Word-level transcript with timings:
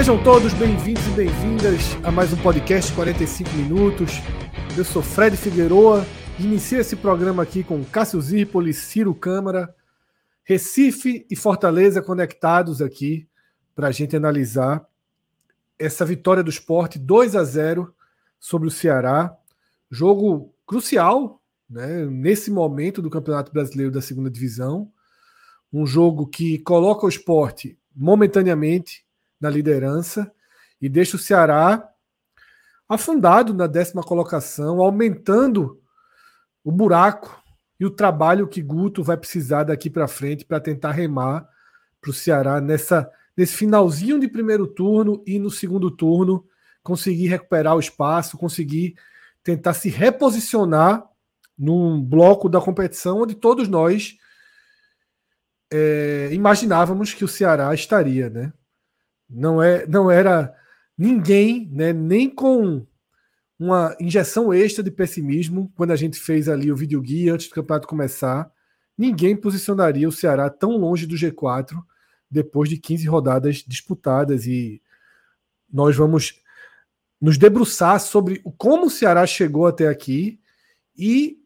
Sejam 0.00 0.24
todos 0.24 0.54
bem-vindos 0.54 1.06
e 1.08 1.10
bem-vindas 1.10 1.82
a 2.02 2.10
mais 2.10 2.32
um 2.32 2.36
podcast 2.38 2.90
45 2.94 3.50
minutos. 3.50 4.12
Eu 4.74 4.82
sou 4.82 5.02
Fred 5.02 5.36
Figueroa 5.36 6.06
inicio 6.38 6.80
esse 6.80 6.96
programa 6.96 7.42
aqui 7.42 7.62
com 7.62 7.84
Cássio 7.84 8.18
Zirpoli, 8.18 8.72
Ciro 8.72 9.14
Câmara, 9.14 9.76
Recife 10.42 11.26
e 11.30 11.36
Fortaleza 11.36 12.00
conectados 12.00 12.80
aqui 12.80 13.28
para 13.74 13.88
a 13.88 13.90
gente 13.92 14.16
analisar 14.16 14.88
essa 15.78 16.02
vitória 16.02 16.42
do 16.42 16.48
esporte 16.48 16.98
2 16.98 17.36
a 17.36 17.44
0 17.44 17.94
sobre 18.38 18.68
o 18.68 18.70
Ceará. 18.70 19.36
Jogo 19.90 20.54
crucial 20.66 21.42
né, 21.68 22.06
nesse 22.06 22.50
momento 22.50 23.02
do 23.02 23.10
Campeonato 23.10 23.52
Brasileiro 23.52 23.92
da 23.92 24.00
segunda 24.00 24.30
divisão. 24.30 24.90
Um 25.70 25.84
jogo 25.84 26.26
que 26.26 26.58
coloca 26.60 27.04
o 27.04 27.10
esporte 27.10 27.78
momentaneamente 27.94 29.04
na 29.40 29.48
liderança 29.48 30.30
e 30.80 30.88
deixa 30.88 31.16
o 31.16 31.18
Ceará 31.18 31.88
afundado 32.88 33.54
na 33.54 33.66
décima 33.66 34.02
colocação, 34.02 34.80
aumentando 34.80 35.80
o 36.64 36.72
buraco 36.72 37.40
e 37.78 37.86
o 37.86 37.90
trabalho 37.90 38.48
que 38.48 38.60
Guto 38.60 39.02
vai 39.02 39.16
precisar 39.16 39.64
daqui 39.64 39.88
para 39.88 40.08
frente 40.08 40.44
para 40.44 40.60
tentar 40.60 40.90
remar 40.90 41.48
para 42.00 42.10
o 42.10 42.14
Ceará 42.14 42.60
nessa, 42.60 43.10
nesse 43.36 43.54
finalzinho 43.54 44.18
de 44.18 44.28
primeiro 44.28 44.66
turno 44.66 45.22
e 45.26 45.38
no 45.38 45.50
segundo 45.50 45.90
turno 45.90 46.44
conseguir 46.82 47.28
recuperar 47.28 47.76
o 47.76 47.80
espaço, 47.80 48.36
conseguir 48.36 48.94
tentar 49.42 49.74
se 49.74 49.88
reposicionar 49.88 51.04
num 51.56 52.02
bloco 52.02 52.48
da 52.48 52.60
competição 52.60 53.22
onde 53.22 53.34
todos 53.34 53.68
nós 53.68 54.16
é, 55.72 56.30
imaginávamos 56.32 57.14
que 57.14 57.24
o 57.24 57.28
Ceará 57.28 57.72
estaria, 57.72 58.28
né? 58.28 58.52
Não, 59.30 59.62
é, 59.62 59.86
não 59.86 60.10
era 60.10 60.54
ninguém, 60.98 61.68
né, 61.72 61.92
nem 61.92 62.28
com 62.28 62.84
uma 63.58 63.94
injeção 64.00 64.52
extra 64.52 64.82
de 64.82 64.90
pessimismo, 64.90 65.70
quando 65.76 65.90
a 65.90 65.96
gente 65.96 66.18
fez 66.18 66.48
ali 66.48 66.72
o 66.72 66.76
vídeo 66.76 67.00
guia 67.00 67.34
antes 67.34 67.48
do 67.48 67.54
campeonato 67.54 67.86
começar, 67.86 68.50
ninguém 68.96 69.36
posicionaria 69.36 70.08
o 70.08 70.12
Ceará 70.12 70.48
tão 70.48 70.76
longe 70.76 71.06
do 71.06 71.14
G4 71.14 71.78
depois 72.30 72.68
de 72.68 72.78
15 72.78 73.06
rodadas 73.06 73.56
disputadas 73.66 74.46
e 74.46 74.82
nós 75.72 75.96
vamos 75.96 76.40
nos 77.20 77.36
debruçar 77.36 78.00
sobre 78.00 78.42
como 78.56 78.86
o 78.86 78.90
Ceará 78.90 79.26
chegou 79.26 79.66
até 79.66 79.88
aqui 79.88 80.40
e 80.96 81.38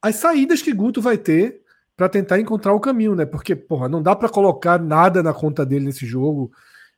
as 0.00 0.16
saídas 0.16 0.62
que 0.62 0.72
Guto 0.72 1.02
vai 1.02 1.18
ter 1.18 1.62
para 1.96 2.08
tentar 2.08 2.38
encontrar 2.38 2.72
o 2.72 2.80
caminho, 2.80 3.14
né? 3.14 3.26
Porque, 3.26 3.56
porra, 3.56 3.88
não 3.88 4.00
dá 4.00 4.14
para 4.14 4.28
colocar 4.28 4.80
nada 4.80 5.22
na 5.22 5.34
conta 5.34 5.66
dele 5.66 5.86
nesse 5.86 6.06
jogo. 6.06 6.52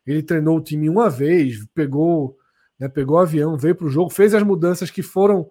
Ele 0.05 0.23
treinou 0.23 0.57
o 0.57 0.61
time 0.61 0.89
uma 0.89 1.09
vez, 1.09 1.65
pegou, 1.73 2.37
né, 2.79 2.87
pegou 2.87 3.17
o 3.17 3.19
avião, 3.19 3.57
veio 3.57 3.75
para 3.75 3.87
o 3.87 3.89
jogo, 3.89 4.09
fez 4.09 4.33
as 4.33 4.43
mudanças 4.43 4.89
que 4.89 5.03
foram 5.03 5.49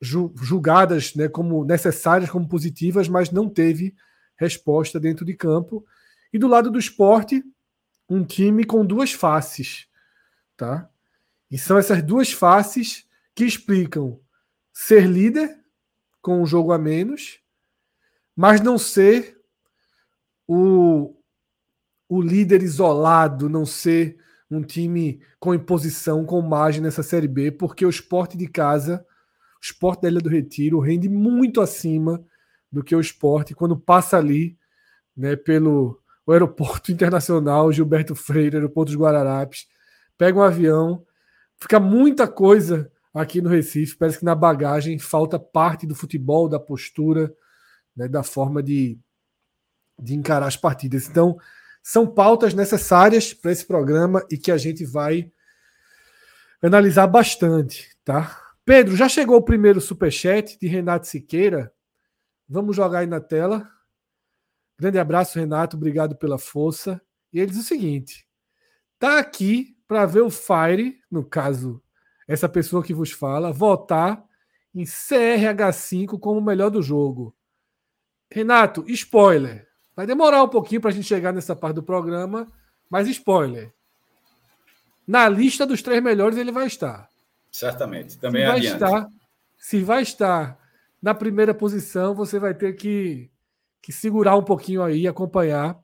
julgadas 0.00 1.14
né, 1.14 1.28
como 1.28 1.64
necessárias, 1.64 2.30
como 2.30 2.48
positivas, 2.48 3.08
mas 3.08 3.30
não 3.30 3.48
teve 3.48 3.94
resposta 4.36 5.00
dentro 5.00 5.24
de 5.24 5.34
campo. 5.34 5.84
E 6.32 6.38
do 6.38 6.46
lado 6.46 6.70
do 6.70 6.78
esporte, 6.78 7.42
um 8.08 8.24
time 8.24 8.64
com 8.64 8.86
duas 8.86 9.12
faces. 9.12 9.88
Tá? 10.56 10.88
E 11.50 11.58
são 11.58 11.78
essas 11.78 12.02
duas 12.02 12.32
faces 12.32 13.06
que 13.34 13.44
explicam 13.44 14.20
ser 14.72 15.06
líder 15.06 15.58
com 16.22 16.42
um 16.42 16.46
jogo 16.46 16.72
a 16.72 16.78
menos, 16.78 17.40
mas 18.34 18.60
não 18.60 18.78
ser 18.78 19.40
o, 20.46 21.17
o 22.08 22.22
líder 22.22 22.62
isolado, 22.62 23.48
não 23.48 23.66
ser 23.66 24.16
um 24.50 24.62
time 24.62 25.20
com 25.38 25.54
imposição, 25.54 26.24
com 26.24 26.40
margem 26.40 26.80
nessa 26.80 27.02
Série 27.02 27.28
B, 27.28 27.52
porque 27.52 27.84
o 27.84 27.90
esporte 27.90 28.36
de 28.36 28.48
casa, 28.48 29.04
o 29.56 29.64
esporte 29.64 30.02
da 30.02 30.08
Ilha 30.08 30.20
do 30.20 30.30
Retiro, 30.30 30.80
rende 30.80 31.08
muito 31.08 31.60
acima 31.60 32.24
do 32.72 32.82
que 32.82 32.96
o 32.96 33.00
esporte 33.00 33.54
quando 33.54 33.76
passa 33.76 34.16
ali 34.16 34.56
né, 35.16 35.36
pelo 35.36 36.00
aeroporto 36.28 36.92
internacional 36.92 37.72
Gilberto 37.72 38.14
Freire, 38.14 38.56
aeroporto 38.56 38.92
dos 38.92 39.00
Guararapes, 39.00 39.66
pega 40.16 40.38
um 40.38 40.42
avião, 40.42 41.04
fica 41.56 41.78
muita 41.78 42.26
coisa 42.26 42.90
aqui 43.12 43.40
no 43.40 43.48
Recife, 43.48 43.96
parece 43.96 44.18
que 44.18 44.24
na 44.24 44.34
bagagem 44.34 44.98
falta 44.98 45.38
parte 45.38 45.86
do 45.86 45.94
futebol, 45.94 46.48
da 46.48 46.60
postura, 46.60 47.34
né, 47.96 48.08
da 48.08 48.22
forma 48.22 48.62
de, 48.62 48.98
de 49.98 50.14
encarar 50.14 50.46
as 50.46 50.56
partidas. 50.56 51.08
Então, 51.08 51.38
são 51.88 52.06
pautas 52.06 52.52
necessárias 52.52 53.32
para 53.32 53.50
esse 53.50 53.64
programa 53.64 54.22
e 54.30 54.36
que 54.36 54.52
a 54.52 54.58
gente 54.58 54.84
vai 54.84 55.32
analisar 56.60 57.06
bastante, 57.06 57.96
tá? 58.04 58.38
Pedro, 58.62 58.94
já 58.94 59.08
chegou 59.08 59.38
o 59.38 59.42
primeiro 59.42 59.80
superchat 59.80 60.58
de 60.60 60.68
Renato 60.68 61.06
Siqueira. 61.06 61.72
Vamos 62.46 62.76
jogar 62.76 62.98
aí 62.98 63.06
na 63.06 63.22
tela. 63.22 63.66
Grande 64.78 64.98
abraço, 64.98 65.38
Renato. 65.38 65.78
Obrigado 65.78 66.14
pela 66.14 66.36
força. 66.36 67.00
E 67.32 67.40
ele 67.40 67.52
diz 67.52 67.60
o 67.60 67.66
seguinte: 67.66 68.28
tá 68.98 69.18
aqui 69.18 69.74
para 69.86 70.04
ver 70.04 70.20
o 70.20 70.28
Fire, 70.28 71.00
no 71.10 71.24
caso, 71.24 71.82
essa 72.26 72.50
pessoa 72.50 72.84
que 72.84 72.92
vos 72.92 73.12
fala, 73.12 73.50
votar 73.50 74.22
em 74.74 74.84
CRH5 74.84 76.20
como 76.20 76.38
o 76.38 76.44
melhor 76.44 76.68
do 76.68 76.82
jogo. 76.82 77.34
Renato, 78.30 78.84
spoiler. 78.88 79.67
Vai 79.98 80.06
demorar 80.06 80.44
um 80.44 80.48
pouquinho 80.48 80.80
para 80.80 80.90
a 80.90 80.92
gente 80.92 81.08
chegar 81.08 81.32
nessa 81.32 81.56
parte 81.56 81.74
do 81.74 81.82
programa, 81.82 82.46
mas 82.88 83.08
spoiler. 83.08 83.74
Na 85.04 85.28
lista 85.28 85.66
dos 85.66 85.82
três 85.82 86.00
melhores 86.00 86.38
ele 86.38 86.52
vai 86.52 86.68
estar. 86.68 87.08
Certamente. 87.50 88.16
Também 88.16 88.42
se 88.42 88.48
vai 88.48 88.60
estar. 88.60 89.08
Se 89.56 89.82
vai 89.82 90.02
estar 90.02 90.58
na 91.02 91.14
primeira 91.14 91.52
posição, 91.52 92.14
você 92.14 92.38
vai 92.38 92.54
ter 92.54 92.74
que, 92.74 93.28
que 93.82 93.90
segurar 93.90 94.36
um 94.36 94.44
pouquinho 94.44 94.84
aí 94.84 95.00
e 95.00 95.08
acompanhar 95.08 95.76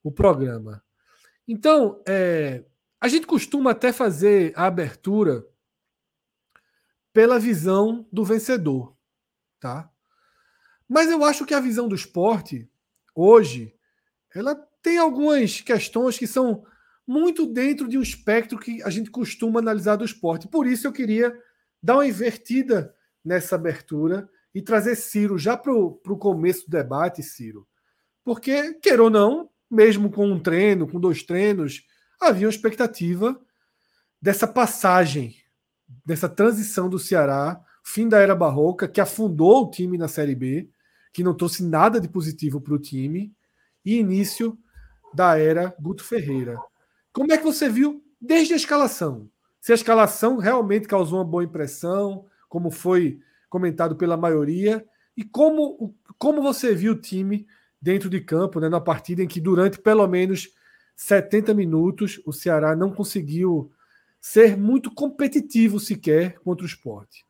o 0.00 0.12
programa. 0.12 0.80
Então, 1.48 2.00
é, 2.06 2.62
a 3.00 3.08
gente 3.08 3.26
costuma 3.26 3.72
até 3.72 3.92
fazer 3.92 4.52
a 4.54 4.66
abertura 4.66 5.44
pela 7.12 7.40
visão 7.40 8.06
do 8.12 8.24
vencedor, 8.24 8.94
tá? 9.58 9.90
Mas 10.88 11.10
eu 11.10 11.24
acho 11.24 11.44
que 11.44 11.52
a 11.52 11.58
visão 11.58 11.88
do 11.88 11.96
esporte 11.96 12.70
hoje, 13.14 13.74
ela 14.34 14.54
tem 14.82 14.98
algumas 14.98 15.60
questões 15.60 16.18
que 16.18 16.26
são 16.26 16.64
muito 17.06 17.46
dentro 17.46 17.88
de 17.88 17.98
um 17.98 18.02
espectro 18.02 18.58
que 18.58 18.82
a 18.82 18.90
gente 18.90 19.10
costuma 19.10 19.60
analisar 19.60 19.96
do 19.96 20.04
esporte. 20.04 20.48
Por 20.48 20.66
isso 20.66 20.86
eu 20.86 20.92
queria 20.92 21.36
dar 21.82 21.96
uma 21.96 22.06
invertida 22.06 22.94
nessa 23.24 23.56
abertura 23.56 24.28
e 24.54 24.62
trazer 24.62 24.96
Ciro 24.96 25.36
já 25.38 25.56
para 25.56 25.72
o 25.72 26.18
começo 26.18 26.66
do 26.66 26.70
debate, 26.70 27.22
Ciro. 27.22 27.66
Porque, 28.24 28.74
queira 28.74 29.02
ou 29.02 29.10
não, 29.10 29.50
mesmo 29.70 30.10
com 30.10 30.26
um 30.26 30.40
treino, 30.40 30.88
com 30.88 30.98
dois 30.98 31.22
treinos, 31.22 31.82
havia 32.20 32.46
uma 32.46 32.52
expectativa 32.52 33.38
dessa 34.20 34.46
passagem, 34.46 35.36
dessa 36.06 36.28
transição 36.28 36.88
do 36.88 36.98
Ceará, 36.98 37.60
fim 37.84 38.08
da 38.08 38.18
era 38.18 38.34
barroca, 38.34 38.88
que 38.88 39.00
afundou 39.00 39.64
o 39.64 39.70
time 39.70 39.98
na 39.98 40.08
Série 40.08 40.34
B, 40.34 40.70
que 41.14 41.22
não 41.22 41.32
trouxe 41.32 41.64
nada 41.64 42.00
de 42.00 42.08
positivo 42.08 42.60
para 42.60 42.74
o 42.74 42.78
time, 42.78 43.32
e 43.84 43.96
início 43.98 44.58
da 45.14 45.38
era 45.38 45.72
Guto 45.80 46.02
Ferreira. 46.02 46.58
Como 47.12 47.32
é 47.32 47.38
que 47.38 47.44
você 47.44 47.68
viu 47.68 48.04
desde 48.20 48.52
a 48.52 48.56
escalação? 48.56 49.30
Se 49.60 49.70
a 49.70 49.76
escalação 49.76 50.38
realmente 50.38 50.88
causou 50.88 51.20
uma 51.20 51.24
boa 51.24 51.44
impressão, 51.44 52.26
como 52.48 52.68
foi 52.68 53.20
comentado 53.48 53.94
pela 53.94 54.16
maioria, 54.16 54.84
e 55.16 55.22
como, 55.22 55.94
como 56.18 56.42
você 56.42 56.74
viu 56.74 56.94
o 56.94 57.00
time 57.00 57.46
dentro 57.80 58.10
de 58.10 58.20
campo, 58.20 58.58
né, 58.58 58.68
na 58.68 58.80
partida 58.80 59.22
em 59.22 59.28
que 59.28 59.40
durante 59.40 59.78
pelo 59.78 60.08
menos 60.08 60.48
70 60.96 61.54
minutos 61.54 62.20
o 62.26 62.32
Ceará 62.32 62.74
não 62.74 62.90
conseguiu 62.90 63.70
ser 64.20 64.56
muito 64.56 64.92
competitivo 64.92 65.78
sequer 65.78 66.40
contra 66.40 66.64
o 66.64 66.68
esporte. 66.68 67.24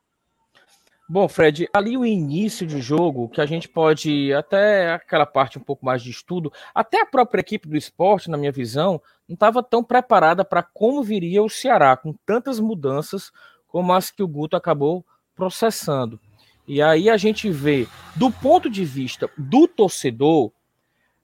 Bom, 1.07 1.29
Fred, 1.29 1.69
ali 1.71 1.99
o 1.99 2.07
início 2.07 2.67
de 2.67 2.81
jogo, 2.81 3.29
que 3.29 3.39
a 3.39 3.45
gente 3.45 3.69
pode, 3.69 4.33
até 4.33 4.95
aquela 4.95 5.27
parte 5.27 5.59
um 5.59 5.63
pouco 5.63 5.85
mais 5.85 6.03
de 6.03 6.11
estudo, 6.11 6.51
até 6.75 7.03
a 7.03 7.07
própria 7.07 7.43
equipe 7.43 7.69
do 7.69 7.77
esporte, 7.77 8.31
na 8.31 8.39
minha 8.39 8.51
visão, 8.51 9.03
não 9.29 9.35
estava 9.35 9.63
tão 9.63 9.85
preparada 9.85 10.47
para 10.47 10.63
como 10.63 11.03
viria 11.03 11.43
o 11.43 11.51
Ceará, 11.51 11.95
com 11.95 12.15
tantas 12.25 12.59
mudanças 12.59 13.31
como 13.69 13.93
as 13.93 14.11
que 14.11 14.23
o 14.23 14.29
Guto 14.29 14.57
acabou 14.57 15.05
processando. 15.35 16.19
E 16.67 16.81
aí 16.81 17.11
a 17.11 17.19
gente 17.19 17.51
vê, 17.51 17.87
do 18.17 18.31
ponto 18.31 18.71
de 18.71 18.83
vista 18.83 19.29
do 19.37 19.69
torcedor, 19.69 20.53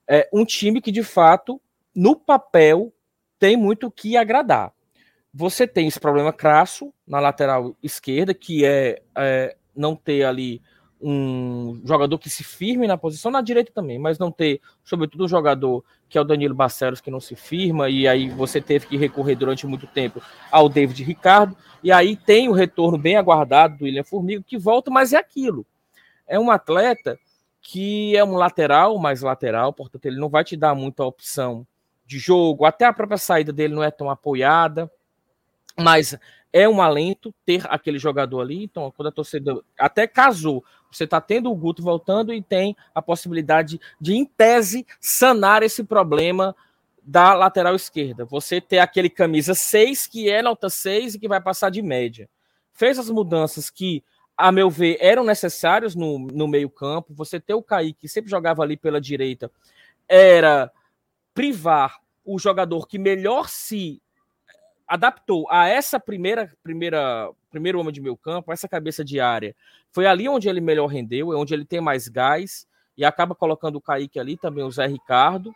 é 0.07 0.29
um 0.31 0.45
time 0.45 0.79
que 0.79 0.91
de 0.91 1.01
fato, 1.01 1.59
no 1.95 2.15
papel, 2.15 2.93
tem 3.39 3.57
muito 3.57 3.87
o 3.87 3.91
que 3.91 4.15
agradar. 4.15 4.71
Você 5.33 5.65
tem 5.65 5.87
esse 5.87 5.99
problema 5.99 6.31
crasso 6.31 6.93
na 7.07 7.19
lateral 7.19 7.75
esquerda, 7.81 8.33
que 8.33 8.63
é, 8.63 9.01
é 9.17 9.55
não 9.75 9.95
ter 9.95 10.23
ali 10.23 10.61
um 11.01 11.81
jogador 11.83 12.19
que 12.19 12.29
se 12.29 12.43
firme 12.43 12.85
na 12.85 12.97
posição, 12.97 13.31
na 13.31 13.41
direita 13.41 13.71
também, 13.73 13.97
mas 13.97 14.19
não 14.19 14.31
ter, 14.31 14.61
sobretudo, 14.83 15.25
um 15.25 15.27
jogador 15.27 15.83
que 16.07 16.17
é 16.17 16.21
o 16.21 16.25
Danilo 16.25 16.53
Barcelos, 16.53 17.01
que 17.01 17.09
não 17.09 17.19
se 17.19 17.35
firma, 17.35 17.89
e 17.89 18.07
aí 18.07 18.29
você 18.29 18.61
teve 18.61 18.85
que 18.85 18.97
recorrer 18.97 19.35
durante 19.35 19.65
muito 19.65 19.87
tempo 19.87 20.21
ao 20.51 20.69
David 20.69 21.03
Ricardo, 21.03 21.55
e 21.81 21.91
aí 21.91 22.15
tem 22.15 22.49
o 22.49 22.53
retorno 22.53 22.97
bem 22.97 23.15
aguardado 23.15 23.77
do 23.77 23.85
William 23.85 24.03
Formiga, 24.03 24.43
que 24.45 24.57
volta, 24.57 24.91
mas 24.91 25.13
é 25.13 25.17
aquilo. 25.17 25.65
É 26.27 26.39
um 26.39 26.51
atleta 26.51 27.17
que 27.61 28.15
é 28.15 28.23
um 28.23 28.35
lateral, 28.35 28.97
mais 28.99 29.21
lateral, 29.21 29.73
portanto, 29.73 30.05
ele 30.05 30.19
não 30.19 30.29
vai 30.29 30.43
te 30.43 30.55
dar 30.55 30.75
muita 30.75 31.03
opção 31.03 31.65
de 32.05 32.19
jogo, 32.19 32.65
até 32.65 32.85
a 32.85 32.93
própria 32.93 33.17
saída 33.17 33.53
dele 33.53 33.73
não 33.73 33.83
é 33.83 33.89
tão 33.89 34.09
apoiada, 34.09 34.91
mas 35.79 36.17
é 36.53 36.67
um 36.67 36.81
alento 36.81 37.33
ter 37.45 37.63
aquele 37.69 37.97
jogador 37.97 38.41
ali. 38.41 38.63
Então, 38.63 38.91
quando 38.95 39.07
a 39.07 39.11
torcida 39.11 39.59
até 39.77 40.05
casou, 40.05 40.63
você 40.91 41.05
está 41.05 41.21
tendo 41.21 41.51
o 41.51 41.55
Guto 41.55 41.81
voltando 41.81 42.33
e 42.33 42.41
tem 42.41 42.75
a 42.93 43.01
possibilidade 43.01 43.79
de, 43.99 44.13
em 44.13 44.25
tese, 44.25 44.85
sanar 44.99 45.63
esse 45.63 45.83
problema 45.83 46.55
da 47.01 47.33
lateral 47.33 47.75
esquerda. 47.75 48.25
Você 48.25 48.59
ter 48.59 48.79
aquele 48.79 49.09
camisa 49.09 49.53
6 49.53 50.07
que 50.07 50.29
é 50.29 50.41
nota 50.41 50.69
6 50.69 51.15
e 51.15 51.19
que 51.19 51.27
vai 51.27 51.41
passar 51.41 51.69
de 51.69 51.81
média. 51.81 52.29
Fez 52.73 52.99
as 52.99 53.09
mudanças 53.09 53.69
que, 53.69 54.03
a 54.37 54.51
meu 54.51 54.69
ver, 54.69 54.97
eram 54.99 55.23
necessárias 55.23 55.95
no, 55.95 56.19
no 56.19 56.47
meio-campo. 56.47 57.13
Você 57.13 57.39
ter 57.39 57.53
o 57.53 57.63
Kaique, 57.63 58.01
que 58.01 58.07
sempre 58.07 58.29
jogava 58.29 58.61
ali 58.61 58.75
pela 58.75 58.99
direita, 58.99 59.49
era 60.07 60.71
privar 61.33 61.99
o 62.23 62.37
jogador 62.37 62.87
que 62.87 62.99
melhor 62.99 63.49
se 63.49 64.01
adaptou 64.91 65.47
a 65.49 65.69
essa 65.69 65.97
primeira 65.97 66.51
primeira 66.61 67.31
primeiro 67.49 67.79
homem 67.79 67.93
de 67.93 68.01
meio 68.01 68.17
campo, 68.17 68.51
essa 68.51 68.67
cabeça 68.67 69.05
de 69.05 69.21
área. 69.21 69.55
Foi 69.89 70.05
ali 70.05 70.27
onde 70.27 70.49
ele 70.49 70.59
melhor 70.59 70.87
rendeu, 70.87 71.31
é 71.31 71.37
onde 71.37 71.53
ele 71.53 71.63
tem 71.63 71.79
mais 71.79 72.09
gás 72.09 72.67
e 72.97 73.05
acaba 73.05 73.33
colocando 73.33 73.77
o 73.77 73.81
Kaique 73.81 74.19
ali, 74.19 74.35
também 74.35 74.65
o 74.65 74.71
Zé 74.71 74.85
Ricardo. 74.87 75.53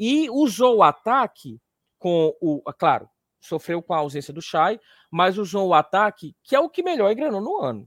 E 0.00 0.30
usou 0.30 0.78
o 0.78 0.82
ataque 0.82 1.60
com 1.98 2.34
o, 2.40 2.62
ah, 2.66 2.72
claro, 2.72 3.08
sofreu 3.38 3.82
com 3.82 3.92
a 3.92 3.98
ausência 3.98 4.32
do 4.32 4.40
Chay, 4.40 4.80
mas 5.10 5.36
usou 5.36 5.68
o 5.68 5.74
ataque, 5.74 6.34
que 6.42 6.56
é 6.56 6.60
o 6.60 6.70
que 6.70 6.82
melhor 6.82 7.12
engrenou 7.12 7.42
no 7.42 7.60
ano. 7.60 7.86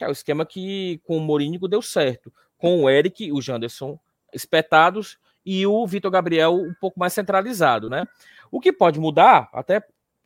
é 0.00 0.08
o 0.08 0.12
esquema 0.12 0.44
que 0.44 1.00
com 1.04 1.16
o 1.16 1.20
Morínigo 1.20 1.68
deu 1.68 1.80
certo, 1.80 2.32
com 2.58 2.82
o 2.82 2.90
Eric, 2.90 3.30
o 3.30 3.40
Janderson 3.40 3.98
espetados 4.32 5.16
e 5.46 5.64
o 5.64 5.86
Vitor 5.86 6.10
Gabriel 6.10 6.54
um 6.54 6.74
pouco 6.80 6.98
mais 6.98 7.12
centralizado, 7.12 7.88
né? 7.88 8.04
O 8.50 8.60
que 8.60 8.72
pode 8.72 8.98
mudar, 8.98 9.48
até 9.52 9.80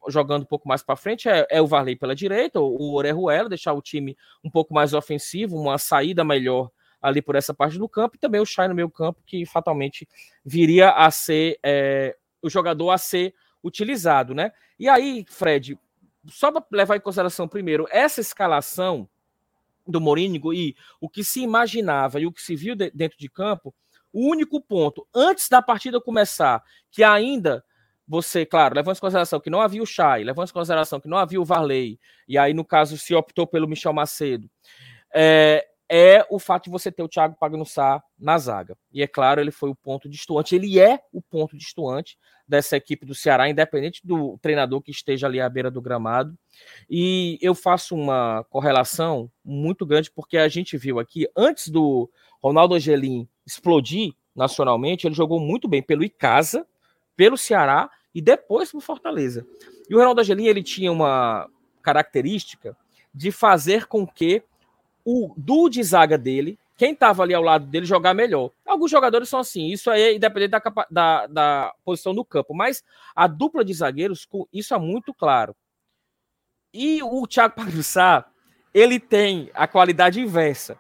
jogando 0.08 0.42
um 0.42 0.46
pouco 0.46 0.68
mais 0.68 0.82
para 0.82 0.96
frente 0.96 1.28
é, 1.28 1.46
é, 1.50 1.60
o 1.60 1.66
Varley 1.66 1.96
pela 1.96 2.14
direita, 2.14 2.60
o 2.60 2.94
Orejuela, 2.94 3.48
deixar 3.48 3.72
o 3.72 3.82
time 3.82 4.16
um 4.44 4.50
pouco 4.50 4.72
mais 4.72 4.94
ofensivo, 4.94 5.56
uma 5.56 5.78
saída 5.78 6.24
melhor 6.24 6.70
ali 7.00 7.22
por 7.22 7.36
essa 7.36 7.54
parte 7.54 7.78
do 7.78 7.88
campo, 7.88 8.16
e 8.16 8.18
também 8.18 8.40
o 8.40 8.46
Chay 8.46 8.68
no 8.68 8.74
meio 8.74 8.90
campo, 8.90 9.22
que 9.24 9.46
fatalmente 9.46 10.08
viria 10.44 10.90
a 10.90 11.10
ser 11.10 11.58
é, 11.62 12.16
o 12.42 12.50
jogador 12.50 12.90
a 12.90 12.98
ser 12.98 13.34
utilizado, 13.62 14.34
né? 14.34 14.52
E 14.78 14.88
aí, 14.88 15.24
Fred, 15.28 15.78
só 16.26 16.50
para 16.50 16.64
levar 16.72 16.96
em 16.96 17.00
consideração 17.00 17.48
primeiro 17.48 17.86
essa 17.90 18.20
escalação 18.20 19.08
do 19.86 20.00
Morínigo 20.00 20.52
e 20.52 20.76
o 21.00 21.08
que 21.08 21.24
se 21.24 21.40
imaginava 21.40 22.20
e 22.20 22.26
o 22.26 22.32
que 22.32 22.42
se 22.42 22.54
viu 22.54 22.74
de, 22.74 22.90
dentro 22.90 23.18
de 23.18 23.28
campo, 23.28 23.74
o 24.12 24.28
único 24.28 24.60
ponto 24.60 25.06
antes 25.14 25.48
da 25.48 25.62
partida 25.62 26.00
começar 26.00 26.62
que 26.90 27.02
ainda 27.02 27.64
você, 28.08 28.46
claro, 28.46 28.75
levando 28.75 28.96
em 28.96 29.00
consideração 29.00 29.38
que 29.38 29.50
não 29.50 29.60
havia 29.60 29.82
o 29.82 29.87
Chay, 29.87 30.25
levando 30.25 30.49
em 30.49 30.52
consideração 30.52 30.99
que 30.99 31.08
não 31.08 31.19
havia 31.19 31.40
o 31.40 31.44
Varley, 31.44 32.00
e 32.26 32.38
aí, 32.38 32.55
no 32.55 32.64
caso, 32.64 32.96
se 32.96 33.14
optou 33.14 33.46
pelo 33.46 33.69
Michel 33.69 33.93
Macedo, 33.93 34.49
é, 35.14 35.66
é 35.90 36.26
o 36.31 36.38
fato 36.38 36.64
de 36.64 36.70
você 36.70 36.90
ter 36.90 37.02
o 37.02 37.08
Thiago 37.08 37.37
Pagnussá 37.38 38.02
na 38.19 38.38
zaga. 38.38 38.76
E 38.90 39.02
é 39.02 39.06
claro, 39.06 39.40
ele 39.40 39.50
foi 39.50 39.69
o 39.69 39.75
ponto 39.75 40.08
distoante, 40.08 40.55
ele 40.55 40.81
é 40.81 41.00
o 41.12 41.20
ponto 41.20 41.56
distoante 41.56 42.19
dessa 42.46 42.78
equipe 42.78 43.05
do 43.05 43.14
Ceará, 43.14 43.49
independente 43.49 44.00
do 44.02 44.38
treinador 44.40 44.81
que 44.81 44.90
esteja 44.90 45.26
ali 45.26 45.38
à 45.38 45.49
beira 45.49 45.70
do 45.70 45.82
gramado. 45.82 46.34
E 46.88 47.38
eu 47.43 47.55
faço 47.55 47.94
uma 47.94 48.43
correlação 48.49 49.31
muito 49.44 49.84
grande, 49.84 50.10
porque 50.10 50.38
a 50.38 50.49
gente 50.49 50.78
viu 50.78 50.99
aqui, 50.99 51.28
antes 51.37 51.69
do 51.69 52.10
Ronaldo 52.43 52.75
Angelim 52.75 53.28
explodir 53.46 54.14
nacionalmente, 54.34 55.06
ele 55.06 55.14
jogou 55.14 55.38
muito 55.38 55.69
bem 55.69 55.82
pelo 55.82 56.05
Icasa, 56.05 56.66
pelo 57.16 57.37
Ceará 57.37 57.90
e 58.14 58.20
depois 58.20 58.70
para 58.70 58.78
o 58.78 58.82
Fortaleza. 58.82 59.46
E 59.88 59.94
o 59.94 59.99
Ronaldo 59.99 60.20
Angelim 60.20 60.46
ele 60.46 60.62
tinha 60.62 60.90
uma 60.90 61.49
característica 61.82 62.76
de 63.14 63.31
fazer 63.31 63.87
com 63.87 64.06
que 64.06 64.43
o 65.05 65.32
duo 65.37 65.70
de 65.70 65.82
zaga 65.82 66.19
dele, 66.19 66.58
quem 66.76 66.93
estava 66.93 67.22
ali 67.22 67.34
ao 67.34 67.43
lado 67.43 67.66
dele, 67.66 67.87
jogar 67.87 68.14
melhor. 68.14 68.50
Alguns 68.64 68.90
jogadores 68.90 69.28
são 69.28 69.40
assim, 69.40 69.69
isso 69.69 69.90
aí 69.90 70.02
é 70.02 70.14
independente 70.14 70.50
da, 70.50 70.62
da, 70.90 71.26
da 71.26 71.75
posição 71.84 72.14
do 72.14 72.25
campo, 72.25 72.55
mas 72.55 72.84
a 73.16 73.26
dupla 73.26 73.64
de 73.64 73.72
zagueiros, 73.72 74.28
isso 74.52 74.75
é 74.75 74.78
muito 74.78 75.12
claro. 75.14 75.56
E 76.72 77.02
o 77.02 77.26
Thiago 77.26 77.55
Pagussá, 77.56 78.26
ele 78.75 79.00
tem 79.00 79.50
a 79.55 79.66
qualidade 79.66 80.20
inversa, 80.20 80.78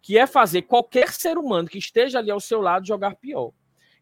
que 0.00 0.16
é 0.16 0.26
fazer 0.26 0.62
qualquer 0.62 1.12
ser 1.12 1.36
humano 1.36 1.68
que 1.68 1.78
esteja 1.78 2.18
ali 2.18 2.30
ao 2.30 2.40
seu 2.40 2.60
lado 2.60 2.86
jogar 2.86 3.14
pior. 3.16 3.52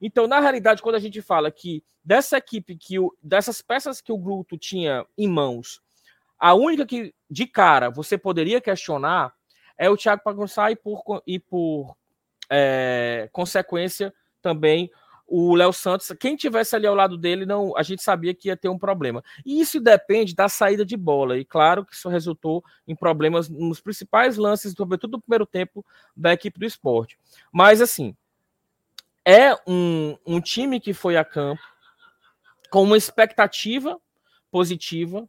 Então, 0.01 0.27
na 0.27 0.41
realidade, 0.41 0.83
quando 0.83 0.97
a 0.97 1.01
gente 1.01 1.21
fala 1.23 1.51
que 1.51 1.83
dessa 2.05 2.37
equipe, 2.37 2.77
que 2.77 2.99
o, 2.99 3.17
dessas 3.23 3.63
peças 3.63 4.01
que 4.01 4.13
o 4.13 4.19
Guto 4.19 4.59
tinha 4.59 5.05
em 5.17 5.29
mãos, 5.29 5.81
a 6.39 6.55
única 6.55 6.85
que 6.85 7.15
de 7.31 7.47
cara 7.47 7.91
você 7.91 8.19
poderia 8.19 8.61
questionar 8.61 9.33
é 9.79 9.89
o 9.89 9.97
Thiago 9.97 10.23
Pagunçá 10.23 10.71
e 10.71 10.77
por, 10.77 11.23
e 11.27 11.39
por 11.39 11.97
é, 12.51 13.29
consequência 13.33 14.13
também 14.43 14.91
o 15.27 15.55
Léo 15.55 15.73
Santos. 15.73 16.13
Quem 16.21 16.37
tivesse 16.37 16.77
ali 16.77 16.87
ao 16.87 16.95
lado 16.95 17.17
dele, 17.17 17.47
não, 17.47 17.77
a 17.77 17.83
gente 17.83 18.03
sabia 18.03 18.35
que 18.35 18.49
ia 18.49 18.57
ter 18.57 18.69
um 18.69 18.79
problema. 18.79 19.25
E 19.45 19.61
isso 19.61 19.81
depende 19.81 20.35
da 20.35 20.49
saída 20.49 20.85
de 20.85 20.97
bola. 20.97 21.39
E 21.39 21.45
claro 21.45 21.85
que 21.85 21.95
isso 21.95 22.09
resultou 22.09 22.63
em 22.87 22.95
problemas 22.95 23.49
nos 23.49 23.81
principais 23.81 24.37
lances, 24.37 24.75
sobretudo 24.77 25.13
no 25.13 25.23
primeiro 25.23 25.47
tempo 25.47 25.85
da 26.17 26.33
equipe 26.33 26.59
do 26.59 26.67
esporte. 26.67 27.19
Mas 27.51 27.81
assim, 27.81 28.15
é 29.25 29.55
um, 29.67 30.17
um 30.27 30.41
time 30.41 30.79
que 30.79 30.93
foi 30.93 31.17
a 31.17 31.25
campo 31.25 31.63
com 32.71 32.83
uma 32.83 32.97
expectativa 32.97 33.99
positiva 34.51 35.29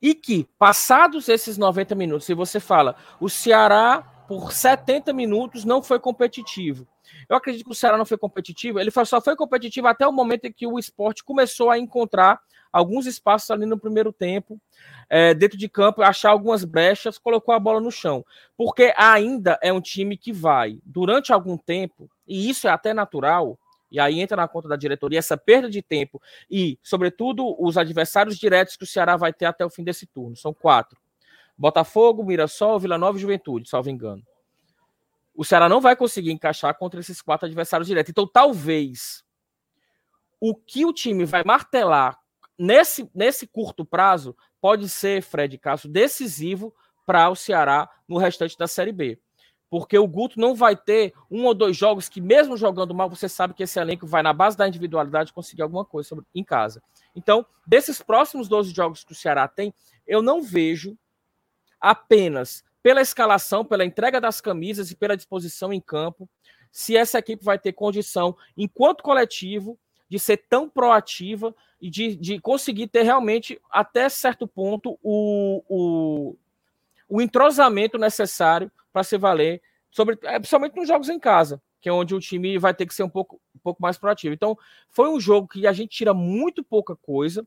e 0.00 0.14
que, 0.14 0.48
passados 0.58 1.28
esses 1.28 1.58
90 1.58 1.94
minutos, 1.94 2.26
se 2.26 2.34
você 2.34 2.60
fala, 2.60 2.96
o 3.20 3.28
Ceará 3.28 4.02
por 4.28 4.52
70 4.52 5.12
minutos 5.12 5.64
não 5.64 5.82
foi 5.82 5.98
competitivo. 5.98 6.86
Eu 7.28 7.36
acredito 7.36 7.64
que 7.64 7.70
o 7.70 7.74
Ceará 7.74 7.96
não 7.96 8.04
foi 8.04 8.18
competitivo, 8.18 8.78
ele 8.78 8.90
só 8.90 9.20
foi 9.20 9.36
competitivo 9.36 9.86
até 9.86 10.06
o 10.06 10.12
momento 10.12 10.46
em 10.46 10.52
que 10.52 10.66
o 10.66 10.78
esporte 10.78 11.24
começou 11.24 11.70
a 11.70 11.78
encontrar 11.78 12.40
alguns 12.72 13.06
espaços 13.06 13.50
ali 13.50 13.64
no 13.64 13.78
primeiro 13.78 14.12
tempo, 14.12 14.60
é, 15.08 15.32
dentro 15.32 15.56
de 15.56 15.68
campo, 15.68 16.02
achar 16.02 16.30
algumas 16.30 16.64
brechas, 16.64 17.16
colocou 17.16 17.54
a 17.54 17.58
bola 17.58 17.80
no 17.80 17.90
chão. 17.90 18.24
Porque 18.56 18.92
ainda 18.96 19.58
é 19.62 19.72
um 19.72 19.80
time 19.80 20.16
que 20.16 20.32
vai, 20.32 20.78
durante 20.84 21.32
algum 21.32 21.56
tempo, 21.56 22.10
e 22.26 22.48
isso 22.48 22.66
é 22.66 22.70
até 22.70 22.92
natural, 22.92 23.58
e 23.90 24.00
aí 24.00 24.20
entra 24.20 24.36
na 24.36 24.48
conta 24.48 24.68
da 24.68 24.76
diretoria 24.76 25.18
essa 25.18 25.36
perda 25.36 25.70
de 25.70 25.80
tempo 25.80 26.20
e, 26.50 26.78
sobretudo, 26.82 27.56
os 27.58 27.78
adversários 27.78 28.36
diretos 28.36 28.76
que 28.76 28.84
o 28.84 28.86
Ceará 28.86 29.16
vai 29.16 29.32
ter 29.32 29.44
até 29.46 29.64
o 29.64 29.70
fim 29.70 29.84
desse 29.84 30.06
turno. 30.06 30.36
São 30.36 30.52
quatro: 30.52 30.98
Botafogo, 31.56 32.24
Mirassol, 32.24 32.78
Vila 32.80 32.98
Nova 32.98 33.16
e 33.16 33.20
Juventude, 33.20 33.68
salvo 33.68 33.90
engano. 33.90 34.22
O 35.34 35.44
Ceará 35.44 35.68
não 35.68 35.80
vai 35.80 35.94
conseguir 35.94 36.32
encaixar 36.32 36.76
contra 36.76 36.98
esses 36.98 37.20
quatro 37.20 37.46
adversários 37.46 37.86
diretos. 37.86 38.10
Então, 38.10 38.26
talvez 38.26 39.22
o 40.40 40.54
que 40.54 40.84
o 40.84 40.92
time 40.92 41.24
vai 41.24 41.44
martelar 41.44 42.18
nesse, 42.58 43.08
nesse 43.14 43.46
curto 43.46 43.84
prazo 43.84 44.36
pode 44.60 44.88
ser, 44.88 45.22
Fred 45.22 45.58
Castro, 45.58 45.90
decisivo 45.90 46.74
para 47.04 47.28
o 47.28 47.36
Ceará 47.36 47.88
no 48.08 48.18
restante 48.18 48.56
da 48.58 48.66
Série 48.66 48.92
B. 48.92 49.20
Porque 49.68 49.98
o 49.98 50.06
Guto 50.06 50.38
não 50.38 50.54
vai 50.54 50.76
ter 50.76 51.12
um 51.30 51.44
ou 51.44 51.54
dois 51.54 51.76
jogos 51.76 52.08
que, 52.08 52.20
mesmo 52.20 52.56
jogando 52.56 52.94
mal, 52.94 53.10
você 53.10 53.28
sabe 53.28 53.54
que 53.54 53.62
esse 53.62 53.78
elenco 53.80 54.06
vai, 54.06 54.22
na 54.22 54.32
base 54.32 54.56
da 54.56 54.68
individualidade, 54.68 55.32
conseguir 55.32 55.62
alguma 55.62 55.84
coisa 55.84 56.08
sobre, 56.08 56.24
em 56.34 56.44
casa. 56.44 56.82
Então, 57.14 57.44
desses 57.66 58.00
próximos 58.00 58.48
12 58.48 58.72
jogos 58.72 59.02
que 59.02 59.12
o 59.12 59.14
Ceará 59.16 59.48
tem, 59.48 59.74
eu 60.06 60.22
não 60.22 60.42
vejo 60.42 60.96
apenas 61.80 62.64
pela 62.82 63.00
escalação, 63.00 63.64
pela 63.64 63.84
entrega 63.84 64.20
das 64.20 64.40
camisas 64.40 64.92
e 64.92 64.96
pela 64.96 65.16
disposição 65.16 65.72
em 65.72 65.80
campo, 65.80 66.28
se 66.70 66.96
essa 66.96 67.18
equipe 67.18 67.44
vai 67.44 67.58
ter 67.58 67.72
condição, 67.72 68.36
enquanto 68.56 69.02
coletivo, 69.02 69.78
de 70.08 70.18
ser 70.18 70.36
tão 70.48 70.68
proativa 70.68 71.54
e 71.80 71.90
de, 71.90 72.14
de 72.14 72.38
conseguir 72.38 72.86
ter 72.86 73.02
realmente, 73.02 73.60
até 73.70 74.08
certo 74.08 74.46
ponto, 74.46 74.98
o, 75.02 75.62
o, 75.68 76.36
o 77.08 77.20
entrosamento 77.20 77.98
necessário 77.98 78.70
para 78.92 79.04
se 79.04 79.16
valer, 79.16 79.62
sobre, 79.90 80.18
é, 80.24 80.38
principalmente 80.38 80.76
nos 80.76 80.88
jogos 80.88 81.08
em 81.08 81.18
casa, 81.18 81.62
que 81.80 81.88
é 81.88 81.92
onde 81.92 82.14
o 82.14 82.20
time 82.20 82.58
vai 82.58 82.74
ter 82.74 82.84
que 82.84 82.94
ser 82.94 83.02
um 83.02 83.08
pouco, 83.08 83.40
um 83.54 83.58
pouco 83.58 83.80
mais 83.80 83.96
proativo. 83.96 84.34
Então, 84.34 84.56
foi 84.90 85.08
um 85.08 85.20
jogo 85.20 85.46
que 85.46 85.66
a 85.66 85.72
gente 85.72 85.90
tira 85.90 86.12
muito 86.12 86.64
pouca 86.64 86.96
coisa, 86.96 87.46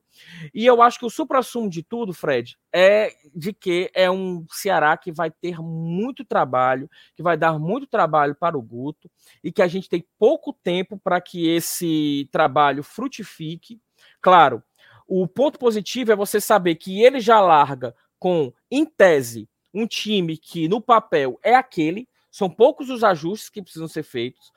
e 0.54 0.66
eu 0.66 0.82
acho 0.82 0.98
que 0.98 1.06
o 1.06 1.10
supra-sumo 1.10 1.70
de 1.70 1.84
tudo, 1.84 2.14
Fred, 2.14 2.58
é 2.74 3.12
de 3.36 3.52
que 3.52 3.92
é 3.94 4.10
um 4.10 4.46
Ceará 4.50 4.96
que 4.96 5.12
vai 5.12 5.30
ter 5.30 5.60
muito 5.60 6.24
trabalho, 6.24 6.90
que 7.16 7.22
vai 7.22 7.36
dar 7.36 7.60
muito 7.60 7.88
trabalho 7.88 8.34
para 8.34 8.58
o 8.58 8.62
Guto, 8.62 9.12
e 9.44 9.52
que 9.52 9.62
a 9.62 9.68
gente 9.68 9.90
tem 9.90 10.06
pouco 10.18 10.54
tempo 10.54 10.98
para 10.98 11.20
que 11.20 11.50
esse 11.50 12.30
trabalho 12.32 12.84
frutifique. 12.84 13.82
Claro, 14.22 14.64
o 15.08 15.28
ponto 15.28 15.58
positivo 15.58 16.12
é 16.12 16.16
você 16.16 16.40
saber 16.40 16.76
que 16.76 17.02
ele 17.04 17.20
já 17.20 17.42
larga 17.42 17.96
com, 18.20 18.54
em 18.70 18.86
tese, 18.86 19.49
um 19.74 19.86
time 19.86 20.38
que 20.38 20.68
no 20.68 20.82
papel 20.82 21.40
é 21.44 21.56
aquele, 21.56 22.08
são 22.32 22.50
poucos 22.50 22.90
os 22.90 23.04
ajustes 23.04 23.50
que 23.50 23.62
precisam 23.62 23.88
ser 23.88 24.04
feitos. 24.04 24.52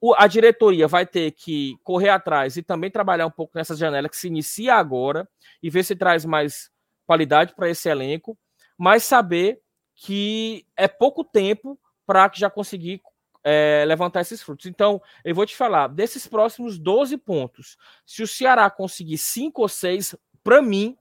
O, 0.00 0.14
a 0.14 0.26
diretoria 0.26 0.86
vai 0.86 1.06
ter 1.06 1.32
que 1.32 1.76
correr 1.82 2.10
atrás 2.10 2.56
e 2.56 2.62
também 2.62 2.90
trabalhar 2.90 3.26
um 3.26 3.30
pouco 3.30 3.56
nessa 3.56 3.74
janela 3.74 4.08
que 4.08 4.16
se 4.16 4.28
inicia 4.28 4.74
agora 4.74 5.28
e 5.62 5.70
ver 5.70 5.82
se 5.84 5.96
traz 5.96 6.24
mais 6.24 6.70
qualidade 7.06 7.54
para 7.54 7.70
esse 7.70 7.88
elenco, 7.88 8.36
mas 8.76 9.04
saber 9.04 9.60
que 9.94 10.66
é 10.76 10.88
pouco 10.88 11.24
tempo 11.24 11.78
para 12.06 12.30
já 12.34 12.50
conseguir 12.50 13.00
é, 13.42 13.84
levantar 13.86 14.22
esses 14.22 14.42
frutos. 14.42 14.66
Então, 14.66 15.00
eu 15.24 15.34
vou 15.34 15.46
te 15.46 15.54
falar, 15.54 15.88
desses 15.88 16.26
próximos 16.26 16.78
12 16.78 17.16
pontos, 17.18 17.76
se 18.06 18.22
o 18.22 18.26
Ceará 18.26 18.68
conseguir 18.70 19.18
5 19.18 19.62
ou 19.62 19.68
6, 19.68 20.16
para 20.42 20.60
mim, 20.60 20.96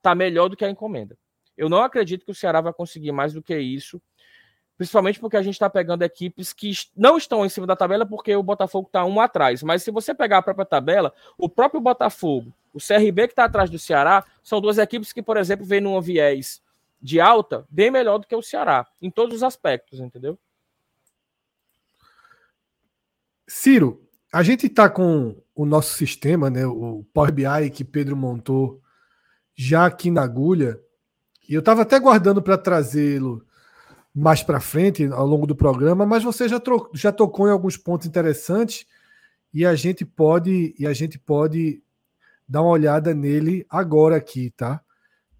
tá 0.00 0.14
melhor 0.14 0.48
do 0.48 0.56
que 0.56 0.64
a 0.64 0.70
encomenda. 0.70 1.18
Eu 1.60 1.68
não 1.68 1.82
acredito 1.82 2.24
que 2.24 2.30
o 2.30 2.34
Ceará 2.34 2.62
vai 2.62 2.72
conseguir 2.72 3.12
mais 3.12 3.34
do 3.34 3.42
que 3.42 3.54
isso, 3.54 4.00
principalmente 4.78 5.20
porque 5.20 5.36
a 5.36 5.42
gente 5.42 5.52
está 5.52 5.68
pegando 5.68 6.02
equipes 6.02 6.54
que 6.54 6.72
não 6.96 7.18
estão 7.18 7.44
em 7.44 7.50
cima 7.50 7.66
da 7.66 7.76
tabela 7.76 8.06
porque 8.06 8.34
o 8.34 8.42
Botafogo 8.42 8.86
está 8.86 9.04
um 9.04 9.20
atrás. 9.20 9.62
Mas 9.62 9.82
se 9.82 9.90
você 9.90 10.14
pegar 10.14 10.38
a 10.38 10.42
própria 10.42 10.64
tabela, 10.64 11.12
o 11.36 11.50
próprio 11.50 11.78
Botafogo, 11.78 12.50
o 12.72 12.78
CRB 12.78 13.26
que 13.26 13.32
está 13.32 13.44
atrás 13.44 13.68
do 13.68 13.78
Ceará, 13.78 14.24
são 14.42 14.58
duas 14.58 14.78
equipes 14.78 15.12
que, 15.12 15.22
por 15.22 15.36
exemplo, 15.36 15.66
vêm 15.66 15.82
num 15.82 16.00
viés 16.00 16.62
de 16.98 17.20
alta 17.20 17.66
bem 17.68 17.90
melhor 17.90 18.16
do 18.16 18.26
que 18.26 18.34
o 18.34 18.42
Ceará, 18.42 18.86
em 19.02 19.10
todos 19.10 19.36
os 19.36 19.42
aspectos, 19.42 20.00
entendeu? 20.00 20.38
Ciro, 23.46 24.02
a 24.32 24.42
gente 24.42 24.64
está 24.64 24.88
com 24.88 25.36
o 25.54 25.66
nosso 25.66 25.94
sistema, 25.94 26.48
né, 26.48 26.64
o 26.64 27.04
Power 27.12 27.30
BI 27.30 27.68
que 27.70 27.84
Pedro 27.84 28.16
montou 28.16 28.80
já 29.54 29.84
aqui 29.84 30.10
na 30.10 30.22
agulha, 30.22 30.80
e 31.50 31.54
eu 31.54 31.58
estava 31.58 31.82
até 31.82 31.98
guardando 31.98 32.40
para 32.40 32.56
trazê-lo 32.56 33.44
mais 34.14 34.40
para 34.40 34.60
frente 34.60 35.04
ao 35.06 35.26
longo 35.26 35.48
do 35.48 35.56
programa, 35.56 36.06
mas 36.06 36.22
você 36.22 36.48
já, 36.48 36.62
já 36.94 37.10
tocou 37.10 37.48
em 37.48 37.50
alguns 37.50 37.76
pontos 37.76 38.06
interessantes 38.06 38.86
e 39.52 39.66
a 39.66 39.74
gente 39.74 40.04
pode 40.04 40.76
e 40.78 40.86
a 40.86 40.92
gente 40.92 41.18
pode 41.18 41.82
dar 42.48 42.62
uma 42.62 42.70
olhada 42.70 43.12
nele 43.12 43.66
agora 43.68 44.14
aqui, 44.14 44.50
tá? 44.50 44.80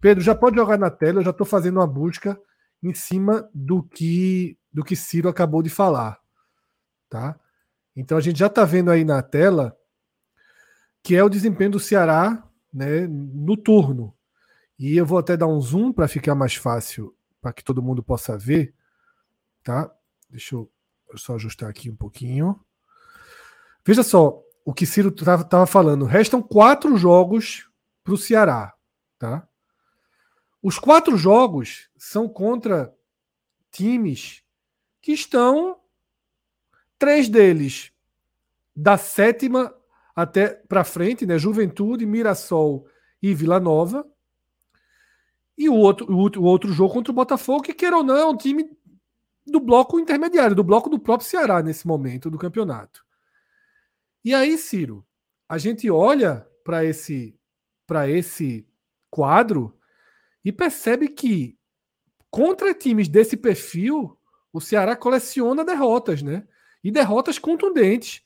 Pedro, 0.00 0.20
já 0.20 0.34
pode 0.34 0.56
jogar 0.56 0.76
na 0.76 0.90
tela, 0.90 1.20
eu 1.20 1.24
já 1.24 1.30
estou 1.30 1.46
fazendo 1.46 1.76
uma 1.76 1.86
busca 1.86 2.36
em 2.82 2.92
cima 2.92 3.48
do 3.54 3.80
que 3.80 4.58
do 4.72 4.82
que 4.82 4.96
Ciro 4.96 5.28
acabou 5.28 5.62
de 5.62 5.70
falar, 5.70 6.18
tá? 7.08 7.38
Então 7.94 8.18
a 8.18 8.20
gente 8.20 8.40
já 8.40 8.48
está 8.48 8.64
vendo 8.64 8.90
aí 8.90 9.04
na 9.04 9.22
tela 9.22 9.76
que 11.04 11.14
é 11.14 11.22
o 11.22 11.28
desempenho 11.28 11.70
do 11.70 11.78
Ceará, 11.78 12.44
né, 12.74 13.06
no 13.06 13.56
turno. 13.56 14.12
E 14.80 14.96
eu 14.96 15.04
vou 15.04 15.18
até 15.18 15.36
dar 15.36 15.46
um 15.46 15.60
zoom 15.60 15.92
para 15.92 16.08
ficar 16.08 16.34
mais 16.34 16.54
fácil, 16.54 17.14
para 17.38 17.52
que 17.52 17.62
todo 17.62 17.82
mundo 17.82 18.02
possa 18.02 18.38
ver. 18.38 18.74
Tá? 19.62 19.94
Deixa 20.30 20.54
eu 20.54 20.72
só 21.16 21.34
ajustar 21.34 21.68
aqui 21.68 21.90
um 21.90 21.94
pouquinho. 21.94 22.58
Veja 23.84 24.02
só 24.02 24.42
o 24.64 24.72
que 24.72 24.86
Ciro 24.86 25.10
estava 25.10 25.66
falando. 25.66 26.06
Restam 26.06 26.40
quatro 26.40 26.96
jogos 26.96 27.68
para 28.02 28.14
o 28.14 28.16
Ceará. 28.16 28.72
Tá? 29.18 29.46
Os 30.62 30.78
quatro 30.78 31.14
jogos 31.14 31.90
são 31.98 32.26
contra 32.26 32.90
times 33.70 34.42
que 35.02 35.12
estão, 35.12 35.78
três 36.98 37.28
deles 37.28 37.92
da 38.74 38.96
sétima 38.96 39.74
até 40.16 40.48
para 40.48 40.84
frente, 40.84 41.26
né? 41.26 41.38
Juventude, 41.38 42.06
Mirassol 42.06 42.86
e 43.20 43.34
Vila 43.34 43.60
Nova. 43.60 44.10
E 45.60 45.68
o 45.68 45.74
outro, 45.74 46.10
o 46.10 46.42
outro 46.42 46.72
jogo 46.72 46.94
contra 46.94 47.12
o 47.12 47.14
Botafogo, 47.14 47.60
que 47.60 47.74
queira 47.74 47.98
ou 47.98 48.02
não, 48.02 48.16
é 48.16 48.24
um 48.24 48.34
time 48.34 48.64
do 49.46 49.60
bloco 49.60 50.00
intermediário, 50.00 50.56
do 50.56 50.64
bloco 50.64 50.88
do 50.88 50.98
próprio 50.98 51.28
Ceará 51.28 51.62
nesse 51.62 51.86
momento 51.86 52.30
do 52.30 52.38
campeonato. 52.38 53.04
E 54.24 54.32
aí, 54.32 54.56
Ciro, 54.56 55.06
a 55.46 55.58
gente 55.58 55.90
olha 55.90 56.48
para 56.64 56.82
esse 56.82 57.38
esse 58.08 58.66
quadro 59.10 59.76
e 60.42 60.50
percebe 60.50 61.08
que 61.08 61.58
contra 62.30 62.72
times 62.72 63.08
desse 63.08 63.36
perfil, 63.36 64.16
o 64.52 64.62
Ceará 64.62 64.96
coleciona 64.96 65.62
derrotas, 65.62 66.22
né? 66.22 66.48
E 66.82 66.90
derrotas 66.90 67.38
contundentes. 67.38 68.22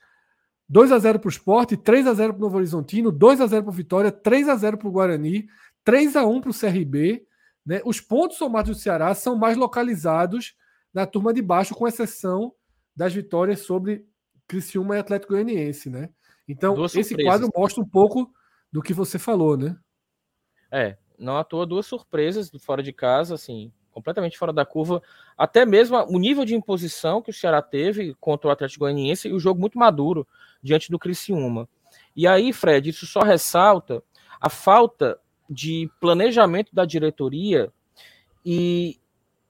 2 0.69 0.93
a 0.93 0.99
0 1.01 1.19
para 1.19 1.29
o 1.29 1.33
Sport, 1.33 1.73
3 1.83 2.07
a 2.07 2.15
0 2.15 2.35
para 2.35 2.39
o 2.39 2.43
Novo 2.43 2.59
Horizontino, 2.59 3.11
2 3.11 3.41
a 3.41 3.47
0 3.47 3.65
para 3.65 3.71
o 3.71 3.75
Vitória, 3.75 4.13
3 4.13 4.49
a 4.49 4.55
0 4.55 4.79
para 4.79 4.89
o 4.89 4.93
Guarani, 4.93 5.49
3 5.85 6.17
a 6.17 6.27
1 6.27 6.41
para 6.41 6.51
o 6.51 6.59
CRB. 6.59 7.27
Né? 7.65 7.81
Os 7.85 8.01
pontos 8.01 8.37
somados 8.37 8.77
do 8.77 8.81
Ceará 8.81 9.15
são 9.15 9.37
mais 9.37 9.57
localizados 9.57 10.57
na 10.93 11.07
turma 11.07 11.33
de 11.33 11.43
baixo, 11.43 11.75
com 11.75 11.87
exceção 11.87 12.53
das 12.95 13.13
vitórias 13.13 13.61
sobre 13.61 14.07
Criciúma 14.47 14.97
e 14.97 14.99
Atlético 14.99 15.33
Goianiense. 15.33 15.91
Né? 15.91 16.11
Então, 16.49 16.75
duas 16.75 16.95
esse 16.95 17.11
surpresas. 17.11 17.33
quadro 17.33 17.51
mostra 17.55 17.83
um 17.83 17.89
pouco 17.89 18.33
do 18.71 18.83
que 18.83 18.93
você 18.93 19.19
falou, 19.19 19.57
né? 19.57 19.77
É, 20.71 20.97
não 21.19 21.37
à 21.37 21.45
toa 21.45 21.65
duas 21.65 21.87
surpresas 21.87 22.51
fora 22.61 22.83
de 22.83 22.93
casa, 22.93 23.35
assim, 23.35 23.73
completamente 23.93 24.37
fora 24.37 24.53
da 24.53 24.67
curva. 24.67 25.01
Até 25.39 25.65
mesmo 25.65 25.97
o 26.09 26.19
nível 26.19 26.45
de 26.45 26.55
imposição 26.55 27.23
que 27.23 27.31
o 27.31 27.33
Ceará 27.33 27.63
teve 27.63 28.15
contra 28.21 28.49
o 28.49 28.51
Atlético 28.51 28.81
Goianiense 28.81 29.29
e 29.29 29.33
o 29.33 29.39
jogo 29.39 29.61
muito 29.61 29.79
maduro 29.79 30.27
diante 30.63 30.91
do 30.91 30.99
Criciúma. 30.99 31.69
E 32.17 32.27
aí, 32.27 32.53
Fred, 32.53 32.91
isso 32.91 33.07
só 33.07 33.21
ressalta 33.21 34.03
a 34.41 34.51
falta 34.51 35.19
de 35.49 35.91
planejamento 36.01 36.75
da 36.75 36.85
diretoria 36.85 37.71
e 38.45 38.99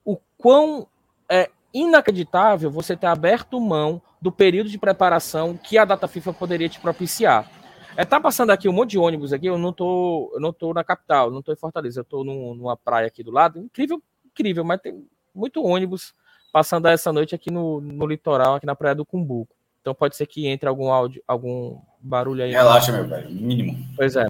o 0.05 0.17
quão 0.39 0.87
é 1.29 1.51
inacreditável 1.73 2.71
você 2.71 2.97
ter 2.97 3.07
aberto 3.07 3.61
mão 3.61 4.01
do 4.21 4.31
período 4.31 4.71
de 4.71 4.79
preparação 4.79 5.57
que 5.57 5.77
a 5.77 5.85
data 5.85 6.07
FIFA 6.07 6.33
poderia 6.33 6.69
te 6.69 6.81
propiciar. 6.81 7.51
É, 7.97 8.05
tá 8.05 8.21
passando 8.21 8.51
aqui 8.51 8.69
um 8.69 8.73
monte 8.73 8.91
de 8.91 8.99
ônibus 8.99 9.33
aqui, 9.33 9.47
eu 9.47 9.59
não 9.59 9.73
tô, 9.73 10.33
eu 10.35 10.41
não 10.41 10.53
tô 10.53 10.73
na 10.73 10.83
capital, 10.83 11.31
não 11.31 11.43
tô 11.43 11.53
em 11.53 11.57
Fortaleza, 11.57 12.01
eu 12.01 12.05
tô 12.05 12.25
num, 12.25 12.55
numa 12.55 12.77
praia 12.77 13.07
aqui 13.07 13.23
do 13.23 13.31
lado, 13.31 13.59
incrível, 13.59 14.03
incrível, 14.25 14.65
mas 14.65 14.81
tem 14.81 15.07
muito 15.35 15.63
ônibus 15.63 16.13
passando 16.53 16.87
essa 16.87 17.13
noite 17.13 17.35
aqui 17.35 17.51
no, 17.51 17.81
no 17.81 18.07
litoral, 18.07 18.55
aqui 18.55 18.67
na 18.67 18.75
Praia 18.75 18.95
do 18.95 19.05
Cumbuco. 19.05 19.55
Então 19.85 19.95
pode 19.95 20.17
ser 20.17 20.27
que 20.27 20.47
entre 20.47 20.67
algum 20.67 20.91
áudio, 20.91 21.23
algum 21.29 21.79
barulho 22.01 22.43
aí. 22.43 22.53
Relaxa, 22.53 22.91
meu 22.91 23.07
velho, 23.07 23.31
mínimo. 23.31 23.87
Pois 23.95 24.17
é. 24.17 24.25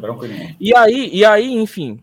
E 0.59 0.77
aí, 0.77 1.11
e 1.13 1.25
aí, 1.25 1.53
enfim. 1.53 2.03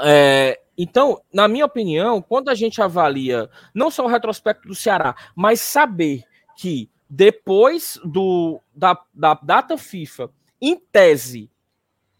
É, 0.00 0.58
então, 0.78 1.20
na 1.30 1.46
minha 1.46 1.66
opinião, 1.66 2.22
quando 2.22 2.48
a 2.48 2.54
gente 2.54 2.80
avalia 2.80 3.50
não 3.74 3.90
só 3.90 4.06
o 4.06 4.08
retrospecto 4.08 4.66
do 4.66 4.74
Ceará, 4.74 5.14
mas 5.36 5.60
saber 5.60 6.24
que 6.56 6.88
depois 7.08 8.00
do, 8.02 8.58
da, 8.74 8.98
da 9.12 9.34
data 9.34 9.76
FIFA, 9.76 10.30
em 10.58 10.80
tese, 10.90 11.50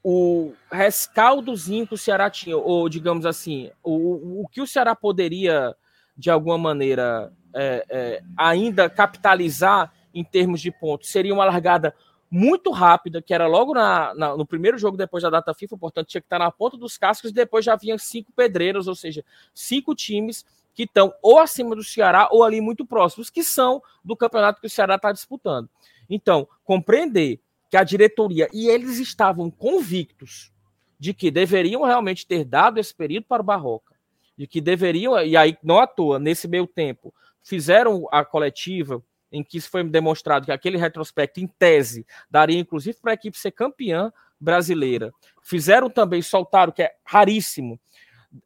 o 0.03 0.53
rescaldozinho 0.71 1.87
que 1.87 1.95
o 1.95 1.99
Ceará 1.99 2.29
tinha, 2.29 2.59
ou 2.59 2.87
digamos 2.91 3.25
assim, 3.25 3.71
o, 3.83 4.43
o 4.43 4.49
que 4.49 4.61
o 4.61 4.67
Ceará 4.67 4.95
poderia, 4.95 5.75
de 6.15 6.31
alguma 6.31 6.59
maneira, 6.59 7.33
é, 7.55 7.87
é, 7.89 8.23
ainda 8.37 8.91
capitalizar 8.91 9.91
em 10.15 10.25
termos 10.25 10.61
de 10.61 10.71
pontos, 10.71 11.11
seria 11.11 11.35
uma 11.35 11.45
largada 11.45 11.95
muito 12.31 12.71
rápida, 12.71 13.21
que 13.21 13.35
era 13.35 13.47
logo 13.47 13.75
na, 13.75 14.15
na, 14.15 14.37
no 14.37 14.47
primeiro 14.47 14.79
jogo 14.79 14.97
depois 14.97 15.23
da 15.23 15.31
data 15.31 15.53
FIFA, 15.55 15.77
portanto 15.77 16.09
tinha 16.09 16.21
que 16.21 16.27
estar 16.27 16.39
na 16.39 16.51
ponta 16.51 16.77
dos 16.77 16.97
cascos, 16.97 17.31
e 17.31 17.35
depois 17.35 17.65
já 17.65 17.77
vinham 17.77 17.99
cinco 17.99 18.33
pedreiros, 18.33 18.89
ou 18.89 18.95
seja, 18.95 19.25
cinco 19.55 19.95
times 19.95 20.45
que 20.75 20.83
estão 20.83 21.15
ou 21.23 21.39
acima 21.39 21.77
do 21.77 21.85
Ceará 21.85 22.29
ou 22.33 22.43
ali 22.43 22.61
muito 22.61 22.85
próximos, 22.85 23.31
que 23.31 23.45
são 23.45 23.83
do 24.05 24.17
campeonato 24.17 24.61
que 24.61 24.67
o 24.67 24.71
Ceará 24.71 24.97
está 24.97 25.13
disputando. 25.13 25.69
Então, 26.11 26.49
compreender 26.65 27.41
que 27.71 27.77
a 27.77 27.85
diretoria 27.85 28.49
e 28.53 28.69
eles 28.69 28.99
estavam 28.99 29.51
convictos 29.51 30.53
de 30.99 31.15
que 31.15 31.31
deveriam 31.31 31.83
realmente 31.83 32.27
ter 32.27 32.45
dado 32.45 32.79
esse 32.79 32.95
período 32.95 33.27
para 33.27 33.43
o 33.43 33.45
Barroca, 33.45 33.95
de 34.37 34.47
que 34.47 34.61
deveriam, 34.61 35.21
e 35.23 35.37
aí 35.37 35.57
não 35.63 35.79
à 35.79 35.87
toa, 35.87 36.19
nesse 36.19 36.49
meio 36.49 36.67
tempo, 36.67 37.15
fizeram 37.43 38.09
a 38.11 38.25
coletiva 38.25 39.03
em 39.35 39.43
que 39.43 39.59
isso 39.59 39.69
foi 39.69 39.83
demonstrado 39.83 40.47
que 40.47 40.53
aquele 40.53 40.79
retrospecto, 40.79 41.41
em 41.41 41.47
tese, 41.47 42.07
daria 42.31 42.59
inclusive 42.59 42.99
para 43.01 43.11
a 43.11 43.15
equipe 43.15 43.37
ser 43.37 43.51
campeã 43.51 44.13
brasileira. 44.41 45.13
Fizeram 45.43 45.91
também, 45.91 46.23
soltaram, 46.23 46.73
que 46.73 46.83
é 46.83 46.93
raríssimo, 47.05 47.79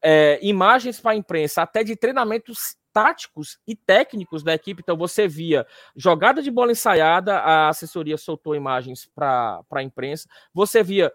é, 0.02 0.38
imagens 0.42 0.98
para 1.00 1.12
a 1.12 1.16
imprensa, 1.16 1.62
até 1.62 1.84
de 1.84 1.94
treinamentos 1.94 2.76
táticos 2.92 3.58
e 3.66 3.76
técnicos 3.76 4.42
da 4.42 4.54
equipe. 4.54 4.82
Então, 4.82 4.96
você 4.96 5.28
via 5.28 5.66
jogada 5.94 6.42
de 6.42 6.50
bola 6.50 6.72
ensaiada, 6.72 7.38
a 7.38 7.68
assessoria 7.68 8.16
soltou 8.16 8.54
imagens 8.54 9.06
para 9.14 9.62
a 9.70 9.82
imprensa. 9.82 10.28
Você 10.54 10.82
via 10.82 11.12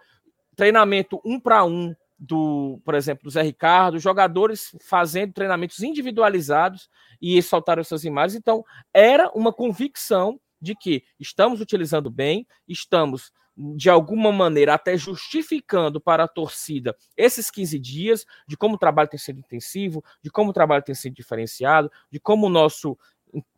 treinamento 0.55 1.19
um 1.25 1.39
para 1.39 1.63
um 1.63 1.95
do, 2.23 2.79
por 2.85 2.95
exemplo, 2.95 3.25
do 3.25 3.29
Zé 3.29 3.41
Ricardo, 3.41 3.99
jogadores 3.99 4.73
fazendo 4.81 5.33
treinamentos 5.33 5.83
individualizados 5.83 6.89
e 7.21 7.41
soltaram 7.41 7.81
essas 7.81 8.05
imagens. 8.05 8.39
Então, 8.39 8.63
era 8.93 9.29
uma 9.35 9.51
convicção 9.51 10.39
de 10.61 10.73
que 10.73 11.03
estamos 11.19 11.59
utilizando 11.59 12.09
bem, 12.09 12.47
estamos 12.65 13.33
de 13.75 13.89
alguma 13.89 14.31
maneira 14.31 14.73
até 14.73 14.97
justificando 14.97 15.99
para 15.99 16.23
a 16.23 16.27
torcida 16.27 16.95
esses 17.15 17.51
15 17.51 17.77
dias, 17.77 18.25
de 18.47 18.55
como 18.55 18.75
o 18.75 18.79
trabalho 18.79 19.09
tem 19.09 19.19
sido 19.19 19.39
intensivo, 19.39 20.01
de 20.23 20.31
como 20.31 20.51
o 20.51 20.53
trabalho 20.53 20.81
tem 20.81 20.95
sido 20.95 21.13
diferenciado, 21.13 21.91
de 22.09 22.21
como 22.21 22.47
o 22.47 22.49
nosso 22.49 22.97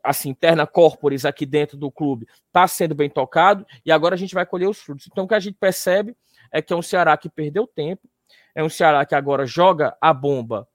assim, 0.04 0.30
interna 0.30 0.66
corporis 0.66 1.24
aqui 1.24 1.46
dentro 1.46 1.78
do 1.78 1.92
clube 1.92 2.28
está 2.48 2.68
sendo 2.68 2.96
bem 2.96 3.10
tocado 3.10 3.66
e 3.86 3.92
agora 3.92 4.16
a 4.16 4.18
gente 4.18 4.34
vai 4.34 4.46
colher 4.46 4.68
os 4.68 4.80
frutos. 4.80 5.08
Então 5.12 5.26
o 5.26 5.28
que 5.28 5.36
a 5.36 5.40
gente 5.40 5.58
percebe 5.60 6.16
é 6.52 6.62
que 6.62 6.74
é 6.74 6.76
um 6.76 6.82
Ceará 6.82 7.16
que 7.16 7.30
perdeu 7.30 7.68
tempo, 7.68 8.10
é 8.56 8.64
um 8.64 8.70
Ceará 8.70 9.06
que 9.06 9.14
agora 9.14 9.46
joga 9.46 9.96
a 10.02 10.14
bomba 10.14 10.68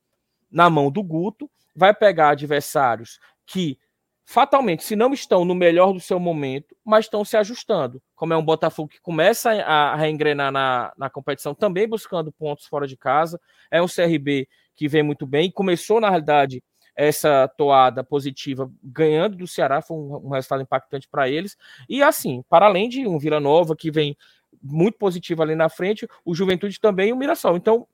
na 0.50 0.68
mão 0.68 0.90
do 0.90 1.02
Guto, 1.02 1.50
vai 1.75 1.94
pegar 1.94 2.30
adversários 2.30 3.18
que 3.46 3.78
fatalmente, 4.30 4.84
se 4.84 4.94
não 4.94 5.12
estão 5.12 5.44
no 5.44 5.56
melhor 5.56 5.92
do 5.92 5.99
seu 5.99 6.20
momento, 6.20 6.76
mas 6.84 7.06
estão 7.06 7.25
se 7.25 7.37
ajustando. 7.37 8.00
Como 8.14 8.32
é 8.32 8.37
um 8.37 8.44
Botafogo 8.44 8.88
que 8.88 9.00
começa 9.00 9.50
a 9.50 9.96
reengrenar 9.96 10.52
na, 10.52 10.92
na 10.96 11.10
competição, 11.10 11.52
também 11.52 11.88
buscando 11.88 12.30
pontos 12.30 12.66
fora 12.66 12.87
de 12.87 12.96
casa. 12.96 13.40
É 13.72 13.82
um 13.82 13.88
CRB 13.88 14.46
que 14.76 14.87
vem 14.87 15.02
muito 15.02 15.26
bem. 15.26 15.50
Começou, 15.50 16.00
na 16.00 16.08
realidade, 16.08 16.62
essa 16.94 17.49
toada 17.49 18.04
positiva 18.04 18.70
ganhando 18.84 19.37
do 19.37 19.49
Ceará, 19.49 19.82
foi 19.82 19.96
um, 19.96 20.26
um 20.26 20.28
resultado 20.28 20.62
impactante 20.62 21.08
para 21.08 21.28
eles. 21.28 21.56
E 21.88 22.00
assim, 22.00 22.44
para 22.49 22.66
além 22.66 22.88
de 22.88 23.08
um 23.08 23.18
Vila 23.18 23.40
Nova 23.40 23.75
que 23.75 23.90
vem 23.90 24.16
muito 24.62 24.98
positivo 24.98 25.42
ali 25.42 25.54
na 25.54 25.68
frente, 25.68 26.08
o 26.24 26.34
Juventude 26.34 26.80
também 26.80 27.10
e 27.10 27.12
o 27.12 27.16
Mirassol. 27.16 27.56
Então, 27.56 27.86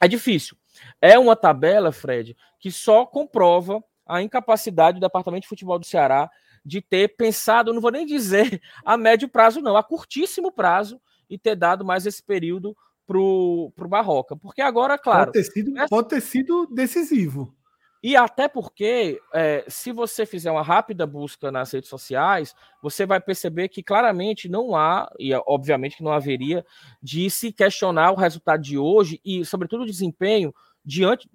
é 0.00 0.08
difícil. 0.08 0.56
É 1.00 1.18
uma 1.18 1.36
tabela, 1.36 1.92
Fred, 1.92 2.36
que 2.58 2.70
só 2.70 3.06
comprova 3.06 3.82
a 4.06 4.22
incapacidade 4.22 4.98
do 4.98 5.06
Departamento 5.06 5.42
de 5.42 5.48
Futebol 5.48 5.78
do 5.78 5.86
Ceará 5.86 6.30
de 6.64 6.80
ter 6.80 7.16
pensado, 7.16 7.72
não 7.72 7.80
vou 7.80 7.92
nem 7.92 8.04
dizer 8.04 8.60
a 8.84 8.96
médio 8.96 9.28
prazo, 9.28 9.60
não, 9.60 9.76
a 9.76 9.82
curtíssimo 9.82 10.50
prazo, 10.50 11.00
e 11.30 11.38
ter 11.38 11.56
dado 11.56 11.84
mais 11.84 12.06
esse 12.06 12.22
período 12.22 12.76
para 13.06 13.18
o 13.18 13.72
Barroca. 13.88 14.36
Porque 14.36 14.60
agora, 14.60 14.98
claro. 14.98 15.32
Pode 15.32 15.32
ter 15.32 15.44
sido, 15.44 15.78
essa... 15.78 15.88
pode 15.88 16.08
ter 16.08 16.20
sido 16.20 16.66
decisivo. 16.66 17.54
E 18.02 18.14
até 18.16 18.46
porque, 18.46 19.20
é, 19.32 19.64
se 19.68 19.90
você 19.90 20.26
fizer 20.26 20.50
uma 20.50 20.62
rápida 20.62 21.06
busca 21.06 21.50
nas 21.50 21.72
redes 21.72 21.88
sociais, 21.88 22.54
você 22.82 23.06
vai 23.06 23.20
perceber 23.20 23.68
que 23.68 23.82
claramente 23.82 24.48
não 24.48 24.76
há, 24.76 25.10
e 25.18 25.32
obviamente 25.46 25.96
que 25.96 26.04
não 26.04 26.12
haveria, 26.12 26.64
de 27.02 27.28
se 27.30 27.52
questionar 27.52 28.12
o 28.12 28.16
resultado 28.16 28.62
de 28.62 28.78
hoje 28.78 29.20
e, 29.24 29.44
sobretudo, 29.44 29.82
o 29.82 29.86
desempenho 29.86 30.54
diante 30.84 31.28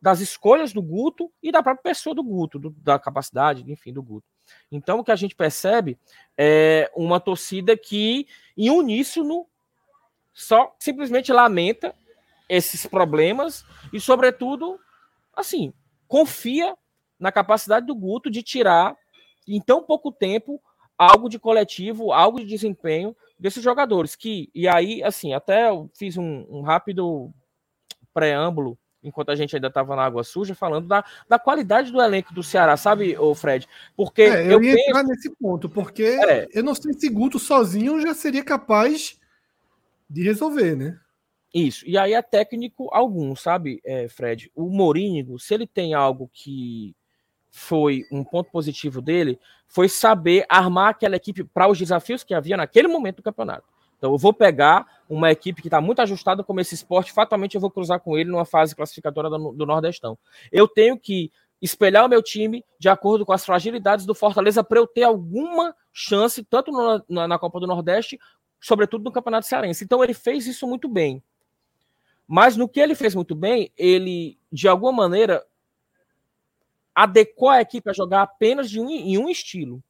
das 0.00 0.20
escolhas 0.20 0.72
do 0.72 0.82
Guto 0.82 1.32
e 1.42 1.50
da 1.50 1.62
própria 1.62 1.82
pessoa 1.82 2.14
do 2.14 2.22
Guto, 2.22 2.58
do, 2.58 2.70
da 2.70 2.98
capacidade, 2.98 3.64
enfim, 3.70 3.92
do 3.92 4.02
Guto. 4.02 4.26
Então, 4.70 4.98
o 4.98 5.04
que 5.04 5.10
a 5.10 5.16
gente 5.16 5.34
percebe 5.34 5.98
é 6.36 6.90
uma 6.94 7.20
torcida 7.20 7.76
que, 7.76 8.26
em 8.56 8.70
uníssono, 8.70 9.46
só 10.32 10.74
simplesmente 10.78 11.32
lamenta 11.32 11.94
esses 12.48 12.86
problemas 12.86 13.64
e, 13.92 14.00
sobretudo, 14.00 14.78
assim, 15.38 15.72
confia 16.06 16.76
na 17.18 17.32
capacidade 17.32 17.86
do 17.86 17.94
Guto 17.94 18.30
de 18.30 18.42
tirar, 18.42 18.96
em 19.46 19.60
tão 19.60 19.82
pouco 19.82 20.12
tempo, 20.12 20.60
algo 20.96 21.28
de 21.28 21.38
coletivo, 21.38 22.12
algo 22.12 22.38
de 22.38 22.46
desempenho 22.46 23.16
desses 23.38 23.62
jogadores. 23.62 24.14
Que, 24.14 24.50
e 24.54 24.68
aí, 24.68 25.02
assim, 25.02 25.32
até 25.32 25.68
eu 25.68 25.90
fiz 25.94 26.16
um, 26.16 26.46
um 26.48 26.62
rápido 26.62 27.32
preâmbulo 28.12 28.78
enquanto 29.02 29.30
a 29.30 29.36
gente 29.36 29.54
ainda 29.54 29.68
estava 29.68 29.94
na 29.94 30.04
água 30.04 30.24
suja, 30.24 30.54
falando 30.54 30.88
da, 30.88 31.04
da 31.28 31.38
qualidade 31.38 31.92
do 31.92 32.00
elenco 32.00 32.34
do 32.34 32.42
Ceará, 32.42 32.76
sabe, 32.76 33.16
o 33.16 33.34
Fred? 33.34 33.66
Porque 33.96 34.22
é, 34.22 34.46
eu, 34.46 34.52
eu 34.52 34.62
ia 34.62 34.74
penso... 34.74 34.88
entrar 34.88 35.02
nesse 35.04 35.30
ponto, 35.36 35.68
porque 35.68 36.02
é. 36.02 36.48
eu 36.52 36.62
não 36.62 36.74
sei 36.74 36.92
se 36.94 37.08
Guto 37.08 37.38
sozinho 37.38 38.00
já 38.00 38.12
seria 38.14 38.44
capaz 38.44 39.18
de 40.10 40.22
resolver, 40.22 40.76
né? 40.76 40.98
Isso. 41.54 41.84
E 41.86 41.96
aí 41.96 42.12
é 42.12 42.20
técnico 42.20 42.88
algum, 42.92 43.34
sabe, 43.34 43.80
é, 43.84 44.08
Fred? 44.08 44.50
O 44.54 44.68
Morínigo, 44.68 45.38
se 45.38 45.54
ele 45.54 45.66
tem 45.66 45.94
algo 45.94 46.30
que 46.32 46.94
foi 47.50 48.04
um 48.12 48.22
ponto 48.22 48.50
positivo 48.50 49.00
dele, 49.00 49.38
foi 49.66 49.88
saber 49.88 50.44
armar 50.48 50.90
aquela 50.90 51.16
equipe 51.16 51.42
para 51.42 51.68
os 51.68 51.78
desafios 51.78 52.22
que 52.22 52.34
havia 52.34 52.56
naquele 52.56 52.88
momento 52.88 53.16
do 53.16 53.22
campeonato. 53.22 53.66
Então 53.96 54.12
eu 54.12 54.18
vou 54.18 54.32
pegar 54.32 54.86
uma 55.08 55.30
equipe 55.30 55.60
que 55.60 55.68
está 55.68 55.80
muito 55.80 56.00
ajustada 56.00 56.44
como 56.44 56.60
esse 56.60 56.74
esporte, 56.74 57.12
fatalmente 57.12 57.54
eu 57.54 57.60
vou 57.60 57.70
cruzar 57.70 57.98
com 58.00 58.16
ele 58.16 58.30
numa 58.30 58.44
fase 58.44 58.76
classificatória 58.76 59.28
do, 59.28 59.52
do 59.52 59.66
Nordestão. 59.66 60.16
Eu 60.52 60.68
tenho 60.68 60.98
que 60.98 61.32
espelhar 61.60 62.04
o 62.04 62.08
meu 62.08 62.22
time 62.22 62.64
de 62.78 62.88
acordo 62.88 63.26
com 63.26 63.32
as 63.32 63.44
fragilidades 63.44 64.06
do 64.06 64.14
Fortaleza 64.14 64.62
para 64.62 64.78
eu 64.78 64.86
ter 64.86 65.02
alguma 65.02 65.74
chance, 65.92 66.44
tanto 66.44 66.70
no, 66.70 67.02
na, 67.08 67.26
na 67.26 67.38
Copa 67.38 67.58
do 67.58 67.66
Nordeste, 67.66 68.18
sobretudo 68.60 69.02
no 69.02 69.12
Campeonato 69.12 69.46
Cearense. 69.46 69.82
Então 69.82 70.02
ele 70.04 70.14
fez 70.14 70.46
isso 70.46 70.66
muito 70.66 70.88
bem. 70.88 71.22
Mas 72.28 72.58
no 72.58 72.68
que 72.68 72.78
ele 72.78 72.94
fez 72.94 73.14
muito 73.14 73.34
bem, 73.34 73.72
ele, 73.74 74.38
de 74.52 74.68
alguma 74.68 74.92
maneira, 74.92 75.42
adequou 76.94 77.48
a 77.48 77.62
equipe 77.62 77.88
a 77.88 77.94
jogar 77.94 78.20
apenas 78.20 78.74
um, 78.74 78.90
em 78.90 79.16
um 79.16 79.30
estilo. 79.30 79.82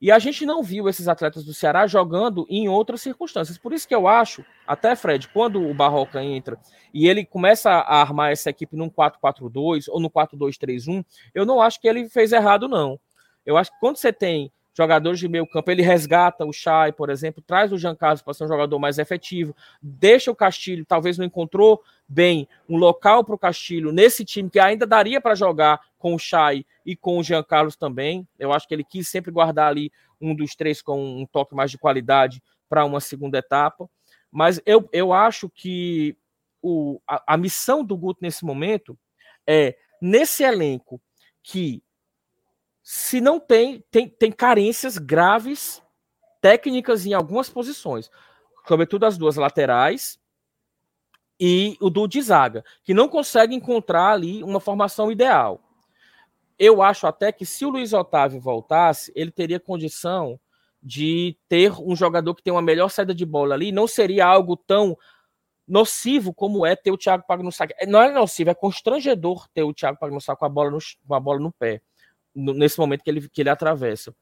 E 0.00 0.10
a 0.10 0.18
gente 0.18 0.44
não 0.44 0.62
viu 0.62 0.88
esses 0.88 1.08
atletas 1.08 1.44
do 1.44 1.54
Ceará 1.54 1.86
jogando 1.86 2.46
em 2.48 2.68
outras 2.68 3.00
circunstâncias. 3.00 3.58
Por 3.58 3.72
isso 3.72 3.86
que 3.86 3.94
eu 3.94 4.08
acho, 4.08 4.44
até 4.66 4.94
Fred, 4.96 5.28
quando 5.28 5.62
o 5.62 5.74
Barroca 5.74 6.22
entra 6.22 6.58
e 6.92 7.06
ele 7.06 7.24
começa 7.24 7.70
a 7.70 8.00
armar 8.00 8.32
essa 8.32 8.50
equipe 8.50 8.76
num 8.76 8.90
4-4-2 8.90 9.86
ou 9.88 10.00
no 10.00 10.10
4-2-3-1, 10.10 11.04
eu 11.34 11.46
não 11.46 11.60
acho 11.60 11.80
que 11.80 11.88
ele 11.88 12.08
fez 12.08 12.32
errado, 12.32 12.68
não. 12.68 12.98
Eu 13.44 13.56
acho 13.56 13.70
que 13.70 13.80
quando 13.80 13.96
você 13.96 14.12
tem 14.12 14.50
jogadores 14.76 15.20
de 15.20 15.28
meio 15.28 15.46
campo, 15.46 15.70
ele 15.70 15.82
resgata 15.82 16.44
o 16.44 16.52
Chay, 16.52 16.92
por 16.92 17.08
exemplo, 17.08 17.42
traz 17.46 17.72
o 17.72 17.78
Jean 17.78 17.94
Carlos 17.94 18.22
para 18.22 18.34
ser 18.34 18.44
um 18.44 18.48
jogador 18.48 18.78
mais 18.78 18.98
efetivo, 18.98 19.54
deixa 19.80 20.30
o 20.30 20.36
Castilho, 20.36 20.84
talvez 20.84 21.16
não 21.16 21.24
encontrou 21.24 21.82
bem 22.06 22.48
um 22.68 22.76
local 22.76 23.24
para 23.24 23.34
o 23.34 23.38
Castilho 23.38 23.92
nesse 23.92 24.24
time 24.24 24.50
que 24.50 24.58
ainda 24.58 24.86
daria 24.86 25.20
para 25.20 25.34
jogar 25.34 25.80
com 25.98 26.14
o 26.14 26.18
Chay 26.18 26.66
e 26.84 26.94
com 26.94 27.18
o 27.18 27.22
Jean 27.22 27.42
Carlos 27.42 27.76
também. 27.76 28.26
Eu 28.38 28.52
acho 28.52 28.66
que 28.66 28.74
ele 28.74 28.84
quis 28.84 29.08
sempre 29.08 29.30
guardar 29.30 29.68
ali 29.68 29.90
um 30.20 30.34
dos 30.34 30.54
três 30.54 30.82
com 30.82 31.22
um 31.22 31.26
toque 31.26 31.54
mais 31.54 31.70
de 31.70 31.78
qualidade 31.78 32.42
para 32.68 32.84
uma 32.84 33.00
segunda 33.00 33.38
etapa. 33.38 33.88
Mas 34.30 34.60
eu, 34.66 34.88
eu 34.92 35.12
acho 35.12 35.48
que 35.48 36.16
o, 36.60 37.00
a, 37.08 37.34
a 37.34 37.36
missão 37.36 37.84
do 37.84 37.96
Guto 37.96 38.20
nesse 38.22 38.44
momento 38.44 38.98
é, 39.46 39.76
nesse 40.00 40.42
elenco 40.42 41.00
que 41.42 41.82
se 42.86 43.18
não 43.18 43.40
tem, 43.40 43.82
tem, 43.90 44.06
tem 44.06 44.30
carências 44.30 44.98
graves 44.98 45.82
técnicas 46.42 47.06
em 47.06 47.14
algumas 47.14 47.48
posições, 47.48 48.10
sobretudo 48.68 49.06
as 49.06 49.16
duas 49.16 49.36
laterais 49.36 50.20
e 51.40 51.78
o 51.80 51.88
do 51.88 52.06
de 52.06 52.20
zaga, 52.20 52.62
que 52.82 52.92
não 52.92 53.08
consegue 53.08 53.54
encontrar 53.54 54.12
ali 54.12 54.44
uma 54.44 54.60
formação 54.60 55.10
ideal. 55.10 55.62
Eu 56.58 56.82
acho 56.82 57.06
até 57.06 57.32
que 57.32 57.46
se 57.46 57.64
o 57.64 57.70
Luiz 57.70 57.94
Otávio 57.94 58.38
voltasse, 58.38 59.10
ele 59.16 59.30
teria 59.30 59.58
condição 59.58 60.38
de 60.82 61.38
ter 61.48 61.72
um 61.80 61.96
jogador 61.96 62.34
que 62.34 62.42
tem 62.42 62.52
uma 62.52 62.60
melhor 62.60 62.90
saída 62.90 63.14
de 63.14 63.24
bola 63.24 63.54
ali, 63.54 63.72
não 63.72 63.86
seria 63.86 64.26
algo 64.26 64.58
tão 64.58 64.94
nocivo 65.66 66.34
como 66.34 66.66
é 66.66 66.76
ter 66.76 66.90
o 66.90 66.98
Thiago 66.98 67.24
Pagnussá. 67.26 67.66
Não 67.88 68.02
é 68.02 68.12
nocivo, 68.12 68.50
é 68.50 68.54
constrangedor 68.54 69.48
ter 69.54 69.62
o 69.62 69.72
Thiago 69.72 69.98
Pagnussá 69.98 70.36
com 70.36 70.44
a 70.44 70.50
bola 70.50 70.70
no, 70.70 70.78
com 71.08 71.14
a 71.14 71.20
bola 71.20 71.40
no 71.40 71.50
pé 71.50 71.80
nesse 72.34 72.78
momento 72.78 73.02
que 73.02 73.10
ele, 73.10 73.28
que 73.28 73.42
ele 73.42 73.48
atravessa. 73.48 74.14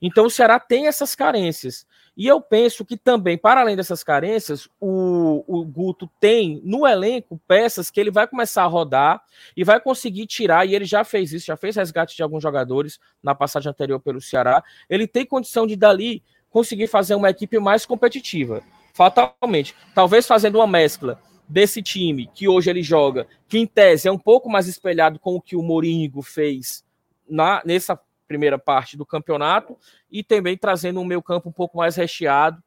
Então 0.00 0.26
o 0.26 0.30
Ceará 0.30 0.58
tem 0.58 0.86
essas 0.86 1.14
carências. 1.14 1.86
E 2.16 2.26
eu 2.26 2.40
penso 2.40 2.84
que 2.84 2.96
também, 2.96 3.38
para 3.38 3.60
além 3.60 3.76
dessas 3.76 4.02
carências, 4.02 4.68
o, 4.80 5.44
o 5.46 5.64
Guto 5.64 6.10
tem 6.20 6.60
no 6.64 6.86
elenco 6.86 7.40
peças 7.46 7.90
que 7.90 8.00
ele 8.00 8.10
vai 8.10 8.26
começar 8.26 8.64
a 8.64 8.66
rodar 8.66 9.22
e 9.56 9.62
vai 9.62 9.80
conseguir 9.80 10.26
tirar, 10.26 10.66
e 10.66 10.74
ele 10.74 10.84
já 10.84 11.04
fez 11.04 11.32
isso, 11.32 11.46
já 11.46 11.56
fez 11.56 11.76
resgate 11.76 12.16
de 12.16 12.22
alguns 12.22 12.42
jogadores 12.42 12.98
na 13.22 13.34
passagem 13.34 13.70
anterior 13.70 14.00
pelo 14.00 14.20
Ceará. 14.20 14.64
Ele 14.90 15.06
tem 15.06 15.24
condição 15.24 15.66
de 15.66 15.76
dali 15.76 16.22
conseguir 16.50 16.88
fazer 16.88 17.14
uma 17.14 17.30
equipe 17.30 17.58
mais 17.58 17.86
competitiva. 17.86 18.62
Fatalmente. 18.92 19.74
Talvez 19.94 20.26
fazendo 20.26 20.56
uma 20.56 20.66
mescla 20.66 21.20
desse 21.48 21.80
time 21.82 22.28
que 22.34 22.48
hoje 22.48 22.68
ele 22.68 22.82
joga, 22.82 23.26
que 23.48 23.58
em 23.58 23.66
tese 23.66 24.08
é 24.08 24.12
um 24.12 24.18
pouco 24.18 24.50
mais 24.50 24.66
espelhado 24.66 25.18
com 25.18 25.36
o 25.36 25.40
que 25.40 25.54
o 25.56 25.62
Moringo 25.62 26.20
fez 26.20 26.84
na, 27.28 27.62
nessa 27.64 27.98
primeira 28.26 28.58
parte 28.58 28.96
do 28.96 29.06
campeonato 29.06 29.76
e 30.10 30.22
também 30.22 30.56
trazendo 30.56 31.00
um 31.00 31.04
meio 31.04 31.22
campo 31.22 31.48
um 31.48 31.52
pouco 31.52 31.78
mais 31.78 31.96
recheado, 31.96 32.62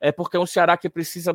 é 0.00 0.10
porque 0.10 0.36
é 0.36 0.40
um 0.40 0.46
Ceará 0.46 0.76
que 0.76 0.90
precisa 0.90 1.34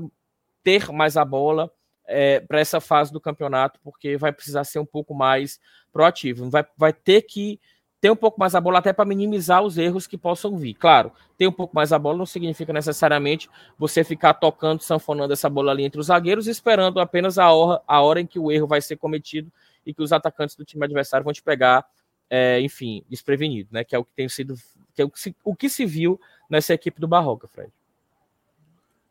ter 0.63 0.91
mais 0.91 1.15
a 1.17 1.23
bola 1.23 1.71
é, 2.05 2.39
para 2.39 2.59
essa 2.59 2.81
fase 2.81 3.13
do 3.13 3.21
campeonato, 3.21 3.79
porque 3.83 4.17
vai 4.17 4.31
precisar 4.31 4.63
ser 4.63 4.79
um 4.79 4.85
pouco 4.85 5.13
mais 5.13 5.59
proativo, 5.91 6.49
vai, 6.49 6.65
vai 6.77 6.91
ter 6.91 7.21
que 7.21 7.59
ter 8.01 8.09
um 8.09 8.15
pouco 8.15 8.39
mais 8.39 8.55
a 8.55 8.61
bola 8.61 8.79
até 8.79 8.93
para 8.93 9.05
minimizar 9.05 9.61
os 9.61 9.77
erros 9.77 10.07
que 10.07 10.17
possam 10.17 10.57
vir. 10.57 10.73
Claro, 10.73 11.11
ter 11.37 11.47
um 11.47 11.51
pouco 11.51 11.75
mais 11.75 11.91
a 11.91 11.99
bola 11.99 12.17
não 12.17 12.25
significa 12.25 12.71
necessariamente 12.71 13.49
você 13.77 14.03
ficar 14.03 14.33
tocando, 14.35 14.81
sanfonando 14.81 15.33
essa 15.33 15.49
bola 15.49 15.71
ali 15.71 15.83
entre 15.83 15.99
os 15.99 16.07
zagueiros, 16.07 16.47
esperando 16.47 16.99
apenas 16.99 17.37
a 17.37 17.51
hora, 17.51 17.81
a 17.85 18.01
hora 18.01 18.21
em 18.21 18.25
que 18.25 18.39
o 18.39 18.51
erro 18.51 18.67
vai 18.67 18.81
ser 18.81 18.95
cometido 18.95 19.51
e 19.85 19.93
que 19.93 20.01
os 20.01 20.13
atacantes 20.13 20.55
do 20.55 20.63
time 20.63 20.85
adversário 20.85 21.25
vão 21.25 21.33
te 21.33 21.43
pegar 21.43 21.85
é, 22.29 22.61
enfim, 22.61 23.03
desprevenido, 23.09 23.69
né? 23.71 23.83
Que 23.83 23.95
é 23.95 23.99
o 23.99 24.05
que 24.05 24.13
tem 24.13 24.29
sido, 24.29 24.55
que 24.93 25.01
é 25.01 25.05
o 25.05 25.09
que 25.09 25.19
se, 25.19 25.35
o 25.43 25.55
que 25.55 25.69
se 25.69 25.85
viu 25.85 26.19
nessa 26.49 26.73
equipe 26.73 26.99
do 26.99 27.07
Barroca, 27.07 27.47
Fred. 27.47 27.71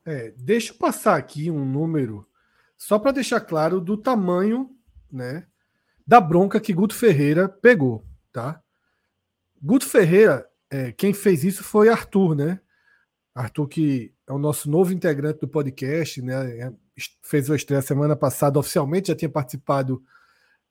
É, 0.04 0.32
deixa 0.36 0.72
eu 0.72 0.76
passar 0.78 1.16
aqui 1.16 1.50
um 1.50 1.64
número 1.64 2.26
só 2.76 2.98
para 2.98 3.12
deixar 3.12 3.40
claro 3.40 3.80
do 3.80 3.96
tamanho, 3.96 4.70
né, 5.10 5.46
da 6.06 6.20
bronca 6.20 6.60
que 6.60 6.72
Guto 6.72 6.94
Ferreira 6.94 7.48
pegou, 7.48 8.04
tá? 8.32 8.62
Guto 9.60 9.86
Ferreira, 9.86 10.48
é, 10.70 10.92
quem 10.92 11.12
fez 11.12 11.44
isso 11.44 11.64
foi 11.64 11.88
Arthur, 11.88 12.34
né? 12.34 12.60
Arthur 13.34 13.68
que 13.68 14.14
é 14.26 14.32
o 14.32 14.38
nosso 14.38 14.70
novo 14.70 14.92
integrante 14.92 15.40
do 15.40 15.48
podcast, 15.48 16.22
né? 16.22 16.72
Fez 17.22 17.50
a 17.50 17.56
estreia 17.56 17.82
semana 17.82 18.16
passada 18.16 18.58
oficialmente, 18.58 19.08
já 19.08 19.16
tinha 19.16 19.28
participado 19.28 20.02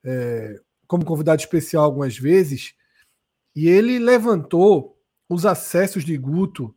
é, 0.02 0.60
como 0.88 1.04
convidado 1.04 1.40
especial 1.40 1.84
algumas 1.84 2.18
vezes, 2.18 2.74
e 3.54 3.68
ele 3.68 3.98
levantou 3.98 4.98
os 5.28 5.44
acessos 5.46 6.04
de 6.04 6.16
Guto 6.16 6.74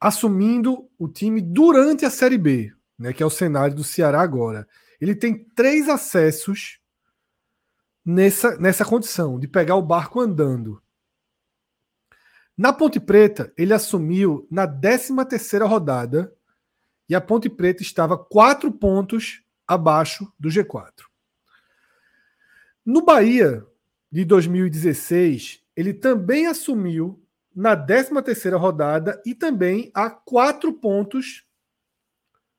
assumindo 0.00 0.88
o 0.98 1.08
time 1.08 1.40
durante 1.40 2.04
a 2.04 2.10
Série 2.10 2.38
B, 2.38 2.72
né, 2.98 3.12
que 3.12 3.22
é 3.22 3.26
o 3.26 3.30
cenário 3.30 3.74
do 3.74 3.84
Ceará 3.84 4.20
agora. 4.20 4.68
Ele 5.00 5.14
tem 5.14 5.44
três 5.54 5.88
acessos 5.88 6.80
nessa, 8.04 8.56
nessa 8.58 8.84
condição, 8.84 9.38
de 9.38 9.46
pegar 9.46 9.76
o 9.76 9.82
barco 9.82 10.20
andando. 10.20 10.82
Na 12.56 12.72
Ponte 12.72 12.98
Preta, 12.98 13.52
ele 13.56 13.72
assumiu 13.72 14.46
na 14.50 14.66
13 14.66 15.14
terceira 15.28 15.64
rodada 15.64 16.34
e 17.08 17.14
a 17.14 17.20
Ponte 17.20 17.48
Preta 17.48 17.82
estava 17.82 18.18
quatro 18.18 18.72
pontos 18.72 19.42
abaixo 19.66 20.32
do 20.38 20.48
G4. 20.48 21.07
No 22.88 23.02
Bahia 23.02 23.66
de 24.10 24.24
2016, 24.24 25.60
ele 25.76 25.92
também 25.92 26.46
assumiu 26.46 27.22
na 27.54 27.76
13ª 27.76 28.56
rodada 28.56 29.20
e 29.26 29.34
também 29.34 29.90
a 29.92 30.08
quatro 30.08 30.72
pontos 30.72 31.44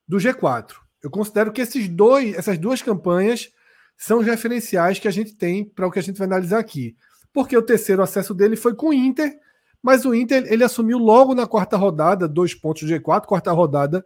do 0.07 0.17
G4. 0.17 0.75
Eu 1.01 1.09
considero 1.09 1.51
que 1.51 1.61
esses 1.61 1.87
dois, 1.87 2.35
essas 2.35 2.59
duas 2.59 2.79
campanhas 2.79 3.51
são 3.97 4.19
os 4.19 4.25
referenciais 4.27 4.99
que 4.99 5.07
a 5.07 5.11
gente 5.11 5.33
tem 5.33 5.65
para 5.65 5.87
o 5.87 5.91
que 5.91 5.97
a 5.97 6.03
gente 6.03 6.19
vai 6.19 6.27
analisar 6.27 6.59
aqui. 6.59 6.95
Porque 7.33 7.57
o 7.57 7.63
terceiro 7.63 8.03
acesso 8.03 8.35
dele 8.35 8.55
foi 8.55 8.75
com 8.75 8.89
o 8.89 8.93
Inter, 8.93 9.35
mas 9.81 10.05
o 10.05 10.13
Inter 10.13 10.45
ele 10.45 10.63
assumiu 10.63 10.99
logo 10.99 11.33
na 11.33 11.47
quarta 11.47 11.75
rodada, 11.75 12.27
dois 12.27 12.53
pontos 12.53 12.83
do 12.83 12.93
G4, 12.93 13.25
quarta 13.25 13.51
rodada, 13.51 14.05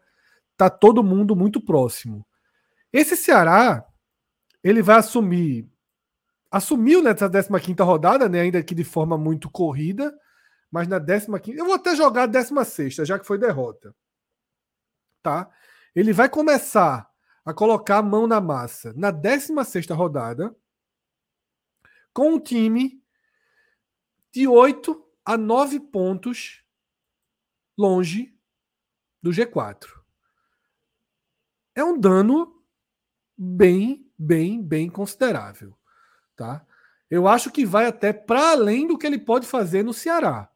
tá 0.56 0.70
todo 0.70 1.04
mundo 1.04 1.36
muito 1.36 1.60
próximo. 1.60 2.26
Esse 2.94 3.18
Ceará, 3.18 3.86
ele 4.64 4.82
vai 4.82 5.00
assumir 5.00 5.73
assumiu 6.54 7.02
nessa 7.02 7.28
15 7.28 7.82
rodada, 7.82 8.30
né, 8.30 8.42
ainda 8.42 8.62
que 8.62 8.76
de 8.76 8.84
forma 8.84 9.18
muito 9.18 9.50
corrida, 9.50 10.16
mas 10.72 10.88
na 10.88 11.00
15 11.00 11.58
eu 11.58 11.66
vou 11.66 11.74
até 11.74 11.96
jogar 11.96 12.24
a 12.24 12.28
16 12.28 12.94
já 12.94 13.18
que 13.18 13.26
foi 13.26 13.40
derrota. 13.40 13.96
Tá? 15.24 15.50
Ele 15.96 16.14
vai 16.14 16.30
começar 16.30 17.10
a 17.44 17.54
colocar 17.56 17.98
a 17.98 18.04
mão 18.04 18.28
na 18.28 18.40
massa 18.40 18.94
na 18.94 19.10
16 19.10 19.88
rodada 19.90 20.56
com 22.14 22.34
um 22.34 22.40
time 22.40 23.04
de 24.32 24.48
8 24.48 25.04
a 25.26 25.36
9 25.36 25.80
pontos 25.80 26.64
longe 27.76 28.38
do 29.24 29.32
G4. 29.32 29.88
É 31.74 31.84
um 31.84 32.00
dano 32.00 32.64
bem, 33.36 34.08
bem, 34.16 34.62
bem 34.62 34.88
considerável. 34.88 35.76
Tá? 36.44 36.62
Eu 37.10 37.26
acho 37.26 37.50
que 37.50 37.66
vai 37.66 37.86
até 37.86 38.12
para 38.12 38.52
além 38.52 38.86
do 38.86 38.98
que 38.98 39.08
ele 39.08 39.18
pode 39.18 39.48
fazer 39.48 39.82
no 39.82 39.94
Ceará. 39.94 40.50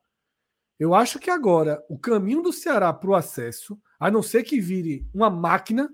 Eu 0.77 0.93
acho 0.93 1.17
que 1.17 1.29
agora 1.29 1.81
o 1.89 1.97
caminho 1.97 2.41
do 2.41 2.51
Ceará 2.51 2.91
para 2.91 3.09
o 3.09 3.15
acesso, 3.15 3.79
a 3.97 4.11
não 4.11 4.21
ser 4.21 4.43
que 4.43 4.59
vire 4.59 5.07
uma 5.13 5.29
máquina 5.29 5.89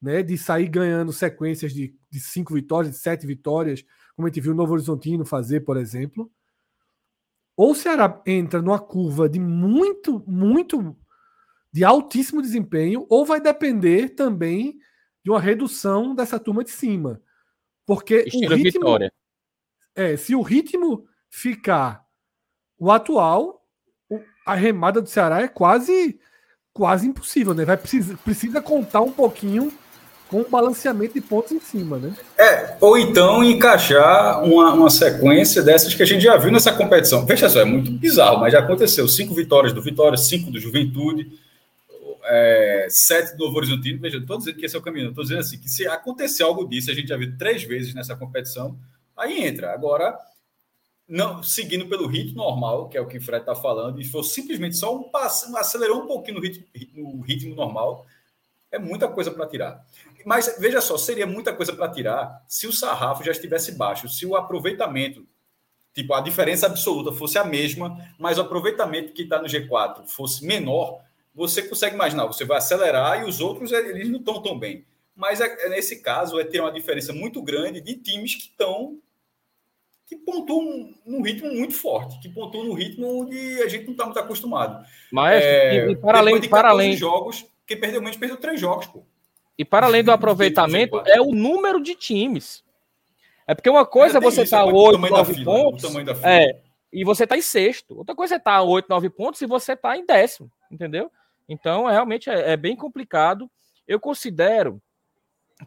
né, 0.00 0.22
de 0.22 0.36
sair 0.36 0.68
ganhando 0.68 1.10
sequências 1.10 1.72
de, 1.72 1.96
de 2.10 2.20
cinco 2.20 2.52
vitórias, 2.52 2.92
de 2.92 2.98
sete 2.98 3.26
vitórias, 3.26 3.82
como 4.14 4.28
a 4.28 4.30
gente 4.30 4.42
viu 4.42 4.52
o 4.52 4.54
Novo 4.54 4.74
Horizontino 4.74 5.24
fazer, 5.24 5.60
por 5.60 5.78
exemplo. 5.78 6.30
Ou 7.56 7.70
o 7.70 7.74
Ceará 7.74 8.22
entra 8.26 8.60
numa 8.60 8.78
curva 8.78 9.26
de 9.26 9.40
muito, 9.40 10.22
muito, 10.26 10.94
de 11.72 11.82
altíssimo 11.82 12.42
desempenho, 12.42 13.06
ou 13.08 13.24
vai 13.24 13.40
depender 13.40 14.10
também 14.10 14.78
de 15.24 15.30
uma 15.30 15.40
redução 15.40 16.14
dessa 16.14 16.38
turma 16.38 16.62
de 16.62 16.70
cima. 16.70 17.22
Porque 17.88 18.24
Estilo 18.26 18.52
o 18.52 18.56
ritmo, 18.56 18.80
vitória. 18.80 19.12
É, 19.96 20.14
se 20.14 20.34
o 20.34 20.42
ritmo 20.42 21.06
ficar 21.30 22.04
o 22.78 22.92
atual, 22.92 23.64
a 24.46 24.54
remada 24.54 25.00
do 25.00 25.08
Ceará 25.08 25.40
é 25.40 25.48
quase 25.48 26.20
quase 26.70 27.08
impossível, 27.08 27.54
né? 27.54 27.64
Vai 27.64 27.78
precisa, 27.78 28.14
precisa 28.22 28.60
contar 28.60 29.00
um 29.00 29.10
pouquinho 29.10 29.72
com 30.28 30.42
o 30.42 30.48
balanceamento 30.48 31.14
de 31.14 31.22
pontos 31.22 31.50
em 31.50 31.60
cima, 31.60 31.96
né? 31.96 32.14
É, 32.38 32.76
ou 32.78 32.98
então 32.98 33.42
encaixar 33.42 34.44
uma, 34.44 34.74
uma 34.74 34.90
sequência 34.90 35.62
dessas 35.62 35.94
que 35.94 36.02
a 36.02 36.06
gente 36.06 36.22
já 36.22 36.36
viu 36.36 36.52
nessa 36.52 36.70
competição. 36.70 37.24
Veja 37.24 37.48
só, 37.48 37.60
é 37.60 37.64
muito 37.64 37.90
bizarro, 37.90 38.38
mas 38.38 38.52
já 38.52 38.58
aconteceu. 38.58 39.08
Cinco 39.08 39.34
vitórias 39.34 39.72
do 39.72 39.80
Vitória, 39.80 40.18
cinco 40.18 40.50
do 40.50 40.60
Juventude, 40.60 41.32
é, 42.28 42.86
sete 42.90 43.36
do 43.36 43.46
Novo 43.46 43.56
Horizontino, 43.56 44.00
veja, 44.00 44.18
estou 44.18 44.36
dizendo 44.36 44.58
que 44.58 44.66
esse 44.66 44.76
é 44.76 44.78
o 44.78 44.82
caminho, 44.82 45.08
estou 45.08 45.24
dizendo 45.24 45.40
assim, 45.40 45.58
que 45.58 45.68
se 45.68 45.86
acontecer 45.86 46.42
algo 46.42 46.68
disso, 46.68 46.90
a 46.90 46.94
gente 46.94 47.08
já 47.08 47.16
viu 47.16 47.36
três 47.38 47.62
vezes 47.62 47.94
nessa 47.94 48.14
competição, 48.14 48.78
aí 49.16 49.46
entra. 49.46 49.72
Agora, 49.72 50.18
não 51.08 51.42
seguindo 51.42 51.88
pelo 51.88 52.06
ritmo 52.06 52.36
normal, 52.36 52.90
que 52.90 52.98
é 52.98 53.00
o 53.00 53.06
que 53.06 53.16
o 53.16 53.22
Fred 53.22 53.40
está 53.40 53.54
falando, 53.54 53.98
e 53.98 54.04
for 54.04 54.22
simplesmente 54.22 54.76
só 54.76 54.94
um 54.94 55.04
passo, 55.04 55.56
acelerou 55.56 56.02
um 56.02 56.06
pouquinho 56.06 56.36
no 56.36 56.42
ritmo, 56.42 56.66
no 56.94 57.20
ritmo 57.22 57.54
normal, 57.54 58.06
é 58.70 58.78
muita 58.78 59.08
coisa 59.08 59.30
para 59.30 59.46
tirar. 59.46 59.82
Mas 60.26 60.56
veja 60.58 60.82
só, 60.82 60.98
seria 60.98 61.26
muita 61.26 61.54
coisa 61.54 61.72
para 61.72 61.88
tirar 61.88 62.44
se 62.46 62.66
o 62.66 62.72
sarrafo 62.72 63.24
já 63.24 63.32
estivesse 63.32 63.72
baixo, 63.72 64.06
se 64.06 64.26
o 64.26 64.36
aproveitamento, 64.36 65.26
tipo, 65.94 66.12
a 66.12 66.20
diferença 66.20 66.66
absoluta 66.66 67.10
fosse 67.10 67.38
a 67.38 67.44
mesma, 67.44 67.96
mas 68.18 68.36
o 68.36 68.42
aproveitamento 68.42 69.14
que 69.14 69.22
está 69.22 69.40
no 69.40 69.48
G4 69.48 70.06
fosse 70.06 70.44
menor, 70.44 71.00
você 71.38 71.62
consegue 71.62 71.94
imaginar, 71.94 72.26
você 72.26 72.44
vai 72.44 72.58
acelerar 72.58 73.22
e 73.22 73.24
os 73.24 73.40
outros 73.40 73.70
eles 73.70 74.08
não 74.08 74.18
estão 74.18 74.42
tão 74.42 74.58
bem. 74.58 74.84
Mas 75.14 75.40
é, 75.40 75.66
é, 75.66 75.68
nesse 75.68 76.02
caso 76.02 76.38
é 76.38 76.44
ter 76.44 76.60
uma 76.60 76.72
diferença 76.72 77.12
muito 77.12 77.40
grande 77.40 77.80
de 77.80 77.94
times 77.94 78.34
que 78.34 78.48
estão 78.48 78.98
que 80.04 80.16
pontuam 80.16 80.94
num 81.06 81.22
ritmo 81.22 81.52
muito 81.52 81.74
forte, 81.74 82.18
que 82.18 82.30
pontuam 82.30 82.64
no 82.64 82.72
ritmo 82.72 83.22
onde 83.22 83.62
a 83.62 83.68
gente 83.68 83.84
não 83.84 83.92
está 83.92 84.04
muito 84.06 84.18
acostumado. 84.18 84.84
Mas 85.12 85.44
é, 85.44 85.90
e, 85.90 85.96
para 85.96 86.18
além 86.18 86.40
de 86.40 86.48
para 86.48 86.70
além 86.70 86.96
jogos, 86.96 87.46
quem 87.66 87.78
perdeu 87.78 88.00
menos 88.00 88.16
perdeu 88.16 88.36
três 88.36 88.58
jogos, 88.60 88.86
pô. 88.86 89.04
E 89.56 89.64
para 89.64 89.86
além 89.86 90.02
do 90.02 90.10
aproveitamento 90.10 91.00
é 91.06 91.20
o 91.20 91.32
número 91.32 91.80
de 91.80 91.94
times. 91.94 92.64
É 93.46 93.54
porque 93.54 93.70
uma 93.70 93.86
coisa 93.86 94.18
é, 94.18 94.20
você 94.20 94.42
está 94.42 94.64
8, 94.64 94.98
9 94.98 95.44
pontos. 95.44 95.84
É, 96.24 96.58
e 96.92 97.04
você 97.04 97.24
está 97.24 97.36
em 97.36 97.42
sexto. 97.42 97.96
Outra 97.96 98.14
coisa 98.14 98.34
é 98.34 98.38
estar 98.38 98.58
tá 98.58 98.62
8, 98.62 98.88
9 98.88 99.10
pontos 99.10 99.40
e 99.40 99.46
você 99.46 99.72
está 99.72 99.96
em 99.96 100.06
décimo, 100.06 100.50
entendeu? 100.70 101.10
Então, 101.48 101.88
é, 101.88 101.92
realmente 101.92 102.28
é, 102.28 102.52
é 102.52 102.56
bem 102.56 102.76
complicado. 102.76 103.50
Eu 103.86 103.98
considero 103.98 104.80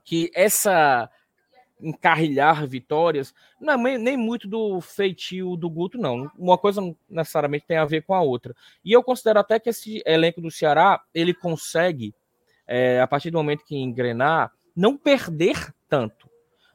que 0.04 0.32
essa 0.34 1.10
encarrilhar 1.82 2.67
vitórias, 2.67 3.34
não 3.60 3.88
é 3.88 3.98
nem 3.98 4.15
muito 4.15 4.48
do 4.48 4.80
feitio 4.80 5.56
do 5.56 5.70
Guto, 5.70 5.98
não. 5.98 6.30
Uma 6.38 6.58
coisa 6.58 6.80
não 6.80 6.96
necessariamente 7.10 7.65
tem 7.65 7.78
a 7.78 7.86
ver 7.86 8.04
com 8.04 8.13
a 8.13 8.22
outra. 8.22 8.56
E 8.86 8.91
eu 8.91 9.04
considero 9.04 9.39
até 9.39 9.60
que 9.60 9.70
esse 9.70 10.02
elenco 10.06 10.41
do 10.41 10.52
Ceará, 10.52 11.02
ele 11.13 11.34
consegue, 11.34 12.13
é, 12.67 13.02
a 13.02 13.08
partir 13.08 13.32
do 13.32 13.38
momento 13.38 13.65
que 13.65 13.76
engrenar, 13.76 14.52
não 14.76 14.96
perder 14.96 15.74
tanto, 15.89 16.30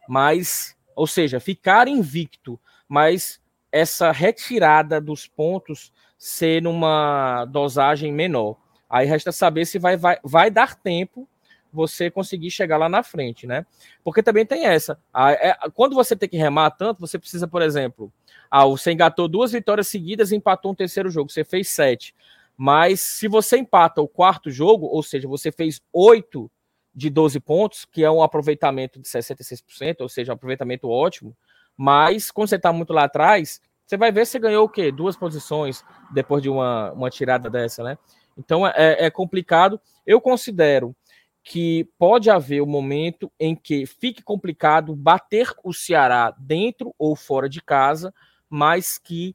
mas, 0.09 0.77
ou 0.95 1.07
seja, 1.07 1.41
ficar 1.41 1.89
invicto, 1.89 2.61
mas 2.89 3.41
essa 3.73 4.11
retirada 4.13 5.01
dos 5.01 5.27
pontos 5.27 5.93
ser 6.19 6.63
numa 6.63 7.45
dosagem 7.47 8.13
menor. 8.13 8.57
Aí 8.89 9.07
resta 9.07 9.33
saber 9.33 9.65
se 9.67 9.79
vai, 9.79 9.97
vai, 9.97 10.19
vai 10.23 10.51
dar 10.51 10.75
tempo 10.75 11.29
você 11.73 12.11
conseguir 12.11 12.51
chegar 12.51 12.79
lá 12.79 12.89
na 12.89 13.03
frente, 13.03 13.47
né? 13.47 13.67
Porque 14.03 14.23
também 14.23 14.47
tem 14.47 14.65
essa. 14.65 14.99
A, 15.13 15.33
é, 15.33 15.55
quando 15.75 15.95
você 15.95 16.17
tem 16.17 16.29
que 16.29 16.37
remar 16.37 16.71
tanto, 16.71 17.01
você 17.01 17.19
precisa, 17.19 17.47
por 17.47 17.61
exemplo, 17.61 18.13
ah, 18.51 18.65
você 18.65 18.93
engatou 18.93 19.29
duas 19.29 19.53
vitórias 19.53 19.89
seguidas 19.89 20.33
e 20.33 20.37
empatou 20.37 20.73
um 20.73 20.75
terceiro 20.75 21.11
jogo, 21.11 21.31
você 21.31 21.45
fez 21.45 21.69
sete. 21.69 22.15
Mas 22.57 23.01
se 23.01 23.29
você 23.29 23.59
empata 23.59 24.01
o 24.01 24.09
quarto 24.09 24.51
jogo, 24.51 24.87
ou 24.87 25.03
seja, 25.03 25.29
você 25.29 25.53
fez 25.53 25.81
oito 25.93 26.51
de 26.95 27.11
12 27.11 27.39
pontos, 27.41 27.85
que 27.85 28.03
é 28.03 28.11
um 28.11 28.23
aproveitamento 28.23 28.99
de 28.99 29.07
66%, 29.07 30.01
ou 30.01 30.09
seja, 30.09 30.33
um 30.33 30.35
aproveitamento 30.35 30.89
ótimo, 30.89 31.37
mas 31.77 32.31
quando 32.31 32.49
você 32.49 32.57
está 32.57 32.73
muito 32.73 32.95
lá 32.95 33.05
atrás, 33.05 33.61
você 33.85 33.99
vai 33.99 34.11
ver 34.11 34.27
se 34.27 34.39
ganhou 34.39 34.65
o 34.65 34.69
quê? 34.69 34.91
Duas 34.91 35.15
posições 35.15 35.85
depois 36.11 36.43
de 36.43 36.49
uma, 36.49 36.91
uma 36.93 37.11
tirada 37.11 37.51
dessa, 37.51 37.85
né? 37.85 37.99
Então 38.37 38.67
é, 38.67 39.07
é 39.07 39.11
complicado. 39.11 39.81
Eu 40.07 40.21
considero 40.21 40.95
que 41.43 41.89
pode 41.97 42.29
haver 42.29 42.61
um 42.61 42.67
momento 42.67 43.31
em 43.39 43.55
que 43.55 43.87
fique 43.87 44.23
complicado 44.23 44.97
bater 44.97 45.53
o 45.63 45.73
Ceará 45.73 46.35
dentro 46.37 46.93
ou 46.99 47.15
fora 47.15 47.49
de 47.49 47.63
casa, 47.63 48.13
mas 48.51 48.99
que 48.99 49.35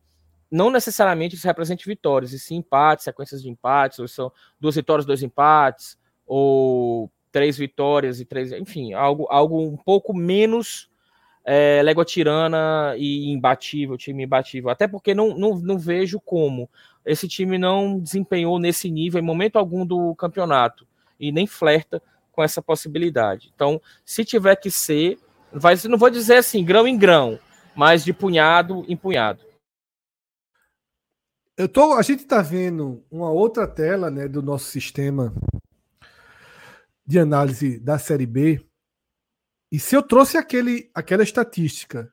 não 0.52 0.70
necessariamente 0.70 1.36
isso 1.36 1.48
represente 1.48 1.88
vitórias, 1.88 2.34
e 2.34 2.40
sim 2.40 2.58
empates, 2.58 3.06
sequências 3.06 3.42
de 3.42 3.50
empates, 3.50 4.00
ou 4.00 4.08
são 4.10 4.30
duas 4.60 4.76
vitórias, 4.76 5.06
dois 5.06 5.24
empates, 5.24 5.98
ou 6.28 7.10
três 7.32 7.58
vitórias 7.58 8.20
e 8.20 8.26
três, 8.26 8.52
enfim, 8.52 8.92
algo, 8.92 9.26
algo 9.30 9.62
um 9.62 9.78
pouco 9.78 10.14
menos 10.14 10.90
é, 11.46 11.82
Légua 11.82 12.04
Tirana 12.04 12.94
e 12.98 13.32
imbatível, 13.32 13.98
time 13.98 14.26
imbatível. 14.26 14.70
Até 14.70 14.88
porque 14.88 15.14
não, 15.14 15.36
não, 15.38 15.58
não 15.58 15.80
vejo 15.80 16.20
como 16.20 16.70
esse 17.06 17.28
time 17.28 17.58
não 17.58 18.00
desempenhou 18.00 18.60
nesse 18.60 18.90
nível 18.90 19.20
em 19.20 19.26
momento 19.26 19.58
algum 19.58 19.86
do 19.86 20.16
campeonato 20.16 20.88
e 21.20 21.32
nem 21.32 21.48
flerta 21.48 22.02
com 22.32 22.44
essa 22.44 22.62
possibilidade. 22.62 23.52
Então, 23.54 23.82
se 24.06 24.24
tiver 24.24 24.56
que 24.56 24.72
ser, 24.72 25.20
vai, 25.52 25.76
não 25.90 25.98
vou 25.98 26.10
dizer 26.10 26.38
assim, 26.38 26.64
grão 26.64 26.88
em 26.88 26.98
grão, 26.98 27.40
mas 27.76 28.04
de 28.04 28.14
punhado 28.14 28.86
em 28.88 28.96
punhado. 28.96 29.44
Eu 31.58 31.68
tô, 31.68 31.94
a 31.94 32.02
gente 32.02 32.22
está 32.22 32.42
vendo 32.42 33.06
uma 33.12 33.30
outra 33.30 33.68
tela 33.68 34.10
né, 34.10 34.28
do 34.28 34.42
nosso 34.42 34.66
sistema 34.66 35.34
de 37.06 37.20
análise 37.20 37.80
da 37.80 38.00
Série 38.00 38.26
B. 38.26 38.66
E 39.72 39.78
se 39.78 39.96
eu 39.96 40.02
trouxe 40.02 40.38
aquele, 40.38 40.90
aquela 40.94 41.24
estatística 41.24 42.12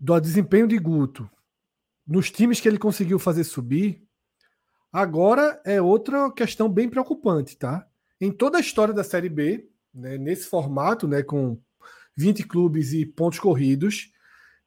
do 0.00 0.18
desempenho 0.18 0.66
de 0.66 0.78
Guto 0.78 1.30
nos 2.12 2.30
times 2.30 2.60
que 2.60 2.68
ele 2.68 2.78
conseguiu 2.78 3.18
fazer 3.18 3.42
subir, 3.42 4.02
agora 4.92 5.58
é 5.64 5.80
outra 5.80 6.30
questão 6.30 6.68
bem 6.68 6.86
preocupante, 6.86 7.56
tá? 7.56 7.88
Em 8.20 8.30
toda 8.30 8.58
a 8.58 8.60
história 8.60 8.92
da 8.92 9.02
Série 9.02 9.30
B, 9.30 9.66
né, 9.94 10.18
nesse 10.18 10.46
formato, 10.46 11.08
né, 11.08 11.22
com 11.22 11.58
20 12.14 12.42
clubes 12.46 12.92
e 12.92 13.06
pontos 13.06 13.38
corridos, 13.38 14.12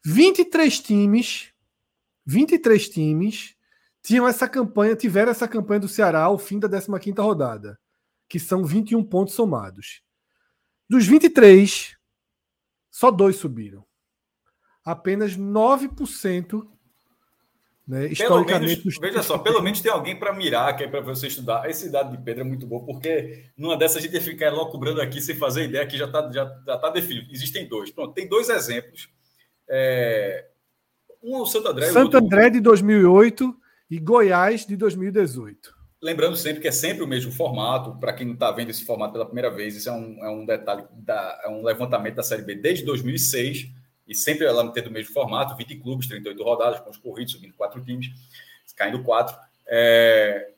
23 0.03 0.79
times, 0.79 1.53
23 2.25 2.89
times 2.89 3.55
tinham 4.01 4.27
essa 4.27 4.49
campanha, 4.49 4.95
tiveram 4.95 5.31
essa 5.31 5.47
campanha 5.47 5.81
do 5.81 5.88
Ceará 5.88 6.23
ao 6.23 6.39
fim 6.39 6.58
da 6.58 6.67
15ª 6.67 7.21
rodada 7.21 7.79
que 8.27 8.39
são 8.39 8.65
21 8.65 9.03
pontos 9.03 9.36
somados. 9.36 10.01
Dos 10.89 11.05
23, 11.05 11.95
só 12.89 13.12
dois 13.12 13.36
subiram. 13.36 13.86
Apenas 14.84 15.38
9% 15.38 16.74
né, 17.88 18.08
historicamente. 18.08 18.80
Menos, 18.80 18.98
veja 19.00 19.21
só, 19.21 19.38
pelo 19.38 19.62
menos 19.62 19.80
tem 19.80 19.91
alguém 19.91 20.17
para 20.17 20.34
mirar, 20.34 20.76
que 20.76 20.84
é 20.84 20.88
para 20.88 21.02
você 21.02 21.28
estudar. 21.28 21.69
Essa 21.69 21.86
idade 21.86 22.12
de 22.12 22.24
Pedro 22.24 22.41
é 22.41 22.43
muito 22.43 22.65
boa, 22.65 22.84
porque 22.84 23.45
numa 23.56 23.78
dessas 23.78 23.98
a 23.98 24.02
gente 24.02 24.19
fica 24.21 24.50
locubrando 24.50 25.02
aqui 25.02 25.21
sem 25.21 25.36
fazer 25.36 25.65
ideia 25.65 25.86
que 25.86 25.98
já 25.98 26.06
está 26.06 26.32
já, 26.32 26.62
já 26.65 26.78
tá 26.78 26.89
definido. 26.89 27.28
Existem 27.32 27.67
dois. 27.67 27.91
Pronto, 27.91 28.13
tem 28.13 28.28
dois 28.28 28.50
exemplos. 28.50 29.10
É... 29.69 30.45
Um 31.21 31.38
é 31.38 31.41
o 31.41 31.45
Santo 31.45 31.67
André. 31.67 31.91
Santo 31.91 32.17
André 32.17 32.50
de 32.50 32.60
2008 32.60 33.56
e 33.89 34.00
Goiás 34.00 34.65
de 34.65 34.76
2018. 34.76 35.76
Lembrando 36.02 36.36
sempre 36.38 36.62
que 36.62 36.67
é 36.67 36.71
sempre 36.71 37.04
o 37.04 37.08
mesmo 37.08 37.32
formato. 37.32 37.98
Para 38.00 38.13
quem 38.13 38.28
não 38.28 38.34
está 38.34 38.52
vendo 38.52 38.69
esse 38.69 38.86
formato 38.86 39.13
pela 39.13 39.26
primeira 39.26 39.50
vez, 39.50 39.76
isso 39.76 39.89
é 39.89 39.91
um, 39.91 40.24
é 40.24 40.30
um 40.30 40.45
detalhe, 40.45 40.86
da, 40.91 41.41
é 41.43 41.50
um 41.50 41.63
levantamento 41.63 42.15
da 42.15 42.24
Série 42.24 42.43
B 42.43 42.56
desde 42.56 42.86
2006 42.86 43.85
e 44.07 44.13
sempre 44.15 44.45
ela 44.45 44.63
mantendo 44.63 44.89
o 44.89 44.91
mesmo 44.91 45.13
formato: 45.13 45.55
20 45.55 45.75
clubes, 45.77 46.07
38 46.07 46.43
rodadas, 46.43 46.79
com 46.79 46.89
os 46.89 46.97
corridos, 46.97 47.33
subindo 47.33 47.53
quatro 47.53 47.83
times, 47.83 48.07
caindo 48.75 49.03
quatro. 49.03 49.35
É... 49.67 50.51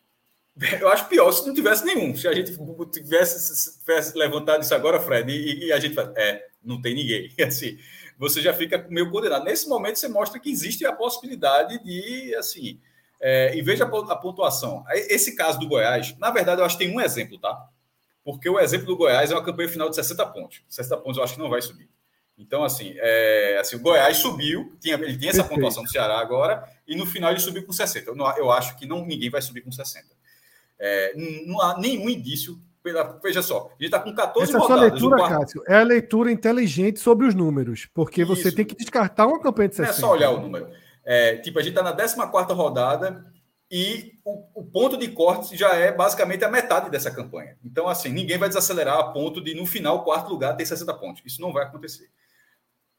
Eu 0.82 0.90
acho 0.90 1.08
pior 1.08 1.32
se 1.32 1.46
não 1.46 1.54
tivesse 1.54 1.86
nenhum. 1.86 2.16
Se 2.16 2.28
a 2.28 2.34
gente 2.34 2.52
tivesse, 2.92 3.80
tivesse 3.80 4.18
levantado 4.18 4.64
isso 4.64 4.74
agora, 4.74 5.00
Fred, 5.00 5.32
e, 5.32 5.66
e 5.66 5.72
a 5.72 5.80
gente 5.80 5.94
fala, 5.94 6.14
é, 6.18 6.48
não 6.64 6.82
tem 6.82 6.96
ninguém. 6.96 7.32
Assim, 7.46 7.78
você 8.18 8.42
já 8.42 8.54
fica 8.54 8.86
meio 8.90 9.12
condenado. 9.12 9.46
Nesse 9.46 9.70
momento, 9.70 10.00
você 10.00 10.08
mostra 10.08 10.40
que 10.40 10.50
existe 10.50 10.86
a 10.86 10.94
possibilidade 10.94 11.82
de, 11.84 12.34
assim, 12.36 12.80
é, 13.22 13.56
e 13.56 13.62
veja 13.62 13.86
a 13.86 14.16
pontuação. 14.16 14.84
Esse 14.90 15.36
caso 15.36 15.60
do 15.60 15.68
Goiás, 15.68 16.18
na 16.18 16.32
verdade, 16.32 16.62
eu 16.62 16.66
acho 16.66 16.78
que 16.78 16.86
tem 16.86 16.96
um 16.96 17.00
exemplo, 17.00 17.38
tá? 17.40 17.70
Porque 18.24 18.50
o 18.50 18.60
exemplo 18.60 18.88
do 18.88 18.98
Goiás 18.98 19.32
é 19.32 19.36
uma 19.36 19.44
campanha 19.44 19.70
final 19.70 19.90
de 19.90 19.96
60 19.96 20.26
pontos. 20.28 20.62
60 20.68 20.98
pontos 20.98 21.18
eu 21.18 21.24
acho 21.24 21.34
que 21.36 21.40
não 21.40 21.50
vai 21.50 21.62
subir. 21.62 21.88
Então, 22.38 22.64
assim, 22.64 22.94
é, 22.98 23.58
assim 23.60 23.76
o 23.76 23.80
Goiás 23.80 24.18
subiu, 24.18 24.76
tinha, 24.80 24.96
ele 24.96 25.18
tinha 25.18 25.32
essa 25.32 25.40
Perfeito. 25.40 25.56
pontuação 25.56 25.84
do 25.84 25.90
Ceará 25.90 26.20
agora, 26.20 26.64
e 26.88 26.96
no 26.96 27.06
final 27.06 27.32
ele 27.32 27.40
subiu 27.40 27.66
com 27.66 27.72
60. 27.72 28.12
Eu, 28.12 28.16
eu 28.38 28.52
acho 28.52 28.78
que 28.78 28.86
não, 28.86 29.06
ninguém 29.06 29.30
vai 29.30 29.42
subir 29.42 29.62
com 29.62 29.72
60. 29.72 30.06
É, 30.80 31.14
não 31.46 31.62
há 31.62 31.80
nenhum 31.80 32.10
indício. 32.10 32.60
Pela, 32.84 33.20
veja 33.22 33.42
só, 33.42 33.70
ele 33.80 33.88
está 33.88 34.00
com 34.00 34.14
14 34.14 34.50
Essa 34.50 34.60
rodadas. 34.60 34.84
Essa 34.84 34.92
leitura, 34.94 35.18
quarto... 35.18 35.40
Cássio, 35.40 35.64
é 35.68 35.76
a 35.76 35.84
leitura 35.84 36.32
inteligente 36.32 37.00
sobre 37.00 37.28
os 37.28 37.34
números, 37.34 37.86
porque 37.94 38.22
Isso. 38.22 38.34
você 38.34 38.52
tem 38.52 38.64
que 38.64 38.76
descartar 38.76 39.28
uma 39.28 39.42
campanha 39.42 39.68
de 39.68 39.76
60. 39.76 39.92
Não 39.92 39.98
é 39.98 40.10
só 40.10 40.16
olhar 40.16 40.30
o 40.30 40.40
número. 40.40 40.70
É, 41.04 41.38
tipo, 41.38 41.60
a 41.60 41.62
gente 41.62 41.78
está 41.78 41.84
na 41.84 41.94
14 41.94 42.54
rodada 42.54 43.26
e 43.70 44.14
o, 44.24 44.62
o, 44.62 44.64
ponto 44.64 44.96
de 44.96 45.10
corte 45.10 45.58
já 45.58 45.76
é 45.76 45.92
basicamente 45.92 46.46
a 46.46 46.50
metade 46.50 46.90
dessa 46.90 47.12
campanha. 47.12 47.58
Então, 47.64 47.90
assim, 47.90 48.10
ninguém 48.10 48.38
vai 48.38 48.48
desacelerar 48.48 48.98
a 48.98 49.12
ponto 49.12 49.44
de, 49.44 49.54
no 49.54 49.66
final, 49.66 49.98
o 49.98 50.04
quarto 50.04 50.30
lugar 50.30 50.56
ter 50.56 50.66
60 50.66 50.94
pontos. 50.94 51.22
Isso 51.26 51.42
não 51.42 51.52
vai 51.52 51.66
acontecer. 51.66 52.10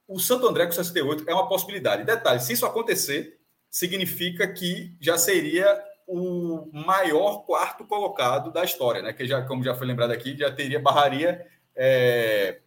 O 0.08 0.18
Santo 0.18 0.48
André 0.48 0.64
com 0.64 0.72
68 0.72 1.24
é 1.28 1.34
uma 1.34 1.46
possibilidade. 1.46 2.02
Detalhe, 2.02 2.40
se 2.40 2.54
isso 2.54 2.66
acontecer, 2.66 3.38
significa 3.70 4.50
que 4.50 4.96
já 4.98 5.18
seria 5.18 5.84
o 6.06 6.70
maior 6.72 7.44
quarto 7.44 7.84
colocado 7.84 8.50
da 8.50 8.64
história, 8.64 9.02
né? 9.02 9.12
Que 9.12 9.26
já, 9.26 9.42
como 9.42 9.62
já 9.62 9.74
foi 9.74 9.86
lembrado 9.86 10.10
aqui, 10.10 10.34
já 10.36 10.50
teria 10.50 10.80
barraria. 10.80 11.46
É... 11.76 12.60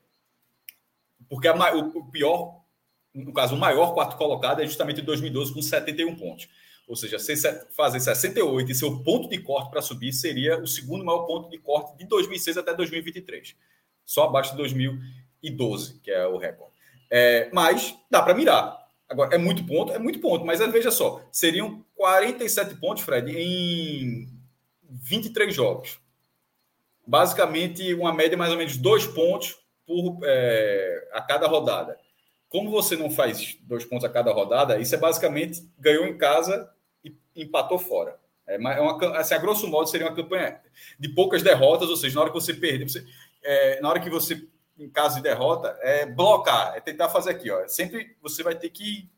Porque 1.28 1.48
a, 1.48 1.76
o, 1.76 2.06
pior 2.12 2.62
no 3.14 3.34
caso, 3.34 3.56
o 3.56 3.60
maior 3.60 3.94
quarto 3.94 4.18
colocado 4.18 4.62
é 4.62 4.66
justamente 4.66 5.02
em 5.02 5.04
2012, 5.04 5.54
com 5.54 5.62
71 5.62 6.16
pontos. 6.16 6.48
Ou 6.88 6.96
seja, 6.96 7.18
fazer 7.76 8.00
68 8.00 8.72
e 8.72 8.76
seu 8.76 9.02
ponto 9.04 9.30
de 9.30 9.40
corte 9.40 9.70
para 9.70 9.82
subir 9.82 10.12
seria 10.14 10.60
o 10.60 10.68
segundo 10.68 11.06
maior 11.06 11.26
ponto 11.26 11.50
de 11.50 11.58
corte 11.58 11.98
de 11.98 12.06
2006 12.06 12.58
até 12.58 12.74
2023. 12.74 13.56
Só 14.06 14.26
abaixo 14.26 14.52
de 14.52 14.58
2012, 14.58 16.00
que 16.00 16.12
é 16.12 16.26
o 16.28 16.38
recorde. 16.38 16.71
É, 17.12 17.50
mas 17.52 17.94
dá 18.10 18.22
para 18.22 18.34
mirar. 18.34 18.80
Agora, 19.10 19.36
é 19.36 19.38
muito 19.38 19.66
ponto? 19.66 19.92
É 19.92 20.00
muito 20.00 20.20
ponto. 20.20 20.46
Mas 20.46 20.60
veja 20.72 20.90
só, 20.90 21.22
seriam 21.32 21.84
47 21.96 22.76
pontos, 22.76 23.04
Fred, 23.04 23.30
em 23.38 24.30
23 24.90 25.54
jogos. 25.54 26.00
Basicamente, 27.06 27.94
uma 27.94 28.14
média 28.14 28.38
mais 28.38 28.52
ou 28.52 28.58
menos 28.58 28.78
dois 28.78 29.06
pontos 29.06 29.58
por, 29.86 30.20
é, 30.24 31.10
a 31.12 31.22
cada 31.22 31.48
rodada. 31.48 31.98
Como 32.48 32.70
você 32.70 32.96
não 32.96 33.12
faz 33.12 33.58
dois 33.64 33.84
pontos 33.84 34.06
a 34.06 34.10
cada 34.10 34.32
rodada, 34.32 34.80
isso 34.80 34.96
é 34.96 34.98
basicamente 34.98 35.68
ganhou 35.78 36.06
em 36.06 36.18
casa 36.18 36.70
e 37.04 37.14
empatou 37.36 37.78
fora. 37.78 38.18
É 38.48 38.56
é 38.56 38.58
uma, 38.58 39.18
assim, 39.18 39.34
a 39.34 39.38
grosso 39.38 39.68
modo, 39.68 39.90
seria 39.90 40.08
uma 40.08 40.16
campanha 40.16 40.60
de 41.00 41.10
poucas 41.10 41.44
derrotas, 41.44 41.90
ou 41.90 41.96
seja, 41.96 42.16
na 42.16 42.22
hora 42.22 42.30
que 42.30 42.40
você 42.40 42.54
perder, 42.54 42.90
você, 42.90 43.06
é, 43.44 43.82
na 43.82 43.90
hora 43.90 44.00
que 44.00 44.10
você, 44.10 44.48
em 44.82 44.90
caso 44.90 45.18
de 45.18 45.22
derrota, 45.22 45.78
é 45.82 46.06
blocar, 46.06 46.76
é 46.76 46.80
tentar 46.80 47.10
fazer 47.10 47.32
aqui, 47.32 47.52
ó. 47.52 47.68
Sempre 47.68 48.16
você 48.22 48.42
vai 48.42 48.56
ter 48.56 48.70
que 48.70 49.10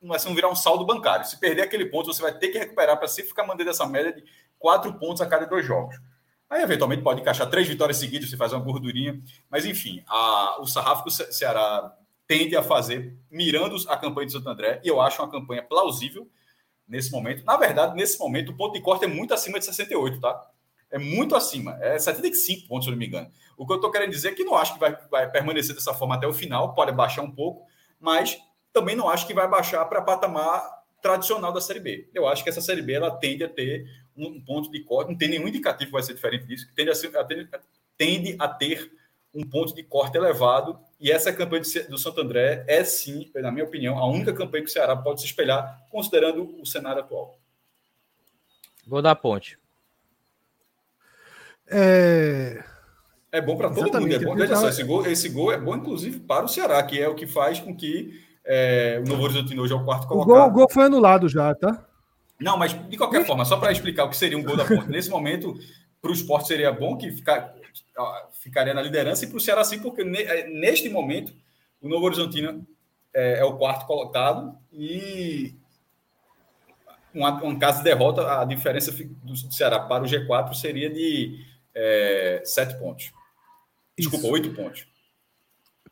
não 0.00 0.08
vai 0.08 0.18
ser 0.18 0.32
virar 0.34 0.48
um 0.48 0.56
saldo 0.56 0.86
bancário. 0.86 1.26
Se 1.26 1.38
perder 1.38 1.62
aquele 1.62 1.84
ponto, 1.86 2.12
você 2.12 2.22
vai 2.22 2.32
ter 2.36 2.48
que 2.48 2.58
recuperar 2.58 2.96
para 2.96 3.06
sempre 3.06 3.28
ficar 3.28 3.46
mantendo 3.46 3.68
essa 3.68 3.86
média 3.86 4.12
de 4.12 4.24
quatro 4.58 4.92
pontos 4.94 5.20
a 5.20 5.26
cada 5.26 5.46
dois 5.46 5.66
jogos. 5.66 5.94
Aí, 6.48 6.62
eventualmente, 6.62 7.02
pode 7.02 7.20
encaixar 7.20 7.48
três 7.50 7.68
vitórias 7.68 7.98
seguidas, 7.98 8.30
se 8.30 8.36
faz 8.36 8.52
uma 8.52 8.60
gordurinha. 8.60 9.22
Mas, 9.50 9.66
enfim, 9.66 10.02
a, 10.08 10.60
o 10.60 10.66
sarrafo 10.66 11.04
que 11.04 11.10
o 11.10 11.12
Ceará 11.12 11.94
tende 12.26 12.56
a 12.56 12.62
fazer, 12.62 13.16
mirando 13.30 13.76
a 13.88 13.96
campanha 13.96 14.26
de 14.26 14.32
Santo 14.32 14.48
André, 14.48 14.80
e 14.82 14.88
eu 14.88 15.00
acho 15.00 15.20
uma 15.20 15.30
campanha 15.30 15.62
plausível 15.62 16.28
nesse 16.88 17.12
momento. 17.12 17.44
Na 17.44 17.56
verdade, 17.56 17.94
nesse 17.94 18.18
momento, 18.18 18.52
o 18.52 18.56
ponto 18.56 18.72
de 18.72 18.80
corte 18.80 19.04
é 19.04 19.08
muito 19.08 19.34
acima 19.34 19.58
de 19.58 19.64
68, 19.66 20.20
tá? 20.20 20.50
É 20.90 20.98
muito 20.98 21.36
acima. 21.36 21.78
É 21.80 21.98
75 21.98 22.66
pontos, 22.66 22.84
se 22.84 22.90
eu 22.90 22.92
não 22.92 22.98
me 22.98 23.06
engano. 23.06 23.30
O 23.56 23.66
que 23.66 23.72
eu 23.72 23.76
estou 23.76 23.90
querendo 23.90 24.10
dizer 24.10 24.30
é 24.30 24.34
que 24.34 24.44
não 24.44 24.56
acho 24.56 24.74
que 24.74 24.80
vai, 24.80 24.96
vai 25.10 25.30
permanecer 25.30 25.74
dessa 25.74 25.94
forma 25.94 26.14
até 26.14 26.26
o 26.26 26.32
final, 26.32 26.74
pode 26.74 26.92
baixar 26.92 27.22
um 27.22 27.30
pouco, 27.30 27.66
mas 28.00 28.38
também 28.72 28.96
não 28.96 29.08
acho 29.08 29.26
que 29.26 29.34
vai 29.34 29.48
baixar 29.48 29.84
para 29.84 30.02
patamar 30.02 30.80
tradicional 31.02 31.52
da 31.52 31.60
Série 31.60 31.80
B. 31.80 32.10
Eu 32.14 32.26
acho 32.26 32.42
que 32.42 32.50
essa 32.50 32.60
Série 32.60 32.82
B 32.82 32.94
ela 32.94 33.10
tende 33.10 33.44
a 33.44 33.48
ter 33.48 33.86
um 34.16 34.40
ponto 34.40 34.70
de 34.70 34.80
corte, 34.80 35.10
não 35.10 35.18
tem 35.18 35.28
nenhum 35.28 35.48
indicativo 35.48 35.86
que 35.86 35.92
vai 35.92 36.02
ser 36.02 36.14
diferente 36.14 36.46
disso, 36.46 36.68
tende 36.74 36.90
a, 36.90 36.94
ser, 36.94 37.16
a 37.16 37.24
ter, 37.24 37.48
tende 37.96 38.36
a 38.38 38.48
ter 38.48 38.90
um 39.32 39.48
ponto 39.48 39.74
de 39.74 39.82
corte 39.82 40.16
elevado, 40.16 40.78
e 40.98 41.10
essa 41.10 41.32
campanha 41.32 41.62
do 41.88 41.96
Santo 41.96 42.20
André 42.20 42.64
é 42.66 42.82
sim, 42.82 43.30
na 43.34 43.52
minha 43.52 43.64
opinião, 43.64 43.96
a 43.96 44.06
única 44.06 44.32
campanha 44.32 44.64
que 44.64 44.70
o 44.70 44.72
Ceará 44.72 44.96
pode 44.96 45.20
se 45.20 45.26
espelhar, 45.26 45.86
considerando 45.88 46.60
o 46.60 46.66
cenário 46.66 47.00
atual. 47.00 47.38
Vou 48.86 49.00
dar 49.00 49.14
ponte. 49.14 49.59
É, 51.70 52.62
é 53.32 53.40
bom 53.40 53.56
para 53.56 53.70
todo 53.70 54.00
mundo. 54.00 54.14
É 54.14 54.18
bom, 54.18 54.34
veja 54.34 54.56
só, 54.56 54.68
esse 54.68 54.82
gol, 54.82 55.06
esse 55.06 55.28
gol 55.28 55.52
é 55.52 55.58
bom, 55.58 55.76
inclusive, 55.76 56.18
para 56.20 56.44
o 56.44 56.48
Ceará, 56.48 56.82
que 56.82 57.00
é 57.00 57.08
o 57.08 57.14
que 57.14 57.26
faz 57.26 57.60
com 57.60 57.74
que 57.74 58.20
é, 58.44 59.00
o 59.04 59.08
Novo 59.08 59.22
Horizonte 59.22 59.58
hoje 59.58 59.72
é 59.72 59.76
o 59.76 59.84
quarto 59.84 60.08
colocado. 60.08 60.30
O 60.30 60.38
gol, 60.38 60.48
o 60.48 60.50
gol 60.50 60.66
foi 60.70 60.84
anulado 60.84 61.28
já, 61.28 61.54
tá? 61.54 61.86
Não, 62.40 62.56
mas 62.56 62.72
de 62.88 62.96
qualquer 62.96 63.24
forma, 63.24 63.44
só 63.44 63.56
para 63.56 63.70
explicar 63.70 64.04
o 64.04 64.10
que 64.10 64.16
seria 64.16 64.36
um 64.36 64.42
gol 64.42 64.56
da 64.56 64.64
ponte. 64.64 64.88
Nesse 64.88 65.10
momento, 65.10 65.56
para 66.00 66.10
o 66.10 66.14
esporte 66.14 66.48
seria 66.48 66.72
bom 66.72 66.96
que 66.96 67.12
ficar, 67.12 67.54
ficaria 68.40 68.74
na 68.74 68.82
liderança, 68.82 69.24
e 69.24 69.28
para 69.28 69.36
o 69.36 69.40
Ceará 69.40 69.62
sim, 69.62 69.78
porque 69.78 70.00
é, 70.00 70.48
neste 70.48 70.88
momento 70.88 71.32
o 71.80 71.88
Novo 71.88 72.06
Horizontino 72.06 72.66
é, 73.14 73.40
é 73.40 73.44
o 73.44 73.56
quarto 73.56 73.86
colocado 73.86 74.56
e 74.72 75.54
um 77.14 77.58
caso 77.58 77.78
de 77.78 77.84
derrota, 77.84 78.40
a 78.40 78.44
diferença 78.44 78.92
do 79.22 79.36
Ceará 79.52 79.80
para 79.80 80.04
o 80.04 80.06
G4 80.06 80.54
seria 80.54 80.88
de 80.88 81.44
é, 81.74 82.42
sete 82.44 82.78
pontos. 82.78 83.12
Desculpa, 83.96 84.24
Isso. 84.24 84.32
oito 84.32 84.54
pontos. 84.54 84.86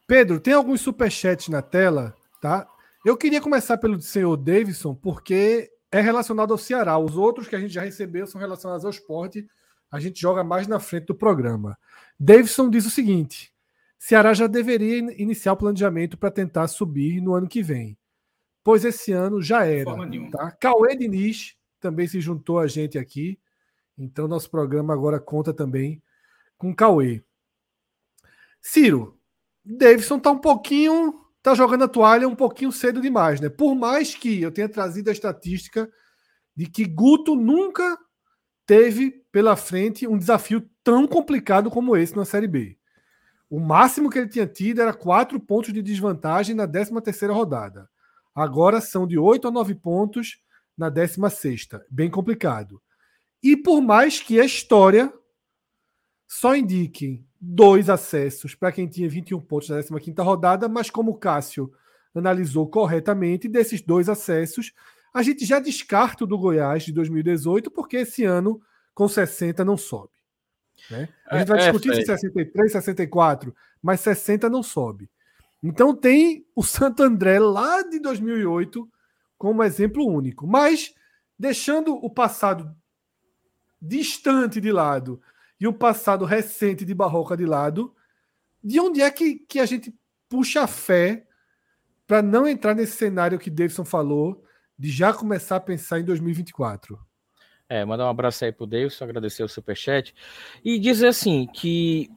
Pedro, 0.06 0.40
tem 0.40 0.54
alguns 0.54 0.80
superchats 0.80 1.48
na 1.48 1.60
tela, 1.60 2.14
tá? 2.40 2.66
Eu 3.04 3.16
queria 3.16 3.40
começar 3.40 3.76
pelo 3.78 4.00
senhor 4.00 4.36
Davidson, 4.36 4.94
porque 4.94 5.70
é 5.90 6.00
relacionado 6.00 6.52
ao 6.52 6.58
Ceará. 6.58 6.98
Os 6.98 7.16
outros 7.16 7.48
que 7.48 7.56
a 7.56 7.60
gente 7.60 7.72
já 7.72 7.82
recebeu 7.82 8.26
são 8.26 8.40
relacionados 8.40 8.84
ao 8.84 8.90
esporte. 8.90 9.48
A 9.90 10.00
gente 10.00 10.20
joga 10.20 10.44
mais 10.44 10.66
na 10.66 10.80
frente 10.80 11.06
do 11.06 11.14
programa. 11.14 11.78
Davidson 12.18 12.70
diz 12.70 12.86
o 12.86 12.90
seguinte: 12.90 13.52
Ceará 13.98 14.34
já 14.34 14.46
deveria 14.46 14.98
iniciar 15.20 15.52
o 15.52 15.56
planejamento 15.56 16.16
para 16.16 16.30
tentar 16.30 16.68
subir 16.68 17.20
no 17.20 17.34
ano 17.34 17.48
que 17.48 17.62
vem, 17.62 17.96
pois 18.62 18.84
esse 18.84 19.12
ano 19.12 19.40
já 19.40 19.64
era. 19.64 19.94
Tá? 20.30 20.50
Cauê 20.52 20.96
Diniz 20.96 21.56
também 21.80 22.06
se 22.06 22.20
juntou 22.20 22.58
a 22.58 22.66
gente 22.66 22.98
aqui. 22.98 23.38
Então, 23.98 24.28
nosso 24.28 24.48
programa 24.48 24.94
agora 24.94 25.18
conta 25.18 25.52
também 25.52 26.00
com 26.56 26.74
Cauê. 26.74 27.22
Ciro, 28.62 29.18
Davidson 29.64 30.18
tá 30.18 30.30
um 30.30 30.38
pouquinho. 30.38 31.24
tá 31.42 31.54
jogando 31.54 31.84
a 31.84 31.88
toalha 31.88 32.28
um 32.28 32.34
pouquinho 32.34 32.70
cedo 32.70 33.00
demais, 33.00 33.40
né? 33.40 33.48
Por 33.48 33.74
mais 33.74 34.14
que 34.14 34.40
eu 34.40 34.52
tenha 34.52 34.68
trazido 34.68 35.08
a 35.08 35.12
estatística 35.12 35.90
de 36.54 36.66
que 36.66 36.84
Guto 36.84 37.34
nunca 37.34 37.98
teve 38.66 39.24
pela 39.32 39.56
frente 39.56 40.06
um 40.06 40.18
desafio 40.18 40.68
tão 40.84 41.06
complicado 41.06 41.70
como 41.70 41.96
esse 41.96 42.16
na 42.16 42.24
Série 42.24 42.48
B. 42.48 42.78
O 43.48 43.58
máximo 43.58 44.11
que 44.11 44.18
ele 44.18 44.28
tinha 44.28 44.46
tido 44.46 44.82
era 44.82 44.92
quatro 44.92 45.40
pontos 45.40 45.72
de 45.72 45.82
desvantagem 45.82 46.54
na 46.54 46.66
13 46.66 47.00
terceira 47.00 47.32
rodada. 47.32 47.88
Agora 48.34 48.80
são 48.80 49.06
de 49.06 49.18
8 49.18 49.48
a 49.48 49.50
9 49.50 49.74
pontos 49.76 50.38
na 50.76 50.90
16 50.90 51.32
sexta. 51.32 51.87
Bem 51.90 52.11
complicado. 52.11 52.80
E 53.42 53.57
por 53.57 53.81
mais 53.81 54.20
que 54.20 54.40
a 54.40 54.44
história 54.44 55.12
só 56.27 56.57
indique 56.57 57.24
dois 57.40 57.88
acessos 57.88 58.55
para 58.55 58.72
quem 58.72 58.88
tinha 58.88 59.09
21 59.09 59.40
pontos 59.40 59.68
na 59.68 60.01
15 60.01 60.20
rodada, 60.20 60.68
mas 60.68 60.90
como 60.90 61.12
o 61.12 61.16
Cássio 61.16 61.72
analisou 62.14 62.68
corretamente, 62.68 63.48
desses 63.48 63.81
dois 63.81 64.09
acessos, 64.09 64.72
a 65.14 65.22
gente 65.22 65.44
já 65.44 65.59
descarta 65.59 66.24
o 66.24 66.27
do 66.27 66.38
Goiás 66.38 66.83
de 66.83 66.92
2018, 66.92 67.70
porque 67.70 67.98
esse 67.98 68.24
ano, 68.24 68.61
com 68.94 69.09
60, 69.09 69.64
não 69.64 69.77
sobe. 69.77 70.12
Né? 70.90 71.09
A 71.29 71.38
gente 71.38 71.48
vai 71.48 71.59
é, 71.59 71.62
discutir 71.62 71.92
é, 71.92 71.94
se 71.94 72.07
63, 72.07 72.72
64, 72.72 73.55
mas 73.83 74.01
60 74.01 74.48
não 74.48 74.62
sobe. 74.62 75.09
Então 75.62 75.94
tem 75.94 76.46
o 76.55 76.62
Santo 76.62 77.03
André 77.03 77.38
lá 77.38 77.83
de 77.83 77.98
2008 77.98 78.88
como 79.37 79.62
exemplo 79.62 80.07
único. 80.07 80.46
Mas, 80.46 80.94
deixando 81.38 81.94
o 81.94 82.11
passado 82.11 82.74
distante 83.80 84.60
de 84.60 84.72
lado 84.72 85.20
e 85.60 85.66
o 85.66 85.72
passado 85.72 86.24
recente 86.24 86.84
de 86.84 86.94
Barroca 86.94 87.36
de 87.36 87.44
lado, 87.44 87.94
de 88.62 88.78
onde 88.80 89.00
é 89.00 89.10
que, 89.10 89.36
que 89.36 89.58
a 89.58 89.66
gente 89.66 89.94
puxa 90.28 90.62
a 90.62 90.66
fé 90.66 91.26
para 92.06 92.22
não 92.22 92.46
entrar 92.46 92.74
nesse 92.74 92.96
cenário 92.96 93.38
que 93.38 93.50
Davidson 93.50 93.84
falou, 93.84 94.44
de 94.78 94.90
já 94.90 95.12
começar 95.12 95.56
a 95.56 95.60
pensar 95.60 96.00
em 96.00 96.04
2024? 96.04 96.98
É, 97.68 97.84
mandar 97.84 98.06
um 98.06 98.10
abraço 98.10 98.44
aí 98.44 98.52
pro 98.52 98.66
Davidson, 98.66 99.04
agradecer 99.04 99.42
o 99.42 99.48
superchat 99.48 100.14
e 100.64 100.78
dizer 100.78 101.08
assim 101.08 101.46
que 101.46 102.10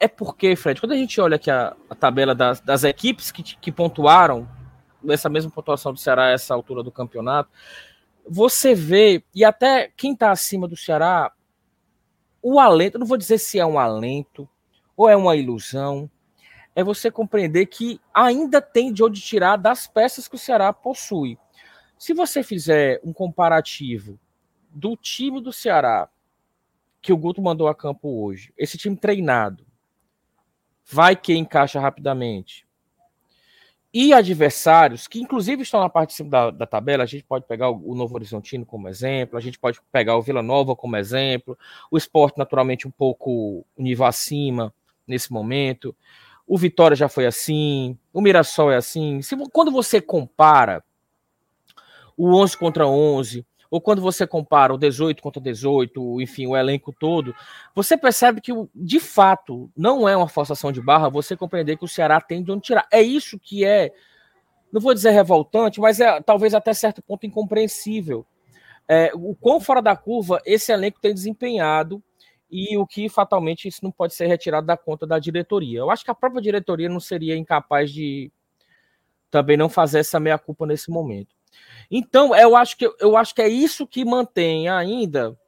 é 0.00 0.08
porque, 0.08 0.56
Fred, 0.56 0.80
quando 0.80 0.92
a 0.92 0.96
gente 0.96 1.20
olha 1.20 1.36
aqui 1.36 1.50
a, 1.50 1.76
a 1.88 1.94
tabela 1.94 2.34
das, 2.34 2.60
das 2.60 2.84
equipes 2.84 3.30
que, 3.30 3.42
que 3.42 3.70
pontuaram 3.70 4.48
nessa 5.02 5.28
mesma 5.28 5.50
pontuação 5.50 5.92
do 5.92 5.98
Ceará 5.98 6.30
essa 6.30 6.54
altura 6.54 6.82
do 6.82 6.90
campeonato, 6.90 7.50
você 8.26 8.74
vê, 8.74 9.22
e 9.34 9.44
até 9.44 9.90
quem 9.96 10.12
está 10.12 10.30
acima 10.30 10.66
do 10.66 10.76
Ceará, 10.76 11.32
o 12.42 12.58
alento, 12.58 12.98
não 12.98 13.06
vou 13.06 13.16
dizer 13.16 13.38
se 13.38 13.58
é 13.58 13.66
um 13.66 13.78
alento 13.78 14.48
ou 14.96 15.08
é 15.08 15.16
uma 15.16 15.36
ilusão, 15.36 16.10
é 16.74 16.82
você 16.82 17.10
compreender 17.10 17.66
que 17.66 18.00
ainda 18.12 18.60
tem 18.60 18.92
de 18.92 19.02
onde 19.02 19.20
tirar 19.20 19.56
das 19.56 19.86
peças 19.86 20.26
que 20.26 20.34
o 20.34 20.38
Ceará 20.38 20.72
possui. 20.72 21.38
Se 21.98 22.12
você 22.12 22.42
fizer 22.42 23.00
um 23.04 23.12
comparativo 23.12 24.18
do 24.70 24.96
time 24.96 25.40
do 25.40 25.52
Ceará 25.52 26.08
que 27.00 27.12
o 27.12 27.16
Guto 27.16 27.40
mandou 27.40 27.68
a 27.68 27.74
campo 27.74 28.24
hoje, 28.24 28.52
esse 28.58 28.76
time 28.76 28.96
treinado, 28.96 29.64
vai 30.84 31.14
que 31.14 31.34
encaixa 31.34 31.78
rapidamente, 31.78 32.63
e 33.94 34.12
adversários 34.12 35.06
que, 35.06 35.20
inclusive, 35.20 35.62
estão 35.62 35.78
na 35.78 35.88
parte 35.88 36.10
de 36.10 36.16
cima 36.16 36.28
da, 36.28 36.50
da 36.50 36.66
tabela. 36.66 37.04
A 37.04 37.06
gente 37.06 37.22
pode 37.22 37.46
pegar 37.46 37.70
o, 37.70 37.92
o, 37.92 37.94
Novo 37.94 38.16
Horizontino 38.16 38.66
como 38.66 38.88
exemplo, 38.88 39.38
a 39.38 39.40
gente 39.40 39.56
pode 39.56 39.78
pegar 39.92 40.16
o 40.16 40.22
Vila 40.22 40.42
Nova 40.42 40.74
como 40.74 40.96
exemplo, 40.96 41.56
o 41.88 41.96
esporte, 41.96 42.36
naturalmente, 42.36 42.88
um 42.88 42.90
pouco 42.90 43.64
nível 43.78 44.04
acima 44.04 44.74
nesse 45.06 45.32
momento. 45.32 45.94
O 46.44 46.58
Vitória 46.58 46.96
já 46.96 47.08
foi 47.08 47.24
assim, 47.24 47.96
o 48.12 48.20
Mirassol 48.20 48.72
é 48.72 48.76
assim. 48.76 49.22
Se, 49.22 49.36
quando 49.52 49.70
você 49.70 50.00
compara 50.00 50.82
o 52.16 52.34
11 52.34 52.58
contra 52.58 52.88
11, 52.88 53.46
ou 53.74 53.80
quando 53.80 54.00
você 54.00 54.24
compara 54.24 54.72
o 54.72 54.78
18 54.78 55.20
contra 55.20 55.42
18, 55.42 56.20
enfim, 56.20 56.46
o 56.46 56.56
elenco 56.56 56.92
todo, 56.92 57.34
você 57.74 57.96
percebe 57.96 58.40
que, 58.40 58.52
de 58.72 59.00
fato, 59.00 59.68
não 59.76 60.08
é 60.08 60.16
uma 60.16 60.28
forçação 60.28 60.70
de 60.70 60.80
barra 60.80 61.08
você 61.08 61.36
compreender 61.36 61.76
que 61.76 61.84
o 61.84 61.88
Ceará 61.88 62.20
tem 62.20 62.40
de 62.40 62.52
onde 62.52 62.62
tirar. 62.62 62.86
É 62.88 63.02
isso 63.02 63.36
que 63.36 63.64
é, 63.64 63.92
não 64.72 64.80
vou 64.80 64.94
dizer 64.94 65.10
revoltante, 65.10 65.80
mas 65.80 65.98
é 65.98 66.20
talvez 66.20 66.54
até 66.54 66.72
certo 66.72 67.02
ponto 67.02 67.26
incompreensível. 67.26 68.24
É, 68.86 69.10
o 69.12 69.34
quão 69.34 69.60
fora 69.60 69.82
da 69.82 69.96
curva 69.96 70.40
esse 70.46 70.70
elenco 70.70 71.00
tem 71.00 71.12
desempenhado 71.12 72.00
e 72.48 72.78
o 72.78 72.86
que 72.86 73.08
fatalmente 73.08 73.66
isso 73.66 73.80
não 73.82 73.90
pode 73.90 74.14
ser 74.14 74.28
retirado 74.28 74.68
da 74.68 74.76
conta 74.76 75.04
da 75.04 75.18
diretoria. 75.18 75.80
Eu 75.80 75.90
acho 75.90 76.04
que 76.04 76.12
a 76.12 76.14
própria 76.14 76.40
diretoria 76.40 76.88
não 76.88 77.00
seria 77.00 77.36
incapaz 77.36 77.90
de 77.90 78.30
também 79.32 79.56
não 79.56 79.68
fazer 79.68 79.98
essa 79.98 80.20
meia-culpa 80.20 80.64
nesse 80.64 80.92
momento. 80.92 81.34
Então, 81.90 82.34
eu 82.34 82.56
acho 82.56 82.76
que 82.76 82.90
eu 82.98 83.16
acho 83.16 83.34
que 83.34 83.42
é 83.42 83.48
isso 83.48 83.86
que 83.86 84.04
mantém 84.04 84.68
ainda 84.68 85.38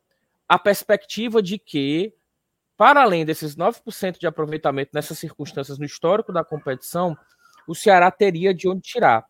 a 0.48 0.58
perspectiva 0.58 1.42
de 1.42 1.58
que, 1.58 2.12
para 2.76 3.02
além 3.02 3.24
desses 3.24 3.56
9% 3.56 4.18
de 4.18 4.26
aproveitamento 4.26 4.90
nessas 4.94 5.18
circunstâncias 5.18 5.78
no 5.78 5.84
histórico 5.84 6.32
da 6.32 6.44
competição, 6.44 7.16
o 7.66 7.74
Ceará 7.74 8.10
teria 8.10 8.54
de 8.54 8.68
onde 8.68 8.82
tirar. 8.82 9.24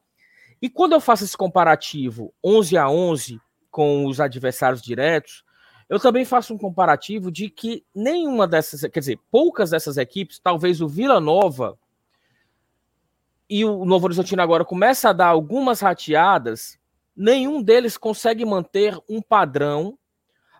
E 0.61 0.69
quando 0.69 0.93
eu 0.93 1.01
faço 1.01 1.25
esse 1.25 1.37
comparativo 1.37 2.35
11 2.45 2.77
a 2.77 2.89
11 2.89 3.41
com 3.71 4.07
os 4.07 4.20
adversários 4.20 4.83
diretos, 4.83 5.45
eu 5.89 6.01
também 6.01 6.24
faço 6.24 6.53
um 6.53 6.59
comparativo 6.59 7.31
de 7.31 7.49
que 7.49 7.85
nenhuma 7.95 8.47
dessas, 8.47 8.81
quer 8.91 9.01
dizer, 9.01 9.20
poucas 9.31 9.70
dessas 9.70 9.97
equipes, 9.97 10.39
talvez 10.39 10.81
o 10.81 10.89
Vila 10.89 11.20
Nova 11.20 11.79
e 13.49 13.64
o 13.64 13.84
Novo 13.84 14.07
Horizontino 14.07 14.42
agora 14.42 14.64
começa 14.64 15.11
a 15.11 15.12
dar 15.12 15.28
algumas 15.28 15.80
rateadas, 15.80 16.78
nenhum 17.16 17.62
deles 17.62 17.97
consegue 17.97 18.44
manter 18.44 18.99
um 19.09 19.22
padrão 19.22 19.99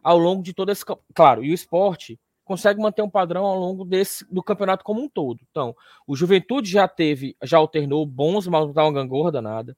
ao 0.03 0.19
longo 0.19 0.43
de 0.43 0.55
todo 0.55 0.71
esse. 0.71 0.85
Claro, 1.15 1.45
e 1.45 1.51
o 1.51 1.55
esporte 1.55 2.19
consegue 2.45 2.81
manter 2.81 3.03
um 3.03 3.11
padrão 3.11 3.45
ao 3.45 3.59
longo 3.59 3.85
desse 3.85 4.25
do 4.33 4.43
campeonato 4.43 4.85
como 4.85 5.03
um 5.03 5.09
todo. 5.09 5.41
Então, 5.51 5.75
o 6.07 6.15
Juventude 6.15 6.71
já 6.71 6.87
teve, 6.87 7.37
já 7.43 7.59
alternou 7.59 8.07
bons, 8.07 8.47
mas 8.47 8.67
não 8.67 8.73
dá 8.73 8.85
uma 8.85 8.93
gangorra 8.93 9.33
danada. 9.33 9.77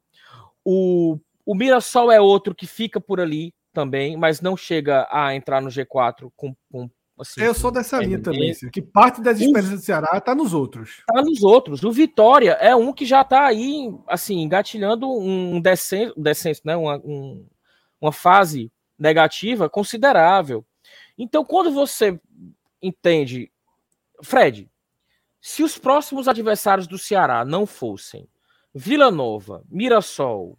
O, 0.62 1.18
o 1.46 1.54
Mirassol 1.54 2.12
é 2.12 2.20
outro 2.20 2.54
que 2.54 2.66
fica 2.66 3.00
por 3.00 3.20
ali 3.20 3.54
também, 3.72 4.18
mas 4.18 4.42
não 4.42 4.54
chega 4.54 5.09
a 5.11 5.34
entrar 5.34 5.62
no 5.62 5.70
G4 5.70 6.30
com, 6.36 6.54
com 6.70 6.90
Assim, 7.18 7.40
eu 7.40 7.52
sou 7.52 7.70
dessa 7.70 7.98
linha 7.98 8.20
também, 8.20 8.54
que 8.72 8.80
parte 8.80 9.20
das 9.20 9.40
experiências 9.40 9.80
do 9.80 9.84
Ceará 9.84 10.16
está 10.16 10.34
nos 10.34 10.54
outros. 10.54 10.98
Está 11.00 11.20
nos 11.20 11.42
outros. 11.42 11.82
O 11.82 11.90
Vitória 11.90 12.52
é 12.52 12.76
um 12.76 12.92
que 12.92 13.04
já 13.04 13.22
está 13.22 13.46
aí, 13.46 13.92
assim, 14.06 14.40
engatilhando 14.40 15.10
um 15.10 15.60
descenso, 15.60 16.14
descenso 16.16 16.62
né? 16.64 16.76
uma, 16.76 16.96
um, 16.98 17.44
uma 18.00 18.12
fase 18.12 18.70
negativa 18.96 19.68
considerável. 19.68 20.64
Então, 21.18 21.44
quando 21.44 21.72
você 21.72 22.20
entende, 22.80 23.50
Fred, 24.22 24.70
se 25.40 25.62
os 25.62 25.76
próximos 25.76 26.28
adversários 26.28 26.86
do 26.86 26.98
Ceará 26.98 27.44
não 27.44 27.66
fossem 27.66 28.28
Vila 28.74 29.10
Nova, 29.10 29.64
Mirassol, 29.68 30.56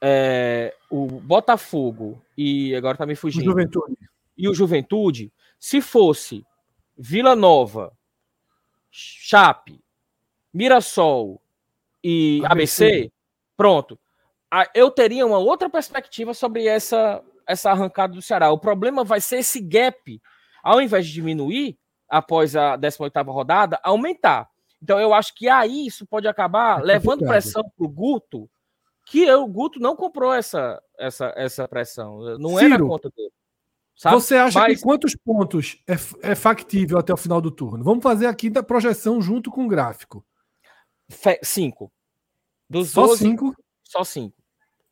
é, 0.00 0.74
o 0.90 1.06
Botafogo 1.06 2.22
e 2.36 2.74
agora 2.74 2.96
tá 2.96 3.06
me 3.06 3.16
fugindo. 3.16 3.42
O 3.42 3.50
Juventude. 3.50 3.96
E 4.36 4.48
o 4.48 4.54
Juventude, 4.54 5.32
se 5.66 5.80
fosse 5.80 6.46
Vila 6.96 7.34
Nova, 7.34 7.92
Chape, 8.88 9.82
Mirassol 10.54 11.42
e 12.04 12.40
ABC, 12.44 12.84
ABC 12.84 13.12
pronto. 13.56 13.98
Eu 14.72 14.92
teria 14.92 15.26
uma 15.26 15.38
outra 15.38 15.68
perspectiva 15.68 16.32
sobre 16.34 16.68
essa, 16.68 17.20
essa 17.48 17.72
arrancada 17.72 18.12
do 18.12 18.22
Ceará. 18.22 18.52
O 18.52 18.60
problema 18.60 19.02
vai 19.02 19.20
ser 19.20 19.38
esse 19.38 19.60
gap, 19.60 20.22
ao 20.62 20.80
invés 20.80 21.04
de 21.04 21.14
diminuir 21.14 21.76
após 22.08 22.54
a 22.54 22.76
18 22.76 23.12
rodada, 23.24 23.80
aumentar. 23.82 24.48
Então 24.80 25.00
eu 25.00 25.12
acho 25.12 25.34
que 25.34 25.48
aí 25.48 25.88
isso 25.88 26.06
pode 26.06 26.28
acabar 26.28 26.78
é 26.78 26.84
levando 26.84 27.26
pressão 27.26 27.64
para 27.76 27.84
o 27.84 27.88
Guto, 27.88 28.48
que 29.04 29.24
eu, 29.24 29.42
o 29.42 29.48
Guto 29.48 29.80
não 29.80 29.96
comprou 29.96 30.32
essa, 30.32 30.80
essa, 30.96 31.34
essa 31.36 31.66
pressão. 31.66 32.38
Não 32.38 32.56
Ciro, 32.56 32.74
é 32.74 32.78
na 32.78 32.86
conta 32.86 33.10
dele. 33.10 33.32
Sabe? 33.96 34.16
Você 34.16 34.34
acha 34.34 34.60
Mas... 34.60 34.76
que 34.76 34.84
quantos 34.84 35.16
pontos 35.16 35.82
é, 35.88 35.94
é 36.30 36.34
factível 36.34 36.98
até 36.98 37.14
o 37.14 37.16
final 37.16 37.40
do 37.40 37.50
turno? 37.50 37.82
Vamos 37.82 38.02
fazer 38.02 38.26
aqui 38.26 38.50
da 38.50 38.62
projeção 38.62 39.22
junto 39.22 39.50
com 39.50 39.64
o 39.64 39.68
gráfico. 39.68 40.24
Fe... 41.08 41.40
Cinco. 41.42 41.90
Dos 42.68 42.90
só 42.90 43.06
12, 43.06 43.18
cinco? 43.18 43.56
Só 43.82 44.04
cinco. 44.04 44.36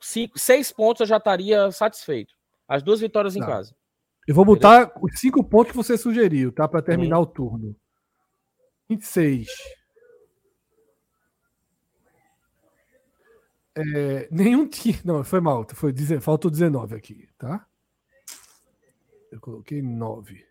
cinco. 0.00 0.38
Seis 0.38 0.72
pontos 0.72 1.00
eu 1.00 1.06
já 1.06 1.18
estaria 1.18 1.70
satisfeito. 1.70 2.34
As 2.66 2.82
duas 2.82 3.00
vitórias 3.00 3.36
em 3.36 3.40
tá. 3.40 3.46
casa. 3.46 3.76
Eu 4.26 4.34
vou 4.34 4.44
botar 4.44 4.84
Entendeu? 4.84 5.02
os 5.02 5.20
cinco 5.20 5.44
pontos 5.44 5.72
que 5.72 5.76
você 5.76 5.98
sugeriu, 5.98 6.50
tá? 6.50 6.66
Para 6.66 6.80
terminar 6.80 7.18
hum. 7.18 7.22
o 7.22 7.26
turno. 7.26 7.76
26. 8.88 9.46
É, 13.76 14.28
nenhum 14.30 14.66
time. 14.66 14.98
Não, 15.04 15.22
foi 15.22 15.40
mal. 15.40 15.66
Foi, 15.74 15.92
faltou 16.22 16.50
19 16.50 16.94
aqui, 16.94 17.28
tá? 17.36 17.66
Eu 19.34 19.40
coloquei 19.40 19.82
9. 19.82 20.46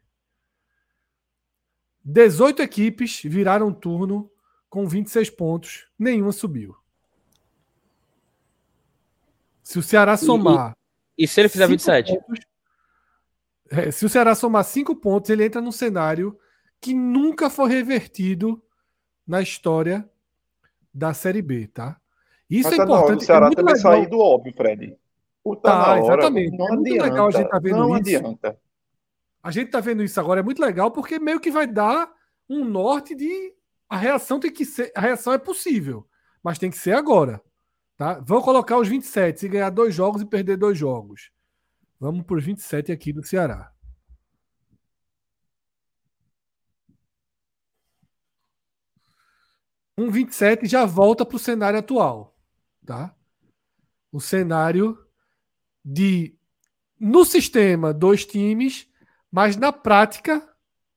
18 2.03 2.61
equipes 2.61 3.21
viraram 3.23 3.73
turno 3.73 4.29
com 4.69 4.86
26 4.86 5.29
pontos, 5.29 5.88
nenhuma 5.97 6.34
subiu. 6.34 6.75
Se 9.63 9.79
o 9.79 9.81
Ceará 9.81 10.17
somar. 10.17 10.75
E, 11.17 11.23
e 11.23 11.27
se 11.29 11.39
ele 11.39 11.47
fizer 11.47 11.65
27? 11.65 12.11
Pontos, 12.11 12.45
é, 13.71 13.89
se 13.89 14.05
o 14.05 14.09
Ceará 14.09 14.36
somar 14.36 14.65
5 14.65 14.97
pontos, 14.97 15.29
ele 15.29 15.45
entra 15.45 15.61
num 15.61 15.71
cenário 15.71 16.38
que 16.81 16.93
nunca 16.93 17.49
foi 17.49 17.69
revertido 17.69 18.61
na 19.25 19.41
história 19.41 20.09
da 20.93 21.13
Série 21.13 21.41
B, 21.41 21.67
tá? 21.67 22.01
Isso 22.49 22.69
Mas 22.69 22.73
é 22.73 22.77
tá 22.77 22.84
importante. 22.84 23.21
O 23.21 23.25
Ceará 23.25 23.47
é 23.47 23.55
também 23.55 23.75
legal. 23.75 23.93
sair 23.93 24.09
do 24.09 24.19
óbvio, 24.19 24.53
Fred. 24.53 24.97
O 25.41 25.55
tá, 25.55 25.86
tá 25.86 25.99
exatamente. 25.99 26.57
Não 26.57 26.67
é 26.67 26.73
adianta, 26.73 27.03
legal 27.03 27.27
a 27.27 27.31
gente 27.31 27.49
tá 27.49 27.59
vendo 27.59 27.77
não 27.77 27.97
isso. 27.97 28.17
adianta. 28.17 28.62
A 29.44 29.52
gente 29.52 29.72
tá 29.72 29.82
vendo 29.82 30.02
isso 30.02 30.18
agora, 30.22 30.39
é 30.39 30.44
muito 30.44 30.62
legal, 30.62 30.89
porque 30.89 31.20
meio 31.20 31.39
que 31.39 31.52
vai 31.52 31.68
dar 31.68 32.10
um 32.50 32.64
norte 32.64 33.14
de 33.14 33.54
a 33.89 33.98
reação 33.98 34.39
tem 34.39 34.52
que 34.52 34.66
ser. 34.66 34.91
A 34.96 35.02
reação 35.02 35.34
é 35.34 35.38
possível, 35.38 36.08
mas 36.41 36.58
tem 36.58 36.72
que 36.72 36.78
ser 36.78 36.94
agora. 36.94 37.44
Tá? 37.98 38.20
Vou 38.22 38.41
colocar 38.41 38.78
os 38.78 38.88
27, 38.88 39.41
se 39.41 39.50
ganhar 39.50 39.70
dois 39.70 39.94
jogos 39.94 40.22
e 40.22 40.26
perder 40.26 40.58
dois 40.58 40.78
jogos. 40.78 41.30
Vamos 42.00 42.26
por 42.26 42.41
27 42.41 42.91
aqui 42.91 43.12
do 43.12 43.22
Ceará. 43.22 43.72
Um 49.98 50.10
27 50.10 50.66
já 50.66 50.86
volta 50.86 51.26
para 51.26 51.36
o 51.36 51.39
cenário 51.39 51.80
atual. 51.80 52.36
Tá? 52.86 53.16
O 54.12 54.20
cenário 54.20 54.98
de, 55.84 56.36
no 57.00 57.26
sistema, 57.26 57.94
dois 57.94 58.26
times 58.26 58.91
mas 59.34 59.57
na 59.57 59.73
prática, 59.73 60.47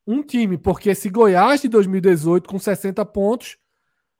um 0.05 0.21
time, 0.21 0.59
porque 0.59 0.91
esse 0.91 1.09
Goiás 1.09 1.59
de 1.59 1.67
2018 1.67 2.47
com 2.47 2.59
60 2.59 3.03
pontos, 3.07 3.57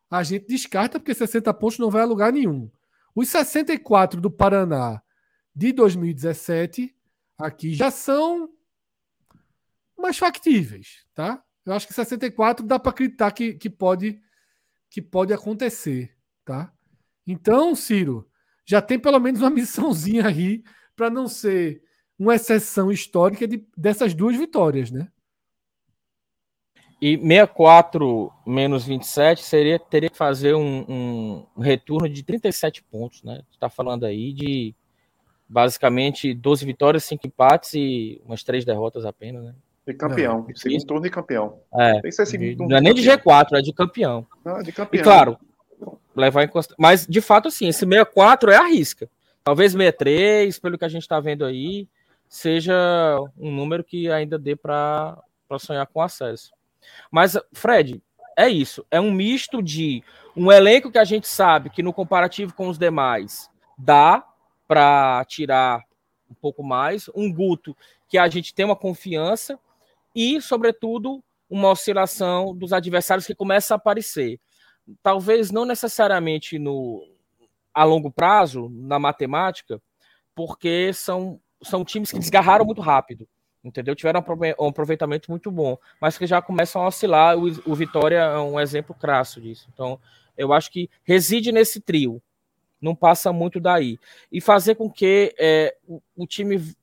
a 0.10 0.24
gente 0.24 0.48
descarta 0.48 1.00
porque 1.00 1.14
60 1.14 1.54
pontos 1.54 1.78
não 1.78 1.92
vai 1.92 2.02
a 2.02 2.06
lugar 2.06 2.34
nenhum. 2.34 2.68
Os 3.14 3.30
64 3.30 4.20
do 4.20 4.32
Paraná 4.32 5.00
de 5.56 5.72
2017 5.72 6.96
aqui 7.38 7.76
já 7.76 7.92
são 7.92 8.50
mais 9.96 10.18
factíveis, 10.18 11.06
tá? 11.14 11.44
Eu 11.64 11.74
acho 11.74 11.86
que 11.86 11.94
64 11.94 12.66
dá 12.66 12.80
para 12.80 12.90
acreditar 12.90 13.30
que, 13.30 13.54
que, 13.54 13.70
pode, 13.70 14.20
que 14.90 15.00
pode 15.00 15.32
acontecer, 15.32 16.18
tá? 16.44 16.74
Então, 17.28 17.76
Ciro, 17.76 18.28
já 18.66 18.82
tem 18.82 18.98
pelo 18.98 19.20
menos 19.20 19.42
uma 19.42 19.52
missãozinha 19.52 20.26
aí 20.26 20.64
para 20.96 21.08
não 21.08 21.28
ser 21.28 21.84
uma 22.20 22.36
exceção 22.36 22.92
histórica 22.92 23.48
de, 23.48 23.64
dessas 23.76 24.14
duas 24.14 24.36
vitórias, 24.36 24.92
né? 24.92 25.08
E 27.00 27.16
64 27.16 28.32
menos 28.46 28.86
27 28.86 29.44
seria, 29.44 29.78
teria 29.78 30.10
que 30.10 30.18
fazer 30.18 30.56
um, 30.56 31.46
um 31.56 31.62
retorno 31.62 32.10
de 32.10 32.24
37 32.24 32.84
pontos, 32.84 33.22
né? 33.22 33.44
Está 33.52 33.70
falando 33.70 34.04
aí 34.04 34.34
de 34.34 34.74
basicamente 35.48 36.34
12 36.34 36.66
vitórias, 36.66 37.04
5 37.04 37.28
empates 37.28 37.76
e 37.76 38.20
umas 38.26 38.44
3 38.44 38.66
derrotas 38.66 39.06
apenas, 39.06 39.44
né? 39.44 39.54
De 39.86 39.94
campeão, 39.94 40.46
é. 40.50 40.54
segundo 40.56 40.86
turno 40.86 41.06
e 41.06 41.10
campeão. 41.10 41.60
É, 41.74 41.94
Tem 41.94 42.02
que 42.02 42.12
ser 42.12 42.26
segundo 42.26 42.68
não 42.68 42.78
é 42.78 42.82
nem 42.82 42.94
de 42.94 43.02
G4, 43.02 43.60
é 43.60 43.62
de 43.62 43.72
campeão. 43.72 44.28
Não, 44.44 44.58
é 44.58 44.64
de 44.64 44.72
campeão. 44.72 45.00
E 45.00 45.04
claro, 45.04 45.38
levar 46.16 46.44
em 46.44 46.48
consideração. 46.48 46.76
Mas 46.80 47.06
de 47.06 47.22
fato, 47.22 47.48
assim, 47.48 47.68
esse 47.68 47.80
64 47.80 48.52
é 48.52 48.58
a 48.58 48.68
risca. 48.68 49.08
Talvez 49.44 49.72
63, 49.72 50.60
pelo 50.60 50.78
que 50.78 50.84
a 50.84 50.90
gente 50.90 51.04
está 51.04 51.20
vendo 51.20 51.46
aí 51.46 51.88
seja 52.28 52.74
um 53.38 53.52
número 53.52 53.84
que 53.84 54.12
ainda 54.12 54.38
dê 54.38 54.56
para 54.56 55.22
sonhar 55.60 55.88
com 55.88 56.02
acesso. 56.02 56.52
Mas, 57.12 57.38
Fred, 57.54 58.02
é 58.38 58.48
isso. 58.48 58.86
É 58.92 59.00
um 59.00 59.12
misto 59.12 59.62
de 59.62 60.04
um 60.36 60.52
elenco 60.52 60.92
que 60.92 61.00
a 61.00 61.04
gente 61.04 61.28
sabe 61.28 61.70
que, 61.70 61.82
no 61.82 61.94
comparativo 61.94 62.54
com 62.54 62.68
os 62.68 62.78
demais, 62.78 63.50
dá 63.78 64.24
para 64.68 65.26
tirar 65.26 65.84
um 66.30 66.36
pouco 66.36 66.64
mais, 66.64 67.10
um 67.16 67.32
Guto 67.34 67.76
que 68.08 68.18
a 68.18 68.28
gente 68.28 68.54
tem 68.54 68.66
uma 68.66 68.76
confiança 68.76 69.60
e, 70.14 70.42
sobretudo, 70.42 71.24
uma 71.50 71.70
oscilação 71.70 72.56
dos 72.56 72.74
adversários 72.74 73.26
que 73.26 73.36
começa 73.36 73.74
a 73.74 73.78
aparecer. 73.78 74.40
Talvez 75.02 75.52
não 75.52 75.66
necessariamente 75.66 76.60
no 76.60 77.06
a 77.74 77.84
longo 77.84 78.12
prazo, 78.12 78.70
na 78.72 78.98
matemática, 78.98 79.82
porque 80.34 80.92
são 80.94 81.40
são 81.62 81.84
times 81.84 82.12
que 82.12 82.20
desgarraram 82.20 82.66
muito 82.66 82.82
rápido, 82.82 83.28
entendeu? 83.64 83.96
Tiveram 83.96 84.24
um 84.60 84.68
aproveitamento 84.68 85.30
muito 85.32 85.52
bom, 85.52 85.78
mas 86.00 86.18
que 86.18 86.28
já 86.28 86.42
começam 86.42 86.82
a 86.82 86.88
oscilar. 86.88 87.38
O, 87.38 87.46
o 87.66 87.76
Vitória 87.76 88.18
é 88.18 88.40
um 88.40 88.60
exemplo 88.60 88.96
crasso 88.96 89.42
disso. 89.42 89.68
Então, 89.74 90.00
eu 90.38 90.54
acho 90.54 90.72
que 90.72 90.90
reside 91.04 91.52
nesse 91.52 91.82
trio, 91.82 92.22
não 92.82 92.96
passa 92.96 93.34
muito 93.34 93.60
daí. 93.60 94.00
E 94.32 94.40
fazer 94.40 94.76
com 94.76 94.90
que 94.90 95.34
é, 95.38 95.76
o, 95.88 96.02
o 96.16 96.28
time 96.28 96.76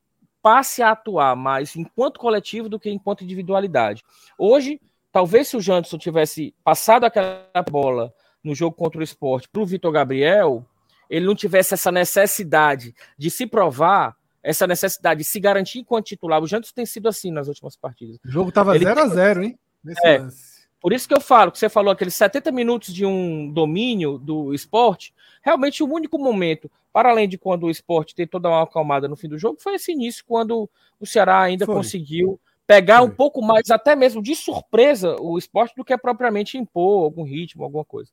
passe 0.42 0.82
a 0.82 0.90
atuar 0.90 1.34
mais 1.34 1.74
enquanto 1.74 2.20
coletivo 2.20 2.68
do 2.68 2.78
que 2.78 2.90
enquanto 2.90 3.24
individualidade. 3.24 4.04
Hoje, 4.36 4.80
talvez 5.10 5.48
se 5.48 5.56
o 5.56 5.60
Janderson 5.60 5.96
tivesse 5.96 6.54
passado 6.62 7.04
aquela 7.04 7.48
bola 7.70 8.12
no 8.42 8.54
jogo 8.54 8.76
contra 8.76 9.00
o 9.00 9.02
esporte 9.02 9.48
para 9.48 9.62
o 9.62 9.66
Vitor 9.66 9.90
Gabriel, 9.90 10.66
ele 11.08 11.24
não 11.24 11.34
tivesse 11.34 11.72
essa 11.72 11.90
necessidade 11.90 12.94
de 13.16 13.30
se 13.30 13.46
provar 13.46 14.16
essa 14.44 14.66
necessidade 14.66 15.18
de 15.18 15.24
se 15.24 15.40
garantir 15.40 15.78
enquanto 15.78 16.04
titular. 16.04 16.40
O 16.40 16.46
Jantos 16.46 16.70
tem 16.70 16.84
sido 16.84 17.08
assim 17.08 17.32
nas 17.32 17.48
últimas 17.48 17.76
partidas. 17.76 18.18
O 18.24 18.30
jogo 18.30 18.50
estava 18.50 18.78
0 18.78 19.00
a 19.00 19.08
0 19.08 19.42
hein? 19.42 19.58
Nesse 19.82 20.06
é, 20.06 20.18
lance. 20.18 20.54
Por 20.78 20.92
isso 20.92 21.08
que 21.08 21.14
eu 21.14 21.20
falo, 21.20 21.50
que 21.50 21.58
você 21.58 21.70
falou 21.70 21.90
aqueles 21.90 22.14
70 22.14 22.52
minutos 22.52 22.92
de 22.92 23.06
um 23.06 23.50
domínio 23.50 24.18
do 24.18 24.52
esporte, 24.52 25.14
realmente 25.42 25.82
o 25.82 25.90
único 25.90 26.18
momento, 26.18 26.70
para 26.92 27.08
além 27.08 27.26
de 27.26 27.38
quando 27.38 27.64
o 27.64 27.70
esporte 27.70 28.14
tentou 28.14 28.38
dar 28.38 28.50
uma 28.50 28.62
acalmada 28.62 29.08
no 29.08 29.16
fim 29.16 29.28
do 29.28 29.38
jogo, 29.38 29.58
foi 29.62 29.76
esse 29.76 29.92
início, 29.92 30.22
quando 30.26 30.68
o 31.00 31.06
Ceará 31.06 31.40
ainda 31.40 31.64
foi. 31.64 31.74
conseguiu 31.74 32.38
pegar 32.66 32.98
foi. 32.98 33.06
um 33.06 33.10
pouco 33.10 33.40
mais, 33.40 33.70
até 33.70 33.96
mesmo 33.96 34.22
de 34.22 34.36
surpresa, 34.36 35.16
o 35.18 35.38
esporte 35.38 35.74
do 35.74 35.84
que 35.84 35.96
propriamente 35.96 36.58
impor 36.58 37.04
algum 37.04 37.22
ritmo, 37.22 37.64
alguma 37.64 37.84
coisa. 37.84 38.10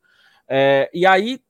É, 0.47 0.89
e 0.93 1.05
aí 1.05 1.41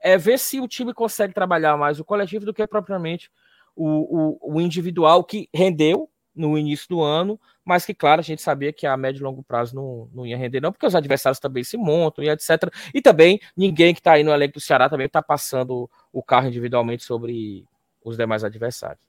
é 0.00 0.18
ver 0.18 0.38
se 0.38 0.60
o 0.60 0.66
time 0.66 0.92
consegue 0.92 1.32
trabalhar 1.32 1.76
mais 1.76 2.00
o 2.00 2.04
coletivo 2.04 2.44
do 2.44 2.52
que 2.52 2.66
propriamente 2.66 3.30
o, 3.76 4.38
o, 4.42 4.54
o 4.56 4.60
individual 4.60 5.22
que 5.22 5.48
rendeu 5.54 6.10
no 6.34 6.58
início 6.58 6.88
do 6.88 7.02
ano, 7.02 7.40
mas 7.64 7.86
que, 7.86 7.94
claro, 7.94 8.20
a 8.20 8.22
gente 8.22 8.42
sabia 8.42 8.72
que 8.72 8.86
a 8.86 8.96
médio 8.96 9.20
e 9.20 9.22
longo 9.22 9.42
prazo 9.42 9.74
não, 9.74 10.08
não 10.12 10.26
ia 10.26 10.36
render, 10.36 10.60
não, 10.60 10.70
porque 10.70 10.86
os 10.86 10.94
adversários 10.94 11.40
também 11.40 11.64
se 11.64 11.76
montam 11.76 12.22
e 12.22 12.28
etc. 12.28 12.70
E 12.92 13.00
também 13.00 13.40
ninguém 13.56 13.94
que 13.94 14.00
está 14.00 14.12
aí 14.12 14.22
no 14.22 14.30
elenco 14.30 14.54
do 14.54 14.60
Ceará 14.60 14.88
também 14.88 15.06
está 15.06 15.22
passando 15.22 15.88
o 16.12 16.22
carro 16.22 16.48
individualmente 16.48 17.04
sobre 17.04 17.64
os 18.04 18.16
demais 18.16 18.44
adversários. 18.44 19.04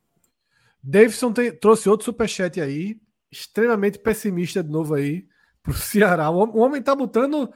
Davidson 0.81 1.33
tem, 1.33 1.51
trouxe 1.51 1.89
outro 1.89 2.05
superchat 2.05 2.61
aí, 2.61 2.97
extremamente 3.31 3.99
pessimista 3.99 4.63
de 4.63 4.69
novo 4.69 4.93
aí 4.93 5.27
pro 5.61 5.73
Ceará. 5.75 6.29
O 6.29 6.57
homem 6.59 6.81
tá 6.81 6.95
botando 6.95 7.51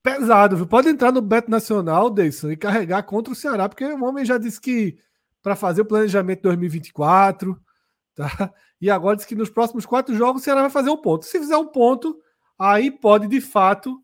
pesado, 0.00 0.56
viu? 0.56 0.66
Pode 0.66 0.88
entrar 0.88 1.12
no 1.12 1.20
Beto 1.20 1.50
Nacional, 1.50 2.08
Davidson, 2.08 2.52
e 2.52 2.56
carregar 2.56 3.02
contra 3.02 3.32
o 3.32 3.36
Ceará, 3.36 3.68
porque 3.68 3.84
o 3.84 4.04
homem 4.04 4.24
já 4.24 4.38
disse 4.38 4.60
que 4.60 4.96
para 5.42 5.56
fazer 5.56 5.82
o 5.82 5.86
planejamento 5.86 6.42
2024, 6.42 7.60
tá? 8.14 8.52
E 8.80 8.88
agora 8.90 9.16
diz 9.16 9.24
que 9.24 9.34
nos 9.34 9.50
próximos 9.50 9.84
quatro 9.84 10.14
jogos 10.14 10.42
o 10.42 10.44
Ceará 10.44 10.60
vai 10.60 10.70
fazer 10.70 10.90
um 10.90 10.96
ponto. 10.96 11.24
Se 11.24 11.38
fizer 11.38 11.56
um 11.56 11.66
ponto, 11.66 12.16
aí 12.58 12.90
pode 12.90 13.26
de 13.26 13.40
fato 13.40 14.00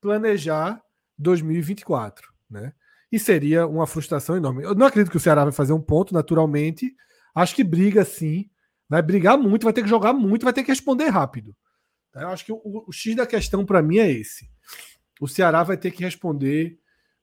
planejar 0.00 0.82
2024, 1.18 2.32
né? 2.50 2.72
E 3.10 3.18
seria 3.18 3.66
uma 3.66 3.86
frustração 3.86 4.36
enorme. 4.36 4.64
Eu 4.64 4.74
não 4.74 4.86
acredito 4.86 5.10
que 5.10 5.16
o 5.16 5.20
Ceará 5.20 5.44
vai 5.44 5.52
fazer 5.52 5.72
um 5.72 5.80
ponto, 5.80 6.14
naturalmente. 6.14 6.96
Acho 7.34 7.54
que 7.54 7.62
briga 7.62 8.04
sim. 8.04 8.50
Vai 8.88 9.02
brigar 9.02 9.38
muito, 9.38 9.64
vai 9.64 9.72
ter 9.72 9.82
que 9.82 9.88
jogar 9.88 10.12
muito, 10.12 10.44
vai 10.44 10.52
ter 10.52 10.62
que 10.62 10.70
responder 10.70 11.08
rápido. 11.08 11.54
Tá? 12.10 12.22
Eu 12.22 12.28
acho 12.28 12.44
que 12.44 12.52
o, 12.52 12.60
o 12.86 12.92
X 12.92 13.14
da 13.14 13.26
questão 13.26 13.64
para 13.64 13.82
mim 13.82 13.98
é 13.98 14.10
esse. 14.10 14.50
O 15.20 15.28
Ceará 15.28 15.62
vai 15.62 15.76
ter 15.76 15.90
que 15.90 16.02
responder 16.02 16.78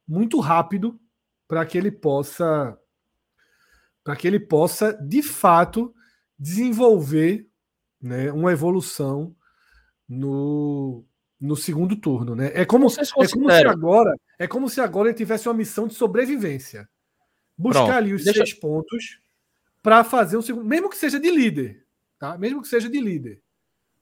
muito 0.08 0.40
rápido 0.40 1.00
para 1.48 1.66
que 1.66 1.78
ele 1.78 1.92
possa 1.92 2.79
para 4.10 4.16
que 4.16 4.28
ele 4.28 4.39
possa 4.39 4.91
de 4.93 5.22
fato 5.22 5.93
desenvolver 6.38 7.47
né, 8.01 8.32
uma 8.32 8.51
evolução 8.51 9.36
no, 10.07 11.05
no 11.39 11.55
segundo 11.55 11.95
turno, 11.95 12.36
né? 12.36 12.49
É 12.55 12.66
como, 12.66 12.88
é 12.88 13.28
como 13.28 13.51
se 13.51 13.68
agora 13.68 14.16
é 14.39 14.47
como 14.47 14.68
se 14.68 14.82
agora 14.82 15.10
ele 15.10 15.18
tivesse 15.18 15.47
uma 15.47 15.53
missão 15.53 15.88
de 15.88 15.93
sobrevivência, 15.93 16.89
buscar 17.55 17.84
Pronto, 17.84 17.97
ali 17.97 18.14
os 18.16 18.24
deixa... 18.24 18.39
seis 18.39 18.51
pontos 18.55 19.20
para 19.80 20.03
fazer 20.03 20.38
um 20.38 20.41
segundo, 20.41 20.66
mesmo 20.66 20.89
que 20.89 20.97
seja 20.97 21.20
de 21.20 21.30
líder, 21.30 21.86
tá? 22.18 22.36
Mesmo 22.36 22.64
que 22.64 22.68
seja 22.68 22.89
de 22.89 22.99
líder, 22.99 23.43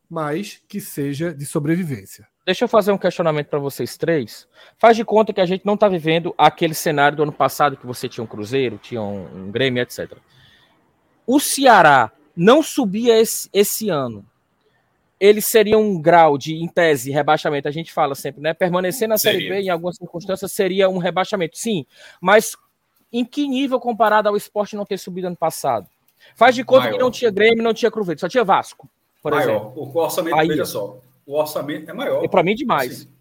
mas 0.10 0.64
que 0.70 0.80
seja 0.80 1.34
de 1.34 1.46
sobrevivência. 1.46 2.26
Deixa 2.48 2.64
eu 2.64 2.70
fazer 2.70 2.94
um 2.94 2.98
questionamento 2.98 3.48
para 3.48 3.60
vocês 3.60 3.98
três. 3.98 4.48
Faz 4.78 4.96
de 4.96 5.04
conta 5.04 5.34
que 5.34 5.42
a 5.42 5.46
gente 5.46 5.66
não 5.66 5.74
está 5.74 5.90
vivendo 5.90 6.34
aquele 6.38 6.74
cenário 6.74 7.18
do 7.18 7.24
ano 7.24 7.32
passado 7.34 7.76
que 7.76 7.86
você 7.86 8.08
tinha 8.08 8.24
um 8.24 8.28
Cruzeiro, 8.28 8.78
tinha 8.78 9.02
um, 9.02 9.26
um 9.48 9.52
Grêmio, 9.52 9.82
etc. 9.84 10.14
O 11.26 11.42
Ceará 11.42 12.10
não 12.34 12.64
subia 12.64 13.20
esse, 13.20 13.50
esse 13.52 13.90
ano, 13.90 14.26
ele 15.20 15.42
seria 15.42 15.78
um 15.78 16.02
grau 16.02 16.38
de, 16.38 16.56
em 16.56 16.70
tese, 16.70 17.12
rebaixamento. 17.12 17.68
A 17.68 17.72
gente 17.72 17.92
fala 17.92 18.16
sempre, 18.16 18.42
né? 18.42 18.54
Permanecer 18.54 19.10
na 19.10 19.18
seria. 19.18 19.42
Série 19.42 19.50
B, 19.50 19.68
em 19.68 19.70
algumas 19.70 19.98
circunstâncias, 19.98 20.50
seria 20.50 20.88
um 20.88 21.00
rebaixamento. 21.00 21.58
Sim, 21.58 21.86
mas 22.22 22.56
em 23.12 23.26
que 23.26 23.46
nível 23.46 23.78
comparado 23.78 24.30
ao 24.30 24.38
esporte 24.38 24.78
não 24.78 24.86
ter 24.86 24.98
subido 24.98 25.28
ano 25.28 25.36
passado? 25.36 25.90
Faz 26.34 26.56
de 26.56 26.64
conta 26.64 26.84
Maior. 26.86 26.94
que 26.94 27.00
não 27.04 27.12
tinha 27.12 27.30
Grêmio, 27.30 27.62
não 27.62 27.74
tinha 27.74 27.92
Cruzeiro, 27.92 28.22
só 28.22 28.30
tinha 28.30 28.46
Vasco, 28.46 28.90
por 29.22 29.34
Maior. 29.34 29.50
exemplo. 29.50 29.74
O 29.76 30.00
orçamento, 30.00 30.38
Aí, 30.38 30.48
veja 30.48 30.64
só, 30.64 30.98
o 31.28 31.38
orçamento 31.38 31.92
é 31.92 31.94
maior. 31.94 32.24
E 32.24 32.30
para 32.30 32.42
mim, 32.42 32.56
demais. 32.56 33.02
Assim, 33.02 33.14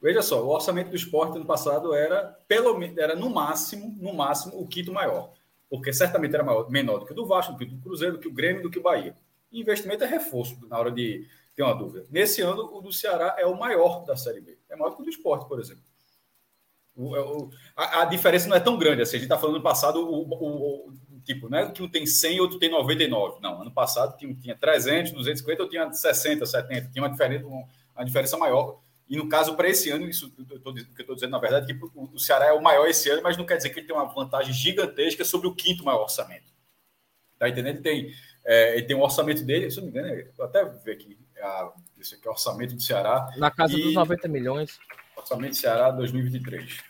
veja 0.00 0.22
só, 0.22 0.44
o 0.44 0.50
orçamento 0.50 0.90
do 0.90 0.96
esporte 0.96 1.36
ano 1.36 1.46
passado 1.46 1.92
era, 1.92 2.38
pelo 2.46 2.80
era 2.96 3.16
no 3.16 3.28
máximo, 3.28 3.96
no 3.98 4.14
máximo, 4.14 4.60
o 4.60 4.68
quinto 4.68 4.92
maior 4.92 5.32
porque 5.68 5.92
certamente 5.92 6.34
era 6.34 6.44
maior, 6.44 6.70
menor 6.70 6.98
do 6.98 7.06
que 7.06 7.12
o 7.12 7.14
do 7.14 7.26
Vasco, 7.26 7.52
do 7.52 7.58
que 7.58 7.64
o 7.64 7.68
do 7.68 7.82
Cruzeiro, 7.82 8.14
do 8.14 8.20
que 8.20 8.28
o 8.28 8.32
Grêmio, 8.32 8.62
do 8.62 8.70
que 8.70 8.78
o 8.78 8.82
Bahia. 8.82 9.16
E 9.50 9.60
investimento 9.60 10.04
é 10.04 10.06
reforço, 10.06 10.58
na 10.68 10.78
hora 10.78 10.90
de 10.90 11.26
ter 11.54 11.62
uma 11.62 11.74
dúvida. 11.74 12.06
Nesse 12.10 12.42
ano, 12.42 12.70
o 12.72 12.80
do 12.80 12.92
Ceará 12.92 13.36
é 13.38 13.46
o 13.46 13.58
maior 13.58 14.04
da 14.04 14.16
Série 14.16 14.40
B. 14.40 14.58
É 14.68 14.76
maior 14.76 14.90
do 14.90 14.96
que 14.96 15.02
o 15.02 15.04
do 15.04 15.10
esporte, 15.10 15.48
por 15.48 15.58
exemplo. 15.58 15.82
O, 16.94 17.16
é 17.16 17.20
o, 17.20 17.50
a, 17.76 18.02
a, 18.02 18.04
diferença 18.04 18.48
não 18.48 18.56
é 18.56 18.60
tão 18.60 18.78
grande. 18.78 19.02
Assim, 19.02 19.16
a 19.16 19.18
gente 19.18 19.26
está 19.26 19.38
falando 19.38 19.56
no 19.56 19.62
passado, 19.62 20.00
o, 20.00 20.92
tipo, 21.26 21.48
não 21.48 21.58
é 21.58 21.70
que 21.70 21.82
um 21.82 21.88
tem 21.88 22.06
100 22.06 22.36
e 22.36 22.40
outro 22.40 22.58
tem 22.58 22.70
99. 22.70 23.40
Não, 23.42 23.60
ano 23.60 23.70
passado 23.70 24.16
tinha, 24.16 24.32
tinha 24.34 24.56
300, 24.56 25.12
250, 25.12 25.62
ou 25.62 25.68
tinha 25.68 25.92
60, 25.92 26.46
70. 26.46 26.90
Tinha 26.92 27.02
uma 27.02 27.10
diferença, 27.10 27.46
uma 27.46 28.04
diferença 28.04 28.38
maior. 28.38 28.80
E 29.08 29.16
no 29.16 29.28
caso, 29.28 29.54
para 29.56 29.68
esse 29.68 29.90
ano, 29.90 30.08
isso 30.08 30.32
eu 30.50 30.60
tô, 30.60 30.72
que 30.72 30.80
eu 30.80 31.00
estou 31.00 31.14
dizendo, 31.14 31.30
na 31.30 31.38
verdade, 31.38 31.66
que 31.66 31.78
o 31.94 32.18
Ceará 32.18 32.46
é 32.46 32.52
o 32.52 32.62
maior 32.62 32.86
esse 32.88 33.10
ano, 33.10 33.22
mas 33.22 33.36
não 33.36 33.44
quer 33.44 33.56
dizer 33.56 33.70
que 33.70 33.80
ele 33.80 33.86
tem 33.86 33.94
uma 33.94 34.12
vantagem 34.12 34.52
gigantesca 34.52 35.24
sobre 35.24 35.46
o 35.46 35.54
quinto 35.54 35.84
maior 35.84 36.02
orçamento. 36.02 36.52
Tá 37.38 37.48
entendendo? 37.48 37.76
Ele 37.76 37.82
tem, 37.82 38.12
é, 38.44 38.76
ele 38.76 38.86
tem 38.86 38.96
um 38.96 39.02
orçamento 39.02 39.44
dele, 39.44 39.70
se 39.70 39.76
não 39.76 39.84
me 39.84 39.90
engano, 39.90 40.08
é, 40.08 40.30
vou 40.36 40.46
até 40.46 40.64
ver 40.64 40.92
aqui, 40.92 41.18
a, 41.40 41.72
esse 41.98 42.14
aqui 42.14 42.26
é 42.26 42.30
o 42.30 42.32
orçamento 42.32 42.74
do 42.74 42.82
Ceará. 42.82 43.32
Na 43.36 43.50
casa 43.50 43.78
e, 43.78 43.82
dos 43.82 43.94
90 43.94 44.28
milhões. 44.28 44.78
Orçamento 45.16 45.50
do 45.50 45.56
Ceará 45.56 45.90
2023. 45.90 46.80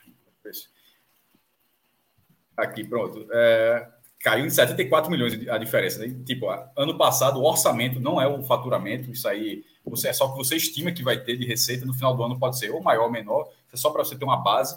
Aqui, 2.57 2.82
pronto. 2.84 3.26
É, 3.30 3.91
caiu 4.27 4.45
em 4.45 4.51
74 4.51 5.09
milhões 5.09 5.49
a 5.49 5.57
diferença. 5.57 6.05
Né? 6.05 6.12
Tipo, 6.24 6.49
ano 6.77 6.99
passado, 6.99 7.39
o 7.39 7.45
orçamento 7.45 8.01
não 8.01 8.20
é 8.20 8.27
o 8.27 8.43
faturamento, 8.43 9.09
isso 9.09 9.29
aí 9.29 9.64
você, 9.85 10.09
é 10.09 10.12
só 10.12 10.29
que 10.33 10.37
você 10.37 10.57
estima 10.57 10.91
que 10.91 11.05
vai 11.05 11.16
ter 11.16 11.37
de 11.37 11.47
receita 11.47 11.87
no 11.87 11.95
final 11.95 12.16
do 12.16 12.24
ano, 12.24 12.37
pode 12.37 12.59
ser 12.59 12.72
ou 12.72 12.83
maior 12.83 13.05
ou 13.05 13.11
menor, 13.12 13.49
é 13.72 13.77
só 13.77 13.89
para 13.89 14.05
você 14.05 14.16
ter 14.16 14.24
uma 14.24 14.39
base. 14.39 14.77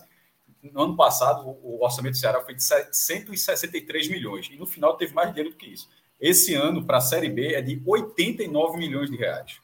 No 0.61 0.83
ano 0.83 0.95
passado, 0.95 1.57
o 1.63 1.83
orçamento 1.83 2.11
do 2.11 2.17
Ceará 2.19 2.41
foi 2.41 2.53
de 2.53 2.63
163 2.63 4.07
milhões, 4.09 4.51
e 4.51 4.55
no 4.55 4.67
final 4.67 4.95
teve 4.95 5.15
mais 5.15 5.29
dinheiro 5.29 5.49
do 5.49 5.55
que 5.55 5.65
isso. 5.65 5.89
Esse 6.21 6.53
ano, 6.53 6.85
para 6.85 6.97
a 6.97 7.01
Série 7.01 7.29
B, 7.29 7.55
é 7.55 7.61
de 7.61 7.81
89 7.83 8.77
milhões 8.77 9.09
de 9.09 9.17
reais. 9.17 9.57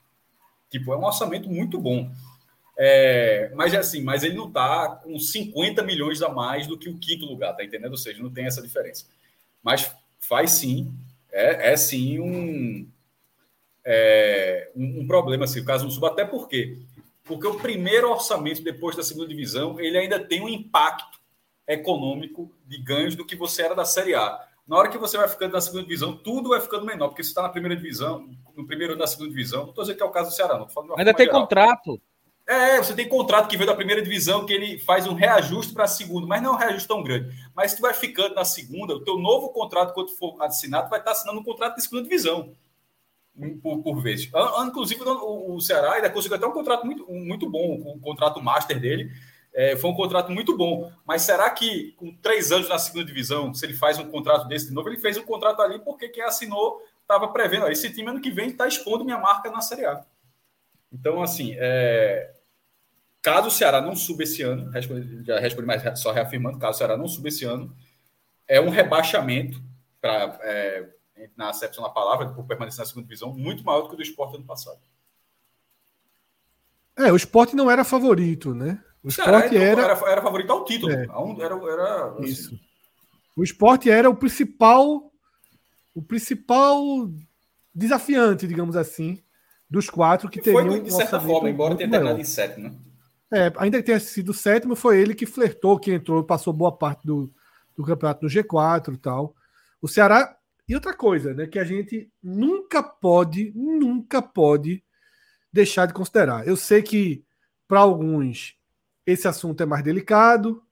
Tipo, 0.67 0.93
é 0.93 0.97
um 0.97 1.05
orçamento 1.05 1.47
muito 1.47 1.79
bom. 1.79 2.09
É, 2.75 3.51
mas 3.53 3.71
é 3.71 3.77
assim, 3.77 4.01
mas 4.01 4.23
ele 4.23 4.33
não 4.33 4.47
está 4.47 4.99
com 5.03 5.19
50 5.19 5.83
milhões 5.83 6.23
a 6.23 6.29
mais 6.29 6.65
do 6.65 6.75
que 6.75 6.89
o 6.89 6.97
quinto 6.97 7.25
lugar, 7.25 7.55
tá 7.55 7.63
entendendo? 7.63 7.91
Ou 7.91 7.97
seja, 7.97 8.23
não 8.23 8.31
tem 8.31 8.47
essa 8.47 8.63
diferença. 8.63 9.05
Mas 9.65 9.91
faz 10.19 10.51
sim, 10.51 10.93
é, 11.31 11.73
é 11.73 11.75
sim 11.75 12.19
um, 12.19 12.87
é, 13.83 14.69
um, 14.75 15.01
um, 15.01 15.07
problema 15.07 15.47
se 15.47 15.53
assim, 15.53 15.63
o 15.63 15.65
caso 15.65 15.83
não 15.85 15.91
suba, 15.91 16.09
até 16.09 16.23
porque 16.23 16.77
porque 17.23 17.47
o 17.47 17.59
primeiro 17.59 18.11
orçamento 18.11 18.61
depois 18.61 18.95
da 18.95 19.01
segunda 19.01 19.27
divisão 19.27 19.79
ele 19.79 19.97
ainda 19.97 20.23
tem 20.23 20.39
um 20.39 20.47
impacto 20.47 21.19
econômico 21.67 22.51
de 22.67 22.77
ganhos 22.77 23.15
do 23.15 23.25
que 23.25 23.35
você 23.35 23.63
era 23.63 23.73
da 23.73 23.83
Série 23.83 24.13
A. 24.13 24.39
Na 24.67 24.77
hora 24.77 24.89
que 24.89 24.97
você 24.99 25.17
vai 25.17 25.27
ficando 25.27 25.53
na 25.53 25.61
segunda 25.61 25.81
divisão, 25.81 26.15
tudo 26.15 26.49
vai 26.49 26.61
ficando 26.61 26.85
menor, 26.85 27.07
porque 27.07 27.23
você 27.23 27.29
está 27.29 27.41
na 27.41 27.49
primeira 27.49 27.75
divisão, 27.75 28.29
no 28.55 28.67
primeiro 28.67 28.93
ano 28.93 28.99
da 28.99 29.07
segunda 29.07 29.29
divisão. 29.29 29.63
Não 29.63 29.69
estou 29.69 29.83
dizendo 29.83 29.97
que 29.97 30.03
é 30.03 30.05
o 30.05 30.11
caso 30.11 30.29
do 30.29 30.35
Ceará, 30.35 30.59
não. 30.59 30.67
Ainda 30.95 31.13
tem 31.13 31.25
geral. 31.25 31.41
contrato. 31.41 31.99
É, 32.47 32.77
você 32.77 32.93
tem 32.93 33.09
contrato 33.09 33.47
que 33.47 33.57
veio 33.57 33.67
da 33.67 33.75
primeira 33.75 34.03
divisão, 34.03 34.45
que 34.45 34.53
ele 34.53 34.77
faz 34.77 35.07
um 35.07 35.15
reajuste 35.15 35.73
para 35.73 35.85
a 35.85 35.87
segunda, 35.87 36.27
mas 36.27 36.43
não 36.43 36.51
é 36.51 36.53
um 36.53 36.57
reajuste 36.59 36.87
tão 36.87 37.01
grande. 37.01 37.35
Mas 37.55 37.73
tu 37.73 37.81
vai 37.81 37.93
ficando 37.93 38.35
na 38.35 38.45
segunda, 38.45 38.93
o 38.93 39.03
teu 39.03 39.17
novo 39.17 39.49
contrato, 39.49 39.93
quando 39.93 40.11
for 40.15 40.35
assinado, 40.43 40.89
vai 40.89 40.99
estar 40.99 41.11
assinando 41.11 41.39
um 41.39 41.43
contrato 41.43 41.75
de 41.75 41.81
segunda 41.81 42.03
divisão 42.03 42.53
por, 43.61 43.81
por 43.81 44.01
vezes. 44.01 44.29
Inclusive, 44.65 45.01
o, 45.03 45.59
Ceará 45.59 45.93
ainda 45.93 46.09
conseguiu 46.09 46.37
até 46.37 46.45
um 46.45 46.51
contrato 46.51 46.85
muito, 46.85 47.09
muito 47.11 47.49
bom, 47.49 47.81
o 47.95 47.99
contrato 47.99 48.41
master 48.41 48.79
dele. 48.79 49.11
É, 49.53 49.75
foi 49.77 49.89
um 49.89 49.95
contrato 49.95 50.31
muito 50.31 50.55
bom. 50.55 50.91
Mas 51.05 51.23
será 51.23 51.49
que 51.49 51.93
com 51.97 52.13
três 52.15 52.51
anos 52.51 52.69
na 52.69 52.77
segunda 52.77 53.05
divisão, 53.05 53.53
se 53.53 53.65
ele 53.65 53.73
faz 53.73 53.97
um 53.97 54.05
contrato 54.05 54.47
desse 54.47 54.67
de 54.67 54.73
novo, 54.73 54.89
ele 54.89 54.97
fez 54.97 55.17
um 55.17 55.23
contrato 55.23 55.61
ali 55.61 55.79
porque 55.79 56.09
quem 56.09 56.23
assinou 56.23 56.81
estava 57.01 57.27
prevendo. 57.29 57.67
Esse 57.67 57.89
time 57.91 58.09
ano 58.09 58.21
que 58.21 58.31
vem 58.31 58.49
está 58.49 58.67
expondo 58.67 59.05
minha 59.05 59.17
marca 59.17 59.49
na 59.49 59.61
Série 59.61 59.85
A. 59.85 60.05
Então, 60.95 61.21
assim, 61.21 61.55
é... 61.57 62.33
caso 63.21 63.49
o 63.49 63.51
Ceará 63.51 63.81
não 63.81 63.95
suba 63.95 64.23
esse 64.23 64.41
ano, 64.41 64.71
já 65.25 65.39
respondi 65.39 65.67
mais 65.67 65.99
só 65.99 66.11
reafirmando, 66.11 66.57
caso 66.57 66.75
o 66.75 66.77
Ceará 66.77 66.97
não 66.97 67.07
suba 67.07 67.27
esse 67.27 67.43
ano, 67.43 67.75
é 68.47 68.61
um 68.61 68.69
rebaixamento 68.69 69.61
para 69.99 70.39
é, 70.43 70.89
na 71.35 71.49
acepção 71.49 71.83
da 71.83 71.89
palavra, 71.89 72.29
por 72.29 72.45
permanecer 72.45 72.79
na 72.79 72.85
segunda 72.85 73.07
divisão, 73.07 73.33
muito 73.33 73.63
maior 73.63 73.81
do 73.81 73.89
que 73.89 73.95
o 73.95 73.97
do 73.97 74.03
esporte 74.03 74.35
ano 74.35 74.45
passado. 74.45 74.79
É, 76.97 77.11
o 77.11 77.15
esporte 77.15 77.55
não 77.55 77.69
era 77.69 77.83
favorito, 77.83 78.53
né? 78.55 78.81
O 79.03 79.09
esporte 79.09 79.57
era, 79.57 79.81
era, 79.81 80.09
era, 80.09 80.21
favorito 80.21 80.51
ao 80.51 80.63
título. 80.63 80.91
É. 80.93 81.03
Era, 81.43 81.55
era, 81.55 82.11
assim. 82.11 82.23
Isso. 82.23 82.59
O 83.35 83.43
esporte 83.43 83.89
era 83.89 84.09
o 84.09 84.15
principal, 84.15 85.11
o 85.93 86.01
principal 86.01 86.79
desafiante, 87.73 88.47
digamos 88.47 88.77
assim, 88.77 89.21
dos 89.75 89.89
quatro 89.89 90.29
que 90.29 90.41
teriam. 90.41 90.69
Foi 90.69 90.79
de 90.79 90.91
certa 90.91 91.19
forma, 91.19 91.49
embora 91.49 91.75
tenha 91.75 91.89
terminado 91.89 92.19
em 92.19 92.23
sétimo, 92.23 92.69
né? 92.69 92.75
É, 93.33 93.51
ainda 93.57 93.77
que 93.79 93.83
tenha 93.83 93.99
sido 93.99 94.33
sétimo, 94.33 94.73
foi 94.75 94.99
ele 94.99 95.13
que 95.13 95.25
flertou, 95.25 95.77
que 95.77 95.91
entrou, 95.91 96.23
passou 96.23 96.53
boa 96.53 96.71
parte 96.71 97.05
do, 97.05 97.29
do 97.75 97.83
campeonato 97.83 98.23
no 98.23 98.29
G4 98.29 98.93
e 98.93 98.97
tal. 98.97 99.35
O 99.81 99.87
Ceará. 99.87 100.37
E 100.67 100.73
outra 100.73 100.95
coisa, 100.95 101.33
né, 101.33 101.45
que 101.45 101.59
a 101.59 101.63
gente 101.63 102.09
nunca 102.23 102.81
pode, 102.81 103.51
nunca 103.53 104.19
pode 104.19 104.83
deixar 105.51 105.85
de 105.85 105.93
considerar. 105.93 106.47
Eu 106.47 106.55
sei 106.55 106.81
que 106.81 107.23
para 107.67 107.81
alguns 107.81 108.55
esse 109.05 109.27
assunto 109.27 109.61
é 109.61 109.65
mais 109.65 109.83
delicado, 109.83 110.63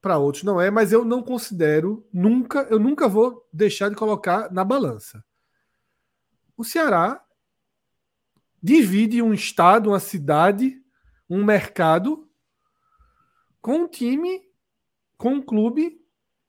para 0.00 0.18
outros 0.18 0.42
não 0.42 0.60
é, 0.60 0.70
mas 0.70 0.90
eu 0.90 1.04
não 1.04 1.22
considero 1.22 2.04
nunca, 2.12 2.66
eu 2.68 2.80
nunca 2.80 3.06
vou 3.06 3.46
deixar 3.52 3.90
de 3.90 3.94
colocar 3.94 4.50
na 4.50 4.64
balança. 4.64 5.22
O 6.56 6.64
Ceará 6.64 7.22
divide 8.62 9.22
um 9.22 9.32
estado, 9.32 9.90
uma 9.90 10.00
cidade, 10.00 10.80
um 11.28 11.44
mercado 11.44 12.28
com 13.60 13.80
um 13.80 13.88
time, 13.88 14.42
com 15.16 15.34
um 15.34 15.42
clube 15.42 16.00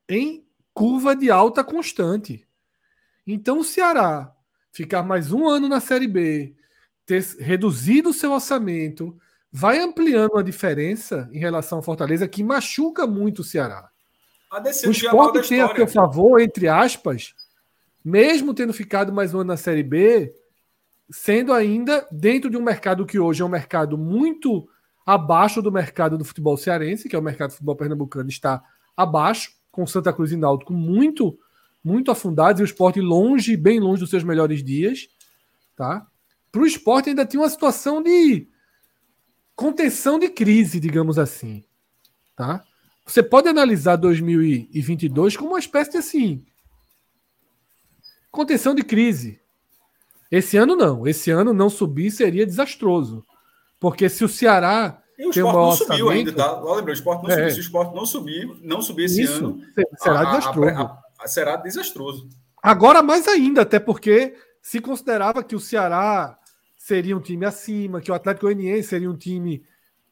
em 0.07 0.45
curva 0.74 1.16
de 1.16 1.30
alta 1.30 1.64
constante. 1.64 2.47
Então 3.26 3.60
o 3.60 3.64
Ceará 3.64 4.34
ficar 4.72 5.03
mais 5.03 5.32
um 5.32 5.47
ano 5.47 5.68
na 5.68 5.80
Série 5.80 6.07
B, 6.07 6.55
ter 7.05 7.24
reduzido 7.39 8.10
o 8.10 8.14
seu 8.14 8.32
orçamento, 8.32 9.18
vai 9.51 9.80
ampliando 9.80 10.38
a 10.38 10.43
diferença 10.43 11.30
em 11.34 11.39
relação 11.39 11.80
ao 11.80 11.84
Fortaleza, 11.84 12.28
que 12.28 12.43
machuca 12.43 13.07
muito 13.07 13.39
o 13.39 13.43
Ceará. 13.43 13.89
O 14.88 14.91
esporte 14.91 15.49
tem 15.49 15.62
a 15.62 15.76
seu 15.76 15.88
favor, 15.88 16.39
entre 16.39 16.68
aspas, 16.68 17.36
mesmo 18.03 18.53
tendo 18.53 18.74
ficado 18.74 19.12
mais 19.12 19.34
um 19.34 19.39
ano 19.39 19.49
na 19.49 19.57
Série 19.57 19.84
B, 19.84 20.34
sendo 21.10 21.53
ainda 21.53 22.07
dentro 22.12 22.49
de 22.49 22.57
um 22.57 22.62
mercado 22.62 23.05
que 23.05 23.20
hoje 23.20 23.41
é 23.41 23.45
um 23.45 23.49
mercado 23.49 23.97
muito 23.97 24.68
abaixo 25.05 25.62
do 25.62 25.72
mercado 25.72 26.18
do 26.18 26.26
futebol 26.26 26.55
cearense, 26.55 27.10
que 27.10 27.16
é 27.16 27.20
o 27.20 27.24
mercado 27.24 27.49
do 27.49 27.53
futebol 27.53 27.76
pernambucano, 27.76 28.30
está 28.30 28.64
abaixo, 28.95 29.51
com 29.72 29.86
Santa 29.88 30.14
Cruz 30.14 30.32
e 30.32 30.38
Náutico 30.38 30.74
muito 30.74 31.38
muito 31.82 32.12
afundados 32.12 32.60
e 32.60 32.64
o 32.64 32.66
esporte 32.66 32.99
longe, 32.99 33.55
bem 33.55 33.80
longe 33.80 34.01
dos 34.01 34.10
seus 34.10 34.24
melhores 34.24 34.62
dias. 34.62 35.07
Tá? 35.78 36.05
Para 36.51 36.62
o 36.62 36.68
esporte 36.68 37.10
ainda 37.10 37.26
tinha 37.26 37.41
uma 37.41 37.49
situação 37.49 38.03
de 38.03 38.49
contenção 39.55 40.20
de 40.20 40.28
crise, 40.30 40.80
digamos 40.80 41.18
assim, 41.18 41.64
tá? 42.36 42.64
Você 43.05 43.24
pode 43.24 43.47
analisar 43.47 43.95
2022 43.95 45.38
como 45.38 45.51
uma 45.51 45.60
espécie 45.60 45.91
de 45.91 45.97
assim 45.97 46.45
contenção 48.32 48.74
de 48.76 48.84
crise. 48.84 49.38
Esse 50.32 50.57
ano 50.57 50.75
não, 50.75 51.07
esse 51.07 51.32
ano 51.32 51.53
não 51.53 51.69
subir 51.69 52.11
seria 52.11 52.45
desastroso, 52.45 53.25
porque 53.80 54.07
se 54.09 54.23
o 54.23 54.30
Ceará 54.30 55.01
e 55.17 55.25
o 55.25 55.32
esporte 55.32 55.55
não 55.55 55.71
subiu 55.71 56.09
ainda, 56.09 56.32
tá? 56.32 56.61
Lembra, 56.61 56.91
o 56.91 56.93
esporte 56.93 57.23
não 57.23 57.30
é. 57.30 57.36
subiu. 57.36 57.51
Se 57.51 57.59
o 57.59 57.61
esporte 57.61 57.95
não 57.95 58.05
subir, 58.05 58.57
não 58.61 58.82
subir 58.82 59.05
esse 59.05 59.21
Isso, 59.23 59.45
ano, 59.45 59.61
será 59.97 60.21
a, 60.21 60.25
desastroso. 60.25 60.69
A, 60.69 61.03
a, 61.19 61.27
será 61.27 61.55
desastroso. 61.57 62.30
Agora 62.61 63.01
mais 63.01 63.27
ainda, 63.27 63.63
até 63.63 63.80
porque 63.80 64.36
se 64.61 64.80
considerava 64.80 65.43
que 65.43 65.55
o 65.55 65.59
Ceará 65.59 66.38
seria 66.77 67.17
um 67.17 67.21
time 67.21 67.45
acima, 67.45 68.01
que 68.01 68.11
o 68.11 68.13
Atlético 68.13 68.45
Goianiense 68.45 68.89
seria 68.89 69.09
um 69.09 69.17
time 69.17 69.63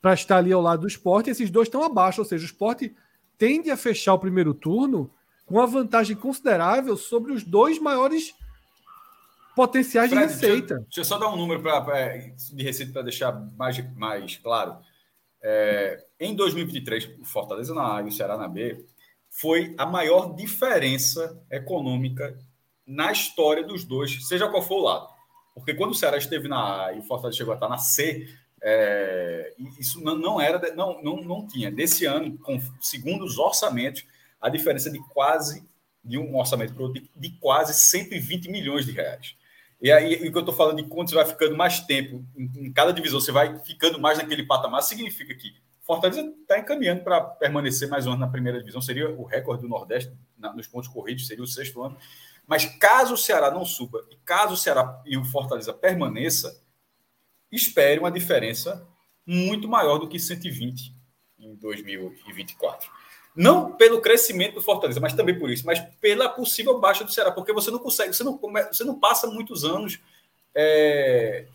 para 0.02 0.14
estar 0.14 0.38
ali 0.38 0.52
ao 0.52 0.62
lado 0.62 0.82
do 0.82 0.88
esporte, 0.88 1.30
esses 1.30 1.50
dois 1.50 1.68
estão 1.68 1.84
abaixo, 1.84 2.22
ou 2.22 2.26
seja, 2.26 2.44
o 2.44 2.46
esporte 2.46 2.96
tende 3.38 3.70
a 3.72 3.78
fechar 3.78 4.14
o 4.14 4.20
primeiro 4.20 4.54
turno 4.54 5.12
com 5.46 5.56
uma 5.56 5.68
vantagem 5.68 6.16
considerável 6.16 6.98
sobre 6.98 7.32
os 7.32 7.44
dois 7.44 7.80
maiores 7.80 8.34
potenciais 9.58 10.12
Fred, 10.12 10.28
de 10.28 10.34
receita. 10.34 10.76
Deixa, 10.76 10.84
deixa, 10.84 11.00
eu 11.00 11.04
só 11.04 11.18
dar 11.18 11.30
um 11.30 11.36
número 11.36 11.60
pra, 11.64 11.82
pra 11.82 12.16
de 12.16 12.64
receita 12.64 12.94
para 12.94 13.02
deixar 13.02 13.32
mais, 13.58 13.96
mais 13.96 14.38
claro. 14.38 14.78
É, 15.42 16.06
em 16.20 16.36
2023, 16.36 17.10
o 17.20 17.26
Fortaleza 17.26 17.74
na 17.74 17.98
A 17.98 18.02
e 18.04 18.06
o 18.06 18.12
Ceará 18.12 18.38
na 18.38 18.48
B 18.48 18.86
foi 19.32 19.74
a 19.76 19.86
maior 19.86 20.36
diferença 20.36 21.44
econômica 21.50 22.38
na 22.86 23.12
história 23.12 23.64
dos 23.64 23.84
dois, 23.84 24.28
seja 24.28 24.48
qual 24.48 24.62
for 24.62 24.76
o 24.76 24.84
lado. 24.84 25.10
Porque 25.56 25.74
quando 25.74 25.92
o 25.92 25.96
Ceará 25.96 26.18
esteve 26.18 26.48
na 26.48 26.86
A 26.86 26.94
e 26.94 27.00
o 27.00 27.04
Fortaleza 27.04 27.38
chegou 27.38 27.52
a 27.52 27.56
estar 27.56 27.68
na 27.68 27.80
C, 27.80 28.28
é, 28.62 29.56
isso 29.80 30.04
não, 30.04 30.16
não 30.16 30.40
era, 30.40 30.74
não, 30.76 31.02
não, 31.02 31.18
não 31.18 31.48
tinha. 31.48 31.72
Desse 31.72 32.06
ano, 32.06 32.38
com, 32.38 32.60
segundo 32.80 33.26
os 33.26 33.40
orçamentos, 33.40 34.06
a 34.40 34.50
diferença 34.50 34.92
de 34.92 35.00
quase, 35.10 35.68
de 36.04 36.18
um 36.18 36.38
orçamento 36.38 36.76
para 36.76 36.84
outro, 36.84 37.02
de, 37.02 37.10
de 37.16 37.32
quase 37.40 37.74
120 37.74 38.50
milhões 38.50 38.86
de 38.86 38.92
reais. 38.92 39.36
E 39.80 39.92
aí, 39.92 40.16
o 40.16 40.32
que 40.32 40.38
eu 40.38 40.40
estou 40.40 40.56
falando 40.56 40.82
de 40.82 40.90
quando 40.90 41.10
você 41.10 41.16
vai 41.16 41.26
ficando 41.26 41.56
mais 41.56 41.80
tempo 41.82 42.26
em, 42.36 42.68
em, 42.68 42.74
cada 42.74 42.92
divisão, 42.92 43.20
você 43.20 43.32
vai 43.32 43.60
ficando 43.64 44.00
mais 44.00 44.18
naquele 44.18 44.44
patamar, 44.44 44.82
significa 44.82 45.36
que 45.36 45.56
Fortaleza 45.82 46.22
está 46.42 46.60
encaminhando 46.60 47.04
para 47.04 47.22
permanecer 47.22 47.88
mais 47.88 48.06
um 48.06 48.12
ano 48.12 48.20
na 48.20 48.28
primeira 48.28 48.60
divisão, 48.60 48.82
seria 48.82 49.10
o 49.10 49.24
recorde 49.24 49.62
do 49.62 49.70
Nordeste 49.70 50.12
na, 50.38 50.52
nos 50.54 50.68
pontos 50.68 50.90
corridos, 50.90 51.28
seria 51.28 51.44
o 51.44 51.48
sexto 51.48 51.82
ano. 51.82 51.96
Mas 52.46 52.66
caso 52.66 53.14
o 53.14 53.18
Ceará 53.18 53.52
não 53.52 53.64
suba 53.64 54.06
e 54.10 54.16
caso 54.18 54.54
o 54.54 54.58
Ceará 54.58 55.02
e 55.06 55.18
o 55.18 55.24
Fortaleza 55.24 55.74
permaneça, 55.74 56.62
espere 57.52 58.00
uma 58.00 58.12
diferença 58.12 58.86
muito 59.26 59.68
maior 59.68 59.98
do 59.98 60.08
que 60.08 60.20
120 60.20 60.96
em 61.40 61.56
2024. 61.56 62.90
Não 63.38 63.72
pelo 63.72 64.02
crescimento 64.02 64.56
do 64.56 64.64
Fortaleza, 64.64 65.00
mas 65.00 65.14
também 65.14 65.38
por 65.38 65.52
isso, 65.52 65.64
mas 65.64 65.80
pela 66.02 66.28
possível 66.28 66.80
baixa 66.80 67.04
do 67.04 67.12
Ceará, 67.12 67.32
porque 67.32 67.54
você 67.54 67.70
não 67.70 67.78
consegue, 67.78 68.12
você 68.12 68.24
não, 68.24 68.40
você 68.72 68.84
não 68.84 69.00
passa 69.00 69.28
muitos 69.28 69.64
anos. 69.64 70.00
É, 70.56 71.46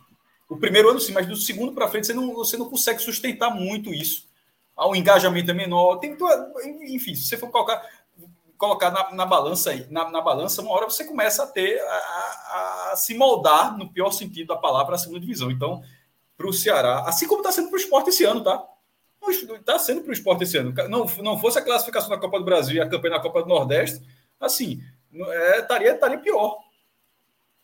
o 0.48 0.56
primeiro 0.56 0.88
ano 0.88 1.00
sim, 1.00 1.12
mas 1.12 1.26
do 1.26 1.34
segundo 1.34 1.72
para 1.72 1.88
frente 1.88 2.06
você 2.06 2.14
não, 2.14 2.34
você 2.34 2.56
não 2.56 2.70
consegue 2.70 3.02
sustentar 3.02 3.50
muito 3.50 3.92
isso. 3.92 4.28
O 4.76 4.94
engajamento 4.94 5.50
é 5.50 5.54
menor. 5.54 5.96
Tem, 5.96 6.16
enfim, 6.94 7.16
se 7.16 7.24
você 7.24 7.36
for 7.36 7.50
colocar 7.50 7.84
colocar 8.56 8.92
na, 8.92 9.12
na 9.12 9.26
balança 9.26 9.70
aí, 9.70 9.84
na, 9.90 10.08
na, 10.08 10.20
balança, 10.20 10.62
uma 10.62 10.70
hora 10.70 10.88
você 10.88 11.04
começa 11.04 11.42
a 11.42 11.46
ter 11.48 11.80
a, 11.80 12.90
a, 12.92 12.96
se 12.96 13.12
moldar, 13.12 13.76
no 13.76 13.92
pior 13.92 14.12
sentido 14.12 14.48
da 14.48 14.56
palavra, 14.56 14.94
a 14.94 14.98
segunda 14.98 15.18
divisão. 15.18 15.50
Então, 15.50 15.82
para 16.36 16.46
o 16.46 16.52
Ceará, 16.52 17.00
assim 17.00 17.26
como 17.26 17.40
está 17.40 17.50
sendo 17.50 17.70
para 17.70 17.76
o 17.76 17.80
esporte 17.80 18.10
esse 18.10 18.22
ano, 18.22 18.40
tá? 18.40 18.64
Está 19.30 19.78
sendo 19.78 20.02
para 20.02 20.10
o 20.10 20.12
esporte 20.12 20.44
esse 20.44 20.56
ano. 20.56 20.74
Não, 20.88 21.06
não 21.22 21.38
fosse 21.38 21.58
a 21.58 21.62
classificação 21.62 22.10
da 22.10 22.18
Copa 22.18 22.38
do 22.38 22.44
Brasil 22.44 22.76
e 22.76 22.80
a 22.80 22.88
campanha 22.88 23.16
na 23.16 23.22
Copa 23.22 23.42
do 23.42 23.48
Nordeste, 23.48 24.02
assim, 24.40 24.82
é, 25.14 25.60
estaria, 25.60 25.98
pior 26.18 26.58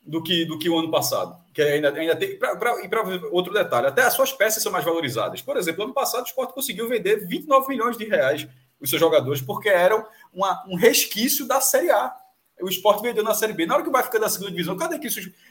do 0.01 0.23
que, 0.23 0.45
do 0.45 0.59
que 0.59 0.69
o 0.69 0.79
ano 0.79 0.91
passado. 0.91 1.37
Que 1.53 1.63
ainda, 1.63 1.93
ainda 1.93 2.15
tem. 2.15 2.39
Pra, 2.39 2.57
pra, 2.57 2.85
e 2.85 2.89
para 2.89 3.03
outro 3.33 3.53
detalhe, 3.53 3.89
até 3.89 4.03
as 4.03 4.15
suas 4.15 4.33
peças 4.33 4.63
são 4.63 4.71
mais 4.71 4.85
valorizadas. 4.85 5.43
Por 5.43 5.57
exemplo, 5.57 5.85
ano 5.85 5.93
passado 5.93 6.23
o 6.23 6.27
esporte 6.27 6.55
conseguiu 6.55 6.89
vender 6.89 7.27
29 7.27 7.69
milhões 7.69 7.97
de 7.97 8.05
reais 8.05 8.47
os 8.81 8.91
seus 8.91 9.01
jogadores, 9.01 9.41
porque 9.41 9.69
eram 9.69 10.07
uma, 10.33 10.65
um 10.69 10.77
resquício 10.77 11.47
da 11.47 11.61
Série 11.61 11.91
A. 11.91 12.15
O 12.61 12.69
esporte 12.69 13.03
vendeu 13.03 13.23
na 13.23 13.35
Série 13.35 13.53
B. 13.53 13.67
Na 13.67 13.75
hora 13.75 13.85
que 13.85 13.91
vai 13.91 14.03
ficando 14.03 14.23
na 14.23 14.29
segunda 14.29 14.51
divisão, 14.51 14.77
cadê 14.77 14.99
que, 14.99 15.09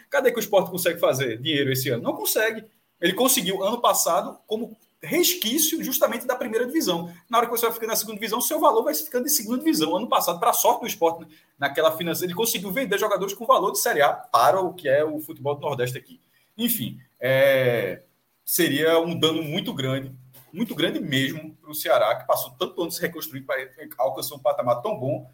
cadê 0.09 0.31
que 0.31 0.37
o 0.37 0.39
esporte 0.39 0.71
consegue 0.71 0.99
fazer 0.99 1.37
dinheiro 1.37 1.71
esse 1.71 1.89
ano? 1.89 2.03
Não 2.03 2.13
consegue. 2.13 2.65
Ele 2.99 3.13
conseguiu 3.13 3.63
ano 3.63 3.79
passado 3.79 4.39
como 4.47 4.77
resquício 5.01 5.83
justamente 5.83 6.25
da 6.25 6.35
primeira 6.35 6.65
divisão. 6.65 7.13
Na 7.29 7.37
hora 7.37 7.47
que 7.47 7.51
você 7.51 7.65
vai 7.65 7.73
ficando 7.73 7.89
na 7.89 7.95
segunda 7.95 8.15
divisão, 8.15 8.41
seu 8.41 8.59
valor 8.59 8.83
vai 8.83 8.93
ficando 8.93 9.25
em 9.25 9.29
segunda 9.29 9.59
divisão. 9.59 9.95
Ano 9.95 10.07
passado, 10.07 10.39
para 10.39 10.49
a 10.49 10.53
sorte 10.53 10.81
do 10.81 10.87
esporte, 10.87 11.27
naquela 11.57 11.95
financeira, 11.95 12.31
ele 12.31 12.37
conseguiu 12.37 12.71
vender 12.71 12.97
jogadores 12.97 13.33
com 13.33 13.45
valor 13.45 13.71
de 13.71 13.79
Série 13.79 14.01
A 14.01 14.13
para 14.13 14.59
o 14.59 14.73
que 14.73 14.89
é 14.89 15.03
o 15.03 15.19
futebol 15.19 15.55
do 15.55 15.61
Nordeste 15.61 15.97
aqui. 15.97 16.19
Enfim, 16.57 16.99
é, 17.19 18.03
seria 18.43 18.99
um 18.99 19.17
dano 19.17 19.43
muito 19.43 19.73
grande 19.73 20.15
muito 20.57 20.73
grande 20.73 20.99
mesmo 20.99 21.55
para 21.57 21.69
o 21.69 21.75
Ceará, 21.75 22.15
que 22.15 22.25
passou 22.25 22.51
tanto 22.51 22.81
ano 22.81 22.91
se 22.91 23.01
reconstruir 23.01 23.41
para 23.41 23.69
alcançar 23.97 24.35
um 24.35 24.39
patamar 24.39 24.81
tão 24.81 24.97
bom. 24.97 25.29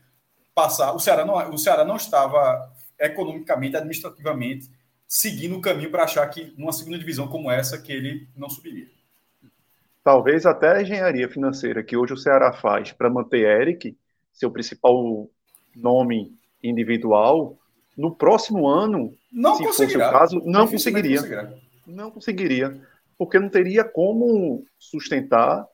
Passar, 0.53 0.93
o 0.93 0.99
Ceará 0.99 1.25
não, 1.25 1.35
o 1.49 1.57
Ceará 1.57 1.85
não 1.85 1.95
estava 1.95 2.71
economicamente, 2.99 3.75
administrativamente, 3.75 4.69
seguindo 5.07 5.57
o 5.57 5.61
caminho 5.61 5.89
para 5.89 6.03
achar 6.03 6.27
que 6.27 6.53
numa 6.57 6.73
segunda 6.73 6.99
divisão 6.99 7.27
como 7.27 7.49
essa 7.49 7.77
que 7.77 7.91
ele 7.91 8.27
não 8.35 8.49
subiria. 8.49 8.87
Talvez 10.03 10.45
até 10.45 10.77
a 10.77 10.81
engenharia 10.81 11.29
financeira 11.29 11.83
que 11.83 11.95
hoje 11.95 12.13
o 12.13 12.17
Ceará 12.17 12.51
faz 12.51 12.91
para 12.91 13.09
manter 13.09 13.45
Eric, 13.61 13.95
seu 14.33 14.51
principal 14.51 15.29
nome 15.75 16.35
individual, 16.61 17.57
no 17.97 18.13
próximo 18.13 18.67
ano, 18.67 19.13
não 19.31 19.55
se 19.55 19.63
fosse 19.63 19.95
o 19.95 19.99
caso, 19.99 20.41
não 20.45 20.67
conseguiria. 20.67 21.19
conseguiria. 21.19 21.63
Não 21.85 22.11
conseguiria 22.11 22.81
porque 23.17 23.39
não 23.39 23.49
teria 23.49 23.83
como 23.83 24.65
sustentar. 24.77 25.65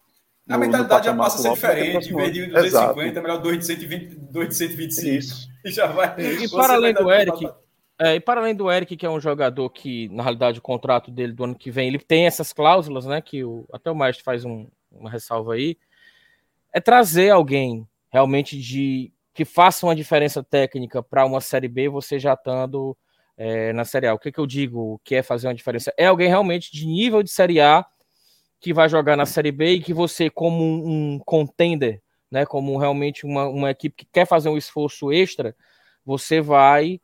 A 0.47 0.53
no, 0.53 0.59
mentalidade 0.59 1.07
no 1.07 1.13
já 1.13 1.17
passa 1.17 1.38
a 1.38 1.41
ser 1.41 1.53
diferente. 1.53 2.11
Em 2.11 2.15
vez 2.15 2.34
de 2.34 2.45
250, 2.47 2.67
Exato. 2.67 2.99
é 3.01 3.21
melhor 3.21 3.41
2 3.41 3.59
de 3.59 3.65
120, 3.65 4.15
2 4.15 4.49
de 4.49 4.55
125. 4.55 5.07
Isso. 5.07 5.49
E 5.65 5.71
já 5.71 5.88
vai. 5.88 6.15
E 6.17 6.49
para 6.49 6.75
além 6.75 6.93
do 6.93 7.11
Eric. 7.11 7.51
É, 8.01 8.15
e 8.15 8.19
para 8.19 8.39
além 8.39 8.55
do 8.55 8.71
Eric, 8.71 8.95
que 8.95 9.05
é 9.05 9.09
um 9.09 9.19
jogador 9.19 9.69
que, 9.69 10.07
na 10.09 10.23
realidade, 10.23 10.59
o 10.59 10.61
contrato 10.61 11.11
dele 11.11 11.33
do 11.33 11.43
ano 11.43 11.55
que 11.55 11.69
vem, 11.69 11.89
ele 11.89 11.99
tem 11.99 12.25
essas 12.25 12.53
cláusulas, 12.53 13.05
né? 13.05 13.21
Que 13.21 13.43
o, 13.43 13.65
até 13.73 13.91
o 13.91 13.95
Maestro 13.95 14.23
faz 14.23 14.45
um, 14.45 14.69
uma 14.89 15.09
ressalva 15.09 15.55
aí. 15.55 15.77
É 16.73 16.79
trazer 16.79 17.29
alguém 17.29 17.85
realmente 18.09 18.57
de 18.57 19.11
que 19.33 19.43
faça 19.43 19.85
uma 19.85 19.95
diferença 19.95 20.43
técnica 20.43 21.03
para 21.03 21.25
uma 21.25 21.41
Série 21.41 21.67
B, 21.67 21.89
você 21.89 22.17
já 22.19 22.33
estando 22.33 22.97
é, 23.37 23.73
na 23.73 23.83
Série 23.83 24.07
A. 24.07 24.13
O 24.13 24.19
que, 24.19 24.31
que 24.31 24.39
eu 24.39 24.47
digo 24.47 24.99
que 25.03 25.15
é 25.15 25.23
fazer 25.23 25.47
uma 25.47 25.55
diferença? 25.55 25.93
É 25.97 26.05
alguém 26.07 26.29
realmente 26.29 26.71
de 26.71 26.85
nível 26.85 27.21
de 27.21 27.29
Série 27.29 27.59
A 27.59 27.85
que 28.61 28.73
vai 28.73 28.87
jogar 28.89 29.17
na 29.17 29.25
Série 29.25 29.51
B 29.51 29.73
e 29.73 29.81
que 29.81 29.93
você, 29.93 30.29
como 30.29 30.63
um, 30.63 31.15
um 31.15 31.19
contender, 31.19 32.01
né, 32.31 32.45
como 32.45 32.77
realmente 32.77 33.25
uma, 33.25 33.47
uma 33.47 33.71
equipe 33.71 33.95
que 33.95 34.05
quer 34.11 34.25
fazer 34.25 34.49
um 34.49 34.57
esforço 34.57 35.11
extra, 35.11 35.55
você 36.05 36.41
vai 36.41 36.99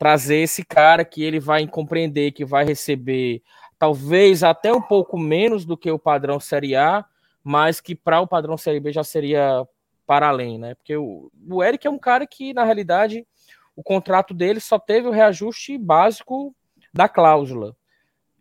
trazer 0.00 0.36
esse 0.36 0.64
cara 0.64 1.04
que 1.04 1.22
ele 1.22 1.38
vai 1.38 1.66
compreender, 1.66 2.32
que 2.32 2.42
vai 2.42 2.64
receber 2.64 3.42
talvez 3.78 4.42
até 4.42 4.72
um 4.72 4.80
pouco 4.80 5.18
menos 5.18 5.66
do 5.66 5.76
que 5.76 5.90
o 5.90 5.98
padrão 5.98 6.40
Série 6.40 6.74
A, 6.74 7.04
mas 7.44 7.82
que 7.82 7.94
para 7.94 8.18
o 8.18 8.26
padrão 8.26 8.56
Série 8.56 8.80
B 8.80 8.92
já 8.92 9.04
seria 9.04 9.62
para 10.06 10.28
além, 10.28 10.58
né? 10.58 10.74
Porque 10.74 10.96
o, 10.96 11.30
o 11.50 11.62
Eric 11.62 11.86
é 11.86 11.90
um 11.90 11.98
cara 11.98 12.26
que, 12.26 12.54
na 12.54 12.64
realidade, 12.64 13.26
o 13.76 13.82
contrato 13.82 14.32
dele 14.32 14.58
só 14.58 14.78
teve 14.78 15.06
o 15.06 15.12
reajuste 15.12 15.76
básico 15.76 16.56
da 16.94 17.06
cláusula. 17.06 17.76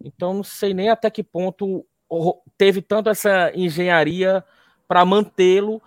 Então, 0.01 0.34
não 0.34 0.43
sei 0.45 0.74
nem 0.74 0.88
até 0.88 1.10
que 1.10 1.22
ponto 1.22 1.86
teve 2.57 2.82
tanto 2.82 3.10
essa 3.10 3.51
engenharia 3.53 4.45
para 4.88 5.03
mantê-lo. 5.03 5.82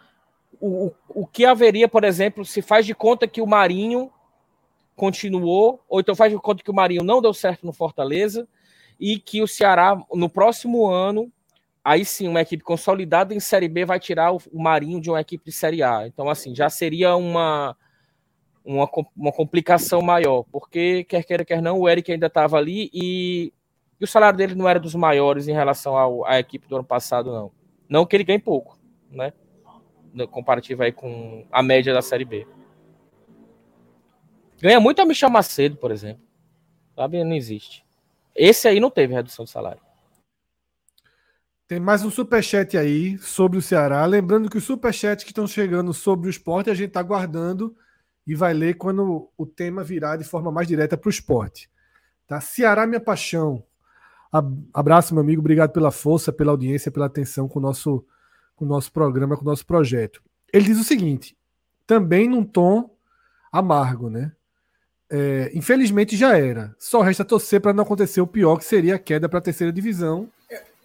O, 0.61 0.87
o, 0.87 0.95
o 1.23 1.27
que 1.27 1.47
haveria, 1.47 1.89
por 1.89 2.05
exemplo, 2.05 2.45
se 2.45 2.61
faz 2.61 2.85
de 2.85 2.95
conta 2.95 3.27
que 3.27 3.41
o 3.41 3.47
Marinho 3.47 4.13
continuou, 4.95 5.83
ou 5.89 6.01
então 6.01 6.15
faz 6.15 6.33
de 6.33 6.39
conta 6.39 6.63
que 6.63 6.71
o 6.71 6.75
Marinho 6.75 7.03
não 7.03 7.21
deu 7.21 7.33
certo 7.33 7.65
no 7.65 7.73
Fortaleza, 7.73 8.47
e 8.99 9.19
que 9.19 9.43
o 9.43 9.49
Ceará, 9.49 10.01
no 10.15 10.29
próximo 10.29 10.87
ano, 10.87 11.31
aí 11.85 12.05
sim, 12.05 12.29
uma 12.29 12.41
equipe 12.41 12.63
consolidada 12.63 13.35
em 13.35 13.41
Série 13.41 13.69
B 13.69 13.85
vai 13.85 13.99
tirar 13.99 14.33
o, 14.33 14.41
Marinho 14.53 15.01
de 15.01 15.11
uma 15.11 15.21
equipe 15.21 15.45
de 15.45 15.53
Série 15.53 15.83
A. 15.83 16.07
Então, 16.07 16.29
assim, 16.29 16.55
já 16.55 16.71
seria 16.71 17.17
uma, 17.17 17.77
uma, 18.65 18.89
uma 19.17 19.33
complicação 19.33 20.01
maior, 20.01 20.45
porque, 20.53 21.05
quer 21.05 21.25
queira, 21.25 21.45
quer 21.45 21.61
não, 21.61 21.81
o 21.81 21.89
Eric 21.89 22.13
ainda 22.13 22.29
estava 22.29 22.57
ali 22.57 22.91
e, 22.93 23.53
e, 24.01 24.05
o 24.05 24.07
salário 24.07 24.37
dele 24.37 24.55
não 24.55 24.69
era 24.69 24.79
dos 24.79 24.95
maiores 24.95 25.49
em 25.49 25.53
relação 25.53 25.97
ao, 25.97 26.25
à 26.25 26.39
equipe 26.39 26.69
do 26.69 26.77
ano 26.77 26.85
passado, 26.85 27.33
não. 27.33 27.51
Não 27.89 28.07
que 28.07 28.17
ele 28.17 28.25
ganhe 28.25 28.39
pouco, 28.39 28.79
né? 29.11 29.33
Comparativo 30.31 30.83
aí 30.83 30.93
com 30.93 31.45
a 31.51 31.63
média 31.63 31.93
da 31.93 32.03
Série 32.03 32.25
B. 32.25 32.47
Ganha 34.63 34.79
muito 34.79 35.03
a 35.03 35.05
Michel 35.05 35.29
Macedo, 35.29 35.77
por 35.77 35.91
exemplo. 35.91 36.23
Sabe? 36.95 37.25
Não 37.25 37.35
existe. 37.35 37.85
Esse 38.33 38.69
aí 38.69 38.79
não 38.79 38.93
teve 38.93 39.13
redução 39.13 39.45
de 39.45 39.51
salário. 39.51 39.83
Tem 41.67 41.81
mais 41.81 42.05
um 42.05 42.11
superchat 42.11 42.79
aí 42.79 43.19
sobre 43.19 43.59
o 43.59 43.63
Ceará. 43.63 44.07
Lembrando 44.07 44.49
que 44.49 44.57
os 44.57 44.63
superchats 44.63 45.25
que 45.25 45.33
estão 45.33 45.49
chegando 45.49 45.93
sobre 45.93 46.29
o 46.29 46.31
esporte 46.31 46.71
a 46.71 46.75
gente 46.75 46.89
está 46.89 47.03
guardando 47.03 47.75
e 48.25 48.37
vai 48.37 48.55
ler 48.55 48.75
quando 48.75 49.29
o 49.37 49.45
tema 49.45 49.83
virar 49.83 50.17
de 50.17 50.23
forma 50.23 50.53
mais 50.53 50.69
direta 50.69 50.97
para 50.97 51.09
o 51.09 51.11
esporte. 51.11 51.69
Tá? 52.29 52.41
Ceará, 52.41 52.87
minha 52.87 53.01
paixão. 53.01 53.65
Abraço, 54.73 55.13
meu 55.13 55.25
amigo. 55.25 55.41
Obrigado 55.41 55.73
pela 55.73 55.91
força, 55.91 56.33
pela 56.33 56.53
audiência, 56.53 56.93
pela 56.93 57.07
atenção 57.07 57.49
com 57.49 57.59
o 57.59 57.63
nosso, 57.63 58.07
com 58.55 58.65
o 58.65 58.69
nosso 58.69 58.93
programa, 58.93 59.37
com 59.37 59.43
o 59.43 59.49
nosso 59.49 59.67
projeto. 59.67 60.23
Ele 60.53 60.67
diz 60.67 60.79
o 60.79 60.85
seguinte, 60.85 61.37
também 61.85 62.29
num 62.29 62.45
tom 62.45 62.97
amargo, 63.51 64.09
né? 64.09 64.31
É, 65.15 65.51
infelizmente 65.55 66.17
já 66.17 66.39
era. 66.39 66.75
Só 66.79 67.03
resta 67.03 67.23
torcer 67.23 67.61
para 67.61 67.75
não 67.75 67.85
acontecer 67.85 68.23
o 68.23 68.27
pior, 68.27 68.57
que 68.57 68.65
seria 68.65 68.95
a 68.95 68.99
queda 68.99 69.29
para 69.29 69.41
a 69.41 69.43
terceira 69.43 69.71
divisão, 69.71 70.27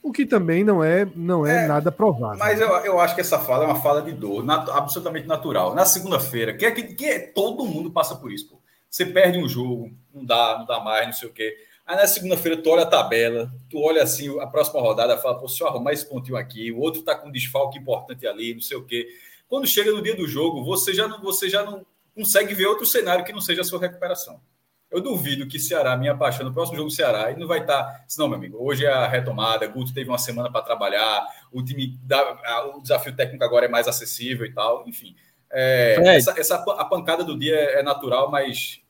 o 0.04 0.12
que 0.12 0.26
também 0.26 0.66
não 0.66 0.84
é, 0.84 1.08
não 1.16 1.46
é, 1.46 1.64
é 1.64 1.68
nada 1.68 1.92
provável. 1.92 2.38
Mas 2.38 2.60
eu, 2.60 2.68
eu 2.68 3.00
acho 3.00 3.16
que 3.16 3.22
essa 3.22 3.40
fala 3.40 3.64
é 3.64 3.68
uma 3.68 3.82
fala 3.82 4.02
de 4.02 4.12
dor, 4.12 4.44
nat 4.44 4.68
absolutamente 4.70 5.28
natural. 5.28 5.74
Na 5.74 5.86
segunda-feira, 5.86 6.54
que 6.54 6.66
é 6.66 6.72
que, 6.72 6.84
que 6.84 7.06
é, 7.06 7.20
todo 7.20 7.66
mundo 7.66 7.90
passa 7.90 8.16
por 8.16 8.32
isso. 8.32 8.50
Pô. 8.50 8.60
Você 8.90 9.06
perde 9.06 9.38
um 9.38 9.48
jogo, 9.48 9.92
não 10.14 10.26
dá, 10.26 10.58
não 10.60 10.66
dá 10.66 10.80
mais, 10.80 11.06
não 11.06 11.14
sei 11.14 11.30
o 11.30 11.34
quê. 11.34 11.56
Aí 11.86 11.96
na 11.96 12.06
segunda-feira 12.06 12.62
tu 12.62 12.70
olha 12.70 12.84
a 12.84 12.86
tabela, 12.86 13.50
tu 13.70 13.80
olha 13.80 14.04
assim 14.04 14.38
a 14.42 14.48
próxima 14.48 14.82
rodada, 14.82 15.18
fala, 15.18 15.38
pô, 15.40 15.48
se 15.48 15.62
eu 15.62 15.68
arrumar 15.68 15.94
esse 15.94 16.06
pontinho 16.06 16.36
aqui, 16.36 16.70
o 16.70 16.80
outro 16.80 17.02
tá 17.02 17.16
com 17.16 17.30
um 17.30 17.32
desfalque 17.32 17.80
importante 17.80 18.28
ali, 18.28 18.54
não 18.54 18.62
sei 18.62 18.76
o 18.76 18.84
quê. 18.84 19.08
Quando 19.48 19.66
chega 19.66 19.92
no 19.92 20.02
dia 20.02 20.16
do 20.16 20.28
jogo, 20.28 20.66
você 20.66 20.94
já 20.94 21.08
não, 21.08 21.22
você 21.22 21.50
já 21.50 21.64
não 21.64 21.86
consegue 22.18 22.56
ver 22.56 22.66
outro 22.66 22.86
cenário 22.86 23.24
que 23.24 23.32
não 23.32 23.40
seja 23.40 23.62
a 23.62 23.64
sua 23.64 23.80
recuperação. 23.80 24.42
Eu 24.90 25.02
duvido 25.02 25.46
que 25.46 25.60
Ceará, 25.60 25.96
minha 25.96 26.16
paixão, 26.16 26.46
no 26.46 26.54
próximo 26.54 26.78
jogo 26.78 26.90
do 26.90 26.96
Ceará, 26.96 27.30
ele 27.30 27.40
não 27.40 27.48
vai 27.48 27.60
estar. 27.60 27.84
Tá, 27.84 28.06
não, 28.18 28.28
meu 28.28 28.38
amigo, 28.38 28.58
hoje 28.60 28.86
é 28.86 28.90
a 28.90 29.08
retomada, 29.08 29.68
Guto 29.68 29.94
teve 29.94 30.10
uma 30.10 30.18
semana 30.18 30.52
para 30.52 30.64
trabalhar, 30.64 31.28
o 31.52 31.64
time 31.64 32.00
dá, 32.04 32.72
o 32.76 32.82
desafio 32.82 33.16
técnico 33.16 33.44
agora 33.44 33.66
é 33.66 33.70
mais 33.70 33.88
acessível 33.88 34.46
e 34.46 34.54
tal, 34.54 34.88
enfim. 34.88 35.16
É, 35.52 36.16
essa, 36.16 36.34
essa, 36.40 36.56
a 36.56 36.86
pancada 36.86 37.24
do 37.24 37.38
dia 37.38 37.56
é 37.56 37.84
natural, 37.84 38.32
mas 38.32 38.82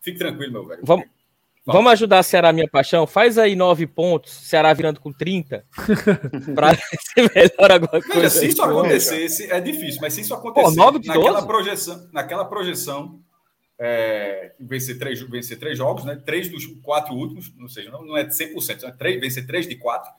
fique 0.00 0.18
tranquilo, 0.18 0.52
meu 0.52 0.66
velho. 0.66 0.82
Vamos, 0.84 1.06
vamos 1.72 1.92
ajudar 1.92 2.18
a 2.18 2.22
Ceará, 2.22 2.52
minha 2.52 2.68
paixão. 2.68 3.06
Faz 3.06 3.38
aí 3.38 3.54
nove 3.54 3.86
pontos, 3.86 4.32
Ceará 4.32 4.72
virando 4.72 5.00
com 5.00 5.12
30, 5.12 5.64
para 6.54 6.74
ser 6.74 7.30
melhor 7.34 7.72
alguma 7.72 8.02
coisa. 8.02 8.14
Veja, 8.14 8.30
se 8.30 8.48
isso 8.48 8.62
acontecesse, 8.62 9.50
é 9.50 9.60
difícil, 9.60 10.00
mas 10.00 10.14
se 10.14 10.22
isso 10.22 10.34
acontecer 10.34 10.76
Pô, 10.76 10.92
naquela, 10.92 11.46
projeção, 11.46 12.08
naquela 12.12 12.44
projeção 12.44 13.20
é, 13.78 14.52
vencer, 14.58 14.98
três, 14.98 15.20
vencer 15.20 15.58
três 15.58 15.78
jogos, 15.78 16.04
né? 16.04 16.16
Três 16.16 16.48
dos 16.48 16.66
quatro 16.82 17.14
últimos, 17.14 17.52
ou 17.60 17.68
seja, 17.68 17.90
não, 17.90 18.04
não 18.04 18.16
é 18.16 18.26
100%, 18.26 18.84
é 18.84 18.90
três, 18.90 19.20
vencer 19.20 19.46
três 19.46 19.68
de 19.68 19.76
quatro. 19.76 20.10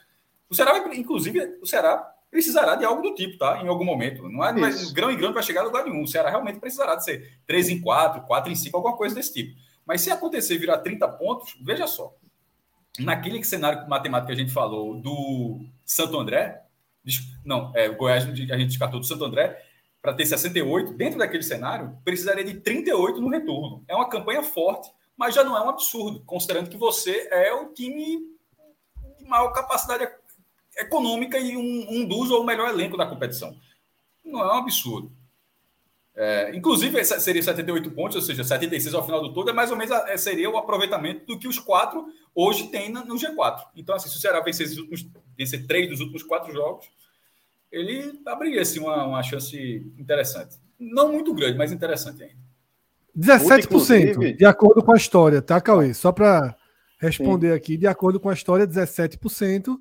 O 0.50 0.56
Ceará, 0.56 0.72
vai, 0.72 0.98
inclusive, 0.98 1.58
o 1.62 1.66
Ceará 1.66 2.16
precisará 2.32 2.76
de 2.76 2.86
algo 2.86 3.02
do 3.02 3.14
tipo, 3.14 3.38
tá? 3.38 3.62
Em 3.62 3.68
algum 3.68 3.84
momento. 3.84 4.30
Não 4.30 4.46
é 4.46 4.54
mais 4.54 4.92
grão 4.92 5.12
em 5.12 5.18
grão 5.18 5.34
vai 5.34 5.44
chegar 5.44 5.62
a 5.62 5.66
lugar 5.66 5.84
nenhum. 5.84 6.04
O 6.04 6.08
Ceará 6.08 6.30
realmente 6.30 6.60
precisará 6.60 6.96
de 6.96 7.04
ser 7.04 7.40
três 7.46 7.70
em 7.70 7.82
quatro, 7.82 8.22
quatro 8.22 8.52
em 8.52 8.56
cinco, 8.56 8.78
alguma 8.78 8.96
coisa 8.96 9.16
desse 9.16 9.34
tipo. 9.34 9.60
Mas 9.90 10.02
se 10.02 10.12
acontecer 10.12 10.56
virar 10.60 10.78
30 10.78 11.08
pontos, 11.08 11.58
veja 11.64 11.88
só. 11.88 12.16
Naquele 13.00 13.44
cenário 13.44 13.90
matemático 13.90 14.28
que 14.28 14.34
a 14.34 14.36
gente 14.36 14.54
falou 14.54 15.02
do 15.02 15.66
Santo 15.84 16.20
André, 16.20 16.62
não, 17.44 17.72
é, 17.76 17.90
o 17.90 17.96
Goiás 17.96 18.24
a 18.24 18.36
gente 18.36 18.68
descartou 18.68 19.00
do 19.00 19.06
Santo 19.08 19.26
André, 19.26 19.66
para 20.00 20.14
ter 20.14 20.28
68, 20.28 20.94
dentro 20.94 21.18
daquele 21.18 21.42
cenário, 21.42 21.98
precisaria 22.06 22.44
de 22.44 22.60
38 22.60 23.20
no 23.20 23.30
retorno. 23.30 23.84
É 23.88 23.96
uma 23.96 24.08
campanha 24.08 24.44
forte, 24.44 24.92
mas 25.18 25.34
já 25.34 25.44
não 25.44 25.58
é 25.58 25.62
um 25.64 25.70
absurdo, 25.70 26.22
considerando 26.24 26.70
que 26.70 26.78
você 26.78 27.28
é 27.32 27.52
o 27.52 27.74
time 27.74 28.20
de 29.18 29.26
maior 29.26 29.52
capacidade 29.54 30.08
econômica 30.78 31.40
e 31.40 31.58
um, 31.58 31.88
um 31.90 32.06
dos 32.06 32.30
ou 32.30 32.44
melhor 32.44 32.70
elenco 32.70 32.96
da 32.96 33.08
competição. 33.08 33.58
Não 34.24 34.40
é 34.42 34.54
um 34.54 34.60
absurdo. 34.60 35.12
É, 36.22 36.54
inclusive, 36.54 37.02
seria 37.06 37.42
78 37.42 37.92
pontos, 37.92 38.18
ou 38.18 38.22
seja, 38.22 38.44
76 38.44 38.94
ao 38.94 39.06
final 39.06 39.22
do 39.22 39.32
todo, 39.32 39.52
é 39.52 39.54
mais 39.54 39.72
ou 39.72 39.78
menos 39.78 39.90
é, 40.06 40.18
seria 40.18 40.50
o 40.50 40.58
aproveitamento 40.58 41.26
do 41.26 41.40
que 41.40 41.48
os 41.48 41.58
quatro 41.58 42.08
hoje 42.36 42.68
têm 42.68 42.92
no 42.92 43.16
G4. 43.16 43.68
Então, 43.74 43.96
assim, 43.96 44.10
se 44.10 44.18
o 44.18 44.20
Ceará 44.20 44.42
vencer, 44.42 44.68
últimos, 44.68 45.08
vencer 45.38 45.66
três 45.66 45.88
dos 45.88 46.02
últimos 46.02 46.22
quatro 46.22 46.52
jogos, 46.52 46.92
ele 47.72 48.20
abriria 48.26 48.62
assim, 48.64 48.82
uma, 48.82 49.06
uma 49.06 49.24
chance 49.24 49.58
interessante. 49.98 50.58
Não 50.78 51.10
muito 51.10 51.34
grande, 51.34 51.58
mas 51.58 51.72
interessante 51.72 52.22
ainda. 52.22 52.36
17%, 53.18 54.36
de 54.36 54.46
acordo 54.46 54.84
com 54.84 54.92
a 54.92 54.98
história, 54.98 55.42
tá, 55.42 55.62
Cauê? 55.62 55.94
Só 55.94 56.12
para 56.12 56.54
responder 57.00 57.52
Sim. 57.52 57.56
aqui, 57.56 57.78
de 57.78 57.88
acordo 57.88 58.20
com 58.20 58.30
a 58.30 58.34
história, 58.34 58.68
17%. 58.68 59.78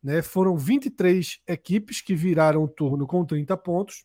Né, 0.00 0.22
foram 0.22 0.56
23 0.56 1.40
equipes 1.46 2.00
que 2.00 2.14
viraram 2.14 2.62
o 2.62 2.68
turno 2.68 3.04
com 3.04 3.24
30 3.24 3.56
pontos. 3.56 4.04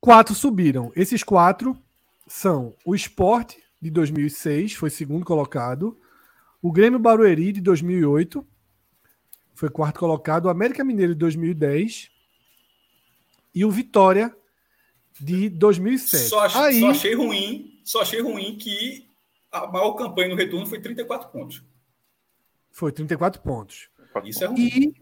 Quatro 0.00 0.34
subiram. 0.34 0.90
Esses 0.96 1.22
quatro 1.22 1.76
são 2.26 2.74
o 2.84 2.94
Sport, 2.94 3.56
de 3.80 3.90
2006, 3.90 4.74
foi 4.74 4.90
segundo 4.90 5.24
colocado. 5.24 5.98
O 6.62 6.70
Grêmio 6.70 6.98
Barueri, 6.98 7.52
de 7.52 7.60
2008 7.60 8.46
foi 9.54 9.68
quarto 9.68 10.00
colocado, 10.00 10.46
o 10.46 10.48
América 10.48 10.82
Mineiro 10.82 11.12
de 11.12 11.18
2010 11.18 12.10
e 13.54 13.64
o 13.64 13.70
Vitória 13.70 14.34
de 15.20 15.50
2007. 15.50 16.28
Só, 16.28 16.40
ach, 16.46 16.56
Aí, 16.56 16.80
só 16.80 16.90
achei 16.90 17.14
ruim, 17.14 17.80
só 17.84 18.00
achei 18.00 18.22
ruim 18.22 18.56
que 18.56 19.06
a 19.52 19.66
maior 19.66 19.92
campanha 19.92 20.28
no 20.28 20.36
retorno 20.36 20.66
foi 20.66 20.80
34 20.80 21.28
pontos. 21.28 21.62
Foi 22.70 22.90
34 22.90 23.42
pontos. 23.42 23.90
Isso 24.24 24.44
é 24.44 24.46
ruim. 24.46 24.58
E 24.58 24.94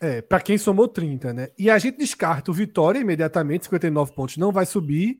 é, 0.00 0.20
para 0.20 0.40
quem 0.40 0.58
somou 0.58 0.88
30, 0.88 1.32
né? 1.32 1.48
E 1.58 1.70
a 1.70 1.78
gente 1.78 1.98
descarta 1.98 2.50
o 2.50 2.54
Vitória 2.54 2.98
imediatamente, 2.98 3.64
59 3.64 4.12
pontos, 4.12 4.36
não 4.36 4.52
vai 4.52 4.66
subir. 4.66 5.18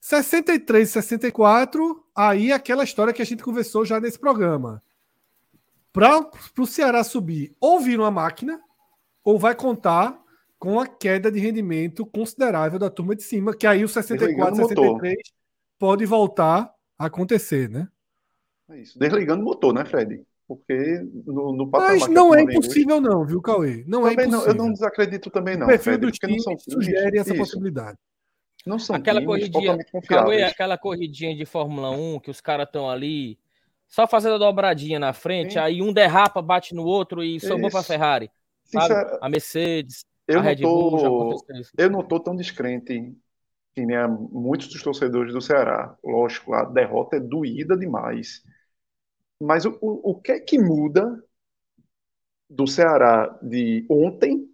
63, 0.00 0.88
64, 0.88 2.04
aí 2.14 2.52
aquela 2.52 2.84
história 2.84 3.12
que 3.12 3.22
a 3.22 3.24
gente 3.24 3.42
conversou 3.42 3.84
já 3.84 4.00
nesse 4.00 4.18
programa 4.18 4.80
para 5.92 6.28
o 6.58 6.66
Ceará 6.66 7.04
subir, 7.04 7.54
ou 7.60 7.78
vira 7.78 8.02
uma 8.02 8.10
máquina, 8.10 8.60
ou 9.22 9.38
vai 9.38 9.54
contar 9.54 10.18
com 10.58 10.80
a 10.80 10.86
queda 10.86 11.30
de 11.30 11.38
rendimento 11.38 12.06
considerável 12.06 12.78
da 12.78 12.88
turma 12.88 13.14
de 13.14 13.22
cima, 13.22 13.54
que 13.54 13.66
aí 13.66 13.84
o 13.84 13.88
64, 13.88 14.56
63 14.56 15.18
pode 15.78 16.06
voltar 16.06 16.72
a 16.98 17.06
acontecer, 17.06 17.68
né? 17.68 17.88
É 18.70 18.78
isso. 18.78 18.98
Desligando 18.98 19.42
o 19.42 19.44
motor, 19.44 19.74
né, 19.74 19.84
Fred? 19.84 20.24
Porque 20.46 21.00
no, 21.26 21.52
no 21.52 21.70
Mas 21.70 22.08
não 22.08 22.34
é 22.34 22.42
impossível, 22.42 23.00
não, 23.00 23.24
viu, 23.24 23.40
Cauê? 23.40 23.84
Não 23.86 24.06
é 24.06 24.12
impossível. 24.12 24.38
Não, 24.38 24.46
eu 24.46 24.54
não 24.54 24.72
desacredito 24.72 25.30
também, 25.30 25.56
não. 25.56 25.66
O 25.66 25.68
perfil 25.68 25.94
Fred, 25.94 26.06
do 26.06 26.10
time 26.10 26.38
sugere 26.58 27.18
essa 27.18 27.30
isso. 27.30 27.38
possibilidade. 27.38 27.98
Não 28.66 28.78
são 28.78 28.94
aquela 28.96 29.20
times 29.20 29.48
corridinha. 29.50 29.78
Cauê, 30.06 30.42
aquela 30.42 30.78
corridinha 30.78 31.34
de 31.34 31.44
Fórmula 31.44 31.90
1 31.90 32.20
que 32.20 32.30
os 32.30 32.40
caras 32.40 32.66
estão 32.66 32.88
ali 32.88 33.38
só 33.88 34.06
fazendo 34.06 34.36
a 34.36 34.38
dobradinha 34.38 34.98
na 34.98 35.12
frente, 35.12 35.54
Sim. 35.54 35.58
aí 35.58 35.82
um 35.82 35.92
derrapa, 35.92 36.40
bate 36.40 36.74
no 36.74 36.84
outro 36.84 37.22
e 37.22 37.38
sobrou 37.38 37.70
para 37.70 37.80
a. 37.80 37.84
Ferrari. 37.84 38.30
A 39.20 39.28
Mercedes, 39.28 40.06
eu 40.26 40.38
a 40.38 40.42
não 40.42 40.48
Red 40.48 40.56
Bull, 40.56 40.98
já 40.98 41.08
tô, 41.08 41.30
aconteceu 41.30 41.56
isso. 41.60 41.70
eu 41.76 41.90
não 41.90 42.02
tô 42.02 42.18
tão 42.18 42.34
descrente 42.34 43.14
que 43.74 43.86
nem 43.86 43.96
muitos 44.30 44.68
dos 44.68 44.82
torcedores 44.82 45.32
do 45.32 45.42
Ceará. 45.42 45.94
Lógico, 46.02 46.54
a 46.54 46.64
derrota 46.64 47.16
é 47.16 47.20
doída 47.20 47.76
demais. 47.76 48.42
Mas 49.42 49.64
o, 49.64 49.76
o, 49.80 50.12
o 50.12 50.20
que 50.20 50.32
é 50.32 50.40
que 50.40 50.56
muda 50.56 51.20
do 52.48 52.64
Ceará 52.66 53.38
de 53.42 53.84
ontem, 53.90 54.48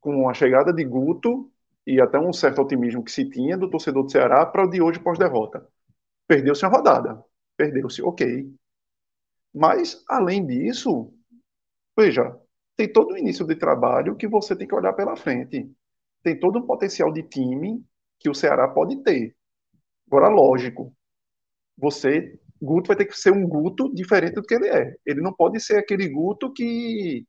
com 0.00 0.28
a 0.28 0.32
chegada 0.32 0.72
de 0.72 0.82
Guto 0.84 1.50
e 1.86 2.00
até 2.00 2.18
um 2.18 2.32
certo 2.32 2.62
otimismo 2.62 3.04
que 3.04 3.12
se 3.12 3.28
tinha 3.28 3.58
do 3.58 3.68
torcedor 3.68 4.04
do 4.04 4.10
Ceará, 4.10 4.46
para 4.46 4.64
o 4.64 4.70
de 4.70 4.80
hoje 4.80 4.98
pós-derrota? 4.98 5.68
Perdeu-se 6.26 6.64
a 6.64 6.68
rodada. 6.68 7.22
Perdeu-se, 7.56 8.02
ok. 8.02 8.50
Mas, 9.52 10.02
além 10.08 10.46
disso, 10.46 11.12
veja, 11.96 12.34
tem 12.76 12.90
todo 12.90 13.12
o 13.12 13.18
início 13.18 13.46
de 13.46 13.54
trabalho 13.54 14.16
que 14.16 14.26
você 14.26 14.56
tem 14.56 14.66
que 14.66 14.74
olhar 14.74 14.94
pela 14.94 15.14
frente. 15.14 15.70
Tem 16.22 16.38
todo 16.38 16.58
um 16.58 16.66
potencial 16.66 17.12
de 17.12 17.22
time 17.22 17.84
que 18.18 18.30
o 18.30 18.34
Ceará 18.34 18.66
pode 18.66 18.96
ter. 19.02 19.36
Agora, 20.06 20.28
lógico, 20.28 20.94
você, 21.76 22.40
Guto 22.64 22.88
vai 22.88 22.96
ter 22.96 23.06
que 23.06 23.18
ser 23.18 23.32
um 23.32 23.46
Guto 23.46 23.92
diferente 23.94 24.34
do 24.34 24.42
que 24.42 24.54
ele 24.54 24.68
é. 24.68 24.94
Ele 25.04 25.20
não 25.20 25.32
pode 25.32 25.60
ser 25.60 25.76
aquele 25.76 26.08
Guto 26.08 26.52
que, 26.52 27.26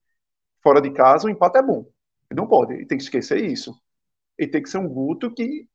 fora 0.64 0.82
de 0.82 0.92
casa, 0.92 1.28
o 1.28 1.30
empate 1.30 1.58
é 1.58 1.64
bom. 1.64 1.86
Ele 2.30 2.40
não 2.40 2.48
pode, 2.48 2.74
ele 2.74 2.86
tem 2.86 2.98
que 2.98 3.04
esquecer 3.04 3.44
isso. 3.44 3.74
Ele 4.38 4.52
tem 4.52 4.62
que 4.62 4.70
ser 4.70 4.78
um 4.78 4.88
Guto 4.88 5.34
que 5.34 5.68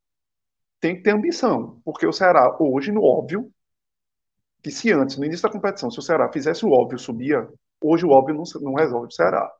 tem 0.80 0.96
que 0.96 1.02
ter 1.02 1.10
ambição. 1.10 1.80
Porque 1.84 2.06
o 2.06 2.12
Ceará, 2.12 2.56
hoje, 2.60 2.90
no 2.90 3.02
óbvio, 3.02 3.52
que 4.62 4.70
se 4.70 4.92
antes, 4.92 5.16
no 5.16 5.24
início 5.24 5.42
da 5.42 5.52
competição, 5.52 5.90
se 5.90 5.98
o 5.98 6.02
Ceará 6.02 6.30
fizesse 6.32 6.64
o 6.64 6.70
óbvio, 6.70 6.98
subia, 6.98 7.48
hoje 7.80 8.04
o 8.04 8.10
óbvio 8.10 8.34
não, 8.34 8.44
não 8.62 8.74
resolve 8.74 9.08
o 9.08 9.10
Ceará. 9.10 9.50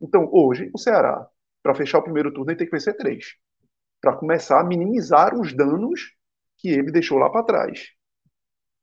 Então, 0.00 0.28
hoje, 0.32 0.70
o 0.74 0.78
Ceará, 0.78 1.26
para 1.62 1.74
fechar 1.74 1.98
o 1.98 2.02
primeiro 2.02 2.32
turno, 2.32 2.50
ele 2.50 2.58
tem 2.58 2.66
que 2.66 2.72
vencer 2.72 2.96
três. 2.96 3.36
Para 4.00 4.16
começar 4.16 4.60
a 4.60 4.64
minimizar 4.64 5.38
os 5.38 5.54
danos 5.54 6.14
que 6.56 6.68
ele 6.68 6.90
deixou 6.90 7.18
lá 7.18 7.30
para 7.30 7.44
trás. 7.44 7.90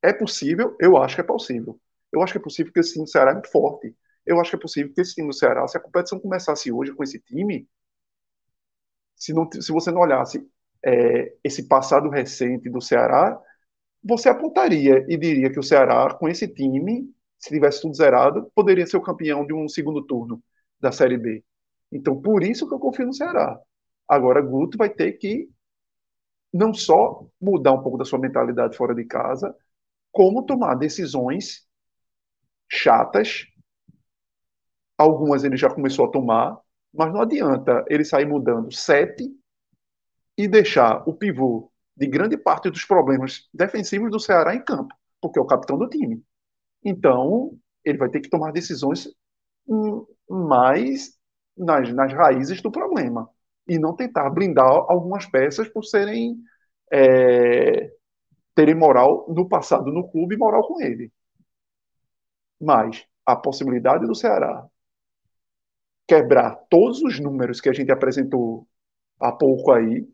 É 0.07 0.13
possível? 0.13 0.75
Eu 0.79 0.95
acho 0.97 1.15
que 1.15 1.21
é 1.21 1.23
possível. 1.23 1.79
Eu 2.11 2.21
acho 2.21 2.31
que 2.33 2.39
é 2.39 2.41
possível 2.41 2.71
porque 2.71 2.79
esse 2.79 2.93
time 2.93 3.05
do 3.05 3.11
Ceará 3.11 3.31
é 3.31 3.33
muito 3.33 3.51
forte. 3.51 3.93
Eu 4.25 4.39
acho 4.39 4.51
que 4.51 4.55
é 4.55 4.59
possível 4.59 4.93
que 4.93 5.01
esse 5.01 5.13
time 5.15 5.27
do 5.27 5.33
Ceará, 5.33 5.67
se 5.67 5.77
a 5.77 5.81
competição 5.81 6.19
começasse 6.19 6.71
hoje 6.71 6.93
com 6.93 7.03
esse 7.03 7.19
time, 7.19 7.67
se, 9.15 9.33
não, 9.33 9.49
se 9.51 9.69
você 9.71 9.91
não 9.91 10.01
olhasse 10.01 10.47
é, 10.85 11.33
esse 11.43 11.67
passado 11.67 12.09
recente 12.09 12.69
do 12.69 12.81
Ceará, 12.81 13.37
você 14.03 14.29
apontaria 14.29 15.05
e 15.09 15.17
diria 15.17 15.51
que 15.51 15.59
o 15.59 15.63
Ceará, 15.63 16.13
com 16.13 16.29
esse 16.29 16.47
time, 16.47 17.13
se 17.37 17.49
tivesse 17.49 17.81
tudo 17.81 17.95
zerado, 17.95 18.49
poderia 18.55 18.87
ser 18.87 18.97
o 18.97 19.01
campeão 19.01 19.45
de 19.45 19.53
um 19.53 19.67
segundo 19.67 20.01
turno 20.05 20.41
da 20.79 20.91
Série 20.91 21.17
B. 21.17 21.43
Então, 21.91 22.21
por 22.21 22.43
isso 22.43 22.67
que 22.67 22.73
eu 22.73 22.79
confio 22.79 23.07
no 23.07 23.13
Ceará. 23.13 23.59
Agora, 24.07 24.41
Guto 24.41 24.77
vai 24.77 24.89
ter 24.89 25.13
que 25.13 25.49
não 26.53 26.73
só 26.73 27.25
mudar 27.39 27.73
um 27.73 27.81
pouco 27.83 27.97
da 27.97 28.05
sua 28.05 28.19
mentalidade 28.19 28.77
fora 28.77 28.95
de 28.95 29.05
casa, 29.05 29.55
como 30.17 30.41
tomar 30.41 30.73
decisões 30.73 31.63
chatas. 32.67 33.45
Algumas 34.97 35.43
ele 35.43 35.55
já 35.55 35.69
começou 35.69 36.05
a 36.05 36.11
tomar, 36.11 36.57
mas 36.91 37.13
não 37.13 37.21
adianta 37.21 37.85
ele 37.87 38.03
sair 38.03 38.25
mudando 38.25 38.73
sete 38.73 39.29
e 40.35 40.47
deixar 40.47 41.07
o 41.07 41.13
pivô 41.13 41.71
de 41.95 42.07
grande 42.07 42.35
parte 42.35 42.67
dos 42.71 42.83
problemas 42.83 43.47
defensivos 43.53 44.09
do 44.09 44.19
Ceará 44.19 44.55
em 44.55 44.65
campo, 44.65 44.95
porque 45.21 45.37
é 45.37 45.41
o 45.41 45.45
capitão 45.45 45.77
do 45.77 45.87
time. 45.87 46.23
Então, 46.83 47.55
ele 47.85 47.99
vai 47.99 48.09
ter 48.09 48.19
que 48.19 48.29
tomar 48.29 48.51
decisões 48.51 49.07
hum, 49.67 50.03
mais 50.27 51.15
nas, 51.55 51.93
nas 51.93 52.11
raízes 52.11 52.59
do 52.59 52.71
problema 52.71 53.29
e 53.67 53.77
não 53.77 53.95
tentar 53.95 54.31
blindar 54.31 54.65
algumas 54.65 55.27
peças 55.27 55.67
por 55.69 55.83
serem 55.83 56.39
é, 56.91 57.91
terem 58.57 58.73
moral 58.73 59.23
no 59.29 59.47
passado 59.47 59.91
no 59.91 60.09
clube 60.09 60.33
e 60.33 60.37
moral 60.37 60.63
com 60.67 60.81
ele. 60.81 61.13
Mas 62.59 63.05
a 63.23 63.35
possibilidade 63.35 64.07
do 64.07 64.15
Ceará 64.15 64.67
quebrar 66.07 66.55
todos 66.67 67.03
os 67.03 67.19
números 67.19 67.61
que 67.61 67.69
a 67.69 67.73
gente 67.73 67.91
apresentou 67.91 68.67
há 69.19 69.31
pouco 69.31 69.71
aí 69.71 70.09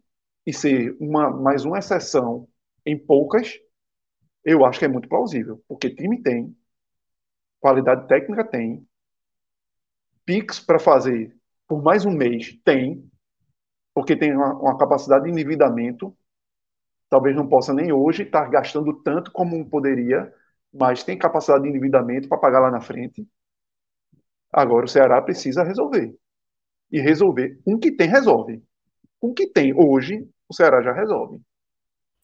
e 0.46 0.52
ser 0.52 0.94
uma, 1.00 1.30
mais 1.30 1.64
uma 1.64 1.80
exceção 1.80 2.46
em 2.86 2.98
poucas, 3.00 3.58
eu 4.44 4.66
acho 4.66 4.78
que 4.78 4.86
é 4.86 4.90
muito 4.90 5.08
plausível, 5.08 5.64
porque 5.66 5.96
time 5.96 6.22
tem, 6.22 6.54
qualidade 7.62 8.10
técnica 8.10 8.44
tem, 8.44 8.86
Pix 10.26 10.60
para 10.60 10.80
fazer 10.80 11.34
por 11.66 11.82
mais 11.82 12.04
um 12.04 12.12
mês 12.12 12.60
tem, 12.66 13.10
porque 13.94 14.18
tem 14.18 14.36
uma, 14.36 14.54
uma, 14.54 14.78
capacidade 14.78 15.24
de 15.24 15.32
endividamento, 15.32 16.14
talvez 17.14 17.36
não 17.36 17.48
possa 17.48 17.72
nem 17.76 17.94
hoje 17.94 18.24
estar 18.24 18.50
gastando 18.50 18.92
tanto 19.04 19.32
como 19.32 19.70
poderia, 19.70 20.34
mas 20.74 21.04
tem 21.04 21.16
capacidade 21.16 21.62
de 21.62 21.70
endividamento 21.70 22.28
para 22.28 22.40
pagar 22.40 22.60
lá 22.60 22.72
na 22.72 22.82
frente. 22.82 23.24
Agora 24.52 24.86
o 24.86 24.88
Ceará 24.88 25.22
precisa 25.22 25.64
resolver. 25.64 26.12
E 26.92 27.00
resolver. 27.00 27.60
Um 27.68 27.78
que 27.78 27.92
tem, 27.92 28.10
resolve. 28.10 28.64
Um 29.22 29.32
que 29.32 29.46
tem 29.46 29.76
hoje, 29.76 30.28
o 30.50 30.56
Ceará 30.56 30.82
já 30.82 30.92
resolve. 30.92 31.40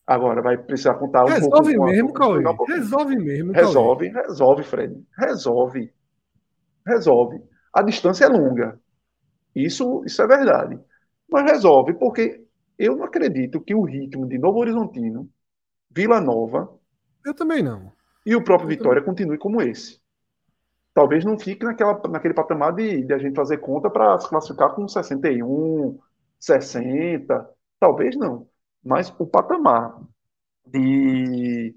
Agora 0.08 0.42
vai 0.42 0.58
precisar 0.58 0.96
contar 0.96 1.24
um 1.26 1.28
resolve 1.28 1.76
pouco 1.76 1.92
mesmo, 1.92 2.08
com 2.08 2.14
Cauê. 2.16 2.44
Resolve 2.68 3.16
mesmo, 3.16 3.52
Resolve, 3.52 4.08
resolve, 4.08 4.64
Fred. 4.64 5.06
Resolve. 5.16 5.94
Resolve. 6.84 7.44
A 7.72 7.84
distância 7.84 8.26
é 8.26 8.28
longa. 8.28 8.80
Isso, 9.54 10.04
isso 10.04 10.20
é 10.24 10.26
verdade. 10.26 10.80
Mas 11.30 11.52
resolve, 11.52 11.94
porque 11.94 12.44
eu 12.80 12.96
não 12.98 13.06
acredito 13.06 13.62
que 13.62 13.76
o 13.76 13.84
ritmo 13.84 14.28
de 14.28 14.40
Novo 14.40 14.60
Horizontino, 14.60 15.30
Vila 15.92 16.22
Nova. 16.22 16.80
Eu 17.26 17.34
também 17.36 17.64
não. 17.64 17.94
E 18.26 18.36
o 18.36 18.44
próprio 18.44 18.68
eu 18.68 18.70
Vitória 18.70 19.02
também. 19.02 19.04
continue 19.04 19.38
como 19.38 19.62
esse. 19.62 20.02
Talvez 20.94 21.24
não 21.26 21.40
fique 21.40 21.66
naquela, 21.66 22.00
naquele 22.10 22.34
patamar 22.34 22.74
de, 22.76 23.04
de 23.04 23.14
a 23.14 23.18
gente 23.18 23.36
fazer 23.36 23.60
conta 23.60 23.90
para 23.90 24.20
se 24.20 24.30
classificar 24.30 24.74
com 24.76 24.88
61, 24.88 26.00
60. 26.40 27.50
Talvez 27.80 28.18
não. 28.18 28.50
Mas 28.84 29.14
o 29.20 29.28
patamar 29.28 30.02
de 30.66 31.76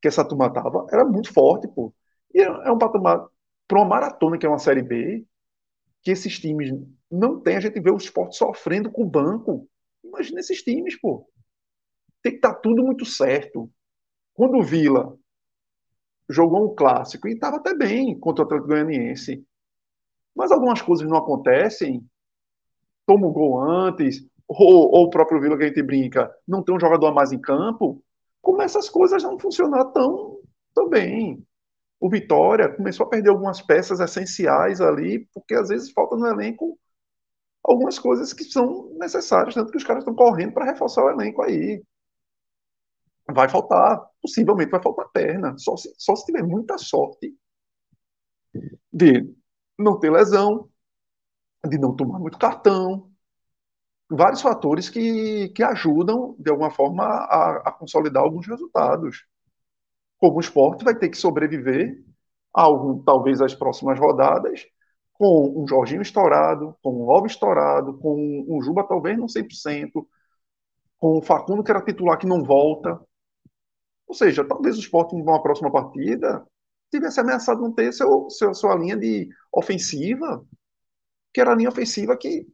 que 0.00 0.08
essa 0.08 0.24
turma 0.26 0.52
tava 0.52 0.86
era 0.92 1.04
muito 1.04 1.32
forte, 1.32 1.68
pô. 1.68 1.94
E 2.34 2.40
é 2.42 2.72
um 2.72 2.78
patamar 2.78 3.26
para 3.68 3.78
uma 3.78 3.86
maratona, 3.88 4.38
que 4.38 4.46
é 4.46 4.48
uma 4.48 4.58
Série 4.58 4.82
B, 4.82 5.26
que 6.02 6.10
esses 6.10 6.38
times 6.38 6.70
não 7.10 7.40
tem. 7.40 7.56
A 7.56 7.60
gente 7.60 7.80
vê 7.80 7.90
o 7.90 7.96
esporte 7.96 8.36
sofrendo 8.36 8.90
com 8.90 9.02
o 9.02 9.10
banco. 9.10 9.68
Imagina 10.04 10.40
esses 10.40 10.62
times, 10.62 10.98
pô. 11.00 11.28
Tem 12.22 12.32
que 12.32 12.38
estar 12.38 12.54
tá 12.54 12.60
tudo 12.60 12.82
muito 12.82 13.04
certo. 13.04 13.70
Quando 14.34 14.58
o 14.58 14.62
Vila 14.62 15.16
jogou 16.28 16.64
um 16.64 16.74
clássico 16.74 17.28
e 17.28 17.32
estava 17.32 17.56
até 17.56 17.74
bem 17.74 18.18
contra 18.18 18.42
o 18.42 18.46
Atlético 18.46 18.68
Goianiense, 18.68 19.44
mas 20.34 20.50
algumas 20.50 20.82
coisas 20.82 21.08
não 21.08 21.16
acontecem, 21.16 22.04
toma 23.06 23.26
o 23.26 23.32
gol 23.32 23.60
antes, 23.60 24.26
ou, 24.48 24.92
ou, 24.92 25.04
o 25.04 25.10
próprio 25.10 25.40
Vila 25.40 25.56
que 25.56 25.64
a 25.64 25.68
gente 25.68 25.82
brinca, 25.82 26.32
não 26.46 26.62
tem 26.62 26.74
um 26.74 26.80
jogador 26.80 27.06
a 27.06 27.12
mais 27.12 27.32
em 27.32 27.40
campo, 27.40 28.02
começa 28.42 28.78
as 28.78 28.88
coisas 28.88 29.24
a 29.24 29.28
não 29.28 29.38
funcionar 29.38 29.86
tão, 29.86 30.40
tão 30.74 30.88
bem. 30.88 31.44
O 31.98 32.10
Vitória 32.10 32.68
começou 32.68 33.06
a 33.06 33.08
perder 33.08 33.30
algumas 33.30 33.62
peças 33.62 34.00
essenciais 34.00 34.80
ali, 34.80 35.26
porque 35.32 35.54
às 35.54 35.68
vezes 35.68 35.90
falta 35.90 36.16
no 36.16 36.26
elenco 36.26 36.78
algumas 37.66 37.98
coisas 37.98 38.32
que 38.32 38.44
são 38.44 38.88
necessárias, 38.98 39.54
tanto 39.54 39.72
que 39.72 39.76
os 39.76 39.84
caras 39.84 40.02
estão 40.02 40.14
correndo 40.14 40.52
para 40.54 40.64
reforçar 40.64 41.04
o 41.04 41.10
elenco 41.10 41.42
aí. 41.42 41.82
Vai 43.28 43.48
faltar, 43.48 44.00
possivelmente 44.22 44.70
vai 44.70 44.80
faltar 44.80 45.08
perna, 45.12 45.58
só 45.58 45.76
se, 45.76 45.92
só 45.98 46.14
se 46.14 46.24
tiver 46.26 46.44
muita 46.44 46.78
sorte 46.78 47.34
de 48.92 49.28
não 49.76 49.98
ter 49.98 50.10
lesão, 50.10 50.70
de 51.68 51.76
não 51.76 51.94
tomar 51.94 52.20
muito 52.20 52.38
cartão, 52.38 53.10
vários 54.08 54.40
fatores 54.40 54.88
que, 54.88 55.48
que 55.48 55.62
ajudam, 55.64 56.36
de 56.38 56.50
alguma 56.50 56.70
forma, 56.70 57.04
a, 57.04 57.68
a 57.68 57.72
consolidar 57.72 58.22
alguns 58.22 58.46
resultados. 58.46 59.26
Como 60.18 60.36
o 60.36 60.40
esporte 60.40 60.84
vai 60.84 60.96
ter 60.96 61.08
que 61.08 61.16
sobreviver 61.16 62.00
a 62.54 62.62
algum, 62.62 63.02
talvez 63.02 63.40
as 63.40 63.54
próximas 63.54 63.98
rodadas, 63.98 64.64
com 65.18 65.62
um 65.62 65.66
Jorginho 65.66 66.02
estourado, 66.02 66.76
com 66.82 67.02
um 67.02 67.04
Love 67.04 67.26
estourado, 67.26 67.98
com 67.98 68.44
um 68.48 68.62
Juba 68.62 68.86
talvez 68.86 69.18
não 69.18 69.26
100%, 69.26 70.06
com 70.98 71.18
o 71.18 71.22
Facundo 71.22 71.62
que 71.62 71.70
era 71.70 71.82
titular 71.82 72.18
que 72.18 72.26
não 72.26 72.42
volta. 72.44 73.00
Ou 74.06 74.14
seja, 74.14 74.44
talvez 74.44 74.76
o 74.76 74.80
esporte 74.80 75.14
numa 75.16 75.42
próxima 75.42 75.70
partida 75.70 76.46
tivesse 76.90 77.20
ameaçado 77.20 77.60
não 77.60 77.72
ter 77.72 77.92
seu, 77.92 78.30
seu, 78.30 78.54
sua 78.54 78.74
linha 78.76 78.96
de 78.96 79.28
ofensiva, 79.52 80.44
que 81.32 81.40
era 81.40 81.52
a 81.52 81.54
linha 81.54 81.68
ofensiva 81.68 82.16
que 82.16 82.46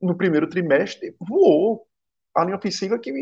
no 0.00 0.16
primeiro 0.16 0.48
trimestre 0.48 1.14
voou. 1.20 1.86
a 2.34 2.44
linha 2.44 2.56
ofensiva 2.56 2.98
que, 2.98 3.12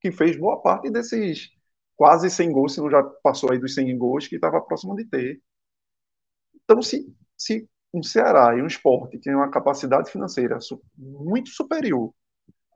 que 0.00 0.12
fez 0.12 0.36
boa 0.36 0.60
parte 0.60 0.90
desses 0.90 1.50
quase 1.96 2.30
100 2.30 2.52
gols, 2.52 2.74
se 2.74 2.80
não 2.80 2.90
já 2.90 3.02
passou 3.22 3.50
aí 3.50 3.58
dos 3.58 3.74
100 3.74 3.98
gols 3.98 4.28
que 4.28 4.36
estava 4.36 4.60
próximo 4.60 4.94
de 4.94 5.04
ter. 5.04 5.42
Então, 6.64 6.82
se, 6.82 7.12
se 7.36 7.68
um 7.92 8.02
Ceará 8.02 8.56
e 8.56 8.62
um 8.62 8.66
esporte 8.66 9.18
que 9.18 9.24
tem 9.24 9.34
uma 9.34 9.50
capacidade 9.50 10.10
financeira 10.10 10.58
muito 10.96 11.50
superior 11.50 12.12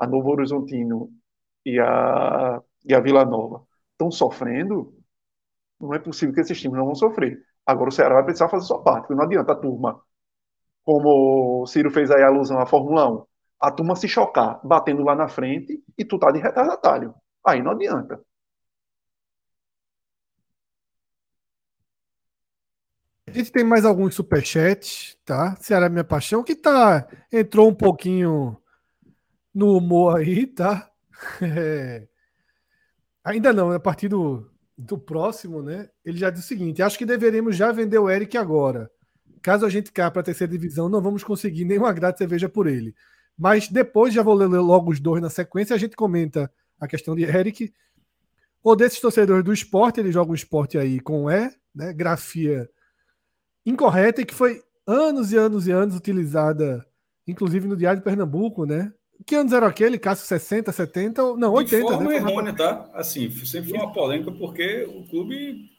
a 0.00 0.06
Novo 0.06 0.30
Horizontino 0.30 1.10
e 1.64 1.78
a, 1.80 2.60
e 2.84 2.94
a 2.94 3.00
Vila 3.00 3.24
Nova 3.24 3.64
estão 3.92 4.10
sofrendo, 4.10 4.94
não 5.80 5.94
é 5.94 5.98
possível 5.98 6.34
que 6.34 6.40
esses 6.40 6.60
times 6.60 6.78
não 6.78 6.86
vão 6.86 6.94
sofrer. 6.94 7.40
Agora 7.66 7.90
o 7.90 7.92
Ceará 7.92 8.14
vai 8.16 8.24
precisar 8.24 8.48
fazer 8.48 8.66
sua 8.66 8.82
parte, 8.82 9.14
não 9.14 9.22
adianta 9.24 9.52
a 9.52 9.56
turma, 9.56 10.00
como 10.84 11.62
o 11.62 11.66
Ciro 11.66 11.90
fez 11.90 12.10
aí 12.10 12.22
a 12.22 12.28
alusão 12.28 12.58
à 12.58 12.66
Fórmula 12.66 13.10
1, 13.10 13.26
a 13.60 13.70
turma 13.70 13.96
se 13.96 14.08
chocar 14.08 14.60
batendo 14.64 15.02
lá 15.04 15.14
na 15.14 15.28
frente 15.28 15.82
e 15.96 16.04
tu 16.04 16.18
tá 16.18 16.30
de 16.32 16.40
retardatário. 16.40 17.14
Aí 17.46 17.62
não 17.62 17.72
adianta. 17.72 18.20
A 23.32 23.34
gente 23.34 23.50
tem 23.50 23.64
mais 23.64 23.86
alguns 23.86 24.14
superchats, 24.14 25.16
tá? 25.24 25.56
Ceará 25.58 25.88
minha 25.88 26.04
paixão, 26.04 26.44
que 26.44 26.54
tá 26.54 27.08
entrou 27.32 27.66
um 27.66 27.74
pouquinho 27.74 28.58
no 29.54 29.74
humor 29.74 30.18
aí, 30.18 30.46
tá? 30.46 30.90
É... 31.40 32.06
Ainda 33.24 33.52
não, 33.52 33.70
a 33.70 33.80
partir 33.80 34.08
do, 34.08 34.50
do 34.76 34.98
próximo, 34.98 35.62
né? 35.62 35.88
Ele 36.04 36.18
já 36.18 36.28
disse 36.28 36.44
o 36.44 36.48
seguinte: 36.48 36.82
acho 36.82 36.98
que 36.98 37.06
deveríamos 37.06 37.56
já 37.56 37.72
vender 37.72 37.98
o 37.98 38.10
Eric 38.10 38.36
agora. 38.36 38.90
Caso 39.40 39.64
a 39.64 39.70
gente 39.70 39.92
caia 39.92 40.10
para 40.10 40.20
a 40.20 40.24
terceira 40.24 40.52
divisão, 40.52 40.90
não 40.90 41.00
vamos 41.00 41.24
conseguir 41.24 41.64
nenhuma 41.64 41.92
grade 41.92 42.18
cerveja 42.18 42.50
por 42.50 42.66
ele. 42.66 42.94
Mas 43.38 43.66
depois 43.66 44.12
já 44.12 44.22
vou 44.22 44.34
ler 44.34 44.46
logo 44.46 44.90
os 44.90 45.00
dois 45.00 45.22
na 45.22 45.30
sequência. 45.30 45.74
A 45.74 45.78
gente 45.78 45.96
comenta 45.96 46.52
a 46.78 46.86
questão 46.86 47.16
de 47.16 47.22
Eric. 47.22 47.72
Ou 48.62 48.76
desses 48.76 49.00
torcedores 49.00 49.42
do 49.42 49.54
esporte, 49.54 50.00
ele 50.00 50.12
joga 50.12 50.32
um 50.32 50.34
esporte 50.34 50.76
aí 50.76 51.00
com 51.00 51.30
E, 51.30 51.50
né? 51.74 51.94
Grafia 51.94 52.68
incorreta 53.64 54.20
e 54.20 54.24
que 54.24 54.34
foi 54.34 54.62
anos 54.86 55.32
e 55.32 55.36
anos 55.36 55.66
e 55.66 55.70
anos 55.72 55.96
utilizada, 55.96 56.84
inclusive 57.26 57.66
no 57.66 57.76
Diário 57.76 58.00
de 58.00 58.04
Pernambuco, 58.04 58.64
né? 58.64 58.92
Que 59.24 59.36
anos 59.36 59.52
era 59.52 59.66
aquele? 59.66 59.98
Cássio 59.98 60.26
60, 60.26 60.72
70? 60.72 61.36
Não, 61.36 61.52
80. 61.52 61.76
De 61.76 61.92
forma 61.92 62.10
né? 62.10 62.16
errônea, 62.16 62.52
tá? 62.52 62.90
Assim, 62.92 63.30
sempre 63.44 63.70
foi 63.70 63.78
uma 63.78 63.92
polêmica 63.92 64.32
porque 64.32 64.84
o 64.84 65.04
clube. 65.08 65.70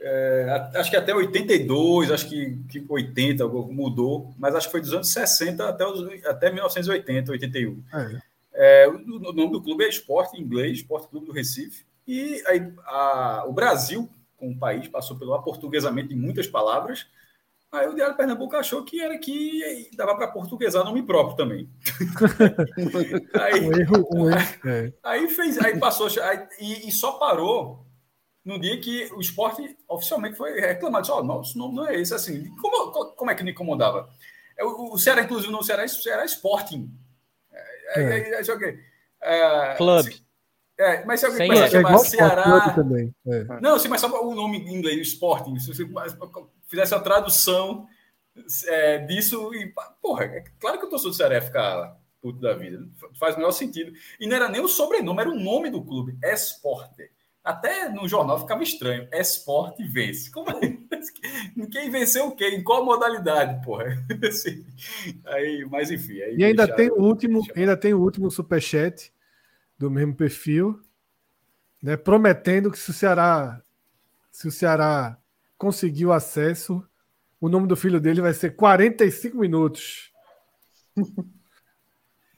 É, 0.00 0.70
acho 0.76 0.90
que 0.90 0.96
até 0.96 1.12
82, 1.12 2.12
acho 2.12 2.28
que, 2.28 2.56
que 2.68 2.84
80 2.88 3.48
mudou, 3.48 4.32
mas 4.38 4.54
acho 4.54 4.68
que 4.68 4.72
foi 4.72 4.80
dos 4.80 4.92
anos 4.92 5.08
60 5.08 5.68
até, 5.68 5.84
os, 5.84 6.24
até 6.24 6.52
1980, 6.52 7.32
81. 7.32 7.82
É. 7.92 8.22
É, 8.54 8.88
o, 8.88 8.94
o, 8.94 9.32
nome 9.32 9.50
do 9.50 9.60
clube 9.60 9.84
é 9.84 9.88
Esporte 9.88 10.36
em 10.36 10.42
inglês, 10.42 10.78
Esporte 10.78 11.08
Clube 11.08 11.26
do 11.26 11.32
Recife. 11.32 11.84
E 12.06 12.42
aí, 12.46 12.72
a, 12.84 13.44
o 13.48 13.52
Brasil, 13.52 14.08
como 14.38 14.58
país, 14.58 14.88
passou 14.88 15.18
pelo 15.18 15.34
aportuguesamento 15.34 16.08
de 16.08 16.16
muitas 16.16 16.46
palavras 16.46 17.06
Aí 17.70 17.86
o 17.86 17.94
Diário 17.94 18.14
de 18.14 18.16
Pernambuco 18.16 18.56
achou 18.56 18.82
que 18.82 19.00
era 19.00 19.18
que 19.18 19.90
dava 19.94 20.16
para 20.16 20.28
portuguesar 20.28 20.82
nome 20.84 21.02
próprio 21.02 21.36
também. 21.36 21.70
aí, 23.38 23.60
um 23.60 23.72
erro, 23.78 24.08
um 24.10 24.30
erro. 24.30 24.68
É. 24.68 24.92
Aí 25.02 25.28
fez, 25.28 25.58
aí 25.58 25.78
passou, 25.78 26.08
aí, 26.22 26.48
e, 26.58 26.88
e, 26.88 26.92
só 26.92 27.12
parou 27.12 27.86
no 28.42 28.58
dia 28.58 28.80
que 28.80 29.10
o 29.12 29.20
esporte 29.20 29.76
oficialmente 29.86 30.38
foi 30.38 30.58
reclamado. 30.58 31.02
Disse, 31.02 31.12
oh, 31.12 31.22
nosso 31.22 31.58
nome 31.58 31.76
não 31.76 31.86
é 31.86 32.00
esse. 32.00 32.14
Assim, 32.14 32.48
como, 32.56 32.90
como 33.14 33.30
é 33.30 33.34
que 33.34 33.44
me 33.44 33.50
incomodava? 33.50 34.08
É, 34.56 34.64
o, 34.64 34.94
o 34.94 34.98
Ceará, 34.98 35.22
inclusive, 35.22 35.52
não 35.52 35.62
Ceará, 35.62 35.86
Ceará 35.86 36.24
Sporting. 36.24 36.90
É, 37.52 38.00
é. 38.00 38.18
é, 38.18 38.40
é, 39.22 39.72
é 39.72 39.74
Club. 39.76 40.06
Assim, 40.06 40.10
é, 40.10 40.27
mas 41.06 41.20
se 41.20 41.26
alguém 41.26 41.48
começar 41.48 41.64
a 41.64 41.70
chamar 41.70 41.98
Ceará. 41.98 42.70
Também. 42.70 43.14
Não, 43.60 43.78
sim, 43.78 43.88
mas 43.88 44.00
só 44.00 44.08
o 44.24 44.34
nome 44.34 44.58
em 44.58 44.74
inglês, 44.74 45.08
Sporting. 45.08 45.58
Se 45.58 45.74
você 45.74 45.88
fizesse 46.68 46.94
a 46.94 47.00
tradução 47.00 47.86
é, 48.66 48.98
disso 48.98 49.52
e. 49.54 49.72
Porra, 50.00 50.24
é 50.24 50.44
claro 50.60 50.78
que 50.78 50.86
o 50.86 50.88
torcedor 50.88 51.12
do 51.12 51.16
Ceará 51.16 51.34
ia 51.34 51.42
ficar 51.42 51.98
puto 52.20 52.40
da 52.40 52.54
vida. 52.54 52.86
Faz 53.18 53.34
o 53.34 53.38
menor 53.38 53.52
sentido. 53.52 53.92
E 54.20 54.26
não 54.26 54.36
era 54.36 54.48
nem 54.48 54.60
o 54.60 54.68
sobrenome, 54.68 55.20
era 55.20 55.30
o 55.30 55.38
nome 55.38 55.70
do 55.70 55.82
clube. 55.82 56.16
Esporte. 56.22 57.10
Até 57.42 57.88
no 57.88 58.06
jornal 58.06 58.38
ficava 58.38 58.62
estranho. 58.62 59.08
Esporte 59.12 59.82
vence. 59.84 60.30
Como 60.30 60.50
é? 60.50 60.78
Quem 61.70 61.90
venceu 61.90 62.28
o 62.28 62.36
quê? 62.36 62.48
Em 62.48 62.62
qual 62.62 62.84
modalidade, 62.84 63.64
porra? 63.64 64.04
Assim, 64.28 64.64
aí, 65.24 65.66
mas 65.70 65.90
enfim. 65.90 66.14
e 66.36 66.44
ainda 66.44 66.66
tem 66.68 66.90
o 66.90 67.02
último, 67.02 67.42
ainda 67.56 67.76
tem 67.76 67.94
o 67.94 68.00
último 68.00 68.30
superchat 68.30 69.12
do 69.78 69.90
mesmo 69.90 70.14
perfil, 70.14 70.80
né? 71.82 71.96
Prometendo 71.96 72.70
que 72.70 72.78
se 72.78 72.90
o 72.90 72.92
Ceará, 72.92 73.62
se 74.30 74.48
o 74.48 74.52
Ceará 74.52 75.16
conseguiu 75.56 76.12
acesso, 76.12 76.84
o 77.40 77.48
nome 77.48 77.66
do 77.66 77.76
filho 77.76 78.00
dele 78.00 78.20
vai 78.20 78.34
ser 78.34 78.56
45 78.56 79.38
minutos. 79.38 80.12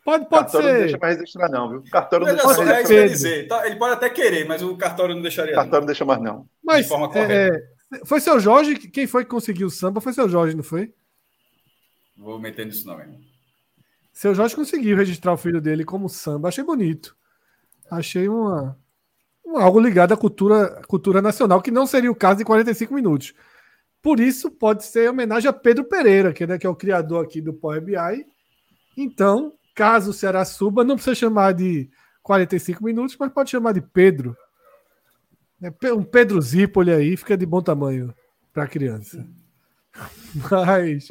Pode, 0.03 0.29
pode 0.31 0.45
cartório 0.45 0.67
ser. 0.67 0.73
não 0.73 0.81
deixa 0.81 0.99
mais 0.99 1.17
registrar, 1.19 1.49
não, 1.51 1.69
viu? 1.69 1.85
Cartório 1.91 2.27
não 2.27 2.35
deixa 2.35 2.65
mais 2.65 2.89
registrar. 2.89 3.07
Dizer, 3.07 3.49
tá, 3.49 3.67
ele 3.67 3.77
pode 3.77 3.93
até 3.95 4.09
querer, 4.09 4.49
mas 4.49 4.63
o 4.63 4.75
cartório 4.75 5.15
não 5.15 5.21
deixaria. 5.21 5.55
Cartório 5.55 5.81
não 5.81 5.87
deixa 5.87 6.05
mais, 6.07 6.21
não. 6.21 6.49
Mas, 6.65 6.85
de 6.85 6.89
forma 6.89 7.09
correta. 7.09 7.33
É, 7.93 8.05
foi 8.07 8.19
seu 8.19 8.41
Jorge? 8.41 8.77
Quem 8.77 9.07
foi 9.07 9.25
que 9.25 9.31
conseguiu 9.31 9.67
o 9.67 9.71
samba? 9.71 10.01
Foi 10.01 10.15
seu 10.15 10.27
Jorge, 10.27 10.57
não 10.57 10.65
foi? 10.65 10.95
Vou 12.17 12.41
meter 12.41 12.65
nisso, 12.65 12.87
não, 12.87 12.99
irmão. 12.99 13.21
Seu 14.11 14.35
Jorge 14.35 14.57
conseguiu 14.57 14.97
registrar 14.97 15.35
o 15.35 15.37
filho 15.37 15.61
dele 15.61 15.85
como 15.85 16.09
samba. 16.09 16.49
Achei 16.49 16.65
bonito. 16.65 17.15
Achei 17.91 18.29
uma, 18.29 18.79
algo 19.57 19.81
ligado 19.81 20.13
à 20.13 20.17
cultura, 20.17 20.83
cultura 20.87 21.21
nacional, 21.21 21.61
que 21.61 21.71
não 21.71 21.87
seria 21.87 22.11
o 22.11 22.15
caso 22.15 22.39
de 22.39 22.45
45 22.45 22.95
minutos. 22.95 23.35
Por 24.03 24.21
isso, 24.21 24.51
pode 24.51 24.85
ser 24.85 25.11
homenagem 25.11 25.49
a 25.49 25.53
Pedro 25.53 25.85
Pereira, 25.85 26.33
que, 26.33 26.47
né, 26.47 26.59
que 26.59 26.67
é 26.67 26.71
o 26.71 26.77
criador 26.77 27.25
aqui 27.25 27.41
do 27.41 27.53
Power 27.53 27.83
BI. 27.83 28.27
Então, 28.97 29.53
caso 29.75 30.11
o 30.11 30.15
Ceará 30.15 30.45
suba, 30.45 30.85
não 30.85 30.95
precisa 30.95 31.15
chamar 31.15 31.53
de 31.53 31.91
45 32.23 32.83
minutos, 32.85 33.17
mas 33.19 33.33
pode 33.33 33.51
chamar 33.51 33.73
de 33.73 33.81
Pedro. 33.81 34.37
É, 35.63 35.93
um 35.93 36.03
Pedro 36.03 36.41
Zipoli 36.41 36.91
aí 36.91 37.17
fica 37.17 37.37
de 37.37 37.45
bom 37.45 37.61
tamanho 37.61 38.15
para 38.53 38.65
a 38.65 38.69
criança. 38.69 39.27
Mas. 40.51 41.09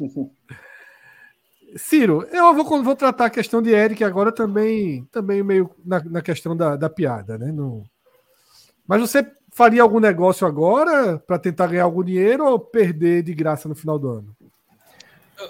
Ciro, 1.76 2.26
eu 2.30 2.54
vou, 2.54 2.82
vou 2.82 2.96
tratar 2.96 3.26
a 3.26 3.30
questão 3.30 3.62
de 3.62 3.70
Eric 3.70 4.02
agora 4.02 4.32
também, 4.32 5.04
também 5.12 5.42
meio 5.42 5.70
na, 5.84 6.02
na 6.04 6.22
questão 6.22 6.56
da, 6.56 6.76
da 6.76 6.90
piada, 6.90 7.38
né? 7.38 7.52
No, 7.52 7.84
mas 8.86 9.00
você 9.00 9.24
faria 9.52 9.82
algum 9.82 10.00
negócio 10.00 10.46
agora 10.46 11.16
para 11.18 11.38
tentar 11.38 11.68
ganhar 11.68 11.84
algum 11.84 12.02
dinheiro 12.02 12.44
ou 12.44 12.58
perder 12.58 13.22
de 13.22 13.32
graça 13.32 13.68
no 13.68 13.74
final 13.76 13.98
do 13.98 14.08
ano? 14.08 14.36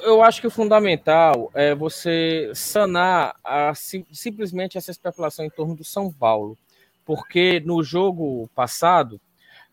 Eu 0.03 0.23
acho 0.23 0.41
que 0.41 0.47
o 0.47 0.51
fundamental 0.51 1.51
é 1.55 1.75
você 1.75 2.53
sanar 2.55 3.35
a, 3.43 3.73
simplesmente 3.75 4.79
essa 4.79 4.91
especulação 4.91 5.45
em 5.45 5.51
torno 5.51 5.75
do 5.75 5.85
São 5.85 6.12
Paulo. 6.12 6.57
Porque 7.05 7.61
no 7.61 7.83
jogo 7.83 8.49
passado, 8.55 9.21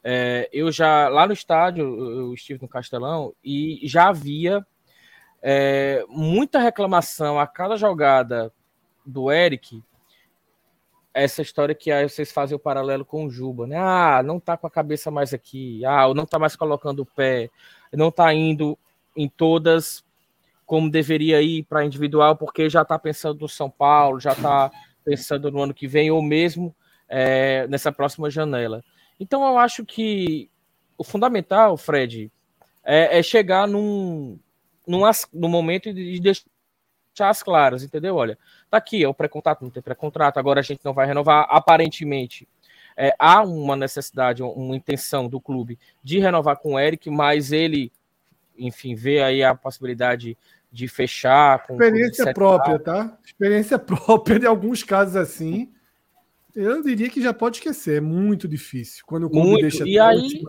é, 0.03 0.49
eu 0.51 0.71
já, 0.71 1.09
lá 1.09 1.27
no 1.27 1.33
estádio, 1.33 1.83
eu 1.83 2.33
estive 2.33 2.61
no 2.61 2.69
Castelão 2.69 3.33
e 3.43 3.81
já 3.83 4.07
havia 4.07 4.65
é, 5.41 6.03
muita 6.09 6.59
reclamação 6.59 7.39
a 7.39 7.47
cada 7.47 7.77
jogada 7.77 8.51
do 9.05 9.31
Eric 9.31 9.83
essa 11.17 11.41
história 11.41 11.73
que 11.73 11.91
aí 11.91 12.07
vocês 12.07 12.31
fazem 12.31 12.55
o 12.55 12.59
paralelo 12.59 13.03
com 13.03 13.25
o 13.25 13.29
Juba, 13.29 13.65
né? 13.65 13.75
Ah, 13.75 14.21
não 14.23 14.39
tá 14.39 14.55
com 14.55 14.67
a 14.67 14.71
cabeça 14.71 15.09
mais 15.09 15.33
aqui, 15.33 15.83
ah, 15.83 16.13
não 16.13 16.27
tá 16.27 16.37
mais 16.37 16.55
colocando 16.55 16.99
o 16.99 17.05
pé, 17.05 17.49
não 17.91 18.11
tá 18.11 18.31
indo 18.31 18.77
em 19.15 19.27
todas 19.27 20.05
como 20.63 20.91
deveria 20.91 21.41
ir 21.41 21.63
para 21.63 21.85
individual, 21.85 22.35
porque 22.35 22.69
já 22.69 22.85
tá 22.85 22.99
pensando 22.99 23.39
no 23.39 23.49
São 23.49 23.67
Paulo, 23.67 24.19
já 24.19 24.35
tá 24.35 24.69
pensando 25.03 25.49
no 25.49 25.63
ano 25.63 25.73
que 25.73 25.87
vem, 25.87 26.11
ou 26.11 26.21
mesmo 26.21 26.75
é, 27.09 27.65
nessa 27.67 27.91
próxima 27.91 28.29
janela. 28.29 28.83
Então 29.19 29.43
eu 29.47 29.57
acho 29.57 29.83
que 29.83 30.51
o 30.97 31.03
fundamental, 31.03 31.77
Fred, 31.77 32.31
é, 32.83 33.17
é 33.17 33.23
chegar 33.23 33.67
num, 33.67 34.37
num, 34.87 35.01
num 35.33 35.49
momento 35.49 35.93
de 35.93 36.19
deixar 36.19 36.45
as 37.29 37.43
claras, 37.43 37.83
entendeu? 37.83 38.15
Olha, 38.15 38.37
tá 38.69 38.77
aqui, 38.77 39.03
é 39.03 39.07
o 39.07 39.13
pré-contrato, 39.13 39.63
não 39.63 39.69
tem 39.69 39.83
pré-contrato, 39.83 40.37
agora 40.37 40.59
a 40.59 40.63
gente 40.63 40.81
não 40.83 40.93
vai 40.93 41.05
renovar. 41.05 41.47
Aparentemente, 41.49 42.47
é, 42.95 43.13
há 43.19 43.43
uma 43.43 43.75
necessidade, 43.75 44.41
uma 44.41 44.75
intenção 44.75 45.27
do 45.27 45.39
clube 45.39 45.77
de 46.03 46.19
renovar 46.19 46.57
com 46.57 46.73
o 46.73 46.79
Eric, 46.79 47.09
mas 47.09 47.51
ele, 47.51 47.91
enfim, 48.57 48.95
vê 48.95 49.21
aí 49.21 49.43
a 49.43 49.53
possibilidade 49.53 50.37
de 50.71 50.87
fechar. 50.87 51.65
Com, 51.65 51.73
Experiência 51.73 52.33
própria, 52.33 52.79
tá? 52.79 53.17
Experiência 53.23 53.77
própria 53.79 54.39
de 54.39 54.47
alguns 54.47 54.83
casos 54.83 55.15
assim. 55.15 55.71
Eu 56.55 56.81
diria 56.81 57.07
que 57.07 57.21
já 57.21 57.31
pode 57.31 57.57
esquecer, 57.57 57.97
é 57.97 58.01
muito 58.01 58.47
difícil 58.47 59.03
quando 59.05 59.25
o 59.25 59.29
clube 59.29 59.47
muito. 59.47 59.61
deixa 59.61 59.87
e 59.87 59.99
aí. 59.99 60.43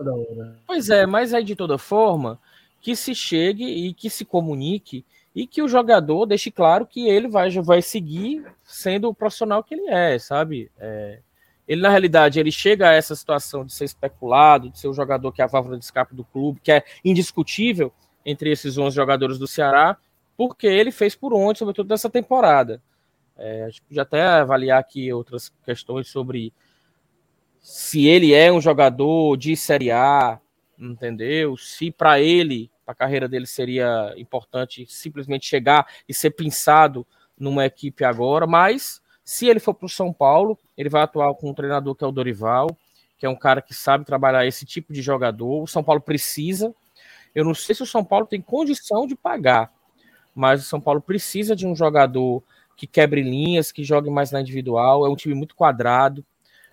Pois 0.65 0.89
é, 0.89 1.05
mas 1.05 1.35
aí 1.35 1.43
de 1.43 1.55
toda 1.55 1.77
forma, 1.77 2.39
que 2.81 2.95
se 2.95 3.13
chegue 3.13 3.65
e 3.65 3.93
que 3.93 4.09
se 4.09 4.25
comunique 4.25 5.05
e 5.35 5.45
que 5.45 5.61
o 5.61 5.67
jogador 5.67 6.25
deixe 6.25 6.49
claro 6.49 6.85
que 6.85 7.07
ele 7.07 7.27
vai, 7.27 7.49
vai 7.61 7.81
seguir 7.81 8.45
sendo 8.63 9.09
o 9.09 9.13
profissional 9.13 9.63
que 9.63 9.73
ele 9.73 9.89
é, 9.89 10.17
sabe? 10.17 10.71
É, 10.77 11.19
ele, 11.67 11.81
na 11.81 11.89
realidade, 11.89 12.39
ele 12.39 12.51
chega 12.51 12.89
a 12.89 12.93
essa 12.93 13.15
situação 13.15 13.63
de 13.63 13.71
ser 13.71 13.85
especulado, 13.85 14.71
de 14.71 14.79
ser 14.79 14.87
o 14.87 14.93
jogador 14.93 15.31
que 15.31 15.41
é 15.41 15.45
a 15.45 15.47
válvula 15.47 15.77
de 15.77 15.85
escape 15.85 16.15
do 16.15 16.23
clube, 16.23 16.59
que 16.63 16.71
é 16.71 16.83
indiscutível 17.05 17.93
entre 18.25 18.51
esses 18.51 18.77
11 18.77 18.95
jogadores 18.95 19.37
do 19.37 19.47
Ceará, 19.47 19.95
porque 20.35 20.65
ele 20.65 20.91
fez 20.91 21.15
por 21.15 21.31
onde, 21.31 21.59
sobretudo 21.59 21.89
nessa 21.89 22.09
temporada. 22.09 22.81
É, 23.37 23.65
a 23.65 23.69
gente 23.69 23.83
podia 23.83 24.01
até 24.01 24.21
avaliar 24.21 24.79
aqui 24.79 25.13
outras 25.13 25.53
questões 25.63 26.07
sobre 26.07 26.51
se 27.59 28.07
ele 28.07 28.33
é 28.33 28.51
um 28.51 28.59
jogador 28.59 29.37
de 29.37 29.55
Série 29.55 29.91
A, 29.91 30.39
entendeu? 30.79 31.57
Se 31.57 31.91
para 31.91 32.19
ele, 32.19 32.71
a 32.87 32.95
carreira 32.95 33.27
dele 33.27 33.45
seria 33.45 34.13
importante 34.17 34.85
simplesmente 34.87 35.45
chegar 35.45 35.85
e 36.07 36.13
ser 36.13 36.31
pensado 36.31 37.05
numa 37.37 37.65
equipe 37.65 38.03
agora, 38.03 38.47
mas 38.47 39.01
se 39.23 39.47
ele 39.47 39.59
for 39.59 39.73
para 39.73 39.85
o 39.85 39.89
São 39.89 40.11
Paulo, 40.11 40.57
ele 40.77 40.89
vai 40.89 41.03
atuar 41.03 41.33
com 41.35 41.49
um 41.49 41.53
treinador 41.53 41.93
que 41.93 42.03
é 42.03 42.07
o 42.07 42.11
Dorival, 42.11 42.75
que 43.17 43.25
é 43.25 43.29
um 43.29 43.35
cara 43.35 43.61
que 43.61 43.73
sabe 43.73 44.05
trabalhar 44.05 44.45
esse 44.47 44.65
tipo 44.65 44.91
de 44.93 45.01
jogador. 45.01 45.61
O 45.61 45.67
São 45.67 45.83
Paulo 45.83 46.01
precisa. 46.01 46.73
Eu 47.35 47.45
não 47.45 47.53
sei 47.53 47.75
se 47.75 47.83
o 47.83 47.85
São 47.85 48.03
Paulo 48.03 48.25
tem 48.25 48.41
condição 48.41 49.05
de 49.05 49.15
pagar, 49.15 49.71
mas 50.33 50.63
o 50.63 50.65
São 50.65 50.81
Paulo 50.81 51.01
precisa 51.01 51.55
de 51.55 51.67
um 51.67 51.75
jogador 51.75 52.41
que 52.75 52.87
quebre 52.87 53.21
linhas, 53.21 53.71
que 53.71 53.83
jogue 53.83 54.09
mais 54.09 54.31
na 54.31 54.41
individual. 54.41 55.05
É 55.05 55.09
um 55.09 55.15
time 55.15 55.35
muito 55.35 55.53
quadrado. 55.53 56.25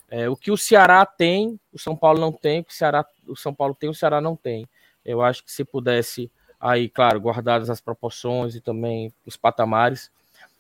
É, 0.08 0.28
o 0.28 0.36
que 0.36 0.52
o 0.52 0.56
Ceará 0.56 1.04
tem, 1.04 1.58
o 1.72 1.78
São 1.78 1.96
Paulo 1.96 2.20
não 2.20 2.32
tem. 2.32 2.60
O 2.60 2.64
que 2.64 2.72
o, 2.72 2.76
Ceará, 2.76 3.04
o 3.26 3.36
São 3.36 3.54
Paulo 3.54 3.74
tem, 3.74 3.88
o 3.88 3.94
Ceará 3.94 4.20
não 4.20 4.36
tem. 4.36 4.68
Eu 5.04 5.22
acho 5.22 5.44
que 5.44 5.52
se 5.52 5.64
pudesse, 5.64 6.30
aí, 6.60 6.88
claro, 6.88 7.20
guardadas 7.20 7.70
as 7.70 7.80
proporções 7.80 8.54
e 8.54 8.60
também 8.60 9.12
os 9.24 9.36
patamares, 9.36 10.10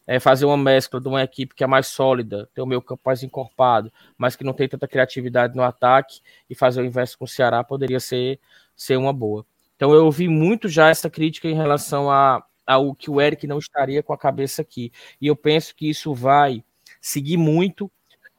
é 0.06 0.20
fazer 0.20 0.44
uma 0.44 0.56
mescla 0.56 1.00
de 1.00 1.08
uma 1.08 1.22
equipe 1.22 1.54
que 1.54 1.64
é 1.64 1.66
mais 1.66 1.88
sólida, 1.88 2.48
ter 2.54 2.62
o 2.62 2.66
meio 2.66 2.80
campo 2.80 3.02
mais 3.04 3.22
encorpado, 3.22 3.92
mas 4.16 4.36
que 4.36 4.44
não 4.44 4.52
tem 4.52 4.68
tanta 4.68 4.86
criatividade 4.86 5.56
no 5.56 5.62
ataque, 5.62 6.20
e 6.48 6.54
fazer 6.54 6.80
o 6.80 6.84
inverso 6.84 7.18
com 7.18 7.24
o 7.24 7.28
Ceará 7.28 7.64
poderia 7.64 7.98
ser, 7.98 8.38
ser 8.76 8.96
uma 8.96 9.12
boa. 9.12 9.44
Então 9.74 9.92
eu 9.92 10.04
ouvi 10.04 10.28
muito 10.28 10.68
já 10.68 10.88
essa 10.88 11.10
crítica 11.10 11.48
em 11.48 11.54
relação 11.54 12.10
a, 12.10 12.44
ao 12.66 12.94
que 12.94 13.10
o 13.10 13.20
Eric 13.20 13.46
não 13.46 13.58
estaria 13.58 14.02
com 14.02 14.12
a 14.12 14.18
cabeça 14.18 14.62
aqui. 14.62 14.92
E 15.20 15.26
eu 15.26 15.36
penso 15.36 15.74
que 15.74 15.90
isso 15.90 16.14
vai 16.14 16.64
seguir 17.00 17.36
muito 17.36 17.90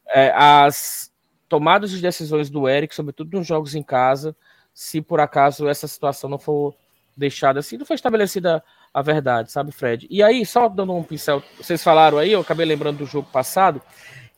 é, 0.08 0.32
as 0.34 1.12
tomadas 1.48 1.92
de 1.92 2.02
decisões 2.02 2.50
do 2.50 2.68
Eric, 2.68 2.94
sobretudo 2.94 3.38
nos 3.38 3.48
jogos 3.48 3.76
em 3.76 3.84
casa, 3.84 4.36
se 4.74 5.02
por 5.02 5.20
acaso 5.20 5.68
essa 5.68 5.88
situação 5.88 6.30
não 6.30 6.40
for 6.40 6.76
deixada 7.16 7.60
assim, 7.60 7.78
não 7.78 7.86
foi 7.86 7.96
estabelecida 7.96 8.64
a 8.94 9.02
verdade, 9.02 9.52
sabe, 9.52 9.72
Fred? 9.72 10.08
E 10.10 10.22
aí, 10.22 10.46
só 10.46 10.70
dando 10.70 10.94
um 10.94 11.04
pincel, 11.04 11.42
vocês 11.58 11.84
falaram 11.84 12.18
aí, 12.18 12.32
eu 12.32 12.42
acabei 12.42 12.66
lembrando 12.66 13.00
do 13.00 13.06
jogo 13.06 13.28
passado, 13.32 13.82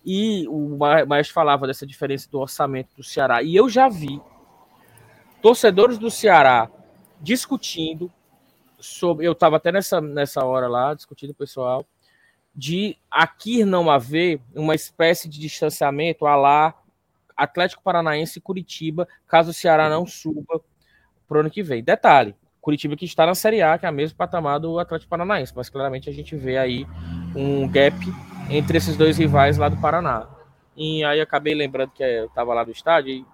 e 0.05 0.47
o 0.47 0.77
Maestro 0.77 1.33
falava 1.33 1.67
dessa 1.67 1.85
diferença 1.85 2.29
do 2.31 2.39
orçamento 2.39 2.95
do 2.95 3.03
Ceará, 3.03 3.43
e 3.43 3.55
eu 3.55 3.67
já 3.67 3.89
vi 3.89 4.21
torcedores 5.41 5.97
do 5.97 6.09
Ceará 6.09 6.69
discutindo 7.21 8.11
sobre. 8.79 9.27
Eu 9.27 9.33
estava 9.33 9.57
até 9.57 9.71
nessa, 9.71 9.99
nessa 9.99 10.45
hora 10.45 10.67
lá, 10.67 10.93
discutindo 10.93 11.33
pessoal, 11.33 11.85
de 12.55 12.97
aqui 13.11 13.63
não 13.63 13.89
haver 13.89 14.41
uma 14.55 14.73
espécie 14.73 15.27
de 15.27 15.39
distanciamento 15.39 16.25
a 16.25 16.35
lá 16.35 16.73
Atlético 17.43 17.81
Paranaense 17.81 18.39
e 18.39 18.41
Curitiba, 18.41 19.07
caso 19.27 19.51
o 19.51 19.53
Ceará 19.53 19.89
não 19.89 20.05
suba 20.05 20.61
para 21.27 21.37
o 21.37 21.39
ano 21.41 21.49
que 21.49 21.63
vem. 21.63 21.83
Detalhe: 21.83 22.35
Curitiba 22.61 22.95
que 22.95 23.05
está 23.05 23.25
na 23.25 23.35
Série 23.35 23.61
A, 23.61 23.77
que 23.77 23.85
é 23.85 23.89
o 23.89 23.93
mesmo 23.93 24.17
patamar 24.17 24.59
do 24.59 24.79
Atlético 24.79 25.09
Paranaense, 25.09 25.53
mas 25.55 25.69
claramente 25.69 26.09
a 26.09 26.13
gente 26.13 26.35
vê 26.35 26.57
aí 26.57 26.85
um 27.35 27.67
gap 27.67 27.95
entre 28.49 28.77
esses 28.77 28.97
dois 28.97 29.17
rivais 29.17 29.57
lá 29.57 29.69
do 29.69 29.77
Paraná. 29.77 30.27
E 30.75 31.03
aí 31.03 31.19
acabei 31.19 31.53
lembrando 31.53 31.91
que 31.91 32.03
eu 32.03 32.25
estava 32.25 32.53
lá 32.53 32.65
no 32.65 32.71
estádio 32.71 33.13
e 33.13 33.25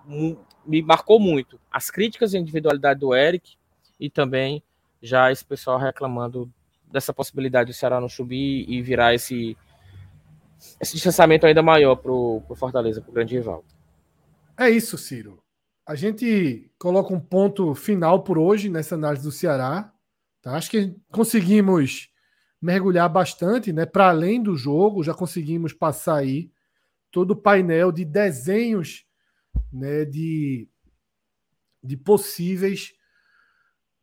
me 0.65 0.81
marcou 0.81 1.19
muito 1.19 1.59
as 1.71 1.89
críticas 1.89 2.33
à 2.33 2.39
individualidade 2.39 2.99
do 2.99 3.13
Eric 3.13 3.55
e 3.99 4.09
também 4.09 4.63
já 5.01 5.31
esse 5.31 5.45
pessoal 5.45 5.77
reclamando 5.77 6.51
dessa 6.91 7.13
possibilidade 7.13 7.71
do 7.71 7.73
Ceará 7.73 8.01
não 8.01 8.09
subir 8.09 8.65
e 8.67 8.81
virar 8.81 9.13
esse, 9.13 9.57
esse 10.79 10.93
distanciamento 10.93 11.45
ainda 11.45 11.61
maior 11.61 11.95
para 11.95 12.11
o 12.11 12.43
Fortaleza, 12.55 13.01
para 13.01 13.11
o 13.11 13.13
grande 13.13 13.35
rival. 13.35 13.63
É 14.57 14.69
isso, 14.69 14.97
Ciro. 14.97 15.43
A 15.85 15.95
gente 15.95 16.71
coloca 16.79 17.13
um 17.13 17.19
ponto 17.19 17.75
final 17.75 18.23
por 18.23 18.37
hoje 18.37 18.69
nessa 18.69 18.95
análise 18.95 19.23
do 19.23 19.31
Ceará. 19.31 19.93
Tá? 20.41 20.55
Acho 20.55 20.71
que 20.71 20.95
conseguimos 21.11 22.09
mergulhar 22.61 23.09
bastante, 23.09 23.71
né? 23.71 23.85
Para 23.85 24.09
além 24.09 24.41
do 24.41 24.55
jogo, 24.55 25.03
já 25.03 25.13
conseguimos 25.13 25.73
passar 25.73 26.15
aí 26.15 26.51
todo 27.11 27.31
o 27.31 27.35
painel 27.35 27.91
de 27.91 28.03
desenhos, 28.03 29.05
né? 29.71 30.05
De, 30.05 30.67
de 31.83 31.97
possíveis 31.97 32.93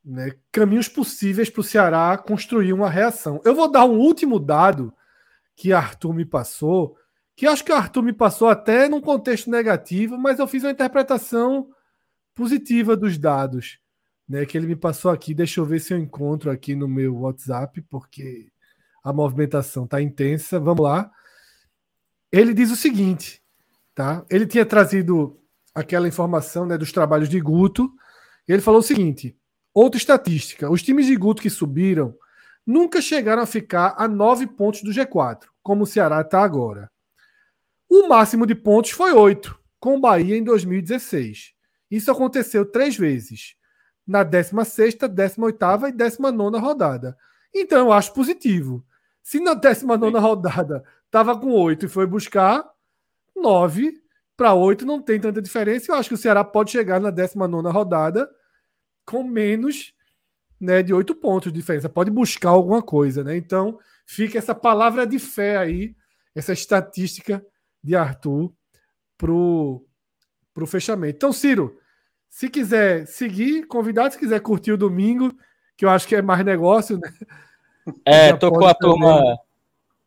né, 0.04 0.32
caminhos 0.50 0.88
possíveis 0.88 1.48
para 1.48 1.60
o 1.60 1.64
Ceará 1.64 2.18
construir 2.18 2.72
uma 2.72 2.90
reação. 2.90 3.40
Eu 3.44 3.54
vou 3.54 3.70
dar 3.70 3.84
um 3.84 3.98
último 3.98 4.38
dado 4.38 4.92
que 5.54 5.72
Arthur 5.72 6.12
me 6.12 6.24
passou, 6.24 6.96
que 7.42 7.46
acho 7.48 7.64
que 7.64 7.72
o 7.72 7.74
Arthur 7.74 8.04
me 8.04 8.12
passou 8.12 8.48
até 8.48 8.88
num 8.88 9.00
contexto 9.00 9.50
negativo, 9.50 10.16
mas 10.16 10.38
eu 10.38 10.46
fiz 10.46 10.62
uma 10.62 10.70
interpretação 10.70 11.68
positiva 12.36 12.96
dos 12.96 13.18
dados 13.18 13.80
né, 14.28 14.46
que 14.46 14.56
ele 14.56 14.68
me 14.68 14.76
passou 14.76 15.10
aqui. 15.10 15.34
Deixa 15.34 15.58
eu 15.58 15.64
ver 15.64 15.80
se 15.80 15.92
eu 15.92 15.98
encontro 15.98 16.52
aqui 16.52 16.76
no 16.76 16.86
meu 16.86 17.16
WhatsApp, 17.16 17.82
porque 17.90 18.46
a 19.02 19.12
movimentação 19.12 19.86
está 19.86 20.00
intensa. 20.00 20.60
Vamos 20.60 20.84
lá. 20.84 21.10
Ele 22.30 22.54
diz 22.54 22.70
o 22.70 22.76
seguinte, 22.76 23.42
tá? 23.92 24.24
Ele 24.30 24.46
tinha 24.46 24.64
trazido 24.64 25.36
aquela 25.74 26.06
informação 26.06 26.64
né, 26.64 26.78
dos 26.78 26.92
trabalhos 26.92 27.28
de 27.28 27.40
Guto. 27.40 27.92
ele 28.46 28.62
falou 28.62 28.78
o 28.78 28.84
seguinte: 28.84 29.36
Outra 29.74 29.98
estatística: 29.98 30.70
os 30.70 30.80
times 30.80 31.06
de 31.06 31.16
Guto 31.16 31.42
que 31.42 31.50
subiram 31.50 32.14
nunca 32.64 33.02
chegaram 33.02 33.42
a 33.42 33.46
ficar 33.46 33.96
a 33.98 34.06
nove 34.06 34.46
pontos 34.46 34.84
do 34.84 34.92
G4, 34.92 35.40
como 35.60 35.82
o 35.82 35.86
Ceará 35.88 36.20
está 36.20 36.40
agora. 36.40 36.88
O 37.94 38.08
máximo 38.08 38.46
de 38.46 38.54
pontos 38.54 38.92
foi 38.92 39.12
oito, 39.12 39.60
com 39.78 39.96
o 39.96 40.00
Bahia 40.00 40.34
em 40.34 40.42
2016. 40.42 41.52
Isso 41.90 42.10
aconteceu 42.10 42.64
três 42.64 42.96
vezes, 42.96 43.54
na 44.06 44.22
16, 44.22 44.94
18 44.94 45.88
e 45.88 45.92
19 45.92 46.58
rodada. 46.58 47.14
Então 47.54 47.80
eu 47.80 47.92
acho 47.92 48.14
positivo. 48.14 48.82
Se 49.22 49.40
na 49.40 49.52
19 49.52 50.18
rodada 50.18 50.82
estava 51.04 51.38
com 51.38 51.52
oito 51.52 51.84
e 51.84 51.88
foi 51.88 52.06
buscar, 52.06 52.66
nove 53.36 54.00
para 54.38 54.54
oito 54.54 54.86
não 54.86 55.02
tem 55.02 55.20
tanta 55.20 55.42
diferença. 55.42 55.92
Eu 55.92 55.96
acho 55.96 56.08
que 56.08 56.14
o 56.14 56.18
Ceará 56.18 56.42
pode 56.42 56.70
chegar 56.70 56.98
na 56.98 57.10
19 57.10 57.68
rodada 57.68 58.26
com 59.04 59.22
menos 59.22 59.92
né, 60.58 60.82
de 60.82 60.94
oito 60.94 61.14
pontos 61.14 61.52
de 61.52 61.58
diferença. 61.58 61.90
Pode 61.90 62.10
buscar 62.10 62.48
alguma 62.48 62.80
coisa, 62.80 63.22
né? 63.22 63.36
Então, 63.36 63.78
fica 64.06 64.38
essa 64.38 64.54
palavra 64.54 65.06
de 65.06 65.18
fé 65.18 65.58
aí, 65.58 65.94
essa 66.34 66.54
estatística 66.54 67.44
de 67.82 67.96
Arthur 67.96 68.52
pro, 69.18 69.84
pro 70.54 70.66
fechamento. 70.66 71.16
Então, 71.16 71.32
Ciro, 71.32 71.78
se 72.28 72.48
quiser 72.48 73.06
seguir, 73.06 73.66
convidado, 73.66 74.12
se 74.12 74.18
quiser 74.18 74.40
curtir 74.40 74.72
o 74.72 74.78
domingo, 74.78 75.34
que 75.76 75.84
eu 75.84 75.90
acho 75.90 76.06
que 76.06 76.16
é 76.16 76.22
mais 76.22 76.44
negócio, 76.44 76.98
né? 76.98 77.10
É, 78.04 78.32
tô 78.32 78.52
com 78.52 78.64
a 78.64 78.72
turma. 78.72 79.36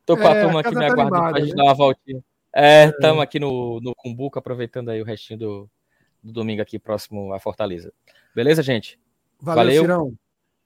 Tô 0.05 0.15
com 0.15 0.23
é, 0.23 0.27
a 0.27 0.43
turma 0.45 0.61
aqui 0.61 0.69
me 0.69 0.75
tá 0.75 0.93
aguardando 0.93 1.29
pra 1.29 1.39
gente 1.41 1.49
né? 1.49 1.55
dar 1.57 1.63
uma 1.63 1.73
voltinha. 1.73 2.23
É, 2.53 2.85
estamos 2.85 3.19
é. 3.19 3.23
aqui 3.23 3.37
no, 3.37 3.81
no 3.81 3.93
Cumbuca, 3.93 4.39
aproveitando 4.39 4.91
aí 4.91 5.01
o 5.01 5.05
restinho 5.05 5.37
do, 5.37 5.69
do 6.23 6.31
domingo 6.31 6.61
aqui 6.61 6.79
próximo 6.79 7.33
à 7.33 7.39
Fortaleza. 7.39 7.91
Beleza, 8.33 8.63
gente? 8.63 8.97
Valeu, 9.41 9.57
Valeu. 9.57 9.81
Cirão. 9.81 10.13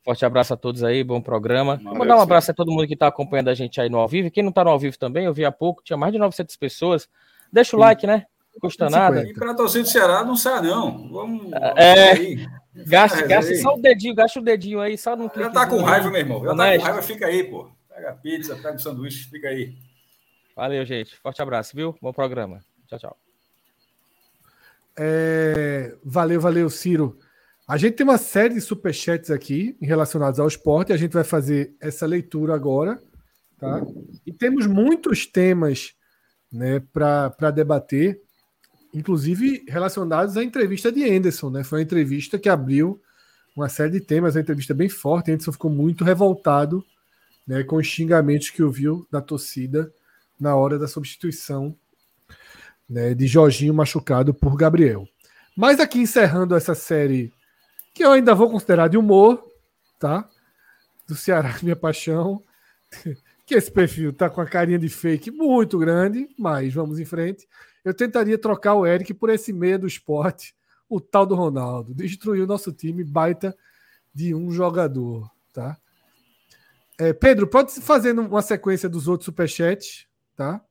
Forte 0.03 0.25
abraço 0.25 0.53
a 0.53 0.57
todos 0.57 0.83
aí, 0.83 1.03
bom 1.03 1.21
programa. 1.21 1.79
Vou 1.83 1.95
mandar 1.95 2.17
um 2.17 2.21
abraço 2.21 2.51
a 2.51 2.53
todo 2.53 2.71
mundo 2.71 2.87
que 2.87 2.93
está 2.93 3.07
acompanhando 3.07 3.49
a 3.49 3.53
gente 3.53 3.79
aí 3.81 3.89
no 3.89 3.97
ao 3.97 4.07
vivo. 4.07 4.31
Quem 4.31 4.43
não 4.43 4.49
está 4.49 4.63
no 4.63 4.69
ao 4.69 4.79
vivo 4.79 4.97
também, 4.97 5.25
eu 5.25 5.33
vi 5.33 5.43
há 5.43 5.51
pouco, 5.51 5.83
tinha 5.83 5.97
mais 5.97 6.13
de 6.13 6.19
900 6.19 6.55
pessoas. 6.55 7.09
Deixa 7.51 7.75
o 7.75 7.79
Sim. 7.79 7.85
like, 7.85 8.07
né? 8.07 8.25
Não 8.53 8.59
custa 8.61 8.89
nada. 8.89 9.23
E 9.23 9.33
para 9.33 9.53
torcida 9.53 9.83
do 9.83 9.89
Ceará, 9.89 10.23
não 10.23 10.35
sai 10.35 10.61
não. 10.61 11.09
Vamos. 11.11 11.51
É. 11.75 12.35
Gaste, 12.85 13.27
gaste 13.27 13.55
só 13.57 13.75
o 13.75 13.81
dedinho, 13.81 14.15
gaste 14.15 14.39
o 14.39 14.41
dedinho 14.41 14.79
aí, 14.79 14.97
só 14.97 15.15
no 15.15 15.29
Já 15.35 15.49
tá 15.49 15.67
com 15.67 15.81
raiva, 15.81 16.09
meu 16.09 16.19
irmão. 16.19 16.43
Já 16.43 16.55
tá 16.55 16.77
com 16.77 16.83
raiva, 16.83 17.01
fica 17.01 17.25
aí, 17.27 17.43
pô. 17.43 17.69
Pega 17.89 18.09
a 18.11 18.13
pizza, 18.13 18.55
pega 18.55 18.75
o 18.75 18.79
sanduíche, 18.79 19.29
fica 19.29 19.49
aí. 19.49 19.75
Valeu, 20.55 20.85
gente. 20.85 21.15
Forte 21.17 21.41
abraço, 21.41 21.75
viu? 21.75 21.95
Bom 22.01 22.13
programa. 22.13 22.59
Tchau, 22.87 22.99
tchau. 22.99 23.17
É... 24.97 25.95
Valeu, 26.03 26.39
valeu, 26.39 26.69
Ciro. 26.69 27.17
A 27.69 27.77
gente 27.77 27.97
tem 27.97 28.03
uma 28.03 28.17
série 28.17 28.55
de 28.55 28.61
superchats 28.61 29.29
aqui 29.29 29.77
relacionados 29.79 30.39
ao 30.39 30.47
esporte, 30.47 30.91
a 30.91 30.97
gente 30.97 31.13
vai 31.13 31.23
fazer 31.23 31.75
essa 31.79 32.07
leitura 32.07 32.55
agora, 32.55 32.99
tá? 33.59 33.85
E 34.25 34.33
temos 34.33 34.65
muitos 34.65 35.27
temas 35.27 35.93
né, 36.51 36.79
para 36.91 37.51
debater, 37.51 38.19
inclusive 38.91 39.63
relacionados 39.67 40.35
à 40.35 40.43
entrevista 40.43 40.91
de 40.91 41.07
Anderson, 41.07 41.51
né? 41.51 41.63
Foi 41.63 41.77
uma 41.77 41.83
entrevista 41.83 42.39
que 42.39 42.49
abriu 42.49 42.99
uma 43.55 43.69
série 43.69 43.91
de 43.91 44.01
temas, 44.01 44.33
uma 44.33 44.41
entrevista 44.41 44.73
bem 44.73 44.89
forte. 44.89 45.29
Anderson 45.29 45.51
ficou 45.51 45.69
muito 45.69 46.03
revoltado 46.03 46.83
né, 47.45 47.63
com 47.63 47.75
os 47.75 47.85
xingamentos 47.85 48.49
que 48.49 48.63
ouviu 48.63 49.05
da 49.11 49.21
torcida 49.21 49.93
na 50.39 50.55
hora 50.55 50.79
da 50.79 50.87
substituição 50.87 51.77
né, 52.89 53.13
de 53.13 53.27
Jorginho 53.27 53.75
machucado 53.75 54.33
por 54.33 54.55
Gabriel. 54.55 55.07
Mas 55.55 55.79
aqui 55.79 55.99
encerrando 55.99 56.55
essa 56.55 56.73
série, 56.73 57.31
que 57.93 58.03
eu 58.03 58.11
ainda 58.11 58.35
vou 58.35 58.49
considerar 58.49 58.87
de 58.87 58.97
humor, 58.97 59.43
tá? 59.97 60.29
Do 61.07 61.15
Ceará, 61.15 61.57
minha 61.61 61.75
paixão. 61.75 62.43
Que 63.45 63.55
esse 63.55 63.71
perfil 63.71 64.13
tá 64.13 64.29
com 64.29 64.41
a 64.41 64.45
carinha 64.45 64.77
de 64.77 64.87
fake 64.89 65.31
muito 65.31 65.79
grande, 65.79 66.29
mas 66.37 66.71
vamos 66.71 66.99
em 66.99 67.03
frente. 67.03 67.47
Eu 67.83 67.95
tentaria 67.95 68.37
trocar 68.37 68.75
o 68.75 68.85
Eric 68.85 69.11
por 69.11 69.31
esse 69.31 69.51
meia 69.51 69.79
do 69.79 69.87
esporte, 69.87 70.53
o 70.87 71.01
tal 71.01 71.25
do 71.25 71.33
Ronaldo. 71.33 71.95
Destruiu 71.95 72.45
nosso 72.45 72.71
time, 72.71 73.03
baita 73.03 73.57
de 74.13 74.35
um 74.35 74.51
jogador, 74.51 75.27
tá? 75.51 75.75
É, 76.99 77.11
Pedro, 77.11 77.47
pode 77.47 77.71
fazer 77.81 78.11
uma 78.11 78.41
sequência 78.43 78.87
dos 78.87 79.07
outros 79.07 79.25
superchats, 79.25 80.05
tá? 80.35 80.61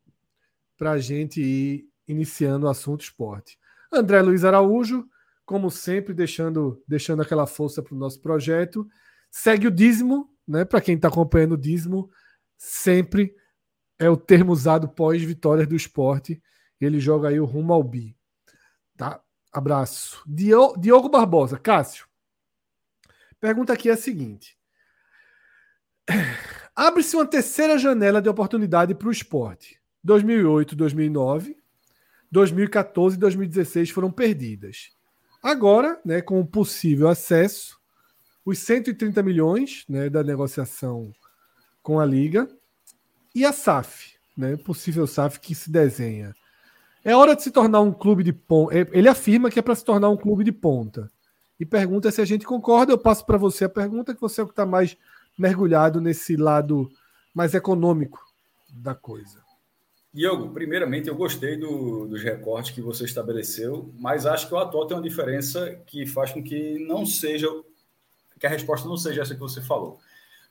Para 0.76 0.92
a 0.92 0.98
gente 0.98 1.40
ir 1.40 1.88
iniciando 2.06 2.66
o 2.66 2.68
assunto 2.68 3.02
esporte. 3.02 3.58
André 3.90 4.22
Luiz 4.22 4.44
Araújo, 4.44 5.04
como 5.48 5.70
sempre, 5.70 6.12
deixando, 6.12 6.84
deixando 6.86 7.22
aquela 7.22 7.46
força 7.46 7.82
para 7.82 7.94
o 7.94 7.98
nosso 7.98 8.20
projeto. 8.20 8.86
Segue 9.30 9.66
o 9.66 9.70
dízimo, 9.70 10.30
né? 10.46 10.62
Para 10.62 10.78
quem 10.78 10.94
está 10.94 11.08
acompanhando 11.08 11.52
o 11.52 11.58
dízimo, 11.58 12.10
sempre 12.58 13.34
é 13.98 14.10
o 14.10 14.16
termo 14.16 14.52
usado 14.52 14.90
pós-vitórias 14.90 15.66
do 15.66 15.74
esporte. 15.74 16.42
Ele 16.78 17.00
joga 17.00 17.30
aí 17.30 17.40
o 17.40 17.46
rumo 17.46 17.72
ao 17.72 17.82
bi. 17.82 18.14
Tá? 18.94 19.22
Abraço. 19.50 20.22
Diogo 20.26 21.08
Barbosa, 21.08 21.58
Cássio. 21.58 22.06
Pergunta 23.40 23.72
aqui 23.72 23.88
é 23.88 23.92
a 23.92 23.96
seguinte: 23.96 24.54
Abre-se 26.76 27.16
uma 27.16 27.26
terceira 27.26 27.78
janela 27.78 28.20
de 28.20 28.28
oportunidade 28.28 28.94
para 28.94 29.08
o 29.08 29.12
esporte. 29.12 29.80
2008, 30.04 30.76
2009, 30.76 31.56
2014 32.30 33.16
e 33.16 33.18
2016 33.18 33.88
foram 33.88 34.10
perdidas. 34.10 34.97
Agora, 35.42 36.00
né, 36.04 36.20
com 36.20 36.40
o 36.40 36.46
possível 36.46 37.08
acesso, 37.08 37.78
os 38.44 38.58
130 38.58 39.22
milhões 39.22 39.84
né, 39.88 40.08
da 40.08 40.22
negociação 40.22 41.12
com 41.82 42.00
a 42.00 42.04
Liga 42.04 42.48
e 43.34 43.44
a 43.44 43.52
SAF, 43.52 44.16
né, 44.36 44.56
possível 44.56 45.06
SAF 45.06 45.38
que 45.38 45.54
se 45.54 45.70
desenha. 45.70 46.34
É 47.04 47.14
hora 47.14 47.36
de 47.36 47.42
se 47.42 47.50
tornar 47.50 47.80
um 47.80 47.92
clube 47.92 48.22
de 48.22 48.32
ponta. 48.32 48.76
É, 48.76 48.86
ele 48.92 49.08
afirma 49.08 49.50
que 49.50 49.58
é 49.58 49.62
para 49.62 49.74
se 49.74 49.84
tornar 49.84 50.08
um 50.10 50.16
clube 50.16 50.44
de 50.44 50.52
ponta. 50.52 51.10
E 51.58 51.64
pergunta 51.64 52.10
se 52.10 52.20
a 52.20 52.24
gente 52.24 52.44
concorda. 52.44 52.92
Eu 52.92 52.98
passo 52.98 53.24
para 53.24 53.38
você 53.38 53.64
a 53.64 53.68
pergunta, 53.68 54.14
que 54.14 54.20
você 54.20 54.40
é 54.40 54.44
o 54.44 54.46
que 54.46 54.52
está 54.52 54.66
mais 54.66 54.96
mergulhado 55.38 56.00
nesse 56.00 56.36
lado 56.36 56.90
mais 57.34 57.54
econômico 57.54 58.20
da 58.68 58.94
coisa. 58.94 59.47
Diogo, 60.12 60.52
primeiramente 60.54 61.08
eu 61.08 61.14
gostei 61.14 61.56
do, 61.56 62.06
dos 62.06 62.22
recortes 62.22 62.72
que 62.72 62.80
você 62.80 63.04
estabeleceu, 63.04 63.92
mas 63.98 64.24
acho 64.24 64.48
que 64.48 64.54
o 64.54 64.58
atual 64.58 64.86
tem 64.86 64.96
uma 64.96 65.02
diferença 65.02 65.80
que 65.86 66.06
faz 66.06 66.32
com 66.32 66.42
que 66.42 66.78
não 66.78 67.04
seja 67.04 67.46
que 68.38 68.46
a 68.46 68.50
resposta 68.50 68.88
não 68.88 68.96
seja 68.96 69.22
essa 69.22 69.34
que 69.34 69.40
você 69.40 69.60
falou. 69.60 69.98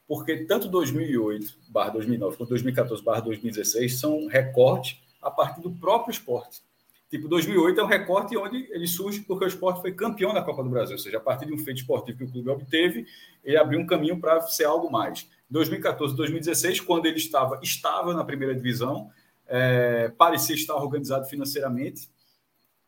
Porque 0.08 0.46
tanto 0.46 0.68
2008 0.68 1.58
barra 1.70 1.90
2009 1.92 2.38
quanto 2.38 2.50
2014 2.50 3.04
barra 3.04 3.22
2016 3.22 4.00
são 4.00 4.28
recortes 4.28 5.02
a 5.22 5.32
partir 5.32 5.62
do 5.62 5.72
próprio 5.72 6.12
esporte. 6.12 6.62
Tipo, 7.10 7.30
2008 7.30 7.80
é 7.80 7.84
um 7.84 7.88
recorte 7.88 8.36
onde 8.36 8.68
ele 8.70 8.86
surge 8.86 9.22
porque 9.22 9.46
o 9.46 9.48
esporte 9.48 9.82
foi 9.82 9.94
campeão 9.94 10.34
da 10.34 10.42
Copa 10.42 10.62
do 10.62 10.70
Brasil, 10.70 10.98
ou 10.98 11.02
seja, 11.02 11.18
a 11.18 11.22
partir 11.22 11.46
de 11.46 11.54
um 11.54 11.58
feito 11.58 11.78
esportivo 11.78 12.18
que 12.18 12.24
o 12.26 12.32
clube 12.32 12.50
obteve, 12.50 13.06
ele 13.44 13.56
abriu 13.56 13.80
um 13.80 13.86
caminho 13.86 14.20
para 14.20 14.42
ser 14.42 14.66
algo 14.66 14.92
mais. 14.92 15.30
2014 15.50 16.16
2016, 16.16 16.82
quando 16.82 17.06
ele 17.06 17.18
estava 17.18 17.60
estável 17.64 18.14
na 18.14 18.26
primeira 18.26 18.54
divisão, 18.54 19.10
é, 19.48 20.10
parecia 20.18 20.56
estar 20.56 20.76
organizado 20.76 21.26
financeiramente 21.26 22.10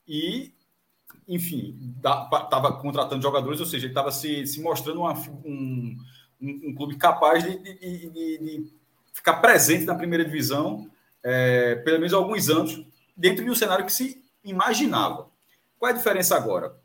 e, 0.07 0.53
enfim, 1.27 1.77
estava 1.95 2.73
contratando 2.77 3.21
jogadores, 3.21 3.59
ou 3.59 3.65
seja, 3.65 3.85
ele 3.85 3.91
estava 3.91 4.11
se, 4.11 4.45
se 4.45 4.61
mostrando 4.61 5.01
uma, 5.01 5.13
um, 5.45 5.97
um, 6.41 6.69
um, 6.69 6.75
clube 6.75 6.97
capaz 6.97 7.43
de, 7.43 7.57
de, 7.57 8.09
de, 8.09 8.09
de, 8.09 8.73
ficar 9.13 9.35
presente 9.35 9.85
na 9.85 9.95
primeira 9.95 10.25
divisão, 10.25 10.89
é, 11.23 11.75
pelo 11.75 11.97
menos 11.97 12.13
alguns 12.13 12.49
anos, 12.49 12.83
dentro 13.15 13.43
de 13.43 13.51
um 13.51 13.55
cenário 13.55 13.85
que 13.85 13.93
se 13.93 14.23
imaginava. 14.43 15.29
Qual 15.77 15.89
é 15.89 15.93
a 15.93 15.97
diferença 15.97 16.35
agora? 16.35 16.75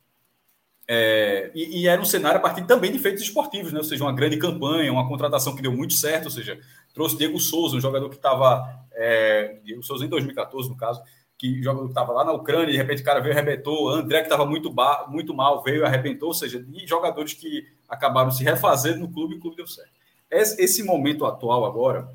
É, 0.86 1.50
e, 1.54 1.80
e, 1.80 1.88
era 1.88 2.00
um 2.00 2.04
cenário 2.04 2.38
a 2.38 2.42
partir 2.42 2.66
também 2.66 2.92
de 2.92 2.98
feitos 2.98 3.22
esportivos, 3.22 3.72
né? 3.72 3.78
ou 3.78 3.84
seja, 3.84 4.04
uma 4.04 4.12
grande 4.12 4.36
campanha, 4.36 4.92
uma 4.92 5.08
contratação 5.08 5.56
que 5.56 5.62
deu 5.62 5.72
muito 5.72 5.94
certo, 5.94 6.26
ou 6.26 6.30
seja, 6.30 6.60
trouxe 6.92 7.16
Diego 7.16 7.40
Souza, 7.40 7.76
um 7.76 7.80
jogador 7.80 8.10
que 8.10 8.16
estava 8.16 8.83
é, 8.94 9.58
Diego 9.64 9.82
Souza 9.82 10.04
em 10.04 10.08
2014, 10.08 10.68
no 10.68 10.76
caso, 10.76 11.02
que 11.36 11.62
jogador 11.62 11.84
que 11.84 11.90
estava 11.90 12.12
lá 12.12 12.24
na 12.24 12.32
Ucrânia, 12.32 12.70
de 12.70 12.76
repente 12.76 13.02
o 13.02 13.04
cara 13.04 13.20
veio 13.20 13.32
e 13.32 13.38
arrebentou, 13.38 13.90
André 13.90 14.20
que 14.20 14.26
estava 14.26 14.46
muito, 14.46 14.74
muito 15.08 15.34
mal, 15.34 15.62
veio 15.62 15.82
e 15.82 15.84
arrebentou, 15.84 16.28
ou 16.28 16.34
seja, 16.34 16.62
de 16.62 16.86
jogadores 16.86 17.34
que 17.34 17.66
acabaram 17.88 18.30
se 18.30 18.42
refazendo 18.44 19.00
no 19.00 19.12
clube 19.12 19.34
e 19.34 19.38
o 19.38 19.40
clube 19.40 19.56
deu 19.56 19.66
certo. 19.66 19.90
Esse, 20.30 20.82
momento 20.82 21.26
atual 21.26 21.64
agora, 21.64 22.08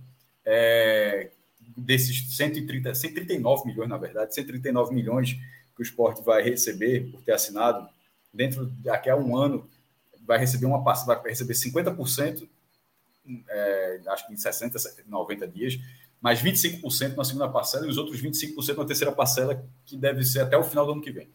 é, 0.46 1.32
desses 1.78 2.36
130, 2.36 2.94
139 2.94 3.66
milhões, 3.68 3.90
na 3.90 3.98
verdade, 3.98 4.34
139 4.34 4.94
milhões 4.94 5.34
que 5.76 5.82
o 5.82 5.84
esporte 5.84 6.22
vai 6.22 6.42
receber 6.42 7.12
por 7.12 7.22
ter 7.22 7.34
assinado, 7.34 7.88
dentro 8.34 8.66
daqui 8.66 9.10
a 9.10 9.16
um 9.16 9.38
ano, 9.38 9.70
vai 10.26 10.38
receber 10.38 10.66
uma 10.66 10.80
vai 10.82 11.30
receber 11.30 11.54
50%, 11.54 12.48
é, 13.48 14.02
acho 14.08 14.28
que 14.28 14.34
em 14.34 14.38
60, 14.38 14.78
90 15.08 15.48
dias, 15.48 15.80
mais 16.22 16.42
25% 16.42 17.16
na 17.16 17.24
segunda 17.24 17.48
parcela 17.48 17.86
e 17.86 17.90
os 17.90 17.98
outros 17.98 18.22
25% 18.22 18.78
na 18.78 18.86
terceira 18.86 19.12
parcela, 19.12 19.64
que 19.86 19.96
deve 19.96 20.24
ser 20.24 20.42
até 20.42 20.58
o 20.58 20.64
final 20.64 20.86
do 20.86 20.94
ano 20.94 21.02
que 21.02 21.12
vem. 21.12 21.30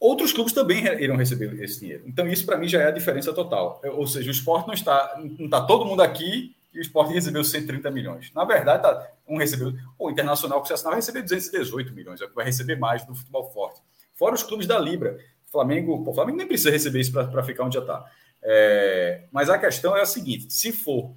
Outros 0.00 0.32
clubes 0.32 0.52
também 0.52 0.84
irão 1.02 1.16
receber 1.16 1.60
esse 1.62 1.80
dinheiro. 1.80 2.04
Então, 2.06 2.26
isso 2.28 2.46
para 2.46 2.56
mim 2.56 2.68
já 2.68 2.80
é 2.80 2.86
a 2.86 2.92
diferença 2.92 3.32
total. 3.32 3.80
Ou 3.84 4.06
seja, 4.06 4.28
o 4.28 4.32
esporte 4.32 4.66
não 4.66 4.74
está, 4.74 5.20
não 5.38 5.46
está 5.46 5.60
todo 5.60 5.84
mundo 5.84 6.02
aqui 6.02 6.54
e 6.72 6.78
o 6.78 6.82
esporte 6.82 7.12
recebeu 7.12 7.42
130 7.42 7.90
milhões. 7.90 8.32
Na 8.32 8.44
verdade, 8.44 8.82
tá, 8.82 9.10
um 9.26 9.36
recebeu. 9.36 9.72
O 9.98 10.10
Internacional, 10.10 10.62
que 10.62 10.72
vai 10.82 10.94
receber 10.94 11.22
218 11.22 11.92
milhões, 11.92 12.20
é 12.20 12.28
que 12.28 12.34
vai 12.34 12.44
receber 12.44 12.76
mais 12.76 13.06
no 13.08 13.14
futebol 13.14 13.50
forte. 13.50 13.80
Fora 14.14 14.34
os 14.34 14.42
clubes 14.42 14.66
da 14.66 14.78
Libra. 14.78 15.18
Flamengo, 15.50 16.04
o 16.08 16.14
Flamengo 16.14 16.38
nem 16.38 16.46
precisa 16.46 16.70
receber 16.70 17.00
isso 17.00 17.12
para 17.12 17.42
ficar 17.42 17.64
onde 17.64 17.74
já 17.74 17.80
está. 17.80 18.04
É, 18.42 19.24
mas 19.32 19.50
a 19.50 19.58
questão 19.58 19.96
é 19.96 20.02
a 20.02 20.06
seguinte: 20.06 20.52
se 20.52 20.70
for 20.70 21.14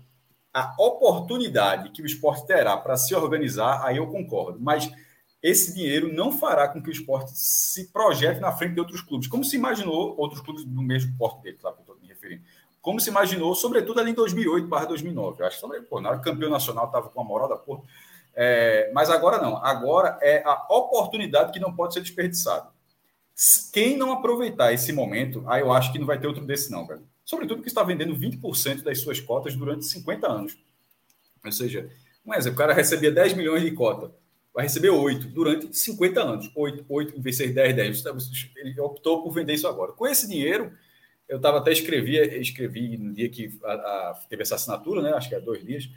a 0.54 0.74
oportunidade 0.78 1.90
que 1.92 2.02
o 2.02 2.06
esporte 2.06 2.46
terá 2.46 2.76
para 2.76 2.98
se 2.98 3.16
organizar, 3.16 3.86
aí 3.86 3.98
eu 3.98 4.08
concordo. 4.08 4.60
Mas 4.60 4.92
esse 5.42 5.74
dinheiro 5.74 6.14
não 6.14 6.32
fará 6.32 6.68
com 6.68 6.82
que 6.82 6.90
o 6.90 6.92
esporte 6.92 7.32
se 7.34 7.92
projete 7.92 8.40
na 8.40 8.52
frente 8.52 8.74
de 8.74 8.80
outros 8.80 9.02
clubes, 9.02 9.28
como 9.28 9.44
se 9.44 9.56
imaginou 9.56 10.16
outros 10.18 10.42
clubes 10.42 10.64
do 10.66 10.82
mesmo 10.82 11.18
porte 11.18 11.42
dele, 11.42 11.58
claro 11.60 11.76
que 11.78 11.82
eu 11.82 11.84
estou 11.84 11.98
me 12.00 12.08
referindo. 12.08 12.44
Como 12.82 13.00
se 13.00 13.10
imaginou, 13.10 13.54
sobretudo 13.56 14.00
ali 14.00 14.12
em 14.12 14.16
2008 14.16 14.68
barra 14.68 14.86
2009. 14.86 15.42
Eu 15.42 15.48
acho 15.48 15.62
que 15.62 15.82
pô, 15.82 16.02
na 16.02 16.18
campeão 16.20 16.50
nacional 16.50 16.86
estava 16.86 17.10
com 17.10 17.22
a 17.22 17.24
moral 17.24 17.48
da 17.48 17.56
porra. 17.56 17.84
É, 18.34 18.92
mas 18.94 19.10
agora 19.10 19.40
não. 19.40 19.58
Agora 19.58 20.18
é 20.22 20.42
a 20.44 20.66
oportunidade 20.70 21.52
que 21.52 21.60
não 21.60 21.76
pode 21.76 21.94
ser 21.94 22.02
desperdiçada. 22.02 22.70
Quem 23.72 23.98
não 23.98 24.12
aproveitar 24.12 24.74
esse 24.74 24.92
momento, 24.92 25.44
aí 25.48 25.62
eu 25.62 25.72
acho 25.72 25.92
que 25.92 26.00
não 26.00 26.08
vai 26.08 26.20
ter 26.20 26.28
outro 26.28 26.44
desse, 26.44 26.72
não, 26.72 26.86
velho 26.86 27.11
sobretudo 27.32 27.58
porque 27.60 27.70
está 27.70 27.82
vendendo 27.82 28.14
20% 28.14 28.84
das 28.84 29.00
suas 29.00 29.22
cotas 29.22 29.56
durante 29.56 29.86
50 29.86 30.30
anos. 30.30 30.58
Ou 31.46 31.52
seja, 31.52 31.90
um 32.26 32.34
exemplo, 32.34 32.56
o 32.56 32.58
cara 32.58 32.74
recebia 32.74 33.10
10 33.10 33.36
milhões 33.36 33.64
de 33.64 33.72
cota, 33.72 34.14
vai 34.54 34.66
receber 34.66 34.90
8 34.90 35.28
durante 35.30 35.74
50 35.74 36.22
anos. 36.22 36.52
8, 36.54 36.86
8 36.90 37.18
em 37.18 37.22
vez 37.22 37.38
de 37.38 37.54
10, 37.54 37.74
10. 37.74 38.04
Ele 38.58 38.80
optou 38.82 39.24
por 39.24 39.32
vender 39.32 39.54
isso 39.54 39.66
agora. 39.66 39.94
Com 39.94 40.06
esse 40.06 40.28
dinheiro, 40.28 40.74
eu 41.26 41.38
estava 41.38 41.60
até 41.60 41.72
escrevi, 41.72 42.18
escrevi 42.42 42.98
no 42.98 43.14
dia 43.14 43.30
que 43.30 43.58
a, 43.64 43.74
a, 43.74 44.22
teve 44.30 44.42
essa 44.42 44.56
assinatura, 44.56 45.02
né? 45.02 45.14
acho 45.14 45.30
que 45.30 45.36
é 45.36 45.40
dois 45.40 45.64
dias, 45.64 45.90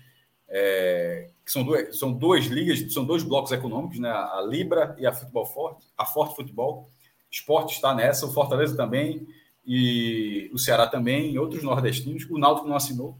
é, 0.48 1.31
que 1.44 1.51
são 1.51 1.65
duas, 1.65 1.98
são 1.98 2.12
duas 2.12 2.44
ligas, 2.44 2.93
são 2.93 3.05
dois 3.05 3.24
blocos 3.24 3.51
econômicos, 3.51 3.98
né? 3.98 4.09
a 4.09 4.40
Libra 4.48 4.94
e 5.01 5.05
a 5.05 5.12
Futebol 5.12 5.47
Forte, 5.47 5.85
a 5.98 6.06
Forte 6.06 6.36
Futebol. 6.36 6.89
Esporte 7.28 7.74
está 7.74 7.93
nessa, 7.93 8.24
o 8.24 8.32
Fortaleza 8.32 8.77
também 8.77 9.27
e 9.66 10.51
o 10.53 10.59
Ceará 10.59 10.86
também, 10.86 11.39
outros 11.39 11.62
nordestinos. 11.62 12.27
O 12.28 12.39
Náutico 12.39 12.69
não 12.69 12.77
assinou. 12.77 13.16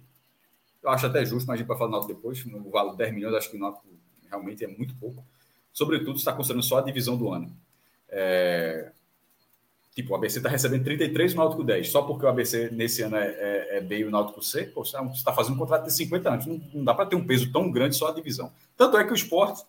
Eu 0.83 0.91
acho 0.91 1.07
até 1.07 1.25
justo, 1.25 1.47
mas 1.47 1.55
a 1.55 1.57
gente 1.59 1.67
vai 1.67 1.77
falar 1.77 1.89
do 1.89 1.93
Náutico 1.93 2.15
depois. 2.15 2.45
No 2.45 2.71
valor 2.71 2.93
de 2.93 2.99
10 2.99 3.15
milhões, 3.15 3.35
acho 3.35 3.51
que 3.51 3.57
o 3.57 3.61
Náutico 3.61 3.87
realmente 4.29 4.65
é 4.65 4.69
muito 4.69 4.95
pouco. 4.97 5.25
Sobretudo, 5.73 6.19
está 6.19 6.33
considerando 6.33 6.63
só 6.63 6.79
a 6.79 6.83
divisão 6.83 7.17
do 7.17 7.33
ano. 7.33 7.51
É... 8.09 8.93
Tipo, 9.95 10.13
o 10.13 10.17
ABC 10.17 10.39
está 10.39 10.49
recebendo 10.49 10.85
33 10.85 11.33
e 11.33 11.35
o 11.35 11.39
Náutico 11.39 11.65
10. 11.65 11.89
Só 11.89 12.03
porque 12.03 12.27
o 12.27 12.29
ABC 12.29 12.69
nesse 12.71 13.01
ano 13.03 13.17
é, 13.17 13.27
é, 13.27 13.77
é 13.79 13.81
B 13.81 13.99
e 13.99 14.05
o 14.05 14.11
Náutico 14.11 14.43
C, 14.43 14.65
pô, 14.65 14.85
você 14.85 14.97
está 15.15 15.33
fazendo 15.33 15.55
um 15.55 15.59
contrato 15.59 15.85
de 15.85 15.95
50 15.95 16.29
anos. 16.29 16.47
Não, 16.47 16.61
não 16.75 16.85
dá 16.85 16.93
para 16.93 17.07
ter 17.07 17.17
um 17.17 17.25
peso 17.25 17.51
tão 17.51 17.71
grande 17.71 17.97
só 17.97 18.09
a 18.09 18.13
divisão. 18.13 18.53
Tanto 18.77 18.99
é 18.99 19.05
que 19.05 19.13
o 19.13 19.15
esporte 19.15 19.65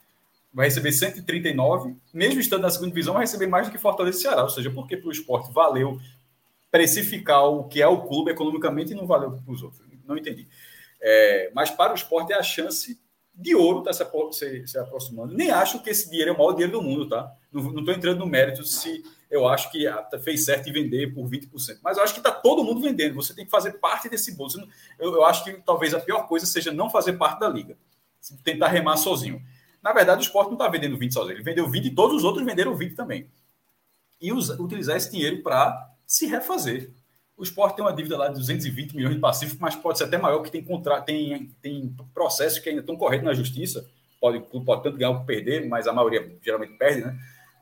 vai 0.52 0.65
receber 0.65 0.91
139, 0.91 1.95
mesmo 2.14 2.39
estando 2.39 2.61
na 2.61 2.69
segunda 2.69 2.89
divisão, 2.89 3.14
vai 3.14 3.23
receber 3.23 3.45
mais 3.45 3.68
do 3.68 3.72
que 3.72 3.77
Fortaleza 3.77 4.18
e 4.18 4.22
Ceará. 4.22 4.43
Ou 4.43 4.49
seja, 4.49 4.72
porque 4.72 4.97
para 4.97 5.10
o 5.10 5.11
esporte 5.11 5.53
valeu 5.53 5.99
precificar 6.76 7.45
o 7.45 7.64
que 7.64 7.81
é 7.81 7.88
o 7.88 8.02
clube 8.02 8.31
economicamente 8.31 8.91
e 8.91 8.95
não 8.95 9.07
valeu 9.07 9.31
para 9.31 9.53
os 9.53 9.64
outros. 9.64 9.81
Não 10.06 10.18
entendi. 10.18 10.45
É, 11.02 11.49
mas 11.56 11.69
para 11.72 11.93
o 11.93 11.95
esporte 11.95 12.34
é 12.34 12.35
a 12.35 12.43
chance 12.43 12.99
de 13.34 13.56
ouro 13.56 13.80
está 13.80 13.93
se, 13.93 14.68
se, 14.68 14.77
aproximando. 14.77 15.34
Nem 15.34 15.52
acho 15.52 15.81
que 15.81 15.89
esse 15.89 16.10
dinheiro 16.10 16.31
é 16.31 16.34
o 16.34 16.38
maior 16.38 16.52
dinheiro 16.52 16.73
do 16.73 16.81
mundo, 16.81 17.07
tá? 17.07 17.31
Não 17.49 17.80
estou 17.80 17.93
entrando 17.93 18.19
no 18.19 18.27
mérito 18.27 18.65
se 18.65 19.03
eu 19.31 19.47
acho 19.47 19.72
que 19.72 19.85
fez 20.22 20.43
certo 20.43 20.68
em 20.68 20.73
vender 20.73 21.14
por 21.14 21.30
20%. 21.30 21.80
Mas 21.81 21.95
eu 21.95 22.03
acho 22.03 22.14
que 22.14 22.19
está 22.19 22.31
todo 22.31 22.64
mundo 22.64 22.81
vendendo. 22.81 23.15
Você 23.15 23.34
tem 23.34 23.45
que 23.45 23.52
fazer 23.52 23.80
parte 23.80 24.10
desse 24.10 24.34
bolo. 24.34 24.52
Eu, 24.99 25.14
eu, 25.14 25.23
acho 25.23 25.45
que 25.45 25.53
talvez 25.53 25.93
a 25.93 25.99
pior 26.02 26.27
coisa 26.27 26.45
seja 26.45 26.73
não 26.73 26.89
fazer 26.89 27.14
parte 27.14 27.39
da 27.39 27.47
liga. 27.47 27.77
Tentar 28.43 28.68
remar 28.68 28.97
sozinho. 28.97 29.41
Na 29.81 29.93
verdade, 29.93 30.19
o 30.19 30.23
esporte 30.23 30.47
não 30.47 30.56
está 30.56 30.68
vendendo 30.68 30.97
20 30.97 31.14
sozinho. 31.14 31.38
Ele 31.38 31.43
vendeu 31.43 31.69
20 31.69 31.85
e 31.85 31.95
todos 31.95 32.18
os 32.18 32.23
outros 32.26 32.45
venderam 32.45 32.76
20 32.76 32.95
também. 32.95 33.30
E 34.19 34.34
utilizar 34.34 34.97
esse 34.97 35.10
dinheiro 35.10 35.41
para 35.41 35.94
se 36.16 36.26
refazer. 36.28 36.92
O 37.38 37.44
esporte 37.44 37.76
tem 37.76 37.84
uma 37.84 37.94
dívida 37.94 38.18
lá 38.18 38.30
de 38.30 38.36
220 38.36 38.96
milhões 38.96 39.16
de 39.16 39.20
pacífico, 39.20 39.62
mas 39.62 39.76
pode 39.76 39.98
ser 39.98 40.06
até 40.06 40.18
maior, 40.18 40.42
que 40.42 40.50
tem, 40.50 40.64
contra... 40.64 41.02
tem, 41.02 41.54
tem 41.62 41.94
processos 42.14 42.60
que 42.60 42.70
ainda 42.70 42.80
estão 42.80 42.96
correndo 42.96 43.24
na 43.24 43.34
justiça. 43.34 43.86
Pode, 44.22 44.40
pode 44.40 44.84
tanto 44.84 44.98
ganhar 44.98 45.14
como 45.14 45.26
perder, 45.26 45.68
mas 45.68 45.88
a 45.88 45.94
maioria 45.94 46.38
geralmente 46.42 46.78
perde, 46.78 47.02
né? 47.02 47.20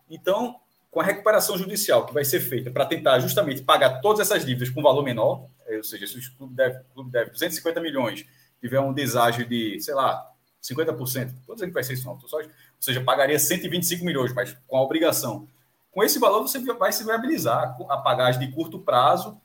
Então, 0.08 0.56
com 0.92 1.02
a 1.02 1.04
recuperação 1.04 1.58
judicial 1.58 2.06
que 2.06 2.14
vai 2.14 2.24
ser 2.24 2.40
feita 2.40 2.70
para 2.70 2.86
tentar 2.86 3.20
justamente 3.20 3.64
pagar 3.64 4.00
todas 4.00 4.20
essas 4.20 4.46
dívidas 4.46 4.70
com 4.70 4.84
valor 4.84 5.04
menor, 5.04 5.48
é, 5.66 5.78
ou 5.78 5.84
seja, 5.84 6.06
se 6.06 6.20
o 6.20 6.38
clube 6.38 6.54
deve, 6.54 6.78
o 6.78 6.94
clube 6.94 7.12
deve 7.12 7.32
250 7.32 7.82
milhões, 7.82 8.24
tiver 8.62 8.80
um 8.80 8.94
deságio 8.94 9.48
de, 9.48 9.80
sei 9.80 9.96
lá, 9.96 10.30
50%, 10.62 11.34
estou 11.40 11.56
dizendo 11.56 11.70
que 11.70 11.74
vai 11.74 11.84
ser 11.84 11.94
isso 11.94 12.06
não, 12.06 12.14
ou 12.14 12.46
seja, 12.80 13.02
pagaria 13.02 13.40
125 13.40 14.06
milhões, 14.06 14.32
mas 14.34 14.56
com 14.68 14.78
a 14.78 14.84
obrigação. 14.84 15.48
Com 15.94 16.04
esse 16.04 16.20
valor, 16.20 16.42
você 16.42 16.60
vai 16.60 16.92
se 16.92 17.06
viabilizar 17.06 17.78
a 17.90 17.98
pagar 17.98 18.32
as 18.32 18.40
de 18.40 18.52
curto 18.52 18.80
prazo 18.80 19.40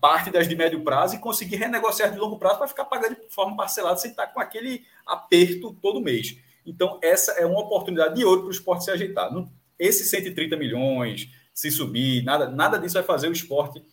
parte 0.00 0.30
das 0.30 0.48
de 0.48 0.56
médio 0.56 0.82
prazo 0.82 1.16
e 1.16 1.18
conseguir 1.18 1.56
renegociar 1.56 2.10
de 2.10 2.18
longo 2.18 2.38
prazo 2.38 2.58
para 2.58 2.68
ficar 2.68 2.84
pagando 2.86 3.16
de 3.16 3.28
forma 3.28 3.56
parcelada 3.56 3.96
sem 3.98 4.10
estar 4.10 4.28
com 4.28 4.40
aquele 4.40 4.84
aperto 5.06 5.76
todo 5.80 6.00
mês. 6.00 6.36
Então, 6.64 6.98
essa 7.02 7.32
é 7.32 7.44
uma 7.44 7.60
oportunidade 7.60 8.14
de 8.14 8.24
ouro 8.24 8.42
para 8.42 8.48
o 8.48 8.52
esporte 8.52 8.84
se 8.84 8.90
ajeitar. 8.90 9.30
Esses 9.78 10.08
130 10.08 10.56
milhões, 10.56 11.28
se 11.52 11.70
subir, 11.70 12.22
nada, 12.24 12.48
nada 12.48 12.78
disso 12.78 12.94
vai 12.94 13.02
fazer 13.02 13.28
o 13.28 13.32
esporte, 13.32 13.84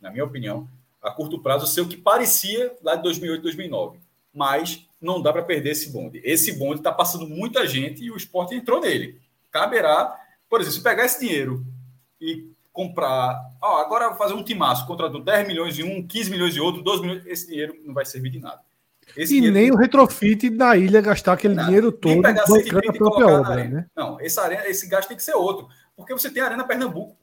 na 0.00 0.10
minha 0.10 0.24
opinião, 0.24 0.68
a 1.02 1.10
curto 1.10 1.40
prazo, 1.40 1.66
ser 1.66 1.80
o 1.80 1.88
que 1.88 1.96
parecia 1.96 2.76
lá 2.82 2.94
de 2.94 3.02
2008, 3.02 3.42
2009. 3.42 3.98
Mas 4.32 4.86
não 5.00 5.20
dá 5.20 5.32
para 5.32 5.42
perder 5.42 5.70
esse 5.70 5.90
bonde. 5.90 6.20
Esse 6.22 6.52
bonde 6.52 6.78
está 6.80 6.92
passando 6.92 7.26
muita 7.26 7.66
gente 7.66 8.04
e 8.04 8.10
o 8.10 8.16
esporte 8.16 8.54
entrou 8.54 8.80
nele. 8.80 9.20
Caberá, 9.50 10.16
por 10.50 10.60
exemplo, 10.60 10.76
se 10.76 10.82
pegar 10.82 11.04
esse 11.04 11.20
dinheiro 11.20 11.64
e 12.20 12.50
comprar. 12.72 13.40
Ó, 13.62 13.78
agora 13.78 14.14
fazer 14.16 14.34
um 14.34 14.42
timaço, 14.42 14.86
contratou 14.86 15.22
10 15.22 15.46
milhões 15.46 15.74
de 15.74 15.84
um, 15.84 16.04
15 16.06 16.30
milhões 16.30 16.52
de 16.52 16.60
outro, 16.60 16.82
12 16.82 17.02
milhões. 17.02 17.26
Esse 17.26 17.46
dinheiro 17.46 17.76
não 17.84 17.94
vai 17.94 18.04
servir 18.04 18.30
de 18.30 18.40
nada. 18.40 18.60
Esse 19.16 19.38
e 19.38 19.50
nem 19.50 19.70
o 19.70 19.76
retrofit 19.76 20.50
da 20.50 20.76
ilha 20.76 21.00
gastar 21.00 21.32
aquele 21.32 21.56
dinheiro 21.56 21.90
todo 21.90 22.22
bancando 22.22 22.88
a 22.88 22.92
própria 22.92 23.26
obra, 23.26 23.64
né? 23.64 23.86
Não, 23.96 24.20
esse, 24.20 24.38
arena, 24.38 24.68
esse 24.68 24.88
gasto 24.88 25.08
tem 25.08 25.16
que 25.16 25.22
ser 25.22 25.34
outro. 25.34 25.68
Porque 25.96 26.12
você 26.12 26.30
tem 26.30 26.42
a 26.42 26.46
Arena 26.46 26.64
Pernambuco. 26.64 27.16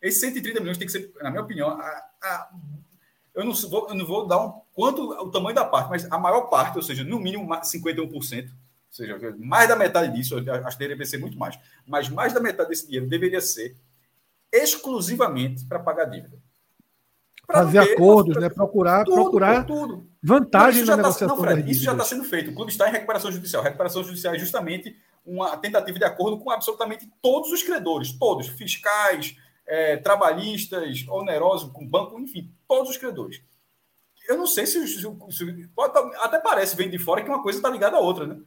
Esses 0.00 0.20
130 0.20 0.60
milhões 0.60 0.78
tem 0.78 0.86
que 0.86 0.92
ser, 0.92 1.12
na 1.20 1.30
minha 1.30 1.42
opinião, 1.42 1.68
a, 1.68 2.04
a, 2.22 2.50
eu, 3.34 3.44
não 3.44 3.52
vou, 3.52 3.88
eu 3.88 3.94
não 3.94 4.06
vou 4.06 4.26
dar 4.26 4.40
um 4.40 4.60
quanto 4.72 5.02
o 5.02 5.30
tamanho 5.30 5.54
da 5.54 5.64
parte, 5.64 5.90
mas 5.90 6.10
a 6.10 6.18
maior 6.18 6.42
parte, 6.42 6.76
ou 6.76 6.82
seja, 6.82 7.04
no 7.04 7.18
mínimo 7.18 7.46
51%, 7.48 8.48
ou 8.88 8.94
seja, 8.94 9.36
mais 9.38 9.68
da 9.68 9.76
metade 9.76 10.14
disso, 10.16 10.36
acho 10.38 10.76
que 10.76 10.84
deveria 10.84 11.06
ser 11.06 11.18
muito 11.18 11.38
mais, 11.38 11.58
mas 11.86 12.08
mais 12.08 12.32
da 12.32 12.40
metade 12.40 12.70
desse 12.70 12.86
dinheiro 12.86 13.06
deveria 13.06 13.40
ser 13.40 13.76
exclusivamente 14.52 15.64
para 15.66 15.78
pagar 15.78 16.06
dívida. 16.06 16.38
Pra 17.46 17.64
Fazer 17.64 17.78
acordos, 17.78 18.36
né? 18.36 18.48
Procurar, 18.48 19.04
tudo, 19.04 19.14
procurar 19.14 19.64
tudo. 19.64 20.06
vantagem 20.22 20.84
na 20.84 20.92
tá 20.92 20.96
negociação. 20.98 21.36
Não, 21.36 21.42
Fred, 21.42 21.70
isso 21.70 21.82
já 21.82 21.92
está 21.92 22.04
sendo 22.04 22.24
feito. 22.24 22.50
O 22.50 22.54
clube 22.54 22.70
está 22.70 22.88
em 22.88 22.92
recuperação 22.92 23.32
judicial. 23.32 23.62
recuperação 23.62 24.04
judicial 24.04 24.34
é 24.34 24.38
justamente 24.38 24.94
uma 25.24 25.56
tentativa 25.56 25.98
de 25.98 26.04
acordo 26.04 26.38
com 26.38 26.50
absolutamente 26.50 27.10
todos 27.22 27.50
os 27.50 27.62
credores, 27.62 28.12
todos, 28.12 28.48
fiscais, 28.48 29.36
é, 29.66 29.96
trabalhistas, 29.98 31.06
onerosos, 31.08 31.70
com 31.72 31.86
banco, 31.86 32.18
enfim, 32.18 32.52
todos 32.66 32.90
os 32.90 32.96
credores. 32.96 33.42
Eu 34.28 34.36
não 34.36 34.46
sei 34.46 34.66
se, 34.66 34.86
se, 34.86 35.00
se 35.00 35.68
pode, 35.74 36.16
até 36.16 36.38
parece, 36.38 36.76
vem 36.76 36.90
de 36.90 36.98
fora, 36.98 37.22
que 37.22 37.30
uma 37.30 37.42
coisa 37.42 37.58
está 37.58 37.70
ligada 37.70 37.96
à 37.96 38.00
outra, 38.00 38.26
né? 38.26 38.38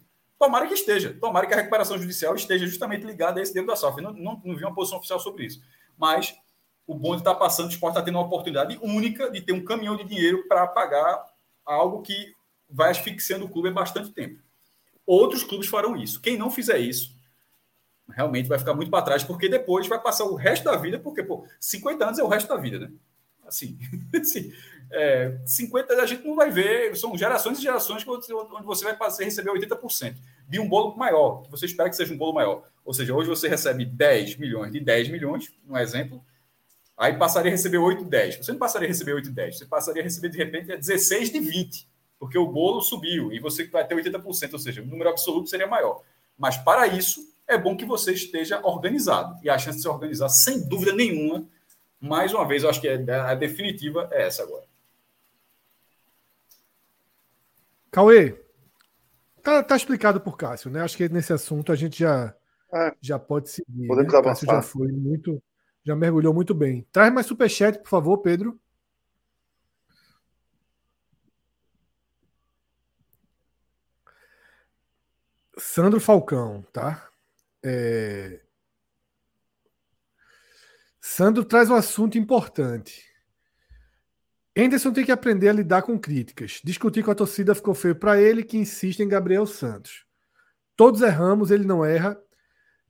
Tomara 0.41 0.67
que 0.67 0.73
esteja. 0.73 1.15
Tomara 1.19 1.45
que 1.45 1.53
a 1.53 1.57
recuperação 1.57 1.97
judicial 1.97 2.35
esteja 2.35 2.65
justamente 2.65 3.05
ligada 3.05 3.39
a 3.39 3.43
esse 3.43 3.53
dedo 3.53 3.67
da 3.67 3.75
SAF. 3.75 4.01
Não, 4.01 4.11
não, 4.11 4.41
não 4.43 4.55
vi 4.55 4.63
uma 4.63 4.73
posição 4.73 4.97
oficial 4.97 5.19
sobre 5.19 5.45
isso 5.45 5.61
mas 6.01 6.35
o 6.87 6.95
bonde 6.95 7.21
está 7.21 7.35
passando, 7.35 7.67
o 7.67 7.69
esporte 7.69 7.93
está 7.93 8.01
tendo 8.03 8.15
uma 8.15 8.25
oportunidade 8.25 8.77
única 8.81 9.29
de 9.29 9.39
ter 9.39 9.53
um 9.53 9.63
caminhão 9.63 9.95
de 9.95 10.03
dinheiro 10.03 10.47
para 10.47 10.65
pagar 10.65 11.23
algo 11.63 12.01
que 12.01 12.33
vai 12.67 12.89
asfixiando 12.89 13.45
o 13.45 13.49
clube 13.49 13.69
há 13.69 13.71
bastante 13.71 14.11
tempo. 14.11 14.41
Outros 15.05 15.43
clubes 15.43 15.67
farão 15.67 15.95
isso. 15.95 16.19
Quem 16.19 16.37
não 16.37 16.49
fizer 16.49 16.79
isso, 16.79 17.15
realmente 18.09 18.49
vai 18.49 18.57
ficar 18.57 18.73
muito 18.73 18.89
para 18.89 19.03
trás, 19.03 19.23
porque 19.23 19.47
depois 19.47 19.87
vai 19.87 20.01
passar 20.01 20.25
o 20.25 20.33
resto 20.33 20.63
da 20.63 20.75
vida, 20.75 20.97
porque, 20.97 21.21
pô, 21.21 21.45
50 21.59 22.03
anos 22.03 22.19
é 22.19 22.23
o 22.23 22.27
resto 22.27 22.47
da 22.47 22.57
vida, 22.57 22.79
né? 22.79 22.91
Assim, 23.51 23.77
assim 24.19 24.53
é, 24.91 25.37
50 25.45 25.93
a 25.93 26.05
gente 26.05 26.25
não 26.25 26.35
vai 26.35 26.49
ver, 26.49 26.95
são 26.97 27.17
gerações 27.17 27.59
e 27.59 27.61
gerações 27.61 28.05
onde 28.07 28.65
você 28.65 28.83
vai 28.83 28.95
passar, 28.95 29.23
receber 29.23 29.51
80% 29.51 30.15
de 30.47 30.59
um 30.59 30.67
bolo 30.67 30.97
maior, 30.97 31.43
que 31.43 31.51
você 31.51 31.65
espera 31.65 31.89
que 31.89 31.95
seja 31.95 32.13
um 32.13 32.17
bolo 32.17 32.33
maior. 32.33 32.67
Ou 32.83 32.93
seja, 32.93 33.13
hoje 33.13 33.29
você 33.29 33.47
recebe 33.47 33.85
10 33.85 34.37
milhões 34.37 34.71
de 34.71 34.79
10 34.79 35.09
milhões, 35.09 35.49
um 35.69 35.77
exemplo, 35.77 36.21
aí 36.97 37.17
passaria 37.17 37.49
a 37.49 37.53
receber 37.53 37.77
8 37.77 38.03
de 38.03 38.09
10. 38.09 38.37
Você 38.37 38.51
não 38.51 38.59
passaria 38.59 38.87
a 38.87 38.89
receber 38.89 39.13
8 39.13 39.29
de 39.29 39.35
10, 39.35 39.57
você 39.59 39.65
passaria 39.65 40.01
a 40.01 40.03
receber 40.03 40.29
de 40.29 40.37
repente 40.37 40.75
16 40.75 41.31
de 41.31 41.39
20, 41.39 41.87
porque 42.19 42.37
o 42.37 42.47
bolo 42.47 42.81
subiu 42.81 43.31
e 43.31 43.39
você 43.39 43.65
vai 43.67 43.87
ter 43.87 43.95
80%, 43.95 44.53
ou 44.53 44.59
seja, 44.59 44.81
o 44.81 44.85
número 44.85 45.09
absoluto 45.09 45.49
seria 45.49 45.67
maior. 45.67 46.01
Mas 46.37 46.57
para 46.57 46.87
isso, 46.87 47.21
é 47.47 47.57
bom 47.57 47.77
que 47.77 47.85
você 47.85 48.13
esteja 48.13 48.59
organizado. 48.63 49.37
E 49.43 49.49
a 49.49 49.57
chance 49.57 49.77
de 49.77 49.83
se 49.83 49.87
organizar, 49.87 50.29
sem 50.29 50.67
dúvida 50.67 50.93
nenhuma, 50.93 51.45
mais 52.01 52.33
uma 52.33 52.47
vez, 52.47 52.63
eu 52.63 52.69
acho 52.69 52.81
que 52.81 52.87
é, 52.87 52.95
a 53.13 53.35
definitiva 53.35 54.09
é 54.11 54.27
essa 54.27 54.43
agora. 54.43 54.65
Cauê, 57.91 58.41
tá, 59.43 59.61
tá 59.63 59.75
explicado 59.75 60.19
por 60.19 60.37
Cássio, 60.37 60.71
né? 60.71 60.81
Acho 60.81 60.97
que 60.97 61.09
nesse 61.09 61.31
assunto 61.33 61.71
a 61.71 61.75
gente 61.75 61.99
já 61.99 62.33
é. 62.73 62.95
Já 63.01 63.19
pode 63.19 63.49
seguir. 63.49 63.87
Podemos 63.87 64.13
né? 64.13 64.19
avançar. 64.19 64.45
já 64.47 64.61
foi 64.61 64.91
muito, 64.91 65.41
já 65.83 65.95
mergulhou 65.95 66.33
muito 66.33 66.53
bem. 66.53 66.87
Traz 66.91 67.13
mais 67.13 67.25
superchat, 67.27 67.79
por 67.79 67.89
favor, 67.89 68.17
Pedro. 68.19 68.59
Sandro 75.57 75.99
Falcão, 75.99 76.63
tá? 76.71 77.09
É... 77.63 78.39
Sandro 81.13 81.43
traz 81.43 81.69
um 81.69 81.75
assunto 81.75 82.17
importante. 82.17 83.03
Henderson 84.55 84.93
tem 84.93 85.03
que 85.03 85.11
aprender 85.11 85.49
a 85.49 85.53
lidar 85.53 85.81
com 85.81 85.99
críticas. 85.99 86.61
Discutir 86.63 87.03
com 87.03 87.11
a 87.11 87.15
torcida 87.15 87.53
ficou 87.53 87.73
feio 87.73 87.93
para 87.93 88.21
ele, 88.21 88.45
que 88.45 88.57
insiste 88.57 89.01
em 89.01 89.09
Gabriel 89.09 89.45
Santos. 89.45 90.05
Todos 90.73 91.01
erramos, 91.01 91.51
ele 91.51 91.65
não 91.65 91.83
erra. 91.83 92.17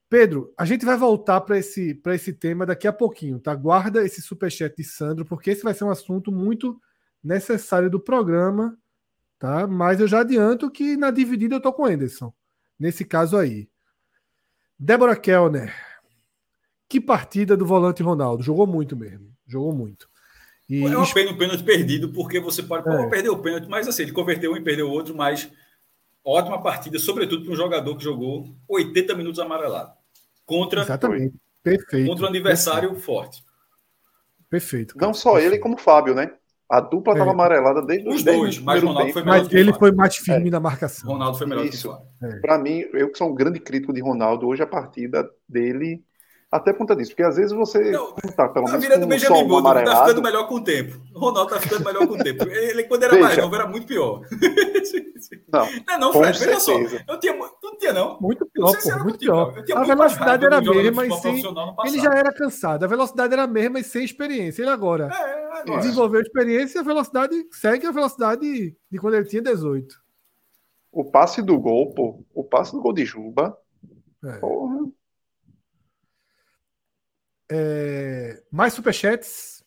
Pedro, 0.08 0.54
a 0.56 0.66
gente 0.66 0.86
vai 0.86 0.96
voltar 0.96 1.42
para 1.42 1.58
esse, 1.58 2.00
esse 2.06 2.32
tema 2.32 2.64
daqui 2.64 2.88
a 2.88 2.94
pouquinho, 2.94 3.40
tá? 3.40 3.56
Guarda 3.56 4.06
esse 4.06 4.22
superchat 4.22 4.76
de 4.78 4.84
Sandro, 4.84 5.26
porque 5.26 5.50
esse 5.50 5.64
vai 5.64 5.74
ser 5.74 5.86
um 5.86 5.90
assunto 5.90 6.32
muito 6.32 6.80
necessário 7.24 7.90
do 7.90 8.00
programa, 8.00 8.78
tá? 9.40 9.66
Mas 9.66 10.00
eu 10.00 10.08
já 10.08 10.20
adianto 10.20 10.70
que 10.70 10.96
na 10.96 11.10
dividida 11.10 11.56
eu 11.56 11.62
tô 11.62 11.74
com 11.74 11.82
o 11.82 11.88
Anderson, 11.88 12.32
nesse 12.78 13.04
caso 13.04 13.36
aí. 13.36 13.68
Débora 14.78 15.16
Kellner, 15.16 15.74
que 16.92 17.00
partida 17.00 17.56
do 17.56 17.66
volante 17.66 18.04
Ronaldo, 18.04 18.44
jogou 18.44 18.68
muito 18.68 18.98
mesmo, 18.98 19.32
jogou 19.48 19.72
muito. 19.72 20.10
E... 20.70 20.84
É 20.84 20.98
uma 20.98 21.14
pena 21.14 21.32
o 21.32 21.38
pênalti 21.38 21.64
perdido, 21.64 22.10
porque 22.10 22.38
você 22.38 22.62
pode 22.62 22.86
é. 22.90 23.08
perder 23.08 23.30
o 23.30 23.40
pênalti, 23.40 23.70
mas 23.70 23.88
assim, 23.88 24.04
ele 24.04 24.12
converteu 24.12 24.52
um 24.52 24.58
e 24.58 24.62
perdeu 24.62 24.90
o 24.90 24.92
outro, 24.92 25.16
mas 25.16 25.50
ótima 26.22 26.62
partida, 26.62 27.00
sobretudo 27.00 27.46
para 27.46 27.54
um 27.54 27.56
jogador 27.56 27.96
que 27.96 28.04
jogou 28.04 28.54
80 28.68 29.16
minutos 29.16 29.40
amarelado. 29.40 29.94
Contra, 30.46 30.82
Exatamente. 30.82 31.34
Perfeito. 31.64 32.10
Contra 32.10 32.26
um 32.26 32.28
adversário 32.28 32.90
Perfeito. 32.90 33.06
forte. 33.06 33.44
Perfeito. 34.50 34.96
Cara. 34.96 35.08
Não 35.08 35.14
só 35.14 35.32
Perfeito. 35.36 35.54
ele, 35.54 35.62
como 35.62 35.76
o 35.76 35.80
Fábio, 35.80 36.14
né? 36.14 36.34
A 36.70 36.82
dupla 36.82 37.14
estava 37.14 37.32
é. 37.32 37.34
amarelada 37.34 37.82
desde 37.82 38.10
os, 38.10 38.22
dois, 38.22 38.60
mas 38.60 38.84
Ronaldo 38.84 39.14
foi 39.14 39.24
melhor. 39.24 39.44
Mas 39.44 39.54
ele 39.54 39.74
foi 39.74 39.92
mais 39.94 40.18
firme 40.18 40.50
é. 40.50 40.52
na 40.52 40.60
marcação. 40.60 41.10
Ronaldo 41.10 41.38
foi 41.38 41.48
melhor 41.48 41.66
Isso. 41.66 41.98
que 42.20 42.26
é. 42.26 42.40
Para 42.40 42.58
mim, 42.58 42.84
eu 42.94 43.10
que 43.10 43.18
sou 43.18 43.30
um 43.30 43.34
grande 43.34 43.62
crítico 43.62 43.94
de 43.94 44.02
Ronaldo, 44.02 44.46
hoje 44.46 44.62
a 44.62 44.68
partida 44.68 45.30
dele 45.48 46.04
até 46.52 46.74
por 46.74 46.80
conta 46.80 46.98
disso, 46.98 47.12
porque 47.12 47.24
às 47.24 47.38
vezes 47.38 47.54
você 47.54 47.92
não, 47.92 48.12
tá, 48.36 48.50
pelo 48.50 48.66
menos, 48.66 48.74
a 48.74 48.78
vida 48.78 49.00
do 49.00 49.08
Benjamin 49.08 49.48
Button 49.48 49.74
tá 49.86 50.02
ficando 50.02 50.22
melhor 50.22 50.48
com 50.50 50.56
o 50.56 50.64
tempo. 50.64 51.02
O 51.16 51.20
Ronaldo 51.20 51.50
tá 51.50 51.62
ficando 51.62 51.86
melhor 51.86 52.06
com 52.06 52.14
o 52.16 52.18
tempo. 52.18 52.44
Ele, 52.52 52.84
quando 52.84 53.04
era 53.04 53.14
Veja. 53.14 53.26
mais 53.26 53.38
novo, 53.38 53.56
era 53.56 53.68
muito 53.68 53.88
pior. 53.88 54.22
Não, 55.48 55.66
não, 55.88 56.00
não 56.00 56.14
Fred, 56.14 56.40
veja 56.40 56.60
só. 56.60 56.74
Eu 56.74 57.20
tinha, 57.22 57.34
não 57.38 57.78
tinha, 57.78 57.94
não. 57.94 58.20
Muito 58.20 58.46
pior, 58.48 58.74
pô, 58.84 59.04
muito 59.04 59.18
pior. 59.18 59.54
A 59.74 59.84
velocidade 59.84 60.46
era 60.46 60.58
a 60.58 60.62
mesma 60.62 61.06
e 61.06 61.12
sem... 61.14 61.42
Ele 61.86 62.00
já 62.02 62.14
era 62.14 62.34
cansado. 62.34 62.84
A 62.84 62.88
velocidade 62.88 63.32
era 63.32 63.44
a 63.44 63.48
mesma 63.48 63.80
e 63.80 63.84
sem 63.84 64.04
experiência. 64.04 64.62
Ele 64.62 64.72
agora... 64.72 65.10
É, 65.10 65.78
desenvolveu 65.78 66.22
experiência 66.22 66.80
e 66.80 66.82
a 66.82 66.84
velocidade 66.84 67.48
segue 67.52 67.86
a 67.86 67.92
velocidade 67.92 68.76
de 68.92 68.98
quando 69.00 69.14
ele 69.14 69.26
tinha 69.26 69.42
18. 69.42 69.96
O 70.92 71.06
passe 71.06 71.42
do 71.42 71.58
gol, 71.58 71.94
pô. 71.94 72.24
O 72.34 72.44
passe 72.44 72.74
do 72.74 72.82
gol 72.82 72.92
de 72.92 73.06
Juba. 73.06 73.58
É. 74.24 74.34
Porra. 74.40 74.92
É, 77.54 78.42
mais 78.50 78.74
superchats. 78.74 79.62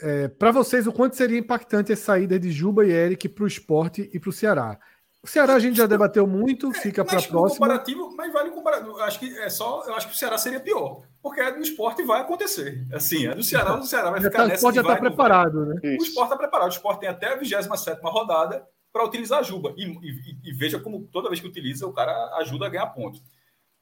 É, 0.00 0.28
para 0.28 0.50
vocês, 0.50 0.86
o 0.86 0.92
quanto 0.92 1.16
seria 1.16 1.38
impactante 1.38 1.92
a 1.92 1.96
saída 1.96 2.38
de 2.38 2.50
Juba 2.50 2.86
e 2.86 2.90
Eric 2.90 3.28
para 3.28 3.44
o 3.44 3.46
esporte 3.46 4.08
e 4.10 4.18
para 4.18 4.30
o 4.30 4.32
Ceará? 4.32 4.78
O 5.22 5.26
Ceará 5.26 5.54
a 5.54 5.58
gente 5.58 5.76
já 5.76 5.86
debateu 5.86 6.26
muito, 6.26 6.70
é, 6.70 6.74
fica 6.74 7.04
para 7.04 7.18
a 7.18 7.22
próxima. 7.22 7.66
Comparativo, 7.66 8.14
mas 8.16 8.32
vale 8.32 8.50
comparativo. 8.50 8.98
Acho 9.00 9.18
que 9.18 9.38
é 9.38 9.50
só, 9.50 9.84
eu 9.86 9.94
acho 9.94 10.08
que 10.08 10.14
o 10.14 10.16
Ceará 10.16 10.38
seria 10.38 10.60
pior, 10.60 11.02
porque 11.20 11.40
a 11.42 11.50
do 11.50 11.60
esporte 11.60 12.02
vai 12.04 12.22
acontecer. 12.22 12.86
Assim, 12.92 13.26
a 13.26 13.34
do 13.34 13.42
Ceará, 13.42 13.74
o 13.74 13.82
Ceará 13.82 14.10
vai 14.10 14.22
ficar 14.22 14.38
tá, 14.38 14.46
nessa. 14.46 14.54
O 14.54 14.70
esporte 14.70 14.76
já 14.76 14.80
está 14.82 14.96
preparado, 14.96 15.66
né? 15.66 15.74
O 15.82 16.02
esporte 16.02 16.26
está 16.26 16.36
preparado. 16.36 16.68
O 16.68 16.72
esporte 16.72 17.00
tem 17.00 17.08
até 17.10 17.34
a 17.34 17.36
27 17.36 18.00
rodada 18.02 18.64
para 18.90 19.04
utilizar 19.04 19.40
a 19.40 19.42
Juba. 19.42 19.74
E, 19.76 19.84
e, 19.84 20.50
e, 20.50 20.52
veja 20.54 20.78
como 20.78 21.06
toda 21.12 21.28
vez 21.28 21.40
que 21.40 21.46
utiliza, 21.46 21.86
o 21.86 21.92
cara 21.92 22.12
ajuda 22.36 22.66
a 22.66 22.70
ganhar 22.70 22.86
pontos. 22.86 23.22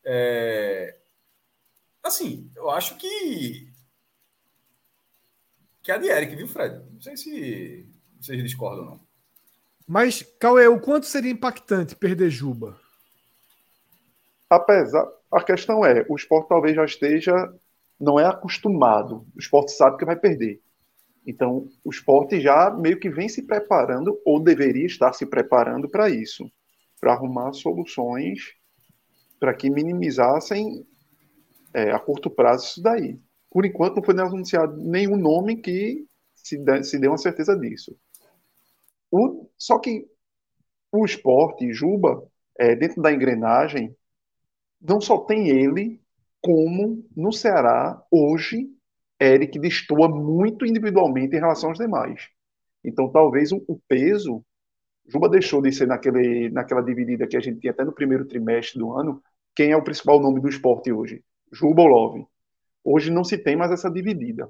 É... 0.09 0.97
Assim, 2.03 2.49
eu 2.55 2.71
acho 2.71 2.97
que. 2.97 3.69
Que 5.83 5.91
é 5.91 5.95
a 5.95 5.99
de 5.99 6.07
Eric, 6.07 6.37
viu, 6.37 6.47
Fred? 6.47 6.81
Não 6.93 7.01
sei 7.01 7.17
se 7.17 7.85
vocês 8.21 8.41
discordam 8.43 8.85
ou 8.85 8.91
não. 8.93 9.01
Mas, 9.87 10.23
Cauê, 10.39 10.69
o 10.69 10.81
quanto 10.81 11.07
seria 11.07 11.33
impactante 11.33 11.97
perder 11.97 12.31
Juba? 12.31 12.81
Apesar. 14.49 15.05
A 15.31 15.43
questão 15.43 15.85
é, 15.85 16.07
o 16.09 16.15
esporte 16.15 16.49
talvez 16.49 16.77
já 16.77 16.85
esteja. 16.85 17.53
Não 17.99 18.21
é 18.21 18.27
acostumado. 18.27 19.27
O 19.35 19.41
esporte 19.41 19.73
sabe 19.73 19.97
que 19.97 20.05
vai 20.05 20.17
perder. 20.17 20.63
Então, 21.27 21.69
o 21.85 21.91
esporte 21.91 22.41
já 22.41 22.71
meio 22.71 23.01
que 23.01 23.11
vem 23.11 23.29
se 23.29 23.43
preparando, 23.43 24.21
ou 24.25 24.39
deveria 24.39 24.87
estar 24.87 25.13
se 25.13 25.27
preparando 25.27 25.89
para 25.89 26.09
isso, 26.09 26.49
para 27.01 27.13
arrumar 27.13 27.53
soluções 27.53 28.55
para 29.39 29.55
que 29.55 29.71
minimizassem 29.71 30.87
é, 31.75 31.91
a 31.91 31.99
curto 31.99 32.31
prazo 32.31 32.67
isso 32.67 32.83
daí. 32.83 33.19
Por 33.51 33.65
enquanto, 33.65 33.97
não 33.97 34.03
foi 34.03 34.19
anunciado 34.19 34.77
nenhum 34.77 35.17
nome 35.17 35.57
que 35.57 36.07
se, 36.35 36.59
dê, 36.59 36.83
se 36.83 36.99
dê 36.99 37.09
uma 37.09 37.19
certeza 37.19 37.57
disso. 37.59 37.97
O, 39.11 39.49
só 39.57 39.79
que 39.79 40.07
o 40.93 41.05
esporte, 41.05 41.73
Juba, 41.73 42.23
é, 42.59 42.75
dentro 42.75 43.03
da 43.03 43.13
engrenagem, 43.13 43.95
não 44.81 45.01
só 45.01 45.19
tem 45.19 45.49
ele, 45.49 46.01
como 46.41 47.05
no 47.17 47.33
Ceará, 47.33 48.03
hoje, 48.11 48.69
Eric 49.21 49.59
destoa 49.59 50.09
muito 50.09 50.67
individualmente 50.67 51.35
em 51.35 51.41
relação 51.41 51.71
aos 51.71 51.79
demais. 51.79 52.29
Então, 52.85 53.11
talvez 53.11 53.53
o, 53.53 53.65
o 53.67 53.81
peso. 53.89 54.45
Juba 55.09 55.29
deixou 55.29 55.63
de 55.63 55.73
ser 55.73 55.87
naquele, 55.87 56.51
naquela 56.51 56.83
dividida 56.83 57.27
que 57.27 57.37
a 57.37 57.41
gente 57.41 57.61
tinha 57.61 57.73
até 57.73 57.85
no 57.85 57.93
primeiro 57.93 58.25
trimestre 58.25 58.79
do 58.79 58.93
ano. 58.93 59.23
Quem 59.55 59.71
é 59.71 59.77
o 59.77 59.83
principal 59.83 60.21
nome 60.21 60.41
do 60.41 60.49
esporte 60.49 60.93
hoje? 60.93 61.23
Juba 61.53 61.83
ou 61.83 61.89
Love. 61.89 62.27
Hoje 62.85 63.11
não 63.11 63.25
se 63.25 63.39
tem 63.39 63.57
mais 63.57 63.71
essa 63.71 63.91
dividida. 63.91 64.49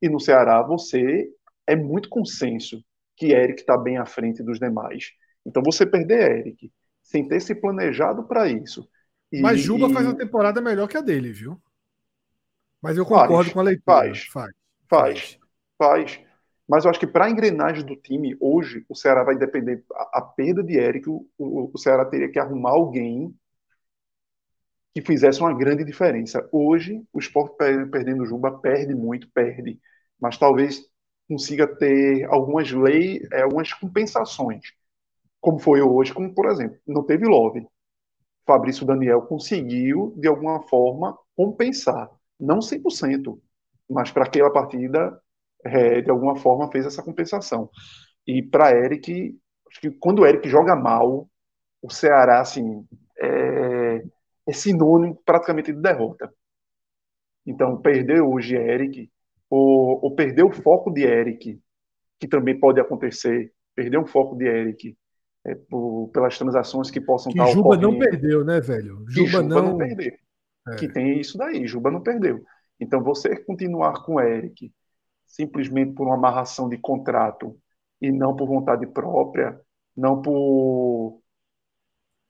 E 0.00 0.08
no 0.08 0.20
Ceará, 0.20 0.62
você 0.62 1.28
é 1.66 1.74
muito 1.74 2.08
consenso 2.08 2.82
que 3.16 3.32
Eric 3.32 3.60
está 3.60 3.76
bem 3.76 3.98
à 3.98 4.06
frente 4.06 4.42
dos 4.42 4.58
demais. 4.58 5.12
Então, 5.44 5.62
você 5.62 5.84
perder 5.84 6.38
Eric 6.38 6.70
sem 7.02 7.26
ter 7.26 7.40
se 7.40 7.54
planejado 7.54 8.22
para 8.24 8.48
isso. 8.48 8.88
E, 9.32 9.40
Mas 9.40 9.60
Juba 9.60 9.88
e... 9.88 9.92
faz 9.92 10.06
uma 10.06 10.16
temporada 10.16 10.60
melhor 10.60 10.86
que 10.86 10.96
a 10.96 11.00
dele, 11.00 11.32
viu? 11.32 11.60
Mas 12.80 12.96
eu 12.96 13.04
concordo 13.04 13.34
faz, 13.34 13.52
com 13.52 13.60
a 13.60 13.62
leitura. 13.62 13.84
Faz, 13.84 14.24
faz, 14.24 14.52
faz, 14.88 15.38
faz. 15.76 16.27
Mas 16.68 16.84
eu 16.84 16.90
acho 16.90 17.00
que 17.00 17.06
para 17.06 17.26
a 17.26 17.30
engrenagem 17.30 17.84
do 17.84 17.96
time, 17.96 18.36
hoje, 18.40 18.84
o 18.88 18.94
Ceará 18.94 19.24
vai 19.24 19.36
depender. 19.36 19.84
A, 19.92 20.18
a 20.18 20.22
perda 20.22 20.62
de 20.62 20.76
Eric, 20.76 21.08
o, 21.08 21.26
o, 21.38 21.78
Ceará 21.78 22.04
teria 22.04 22.30
que 22.30 22.38
arrumar 22.38 22.70
alguém 22.72 23.34
que 24.94 25.00
fizesse 25.02 25.40
uma 25.40 25.56
grande 25.56 25.84
diferença. 25.84 26.46
Hoje, 26.52 27.02
o 27.12 27.18
esporte 27.18 27.56
perdendo 27.90 28.22
o 28.22 28.26
Juba 28.26 28.58
perde 28.58 28.94
muito, 28.94 29.30
perde. 29.32 29.80
Mas 30.20 30.36
talvez 30.36 30.82
consiga 31.28 31.66
ter 31.66 32.24
algumas 32.24 32.70
leis, 32.70 33.26
é, 33.32 33.42
algumas 33.42 33.72
compensações. 33.72 34.62
Como 35.40 35.58
foi 35.58 35.80
hoje, 35.80 36.12
como 36.12 36.34
por 36.34 36.46
exemplo, 36.46 36.78
não 36.86 37.04
teve 37.04 37.26
Love. 37.26 37.66
Fabrício 38.46 38.86
Daniel 38.86 39.22
conseguiu, 39.22 40.14
de 40.16 40.28
alguma 40.28 40.62
forma, 40.68 41.16
compensar 41.36 42.10
não 42.38 42.60
100%, 42.62 43.40
mas 43.90 44.10
para 44.10 44.24
aquela 44.24 44.50
partida, 44.50 45.20
é, 45.64 46.00
de 46.00 46.10
alguma 46.10 46.36
forma, 46.36 46.70
fez 46.70 46.86
essa 46.86 47.02
compensação. 47.02 47.70
E 48.26 48.42
para 48.42 48.72
Eric, 48.72 49.36
acho 49.70 49.80
que 49.80 49.90
quando 49.90 50.20
o 50.20 50.26
Eric 50.26 50.48
joga 50.48 50.76
mal, 50.76 51.28
o 51.82 51.90
Ceará, 51.90 52.40
assim, 52.40 52.86
é, 53.18 54.02
é 54.46 54.52
sinônimo 54.52 55.20
praticamente 55.24 55.72
de 55.72 55.80
derrota. 55.80 56.32
Então, 57.46 57.80
perder 57.80 58.20
hoje 58.20 58.56
Eric, 58.56 59.10
ou, 59.48 60.04
ou 60.04 60.14
perder 60.14 60.44
o 60.44 60.52
foco 60.52 60.90
de 60.90 61.02
Eric, 61.02 61.58
que 62.20 62.28
também 62.28 62.58
pode 62.58 62.80
acontecer, 62.80 63.52
perder 63.74 63.98
um 63.98 64.06
foco 64.06 64.36
de 64.36 64.44
Eric, 64.44 64.96
é, 65.46 65.54
por, 65.54 66.10
pelas 66.12 66.36
transações 66.36 66.90
que 66.90 67.00
possam 67.00 67.32
que 67.32 67.38
estar 67.38 67.50
Juba 67.52 67.68
ocorrendo. 67.76 67.92
não 67.92 67.98
perdeu, 67.98 68.44
né, 68.44 68.60
velho? 68.60 69.04
Juba, 69.08 69.28
Juba 69.28 69.42
não... 69.42 69.62
não 69.70 69.78
perdeu. 69.78 70.12
É. 70.68 70.76
Que 70.76 70.88
tem 70.92 71.18
isso 71.18 71.38
daí, 71.38 71.66
Juba 71.66 71.90
não 71.90 72.02
perdeu. 72.02 72.42
Então, 72.78 73.02
você 73.02 73.36
continuar 73.44 74.04
com 74.04 74.20
Eric 74.20 74.70
simplesmente 75.28 75.92
por 75.92 76.06
uma 76.06 76.16
amarração 76.16 76.68
de 76.68 76.78
contrato 76.78 77.56
e 78.00 78.10
não 78.10 78.34
por 78.34 78.48
vontade 78.48 78.86
própria, 78.86 79.60
não 79.94 80.20
por 80.20 81.20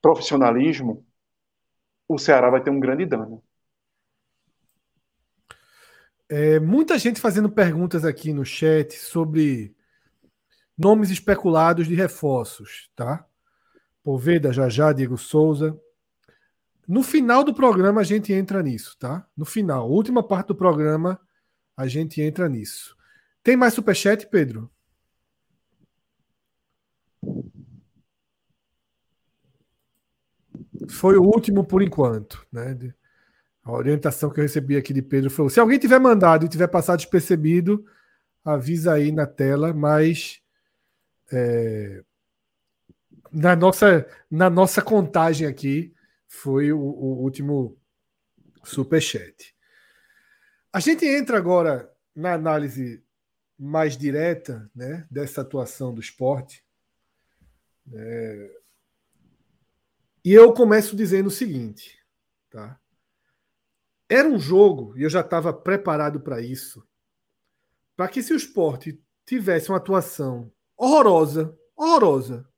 profissionalismo, 0.02 1.06
o 2.08 2.18
Ceará 2.18 2.50
vai 2.50 2.62
ter 2.62 2.70
um 2.70 2.80
grande 2.80 3.06
dano. 3.06 3.42
É, 6.28 6.60
muita 6.60 6.98
gente 6.98 7.20
fazendo 7.20 7.48
perguntas 7.48 8.04
aqui 8.04 8.32
no 8.32 8.44
chat 8.44 8.92
sobre 8.94 9.74
nomes 10.76 11.10
especulados 11.10 11.86
de 11.86 11.94
reforços, 11.94 12.90
tá? 12.94 13.26
Poveda, 14.02 14.52
Jajá, 14.52 14.92
Diego 14.92 15.16
Souza. 15.16 15.78
No 16.86 17.02
final 17.02 17.44
do 17.44 17.54
programa 17.54 18.00
a 18.00 18.04
gente 18.04 18.32
entra 18.32 18.62
nisso, 18.62 18.96
tá? 18.98 19.26
No 19.36 19.44
final, 19.44 19.90
última 19.90 20.22
parte 20.22 20.48
do 20.48 20.54
programa, 20.54 21.20
a 21.78 21.86
gente 21.86 22.20
entra 22.20 22.48
nisso. 22.48 22.96
Tem 23.40 23.56
mais 23.56 23.72
superchat, 23.72 24.26
Pedro? 24.26 24.68
Foi 30.90 31.16
o 31.16 31.22
último 31.22 31.64
por 31.64 31.80
enquanto, 31.80 32.44
né? 32.50 32.76
A 33.62 33.70
orientação 33.70 34.28
que 34.28 34.40
eu 34.40 34.42
recebi 34.42 34.76
aqui 34.76 34.92
de 34.92 35.02
Pedro 35.02 35.30
foi: 35.30 35.48
se 35.50 35.60
alguém 35.60 35.78
tiver 35.78 36.00
mandado 36.00 36.44
e 36.44 36.48
tiver 36.48 36.66
passado 36.66 36.98
despercebido, 36.98 37.86
avisa 38.44 38.94
aí 38.94 39.12
na 39.12 39.26
tela, 39.26 39.72
mas 39.72 40.42
é, 41.30 42.02
na 43.30 43.54
nossa 43.54 44.04
na 44.28 44.50
nossa 44.50 44.82
contagem 44.82 45.46
aqui 45.46 45.94
foi 46.26 46.72
o, 46.72 46.80
o 46.80 47.22
último 47.22 47.78
superchat. 48.64 49.54
A 50.78 50.80
gente 50.80 51.04
entra 51.04 51.36
agora 51.36 51.92
na 52.14 52.34
análise 52.34 53.04
mais 53.58 53.96
direta 53.96 54.70
né, 54.72 55.08
dessa 55.10 55.40
atuação 55.40 55.92
do 55.92 56.00
esporte. 56.00 56.64
É, 57.92 58.60
e 60.24 60.32
eu 60.32 60.52
começo 60.52 60.94
dizendo 60.94 61.26
o 61.26 61.32
seguinte: 61.32 61.98
tá? 62.48 62.78
era 64.08 64.28
um 64.28 64.38
jogo, 64.38 64.96
e 64.96 65.02
eu 65.02 65.10
já 65.10 65.18
estava 65.18 65.52
preparado 65.52 66.20
para 66.20 66.40
isso, 66.40 66.86
para 67.96 68.06
que 68.06 68.22
se 68.22 68.32
o 68.32 68.36
esporte 68.36 69.02
tivesse 69.26 69.70
uma 69.70 69.78
atuação 69.78 70.48
horrorosa, 70.76 71.58
horrorosa, 71.74 72.48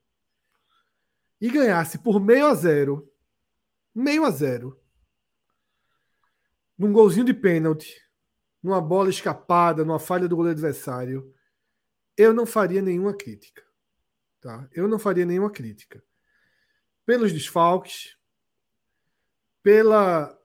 e 1.40 1.50
ganhasse 1.50 1.96
por 1.96 2.20
meio 2.20 2.48
a 2.48 2.54
zero, 2.54 3.10
meio 3.94 4.26
a 4.26 4.30
zero. 4.30 4.78
Num 6.76 6.92
golzinho 6.92 7.24
de 7.24 7.32
pênalti, 7.32 8.09
numa 8.62 8.80
bola 8.80 9.10
escapada, 9.10 9.84
numa 9.84 9.98
falha 9.98 10.28
do 10.28 10.36
goleiro 10.36 10.58
adversário, 10.58 11.32
eu 12.16 12.32
não 12.32 12.44
faria 12.44 12.82
nenhuma 12.82 13.14
crítica. 13.14 13.62
Tá? 14.40 14.68
Eu 14.72 14.88
não 14.88 14.98
faria 14.98 15.24
nenhuma 15.24 15.50
crítica. 15.50 16.02
Pelos 17.06 17.32
desfalques, 17.32 18.16
pela, 19.62 20.36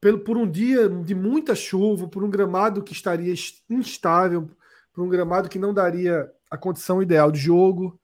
pelo, 0.00 0.20
por 0.20 0.36
um 0.36 0.50
dia 0.50 0.88
de 0.88 1.14
muita 1.14 1.54
chuva, 1.54 2.08
por 2.08 2.22
um 2.22 2.30
gramado 2.30 2.82
que 2.82 2.92
estaria 2.92 3.34
instável, 3.68 4.50
por 4.92 5.02
um 5.02 5.08
gramado 5.08 5.48
que 5.48 5.58
não 5.58 5.72
daria 5.72 6.30
a 6.50 6.56
condição 6.56 7.02
ideal 7.02 7.30
de 7.30 7.38
jogo, 7.38 8.00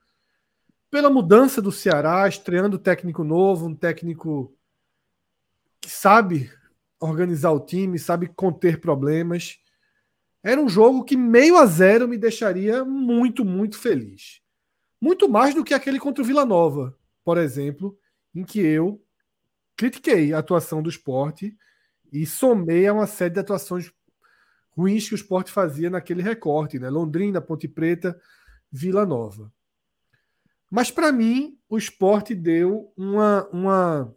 pela 0.90 1.10
mudança 1.10 1.60
do 1.60 1.72
Ceará, 1.72 2.28
estreando 2.28 2.78
técnico 2.78 3.24
novo, 3.24 3.66
um 3.66 3.74
técnico 3.74 4.56
que 5.80 5.90
sabe 5.90 6.50
organizar 7.00 7.52
o 7.52 7.60
time, 7.60 7.98
sabe 7.98 8.28
conter 8.28 8.80
problemas. 8.80 9.58
Era 10.42 10.60
um 10.60 10.68
jogo 10.68 11.04
que 11.04 11.16
meio 11.16 11.56
a 11.56 11.66
zero 11.66 12.06
me 12.06 12.18
deixaria 12.18 12.84
muito, 12.84 13.44
muito 13.44 13.78
feliz. 13.78 14.40
Muito 15.00 15.28
mais 15.28 15.54
do 15.54 15.64
que 15.64 15.74
aquele 15.74 15.98
contra 15.98 16.22
o 16.22 16.26
Vila 16.26 16.44
Nova, 16.44 16.96
por 17.24 17.38
exemplo, 17.38 17.98
em 18.34 18.44
que 18.44 18.60
eu 18.60 19.02
critiquei 19.76 20.32
a 20.32 20.38
atuação 20.38 20.82
do 20.82 20.88
esporte 20.88 21.56
e 22.12 22.24
somei 22.24 22.86
a 22.86 22.92
uma 22.92 23.06
série 23.06 23.34
de 23.34 23.40
atuações 23.40 23.92
ruins 24.70 25.08
que 25.08 25.14
o 25.14 25.16
esporte 25.16 25.50
fazia 25.50 25.90
naquele 25.90 26.22
recorte, 26.22 26.78
né? 26.78 26.90
Londrina, 26.90 27.40
Ponte 27.40 27.68
Preta, 27.68 28.18
Vila 28.70 29.06
Nova. 29.06 29.52
Mas 30.70 30.90
para 30.90 31.12
mim, 31.12 31.58
o 31.68 31.78
esporte 31.78 32.34
deu 32.34 32.92
uma, 32.96 33.48
uma, 33.52 34.16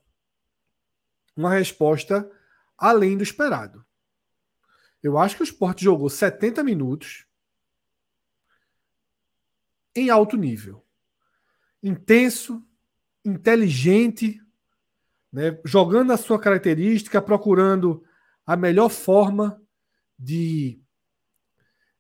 uma 1.36 1.52
resposta 1.52 2.30
além 2.78 3.18
do 3.18 3.24
esperado. 3.24 3.86
Eu 5.02 5.18
acho 5.18 5.36
que 5.36 5.42
o 5.42 5.46
esporte 5.46 5.84
jogou 5.84 6.10
70 6.10 6.64
minutos 6.64 7.26
em 9.96 10.10
alto 10.10 10.38
nível. 10.38 10.86
Intenso, 11.82 12.64
inteligente, 13.24 14.42
né? 15.32 15.60
jogando 15.66 16.12
a 16.12 16.18
sua 16.18 16.40
característica, 16.40 17.22
procurando 17.22 18.04
a 18.46 18.56
melhor 18.56 18.90
forma 18.90 19.62
de, 20.18 20.82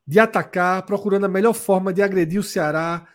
de 0.06 0.20
atacar, 0.20 0.86
procurando 0.86 1.26
a 1.26 1.30
melhor 1.30 1.54
forma 1.54 1.94
de 1.94 2.02
agredir 2.02 2.40
o 2.40 2.44
Ceará, 2.44 3.08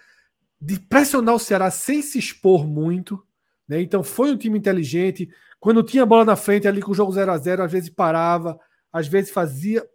de 0.60 0.78
pressionar 0.78 1.34
o 1.34 1.40
Ceará 1.40 1.70
sem 1.70 2.02
se 2.02 2.18
expor 2.18 2.66
muito. 2.66 3.26
Né? 3.66 3.80
Então 3.80 4.02
foi 4.02 4.30
um 4.30 4.36
time 4.36 4.58
inteligente. 4.58 5.28
Quando 5.62 5.80
tinha 5.84 6.02
a 6.02 6.06
bola 6.06 6.24
na 6.24 6.34
frente 6.34 6.66
ali 6.66 6.82
com 6.82 6.90
o 6.90 6.94
jogo 6.94 7.12
0 7.12 7.30
a 7.30 7.38
0 7.38 7.62
às 7.62 7.70
vezes 7.70 7.88
parava, 7.88 8.58
às 8.92 9.06
vezes 9.06 9.30
fazia, 9.30 9.88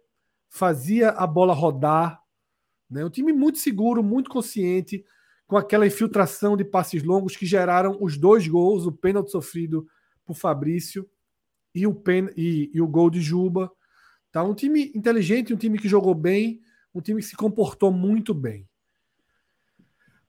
fazia 0.48 1.10
a 1.10 1.26
bola 1.26 1.52
rodar. 1.52 2.22
Né? 2.88 3.04
Um 3.04 3.10
time 3.10 3.34
muito 3.34 3.58
seguro, 3.58 4.02
muito 4.02 4.30
consciente, 4.30 5.04
com 5.46 5.58
aquela 5.58 5.86
infiltração 5.86 6.56
de 6.56 6.64
passes 6.64 7.02
longos 7.02 7.36
que 7.36 7.44
geraram 7.44 7.98
os 8.00 8.16
dois 8.16 8.48
gols, 8.48 8.86
o 8.86 8.92
pênalti 8.92 9.30
sofrido 9.30 9.86
por 10.24 10.34
Fabrício 10.34 11.06
e 11.74 11.86
o, 11.86 11.94
pen, 11.94 12.30
e, 12.34 12.70
e 12.72 12.80
o 12.80 12.88
gol 12.88 13.10
de 13.10 13.20
Juba. 13.20 13.70
Tá? 14.32 14.42
Um 14.42 14.54
time 14.54 14.90
inteligente, 14.94 15.52
um 15.52 15.58
time 15.58 15.78
que 15.78 15.86
jogou 15.86 16.14
bem, 16.14 16.62
um 16.94 17.02
time 17.02 17.20
que 17.20 17.26
se 17.28 17.36
comportou 17.36 17.92
muito 17.92 18.32
bem. 18.32 18.66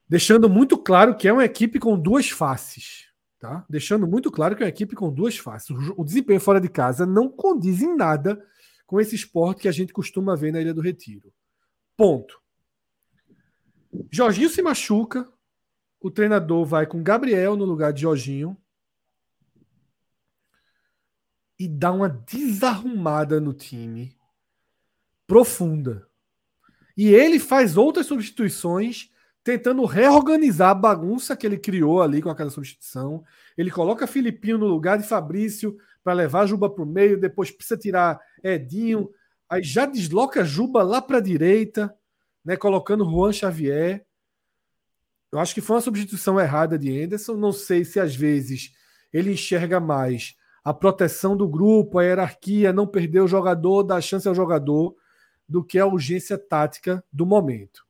Deixando 0.06 0.50
muito 0.50 0.78
claro 0.78 1.16
que 1.16 1.30
é 1.30 1.32
uma 1.32 1.46
equipe 1.46 1.80
com 1.80 1.98
duas 1.98 2.30
faces. 2.30 3.09
Tá? 3.40 3.66
Deixando 3.70 4.06
muito 4.06 4.30
claro 4.30 4.56
que 4.56 4.64
é 4.64 4.66
uma 4.66 4.70
equipe 4.70 4.96
com 4.96 5.14
duas 5.14 5.38
faces. 5.38 5.70
O 5.96 6.04
desempenho 6.04 6.42
fora 6.42 6.60
de 6.60 6.68
casa 6.68 7.06
não 7.06 7.30
condiz 7.30 7.82
em 7.82 7.96
nada 7.96 8.46
com 8.86 9.00
esse 9.00 9.16
esporte 9.16 9.62
que 9.62 9.68
a 9.68 9.72
gente 9.72 9.94
costuma 9.94 10.36
ver 10.36 10.52
na 10.52 10.60
Ilha 10.60 10.74
do 10.74 10.82
Retiro. 10.82 11.34
Ponto. 11.96 12.42
Jorginho 14.12 14.50
se 14.50 14.62
machuca. 14.62 15.32
O 16.02 16.12
treinador 16.12 16.66
vai 16.66 16.86
com 16.86 17.02
Gabriel 17.02 17.56
no 17.56 17.66
lugar 17.66 17.94
de 17.94 18.02
Jorginho. 18.02 18.58
e 21.60 21.68
dá 21.68 21.92
uma 21.92 22.08
desarrumada 22.08 23.42
no 23.42 23.54
time 23.54 24.18
profunda. 25.28 26.08
E 26.96 27.10
ele 27.10 27.38
faz 27.38 27.76
outras 27.76 28.06
substituições 28.06 29.12
tentando 29.44 29.86
reorganizar 29.86 30.70
a 30.72 30.76
bagunça 30.76 31.36
que 31.36 31.46
ele 31.46 31.58
criou 31.58 32.02
ali 32.02 32.22
com 32.22 32.30
aquela 32.30 32.50
substituição. 32.50 33.24
Ele 33.58 33.72
coloca 33.72 34.08
Filipinho 34.08 34.58
no 34.58 34.68
lugar 34.68 34.98
de 34.98 35.08
Fabrício 35.08 35.78
para 36.04 36.14
levar 36.14 36.46
Juba 36.46 36.70
para 36.70 36.84
o 36.84 36.88
meio, 36.88 37.20
depois 37.20 37.52
precisa 37.52 37.78
tirar 37.78 38.20
Edinho, 38.44 39.10
aí 39.50 39.64
já 39.64 39.86
desloca 39.86 40.44
Juba 40.44 40.84
lá 40.84 41.02
para 41.02 41.18
a 41.18 41.22
direita, 41.22 41.94
né, 42.44 42.56
colocando 42.56 43.10
Juan 43.10 43.32
Xavier. 43.32 44.06
Eu 45.32 45.40
acho 45.40 45.54
que 45.54 45.62
foi 45.62 45.76
uma 45.76 45.82
substituição 45.82 46.40
errada 46.40 46.78
de 46.78 47.04
Anderson. 47.04 47.36
Não 47.36 47.52
sei 47.52 47.86
se 47.86 48.00
às 48.00 48.16
vezes 48.16 48.74
ele 49.14 49.34
enxerga 49.34 49.80
mais 49.80 50.36
a 50.64 50.74
proteção 50.74 51.36
do 51.36 51.48
grupo, 51.48 52.00
a 52.00 52.04
hierarquia, 52.04 52.74
não 52.74 52.88
perder 52.88 53.22
o 53.22 53.28
jogador, 53.28 53.84
dar 53.84 54.02
chance 54.02 54.28
ao 54.28 54.36
jogador, 54.36 54.96
do 55.48 55.64
que 55.64 55.80
a 55.80 55.86
urgência 55.86 56.38
tática 56.38 57.04
do 57.12 57.26
momento. 57.26 57.89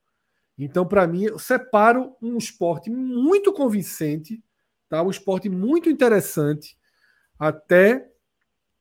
Então, 0.60 0.86
para 0.86 1.07
mim, 1.07 1.23
eu 1.23 1.40
separo 1.40 2.14
um 2.22 2.38
esporte 2.38 2.90
muito 2.90 3.53
convincente, 3.53 4.44
tá? 4.90 5.02
um 5.02 5.10
esporte 5.10 5.48
muito 5.48 5.90
interessante, 5.90 6.77
até 7.40 8.06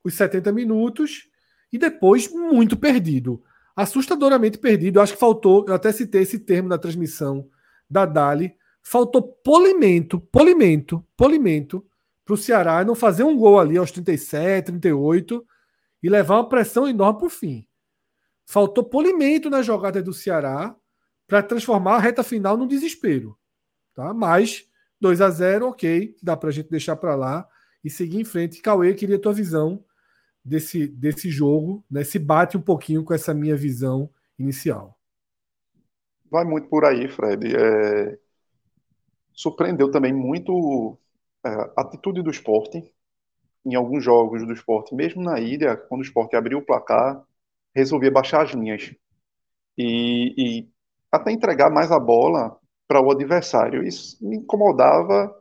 os 0.02 0.14
70 0.14 0.50
minutos, 0.50 1.28
e 1.72 1.78
depois 1.78 2.28
muito 2.32 2.76
perdido. 2.76 3.40
Assustadoramente 3.76 4.59
perdido. 4.59 4.98
Eu 4.98 5.02
acho 5.02 5.12
que 5.12 5.20
faltou, 5.20 5.64
eu 5.68 5.74
até 5.74 5.92
citei 5.92 6.22
esse 6.22 6.40
termo 6.40 6.68
na 6.68 6.78
transmissão 6.78 7.48
da 7.88 8.05
Dali, 8.05 8.56
faltou 8.82 9.22
polimento, 9.22 10.18
polimento, 10.20 11.06
polimento 11.16 11.86
para 12.24 12.34
o 12.34 12.36
Ceará 12.36 12.84
não 12.84 12.94
fazer 12.94 13.22
um 13.22 13.36
gol 13.36 13.59
ali 13.59 13.78
aos 13.78 13.92
37, 13.92 14.66
38 14.66 15.46
e 16.02 16.09
levar 16.09 16.36
uma 16.36 16.48
pressão 16.48 16.88
enorme 16.88 17.20
para 17.20 17.26
o 17.26 17.30
fim. 17.30 17.66
Faltou 18.44 18.82
polimento 18.82 19.48
na 19.48 19.62
jogada 19.62 20.02
do 20.02 20.12
Ceará 20.12 20.74
para 21.28 21.42
transformar 21.42 21.96
a 21.96 22.00
reta 22.00 22.24
final 22.24 22.56
num 22.56 22.66
desespero. 22.66 23.38
Tá? 23.94 24.14
Mas 24.14 24.66
2 24.98 25.20
a 25.20 25.28
0 25.28 25.68
ok, 25.68 26.16
dá 26.22 26.36
para 26.36 26.48
a 26.48 26.52
gente 26.52 26.70
deixar 26.70 26.96
para 26.96 27.14
lá 27.14 27.46
e 27.84 27.90
seguir 27.90 28.18
em 28.18 28.24
frente. 28.24 28.62
Cauê, 28.62 28.94
queria 28.94 29.20
tua 29.20 29.34
visão 29.34 29.84
desse, 30.42 30.88
desse 30.88 31.30
jogo, 31.30 31.84
né? 31.90 32.02
se 32.02 32.18
bate 32.18 32.56
um 32.56 32.62
pouquinho 32.62 33.05
com 33.05 33.12
essa 33.12 33.34
minha 33.34 33.55
visão 33.55 34.10
inicial. 34.38 34.98
Vai 36.30 36.44
muito 36.44 36.68
por 36.68 36.84
aí, 36.84 37.09
Fred. 37.09 37.55
É... 37.55 38.18
Surpreendeu 39.32 39.90
também 39.90 40.12
muito 40.12 40.98
é, 41.44 41.48
a 41.48 41.82
atitude 41.82 42.22
do 42.22 42.30
esporte 42.30 42.82
em 43.64 43.74
alguns 43.74 44.02
jogos 44.02 44.46
do 44.46 44.52
esporte, 44.52 44.94
mesmo 44.94 45.22
na 45.22 45.38
ilha, 45.38 45.76
quando 45.76 46.00
o 46.00 46.05
esporte 46.05 46.34
abriu 46.34 46.59
o 46.59 46.64
placar, 46.64 47.22
resolvia 47.74 48.10
baixar 48.10 48.42
as 48.42 48.52
linhas 48.52 48.94
e, 49.76 50.34
e 50.36 50.68
até 51.10 51.32
entregar 51.32 51.70
mais 51.70 51.90
a 51.90 51.98
bola 51.98 52.59
para 52.86 53.01
o 53.01 53.10
adversário. 53.10 53.82
Isso 53.82 54.16
me 54.26 54.36
incomodava, 54.36 55.35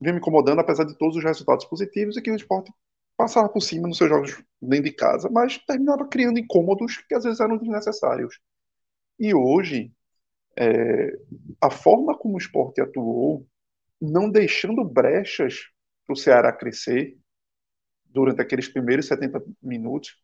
vinha 0.00 0.12
me 0.12 0.18
incomodando, 0.18 0.60
apesar 0.60 0.84
de 0.84 0.96
todos 0.96 1.16
os 1.16 1.24
resultados 1.24 1.64
positivos, 1.66 2.16
e 2.16 2.22
que 2.22 2.30
o 2.30 2.36
esporte 2.36 2.72
passava 3.16 3.48
por 3.48 3.60
cima 3.60 3.86
nos 3.86 3.98
seus 3.98 4.10
jogos 4.10 4.42
dentro 4.60 4.84
de 4.84 4.92
casa, 4.92 5.28
mas 5.30 5.58
terminava 5.58 6.06
criando 6.08 6.38
incômodos 6.38 6.96
que 6.98 7.14
às 7.14 7.24
vezes 7.24 7.40
eram 7.40 7.56
desnecessários. 7.56 8.40
E 9.18 9.34
hoje, 9.34 9.92
é, 10.58 11.16
a 11.60 11.70
forma 11.70 12.16
como 12.16 12.34
o 12.34 12.38
esporte 12.38 12.80
atuou 12.80 13.46
não 14.00 14.28
deixando 14.28 14.84
brechas 14.84 15.68
para 16.04 16.14
o 16.14 16.16
Ceará 16.16 16.52
crescer 16.52 17.16
durante 18.06 18.42
aqueles 18.42 18.68
primeiros 18.68 19.06
70 19.06 19.42
minutos, 19.62 20.16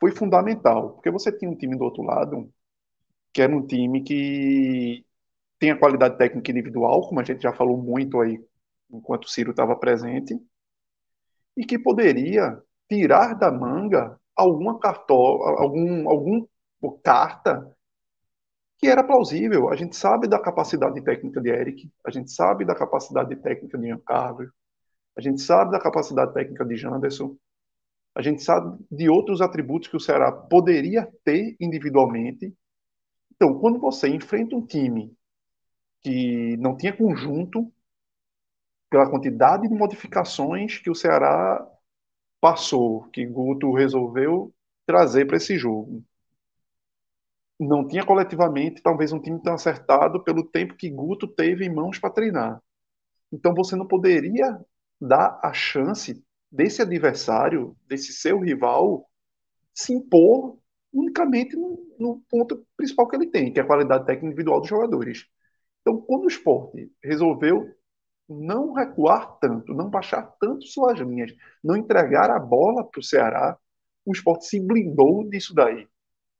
foi 0.00 0.10
fundamental. 0.10 0.94
Porque 0.94 1.10
você 1.10 1.30
tinha 1.30 1.50
um 1.50 1.56
time 1.56 1.76
do 1.76 1.84
outro 1.84 2.02
lado, 2.02 2.52
que 3.36 3.42
era 3.42 3.54
um 3.54 3.66
time 3.66 4.02
que 4.02 5.04
tem 5.58 5.70
a 5.70 5.78
qualidade 5.78 6.16
técnica 6.16 6.50
individual, 6.50 7.06
como 7.06 7.20
a 7.20 7.22
gente 7.22 7.42
já 7.42 7.52
falou 7.52 7.76
muito 7.76 8.18
aí 8.18 8.42
enquanto 8.90 9.24
o 9.24 9.28
Ciro 9.28 9.50
estava 9.50 9.76
presente, 9.76 10.34
e 11.54 11.66
que 11.66 11.78
poderia 11.78 12.58
tirar 12.88 13.34
da 13.34 13.52
manga 13.52 14.18
alguma 14.34 14.78
cartola, 14.78 15.60
algum, 15.60 16.08
algum 16.08 16.46
carta 17.04 17.70
que 18.78 18.86
era 18.86 19.04
plausível. 19.04 19.68
A 19.68 19.76
gente 19.76 19.94
sabe 19.96 20.26
da 20.26 20.40
capacidade 20.40 20.98
técnica 21.02 21.38
de 21.38 21.50
Eric, 21.50 21.92
a 22.06 22.10
gente 22.10 22.30
sabe 22.30 22.64
da 22.64 22.74
capacidade 22.74 23.36
técnica 23.36 23.76
de 23.76 23.88
Ian 23.88 23.98
Carver, 23.98 24.48
a 25.14 25.20
gente 25.20 25.42
sabe 25.42 25.72
da 25.72 25.78
capacidade 25.78 26.32
técnica 26.32 26.64
de 26.64 26.74
Janderson, 26.74 27.36
a 28.14 28.22
gente 28.22 28.42
sabe 28.42 28.82
de 28.90 29.10
outros 29.10 29.42
atributos 29.42 29.88
que 29.88 29.96
o 29.96 30.00
Ceará 30.00 30.32
poderia 30.32 31.06
ter 31.22 31.54
individualmente. 31.60 32.54
Então, 33.36 33.58
quando 33.58 33.78
você 33.78 34.08
enfrenta 34.08 34.56
um 34.56 34.66
time 34.66 35.16
que 36.02 36.56
não 36.58 36.76
tinha 36.76 36.96
conjunto, 36.96 37.72
pela 38.90 39.10
quantidade 39.10 39.68
de 39.68 39.74
modificações 39.74 40.78
que 40.78 40.90
o 40.90 40.94
Ceará 40.94 41.66
passou, 42.40 43.04
que 43.10 43.26
Guto 43.26 43.72
resolveu 43.72 44.54
trazer 44.86 45.26
para 45.26 45.36
esse 45.36 45.58
jogo 45.58 46.04
não 47.58 47.86
tinha 47.86 48.04
coletivamente 48.04 48.82
talvez 48.82 49.12
um 49.12 49.20
time 49.20 49.40
tão 49.40 49.54
acertado 49.54 50.22
pelo 50.22 50.44
tempo 50.44 50.76
que 50.76 50.90
Guto 50.90 51.26
teve 51.26 51.64
em 51.64 51.74
mãos 51.74 51.98
para 51.98 52.10
treinar. 52.10 52.62
Então 53.32 53.54
você 53.54 53.74
não 53.74 53.86
poderia 53.86 54.58
dar 55.00 55.40
a 55.42 55.52
chance 55.52 56.22
desse 56.50 56.82
adversário, 56.82 57.76
desse 57.86 58.12
seu 58.12 58.38
rival, 58.40 59.08
se 59.74 59.92
impor 59.92 60.58
unicamente 60.96 61.54
no, 61.56 61.78
no 61.98 62.22
ponto 62.28 62.66
principal 62.76 63.06
que 63.06 63.16
ele 63.16 63.26
tem, 63.26 63.52
que 63.52 63.60
é 63.60 63.62
a 63.62 63.66
qualidade 63.66 64.06
técnica 64.06 64.26
individual 64.26 64.60
dos 64.60 64.68
jogadores. 64.68 65.26
Então, 65.82 66.00
quando 66.00 66.24
o 66.24 66.28
esporte 66.28 66.90
resolveu 67.04 67.70
não 68.28 68.72
recuar 68.72 69.38
tanto, 69.38 69.74
não 69.74 69.90
baixar 69.90 70.22
tanto 70.40 70.66
suas 70.66 70.98
linhas, 70.98 71.32
não 71.62 71.76
entregar 71.76 72.30
a 72.30 72.40
bola 72.40 72.82
para 72.84 72.98
o 72.98 73.02
Ceará, 73.02 73.56
o 74.04 74.12
esporte 74.12 74.46
se 74.46 74.58
blindou 74.58 75.28
disso 75.28 75.54
daí. 75.54 75.86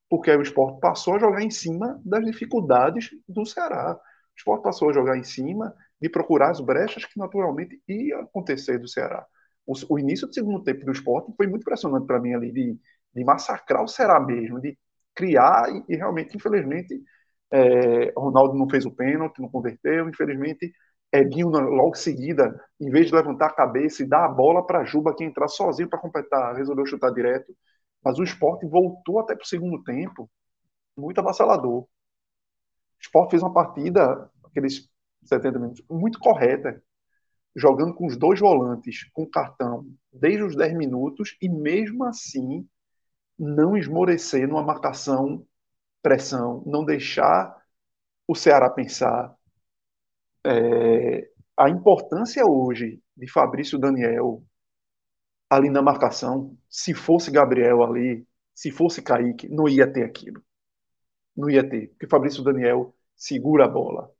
Porque 0.09 0.31
aí 0.31 0.37
o 0.37 0.43
esporte 0.43 0.81
passou 0.81 1.15
a 1.15 1.19
jogar 1.19 1.43
em 1.43 1.51
cima 1.51 2.01
das 2.05 2.25
dificuldades 2.25 3.11
do 3.29 3.45
Ceará. 3.45 3.95
O 3.95 4.37
esporte 4.37 4.63
passou 4.63 4.91
a 4.91 4.93
jogar 4.93 5.19
em 5.19 5.25
cima 5.25 5.75
de 6.01 6.09
procurar 6.09 6.51
as 6.51 6.61
brechas 6.61 7.05
que 7.05 7.19
naturalmente 7.19 7.81
ia 7.87 8.21
acontecer 8.21 8.79
do 8.79 8.89
Ceará. 8.89 9.27
O, 9.67 9.75
o 9.91 9.99
início 9.99 10.27
do 10.27 10.35
segundo 10.35 10.63
tempo 10.63 10.85
do 10.85 10.93
esporte 10.93 11.33
foi 11.37 11.47
muito 11.47 11.63
impressionante 11.63 12.07
para 12.07 12.21
mim 12.21 12.35
ali, 12.35 12.53
de, 12.53 12.79
de 13.17 13.25
massacrar 13.25 13.83
o 13.83 13.89
Ceará 13.89 14.21
mesmo, 14.21 14.61
de 14.61 14.79
criar 15.15 15.69
e, 15.71 15.95
e 15.95 15.97
realmente, 15.97 16.37
infelizmente, 16.37 17.03
é, 17.51 18.13
Ronaldo 18.17 18.55
não 18.55 18.69
fez 18.69 18.85
o 18.85 18.91
pênalti, 18.95 19.41
não 19.41 19.49
converteu, 19.49 20.09
infelizmente, 20.09 20.73
Edinho 21.13 21.49
logo 21.49 21.91
em 21.91 21.95
seguida, 21.95 22.61
em 22.81 22.91
vez 22.91 23.07
de 23.07 23.15
levantar 23.15 23.47
a 23.47 23.55
cabeça 23.55 24.03
e 24.03 24.07
dar 24.07 24.27
a 24.27 24.29
bola 24.29 24.67
para 24.67 24.85
Juba 24.85 25.15
que 25.15 25.25
entrar 25.25 25.49
sozinho 25.49 25.89
para 25.89 25.99
completar, 25.99 26.55
resolveu 26.55 26.85
chutar 26.85 27.11
direto. 27.13 27.57
Mas 28.05 28.19
o 28.19 28.23
esporte 28.25 28.67
voltou 28.67 29.21
até 29.21 29.35
para 29.35 29.45
o 29.45 29.47
segundo 29.47 29.83
tempo 29.83 30.29
muito 30.97 31.21
avassalador. 31.21 31.83
O 31.83 31.89
esporte 33.01 33.31
fez 33.31 33.43
uma 33.43 33.53
partida, 33.53 34.31
aqueles 34.45 34.89
70 35.25 35.59
minutos, 35.59 35.85
muito 35.91 36.19
correta, 36.19 36.83
jogando 37.55 37.95
com 37.95 38.07
os 38.07 38.17
dois 38.17 38.39
volantes, 38.41 39.09
com 39.13 39.27
cartão, 39.27 39.87
desde 40.13 40.43
os 40.43 40.57
10 40.57 40.75
minutos, 40.75 41.37
e 41.41 41.49
mesmo 41.49 42.05
assim 42.05 42.69
não 43.39 43.77
esmorecer 43.77 44.49
numa 44.49 44.63
marcação, 44.63 45.47
pressão, 46.03 46.63
não 46.67 46.85
deixar 46.85 47.57
o 48.27 48.35
Ceará 48.35 48.71
pensar. 48.71 49.35
É, 50.45 51.29
a 51.57 51.69
importância 51.69 52.45
hoje 52.47 53.01
de 53.17 53.31
Fabrício 53.31 53.79
Daniel 53.79 54.43
ali 55.51 55.71
na 55.71 55.83
marcação, 55.83 56.57
se 56.69 56.95
fosse 56.95 57.31
Gabriel 57.31 57.83
ali, 57.83 58.27
se 58.55 58.71
fosse 58.71 59.03
Kaique, 59.03 59.49
não 59.49 59.69
ia 59.69 59.91
ter 59.91 60.05
aquilo. 60.05 60.43
Não 61.37 61.51
ia 61.51 61.69
ter, 61.69 61.89
porque 61.91 62.09
Fabrício 62.09 62.43
Daniel 62.43 62.95
segura 63.17 63.67
a 63.67 63.69
bola. 63.69 64.11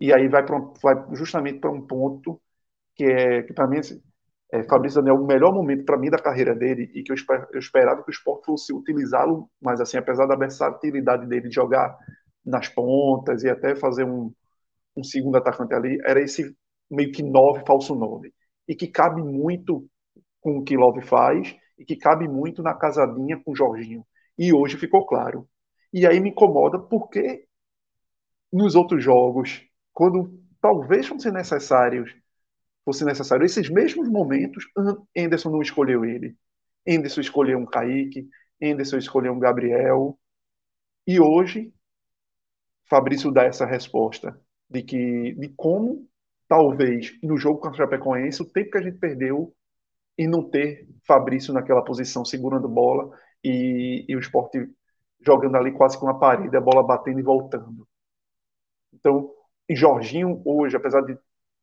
E 0.00 0.12
aí 0.12 0.28
vai, 0.28 0.42
um, 0.44 0.72
vai 0.82 0.94
justamente 1.14 1.60
para 1.60 1.70
um 1.70 1.86
ponto 1.86 2.40
que 2.94 3.04
é 3.04 3.42
que 3.42 3.52
para 3.52 3.66
mim 3.68 3.78
assim, 3.78 4.02
é, 4.52 4.62
Fabrício 4.64 5.00
Daniel 5.00 5.22
o 5.22 5.26
melhor 5.26 5.52
momento 5.52 5.84
para 5.84 5.96
mim 5.96 6.10
da 6.10 6.18
carreira 6.18 6.54
dele 6.54 6.90
e 6.94 7.02
que 7.02 7.12
eu, 7.12 7.14
esper, 7.14 7.46
eu 7.52 7.58
esperava 7.58 8.02
que 8.02 8.10
o 8.10 8.12
esporte 8.12 8.46
fosse 8.46 8.72
utilizá-lo, 8.72 9.48
mas 9.60 9.80
assim 9.80 9.96
apesar 9.96 10.26
da 10.26 10.36
versatilidade 10.36 11.26
dele 11.26 11.48
de 11.48 11.54
jogar 11.54 11.96
nas 12.44 12.68
pontas 12.68 13.44
e 13.44 13.48
até 13.48 13.74
fazer 13.76 14.04
um, 14.04 14.32
um 14.96 15.04
segundo 15.04 15.36
atacante 15.36 15.74
ali, 15.74 15.98
era 16.04 16.20
esse 16.20 16.56
meio 16.90 17.12
que 17.12 17.22
nove 17.22 17.64
falso 17.66 17.94
nove 17.94 18.32
e 18.66 18.74
que 18.74 18.88
cabe 18.88 19.22
muito 19.22 19.88
com 20.40 20.58
o 20.58 20.64
que 20.64 20.76
Love 20.76 21.02
faz 21.02 21.56
e 21.78 21.84
que 21.84 21.96
cabe 21.96 22.28
muito 22.28 22.62
na 22.62 22.74
casadinha 22.74 23.40
com 23.42 23.52
o 23.52 23.56
Jorginho. 23.56 24.04
E 24.38 24.52
hoje 24.52 24.76
ficou 24.76 25.06
claro. 25.06 25.48
E 25.92 26.06
aí 26.06 26.20
me 26.20 26.30
incomoda 26.30 26.78
porque 26.78 27.46
nos 28.52 28.74
outros 28.74 29.02
jogos, 29.02 29.62
quando 29.92 30.40
talvez 30.60 31.06
fosse 31.06 31.30
necessários, 31.30 32.14
fosse 32.84 33.04
necessário 33.04 33.44
esses 33.44 33.68
mesmos 33.68 34.08
momentos, 34.08 34.64
Anderson 35.16 35.50
não 35.50 35.62
escolheu 35.62 36.04
ele. 36.04 36.36
Anderson 36.88 37.20
escolheu 37.20 37.58
um 37.58 37.66
Kaique, 37.66 38.28
Anderson 38.62 38.98
escolheu 38.98 39.32
um 39.32 39.38
Gabriel. 39.38 40.18
E 41.06 41.20
hoje 41.20 41.72
Fabrício 42.88 43.30
dá 43.30 43.44
essa 43.44 43.64
resposta 43.64 44.38
de 44.68 44.82
que 44.82 45.34
de 45.34 45.48
como 45.50 46.08
talvez 46.48 47.16
no 47.22 47.36
jogo 47.36 47.60
contra 47.60 47.74
o 47.74 47.76
Chapecoense 47.76 48.42
o 48.42 48.50
tempo 48.50 48.72
que 48.72 48.78
a 48.78 48.82
gente 48.82 48.98
perdeu 48.98 49.54
e 50.18 50.26
não 50.26 50.48
ter 50.48 50.88
Fabrício 51.06 51.52
naquela 51.54 51.82
posição 51.82 52.24
segurando 52.24 52.68
bola 52.68 53.16
e, 53.42 54.04
e 54.08 54.16
o 54.16 54.18
esporte 54.18 54.68
jogando 55.24 55.56
ali 55.56 55.72
quase 55.72 55.98
com 55.98 56.06
uma 56.06 56.18
parede, 56.18 56.56
a 56.56 56.60
bola 56.60 56.82
batendo 56.82 57.20
e 57.20 57.22
voltando. 57.22 57.86
Então, 58.92 59.30
e 59.68 59.76
Jorginho 59.76 60.42
hoje, 60.44 60.76
apesar 60.76 61.02
de 61.02 61.16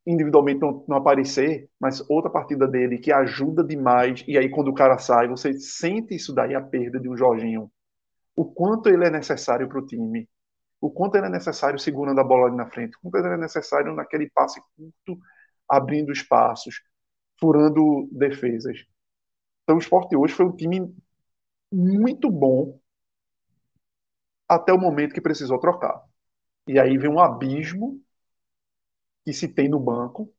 individualmente 0.07 0.61
não, 0.61 0.85
não, 0.87 0.97
aparecer, 0.97 1.69
mas 1.77 2.01
outra 2.09 2.31
partida 2.31 2.65
dele 2.65 2.97
que 2.97 3.11
ajuda 3.11 3.61
demais, 3.61 4.23
e 4.25 4.37
aí 4.37 4.49
quando 4.49 4.69
o 4.69 4.73
cara 4.73 4.97
sai, 4.97 5.27
você 5.27 5.53
sente 5.59 6.15
isso 6.15 6.33
daí, 6.33 6.55
a 6.55 6.61
perda 6.61 6.97
de 6.97 7.09
um 7.09 7.17
Jorginho. 7.17 7.69
O 8.35 8.45
quanto 8.45 8.87
ele 8.87 9.05
é 9.05 9.09
necessário 9.09 9.67
para 9.67 9.79
o 9.79 9.85
time, 9.85 10.29
o 10.79 10.89
quanto 10.89 11.15
ele 11.15 11.27
é 11.27 11.29
necessário 11.29 11.77
segurando 11.77 12.21
a 12.21 12.23
bola 12.23 12.47
ali 12.47 12.55
na 12.55 12.69
frente, 12.69 12.95
o 12.97 13.01
quanto 13.01 13.25
ele 13.25 13.35
é 13.35 13.37
necessário 13.37 13.93
naquele 13.93 14.29
passe 14.29 14.61
curto, 14.77 15.21
abrindo 15.69 16.11
espaços, 16.11 16.81
furando 17.39 18.07
defesas. 18.11 18.77
Então 19.63 19.75
o 19.75 19.79
esporte 19.79 20.15
hoje 20.15 20.33
foi 20.33 20.45
um 20.45 20.55
time 20.55 20.95
muito 21.69 22.31
bom 22.31 22.79
até 24.47 24.71
o 24.71 24.79
momento 24.79 25.13
que 25.13 25.19
precisou 25.19 25.59
trocar. 25.59 26.01
E 26.65 26.79
aí 26.79 26.97
vem 26.97 27.09
um 27.09 27.19
abismo 27.19 28.01
que 29.27 29.33
se 29.33 29.49
tem 29.49 29.67
no 29.67 29.77
banco. 29.77 30.33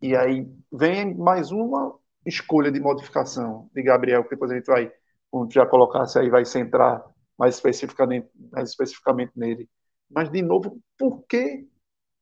E 0.00 0.14
aí 0.14 0.48
vem 0.72 1.16
mais 1.16 1.50
uma 1.50 1.98
escolha 2.24 2.70
de 2.70 2.78
modificação 2.78 3.68
de 3.74 3.82
Gabriel, 3.82 4.22
que 4.22 4.30
depois 4.30 4.52
a 4.52 4.54
gente 4.54 4.66
vai, 4.66 4.92
quando 5.28 5.52
já 5.52 5.66
colocasse 5.66 6.16
aí, 6.16 6.30
vai 6.30 6.44
centrar 6.44 7.04
mais 7.36 7.56
especificamente, 7.56 8.30
mais 8.52 8.70
especificamente 8.70 9.32
nele. 9.34 9.68
Mas, 10.08 10.30
de 10.30 10.40
novo, 10.42 10.80
por 10.96 11.26
que 11.26 11.66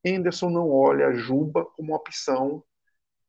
Henderson 0.02 0.48
não 0.48 0.70
olha 0.70 1.12
Juba 1.12 1.66
como 1.76 1.94
opção 1.94 2.64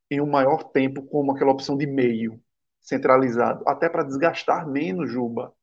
em 0.10 0.22
um 0.22 0.30
maior 0.30 0.64
tempo 0.72 1.04
como 1.04 1.34
aquela 1.34 1.52
opção 1.52 1.76
de 1.76 1.86
meio 1.86 2.42
centralizado, 2.80 3.62
até 3.68 3.90
para 3.90 4.04
desgastar 4.04 4.66
menos 4.66 5.12
Juba, 5.12 5.54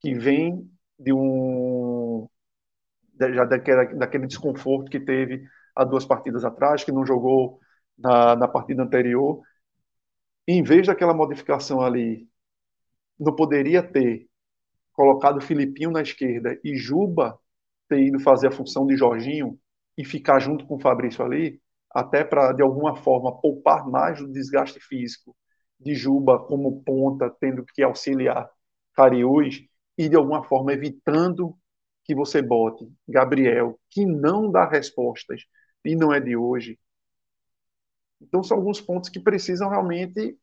que 0.00 0.12
vem 0.12 0.68
de 0.98 1.12
um 1.12 2.28
já 3.32 3.44
daquele, 3.44 3.94
daquele 3.94 4.26
desconforto 4.26 4.90
que 4.90 4.98
teve 4.98 5.46
há 5.78 5.84
duas 5.84 6.04
partidas 6.04 6.44
atrás, 6.44 6.84
que 6.84 6.92
não 6.92 7.06
jogou 7.06 7.60
na, 7.98 8.36
na 8.36 8.48
partida 8.48 8.82
anterior. 8.82 9.42
em 10.46 10.62
vez 10.62 10.86
daquela 10.86 11.14
modificação 11.14 11.80
ali, 11.80 12.28
não 13.18 13.34
poderia 13.34 13.82
ter 13.82 14.28
colocado 14.92 15.40
Filipinho 15.40 15.90
na 15.90 16.02
esquerda 16.02 16.58
e 16.64 16.76
Juba 16.76 17.38
ter 17.88 18.00
ido 18.02 18.20
fazer 18.20 18.48
a 18.48 18.52
função 18.52 18.86
de 18.86 18.96
Jorginho 18.96 19.58
e 19.96 20.04
ficar 20.04 20.40
junto 20.40 20.66
com 20.66 20.76
o 20.76 20.80
Fabrício 20.80 21.24
ali, 21.24 21.60
até 21.90 22.24
para, 22.24 22.52
de 22.52 22.62
alguma 22.62 22.96
forma, 22.96 23.40
poupar 23.40 23.86
mais 23.88 24.18
do 24.20 24.28
desgaste 24.28 24.80
físico 24.80 25.36
de 25.80 25.94
Juba 25.94 26.38
como 26.38 26.82
ponta, 26.84 27.30
tendo 27.40 27.64
que 27.64 27.82
auxiliar 27.82 28.48
Cariús, 28.94 29.60
e 29.96 30.08
de 30.08 30.16
alguma 30.16 30.44
forma 30.44 30.72
evitando 30.72 31.56
que 32.04 32.14
você 32.14 32.42
bote 32.42 32.88
Gabriel, 33.08 33.78
que 33.90 34.06
não 34.06 34.50
dá 34.50 34.68
respostas 34.68 35.42
e 35.88 35.96
não 35.96 36.12
é 36.12 36.20
de 36.20 36.36
hoje. 36.36 36.78
Então, 38.20 38.42
são 38.42 38.56
alguns 38.58 38.80
pontos 38.80 39.08
que 39.08 39.20
precisam 39.20 39.70
realmente, 39.70 40.38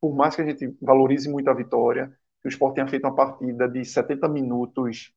por 0.00 0.14
mais 0.14 0.36
que 0.36 0.42
a 0.42 0.46
gente 0.46 0.76
valorize 0.82 1.30
muito 1.30 1.48
a 1.48 1.54
vitória, 1.54 2.08
que 2.42 2.48
o 2.48 2.50
Sport 2.50 2.74
tenha 2.74 2.88
feito 2.88 3.04
uma 3.06 3.14
partida 3.14 3.68
de 3.68 3.84
70 3.84 4.28
minutos 4.28 5.14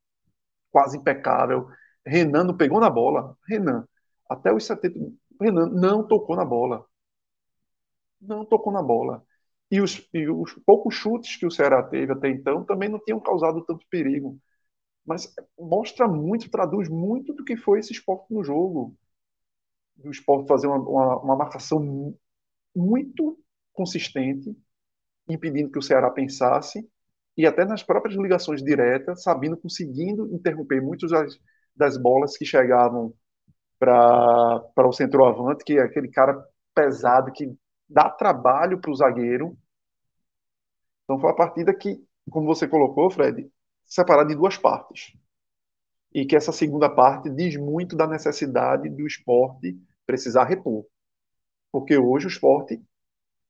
quase 0.72 0.98
impecável. 0.98 1.68
Renan 2.06 2.46
não 2.46 2.58
pegou 2.58 2.80
na 2.80 2.90
bola. 2.90 3.38
Renan, 3.48 3.88
até 4.30 4.54
os 4.54 4.66
70 4.66 5.00
Renan 5.42 5.70
não 5.70 6.08
tocou 6.08 6.36
na 6.36 6.46
bola. 6.46 6.86
Não 8.22 8.46
tocou 8.46 8.72
na 8.72 8.82
bola. 8.82 9.24
E 9.70 9.82
os, 9.82 10.08
e 10.14 10.30
os 10.30 10.54
poucos 10.66 10.96
chutes 10.96 11.36
que 11.38 11.46
o 11.46 11.52
Ceará 11.52 11.84
teve 11.84 12.14
até 12.14 12.30
então 12.30 12.64
também 12.64 12.88
não 12.88 13.00
tinham 13.00 13.20
causado 13.20 13.66
tanto 13.66 13.86
perigo. 13.90 14.40
Mas 15.06 15.34
mostra 15.60 16.08
muito, 16.08 16.50
traduz 16.50 16.90
muito 16.90 17.34
do 17.34 17.44
que 17.44 17.58
foi 17.58 17.80
esse 17.80 17.92
esporte 17.92 18.34
no 18.34 18.44
jogo. 18.44 18.96
O 20.04 20.10
esporte 20.10 20.48
fazer 20.48 20.68
uma, 20.68 20.78
uma, 20.78 21.20
uma 21.22 21.36
marcação 21.36 22.16
muito 22.76 23.40
consistente, 23.74 24.56
impedindo 25.28 25.72
que 25.72 25.80
o 25.80 25.82
Ceará 25.82 26.10
pensasse, 26.12 26.88
e 27.38 27.46
até 27.46 27.66
nas 27.66 27.84
próprias 27.84 28.18
ligações 28.18 28.64
diretas, 28.64 29.24
sabendo, 29.24 29.58
conseguindo 29.58 30.34
interromper 30.34 30.82
muitas 30.82 31.12
das, 31.12 31.38
das 31.76 31.98
bolas 31.98 32.38
que 32.38 32.46
chegavam 32.46 33.14
para 33.78 34.88
o 34.88 34.94
centroavante, 34.94 35.64
que 35.64 35.78
é 35.78 35.82
aquele 35.82 36.10
cara 36.10 36.42
pesado 36.74 37.32
que 37.32 37.54
dá 37.90 38.10
trabalho 38.10 38.80
para 38.80 38.92
o 38.92 38.96
zagueiro. 38.96 39.58
Então 41.04 41.20
foi 41.20 41.30
uma 41.30 41.36
partida 41.36 41.74
que, 41.74 42.04
como 42.30 42.46
você 42.46 42.68
colocou, 42.68 43.10
Fred, 43.12 43.50
separada 43.86 44.32
em 44.32 44.36
duas 44.36 44.58
partes. 44.58 45.14
E 46.16 46.26
que 46.26 46.34
essa 46.34 46.54
segunda 46.54 46.90
parte 46.90 47.30
diz 47.30 47.58
muito 47.58 47.94
da 47.94 48.08
necessidade 48.08 48.88
do 48.88 49.06
esporte 49.06 49.78
precisar 50.06 50.46
repor. 50.46 50.86
Porque 51.74 51.98
hoje 51.98 52.28
o 52.28 52.30
esporte 52.30 52.82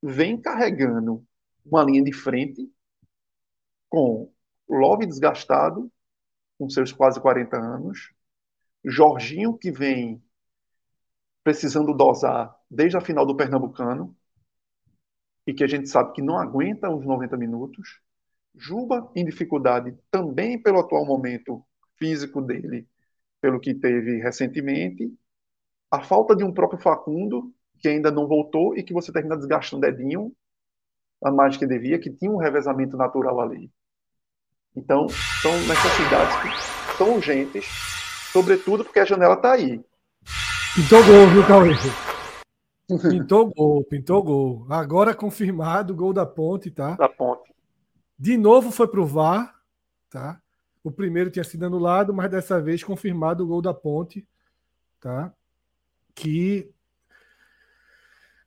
vem 0.02 0.42
carregando 0.42 1.24
uma 1.64 1.84
linha 1.84 2.04
de 2.04 2.12
frente 2.12 2.68
com 3.88 4.34
Love 4.68 5.06
desgastado, 5.06 5.92
com 6.58 6.68
seus 6.68 6.92
quase 6.92 7.22
40 7.22 7.56
anos, 7.56 8.12
Jorginho 8.84 9.56
que 9.56 9.72
vem 9.72 10.20
precisando 11.44 11.94
dosar 11.94 12.60
desde 12.68 12.98
a 12.98 13.02
final 13.02 13.28
do 13.28 13.38
Pernambucano, 13.38 14.18
e 15.46 15.54
que 15.54 15.64
a 15.64 15.68
gente 15.68 15.88
sabe 15.88 16.14
que 16.14 16.22
não 16.22 16.40
aguenta 16.40 16.90
os 16.90 17.06
90 17.06 17.38
minutos. 17.38 18.02
Juba 18.56 19.08
em 19.16 19.24
dificuldade 19.24 19.96
também 20.10 20.60
pelo 20.60 20.80
atual 20.80 21.06
momento 21.06 21.64
físico 21.98 22.42
dele, 22.42 22.88
pelo 23.42 23.60
que 23.60 23.74
teve 23.74 24.22
recentemente. 24.22 25.12
A 25.92 26.02
falta 26.02 26.36
de 26.36 26.44
um 26.44 26.54
próprio 26.54 26.80
Facundo, 26.80 27.54
que 27.80 27.88
ainda 27.88 28.12
não 28.12 28.28
voltou 28.28 28.76
e 28.78 28.84
que 28.84 28.94
você 28.94 29.12
termina 29.12 29.38
desgastando 29.38 29.86
Edinho, 29.86 30.34
a 31.24 31.32
mais 31.32 31.58
que 31.58 31.66
devia, 31.66 32.00
que 32.00 32.12
tinha 32.12 32.32
um 32.32 32.38
revezamento 32.38 32.98
natural 32.98 33.40
ali. 33.40 33.72
Então, 34.76 35.08
são 35.42 35.52
necessidades 35.68 36.36
que 36.42 36.98
são 36.98 37.16
urgentes, 37.16 37.66
sobretudo 38.32 38.84
porque 38.84 39.00
a 39.00 39.06
janela 39.06 39.36
está 39.36 39.54
aí. 39.54 39.82
Pintou 40.76 41.06
gol, 41.06 41.28
viu, 41.32 41.48
Cauê? 41.48 41.72
Pintou 43.10 43.52
gol, 43.52 43.84
pintou 43.86 44.22
gol. 44.22 44.68
Agora 44.70 45.16
confirmado, 45.16 45.96
gol 45.96 46.14
da 46.14 46.26
ponte, 46.26 46.70
tá? 46.70 46.96
Da 46.96 47.10
ponte. 47.10 47.52
De 48.18 48.38
novo 48.38 48.70
foi 48.70 48.88
pro 48.88 49.06
VAR, 49.06 49.56
tá? 50.10 50.40
O 50.86 50.92
primeiro 50.92 51.32
tinha 51.32 51.44
sido 51.44 51.66
anulado, 51.66 52.14
mas 52.14 52.30
dessa 52.30 52.62
vez 52.62 52.84
confirmado 52.84 53.44
o 53.44 53.48
gol 53.48 53.60
da 53.60 53.74
ponte, 53.74 54.24
tá? 55.02 55.34
Que 56.14 56.70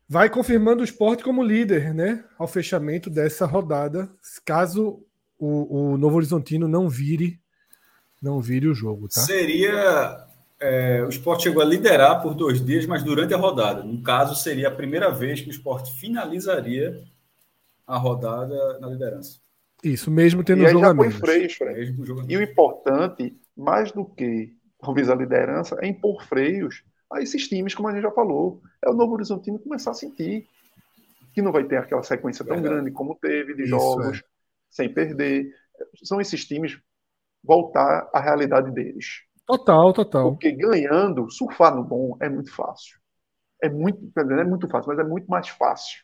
vai 0.09 0.31
confirmando 0.31 0.81
o 0.81 0.85
esporte 0.85 1.25
como 1.25 1.43
líder, 1.43 1.93
né? 1.93 2.25
Ao 2.39 2.47
fechamento 2.47 3.11
dessa 3.11 3.45
rodada, 3.45 4.09
caso 4.45 5.05
o, 5.37 5.95
o 5.95 5.99
Novo 5.99 6.17
Horizontino 6.17 6.69
não 6.69 6.89
vire, 6.89 7.41
não 8.23 8.41
vire 8.41 8.69
o 8.69 8.75
jogo, 8.75 9.09
tá? 9.09 9.21
Seria 9.21 10.25
é, 10.61 11.03
o 11.05 11.09
esporte 11.09 11.43
chegou 11.43 11.61
a 11.61 11.67
liderar 11.67 12.23
por 12.23 12.37
dois 12.37 12.65
dias, 12.65 12.87
mas 12.87 13.03
durante 13.03 13.35
a 13.35 13.37
rodada. 13.37 13.83
No 13.83 14.01
caso, 14.01 14.37
seria 14.37 14.69
a 14.69 14.75
primeira 14.75 15.11
vez 15.11 15.41
que 15.41 15.49
o 15.49 15.51
esporte 15.51 15.93
finalizaria 15.99 17.03
a 17.85 17.99
rodada 17.99 18.79
na 18.79 18.87
liderança. 18.87 19.41
Isso, 19.83 20.11
mesmo 20.11 20.43
tendo 20.43 20.65
e 20.65 20.69
jogo 20.69 21.11
Freios, 21.11 21.59
E 22.29 22.37
o 22.37 22.43
importante, 22.43 23.39
mais 23.57 23.93
do 23.93 24.05
que 24.05 24.53
talvez 24.81 25.09
a 25.09 25.15
liderança, 25.15 25.77
é 25.81 25.87
impor 25.87 26.23
freios 26.25 26.83
a 27.13 27.21
esses 27.21 27.49
times, 27.49 27.75
como 27.75 27.89
a 27.89 27.93
gente 27.93 28.03
já 28.03 28.11
falou. 28.11 28.61
É 28.85 28.91
o 28.91 28.95
Novo 28.95 29.15
Horizontino 29.15 29.59
começar 29.59 29.93
a 29.93 29.95
sentir 29.95 30.47
que 31.33 31.43
não 31.43 31.53
vai 31.53 31.65
ter 31.65 31.77
aquela 31.77 32.03
sequência 32.03 32.45
tão 32.45 32.57
Verdade. 32.57 32.75
grande 32.75 32.91
como 32.91 33.15
teve 33.15 33.55
de 33.55 33.63
Isso, 33.63 33.71
jogos, 33.71 34.19
é. 34.19 34.23
sem 34.71 34.93
perder. 34.93 35.55
São 36.03 36.21
esses 36.21 36.45
times 36.45 36.79
voltar 37.43 38.09
à 38.13 38.21
realidade 38.21 38.71
deles. 38.73 39.23
Total, 39.47 39.93
total. 39.93 40.33
Porque 40.33 40.53
ganhando, 40.53 41.31
surfar 41.31 41.75
no 41.75 41.85
bom 41.85 42.17
é 42.21 42.29
muito 42.29 42.53
fácil. 42.55 42.99
É 43.63 43.69
muito, 43.69 44.01
não 44.15 44.39
é 44.39 44.45
muito 44.45 44.69
fácil, 44.69 44.89
mas 44.89 44.99
é 44.99 45.09
muito 45.09 45.27
mais 45.27 45.49
fácil 45.49 46.01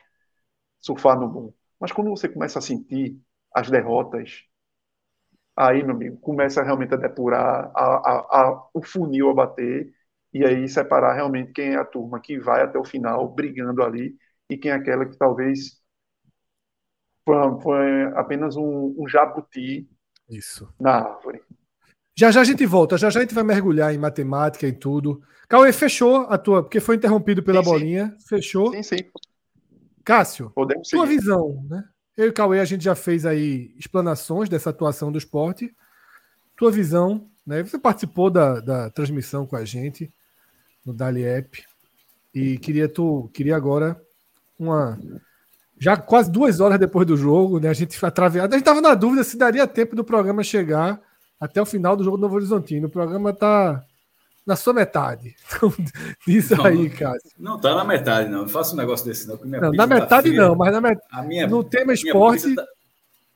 surfar 0.81 1.19
no 1.19 1.29
bom. 1.29 1.53
Mas 1.79 1.93
quando 1.93 2.11
você 2.11 2.29
começa 2.29 2.59
a 2.59 2.63
sentir 2.63 3.19
as 3.55 3.70
derrotas, 3.70 4.44
aí, 5.56 5.82
meu 5.82 5.94
amigo, 5.94 6.16
começa 6.18 6.62
realmente 6.62 6.94
a 6.94 6.98
depurar, 6.98 7.70
a, 7.74 7.85
a, 7.85 8.40
a, 8.43 8.68
o 8.74 8.82
funil 8.82 9.31
a 9.31 9.35
bater, 9.35 9.93
e 10.32 10.44
aí 10.44 10.68
separar 10.68 11.14
realmente 11.14 11.52
quem 11.52 11.74
é 11.74 11.76
a 11.76 11.85
turma 11.85 12.20
que 12.20 12.39
vai 12.39 12.62
até 12.62 12.76
o 12.76 12.85
final 12.85 13.32
brigando 13.32 13.82
ali 13.85 14.16
e 14.51 14.56
quem 14.56 14.72
é 14.72 14.74
aquela 14.74 15.06
que 15.06 15.16
talvez 15.16 15.81
foi, 17.24 17.60
foi 17.62 18.02
apenas 18.16 18.56
um, 18.56 18.94
um 18.98 19.09
jabuti 19.09 19.89
Isso. 20.28 20.68
na 20.78 20.97
árvore. 20.97 21.40
Já 22.16 22.31
já 22.31 22.40
a 22.40 22.44
gente 22.44 22.66
volta, 22.66 22.98
já 22.98 23.10
já 23.10 23.20
a 23.20 23.22
gente 23.22 23.35
vai 23.35 23.44
mergulhar 23.44 23.94
em 23.94 23.98
matemática 23.98 24.66
e 24.66 24.72
tudo. 24.72 25.22
Cauê, 25.48 25.72
fechou 25.72 26.26
a 26.28 26.36
tua, 26.36 26.62
porque 26.62 26.81
foi 26.81 26.97
interrompido 26.97 27.43
pela 27.43 27.62
sim, 27.62 27.70
bolinha. 27.70 28.16
Sim. 28.18 28.26
Fechou? 28.28 28.72
Sim, 28.72 28.82
sim. 28.82 28.97
Cássio, 30.05 30.51
Podemos 30.51 30.89
tua 30.89 31.06
visão, 31.06 31.64
né? 31.68 31.82
Eu 32.16 32.28
e 32.28 32.32
Cauê, 32.32 32.61
a 32.61 32.65
gente 32.65 32.85
já 32.85 32.95
fez 32.95 33.27
aí 33.27 33.74
explanações 33.77 34.49
dessa 34.49 34.70
atuação 34.70 35.11
do 35.11 35.19
esporte. 35.19 35.74
Tua 36.57 36.70
visão, 36.70 37.28
né? 37.45 37.62
Você 37.62 37.78
participou 37.78 38.31
da, 38.31 38.61
da 38.61 38.91
transmissão 38.91 39.47
com 39.47 39.57
a 39.57 39.65
gente 39.65 40.12
no 40.85 40.95
Dali 40.95 41.24
App. 41.24 41.65
E 42.32 42.59
queria 42.59 42.89
tu, 42.89 43.28
queria 43.32 43.57
agora 43.57 44.01
uma. 44.59 44.99
Já 45.77 45.97
quase 45.97 46.31
duas 46.31 46.61
horas 46.61 46.78
depois 46.78 47.07
do 47.07 47.16
jogo, 47.16 47.59
né? 47.59 47.69
A 47.69 47.74
gente 47.74 48.05
atraveado. 48.05 48.55
A 48.55 48.57
gente 48.57 48.62
estava 48.62 48.81
na 48.81 48.95
dúvida 48.95 49.24
se 49.24 49.36
daria 49.36 49.66
tempo 49.66 49.97
do 49.97 50.05
programa 50.05 50.45
chegar 50.45 51.01
até 51.41 51.61
o 51.61 51.66
final 51.66 51.97
do 51.97 52.05
jogo 52.05 52.16
do 52.16 52.20
Novo 52.20 52.36
Horizontino. 52.36 52.86
O 52.86 52.91
programa 52.91 53.31
está 53.31 53.85
na 54.47 54.57
sua 54.57 54.73
metade. 54.73 55.35
Então, 55.57 55.73
diz 56.27 56.51
não, 56.51 56.65
aí, 56.65 56.91
Cássio. 56.91 57.31
Não 57.39 57.57
está 57.57 57.75
na 57.75 57.85
metade, 57.85 58.29
não. 58.29 58.43
Não 58.43 58.49
faça 58.49 58.75
um 58.75 58.77
negócio 58.77 59.07
desse, 59.07 59.27
não. 59.29 59.39
não 59.45 59.73
na 59.73 59.73
tá 59.73 59.87
metade, 59.87 60.31
tá 60.35 60.37
não, 60.37 60.55
mas 60.55 60.73
na 60.73 60.81
met... 60.81 61.01
minha, 61.27 61.47
no 61.47 61.62
tema 61.62 61.93
esporte 61.93 62.55
tá... 62.55 62.66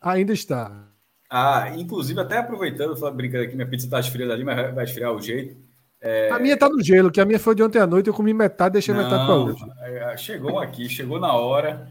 ainda 0.01 0.33
está. 0.33 0.89
Ah, 1.31 1.73
inclusive, 1.77 2.19
até 2.21 2.39
aproveitando, 2.39 2.97
falando, 2.97 3.17
brincando 3.17 3.45
aqui, 3.45 3.55
minha 3.55 3.69
pizza 3.69 3.87
está 3.87 4.01
esfriando 4.01 4.33
ali, 4.33 4.45
mas 4.45 4.75
vai 4.75 4.85
esfriar 4.85 5.13
o 5.13 5.21
jeito. 5.21 5.57
É... 6.01 6.31
A 6.31 6.39
minha 6.39 6.55
está 6.55 6.69
no 6.69 6.83
gelo, 6.83 7.11
que 7.11 7.21
a 7.21 7.25
minha 7.25 7.39
foi 7.39 7.55
de 7.55 7.63
ontem 7.63 7.79
à 7.79 7.87
noite, 7.87 8.09
eu 8.09 8.15
comi 8.15 8.33
metade, 8.33 8.75
deixei 8.75 8.95
não, 8.95 9.03
metade 9.03 9.27
para 9.27 9.35
hoje. 9.35 9.65
É, 9.83 10.17
chegou 10.17 10.59
aqui, 10.59 10.89
chegou 10.89 11.21
na 11.21 11.33
hora. 11.33 11.89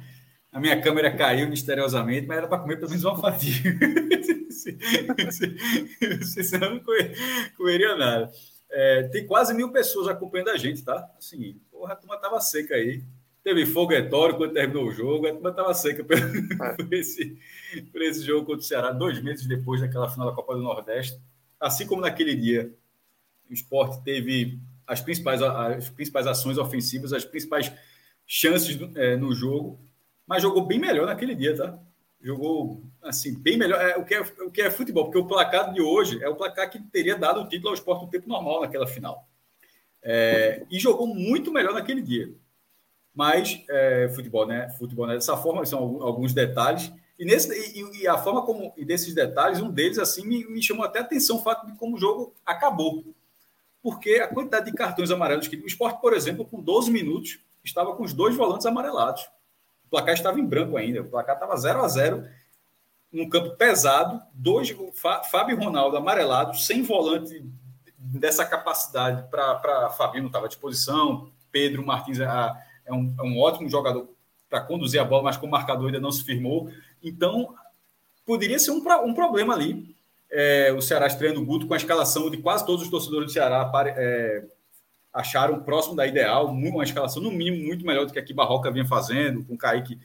A 0.52 0.60
minha 0.60 0.81
câmera 0.81 1.15
caiu 1.15 1.48
misteriosamente, 1.48 2.26
mas 2.26 2.38
era 2.38 2.48
para 2.48 2.60
comer 2.60 2.77
pelo 2.77 2.89
menos 2.89 3.03
uma 3.03 3.18
fatia. 3.18 3.77
Você 6.19 6.57
não 6.57 6.81
comeria 7.56 7.95
nada. 7.95 8.31
É, 8.69 9.03
tem 9.03 9.26
quase 9.26 9.53
mil 9.53 9.72
pessoas 9.72 10.07
acompanhando 10.07 10.49
a 10.49 10.57
gente, 10.57 10.84
tá? 10.84 11.10
Assim, 11.18 11.60
porra, 11.72 11.94
a 11.94 11.95
turma 11.95 12.18
tava 12.18 12.39
seca 12.41 12.76
aí. 12.76 13.03
Teve 13.44 13.65
foguetório 13.65 14.35
quando 14.35 14.53
terminou 14.53 14.88
o 14.88 14.91
jogo, 14.91 15.27
a 15.27 15.31
turma 15.31 15.53
tava 15.53 15.73
seca 15.73 16.03
por, 16.03 16.18
por, 16.76 16.94
esse, 16.94 17.38
por 17.91 18.02
esse 18.02 18.26
jogo 18.26 18.45
contra 18.45 18.60
o 18.60 18.64
Ceará, 18.64 18.91
dois 18.91 19.22
meses 19.22 19.48
depois 19.48 19.80
daquela 19.80 20.10
final 20.10 20.30
da 20.30 20.35
Copa 20.35 20.53
do 20.53 20.61
Nordeste. 20.61 21.18
Assim 21.60 21.88
como 21.88 22.02
naquele 22.02 22.35
dia, 22.35 22.73
o 23.49 23.53
esporte 23.53 24.03
teve 24.03 24.60
as 24.85 25.02
principais, 25.02 25.41
as 25.41 25.89
principais 25.89 26.27
ações 26.27 26.57
ofensivas, 26.57 27.14
as 27.14 27.26
principais 27.26 27.72
chances 28.26 28.77
é, 28.95 29.15
no 29.15 29.34
jogo, 29.34 29.80
mas 30.26 30.41
jogou 30.41 30.65
bem 30.65 30.77
melhor 30.77 31.06
naquele 31.06 31.34
dia, 31.34 31.56
tá? 31.56 31.80
Jogou 32.22 32.84
assim 33.02 33.34
bem 33.38 33.57
melhor. 33.57 33.80
É, 33.80 33.98
o, 33.98 34.03
que 34.03 34.14
é, 34.14 34.22
o 34.22 34.52
que 34.52 34.61
é 34.61 34.72
futebol, 34.72 35.06
porque 35.06 35.18
o 35.18 35.27
placar 35.27 35.73
de 35.73 35.81
hoje 35.81 36.22
é 36.23 36.30
o 36.30 36.35
placar 36.35 36.69
que 36.69 36.80
teria 36.80 37.18
dado 37.18 37.41
o 37.41 37.48
título 37.48 37.69
ao 37.69 37.76
esporte 37.76 38.06
no 38.06 38.11
tempo 38.11 38.27
normal 38.27 38.61
naquela 38.61 38.88
final. 38.88 39.27
É, 40.02 40.65
e 40.69 40.80
jogou 40.80 41.07
muito 41.07 41.52
melhor 41.52 41.73
naquele 41.73 42.02
dia. 42.02 42.34
Mas 43.14 43.64
é, 43.69 44.10
futebol, 44.14 44.45
né? 44.45 44.69
Futebol 44.77 45.07
né? 45.07 45.15
dessa 45.15 45.35
forma, 45.35 45.65
são 45.65 46.02
alguns 46.02 46.34
detalhes. 46.34 46.91
E, 47.18 47.26
nesse, 47.26 47.52
e, 47.52 48.03
e, 48.03 48.07
a 48.07 48.18
forma 48.18 48.44
como, 48.45 48.72
e 48.77 48.85
desses 48.85 49.14
detalhes, 49.14 49.60
um 49.60 49.72
deles 49.72 49.98
assim 49.98 50.26
me, 50.26 50.45
me 50.45 50.61
chamou 50.61 50.85
até 50.85 50.99
a 50.99 51.02
atenção 51.02 51.38
o 51.38 51.41
fato 51.41 51.65
de 51.65 51.76
como 51.77 51.95
o 51.95 51.99
jogo 51.99 52.35
acabou. 52.45 53.03
Porque 53.81 54.15
a 54.15 54.27
quantidade 54.27 54.69
de 54.69 54.77
cartões 54.77 55.10
amarelos 55.10 55.48
que 55.48 55.56
o 55.56 55.65
esporte, 55.65 55.99
por 55.99 56.14
exemplo, 56.14 56.45
com 56.45 56.61
12 56.61 56.91
minutos, 56.91 57.39
estava 57.64 57.95
com 57.95 58.03
os 58.03 58.14
dois 58.14 58.35
volantes 58.35 58.65
amarelados. 58.65 59.27
O 59.88 59.89
placar 59.89 60.14
estava 60.14 60.39
em 60.39 60.45
branco 60.45 60.77
ainda. 60.77 61.01
O 61.01 61.09
placar 61.09 61.35
estava 61.35 61.55
0 61.55 61.81
a 61.81 61.88
0 61.88 62.27
num 63.11 63.30
campo 63.30 63.55
pesado, 63.55 64.22
dois 64.34 64.76
Fábio 65.31 65.57
Ronaldo 65.57 65.95
amarelados, 65.95 66.65
sem 66.65 66.84
volante 66.84 67.43
dessa 67.97 68.45
capacidade 68.45 69.30
para 69.30 69.89
Fabinho 69.91 70.23
não 70.23 70.27
estava 70.27 70.45
à 70.45 70.49
disposição. 70.49 71.31
Pedro 71.51 71.85
Martins 71.85 72.19
é, 72.19 72.27
é, 72.85 72.93
um, 72.93 73.15
é 73.18 73.23
um 73.23 73.39
ótimo 73.39 73.69
jogador 73.69 74.09
para 74.49 74.61
conduzir 74.61 75.01
a 75.01 75.05
bola, 75.05 75.23
mas 75.23 75.38
com 75.38 75.47
o 75.47 75.49
marcador 75.49 75.88
ainda 75.88 75.99
não 75.99 76.11
se 76.11 76.23
firmou. 76.23 76.69
Então, 77.01 77.55
poderia 78.26 78.59
ser 78.59 78.72
um, 78.72 78.84
um 79.05 79.14
problema 79.14 79.53
ali. 79.53 79.95
É, 80.30 80.73
o 80.73 80.81
Ceará 80.81 81.07
estreando 81.07 81.41
o 81.41 81.45
Guto 81.45 81.68
com 81.68 81.73
a 81.73 81.77
escalação 81.77 82.30
de 82.30 82.38
quase 82.38 82.65
todos 82.65 82.84
os 82.84 82.89
torcedores 82.89 83.27
do 83.27 83.31
Ceará 83.31 83.72
é, 83.88 84.43
acharam 85.18 85.60
próximo 85.64 85.95
da 85.95 86.06
ideal, 86.06 86.48
uma 86.48 86.84
escalação 86.84 87.22
no 87.22 87.31
mínimo 87.31 87.65
muito 87.65 87.84
melhor 87.84 88.06
do 88.06 88.14
que 88.14 88.19
a 88.19 88.23
que 88.23 88.34
Barroca 88.34 88.72
vinha 88.72 88.85
fazendo, 88.85 89.44
com 89.44 89.56
o 89.56 89.57
Kaique, 89.57 89.99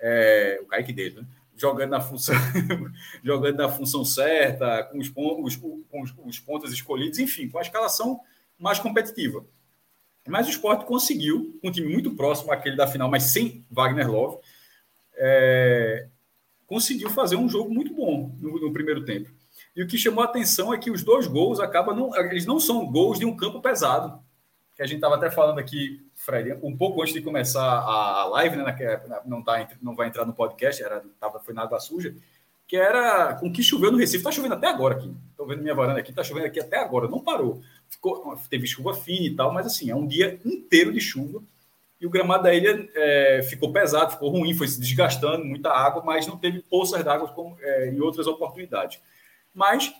é, 0.00 0.58
o 0.60 0.66
Kaique 0.66 0.92
dele, 0.92 1.20
né? 1.20 1.26
jogando 1.56 1.90
na 1.90 2.00
função 2.00 2.34
jogando 3.22 3.56
na 3.56 3.68
função 3.68 4.04
certa, 4.04 4.82
com 4.84 4.98
os, 4.98 5.08
pontos, 5.08 5.56
com 5.56 6.02
os, 6.02 6.14
os 6.24 6.38
pontos 6.40 6.72
escolhidos, 6.72 7.20
enfim, 7.20 7.48
com 7.48 7.58
a 7.58 7.62
escalação 7.62 8.20
mais 8.58 8.80
competitiva. 8.80 9.44
Mas 10.26 10.48
o 10.48 10.50
esporte 10.50 10.84
conseguiu, 10.84 11.56
com 11.62 11.68
um 11.68 11.72
time 11.72 11.90
muito 11.90 12.14
próximo 12.16 12.52
àquele 12.52 12.76
da 12.76 12.86
final, 12.86 13.08
mas 13.08 13.24
sem 13.24 13.64
Wagner 13.70 14.10
Love, 14.10 14.38
é, 15.14 16.08
conseguiu 16.66 17.10
fazer 17.10 17.36
um 17.36 17.48
jogo 17.48 17.72
muito 17.72 17.94
bom 17.94 18.34
no, 18.40 18.60
no, 18.60 18.72
primeiro 18.72 19.04
tempo. 19.04 19.30
E 19.74 19.82
o 19.82 19.86
que 19.86 19.96
chamou 19.96 20.22
a 20.22 20.26
atenção 20.26 20.74
é 20.74 20.78
que 20.78 20.90
os 20.90 21.02
dois 21.02 21.28
gols 21.28 21.60
acabam 21.60 21.96
não, 21.96 22.16
eles 22.16 22.44
não 22.44 22.58
são 22.58 22.86
gols 22.90 23.18
de 23.18 23.24
um 23.24 23.36
campo 23.36 23.62
pesado 23.62 24.20
que 24.78 24.82
a 24.84 24.86
gente 24.86 24.98
estava 24.98 25.16
até 25.16 25.28
falando 25.28 25.58
aqui, 25.58 26.08
Fred, 26.14 26.56
um 26.62 26.76
pouco 26.76 27.02
antes 27.02 27.12
de 27.12 27.20
começar 27.20 27.60
a, 27.60 28.26
live, 28.26 28.58
né, 28.58 28.72
que 28.72 28.84
é, 28.84 29.02
não, 29.26 29.42
tá, 29.42 29.68
não 29.82 29.96
vai 29.96 30.06
entrar 30.06 30.24
no 30.24 30.32
podcast, 30.32 30.80
era, 30.80 31.02
tava, 31.18 31.40
foi 31.40 31.52
na 31.52 31.62
água 31.62 31.80
suja, 31.80 32.14
que 32.64 32.76
era 32.76 33.34
com 33.34 33.52
que 33.52 33.60
choveu 33.60 33.90
no 33.90 33.98
Recife. 33.98 34.18
Está 34.18 34.30
chovendo 34.30 34.54
até 34.54 34.68
agora 34.68 34.94
aqui. 34.94 35.12
Estou 35.32 35.48
vendo 35.48 35.62
minha 35.62 35.74
varanda 35.74 35.98
aqui, 35.98 36.10
está 36.10 36.22
chovendo 36.22 36.46
aqui 36.46 36.60
até 36.60 36.78
agora, 36.78 37.08
não 37.08 37.18
parou. 37.18 37.60
ficou, 37.88 38.38
teve 38.48 38.68
chuva 38.68 38.94
fina 38.94 39.26
e 39.26 39.34
tal, 39.34 39.52
mas 39.52 39.66
assim, 39.66 39.90
é 39.90 39.96
um 39.96 40.06
dia 40.06 40.38
inteiro 40.44 40.92
de 40.92 41.00
chuva 41.00 41.42
e 42.00 42.06
o 42.06 42.10
gramado 42.10 42.44
da 42.44 42.54
ilha 42.54 42.88
é, 42.94 43.42
ficou 43.50 43.72
pesado, 43.72 44.12
ficou 44.12 44.30
ruim, 44.30 44.54
foi 44.54 44.68
se 44.68 44.78
desgastando, 44.78 45.44
muita 45.44 45.70
água, 45.70 46.04
mas 46.04 46.24
não 46.24 46.38
teve 46.38 46.60
poças 46.60 47.02
d'água 47.02 47.26
como 47.32 47.56
é, 47.60 47.88
em 47.88 48.00
outras 48.00 48.28
oportunidades. 48.28 49.00
Mas, 49.52 49.92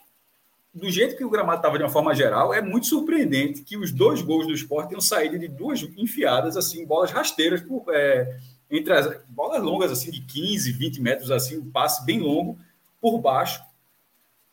do 0.74 0.90
jeito 0.90 1.16
que 1.16 1.24
o 1.24 1.30
gramado 1.30 1.58
estava 1.58 1.78
de 1.78 1.84
uma 1.84 1.90
forma 1.90 2.14
geral, 2.14 2.52
é 2.52 2.60
muito 2.60 2.86
surpreendente 2.86 3.62
que 3.62 3.76
os 3.76 3.90
dois 3.90 4.22
gols 4.22 4.46
do 4.46 4.52
esporte 4.52 4.90
tenham 4.90 5.00
saído 5.00 5.38
de 5.38 5.48
duas 5.48 5.82
enfiadas, 5.96 6.56
assim, 6.56 6.86
bolas 6.86 7.10
rasteiras, 7.10 7.60
por, 7.60 7.84
é, 7.88 8.38
entre 8.70 8.92
as 8.92 9.24
bolas 9.28 9.62
longas, 9.62 9.90
assim, 9.90 10.10
de 10.10 10.20
15, 10.20 10.72
20 10.72 11.00
metros, 11.00 11.30
assim, 11.30 11.58
um 11.58 11.70
passe 11.70 12.04
bem 12.04 12.20
longo, 12.20 12.58
por 13.00 13.18
baixo. 13.18 13.62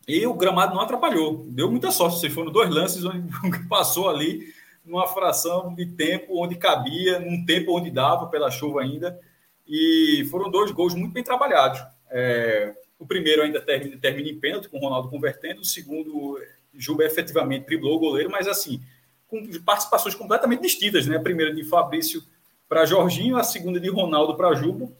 E 0.08 0.26
o 0.26 0.34
gramado 0.34 0.74
não 0.74 0.80
atrapalhou. 0.80 1.44
Deu 1.48 1.70
muita 1.70 1.90
sorte. 1.90 2.20
Vocês 2.20 2.32
foram 2.32 2.52
dois 2.52 2.70
lances 2.70 3.04
onde 3.04 3.28
passou 3.68 4.08
ali 4.08 4.54
numa 4.84 5.08
fração 5.08 5.74
de 5.74 5.84
tempo 5.84 6.40
onde 6.40 6.54
cabia, 6.54 7.18
num 7.18 7.44
tempo 7.44 7.76
onde 7.76 7.90
dava 7.90 8.28
pela 8.28 8.50
chuva 8.50 8.82
ainda. 8.82 9.18
E 9.66 10.26
foram 10.30 10.48
dois 10.48 10.70
gols 10.70 10.94
muito 10.94 11.12
bem 11.12 11.24
trabalhados. 11.24 11.80
É, 12.08 12.72
o 12.98 13.06
primeiro 13.06 13.42
ainda 13.42 13.60
termina, 13.60 13.96
termina 13.98 14.28
em 14.28 14.38
pênalti, 14.38 14.68
com 14.68 14.78
o 14.78 14.80
Ronaldo 14.80 15.08
convertendo. 15.08 15.60
O 15.60 15.64
segundo, 15.64 16.40
Juba 16.74 17.04
efetivamente 17.04 17.66
driblou 17.66 17.96
o 17.96 18.00
goleiro, 18.00 18.30
mas 18.30 18.46
assim, 18.46 18.82
com 19.28 19.46
participações 19.60 20.14
completamente 20.14 20.62
distintas. 20.62 21.06
Né? 21.06 21.16
A 21.16 21.20
primeira 21.20 21.54
de 21.54 21.64
Fabrício 21.64 22.22
para 22.68 22.84
Jorginho, 22.84 23.36
a 23.36 23.44
segunda 23.44 23.78
de 23.78 23.88
Ronaldo 23.88 24.36
para 24.36 24.54
Juba. 24.54 24.90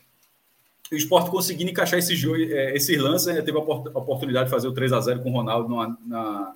O 0.90 0.94
esporte 0.94 1.30
conseguindo 1.30 1.70
encaixar 1.70 1.98
esse, 1.98 2.14
é, 2.52 3.00
lances, 3.00 3.26
ainda 3.26 3.42
teve 3.42 3.58
a 3.58 3.60
oportunidade 3.60 4.44
de 4.44 4.50
fazer 4.50 4.68
o 4.68 4.72
3 4.72 4.92
a 4.92 5.00
0 5.00 5.20
com 5.20 5.30
o 5.30 5.32
Ronaldo 5.32 5.68
numa, 5.68 5.98
na, 6.06 6.54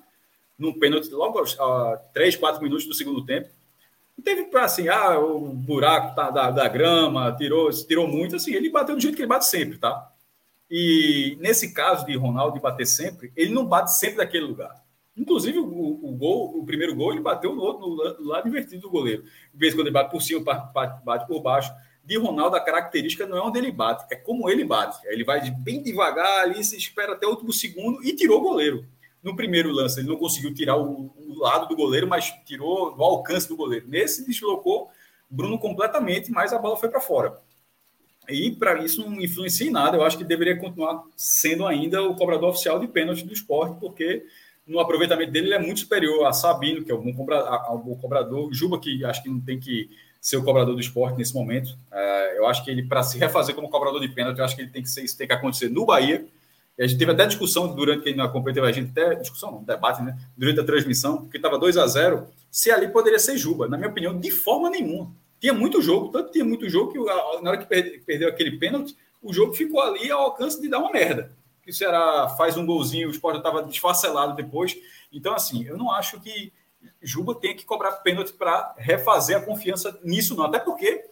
num 0.57 0.71
pênalti 0.71 1.09
logo 1.09 1.37
aos 1.37 1.59
a 1.59 1.97
3, 2.13 2.37
4 2.37 2.63
minutos 2.63 2.85
do 2.85 2.93
segundo 2.93 3.25
tempo. 3.25 3.49
Não 4.17 4.23
teve 4.23 4.45
para 4.45 4.65
assim, 4.65 4.87
ah, 4.87 5.19
o 5.19 5.49
buraco 5.49 6.15
tá, 6.15 6.29
da, 6.29 6.51
da 6.51 6.67
grama, 6.69 7.35
tirou, 7.35 7.69
tirou 7.71 8.07
muito, 8.07 8.37
assim, 8.37 8.53
ele 8.53 8.69
bateu 8.69 8.95
do 8.95 9.01
jeito 9.01 9.15
que 9.15 9.21
ele 9.21 9.27
bate 9.27 9.45
sempre, 9.45 9.77
tá? 9.77 10.11
E 10.73 11.37
nesse 11.41 11.73
caso 11.73 12.05
de 12.05 12.15
Ronaldo 12.15 12.61
bater 12.61 12.87
sempre, 12.87 13.33
ele 13.35 13.53
não 13.53 13.65
bate 13.65 13.93
sempre 13.93 14.15
daquele 14.15 14.45
lugar. 14.45 14.73
Inclusive, 15.17 15.59
o, 15.59 15.65
o 15.65 16.15
gol, 16.15 16.57
o 16.57 16.65
primeiro 16.65 16.95
gol, 16.95 17.11
ele 17.11 17.21
bateu 17.21 17.53
no, 17.53 17.61
outro, 17.61 18.15
no 18.21 18.29
lado 18.29 18.47
invertido 18.47 18.83
do 18.83 18.89
goleiro. 18.89 19.23
De 19.23 19.59
vez 19.59 19.73
quando 19.73 19.87
ele 19.87 19.93
bate 19.93 20.09
por 20.09 20.21
cima, 20.21 20.39
bate, 21.03 21.27
por 21.27 21.41
baixo. 21.41 21.73
De 22.05 22.17
Ronaldo, 22.17 22.55
a 22.55 22.61
característica 22.61 23.27
não 23.27 23.37
é 23.37 23.41
onde 23.41 23.59
ele 23.59 23.69
bate, 23.69 24.05
é 24.09 24.15
como 24.15 24.49
ele 24.49 24.63
bate. 24.63 25.05
Ele 25.07 25.25
vai 25.25 25.51
bem 25.51 25.83
devagar 25.83 26.39
ali, 26.39 26.63
se 26.63 26.77
espera 26.77 27.13
até 27.13 27.27
o 27.27 27.31
último 27.31 27.51
segundo 27.51 28.01
e 28.01 28.15
tirou 28.15 28.39
o 28.39 28.43
goleiro. 28.43 28.85
No 29.21 29.35
primeiro 29.35 29.69
lance, 29.69 29.99
ele 29.99 30.07
não 30.07 30.15
conseguiu 30.15 30.53
tirar 30.53 30.77
o, 30.77 31.13
o 31.17 31.37
lado 31.37 31.67
do 31.67 31.75
goleiro, 31.75 32.07
mas 32.07 32.31
tirou 32.45 32.95
no 32.95 33.03
alcance 33.03 33.47
do 33.47 33.57
goleiro. 33.57 33.89
Nesse, 33.89 34.25
deslocou 34.25 34.89
Bruno 35.29 35.59
completamente, 35.59 36.31
mas 36.31 36.53
a 36.53 36.57
bola 36.57 36.77
foi 36.77 36.87
para 36.89 37.01
fora. 37.01 37.37
E 38.29 38.51
para 38.51 38.83
isso 38.83 39.01
não 39.01 39.19
influencia 39.19 39.67
em 39.67 39.71
nada. 39.71 39.97
Eu 39.97 40.03
acho 40.03 40.17
que 40.17 40.23
deveria 40.23 40.57
continuar 40.57 41.03
sendo 41.15 41.65
ainda 41.65 42.01
o 42.03 42.15
cobrador 42.15 42.49
oficial 42.49 42.79
de 42.79 42.87
pênalti 42.87 43.25
do 43.25 43.33
esporte, 43.33 43.79
porque 43.79 44.23
no 44.65 44.79
aproveitamento 44.79 45.31
dele 45.31 45.47
ele 45.47 45.55
é 45.55 45.59
muito 45.59 45.81
superior 45.81 46.25
a 46.25 46.33
Sabino, 46.33 46.83
que 46.83 46.91
é 46.91 46.95
um 46.95 47.01
bom 47.01 47.13
cobrador, 47.13 47.99
cobrador. 47.99 48.53
Juba, 48.53 48.79
que 48.79 49.03
acho 49.03 49.23
que 49.23 49.29
não 49.29 49.41
tem 49.41 49.59
que 49.59 49.89
ser 50.19 50.37
o 50.37 50.43
cobrador 50.43 50.75
do 50.75 50.81
esporte 50.81 51.17
nesse 51.17 51.33
momento. 51.33 51.75
É, 51.91 52.37
eu 52.37 52.45
acho 52.45 52.63
que 52.63 52.69
ele, 52.69 52.83
para 52.83 53.03
se 53.03 53.17
refazer 53.17 53.55
como 53.55 53.69
cobrador 53.69 53.99
de 53.99 54.09
pênalti, 54.09 54.37
eu 54.37 54.45
acho 54.45 54.55
que 54.55 54.61
ele 54.61 54.71
tem 54.71 54.83
que 54.83 54.89
ser, 54.89 55.03
isso 55.03 55.17
tem 55.17 55.27
que 55.27 55.33
acontecer 55.33 55.69
no 55.69 55.85
Bahia 55.85 56.25
a 56.79 56.87
gente 56.87 56.97
teve 56.97 57.11
até 57.11 57.25
discussão 57.25 57.75
durante 57.75 58.03
que 58.03 58.15
na 58.15 58.27
competitiva, 58.27 58.67
a 58.67 58.71
gente 58.71 58.91
até 58.91 59.15
discussão, 59.15 59.51
não, 59.51 59.63
debate, 59.63 60.01
né? 60.01 60.17
Durante 60.35 60.59
a 60.59 60.63
transmissão, 60.63 61.17
porque 61.17 61.37
estava 61.37 61.59
2 61.59 61.77
a 61.77 61.85
0 61.85 62.27
se 62.49 62.71
ali 62.71 62.87
poderia 62.87 63.19
ser 63.19 63.37
Juba. 63.37 63.67
Na 63.67 63.77
minha 63.77 63.89
opinião, 63.89 64.17
de 64.17 64.31
forma 64.31 64.69
nenhuma. 64.69 65.11
Tinha 65.41 65.53
muito 65.53 65.81
jogo, 65.81 66.09
tanto 66.09 66.31
tinha 66.31 66.45
muito 66.45 66.69
jogo 66.69 66.93
que 66.93 66.99
na 67.41 67.49
hora 67.49 67.57
que 67.57 67.65
perdeu 67.65 68.29
aquele 68.29 68.59
pênalti, 68.59 68.95
o 69.21 69.33
jogo 69.33 69.53
ficou 69.53 69.81
ali 69.81 70.09
ao 70.11 70.21
alcance 70.21 70.61
de 70.61 70.69
dar 70.69 70.77
uma 70.77 70.91
merda. 70.91 71.35
Que 71.63 71.71
o 71.71 72.37
faz 72.37 72.55
um 72.57 72.65
golzinho, 72.65 73.07
o 73.07 73.11
Sport 73.11 73.37
estava 73.37 73.63
desfacelado 73.63 74.35
depois. 74.35 74.77
Então, 75.11 75.33
assim, 75.33 75.65
eu 75.65 75.75
não 75.77 75.91
acho 75.91 76.19
que 76.21 76.53
Juba 77.01 77.33
tem 77.35 77.55
que 77.55 77.65
cobrar 77.65 77.91
pênalti 77.93 78.33
para 78.33 78.75
refazer 78.77 79.35
a 79.35 79.41
confiança 79.41 79.99
nisso, 80.03 80.35
não. 80.35 80.45
Até 80.45 80.59
porque 80.59 81.05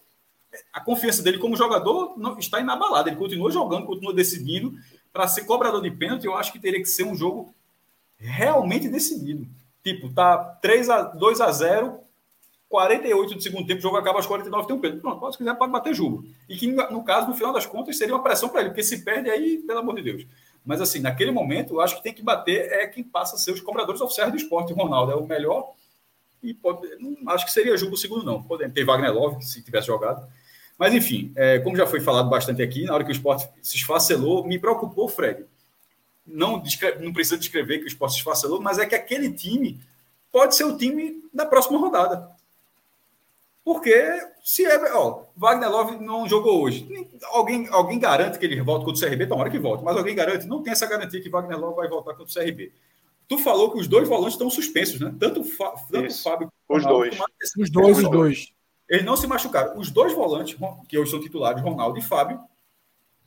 a 0.71 0.79
confiança 0.79 1.23
dele 1.23 1.39
como 1.39 1.57
jogador 1.57 2.13
não, 2.15 2.37
está 2.37 2.59
inabalada. 2.59 3.09
Ele 3.09 3.17
continua 3.17 3.51
jogando, 3.51 3.87
continua 3.87 4.13
decidindo 4.13 4.73
para 5.11 5.27
ser 5.27 5.45
cobrador 5.45 5.81
de 5.81 5.89
pênalti, 5.89 6.25
eu 6.25 6.35
acho 6.35 6.51
que 6.51 6.59
teria 6.59 6.79
que 6.79 6.87
ser 6.87 7.03
um 7.03 7.15
jogo 7.15 7.53
realmente 8.17 8.87
decidido. 8.87 9.47
Tipo, 9.83 10.13
tá 10.13 10.37
3 10.37 10.89
a 10.89 11.01
2 11.01 11.41
a 11.41 11.51
0, 11.51 11.99
48 12.69 13.35
do 13.35 13.41
segundo 13.41 13.65
tempo, 13.65 13.79
o 13.79 13.81
jogo 13.81 13.97
acaba 13.97 14.19
aos 14.19 14.27
49 14.27 14.67
tem 14.67 14.75
um 14.75 14.79
pênalti. 14.79 15.01
Pronto, 15.01 15.31
se 15.31 15.37
quiser 15.39 15.55
pode 15.55 15.71
bater 15.71 15.93
jogo. 15.93 16.23
E 16.47 16.55
que 16.55 16.67
no 16.67 17.03
caso, 17.03 17.27
no 17.27 17.33
final 17.33 17.51
das 17.51 17.65
contas, 17.65 17.97
seria 17.97 18.13
uma 18.13 18.23
pressão 18.23 18.47
para 18.47 18.61
ele, 18.61 18.69
porque 18.69 18.83
se 18.83 19.03
perde 19.03 19.29
aí, 19.29 19.57
pelo 19.57 19.79
amor 19.79 19.95
de 19.95 20.03
Deus. 20.03 20.27
Mas 20.63 20.79
assim, 20.79 20.99
naquele 20.99 21.31
momento, 21.31 21.73
eu 21.73 21.81
acho 21.81 21.97
que 21.97 22.03
tem 22.03 22.13
que 22.13 22.21
bater 22.21 22.71
é 22.71 22.85
quem 22.85 23.03
passa 23.03 23.35
a 23.35 23.39
ser 23.39 23.51
os 23.51 23.59
cobradores 23.59 24.01
oficiais 24.01 24.31
do 24.31 24.37
esporte. 24.37 24.71
Ronaldo 24.71 25.11
é 25.11 25.15
o 25.15 25.25
melhor 25.25 25.73
e 26.43 26.53
pode, 26.53 26.87
não 26.99 27.17
acho 27.31 27.45
que 27.45 27.51
seria 27.51 27.75
jogo 27.75 27.95
o 27.95 27.97
segundo 27.97 28.23
não. 28.23 28.43
Pode 28.43 28.69
ter 28.69 28.85
Wagner 28.85 29.13
Love 29.13 29.43
se 29.43 29.63
tivesse 29.63 29.87
jogado. 29.87 30.25
Mas, 30.77 30.93
enfim, 30.93 31.33
é, 31.35 31.59
como 31.59 31.75
já 31.75 31.87
foi 31.87 31.99
falado 31.99 32.29
bastante 32.29 32.61
aqui, 32.61 32.85
na 32.85 32.93
hora 32.93 33.03
que 33.03 33.09
o 33.09 33.11
esporte 33.11 33.49
se 33.61 33.77
esfacelou, 33.77 34.45
me 34.45 34.59
preocupou, 34.59 35.09
Fred. 35.09 35.43
Não, 36.25 36.63
não 36.99 37.11
precisa 37.11 37.37
descrever 37.37 37.79
que 37.79 37.85
o 37.85 37.87
esporte 37.87 38.13
se 38.13 38.19
esfacelou, 38.19 38.61
mas 38.61 38.77
é 38.77 38.85
que 38.85 38.95
aquele 38.95 39.31
time 39.31 39.79
pode 40.31 40.55
ser 40.55 40.63
o 40.65 40.77
time 40.77 41.23
da 41.33 41.45
próxima 41.45 41.79
rodada. 41.79 42.29
Porque 43.69 43.93
se 44.43 44.65
é. 44.65 44.95
Ó, 44.95 45.25
Wagner 45.37 45.69
Love 45.69 46.03
não 46.03 46.27
jogou 46.27 46.63
hoje. 46.63 46.87
Alguém, 47.25 47.67
alguém 47.69 47.99
garante 47.99 48.39
que 48.39 48.45
ele 48.47 48.59
volta 48.63 48.83
contra 48.83 49.05
o 49.05 49.07
CRB? 49.07 49.27
Tomara 49.27 49.51
que 49.51 49.59
volte, 49.59 49.83
mas 49.83 49.95
alguém 49.95 50.15
garante? 50.15 50.47
Não 50.47 50.63
tem 50.63 50.73
essa 50.73 50.87
garantia 50.87 51.21
que 51.21 51.29
Wagner 51.29 51.59
Love 51.59 51.75
vai 51.75 51.87
voltar 51.87 52.15
contra 52.15 52.23
o 52.23 52.33
CRB. 52.33 52.73
Tu 53.27 53.37
falou 53.37 53.71
que 53.71 53.77
os 53.77 53.87
dois 53.87 54.09
volantes 54.09 54.33
estão 54.33 54.49
suspensos, 54.49 54.99
né? 54.99 55.13
Tanto, 55.19 55.43
tanto 55.91 56.07
o 56.07 56.13
Fábio. 56.15 56.51
Os 56.67 56.83
dois. 56.83 57.15
Os 57.59 57.69
dois, 57.69 57.97
os 57.99 58.09
dois. 58.09 58.53
Eles 58.89 59.05
não 59.05 59.15
se 59.15 59.27
machucaram. 59.27 59.77
Os 59.77 59.91
dois 59.91 60.13
volantes, 60.15 60.57
que 60.87 60.97
hoje 60.97 61.11
são 61.11 61.21
titulares, 61.21 61.61
Ronaldo 61.61 61.99
e 61.99 62.01
Fábio, 62.01 62.39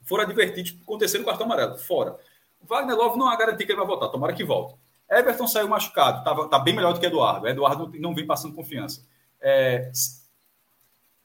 foram 0.03 0.25
advertidos 0.25 0.73
com 0.85 0.97
o 0.97 0.99
terceiro 0.99 1.25
cartão 1.25 1.47
amarelo, 1.47 1.79
fora. 1.79 2.19
O 2.61 2.67
Wagner 2.67 2.97
Love 2.97 3.17
não 3.17 3.29
há 3.29 3.37
garantia 3.37 3.65
que 3.65 3.71
ele 3.71 3.79
vai 3.79 3.87
voltar, 3.87 4.09
tomara 4.09 4.33
que 4.33 4.43
volte. 4.43 4.75
Everton 5.09 5.47
saiu 5.47 5.69
machucado, 5.69 6.25
tá, 6.25 6.49
tá 6.49 6.59
bem 6.59 6.75
melhor 6.75 6.95
do 6.95 6.99
que 6.99 7.07
Eduardo. 7.07 7.47
Eduardo 7.47 7.93
não 8.01 8.13
vem 8.13 8.27
passando 8.27 8.57
confiança. 8.57 9.07
É, 9.41 9.89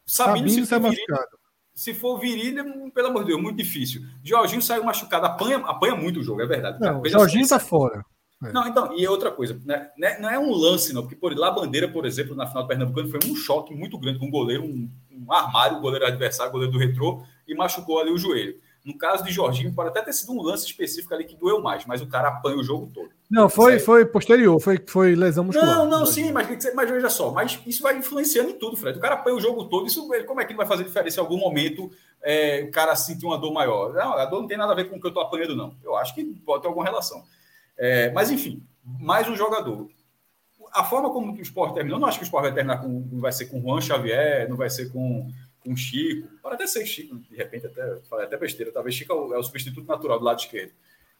Sabino, 0.07 0.49
Sabino 0.49 0.65
se, 0.65 0.79
machucado. 0.79 1.37
se 1.75 1.93
for 1.93 2.17
virilha, 2.17 2.63
pelo 2.95 3.09
amor 3.09 3.23
de 3.23 3.31
Deus, 3.31 3.41
muito 3.41 3.57
difícil. 3.57 4.01
Jorginho 4.23 4.61
saiu 4.61 4.85
machucado, 4.85 5.25
apanha, 5.25 5.57
apanha 5.57 5.95
muito 5.95 6.21
o 6.21 6.23
jogo, 6.23 6.41
é 6.41 6.45
verdade. 6.45 6.79
Não, 6.79 7.03
Jorginho 7.05 7.43
está 7.43 7.59
fora. 7.59 8.03
É. 8.43 8.51
Não, 8.51 8.67
então, 8.67 8.95
e 8.95 9.05
outra 9.07 9.31
coisa, 9.31 9.59
né, 9.65 9.89
né, 9.97 10.17
não 10.19 10.29
é 10.29 10.37
um 10.37 10.51
lance, 10.53 10.93
não, 10.93 11.01
porque 11.01 11.15
por 11.15 11.35
lá 11.35 11.51
Bandeira, 11.51 11.87
por 11.87 12.05
exemplo, 12.05 12.35
na 12.35 12.45
final 12.45 12.63
do 12.63 12.67
Pernambucano, 12.67 13.09
foi 13.09 13.19
um 13.25 13.35
choque 13.35 13.73
muito 13.73 13.97
grande 13.97 14.19
com 14.19 14.27
o 14.27 14.31
goleiro, 14.31 14.63
um, 14.63 14.89
um 15.11 15.33
armário, 15.33 15.77
o 15.77 15.81
goleiro 15.81 16.05
adversário, 16.05 16.51
o 16.51 16.53
goleiro 16.53 16.71
do 16.71 16.79
retrô, 16.79 17.23
e 17.47 17.55
machucou 17.55 17.99
ali 17.99 18.11
o 18.11 18.17
joelho. 18.17 18.55
No 18.87 18.97
caso 18.97 19.21
de 19.21 19.33
Jorginho, 19.33 19.73
pode 19.73 19.89
até 19.89 20.01
ter 20.01 20.13
sido 20.13 20.31
um 20.31 20.41
lance 20.41 20.65
específico 20.65 21.13
ali 21.13 21.25
que 21.25 21.35
doeu 21.35 21.61
mais, 21.61 21.85
mas 21.85 22.01
o 22.01 22.07
cara 22.07 22.29
apanha 22.29 22.55
o 22.55 22.63
jogo 22.63 22.89
todo. 22.93 23.09
Não, 23.29 23.49
foi, 23.49 23.79
foi 23.79 24.05
posterior, 24.05 24.57
foi, 24.61 24.81
foi 24.87 25.13
lesão 25.13 25.43
muscular. 25.43 25.75
Não, 25.75 25.89
não, 25.89 26.05
sim, 26.05 26.31
mas, 26.31 26.47
mas 26.73 26.89
veja 26.89 27.09
só, 27.09 27.29
mas 27.29 27.59
isso 27.67 27.83
vai 27.83 27.97
influenciando 27.97 28.49
em 28.49 28.53
tudo, 28.53 28.77
Fred. 28.77 28.97
O 28.97 29.01
cara 29.01 29.15
apanha 29.15 29.35
o 29.35 29.41
jogo 29.41 29.65
todo, 29.65 29.87
isso 29.87 30.07
como 30.25 30.39
é 30.39 30.45
que 30.45 30.53
vai 30.53 30.65
fazer 30.65 30.85
diferença 30.85 31.19
em 31.19 31.23
algum 31.23 31.35
momento 31.35 31.91
é, 32.23 32.63
o 32.63 32.71
cara 32.71 32.95
sentir 32.95 33.25
uma 33.25 33.37
dor 33.37 33.51
maior? 33.51 33.93
Não, 33.93 34.13
a 34.13 34.23
dor 34.23 34.39
não 34.39 34.47
tem 34.47 34.57
nada 34.57 34.71
a 34.71 34.75
ver 34.75 34.85
com 34.89 34.95
o 34.95 35.01
que 35.01 35.05
eu 35.05 35.09
estou 35.09 35.21
apanhando, 35.21 35.53
não. 35.53 35.75
Eu 35.83 35.97
acho 35.97 36.15
que 36.15 36.23
pode 36.45 36.61
ter 36.61 36.69
alguma 36.69 36.85
relação. 36.85 37.25
É, 37.77 38.09
mas, 38.11 38.31
enfim, 38.31 38.63
mais 38.85 39.27
um 39.27 39.35
jogador. 39.35 39.89
A 40.71 40.85
forma 40.85 41.09
como 41.09 41.33
o 41.33 41.41
esporte 41.41 41.73
terminou, 41.73 41.99
não 41.99 42.07
acho 42.07 42.19
que 42.19 42.23
o 42.23 42.27
esporte 42.27 42.43
vai 42.43 42.53
terminar 42.53 42.77
com. 42.77 42.87
Não 42.87 43.19
vai 43.19 43.33
ser 43.33 43.47
com 43.47 43.61
Juan 43.61 43.81
Xavier, 43.81 44.47
não 44.47 44.55
vai 44.55 44.69
ser 44.69 44.93
com, 44.93 45.29
com 45.67 45.75
Chico. 45.75 46.29
Pode 46.41 46.55
até 46.55 46.65
ser 46.65 46.85
Chico, 46.85 47.15
de 47.15 47.35
repente, 47.35 47.67
até, 47.67 47.97
falei 48.09 48.25
até 48.25 48.37
besteira. 48.37 48.71
Talvez 48.71 48.95
Chico 48.95 49.11
é 49.11 49.15
o, 49.15 49.33
é 49.35 49.37
o 49.37 49.43
substituto 49.43 49.85
natural 49.85 50.17
do 50.17 50.25
lado 50.25 50.39
esquerdo. 50.39 50.71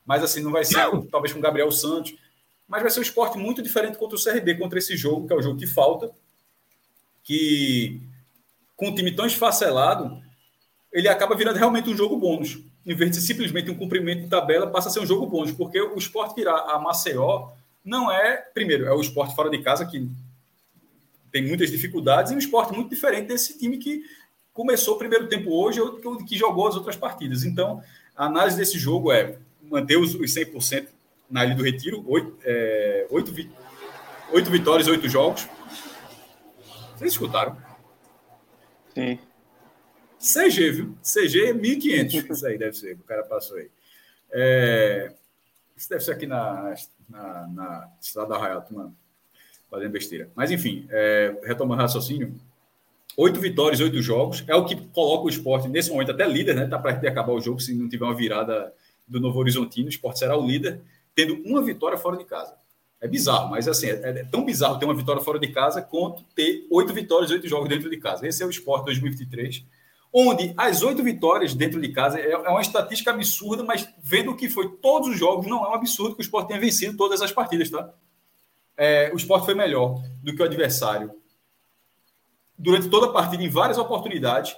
Mas 0.06 0.24
assim, 0.24 0.42
não 0.42 0.52
vai 0.52 0.64
ser 0.64 0.80
talvez 1.12 1.34
com 1.34 1.42
Gabriel 1.42 1.72
Santos. 1.72 2.16
Mas 2.68 2.82
vai 2.82 2.92
ser 2.92 3.00
um 3.00 3.04
esporte 3.04 3.38
muito 3.38 3.62
diferente 3.62 3.98
contra 3.98 4.18
o 4.18 4.24
CRB, 4.24 4.56
contra 4.56 4.80
esse 4.80 4.96
jogo, 4.96 5.28
que 5.28 5.34
é 5.34 5.36
o 5.36 5.42
jogo 5.42 5.60
que 5.60 5.68
falta. 5.68 6.12
Que 7.24 8.02
com 8.76 8.88
um 8.88 8.96
time 8.96 9.12
tão 9.14 9.26
esfacelado, 9.26 10.22
ele 10.92 11.08
acaba 11.08 11.36
virando 11.36 11.58
realmente 11.58 11.90
um 11.90 11.96
jogo 11.96 12.18
bônus. 12.18 12.60
Em 12.86 12.96
vez 12.96 13.12
de 13.12 13.22
simplesmente 13.22 13.70
um 13.70 13.76
cumprimento 13.76 14.24
de 14.24 14.30
tabela, 14.30 14.68
passa 14.68 14.88
a 14.90 14.92
ser 14.92 15.00
um 15.00 15.06
jogo 15.06 15.26
bônus, 15.26 15.52
porque 15.52 15.82
o 15.82 15.98
esporte 15.98 16.40
irá 16.40 16.54
a 16.54 16.80
Maceió 16.80 17.50
não 17.84 18.12
é, 18.12 18.36
primeiro, 18.54 18.86
é 18.86 18.94
o 18.94 19.00
esporte 19.00 19.34
fora 19.34 19.50
de 19.50 19.60
casa 19.60 19.86
que 19.86 20.10
tem 21.32 21.48
muitas 21.48 21.72
dificuldades, 21.72 22.32
e 22.32 22.36
um 22.36 22.40
esporte 22.40 22.74
muito 22.74 22.90
diferente 22.90 23.28
desse 23.28 23.58
time 23.58 23.78
que 23.78 24.04
começou 24.58 24.96
o 24.96 24.98
primeiro 24.98 25.30
tempo 25.30 25.52
hoje 25.52 25.80
ou 25.80 26.18
que 26.26 26.36
jogou 26.36 26.68
as 26.68 26.76
outras 26.76 26.96
partidas. 26.96 27.44
Então, 27.44 27.80
a 28.16 28.26
análise 28.26 28.58
desse 28.58 28.80
jogo 28.80 29.12
é 29.12 29.38
manter 29.62 29.98
os, 29.98 30.16
100% 30.16 30.88
na 31.30 31.46
Ilha 31.46 31.54
do 31.54 31.62
Retiro, 31.62 32.04
oito, 32.08 32.36
é, 32.44 33.06
oito, 33.12 33.32
Oito 34.34 34.50
vitórias, 34.50 34.88
oito 34.88 35.08
jogos. 35.08 35.48
Vocês 36.96 37.14
escutaram? 37.14 37.56
Sim. 38.94 39.20
CG, 40.20 40.72
viu? 40.72 40.98
CG 41.04 41.46
é 41.46 41.54
1.500. 41.54 42.26
Isso 42.34 42.48
aí 42.48 42.58
deve 42.58 42.76
ser, 42.76 42.96
o 42.96 43.04
cara 43.04 43.24
passou 43.24 43.58
aí. 43.58 43.70
É... 44.32 45.14
Isso 45.78 45.88
deve 45.88 46.04
ser 46.04 46.12
aqui 46.14 46.26
na, 46.26 46.74
na, 47.08 47.48
na 47.48 47.90
Estrada 48.02 48.30
da 48.30 48.40
Rayato, 48.40 48.74
mano. 48.74 48.94
Fazendo 49.70 49.92
besteira. 49.92 50.30
Mas, 50.36 50.50
enfim, 50.50 50.88
é... 50.90 51.40
retomando 51.44 51.80
o 51.80 51.86
raciocínio. 51.86 52.36
Oito 53.18 53.40
vitórias, 53.40 53.82
oito 53.82 54.00
jogos. 54.00 54.44
É 54.48 54.56
o 54.56 54.64
que 54.64 54.76
coloca 54.76 55.26
o 55.26 55.30
esporte, 55.30 55.68
nesse 55.68 55.90
momento, 55.90 56.12
até 56.12 56.28
líder, 56.28 56.56
né? 56.56 56.68
Tá 56.68 56.78
para 56.78 56.92
acabar 56.92 57.34
o 57.34 57.42
jogo 57.42 57.60
se 57.60 57.74
não 57.74 57.90
tiver 57.90 58.06
uma 58.06 58.14
virada 58.14 58.72
do 59.08 59.20
Novo 59.20 59.40
Horizontino. 59.40 59.88
O 59.88 59.90
esporte 59.90 60.20
será 60.20 60.38
o 60.38 60.46
líder, 60.46 60.82
tendo 61.16 61.42
uma 61.44 61.64
vitória 61.64 61.98
fora 61.98 62.16
de 62.16 62.26
casa. 62.26 62.54
É 63.02 63.08
bizarro, 63.08 63.50
mas 63.50 63.68
assim, 63.68 63.88
é, 63.88 64.02
é, 64.04 64.24
tão 64.26 64.46
bizarro 64.46 64.78
ter 64.78 64.86
uma 64.86 64.94
vitória 64.94 65.22
fora 65.22 65.40
de 65.40 65.48
casa 65.48 65.82
quanto 65.82 66.24
ter 66.36 66.68
oito 66.70 66.94
vitórias, 66.94 67.32
oito 67.32 67.48
jogos 67.48 67.68
dentro 67.68 67.90
de 67.90 67.98
casa. 67.98 68.28
Esse 68.28 68.44
é 68.44 68.46
o 68.46 68.50
esporte 68.52 68.86
2023 68.86 69.66
onde 70.14 70.54
as 70.58 70.82
oito 70.82 71.04
vitórias 71.04 71.54
dentro 71.54 71.80
de 71.82 71.90
casa 71.90 72.20
é, 72.20 72.32
é 72.32 72.50
uma 72.50 72.62
estatística 72.62 73.12
absurda, 73.12 73.64
mas 73.64 73.88
vendo 74.02 74.32
o 74.32 74.36
que 74.36 74.50
foi 74.50 74.70
todos 74.78 75.10
os 75.10 75.20
jogos, 75.20 75.46
não 75.46 75.64
é 75.66 75.70
um 75.70 75.74
absurdo 75.74 76.16
que 76.16 76.22
o 76.22 76.24
Sport 76.24 76.48
tenha 76.48 76.60
vencido 76.60 76.98
todas 76.98 77.22
as 77.22 77.32
partidas, 77.32 77.70
tá? 77.70 77.94
É, 78.76 79.12
o 79.14 79.18
Sport 79.18 79.46
foi 79.46 79.54
melhor 79.54 80.02
do 80.24 80.36
que 80.36 80.42
o 80.42 80.46
adversário 80.46 81.12
durante 82.58 82.90
toda 82.90 83.08
a 83.08 83.12
partida, 83.12 83.44
em 83.44 83.50
várias 83.50 83.78
oportunidades, 83.78 84.56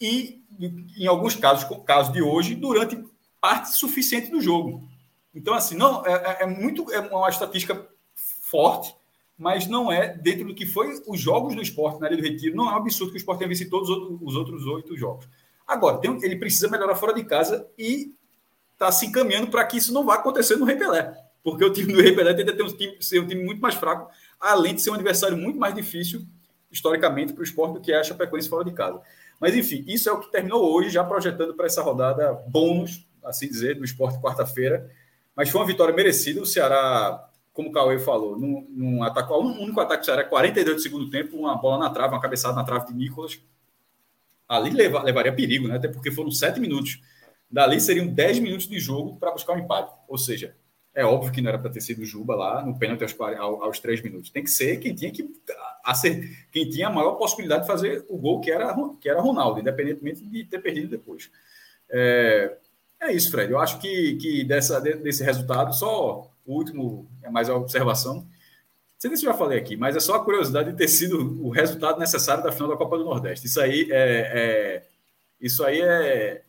e 0.00 0.42
em 0.96 1.06
alguns 1.06 1.36
casos, 1.36 1.64
como 1.64 1.80
o 1.80 1.84
caso 1.84 2.12
de 2.12 2.22
hoje, 2.22 2.54
durante 2.54 3.02
parte 3.40 3.76
suficiente 3.76 4.30
do 4.30 4.40
jogo. 4.40 4.88
Então, 5.34 5.54
assim, 5.54 5.76
não 5.76 6.04
é, 6.06 6.12
é, 6.12 6.42
é 6.42 6.46
muito 6.46 6.90
é 6.92 7.00
uma 7.00 7.28
estatística 7.28 7.88
forte 8.14 8.94
mas 9.36 9.66
não 9.66 9.90
é 9.90 10.16
dentro 10.16 10.46
do 10.46 10.54
que 10.54 10.64
foi 10.64 11.00
os 11.06 11.20
jogos 11.20 11.54
do 11.54 11.62
esporte 11.62 12.00
na 12.00 12.06
área 12.06 12.16
do 12.16 12.22
Retiro. 12.22 12.56
Não 12.56 12.68
é 12.68 12.72
um 12.72 12.76
absurdo 12.76 13.10
que 13.10 13.16
o 13.16 13.18
esporte 13.18 13.38
tenha 13.38 13.48
vencido 13.48 13.70
todos 13.70 13.90
os 13.90 14.36
outros 14.36 14.64
oito 14.66 14.96
jogos. 14.96 15.28
Agora, 15.66 15.98
tem, 15.98 16.16
ele 16.22 16.36
precisa 16.36 16.68
melhorar 16.68 16.94
fora 16.94 17.12
de 17.12 17.24
casa 17.24 17.68
e 17.76 18.14
está 18.72 18.92
se 18.92 19.06
encaminhando 19.06 19.48
para 19.48 19.64
que 19.64 19.76
isso 19.76 19.92
não 19.92 20.04
vá 20.04 20.14
acontecer 20.14 20.56
no 20.56 20.64
Repelé. 20.64 21.12
Porque 21.42 21.64
o 21.64 21.72
time 21.72 21.92
do 21.92 22.00
Repelé 22.00 22.32
tende 22.34 22.50
a 22.50 22.56
ter 22.56 22.62
um 22.62 22.76
time, 22.76 23.02
ser 23.02 23.20
um 23.20 23.26
time 23.26 23.44
muito 23.44 23.60
mais 23.60 23.74
fraco, 23.74 24.10
além 24.40 24.74
de 24.74 24.82
ser 24.82 24.90
um 24.90 24.94
adversário 24.94 25.36
muito 25.36 25.58
mais 25.58 25.74
difícil, 25.74 26.24
historicamente, 26.74 27.32
para 27.32 27.40
o 27.40 27.44
esporte 27.44 27.74
do 27.74 27.80
que 27.80 27.92
é 27.92 27.98
a 27.98 28.04
Chapecoense 28.04 28.48
fora 28.48 28.64
de 28.64 28.72
casa. 28.72 29.00
Mas, 29.40 29.54
enfim, 29.54 29.84
isso 29.86 30.08
é 30.08 30.12
o 30.12 30.20
que 30.20 30.30
terminou 30.30 30.62
hoje, 30.74 30.90
já 30.90 31.02
projetando 31.02 31.54
para 31.54 31.66
essa 31.66 31.82
rodada 31.82 32.32
bônus, 32.48 33.06
assim 33.24 33.48
dizer, 33.48 33.76
do 33.76 33.84
esporte 33.84 34.20
quarta-feira. 34.20 34.90
Mas 35.34 35.48
foi 35.48 35.60
uma 35.60 35.66
vitória 35.66 35.94
merecida. 35.94 36.40
O 36.40 36.46
Ceará 36.46 37.28
como 37.54 37.68
o 37.68 37.72
Cauê 37.72 38.00
falou, 38.00 38.36
num, 38.36 38.66
num 38.68 39.02
ataque, 39.04 39.32
o 39.32 39.38
único 39.38 39.80
ataque 39.80 40.04
que 40.04 40.10
era 40.10 40.24
42 40.24 40.76
do 40.76 40.82
segundo 40.82 41.08
tempo, 41.08 41.36
uma 41.36 41.56
bola 41.56 41.78
na 41.78 41.88
trave, 41.88 42.12
uma 42.12 42.20
cabeçada 42.20 42.52
na 42.52 42.64
trave 42.64 42.88
de 42.88 42.94
Nicolas. 42.94 43.40
Ali 44.48 44.70
leva, 44.70 45.00
levaria 45.02 45.32
perigo, 45.32 45.68
né? 45.68 45.76
Até 45.76 45.86
porque 45.86 46.10
foram 46.10 46.32
sete 46.32 46.58
minutos. 46.58 47.00
Dali 47.48 47.80
seriam 47.80 48.08
10 48.08 48.40
minutos 48.40 48.66
de 48.66 48.80
jogo 48.80 49.16
para 49.16 49.30
buscar 49.30 49.52
um 49.52 49.60
empate. 49.60 49.92
Ou 50.08 50.18
seja, 50.18 50.56
é 50.94 51.04
óbvio 51.04 51.32
que 51.32 51.40
não 51.40 51.48
era 51.48 51.58
para 51.58 51.70
ter 51.70 51.80
sido 51.80 52.04
Juba 52.04 52.36
lá 52.36 52.64
no 52.64 52.78
pênalti 52.78 53.02
aos, 53.02 53.16
aos 53.62 53.78
3 53.80 54.00
minutos. 54.02 54.30
Tem 54.30 54.44
que 54.44 54.50
ser 54.50 54.78
quem 54.78 54.94
tinha 54.94 55.10
que 55.10 55.28
acer, 55.84 56.46
quem 56.52 56.68
tinha 56.68 56.86
a 56.86 56.92
maior 56.92 57.14
possibilidade 57.14 57.62
de 57.62 57.66
fazer 57.66 58.04
o 58.08 58.16
gol, 58.16 58.40
que 58.40 58.50
era, 58.50 58.74
que 59.00 59.08
era 59.08 59.20
Ronaldo, 59.20 59.60
independentemente 59.60 60.24
de 60.24 60.44
ter 60.44 60.60
perdido 60.60 60.88
depois. 60.88 61.30
É, 61.90 62.56
é 63.00 63.12
isso, 63.12 63.30
Fred. 63.30 63.50
Eu 63.50 63.58
acho 63.58 63.80
que, 63.80 64.16
que 64.16 64.44
dessa, 64.44 64.80
desse 64.80 65.24
resultado, 65.24 65.74
só 65.74 66.30
o 66.46 66.54
último 66.54 67.10
é 67.22 67.30
mais 67.30 67.48
uma 67.48 67.58
observação. 67.58 68.16
Não 68.16 68.26
sei 68.98 69.16
se 69.16 69.26
eu 69.26 69.32
já 69.32 69.38
falei 69.38 69.58
aqui, 69.58 69.76
mas 69.76 69.96
é 69.96 70.00
só 70.00 70.14
a 70.14 70.24
curiosidade 70.24 70.70
de 70.70 70.78
ter 70.78 70.88
sido 70.88 71.44
o 71.44 71.50
resultado 71.50 71.98
necessário 71.98 72.42
da 72.42 72.52
final 72.52 72.68
da 72.68 72.76
Copa 72.76 72.96
do 72.96 73.04
Nordeste. 73.04 73.46
Isso 73.46 73.60
aí 73.60 73.88
é, 73.90 74.30
é 74.80 74.86
isso 75.40 75.62
aí 75.64 75.80
é, 75.82 76.42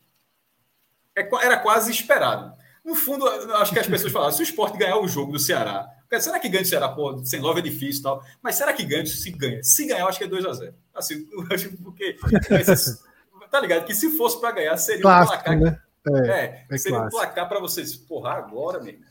é, 1.15 1.29
era 1.43 1.57
quase 1.57 1.91
esperado. 1.91 2.54
No 2.85 2.93
fundo, 2.93 3.27
acho 3.27 3.73
que 3.73 3.79
as 3.79 3.87
pessoas 3.87 4.13
falaram: 4.13 4.31
se 4.31 4.41
o 4.41 4.43
esporte 4.43 4.77
ganhar 4.77 4.99
o 4.99 5.07
jogo 5.07 5.31
do 5.31 5.39
Ceará, 5.39 5.89
será 6.19 6.39
que 6.39 6.47
ganha 6.47 6.61
o 6.61 6.67
Ceará? 6.67 6.87
Pô, 6.87 7.17
sem 7.25 7.41
love 7.41 7.59
é 7.59 7.63
difícil 7.63 8.01
e 8.01 8.03
tal. 8.03 8.23
Mas 8.43 8.55
será 8.55 8.71
que 8.73 8.83
ganha? 8.83 9.05
Se 9.07 9.31
ganha. 9.31 9.63
Se 9.63 9.87
ganhar, 9.87 10.01
eu 10.01 10.07
acho 10.07 10.19
que 10.19 10.25
é 10.25 10.27
2x0. 10.27 10.71
Assim, 10.93 11.25
porque. 11.83 12.15
tá 13.49 13.59
ligado? 13.59 13.85
Que 13.85 13.95
se 13.95 14.15
fosse 14.15 14.39
para 14.39 14.51
ganhar, 14.51 14.77
seria 14.77 14.99
um 14.99 15.25
placar. 15.25 15.59
Né? 15.59 15.81
É, 16.07 16.29
é, 16.29 16.65
é 16.69 16.77
seria 16.77 16.99
clássico. 16.99 17.17
um 17.17 17.19
placar 17.21 17.49
para 17.49 17.59
vocês. 17.59 17.95
Porra, 17.95 18.33
agora, 18.33 18.79
mesmo. 18.79 19.03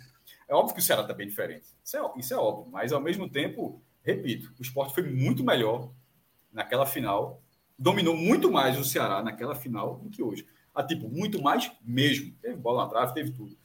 É 0.49 0.55
óbvio 0.55 0.75
que 0.75 0.81
o 0.81 0.85
Ceará 0.85 1.03
está 1.03 1.13
bem 1.13 1.27
diferente. 1.27 1.67
Isso 1.83 1.97
é, 1.97 2.13
isso 2.17 2.33
é 2.33 2.37
óbvio. 2.37 2.71
Mas, 2.71 2.93
ao 2.93 3.01
mesmo 3.01 3.29
tempo, 3.29 3.83
repito, 4.05 4.53
o 4.57 4.63
esporte 4.63 4.95
foi 4.95 5.03
muito 5.03 5.43
melhor 5.43 5.91
naquela 6.53 6.87
final. 6.87 7.43
Dominou 7.77 8.17
muito 8.17 8.53
mais 8.53 8.79
o 8.79 8.85
Ceará 8.85 9.21
naquela 9.21 9.57
final 9.57 9.97
do 9.97 10.11
que 10.11 10.23
hoje. 10.23 10.47
Ah, 10.73 10.85
tipo, 10.85 11.09
muito 11.09 11.43
mais 11.43 11.73
mesmo. 11.83 12.33
Teve 12.41 12.57
bola 12.57 12.85
na 12.85 12.91
trave, 12.91 13.15
teve 13.15 13.33
tudo. 13.33 13.57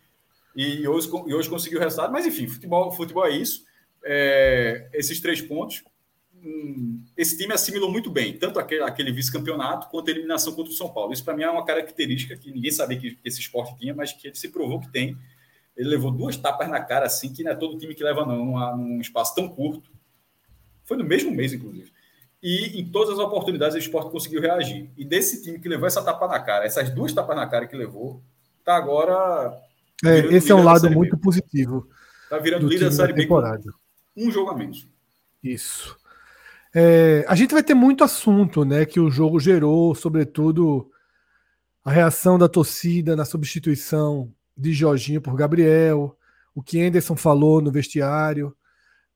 E 0.59 0.85
hoje, 0.87 1.09
e 1.27 1.33
hoje 1.33 1.49
conseguiu 1.49 1.79
o 1.79 1.81
resultado. 1.81 2.11
Mas, 2.11 2.25
enfim, 2.25 2.47
futebol, 2.47 2.91
futebol 2.91 3.25
é 3.25 3.31
isso. 3.31 3.63
É, 4.03 4.89
esses 4.93 5.21
três 5.21 5.41
pontos. 5.41 5.83
Hum, 6.43 7.03
esse 7.17 7.37
time 7.37 7.53
assimilou 7.53 7.91
muito 7.91 8.09
bem, 8.09 8.37
tanto 8.37 8.59
aquele, 8.59 8.81
aquele 8.83 9.11
vice-campeonato 9.11 9.89
quanto 9.89 10.07
a 10.07 10.11
eliminação 10.11 10.53
contra 10.53 10.71
o 10.71 10.75
São 10.75 10.89
Paulo. 10.89 11.13
Isso, 11.13 11.23
para 11.23 11.35
mim, 11.35 11.43
é 11.43 11.49
uma 11.49 11.65
característica 11.65 12.35
que 12.35 12.51
ninguém 12.51 12.71
sabia 12.71 12.97
que, 12.99 13.15
que 13.15 13.27
esse 13.27 13.39
esporte 13.39 13.77
tinha, 13.77 13.93
mas 13.93 14.11
que 14.11 14.27
ele 14.27 14.35
se 14.35 14.49
provou 14.49 14.79
que 14.79 14.91
tem 14.91 15.17
ele 15.79 15.87
levou 15.87 16.11
duas 16.11 16.35
tapas 16.35 16.67
na 16.67 16.81
cara, 16.81 17.05
assim, 17.05 17.31
que 17.31 17.41
não 17.41 17.53
é 17.53 17.55
todo 17.55 17.77
time 17.77 17.95
que 17.95 18.03
leva, 18.03 18.25
não, 18.25 18.75
num 18.75 18.99
espaço 18.99 19.33
tão 19.33 19.47
curto. 19.47 19.89
Foi 20.83 20.97
no 20.97 21.05
mesmo 21.05 21.31
mês, 21.31 21.53
inclusive. 21.53 21.89
E 22.43 22.77
em 22.77 22.91
todas 22.91 23.13
as 23.13 23.19
oportunidades 23.19 23.75
o 23.75 23.79
esporte 23.79 24.11
conseguiu 24.11 24.41
reagir. 24.41 24.91
E 24.97 25.05
desse 25.05 25.41
time 25.41 25.57
que 25.57 25.69
levou 25.69 25.87
essa 25.87 26.03
tapa 26.03 26.27
na 26.27 26.37
cara, 26.37 26.65
essas 26.65 26.89
duas 26.89 27.13
tapas 27.13 27.33
na 27.33 27.47
cara 27.47 27.65
que 27.65 27.77
levou, 27.77 28.21
tá 28.65 28.75
agora. 28.75 29.57
É, 30.05 30.19
esse 30.35 30.51
é 30.51 30.55
um 30.55 30.63
lado 30.63 30.89
muito 30.89 31.15
B. 31.15 31.21
positivo. 31.21 31.87
Tá 32.29 32.37
virando 32.37 32.67
líder 32.67 32.85
da 32.85 32.91
Série 32.91 33.13
B 33.13 33.27
um 34.15 34.31
jogo 34.31 34.51
a 34.51 34.55
menos. 34.55 34.87
Isso. 35.41 35.97
É, 36.73 37.25
a 37.27 37.35
gente 37.35 37.53
vai 37.53 37.63
ter 37.63 37.73
muito 37.73 38.03
assunto, 38.03 38.65
né? 38.65 38.85
Que 38.85 38.99
o 38.99 39.09
jogo 39.09 39.39
gerou, 39.39 39.95
sobretudo 39.95 40.91
a 41.83 41.91
reação 41.91 42.37
da 42.37 42.49
torcida 42.49 43.15
na 43.15 43.25
substituição 43.25 44.31
de 44.55 44.73
Jorginho 44.73 45.21
por 45.21 45.35
Gabriel, 45.35 46.17
o 46.53 46.61
que 46.61 46.81
Anderson 46.81 47.15
falou 47.15 47.61
no 47.61 47.71
vestiário. 47.71 48.55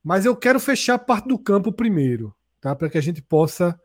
Mas 0.04 0.26
eu 0.26 0.36
quero 0.36 0.60
fechar 0.60 0.96
a 0.96 1.00
parte 1.00 1.28
do 1.28 1.38
campo 1.38 1.72
primeiro, 1.72 2.34
tá? 2.62 2.76
Para 2.76 2.90
que 2.90 2.98
a 2.98 3.02
gente 3.02 3.22
possa 3.22 3.80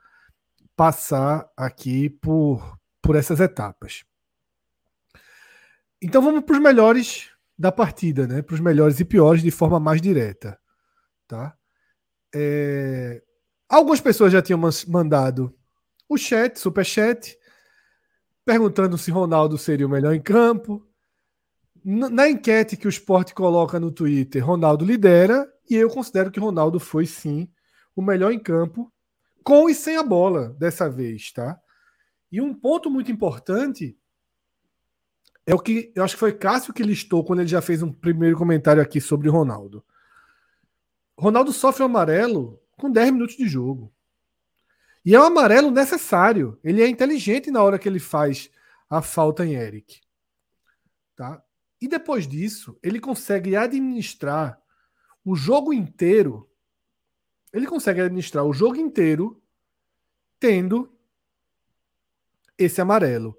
passar 0.77 1.49
aqui 1.57 2.09
por, 2.09 2.79
por 3.03 3.17
essas 3.17 3.41
etapas. 3.41 4.05
Então 6.01 6.23
vamos 6.23 6.45
para 6.45 6.55
os 6.55 6.63
melhores 6.63 7.31
da 7.59 7.73
partida, 7.73 8.27
né? 8.27 8.41
Para 8.41 8.55
os 8.55 8.61
melhores 8.61 9.01
e 9.01 9.05
piores 9.05 9.43
de 9.43 9.51
forma 9.51 9.81
mais 9.81 10.01
direta, 10.01 10.59
tá? 11.27 11.57
É... 12.35 13.23
Algumas 13.69 14.01
pessoas 14.01 14.33
já 14.33 14.41
tinham 14.41 14.61
mandado 14.87 15.55
o 16.09 16.17
chat, 16.17 16.59
super 16.59 16.85
chat, 16.85 17.37
perguntando 18.45 18.97
se 18.97 19.11
Ronaldo 19.11 19.59
seria 19.59 19.87
o 19.87 19.91
melhor 19.91 20.15
em 20.15 20.23
campo. 20.23 20.87
Na 21.85 22.29
enquete 22.29 22.77
que 22.77 22.87
o 22.87 22.89
esporte 22.89 23.35
coloca 23.35 23.79
no 23.79 23.91
Twitter, 23.91 24.45
Ronaldo 24.45 24.85
lidera, 24.85 25.47
e 25.69 25.75
eu 25.75 25.91
considero 25.91 26.31
que 26.31 26.41
Ronaldo 26.41 26.81
foi 26.81 27.07
sim 27.07 27.51
o 27.95 28.01
melhor 28.01 28.33
em 28.33 28.39
campo, 28.39 28.93
com 29.43 29.69
e 29.69 29.75
sem 29.75 29.97
a 29.97 30.03
bola 30.03 30.51
dessa 30.59 30.89
vez, 30.89 31.33
tá? 31.33 31.59
E 32.31 32.41
um 32.41 32.55
ponto 32.55 32.91
muito 32.91 33.11
importante 33.11 33.98
é 35.49 35.55
o 35.55 35.59
que 35.59 35.91
eu 35.95 36.05
acho 36.05 36.15
que 36.15 36.21
foi 36.21 36.37
Cássio 36.37 36.75
que 36.75 36.83
listou 36.83 37.25
quando 37.25 37.41
ele 37.41 37.49
já 37.49 37.63
fez 37.63 37.83
um 37.83 37.91
primeiro 37.91 38.37
comentário 38.37 38.83
aqui 38.83 39.01
sobre 39.01 39.31
Ronaldo. 39.31 39.83
Ronaldo 41.17 41.55
sofre 41.55 41.83
o 41.83 41.87
amarelo 41.87 42.61
com 42.77 42.93
10 42.93 43.13
minutos 43.13 43.35
de 43.35 43.49
jogo. 43.49 43.91
E 45.03 45.15
é 45.15 45.19
um 45.19 45.23
amarelo 45.23 45.71
necessário. 45.71 46.61
Ele 46.63 46.83
é 46.83 46.87
inteligente 46.87 47.51
na 47.51 47.63
hora 47.63 47.79
que 47.79 47.89
ele 47.89 47.99
faz 47.99 48.51
a 48.91 49.01
falta 49.01 49.43
em 49.43 49.55
Eric. 49.55 50.03
Tá? 51.17 51.43
E 51.81 51.89
depois 51.89 52.29
disso, 52.29 52.79
ele 52.83 53.01
consegue 53.01 53.57
administrar 53.57 54.61
o 55.25 55.35
jogo 55.35 55.73
inteiro. 55.73 56.47
Ele 57.55 57.67
consegue 57.67 58.03
administrar 58.03 58.45
o 58.45 58.53
jogo 58.53 58.77
inteiro 58.77 59.43
tendo 60.39 60.93
esse 62.59 62.83
amarelo. 62.83 63.35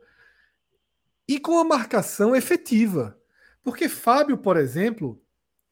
E 1.29 1.39
com 1.39 1.59
a 1.59 1.63
marcação 1.63 2.35
efetiva. 2.35 3.15
Porque 3.61 3.87
Fábio, 3.87 4.35
por 4.35 4.57
exemplo, 4.57 5.21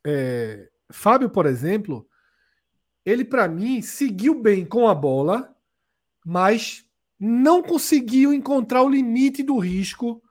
é, 0.05 0.69
Fábio, 0.91 1.31
por 1.31 1.47
exemplo, 1.47 2.07
ele 3.03 3.25
para 3.25 3.47
mim 3.47 3.81
seguiu 3.81 4.39
bem 4.39 4.63
com 4.63 4.87
a 4.87 4.93
bola, 4.93 5.51
mas 6.23 6.85
não 7.19 7.63
conseguiu 7.63 8.31
encontrar 8.31 8.83
o 8.83 8.89
limite 8.89 9.41
do 9.41 9.57
risco 9.57 10.21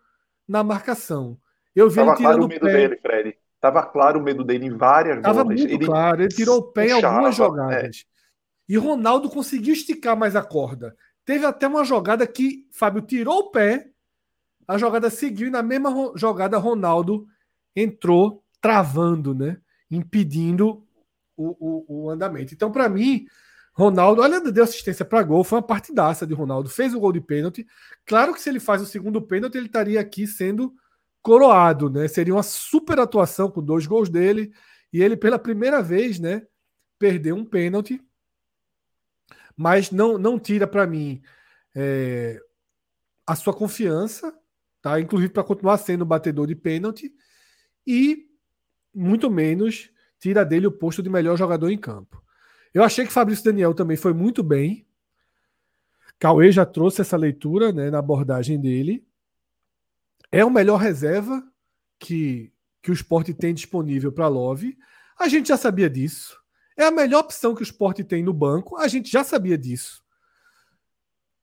na 0.46 0.62
marcação. 0.62 1.36
Eu 1.74 1.90
vi 1.90 1.96
Tava 1.96 2.10
ele 2.10 2.16
tirando 2.18 2.44
o 2.44 2.48
medo 2.48 2.66
pé. 2.66 2.72
dele, 2.72 2.96
Fred. 2.96 3.38
Tava 3.60 3.82
claro 3.82 4.20
o 4.20 4.22
medo 4.22 4.44
dele 4.44 4.66
em 4.66 4.76
várias 4.76 5.20
Tava 5.22 5.42
bolas. 5.42 5.58
muito 5.60 5.74
ele 5.74 5.86
claro, 5.86 6.22
ele 6.22 6.28
tirou 6.28 6.58
o 6.58 6.70
pé 6.70 6.86
em 6.86 6.92
algumas 6.92 7.34
é. 7.34 7.36
jogadas. 7.36 7.96
É. 7.96 8.16
E 8.68 8.76
Ronaldo 8.76 9.28
conseguiu 9.28 9.72
esticar 9.74 10.16
mais 10.16 10.36
a 10.36 10.42
corda. 10.44 10.96
Teve 11.24 11.44
até 11.44 11.66
uma 11.66 11.84
jogada 11.84 12.24
que 12.28 12.68
Fábio 12.70 13.02
tirou 13.02 13.38
o 13.38 13.50
pé, 13.50 13.90
a 14.66 14.78
jogada 14.78 15.10
seguiu 15.10 15.48
e 15.48 15.50
na 15.50 15.62
mesma 15.62 16.12
jogada 16.16 16.58
Ronaldo 16.58 17.26
entrou 17.74 18.44
travando, 18.60 19.34
né? 19.34 19.58
Impedindo 19.90 20.84
o, 21.36 21.56
o, 21.60 22.04
o 22.04 22.10
andamento. 22.10 22.54
Então, 22.54 22.72
para 22.72 22.88
mim, 22.88 23.26
Ronaldo, 23.72 24.22
olha, 24.22 24.40
deu 24.40 24.64
assistência 24.64 25.04
para 25.04 25.22
gol, 25.22 25.44
foi 25.44 25.58
uma 25.58 25.66
partidaça 25.66 26.26
de 26.26 26.32
Ronaldo, 26.32 26.70
fez 26.70 26.94
o 26.94 27.00
gol 27.00 27.12
de 27.12 27.20
pênalti. 27.20 27.66
Claro 28.06 28.32
que 28.32 28.40
se 28.40 28.48
ele 28.48 28.58
faz 28.58 28.80
o 28.80 28.86
segundo 28.86 29.20
pênalti, 29.20 29.56
ele 29.56 29.66
estaria 29.66 30.00
aqui 30.00 30.26
sendo 30.26 30.74
coroado, 31.22 31.90
né? 31.90 32.08
Seria 32.08 32.34
uma 32.34 32.42
super 32.42 32.98
atuação 32.98 33.50
com 33.50 33.62
dois 33.62 33.86
gols 33.86 34.08
dele 34.08 34.52
e 34.92 35.02
ele 35.02 35.16
pela 35.16 35.38
primeira 35.38 35.82
vez, 35.82 36.18
né, 36.18 36.46
perdeu 36.98 37.36
um 37.36 37.44
pênalti. 37.44 38.00
Mas 39.56 39.90
não 39.90 40.16
não 40.18 40.38
tira 40.38 40.66
para 40.66 40.86
mim 40.86 41.20
é, 41.74 42.40
a 43.26 43.34
sua 43.34 43.52
confiança, 43.52 44.32
tá? 44.86 45.00
Inclusive 45.00 45.32
para 45.32 45.42
continuar 45.42 45.78
sendo 45.78 46.06
batedor 46.06 46.46
de 46.46 46.54
pênalti 46.54 47.12
e 47.84 48.28
muito 48.94 49.28
menos 49.28 49.90
tira 50.16 50.44
dele 50.44 50.68
o 50.68 50.70
posto 50.70 51.02
de 51.02 51.10
melhor 51.10 51.36
jogador 51.36 51.70
em 51.70 51.76
campo. 51.76 52.22
Eu 52.72 52.84
achei 52.84 53.04
que 53.04 53.12
Fabrício 53.12 53.44
Daniel 53.44 53.74
também 53.74 53.96
foi 53.96 54.12
muito 54.12 54.44
bem. 54.44 54.86
Cauê 56.20 56.52
já 56.52 56.64
trouxe 56.64 57.00
essa 57.00 57.16
leitura 57.16 57.72
né, 57.72 57.90
na 57.90 57.98
abordagem 57.98 58.60
dele. 58.60 59.04
É 60.30 60.44
o 60.44 60.50
melhor 60.50 60.76
reserva 60.76 61.42
que, 61.98 62.52
que 62.80 62.92
o 62.92 62.94
esporte 62.94 63.34
tem 63.34 63.52
disponível 63.52 64.12
para 64.12 64.28
Love. 64.28 64.78
A 65.18 65.26
gente 65.26 65.48
já 65.48 65.56
sabia 65.56 65.90
disso. 65.90 66.38
É 66.76 66.84
a 66.84 66.92
melhor 66.92 67.24
opção 67.24 67.56
que 67.56 67.62
o 67.62 67.64
esporte 67.64 68.04
tem 68.04 68.22
no 68.22 68.32
banco. 68.32 68.76
A 68.76 68.86
gente 68.86 69.10
já 69.10 69.24
sabia 69.24 69.58
disso. 69.58 70.05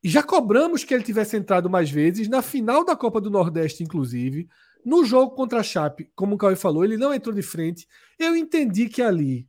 Já 0.04 0.22
cobramos 0.22 0.84
que 0.84 0.94
ele 0.94 1.04
tivesse 1.04 1.38
entrado 1.38 1.70
mais 1.70 1.90
vezes, 1.90 2.28
na 2.28 2.42
final 2.42 2.84
da 2.84 2.96
Copa 2.96 3.22
do 3.22 3.30
Nordeste, 3.30 3.84
inclusive. 3.84 4.50
No 4.86 5.06
jogo 5.06 5.34
contra 5.34 5.60
a 5.60 5.64
Chape, 5.64 6.12
como 6.14 6.36
o 6.36 6.38
Cauê 6.38 6.58
falou, 6.58 6.84
ele 6.84 6.98
não 6.98 7.14
entrou 7.14 7.34
de 7.34 7.42
frente. 7.42 7.88
Eu 8.20 8.36
entendi 8.36 8.90
que 8.90 9.02
ali 9.02 9.48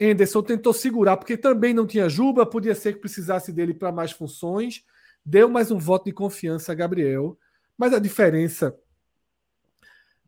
Anderson 0.00 0.42
tentou 0.42 0.72
segurar, 0.72 1.16
porque 1.16 1.36
também 1.36 1.72
não 1.72 1.86
tinha 1.86 2.08
Juba, 2.08 2.46
podia 2.46 2.74
ser 2.74 2.94
que 2.94 3.00
precisasse 3.00 3.52
dele 3.52 3.74
para 3.74 3.90
mais 3.90 4.12
funções. 4.12 4.84
Deu 5.24 5.48
mais 5.48 5.70
um 5.70 5.78
voto 5.78 6.04
de 6.04 6.12
confiança 6.12 6.72
a 6.72 6.74
Gabriel. 6.74 7.38
Mas 7.76 7.92
a 7.92 7.98
diferença 7.98 8.78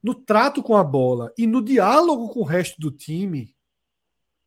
no 0.03 0.15
trato 0.15 0.63
com 0.63 0.77
a 0.77 0.85
bola 0.85 1.33
e 1.37 1.47
no 1.47 1.63
diálogo 1.63 2.29
com 2.29 2.41
o 2.41 2.45
resto 2.45 2.81
do 2.81 2.91
time 2.91 3.55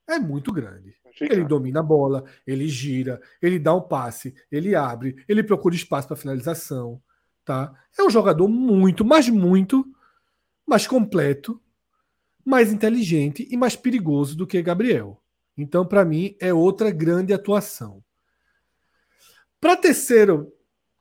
é 0.08 0.20
muito 0.20 0.52
grande. 0.52 0.96
Ele 1.20 1.44
domina 1.44 1.80
a 1.82 1.84
bola, 1.84 2.24
ele 2.46 2.68
gira, 2.68 3.22
ele 3.42 3.60
dá 3.60 3.76
um 3.76 3.82
passe, 3.82 4.34
ele 4.52 4.76
abre, 4.76 5.24
ele 5.28 5.44
procura 5.44 5.76
espaço 5.76 6.08
para 6.08 6.18
finalização, 6.18 7.02
tá? 7.44 7.74
É 7.98 8.04
um 8.04 8.10
jogador 8.10 8.48
muito, 8.48 9.04
mas 9.04 9.28
muito 9.30 9.86
mais 10.66 10.88
completo, 10.88 11.62
mais 12.46 12.72
inteligente 12.72 13.48
e 13.52 13.58
mais 13.58 13.76
perigoso 13.76 14.36
do 14.36 14.48
que 14.48 14.62
Gabriel. 14.62 15.22
Então, 15.58 15.86
para 15.86 16.06
mim, 16.06 16.36
é 16.40 16.54
outra 16.54 16.90
grande 16.90 17.34
atuação. 17.34 18.04
Para 19.60 19.78
terceiro, 19.78 20.52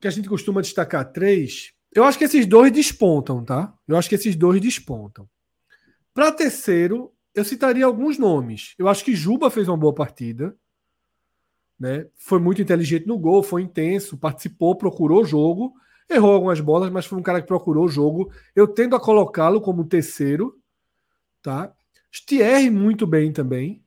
que 0.00 0.08
a 0.08 0.10
gente 0.10 0.28
costuma 0.28 0.60
destacar 0.60 1.12
três, 1.12 1.72
eu 1.94 2.04
acho 2.04 2.18
que 2.18 2.24
esses 2.24 2.46
dois 2.46 2.72
despontam, 2.72 3.44
tá? 3.44 3.74
Eu 3.86 3.96
acho 3.96 4.08
que 4.08 4.14
esses 4.14 4.36
dois 4.36 4.60
despontam. 4.60 5.28
Para 6.12 6.32
terceiro, 6.32 7.12
eu 7.34 7.44
citaria 7.44 7.84
alguns 7.84 8.18
nomes. 8.18 8.74
Eu 8.78 8.88
acho 8.88 9.04
que 9.04 9.14
Juba 9.14 9.50
fez 9.50 9.68
uma 9.68 9.76
boa 9.76 9.94
partida. 9.94 10.56
Né? 11.78 12.06
Foi 12.16 12.38
muito 12.38 12.60
inteligente 12.60 13.06
no 13.06 13.18
gol, 13.18 13.42
foi 13.42 13.62
intenso, 13.62 14.18
participou, 14.18 14.76
procurou 14.76 15.22
o 15.22 15.24
jogo, 15.24 15.72
errou 16.08 16.32
algumas 16.32 16.60
bolas, 16.60 16.90
mas 16.90 17.06
foi 17.06 17.18
um 17.18 17.22
cara 17.22 17.40
que 17.40 17.46
procurou 17.46 17.86
o 17.86 17.88
jogo. 17.88 18.32
Eu 18.54 18.68
tendo 18.68 18.94
a 18.94 19.00
colocá-lo 19.00 19.60
como 19.60 19.86
terceiro, 19.86 20.60
tá? 21.40 21.72
Stier 22.12 22.70
muito 22.70 23.06
bem 23.06 23.32
também, 23.32 23.82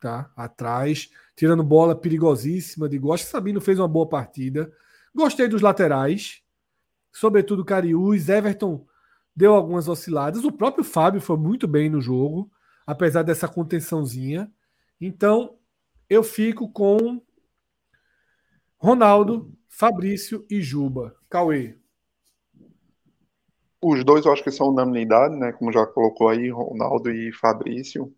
tá? 0.00 0.32
Atrás, 0.34 1.10
tirando 1.36 1.62
bola 1.62 1.94
perigosíssima 1.94 2.88
de 2.88 2.98
gosto. 2.98 3.26
Sabino 3.26 3.60
fez 3.60 3.78
uma 3.78 3.86
boa 3.86 4.08
partida. 4.08 4.72
Gostei 5.14 5.46
dos 5.46 5.60
laterais, 5.60 6.42
sobretudo 7.12 7.64
Cariús, 7.64 8.28
Everton 8.28 8.86
deu 9.34 9.54
algumas 9.54 9.88
osciladas. 9.88 10.44
O 10.44 10.52
próprio 10.52 10.84
Fábio 10.84 11.20
foi 11.20 11.36
muito 11.36 11.66
bem 11.68 11.88
no 11.88 12.00
jogo, 12.00 12.50
apesar 12.86 13.22
dessa 13.22 13.48
contençãozinha. 13.48 14.50
Então, 15.00 15.58
eu 16.08 16.22
fico 16.22 16.70
com 16.72 17.22
Ronaldo, 18.76 19.52
Fabrício 19.68 20.46
e 20.50 20.60
Juba. 20.60 21.14
Cauê. 21.28 21.78
Os 23.82 24.04
dois 24.04 24.26
eu 24.26 24.32
acho 24.32 24.42
que 24.44 24.50
são 24.50 24.68
unanimidade, 24.68 25.36
né? 25.36 25.52
Como 25.52 25.72
já 25.72 25.86
colocou 25.86 26.28
aí, 26.28 26.50
Ronaldo 26.50 27.10
e 27.10 27.32
Fabrício. 27.32 28.14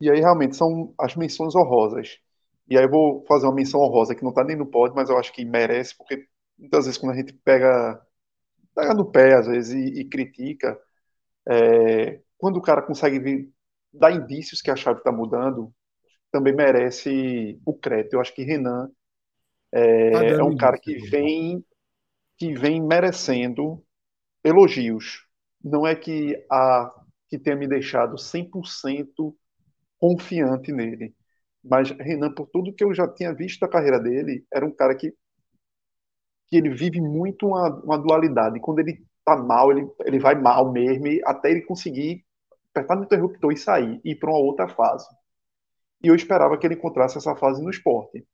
E 0.00 0.10
aí 0.10 0.20
realmente 0.20 0.56
são 0.56 0.92
as 0.98 1.14
menções 1.16 1.54
honrosas. 1.54 2.18
E 2.68 2.76
aí 2.78 2.84
eu 2.84 2.90
vou 2.90 3.24
fazer 3.26 3.46
uma 3.46 3.54
menção 3.54 3.80
honrosa 3.80 4.14
que 4.14 4.24
não 4.24 4.32
tá 4.32 4.42
nem 4.44 4.56
no 4.56 4.66
pódio, 4.66 4.96
mas 4.96 5.10
eu 5.10 5.18
acho 5.18 5.32
que 5.32 5.44
merece, 5.44 5.96
porque 5.96 6.26
muitas 6.58 6.86
vezes 6.86 6.98
quando 6.98 7.12
a 7.12 7.16
gente 7.16 7.32
pega 7.32 8.00
pega 8.74 8.94
no 8.94 9.10
pé, 9.10 9.34
às 9.34 9.46
vezes, 9.46 9.72
e, 9.74 10.00
e 10.00 10.04
critica. 10.04 10.78
É, 11.48 12.20
quando 12.38 12.56
o 12.56 12.62
cara 12.62 12.82
consegue 12.82 13.18
vir, 13.18 13.50
dar 13.92 14.12
indícios 14.12 14.60
que 14.60 14.70
a 14.70 14.76
chave 14.76 14.98
está 14.98 15.12
mudando, 15.12 15.72
também 16.30 16.54
merece 16.54 17.60
o 17.64 17.72
crédito. 17.72 18.14
Eu 18.14 18.20
acho 18.20 18.34
que 18.34 18.42
Renan 18.42 18.90
é, 19.72 20.10
tá 20.10 20.24
é 20.24 20.42
um 20.42 20.56
cara 20.56 20.78
que 20.78 20.96
vem, 21.08 21.64
que 22.36 22.54
vem 22.54 22.82
merecendo 22.82 23.82
elogios. 24.42 25.26
Não 25.62 25.86
é 25.86 25.94
que, 25.94 26.44
a, 26.50 26.92
que 27.28 27.38
tenha 27.38 27.56
me 27.56 27.68
deixado 27.68 28.16
100% 28.18 29.34
confiante 29.98 30.72
nele. 30.72 31.14
Mas 31.62 31.90
Renan, 31.90 32.32
por 32.34 32.48
tudo 32.48 32.74
que 32.74 32.84
eu 32.84 32.92
já 32.92 33.08
tinha 33.08 33.32
visto 33.32 33.60
da 33.60 33.68
carreira 33.68 33.98
dele, 33.98 34.44
era 34.52 34.66
um 34.66 34.70
cara 34.70 34.94
que 34.94 35.14
que 36.48 36.56
ele 36.56 36.70
vive 36.70 37.00
muito 37.00 37.48
uma, 37.48 37.68
uma 37.82 37.98
dualidade. 37.98 38.60
Quando 38.60 38.80
ele 38.80 39.04
tá 39.24 39.36
mal, 39.36 39.70
ele, 39.70 39.88
ele 40.04 40.18
vai 40.18 40.34
mal 40.34 40.70
mesmo, 40.70 41.06
até 41.24 41.50
ele 41.50 41.62
conseguir 41.62 42.24
apertar 42.70 42.96
no 42.96 43.04
interruptor 43.04 43.52
e 43.52 43.56
sair, 43.56 44.00
e 44.04 44.12
ir 44.12 44.16
para 44.16 44.30
uma 44.30 44.38
outra 44.38 44.68
fase. 44.68 45.06
E 46.02 46.08
eu 46.08 46.14
esperava 46.14 46.58
que 46.58 46.66
ele 46.66 46.74
encontrasse 46.74 47.16
essa 47.16 47.34
fase 47.36 47.62
no 47.62 47.70
esporte, 47.70 48.26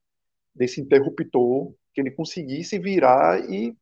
desse 0.55 0.81
interruptor, 0.81 1.73
que 1.95 2.01
ele 2.01 2.11
conseguisse 2.11 2.79
virar 2.79 3.39
e. 3.51 3.77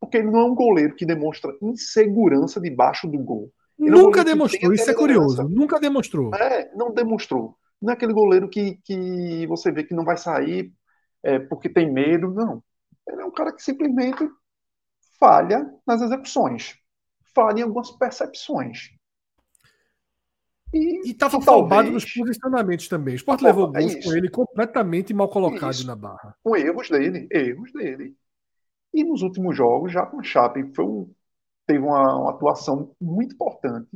Porque 0.00 0.18
ele 0.18 0.30
não 0.30 0.40
é 0.40 0.44
um 0.44 0.54
goleiro 0.54 0.94
que 0.94 1.04
demonstra 1.04 1.52
insegurança 1.60 2.60
debaixo 2.60 3.08
do 3.08 3.18
gol. 3.18 3.52
Ele 3.78 3.90
Nunca 3.90 4.20
é 4.20 4.22
um 4.22 4.24
demonstrou, 4.24 4.72
isso 4.72 4.90
é 4.90 4.94
curioso. 4.94 5.48
Nunca 5.48 5.80
demonstrou. 5.80 6.32
É, 6.34 6.72
não 6.74 6.92
demonstrou. 6.92 7.56
Não 7.82 7.90
é 7.90 7.94
aquele 7.94 8.12
goleiro 8.12 8.48
que, 8.48 8.78
que 8.84 9.46
você 9.46 9.72
vê 9.72 9.82
que 9.82 9.94
não 9.94 10.04
vai 10.04 10.16
sair 10.16 10.72
é, 11.22 11.38
porque 11.38 11.68
tem 11.68 11.92
medo, 11.92 12.32
não. 12.32 12.62
Ele 13.08 13.22
é 13.22 13.24
um 13.24 13.30
cara 13.30 13.52
que 13.52 13.62
simplesmente 13.62 14.28
falha 15.18 15.68
nas 15.86 16.00
execuções, 16.00 16.76
falha 17.34 17.60
em 17.60 17.62
algumas 17.62 17.90
percepções. 17.90 18.90
E 20.72 21.10
estava 21.10 21.40
talvez... 21.40 21.90
nos 21.90 22.12
posicionamentos 22.12 22.88
também. 22.88 23.14
O 23.14 23.16
Sport 23.16 23.40
levou 23.40 23.72
é 23.74 23.80
gols 23.80 24.04
com 24.04 24.12
ele 24.12 24.28
completamente 24.28 25.14
mal 25.14 25.28
colocado 25.28 25.72
isso. 25.72 25.86
na 25.86 25.96
barra. 25.96 26.36
Com 26.42 26.56
erros 26.56 26.90
dele, 26.90 27.26
erros 27.30 27.72
dele. 27.72 28.14
E 28.92 29.02
nos 29.02 29.22
últimos 29.22 29.56
jogos, 29.56 29.92
já 29.92 30.04
com 30.04 30.18
o 30.18 30.22
Chape, 30.22 30.70
foi 30.74 30.84
um, 30.84 31.10
teve 31.66 31.78
uma, 31.78 32.16
uma, 32.16 32.30
atuação 32.30 32.94
muito 33.00 33.34
importante, 33.34 33.88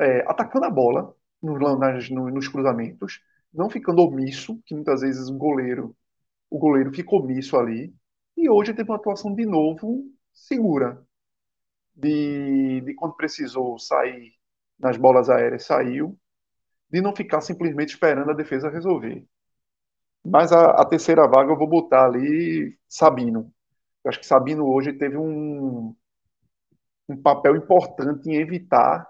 é, 0.00 0.20
atacando 0.28 0.66
a 0.66 0.70
bola 0.70 1.14
nos, 1.42 1.78
nas, 1.78 2.08
nos 2.10 2.48
cruzamentos, 2.48 3.20
não 3.52 3.68
ficando 3.68 4.02
omisso, 4.02 4.60
que 4.64 4.74
muitas 4.74 5.00
vezes 5.00 5.28
o 5.28 5.36
goleiro 5.36 5.96
o 6.56 6.58
goleiro 6.58 6.92
ficou 6.92 7.20
omisso 7.20 7.56
ali. 7.56 7.94
E 8.36 8.48
hoje 8.48 8.72
teve 8.72 8.90
uma 8.90 8.96
atuação 8.96 9.34
de 9.34 9.44
novo 9.44 10.04
segura. 10.32 11.02
De, 11.94 12.80
de 12.80 12.94
quando 12.94 13.14
precisou 13.14 13.78
sair 13.78 14.32
nas 14.78 14.96
bolas 14.96 15.28
aéreas, 15.28 15.64
saiu. 15.64 16.18
De 16.90 17.00
não 17.00 17.14
ficar 17.14 17.40
simplesmente 17.42 17.90
esperando 17.90 18.30
a 18.30 18.34
defesa 18.34 18.70
resolver. 18.70 19.26
Mas 20.24 20.50
a, 20.50 20.70
a 20.70 20.84
terceira 20.84 21.26
vaga 21.28 21.52
eu 21.52 21.58
vou 21.58 21.68
botar 21.68 22.06
ali 22.06 22.78
Sabino. 22.88 23.52
Eu 24.02 24.08
acho 24.08 24.20
que 24.20 24.26
Sabino 24.26 24.66
hoje 24.66 24.92
teve 24.92 25.16
um, 25.16 25.94
um 27.08 27.20
papel 27.20 27.54
importante 27.56 28.30
em 28.30 28.36
evitar 28.36 29.06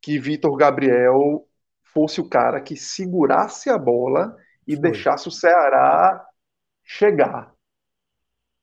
que 0.00 0.18
Vitor 0.18 0.56
Gabriel 0.56 1.46
fosse 1.82 2.20
o 2.20 2.28
cara 2.28 2.60
que 2.60 2.76
segurasse 2.76 3.68
a 3.68 3.76
bola 3.76 4.36
e 4.66 4.74
Foi. 4.74 4.82
deixasse 4.82 5.26
o 5.26 5.32
Ceará 5.32 6.27
chegar. 6.88 7.52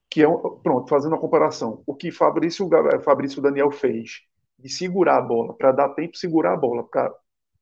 Que 0.09 0.23
é, 0.23 0.27
pronto, 0.63 0.89
fazendo 0.89 1.15
a 1.15 1.19
comparação, 1.19 1.83
o 1.85 1.93
que 1.93 2.11
Fabrício, 2.11 2.67
Fabrício 3.03 3.41
Daniel 3.41 3.71
fez 3.71 4.21
de 4.57 4.69
segurar 4.69 5.17
a 5.17 5.21
bola, 5.21 5.53
para 5.55 5.71
dar 5.71 5.89
tempo 5.89 6.13
de 6.13 6.19
segurar 6.19 6.53
a 6.53 6.57
bola, 6.57 6.83
para 6.83 7.13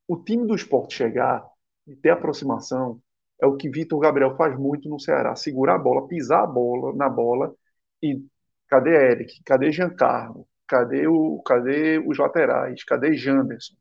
o 0.08 0.18
time 0.18 0.48
do 0.48 0.56
esporte 0.56 0.96
chegar 0.96 1.46
e 1.88 1.96
ter 1.96 2.12
aproximação, 2.12 3.02
é 3.42 3.48
o 3.48 3.58
que 3.58 3.70
Vitor 3.70 4.00
Gabriel 4.00 4.36
faz 4.38 4.58
muito 4.58 4.88
no 4.88 5.00
Ceará, 5.00 5.36
segurar 5.36 5.76
a 5.76 5.80
bola, 5.80 6.08
pisar 6.08 6.44
a 6.44 6.48
bola 6.48 6.96
na 6.96 7.10
bola 7.10 7.54
e 8.02 8.24
cadê 8.70 8.92
Eric, 9.12 9.44
cadê 9.44 9.72
Giancarlo, 9.72 10.48
cadê 10.68 11.08
o, 11.08 11.42
cadê 11.44 11.98
os 12.00 12.18
laterais, 12.18 12.84
cadê 12.84 13.16
Janderson? 13.16 13.76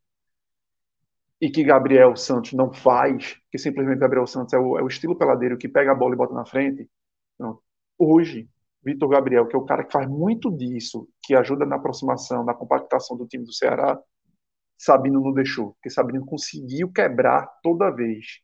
E 1.43 1.51
que 1.51 1.61
Gabriel 1.61 2.15
Santos 2.15 2.53
não 2.53 2.71
faz, 2.71 3.35
que 3.51 3.57
simplesmente 3.57 3.99
Gabriel 3.99 4.25
Santos 4.25 4.53
é 4.53 4.57
o, 4.57 4.79
é 4.79 4.81
o 4.81 4.87
estilo 4.87 5.13
peladeiro 5.13 5.57
que 5.57 5.67
pega 5.67 5.91
a 5.91 5.95
bola 5.95 6.13
e 6.13 6.17
bota 6.17 6.33
na 6.33 6.45
frente. 6.45 6.89
Não. 7.37 7.59
Hoje, 7.99 8.47
Vitor 8.81 9.09
Gabriel, 9.09 9.45
que 9.45 9.53
é 9.53 9.59
o 9.59 9.65
cara 9.65 9.83
que 9.83 9.91
faz 9.91 10.07
muito 10.07 10.49
disso, 10.49 11.05
que 11.21 11.35
ajuda 11.35 11.65
na 11.65 11.75
aproximação, 11.75 12.45
na 12.45 12.53
compactação 12.53 13.17
do 13.17 13.27
time 13.27 13.43
do 13.43 13.51
Ceará, 13.51 13.99
Sabino 14.77 15.19
não 15.19 15.33
deixou, 15.33 15.73
porque 15.73 15.89
Sabino 15.89 16.25
conseguiu 16.25 16.89
quebrar 16.89 17.45
toda 17.61 17.91
vez. 17.91 18.39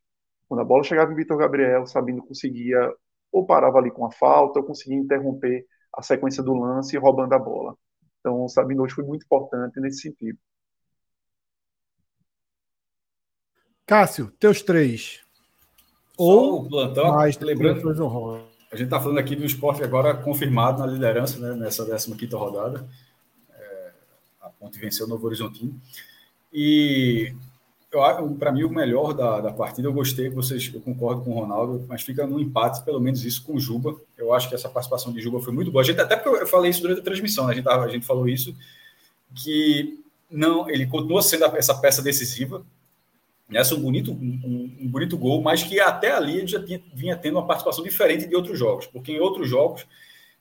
Quando 0.49 0.59
a 0.59 0.65
bola 0.65 0.83
chegava 0.83 1.13
em 1.13 1.15
Vitor 1.15 1.37
Gabriel, 1.37 1.85
Sabino 1.85 2.21
conseguia 2.21 2.93
ou 3.31 3.45
parava 3.45 3.77
ali 3.77 3.91
com 3.91 4.05
a 4.05 4.11
falta, 4.11 4.59
ou 4.59 4.65
conseguia 4.65 4.97
interromper 4.97 5.65
a 5.95 6.01
sequência 6.01 6.43
do 6.43 6.53
lance 6.53 6.97
roubando 6.97 7.33
a 7.33 7.39
bola. 7.39 7.77
Então, 8.19 8.43
o 8.43 8.49
Sabino 8.49 8.83
hoje 8.83 8.95
foi 8.95 9.05
muito 9.05 9.23
importante 9.23 9.79
nesse 9.79 10.01
sentido. 10.01 10.37
Cássio, 13.89 14.31
teus 14.39 14.61
três. 14.61 15.21
Só 16.15 16.23
ou 16.23 16.61
o 16.61 16.69
plantão, 16.69 17.11
mais 17.15 17.39
lembrando, 17.39 17.79
a 18.71 18.75
gente 18.75 18.85
está 18.85 18.99
falando 18.99 19.17
aqui 19.17 19.35
do 19.35 19.43
esporte 19.43 19.83
agora 19.83 20.13
confirmado 20.13 20.77
na 20.77 20.85
liderança 20.85 21.39
né, 21.39 21.55
nessa 21.55 21.83
15 21.83 22.35
rodada. 22.35 22.87
É, 23.51 23.91
a 24.43 24.49
Ponte 24.49 24.77
venceu 24.77 25.07
o 25.07 25.09
Novo 25.09 25.25
Horizontino. 25.25 25.73
E 26.53 27.33
para 28.37 28.51
mim, 28.51 28.63
o 28.63 28.69
melhor 28.69 29.15
da, 29.15 29.41
da 29.41 29.51
partida, 29.51 29.87
eu 29.87 29.93
gostei, 29.93 30.29
vocês, 30.29 30.69
eu 30.71 30.81
concordo 30.81 31.23
com 31.23 31.31
o 31.31 31.39
Ronaldo, 31.39 31.83
mas 31.89 32.03
fica 32.03 32.27
no 32.27 32.39
empate, 32.39 32.83
pelo 32.85 32.99
menos 32.99 33.25
isso, 33.25 33.43
com 33.43 33.55
o 33.55 33.59
Juba. 33.59 33.95
Eu 34.15 34.31
acho 34.35 34.47
que 34.49 34.53
essa 34.53 34.69
participação 34.69 35.11
de 35.11 35.19
Juba 35.19 35.41
foi 35.41 35.51
muito 35.51 35.71
boa. 35.71 35.81
A 35.81 35.85
gente, 35.85 35.99
até 35.99 36.15
porque 36.15 36.43
eu 36.43 36.45
falei 36.45 36.69
isso 36.69 36.83
durante 36.83 36.99
a 36.99 37.03
transmissão, 37.03 37.47
né? 37.47 37.53
a, 37.53 37.55
gente 37.55 37.67
a 37.67 37.87
gente 37.87 38.05
falou 38.05 38.29
isso, 38.29 38.55
que 39.33 39.99
não, 40.29 40.69
ele 40.69 40.85
continua 40.85 41.23
sendo 41.23 41.45
essa 41.45 41.73
peça 41.73 42.03
decisiva. 42.03 42.63
Essa 43.51 43.73
é 43.73 43.77
um 43.77 43.81
bonito, 43.81 44.11
um, 44.11 44.77
um, 44.81 44.87
bonito 44.87 45.17
gol, 45.17 45.41
mas 45.41 45.63
que 45.63 45.79
até 45.79 46.11
ali 46.11 46.37
ele 46.37 46.47
já 46.47 46.63
tinha, 46.63 46.81
vinha 46.93 47.15
tendo 47.15 47.35
uma 47.37 47.47
participação 47.47 47.83
diferente 47.83 48.27
de 48.27 48.35
outros 48.35 48.59
jogos, 48.59 48.85
porque 48.85 49.11
em 49.11 49.19
outros 49.19 49.49
jogos 49.49 49.87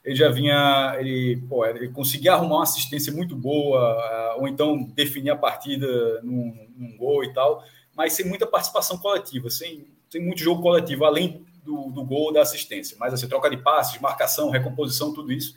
ele 0.04 0.14
já 0.14 0.30
vinha, 0.30 0.96
ele, 0.98 1.42
pô, 1.48 1.64
ele 1.64 1.88
conseguia 1.88 2.34
arrumar 2.34 2.56
uma 2.56 2.62
assistência 2.62 3.12
muito 3.12 3.34
boa, 3.34 4.36
ou 4.38 4.46
então 4.46 4.82
definir 4.94 5.30
a 5.30 5.36
partida 5.36 6.20
num, 6.22 6.68
num 6.76 6.96
gol 6.96 7.24
e 7.24 7.32
tal, 7.32 7.64
mas 7.96 8.12
sem 8.12 8.26
muita 8.26 8.46
participação 8.46 8.98
coletiva, 8.98 9.50
sem, 9.50 9.86
sem 10.10 10.22
muito 10.22 10.40
jogo 10.40 10.62
coletivo, 10.62 11.04
além 11.04 11.44
do, 11.64 11.90
do 11.90 12.04
gol 12.04 12.32
da 12.32 12.42
assistência. 12.42 12.96
Mas 13.00 13.12
assim, 13.12 13.28
troca 13.28 13.50
de 13.50 13.56
passes, 13.56 14.00
marcação, 14.00 14.50
recomposição, 14.50 15.12
tudo 15.12 15.32
isso. 15.32 15.54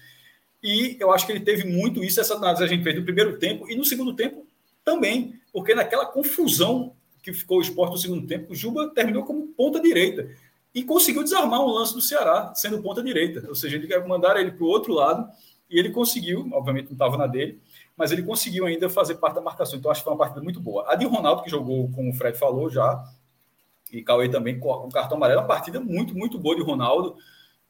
E 0.64 0.98
eu 1.00 1.12
acho 1.12 1.26
que 1.26 1.32
ele 1.32 1.40
teve 1.40 1.66
muito 1.66 2.04
isso, 2.04 2.20
essa 2.20 2.36
análise 2.36 2.64
a 2.64 2.68
gente 2.68 2.84
fez 2.84 2.96
no 2.96 3.04
primeiro 3.04 3.38
tempo 3.38 3.70
e 3.70 3.76
no 3.76 3.86
segundo 3.86 4.14
tempo 4.14 4.46
também, 4.84 5.40
porque 5.52 5.76
naquela 5.76 6.06
confusão 6.06 6.96
que 7.22 7.34
ficou 7.34 7.60
o 7.60 7.62
esporte 7.62 7.92
no 7.92 7.98
segundo 7.98 8.28
tempo, 8.28 8.52
o 8.52 8.56
Juba 8.56 8.90
terminou 8.90 9.24
como 9.24 9.48
ponta 9.50 9.80
direita 9.80 10.30
e 10.74 10.84
conseguiu 10.84 11.24
desarmar 11.24 11.62
um 11.62 11.68
lance 11.68 11.94
do 11.94 12.02
Ceará, 12.02 12.54
sendo 12.56 12.82
ponta 12.82 13.04
direita. 13.04 13.48
Ou 13.48 13.56
seja, 13.56 13.78
ele 13.78 14.00
mandar 14.08 14.40
ele 14.40 14.52
para 14.52 14.64
o 14.64 14.68
outro 14.68 14.94
lado 14.94 15.30
e 15.70 15.78
ele 15.78 15.90
conseguiu, 15.90 16.50
obviamente 16.54 16.86
não 16.86 16.94
estava 16.94 17.18
na 17.18 17.28
dele, 17.28 17.62
mas 17.96 18.12
ele 18.12 18.24
conseguiu 18.24 18.66
ainda 18.66 18.90
fazer 18.90 19.16
parte 19.16 19.36
da 19.36 19.42
marcação. 19.42 19.78
Então 19.78 19.92
acho 19.92 20.02
que 20.02 20.06
foi 20.06 20.14
uma 20.14 20.20
partida 20.20 20.42
muito 20.42 20.60
boa. 20.60 20.86
A 20.92 20.96
de 20.96 21.06
Ronaldo, 21.06 21.44
que 21.44 21.50
jogou, 21.50 21.90
como 21.92 22.12
o 22.12 22.14
Fred 22.14 22.38
falou 22.38 22.70
já, 22.70 23.04
e 23.92 24.02
Cauê 24.02 24.30
também 24.30 24.60
com 24.60 24.70
o 24.70 24.90
cartão 24.90 25.18
amarelo, 25.18 25.42
uma 25.42 25.48
partida 25.48 25.80
muito, 25.80 26.16
muito 26.16 26.40
boa 26.40 26.56
de 26.56 26.64
Ronaldo. 26.64 27.18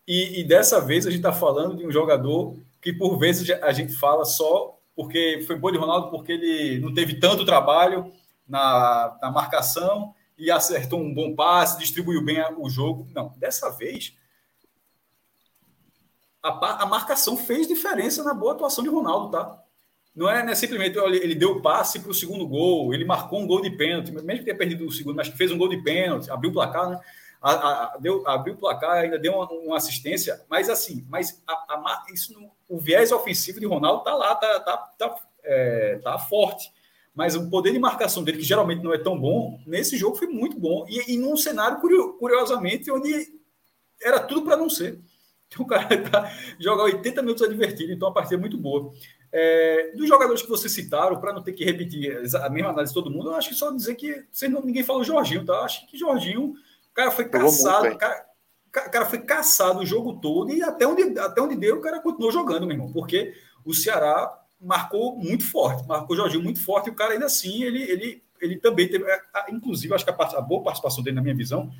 E, 0.08 0.40
e 0.40 0.44
dessa 0.44 0.80
vez 0.80 1.06
a 1.06 1.10
gente 1.10 1.20
está 1.20 1.34
falando 1.34 1.76
de 1.76 1.86
um 1.86 1.92
jogador 1.92 2.56
que 2.82 2.94
por 2.94 3.18
vezes 3.18 3.50
a 3.62 3.72
gente 3.72 3.94
fala 3.94 4.26
só 4.26 4.78
porque 4.96 5.44
foi 5.48 5.56
boa 5.56 5.72
de 5.72 5.80
Ronaldo, 5.80 6.10
porque 6.10 6.32
ele 6.32 6.80
não 6.80 6.94
teve 6.94 7.20
tanto 7.20 7.46
trabalho 7.46 8.12
na, 8.52 9.18
na 9.22 9.32
marcação 9.32 10.14
e 10.38 10.52
acertou 10.52 11.00
um 11.00 11.14
bom 11.14 11.34
passe, 11.34 11.80
distribuiu 11.80 12.24
bem 12.24 12.44
o 12.58 12.70
jogo. 12.70 13.08
Não, 13.16 13.34
dessa 13.38 13.70
vez 13.72 14.14
a, 16.44 16.84
a 16.84 16.86
marcação 16.86 17.38
fez 17.38 17.68
diferença 17.68 18.24
na 18.24 18.34
boa 18.34 18.54
atuação 18.54 18.84
de 18.84 18.90
Ronaldo, 18.90 19.32
tá? 19.32 19.64
Não 20.14 20.30
é, 20.30 20.52
é 20.52 20.56
simplesmente 20.56 20.98
ele 20.98 21.36
deu 21.36 21.62
passe 21.62 22.00
para 22.00 22.12
o 22.12 22.14
segundo 22.14 22.46
gol, 22.46 22.94
ele 22.94 23.06
marcou 23.06 23.40
um 23.40 23.48
gol 23.48 23.62
de 23.62 23.70
pênalti, 23.70 24.12
mesmo 24.12 24.40
que 24.40 24.44
tenha 24.44 24.58
perdido 24.58 24.86
o 24.86 24.92
segundo, 24.92 25.16
mas 25.16 25.30
fez 25.30 25.52
um 25.52 25.58
gol 25.58 25.70
de 25.70 25.82
pênalti, 25.82 26.30
abriu 26.30 26.50
o 26.50 26.54
placar, 26.54 26.90
né? 26.90 27.00
A, 27.42 27.52
a, 27.54 27.98
deu, 27.98 28.28
abriu 28.28 28.54
o 28.56 28.58
placar, 28.58 28.98
ainda 28.98 29.18
deu 29.18 29.34
uma, 29.34 29.50
uma 29.50 29.78
assistência, 29.78 30.44
mas 30.50 30.70
assim, 30.70 31.06
mas 31.10 31.42
a, 31.48 32.04
isso 32.14 32.34
o 32.68 32.78
viés 32.78 33.12
ofensivo 33.12 33.60
de 33.60 33.66
Ronaldo 33.66 34.04
tá 34.04 34.14
lá, 34.14 34.36
tá, 34.36 34.60
tá, 34.60 34.78
tá, 34.78 35.16
é, 35.44 36.00
tá 36.04 36.20
forte 36.20 36.72
mas 37.14 37.36
o 37.36 37.50
poder 37.50 37.72
de 37.72 37.80
marcação 37.80 38.24
dele, 38.24 38.38
que 38.38 38.44
geralmente 38.44 38.84
não 38.84 38.94
é 38.94 38.98
tão 38.98 39.20
bom, 39.20 39.60
nesse 39.68 39.98
jogo 39.98 40.16
foi 40.16 40.28
muito 40.28 40.58
bom. 40.58 40.86
E, 40.90 41.14
e 41.14 41.18
num 41.18 41.36
cenário, 41.36 41.80
curiosamente, 42.18 42.90
onde 42.90 43.34
era 44.02 44.20
tudo 44.20 44.44
para 44.44 44.58
não 44.58 44.70
ser. 44.70 45.00
Então 45.48 45.66
o 45.66 45.68
cara 45.68 45.86
tá, 46.10 46.32
joga 46.60 46.84
80 46.84 47.22
minutos 47.22 47.44
advertido, 47.44 47.92
então 47.92 48.08
a 48.08 48.14
partida 48.14 48.36
é 48.36 48.40
muito 48.40 48.58
boa. 48.58 48.94
É, 49.34 49.92
dos 49.96 50.08
jogadores 50.08 50.42
que 50.42 50.50
vocês 50.50 50.72
citaram, 50.72 51.20
para 51.20 51.34
não 51.34 51.44
ter 51.44 51.54
que 51.54 51.64
repetir 51.64 52.18
a 52.36 52.50
mesma 52.50 52.70
análise 52.70 52.94
de 52.94 53.00
todo 53.00 53.12
mundo, 53.12 53.30
eu 53.30 53.36
acho 53.36 53.50
que 53.50 53.56
só 53.56 53.72
dizer 53.72 53.96
que 53.96 54.26
não, 54.50 54.62
ninguém 54.62 54.84
falou 54.84 55.04
Jorginho, 55.04 55.46
tá? 55.46 55.54
Eu 55.54 55.64
acho 55.64 55.88
que 55.88 55.98
Jorginho, 55.98 56.52
o 56.52 56.94
cara 56.94 57.12
foi 57.12 57.26
caçado, 57.30 57.88
o 57.88 57.98
cara, 57.98 58.26
cara 58.72 59.06
foi 59.06 59.20
caçado 59.20 59.80
o 59.80 59.86
jogo 59.86 60.20
todo 60.22 60.52
e 60.52 60.62
até 60.62 60.88
onde, 60.88 61.18
até 61.20 61.42
onde 61.42 61.56
deu, 61.56 61.78
o 61.78 61.82
cara 61.82 62.00
continuou 62.00 62.32
jogando, 62.32 62.66
meu 62.66 62.76
irmão, 62.76 62.92
porque 62.92 63.34
o 63.66 63.74
Ceará 63.74 64.41
marcou 64.62 65.16
muito 65.16 65.44
forte, 65.44 65.88
marcou 65.88 66.16
o 66.16 66.18
Jorginho 66.18 66.44
muito 66.44 66.64
forte, 66.64 66.88
e 66.88 66.92
o 66.92 66.96
cara 66.96 67.14
ainda 67.14 67.26
assim, 67.26 67.64
ele, 67.64 67.82
ele, 67.84 68.24
ele 68.40 68.58
também 68.58 68.88
teve, 68.88 69.04
é, 69.06 69.22
inclusive, 69.50 69.94
acho 69.94 70.06
que 70.06 70.12
a, 70.12 70.14
a 70.14 70.42
boa 70.42 70.64
participação 70.64 71.04
dele, 71.04 71.16
na 71.16 71.22
minha 71.22 71.36
visão, 71.36 71.72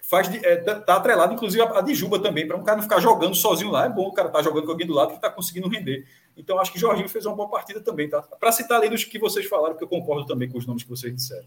faz 0.00 0.28
de, 0.28 0.44
é, 0.44 0.56
tá, 0.56 0.80
tá 0.80 0.96
atrelado, 0.96 1.34
inclusive, 1.34 1.62
a, 1.62 1.78
a 1.78 1.80
de 1.82 1.94
Juba 1.94 2.18
também, 2.18 2.46
para 2.46 2.56
um 2.56 2.64
cara 2.64 2.76
não 2.76 2.82
ficar 2.82 3.00
jogando 3.00 3.34
sozinho 3.34 3.70
lá, 3.70 3.86
é 3.86 3.88
bom 3.88 4.08
o 4.08 4.12
cara 4.12 4.28
tá 4.28 4.42
jogando 4.42 4.64
com 4.64 4.70
alguém 4.70 4.86
do 4.86 4.94
lado 4.94 5.10
que 5.10 5.16
está 5.16 5.30
conseguindo 5.30 5.68
render. 5.68 6.06
Então, 6.36 6.58
acho 6.58 6.72
que 6.72 6.78
Jorginho 6.78 7.08
fez 7.08 7.26
uma 7.26 7.36
boa 7.36 7.48
partida 7.48 7.80
também, 7.80 8.08
tá? 8.08 8.22
Para 8.22 8.52
citar 8.52 8.78
além 8.78 8.90
dos 8.90 9.04
que 9.04 9.18
vocês 9.18 9.46
falaram, 9.46 9.76
que 9.76 9.84
eu 9.84 9.88
concordo 9.88 10.26
também 10.26 10.48
com 10.48 10.58
os 10.58 10.66
nomes 10.66 10.82
que 10.82 10.88
vocês 10.88 11.14
disseram. 11.14 11.46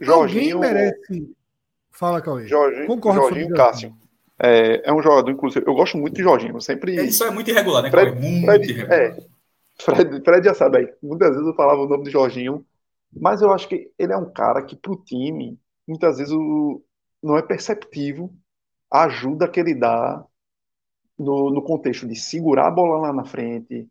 Jorginho 0.00 0.58
merece. 0.58 1.30
Fala, 1.90 2.22
Cauê. 2.22 2.46
Jorginho, 2.46 2.86
Concordo 2.86 3.20
Jorginho 3.20 3.54
Cássio. 3.54 3.94
É, 4.42 4.88
é 4.88 4.92
um 4.92 5.02
jogador, 5.02 5.30
inclusive, 5.30 5.66
eu 5.66 5.74
gosto 5.74 5.98
muito 5.98 6.14
de 6.14 6.22
Jorginho. 6.22 6.60
Sempre. 6.60 6.98
É, 6.98 7.04
isso 7.04 7.22
é 7.24 7.30
muito 7.30 7.50
irregular, 7.50 7.82
né? 7.82 7.90
Fred, 7.90 8.18
muito 8.18 8.46
Fred, 8.46 8.70
irregular. 8.70 8.98
É, 8.98 9.16
Fred, 9.80 10.24
Fred 10.24 10.44
já 10.44 10.54
sabe 10.54 10.78
aí. 10.78 10.94
Muitas 11.02 11.30
vezes 11.30 11.46
eu 11.46 11.54
falava 11.54 11.80
o 11.82 11.88
nome 11.88 12.04
de 12.04 12.10
Jorginho, 12.10 12.64
mas 13.12 13.42
eu 13.42 13.52
acho 13.52 13.68
que 13.68 13.92
ele 13.98 14.12
é 14.12 14.16
um 14.16 14.30
cara 14.32 14.62
que, 14.62 14.76
para 14.76 14.92
o 14.92 15.02
time, 15.04 15.58
muitas 15.86 16.18
vezes 16.18 16.32
o, 16.32 16.82
não 17.22 17.36
é 17.36 17.42
perceptível 17.42 18.32
a 18.90 19.04
ajuda 19.04 19.48
que 19.48 19.60
ele 19.60 19.74
dá 19.74 20.24
no, 21.18 21.50
no 21.50 21.62
contexto 21.62 22.06
de 22.08 22.16
segurar 22.16 22.68
a 22.68 22.70
bola 22.70 22.98
lá 23.08 23.12
na 23.12 23.24
frente, 23.24 23.88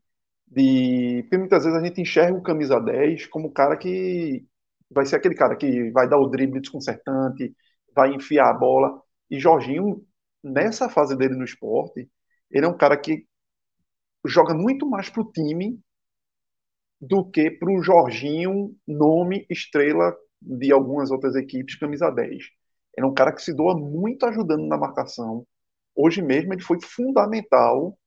de. 0.47 1.21
Porque 1.23 1.37
muitas 1.37 1.63
vezes 1.63 1.79
a 1.79 1.85
gente 1.85 2.01
enxerga 2.01 2.37
o 2.37 2.41
camisa 2.41 2.79
10 2.79 3.27
como 3.27 3.47
o 3.49 3.51
cara 3.51 3.77
que 3.77 4.45
vai 4.89 5.05
ser 5.05 5.17
aquele 5.17 5.35
cara 5.35 5.55
que 5.55 5.91
vai 5.91 6.09
dar 6.09 6.17
o 6.17 6.27
drible 6.27 6.59
desconcertante, 6.59 7.55
vai 7.95 8.13
enfiar 8.13 8.49
a 8.49 8.53
bola. 8.53 9.01
E 9.29 9.39
Jorginho 9.39 10.03
nessa 10.43 10.89
fase 10.89 11.15
dele 11.17 11.35
no 11.35 11.43
esporte, 11.45 12.09
ele 12.51 12.65
é 12.65 12.69
um 12.69 12.77
cara 12.77 12.97
que 12.97 13.25
joga 14.25 14.53
muito 14.53 14.87
mais 14.87 15.09
para 15.09 15.21
o 15.21 15.31
time 15.31 15.79
do 17.01 17.23
que 17.29 17.49
para 17.51 17.71
o 17.71 17.81
Jorginho, 17.81 18.75
nome, 18.87 19.45
estrela 19.49 20.15
de 20.41 20.71
algumas 20.71 21.11
outras 21.11 21.35
equipes, 21.35 21.77
camisa 21.77 22.09
10. 22.09 22.31
Ele 22.97 23.05
é 23.05 23.09
um 23.09 23.13
cara 23.13 23.33
que 23.33 23.41
se 23.41 23.53
doa 23.53 23.77
muito 23.77 24.25
ajudando 24.25 24.67
na 24.67 24.77
marcação. 24.77 25.45
Hoje 25.95 26.21
mesmo 26.21 26.53
ele 26.53 26.61
foi 26.61 26.79
fundamental 26.81 27.97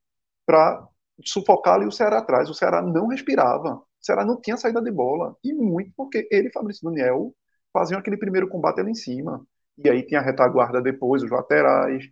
para 0.45 0.87
sufocar 1.25 1.75
ali 1.75 1.85
o 1.87 1.91
Ceará 1.91 2.19
atrás. 2.19 2.49
O 2.49 2.53
Ceará 2.53 2.81
não 2.81 3.07
respirava. 3.07 3.75
O 3.75 3.85
Ceará 4.01 4.25
não 4.25 4.39
tinha 4.39 4.57
saída 4.57 4.81
de 4.81 4.91
bola. 4.91 5.35
E 5.43 5.53
muito 5.53 5.91
porque 5.95 6.27
ele 6.31 6.49
e 6.49 6.51
Fabrício 6.51 6.89
Daniel 6.89 7.33
faziam 7.71 7.99
aquele 7.99 8.17
primeiro 8.17 8.47
combate 8.47 8.79
ali 8.81 8.91
em 8.91 8.95
cima. 8.95 9.45
E 9.77 9.89
aí 9.89 10.03
tinha 10.05 10.19
a 10.19 10.23
retaguarda 10.23 10.81
depois, 10.81 11.23
os 11.23 11.31
laterais. 11.31 12.05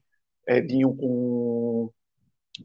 Edinho 0.48 0.96
com, 0.96 1.90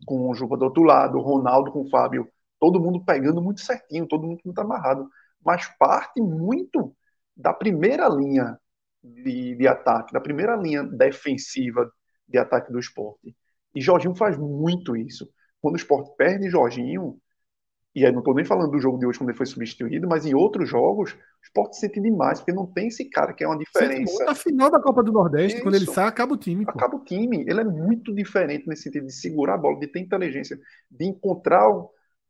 com 0.07 0.31
o 0.31 0.35
Juba 0.35 0.57
do 0.57 0.65
outro 0.67 0.83
lado, 0.83 1.21
Ronaldo 1.21 1.73
com 1.73 1.83
o 1.83 1.91
Fábio, 1.91 2.29
todo 2.61 2.81
mundo 2.81 3.05
pegando 3.05 3.43
muito 3.43 3.61
certinho, 3.61 4.07
todo 4.07 4.27
mundo 4.27 4.41
muito 4.45 4.61
amarrado. 4.61 5.09
Mas 5.45 5.67
parte 5.79 6.21
muito 6.21 6.95
da 7.37 7.53
primeira 7.53 8.09
linha 8.09 8.59
de, 9.03 9.55
de 9.55 9.69
ataque, 9.69 10.13
da 10.13 10.21
primeira 10.21 10.57
linha 10.57 10.83
defensiva 10.83 11.91
de 12.29 12.39
ataque 12.39 12.73
do 12.73 12.79
esporte. 12.79 13.37
E 13.75 13.81
Jorginho 13.81 14.15
faz 14.15 14.37
muito 14.37 14.97
isso. 14.97 15.29
Quando 15.61 15.75
o 15.75 15.79
esporte 15.79 16.11
perde 16.17 16.49
Jorginho, 16.51 17.19
e 17.97 18.05
aí 18.05 18.13
não 18.13 18.19
estou 18.19 18.35
nem 18.35 18.45
falando 18.45 18.73
do 18.73 18.79
jogo 18.79 18.99
de 18.99 19.07
hoje 19.07 19.17
quando 19.17 19.31
ele 19.31 19.39
foi 19.39 19.47
substituído, 19.47 20.07
mas 20.07 20.27
em 20.27 20.35
outros 20.35 20.69
jogos, 20.69 21.15
o 21.15 21.17
esporte 21.43 21.79
sente 21.79 21.99
demais, 21.99 22.39
porque 22.39 22.53
não 22.53 22.67
tem 22.67 22.89
esse 22.89 23.07
cara 23.09 23.33
que 23.33 23.43
é 23.43 23.47
uma 23.49 23.57
diferença. 23.57 24.23
Na 24.23 24.35
final 24.35 24.71
da 24.71 24.79
Copa 24.79 25.03
do 25.03 25.11
Nordeste, 25.11 25.55
Isso. 25.55 25.63
quando 25.63 25.77
ele 25.77 25.87
sai, 25.87 26.07
acaba 26.07 26.35
o 26.35 26.37
time. 26.37 26.67
Pô. 26.67 26.73
Acaba 26.73 26.97
o 26.97 27.03
time. 27.03 27.41
Ele 27.49 27.59
é 27.59 27.65
muito 27.65 28.15
diferente 28.15 28.69
nesse 28.69 28.83
sentido 28.83 29.07
de 29.07 29.15
segurar 29.15 29.55
a 29.55 29.57
bola, 29.57 29.81
de 29.81 29.87
ter 29.87 30.01
inteligência, 30.01 30.61
de 30.91 31.07
encontrar 31.07 31.67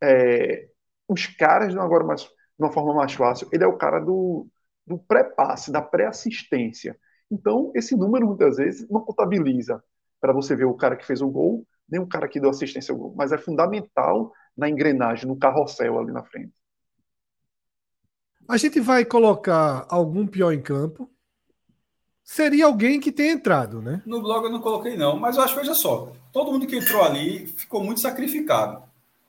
é, 0.01 0.69
os 1.09 1.27
caras 1.27 1.73
de 1.73 1.79
agora 1.81 2.05
mais, 2.05 2.23
de 2.23 2.31
uma 2.61 2.71
forma 2.71 2.95
mais 2.95 3.13
fácil. 3.13 3.49
Ele 3.53 3.65
é 3.65 3.67
o 3.67 3.77
cara 3.77 3.99
do, 3.99 4.47
do 4.87 4.97
pré-passe, 4.97 5.73
da 5.73 5.83
pré-assistência. 5.83 6.97
Então, 7.29 7.73
esse 7.75 7.97
número 7.97 8.25
muitas 8.25 8.59
vezes 8.59 8.89
não 8.89 9.01
contabiliza 9.01 9.83
para 10.21 10.33
você 10.33 10.55
ver 10.55 10.67
o 10.67 10.75
cara 10.75 10.95
que 10.95 11.05
fez 11.05 11.21
o 11.21 11.29
gol, 11.29 11.67
nem 11.89 12.01
o 12.01 12.07
cara 12.07 12.29
que 12.29 12.39
deu 12.39 12.51
assistência 12.51 12.93
ao 12.93 12.99
gol, 12.99 13.15
mas 13.17 13.33
é 13.33 13.39
fundamental 13.39 14.33
na 14.57 14.69
engrenagem, 14.69 15.27
no 15.27 15.37
carrossel 15.37 15.99
ali 15.99 16.13
na 16.13 16.23
frente. 16.23 16.53
A 18.49 18.57
gente 18.57 18.81
vai 18.81 19.05
colocar 19.05 19.87
algum 19.89 20.27
pior 20.27 20.53
em 20.53 20.63
campo. 20.63 21.11
Seria 22.23 22.67
alguém 22.67 22.99
que 22.99 23.13
tem 23.13 23.31
entrado, 23.31 23.81
né? 23.81 24.03
No 24.07 24.21
blog 24.21 24.45
eu 24.45 24.51
não 24.51 24.61
coloquei, 24.61 24.97
não, 24.97 25.17
mas 25.17 25.37
eu 25.37 25.43
acho, 25.43 25.55
veja 25.55 25.75
só, 25.75 26.13
todo 26.33 26.53
mundo 26.53 26.67
que 26.67 26.77
entrou 26.77 27.03
ali 27.03 27.47
ficou 27.47 27.83
muito 27.83 28.01
sacrificado. 28.01 28.83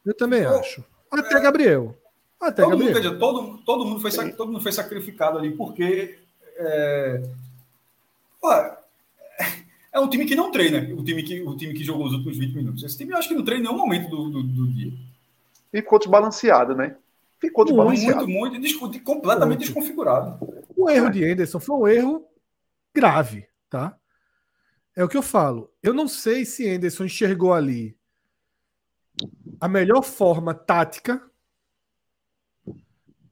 Eu 0.06 0.16
também 0.16 0.41
ficou, 0.41 0.60
acho. 0.60 0.84
Até 1.12 1.38
é, 1.38 1.41
Gabriel. 1.41 1.95
Até 2.40 2.64
todo 2.64 2.72
Gabriel. 2.72 2.94
Mundo, 2.94 3.02
dizer, 3.04 3.20
todo, 3.20 3.58
todo, 3.60 3.86
mundo 3.86 3.99
foi, 3.99 4.32
todo 4.32 4.52
mundo 4.52 4.64
foi 4.64 4.72
sacrificado 4.72 5.38
ali, 5.38 5.52
porque 5.52 6.18
é, 6.58 7.22
é 9.94 9.99
um 9.99 10.10
time 10.10 10.26
que 10.26 10.36
não 10.36 10.52
treina, 10.52 10.94
o 10.95 11.04
time 11.04 11.24
que, 11.24 11.41
o 11.41 11.56
time 11.56 11.74
que 11.74 11.84
jogou 11.84 12.06
os 12.06 12.14
últimos 12.14 12.38
20 12.38 12.56
minutos. 12.56 12.84
Esse 12.84 12.98
time 12.98 13.14
eu 13.14 13.18
acho 13.18 13.28
que 13.28 13.36
não 13.36 13.44
treina 13.44 13.64
em 13.64 13.68
nenhum 13.68 13.80
momento 13.80 14.10
do, 14.10 14.30
do, 14.30 14.44
do 14.44 14.68
dia. 14.68 14.94
Ficou 15.72 15.99
desbalanceado, 15.99 16.76
né? 16.76 16.95
Ficou 17.39 17.65
desbalanceado. 17.65 18.27
Muito, 18.27 18.60
muito, 18.60 19.03
completamente 19.03 19.60
muito. 19.60 19.73
desconfigurado. 19.73 20.39
O 20.76 20.89
erro 20.89 21.07
é. 21.07 21.10
de 21.11 21.26
Anderson 21.26 21.60
foi 21.60 21.76
um 21.76 21.88
erro 21.88 22.27
grave, 22.94 23.48
tá? 23.69 23.98
É 24.95 25.03
o 25.03 25.07
que 25.07 25.18
eu 25.18 25.22
falo. 25.22 25.72
Eu 25.84 25.94
não 25.94 26.07
sei 26.07 26.45
se 26.45 26.68
Anderson 26.68 27.06
enxergou 27.06 27.53
ali 27.53 27.95
a 29.60 29.68
melhor 29.68 30.03
forma 30.03 30.53
tática 30.53 31.22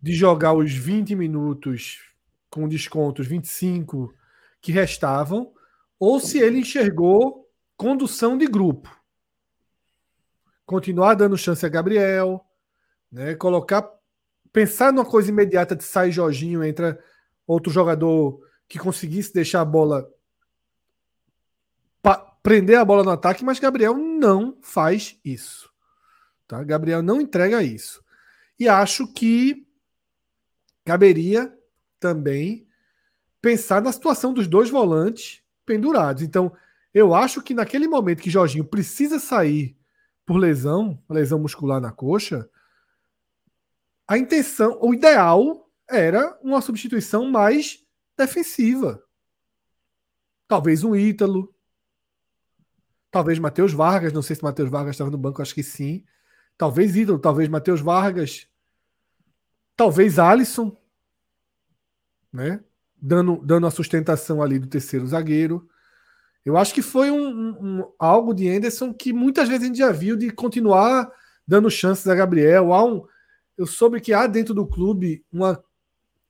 de 0.01 0.13
jogar 0.13 0.53
os 0.53 0.71
20 0.71 1.15
minutos 1.15 2.13
com 2.49 2.67
descontos 2.67 3.25
25 3.25 4.13
que 4.61 4.71
restavam 4.71 5.51
ou 5.99 6.19
se 6.19 6.39
ele 6.39 6.59
enxergou 6.59 7.49
condução 7.75 8.37
de 8.37 8.45
grupo. 8.45 8.95
Continuar 10.65 11.15
dando 11.15 11.37
chance 11.37 11.65
a 11.65 11.69
Gabriel, 11.69 12.43
né? 13.11 13.35
Colocar, 13.35 13.87
pensar 14.51 14.91
numa 14.91 15.05
coisa 15.05 15.29
imediata 15.29 15.75
de 15.75 15.83
sair 15.83 16.11
Jorginho, 16.11 16.63
entra 16.63 16.99
outro 17.45 17.71
jogador 17.71 18.39
que 18.67 18.79
conseguisse 18.79 19.33
deixar 19.33 19.61
a 19.61 19.65
bola 19.65 20.09
prender 22.45 22.77
a 22.77 22.85
bola 22.85 23.03
no 23.03 23.09
ataque, 23.09 23.43
mas 23.43 23.57
Gabriel 23.57 23.97
não 23.97 24.55
faz 24.61 25.19
isso. 25.25 25.67
Tá? 26.47 26.63
Gabriel 26.63 27.01
não 27.01 27.19
entrega 27.19 27.63
isso. 27.63 28.03
E 28.59 28.69
acho 28.69 29.11
que 29.11 29.67
caberia 30.85 31.51
também 31.99 32.67
pensar 33.41 33.81
na 33.81 33.91
situação 33.91 34.31
dos 34.31 34.47
dois 34.47 34.69
volantes 34.69 35.41
pendurados. 35.65 36.21
Então, 36.21 36.55
eu 36.93 37.15
acho 37.15 37.41
que 37.41 37.55
naquele 37.55 37.87
momento 37.87 38.21
que 38.21 38.29
Jorginho 38.29 38.63
precisa 38.63 39.17
sair 39.17 39.75
por 40.25 40.37
lesão, 40.37 41.01
lesão 41.09 41.39
muscular 41.39 41.79
na 41.79 41.91
coxa, 41.91 42.49
a 44.07 44.17
intenção, 44.17 44.77
o 44.81 44.93
ideal 44.93 45.69
era 45.89 46.37
uma 46.41 46.61
substituição 46.61 47.29
mais 47.29 47.83
defensiva. 48.17 49.03
Talvez 50.47 50.83
um 50.83 50.95
Ítalo, 50.95 51.53
talvez 53.09 53.39
Matheus 53.39 53.73
Vargas, 53.73 54.13
não 54.13 54.21
sei 54.21 54.35
se 54.35 54.43
Matheus 54.43 54.69
Vargas 54.69 54.95
estava 54.95 55.09
no 55.09 55.17
banco, 55.17 55.41
acho 55.41 55.55
que 55.55 55.63
sim. 55.63 56.03
Talvez 56.57 56.95
Ítalo, 56.95 57.19
talvez 57.19 57.49
Matheus 57.49 57.81
Vargas, 57.81 58.47
talvez 59.75 60.19
Alisson, 60.19 60.75
né? 62.31 62.63
dando, 63.05 63.37
dando 63.43 63.67
a 63.67 63.71
sustentação 63.71 64.41
ali 64.41 64.57
do 64.57 64.67
terceiro 64.67 65.05
zagueiro. 65.05 65.69
Eu 66.45 66.57
acho 66.57 66.73
que 66.73 66.81
foi 66.81 67.09
um, 67.09 67.49
um, 67.49 67.91
algo 67.97 68.33
de 68.33 68.47
Anderson 68.47 68.93
que 68.93 69.11
muitas 69.11 69.49
vezes 69.49 69.63
a 69.63 69.67
gente 69.67 69.79
já 69.79 69.91
viu 69.91 70.15
de 70.15 70.29
continuar 70.29 71.11
dando 71.47 71.71
chances 71.71 72.07
a 72.07 72.13
Gabriel. 72.13 72.71
Há 72.71 72.85
um, 72.85 73.03
eu 73.57 73.65
soube 73.65 73.99
que 73.99 74.13
há 74.13 74.27
dentro 74.27 74.53
do 74.53 74.67
clube 74.67 75.25
uma, 75.31 75.63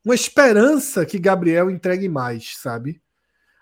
uma 0.06 0.16
esperança 0.16 1.06
que 1.06 1.20
Gabriel 1.20 1.70
entregue 1.70 2.08
mais, 2.08 2.58
sabe? 2.58 3.02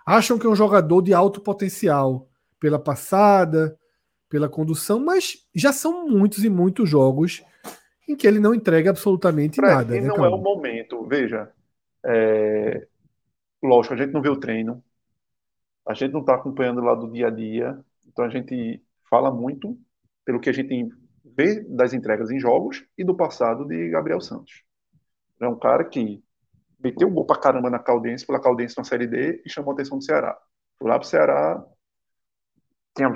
Acham 0.05 0.37
que 0.37 0.45
é 0.45 0.49
um 0.49 0.55
jogador 0.55 1.01
de 1.01 1.13
alto 1.13 1.41
potencial 1.41 2.27
pela 2.59 2.77
passada, 2.77 3.77
pela 4.29 4.47
condução, 4.49 4.99
mas 4.99 5.47
já 5.55 5.73
são 5.73 6.07
muitos 6.07 6.43
e 6.43 6.49
muitos 6.49 6.89
jogos 6.89 7.43
em 8.07 8.15
que 8.15 8.27
ele 8.27 8.39
não 8.39 8.53
entrega 8.53 8.89
absolutamente 8.89 9.61
nada. 9.61 9.93
Né, 9.93 10.01
não 10.01 10.23
é 10.23 10.29
o 10.29 10.37
momento. 10.37 11.05
Veja, 11.07 11.51
é, 12.05 12.85
lógico, 13.61 13.93
a 13.93 13.97
gente 13.97 14.11
não 14.11 14.21
vê 14.21 14.29
o 14.29 14.35
treino, 14.35 14.83
a 15.85 15.93
gente 15.93 16.11
não 16.11 16.21
está 16.21 16.35
acompanhando 16.35 16.81
lá 16.81 16.95
do 16.95 17.11
dia 17.11 17.27
a 17.27 17.29
dia, 17.29 17.77
então 18.07 18.25
a 18.25 18.29
gente 18.29 18.81
fala 19.09 19.31
muito 19.31 19.77
pelo 20.25 20.39
que 20.39 20.49
a 20.49 20.53
gente 20.53 20.89
vê 21.35 21.61
das 21.61 21.93
entregas 21.93 22.31
em 22.31 22.39
jogos 22.39 22.85
e 22.97 23.03
do 23.03 23.15
passado 23.15 23.65
de 23.65 23.89
Gabriel 23.89 24.21
Santos. 24.21 24.63
É 25.41 25.47
um 25.47 25.57
cara 25.57 25.83
que 25.83 26.23
meteu 26.79 27.07
um 27.07 27.13
gol 27.13 27.25
pra 27.25 27.39
caramba 27.39 27.69
na 27.69 27.79
Caldense, 27.79 28.25
pela 28.25 28.41
Caldense 28.41 28.77
na 28.77 28.83
Série 28.83 29.07
D 29.07 29.41
e 29.45 29.49
chamou 29.49 29.71
a 29.71 29.73
atenção 29.73 29.97
do 29.97 30.03
Ceará. 30.03 30.37
Foi 30.77 30.89
lá 30.89 30.99
pro 30.99 31.07
Ceará, 31.07 31.65
tinha 32.95 33.09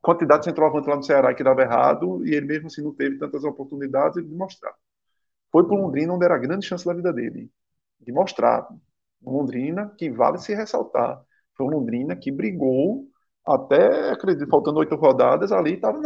quantidade 0.00 0.40
de 0.40 0.44
centroavante 0.46 0.88
lá 0.88 0.96
no 0.96 1.02
Ceará 1.02 1.34
que 1.34 1.44
dava 1.44 1.62
errado 1.62 2.24
e 2.26 2.34
ele 2.34 2.46
mesmo 2.46 2.68
assim 2.68 2.82
não 2.82 2.94
teve 2.94 3.18
tantas 3.18 3.44
oportunidades 3.44 4.24
de 4.24 4.34
mostrar. 4.34 4.74
Foi 5.50 5.64
pro 5.64 5.76
Londrina 5.76 6.12
onde 6.12 6.24
era 6.24 6.34
a 6.34 6.38
grande 6.38 6.66
chance 6.66 6.84
da 6.84 6.94
vida 6.94 7.12
dele, 7.12 7.50
de 8.00 8.12
mostrar. 8.12 8.66
Londrina, 9.20 9.92
que 9.98 10.10
vale 10.10 10.38
se 10.38 10.54
ressaltar. 10.54 11.20
Foi 11.58 11.66
um 11.66 11.70
Londrina 11.70 12.16
que 12.16 12.30
brigou 12.30 13.06
até, 13.46 14.10
acredito, 14.10 14.48
faltando 14.48 14.78
oito 14.78 14.94
rodadas, 14.94 15.52
ali 15.52 15.74
estava 15.74 16.00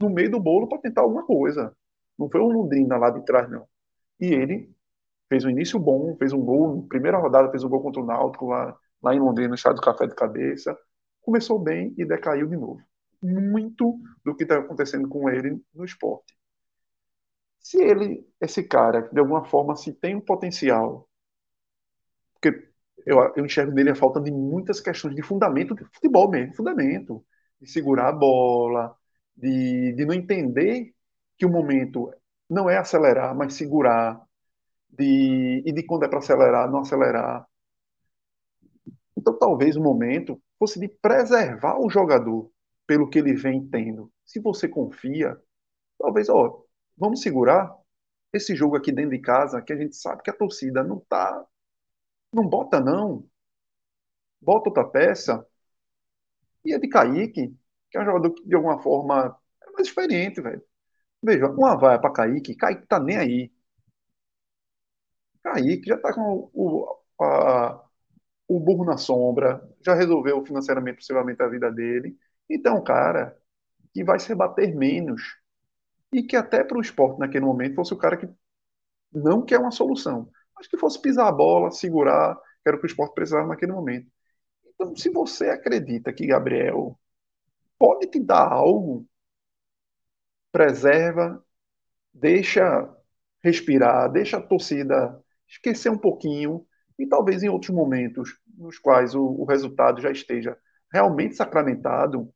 no 0.00 0.10
meio 0.10 0.30
do 0.30 0.40
bolo 0.40 0.68
para 0.68 0.78
tentar 0.78 1.02
alguma 1.02 1.24
coisa. 1.24 1.76
Não 2.18 2.30
foi 2.30 2.40
um 2.40 2.48
Londrina 2.48 2.96
lá 2.96 3.10
de 3.10 3.24
trás, 3.24 3.48
não. 3.50 3.68
E 4.20 4.26
ele 4.26 4.74
fez 5.28 5.44
um 5.44 5.50
início 5.50 5.78
bom, 5.78 6.16
fez 6.16 6.32
um 6.32 6.40
gol, 6.42 6.86
primeira 6.88 7.18
rodada 7.18 7.50
fez 7.50 7.62
um 7.62 7.68
gol 7.68 7.82
contra 7.82 8.00
o 8.02 8.06
Náutico 8.06 8.46
lá, 8.48 8.76
lá 9.02 9.14
em 9.14 9.20
Londrina, 9.20 9.50
no 9.50 9.54
estádio 9.54 9.80
do 9.80 9.84
Café 9.84 10.06
de 10.06 10.14
Cabeça. 10.14 10.76
Começou 11.20 11.58
bem 11.58 11.94
e 11.98 12.04
decaiu 12.04 12.48
de 12.48 12.56
novo. 12.56 12.80
Muito 13.22 14.00
do 14.24 14.34
que 14.34 14.44
está 14.44 14.58
acontecendo 14.58 15.08
com 15.08 15.28
ele 15.28 15.62
no 15.74 15.84
esporte. 15.84 16.36
Se 17.60 17.82
ele, 17.82 18.26
esse 18.40 18.62
cara, 18.62 19.02
de 19.12 19.20
alguma 19.20 19.44
forma, 19.44 19.76
se 19.76 19.92
tem 19.92 20.16
um 20.16 20.20
potencial 20.20 21.08
porque 22.40 22.70
eu, 23.06 23.18
eu 23.36 23.44
enxergo 23.44 23.72
nele 23.72 23.90
a 23.90 23.94
falta 23.94 24.20
de 24.20 24.30
muitas 24.30 24.80
questões 24.80 25.14
de 25.14 25.22
fundamento 25.22 25.74
de 25.74 25.84
futebol 25.84 26.30
mesmo, 26.30 26.54
fundamento, 26.54 27.24
de 27.60 27.70
segurar 27.70 28.08
a 28.08 28.12
bola, 28.12 28.96
de, 29.36 29.92
de 29.92 30.04
não 30.04 30.14
entender 30.14 30.94
que 31.36 31.46
o 31.46 31.50
momento 31.50 32.12
não 32.48 32.68
é 32.68 32.76
acelerar, 32.78 33.34
mas 33.34 33.54
segurar, 33.54 34.20
de, 34.90 35.62
e 35.64 35.72
de 35.72 35.82
quando 35.84 36.04
é 36.04 36.08
para 36.08 36.18
acelerar, 36.18 36.70
não 36.70 36.80
acelerar. 36.80 37.46
Então, 39.16 39.36
talvez 39.38 39.76
o 39.76 39.82
momento 39.82 40.40
fosse 40.58 40.80
de 40.80 40.88
preservar 40.88 41.78
o 41.80 41.90
jogador 41.90 42.50
pelo 42.86 43.08
que 43.08 43.18
ele 43.18 43.34
vem 43.34 43.66
tendo. 43.68 44.10
Se 44.24 44.40
você 44.40 44.68
confia, 44.68 45.36
talvez, 45.98 46.28
ó, 46.28 46.62
vamos 46.96 47.20
segurar 47.22 47.74
esse 48.32 48.54
jogo 48.54 48.76
aqui 48.76 48.92
dentro 48.92 49.10
de 49.12 49.20
casa, 49.20 49.62
que 49.62 49.72
a 49.72 49.76
gente 49.76 49.96
sabe 49.96 50.22
que 50.22 50.30
a 50.30 50.36
torcida 50.36 50.82
não 50.82 50.98
está 50.98 51.44
não 52.32 52.48
bota, 52.48 52.80
não. 52.80 53.28
Bota 54.40 54.68
outra 54.70 54.84
peça. 54.84 55.46
E 56.64 56.72
é 56.74 56.78
de 56.78 56.88
Kaique, 56.88 57.56
que 57.90 57.98
é 57.98 58.00
um 58.00 58.04
jogador 58.04 58.30
que, 58.34 58.44
de 58.46 58.54
alguma 58.54 58.78
forma, 58.82 59.36
é 59.62 59.70
mais 59.72 59.88
experiente, 59.88 60.40
velho. 60.40 60.62
Veja, 61.22 61.48
uma 61.48 61.76
vaia 61.76 62.00
para 62.00 62.12
Kaique, 62.12 62.56
Kaique 62.56 62.86
tá 62.88 63.00
nem 63.00 63.18
aí. 63.18 63.52
Kaique 65.42 65.86
já 65.88 65.98
tá 65.98 66.12
com 66.14 66.50
o, 66.52 66.98
a, 67.20 67.82
o 68.48 68.60
burro 68.60 68.84
na 68.84 68.96
sombra, 68.96 69.62
já 69.84 69.94
resolveu 69.94 70.44
financeiramente, 70.46 70.98
possivelmente, 70.98 71.42
a 71.42 71.48
vida 71.48 71.72
dele. 71.72 72.16
Então, 72.50 72.82
cara, 72.84 73.36
que 73.94 74.04
vai 74.04 74.18
se 74.20 74.28
rebater 74.28 74.76
menos. 74.76 75.22
E 76.12 76.22
que 76.22 76.36
até 76.36 76.64
para 76.64 76.78
o 76.78 76.82
esporte, 76.82 77.20
naquele 77.20 77.44
momento, 77.46 77.76
fosse 77.76 77.94
o 77.94 77.98
cara 77.98 78.16
que 78.16 78.28
não 79.12 79.44
quer 79.44 79.58
uma 79.60 79.70
solução 79.72 80.30
mas 80.58 80.66
que 80.66 80.76
fosse 80.76 81.00
pisar 81.00 81.28
a 81.28 81.32
bola, 81.32 81.70
segurar, 81.70 82.34
que 82.36 82.68
era 82.68 82.76
o 82.76 82.80
que 82.80 82.86
o 82.86 82.88
esporte 82.88 83.14
precisava 83.14 83.46
naquele 83.46 83.72
momento. 83.72 84.10
Então, 84.74 84.94
se 84.96 85.10
você 85.10 85.50
acredita 85.50 86.12
que 86.12 86.26
Gabriel 86.26 86.98
pode 87.78 88.08
te 88.08 88.20
dar 88.20 88.52
algo, 88.52 89.06
preserva 90.52 91.42
deixa 92.12 92.88
respirar, 93.42 94.10
deixa 94.10 94.38
a 94.38 94.42
torcida 94.42 95.22
esquecer 95.46 95.90
um 95.90 95.98
pouquinho 95.98 96.66
e 96.98 97.06
talvez 97.06 97.42
em 97.42 97.48
outros 97.48 97.70
momentos 97.70 98.38
nos 98.56 98.78
quais 98.78 99.14
o, 99.14 99.22
o 99.22 99.44
resultado 99.44 100.00
já 100.00 100.10
esteja 100.10 100.58
realmente 100.92 101.36
sacramentado, 101.36 102.32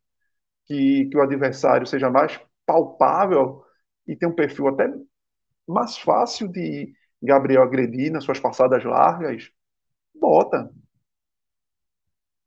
que, 0.67 1.07
que 1.07 1.17
o 1.17 1.23
adversário 1.23 1.87
seja 1.87 2.11
mais 2.11 2.41
palpável 2.65 3.65
e 4.07 4.15
tenha 4.15 4.31
um 4.31 4.35
perfil 4.35 4.69
até 4.69 4.93
mais 5.67 5.99
fácil 5.99 6.49
de 6.49 6.95
Gabriel 7.23 7.63
agredir 7.63 8.11
nas 8.13 8.25
suas 8.25 8.41
passadas 8.41 8.85
largas, 8.85 9.51
bota. 10.15 10.71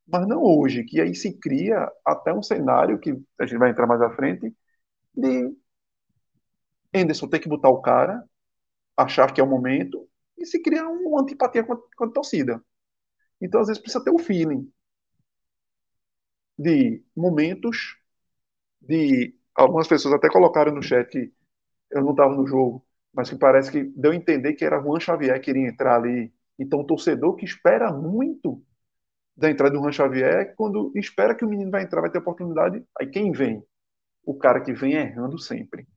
Mas 0.08 0.28
não 0.28 0.42
hoje, 0.44 0.84
que 0.84 1.02
aí 1.02 1.16
se 1.16 1.34
cria 1.40 1.92
até 2.06 2.34
um 2.34 2.44
cenário 2.44 3.00
que 3.00 3.12
a 3.40 3.46
gente 3.46 3.58
vai 3.58 3.72
entrar 3.72 3.88
mais 3.88 4.02
à 4.02 4.12
frente 4.12 4.54
de 5.14 5.56
Anderson 6.94 7.28
ter 7.28 7.40
que 7.40 7.50
botar 7.50 7.70
o 7.70 7.82
cara, 7.82 8.24
achar 8.98 9.34
que 9.34 9.42
é 9.42 9.44
o 9.44 9.48
momento 9.48 10.08
e 10.38 10.46
se 10.46 10.62
cria 10.62 10.88
uma 10.88 11.22
antipatia 11.22 11.64
com 11.64 11.74
a, 11.74 11.78
com 11.96 12.06
a 12.06 12.12
torcida. 12.12 12.64
Então, 13.42 13.62
às 13.62 13.68
vezes, 13.68 13.82
precisa 13.82 14.04
ter 14.04 14.12
o 14.12 14.16
um 14.16 14.20
feeling 14.20 14.72
de 16.58 17.04
momentos 17.16 17.98
de. 18.82 19.36
Algumas 19.56 19.88
pessoas 19.88 20.14
até 20.16 20.30
colocaram 20.30 20.74
no 20.74 20.84
chat 20.84 21.10
que 21.10 21.34
eu 21.92 22.04
não 22.04 22.12
estava 22.12 22.36
no 22.36 22.46
jogo, 22.46 22.85
mas 23.16 23.30
que 23.30 23.38
parece 23.38 23.72
que 23.72 23.84
deu 23.96 24.12
a 24.12 24.16
entender 24.16 24.54
que 24.54 24.66
era 24.66 24.82
Juan 24.82 25.00
Xavier 25.00 25.40
que 25.40 25.50
iria 25.50 25.70
entrar 25.70 25.96
ali. 25.96 26.34
Então, 26.60 26.82
o 26.82 26.86
torcedor 26.86 27.36
que 27.36 27.46
espera 27.46 27.92
muito 27.92 28.62
da 29.36 29.50
entrada 29.50 29.74
do 29.74 29.82
Juan 29.82 29.92
Xavier, 29.92 30.54
quando 30.56 30.92
espera 30.96 31.36
que 31.36 31.44
o 31.44 31.50
menino 31.50 31.72
vai 31.72 31.84
entrar, 31.84 32.02
vai 32.02 32.10
ter 32.10 32.20
oportunidade, 32.20 32.84
aí 33.00 33.08
quem 33.08 33.32
vem? 33.32 33.64
O 34.26 34.34
cara 34.34 34.62
que 34.62 34.74
vem 34.74 34.94
errando 34.94 35.38
sempre. 35.38 35.88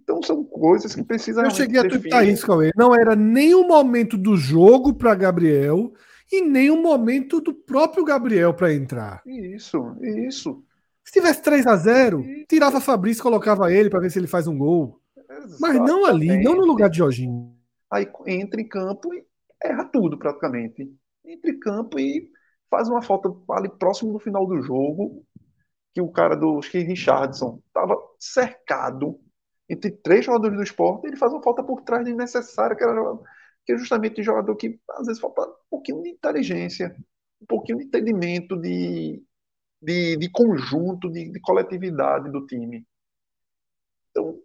Então 0.00 0.22
são 0.22 0.42
coisas 0.44 0.94
que 0.94 1.02
precisam. 1.02 1.44
Eu 1.44 1.50
cheguei 1.50 1.80
a 1.80 1.88
twittar 1.88 2.26
isso, 2.26 2.46
Cauê. 2.46 2.70
Não 2.74 2.94
era 2.94 3.14
nem 3.14 3.54
o 3.54 3.66
momento 3.66 4.16
do 4.16 4.36
jogo 4.36 4.94
para 4.94 5.14
Gabriel 5.14 5.92
e 6.32 6.40
nem 6.40 6.70
o 6.70 6.80
momento 6.80 7.40
do 7.40 7.52
próprio 7.52 8.04
Gabriel 8.04 8.54
para 8.54 8.72
entrar. 8.72 9.22
Isso, 9.26 9.96
isso. 10.00 10.64
Se 11.04 11.12
tivesse 11.12 11.42
3 11.42 11.66
a 11.66 11.76
0 11.76 12.24
tirava 12.48 12.80
Fabrício, 12.80 13.22
colocava 13.22 13.72
ele 13.72 13.90
para 13.90 14.00
ver 14.00 14.10
se 14.10 14.18
ele 14.18 14.26
faz 14.26 14.46
um 14.46 14.56
gol. 14.56 15.00
Mas 15.60 15.76
não 15.76 16.04
ali, 16.04 16.42
não 16.42 16.54
no 16.54 16.64
lugar 16.64 16.88
de 16.88 16.98
Jorginho. 16.98 17.56
Aí 17.90 18.06
entra 18.26 18.60
em 18.60 18.68
campo 18.68 19.12
e 19.14 19.24
erra 19.62 19.84
tudo 19.84 20.18
praticamente. 20.18 20.90
Entra 21.24 21.50
em 21.50 21.58
campo 21.58 21.98
e 21.98 22.30
faz 22.70 22.88
uma 22.88 23.02
falta 23.02 23.30
ali 23.50 23.68
próximo 23.68 24.12
do 24.12 24.18
final 24.18 24.46
do 24.46 24.62
jogo, 24.62 25.24
que 25.94 26.00
o 26.00 26.10
cara 26.10 26.36
do 26.36 26.58
acho 26.58 26.70
que 26.70 26.78
Richardson 26.78 27.62
estava 27.66 27.96
cercado 28.18 29.18
entre 29.68 29.90
três 29.90 30.24
jogadores 30.24 30.56
do 30.56 30.62
esporte, 30.62 31.06
ele 31.06 31.16
faz 31.16 31.32
uma 31.32 31.42
falta 31.42 31.62
por 31.62 31.82
trás 31.82 32.04
desnecessária, 32.04 32.74
que, 32.74 32.82
era, 32.82 33.00
que 33.66 33.72
é 33.72 33.76
justamente 33.76 34.20
o 34.20 34.24
jogador 34.24 34.56
que 34.56 34.80
às 34.92 35.06
vezes 35.06 35.20
falta 35.20 35.42
um 35.42 35.54
pouquinho 35.68 36.02
de 36.02 36.10
inteligência, 36.10 36.96
um 37.40 37.46
pouquinho 37.46 37.78
de 37.78 37.84
entendimento, 37.84 38.56
de, 38.56 39.22
de, 39.80 40.16
de 40.16 40.30
conjunto, 40.30 41.10
de, 41.10 41.30
de 41.30 41.40
coletividade 41.40 42.30
do 42.30 42.46
time. 42.46 42.86
Então, 44.10 44.40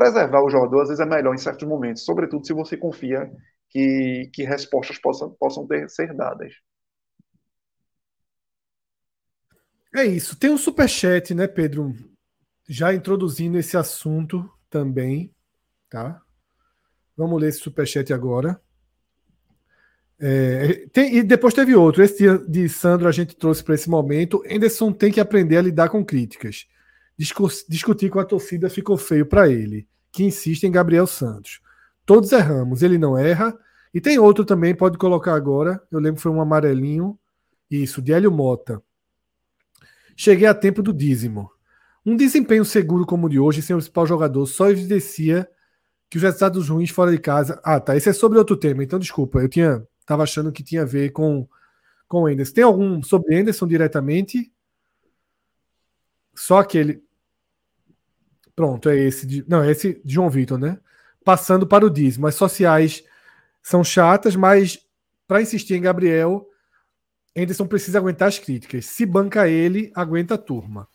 preservar 0.00 0.42
o 0.42 0.48
jogador 0.48 0.80
às 0.80 0.88
vezes 0.88 1.04
é 1.04 1.06
melhor 1.06 1.34
em 1.34 1.38
certos 1.38 1.68
momentos, 1.68 2.06
sobretudo 2.06 2.46
se 2.46 2.54
você 2.54 2.74
confia 2.74 3.30
que, 3.68 4.30
que 4.32 4.44
respostas 4.44 4.98
possam, 4.98 5.30
possam 5.38 5.66
ter, 5.66 5.90
ser 5.90 6.14
dadas. 6.14 6.54
É 9.94 10.06
isso. 10.06 10.38
Tem 10.38 10.50
um 10.50 10.56
superchat, 10.56 11.34
né, 11.34 11.46
Pedro? 11.46 11.92
Já 12.66 12.94
introduzindo 12.94 13.58
esse 13.58 13.76
assunto 13.76 14.48
também, 14.70 15.34
tá? 15.90 16.22
Vamos 17.14 17.38
ler 17.38 17.48
esse 17.48 17.58
superchat 17.58 18.10
agora. 18.10 18.58
É, 20.18 20.86
tem, 20.92 21.16
e 21.16 21.22
depois 21.22 21.52
teve 21.52 21.74
outro. 21.74 22.02
Esse 22.02 22.38
de 22.48 22.70
Sandro 22.70 23.06
a 23.06 23.12
gente 23.12 23.36
trouxe 23.36 23.62
para 23.62 23.74
esse 23.74 23.90
momento. 23.90 24.42
Anderson 24.50 24.92
tem 24.92 25.12
que 25.12 25.20
aprender 25.20 25.58
a 25.58 25.62
lidar 25.62 25.90
com 25.90 26.02
críticas. 26.02 26.66
Discutir 27.68 28.10
com 28.10 28.18
a 28.18 28.24
torcida 28.24 28.70
ficou 28.70 28.96
feio 28.96 29.26
para 29.26 29.48
ele, 29.48 29.86
que 30.10 30.24
insiste 30.24 30.64
em 30.64 30.70
Gabriel 30.70 31.06
Santos. 31.06 31.60
Todos 32.06 32.32
erramos, 32.32 32.82
ele 32.82 32.98
não 32.98 33.16
erra. 33.16 33.56
E 33.92 34.00
tem 34.00 34.18
outro 34.18 34.44
também, 34.44 34.74
pode 34.74 34.96
colocar 34.98 35.34
agora. 35.34 35.82
Eu 35.90 35.98
lembro 35.98 36.16
que 36.16 36.22
foi 36.22 36.32
um 36.32 36.40
amarelinho. 36.40 37.18
Isso, 37.70 38.00
de 38.00 38.12
Hélio 38.12 38.30
Mota. 38.30 38.82
Cheguei 40.16 40.46
a 40.46 40.54
tempo 40.54 40.82
do 40.82 40.92
dízimo. 40.92 41.50
Um 42.04 42.16
desempenho 42.16 42.64
seguro 42.64 43.04
como 43.04 43.26
o 43.26 43.30
de 43.30 43.38
hoje, 43.38 43.62
sem 43.62 43.74
o 43.74 43.78
principal 43.78 44.06
jogador, 44.06 44.46
só 44.46 44.70
evidencia 44.70 45.48
que 46.08 46.16
os 46.16 46.22
resultados 46.22 46.68
ruins 46.68 46.90
fora 46.90 47.10
de 47.10 47.18
casa. 47.18 47.60
Ah, 47.62 47.78
tá. 47.78 47.96
Esse 47.96 48.08
é 48.08 48.12
sobre 48.12 48.38
outro 48.38 48.56
tema, 48.56 48.82
então 48.82 48.98
desculpa. 48.98 49.40
Eu 49.40 49.48
tinha 49.48 49.86
Tava 50.10 50.24
achando 50.24 50.50
que 50.50 50.64
tinha 50.64 50.82
a 50.82 50.84
ver 50.84 51.10
com, 51.10 51.48
com 52.08 52.22
o 52.22 52.26
Anderson. 52.26 52.52
Tem 52.52 52.64
algum 52.64 53.00
sobre 53.00 53.38
Anderson 53.38 53.64
diretamente? 53.64 54.52
Só 56.34 56.58
aquele. 56.58 57.00
Pronto, 58.60 58.90
é 58.90 58.98
esse. 58.98 59.26
De... 59.26 59.42
Não, 59.48 59.62
é 59.62 59.70
esse 59.70 59.98
de 60.04 60.12
João 60.12 60.28
Vitor, 60.28 60.58
né? 60.58 60.78
Passando 61.24 61.66
para 61.66 61.86
o 61.86 61.88
dízimo. 61.88 62.26
As 62.26 62.34
sociais 62.34 63.02
são 63.62 63.82
chatas, 63.82 64.36
mas 64.36 64.78
para 65.26 65.40
insistir 65.40 65.76
em 65.76 65.80
Gabriel, 65.80 66.46
Anderson 67.34 67.66
precisa 67.66 67.96
aguentar 67.96 68.28
as 68.28 68.38
críticas. 68.38 68.84
Se 68.84 69.06
banca 69.06 69.48
ele, 69.48 69.90
aguenta 69.94 70.34
a 70.34 70.38
turma. 70.38 70.86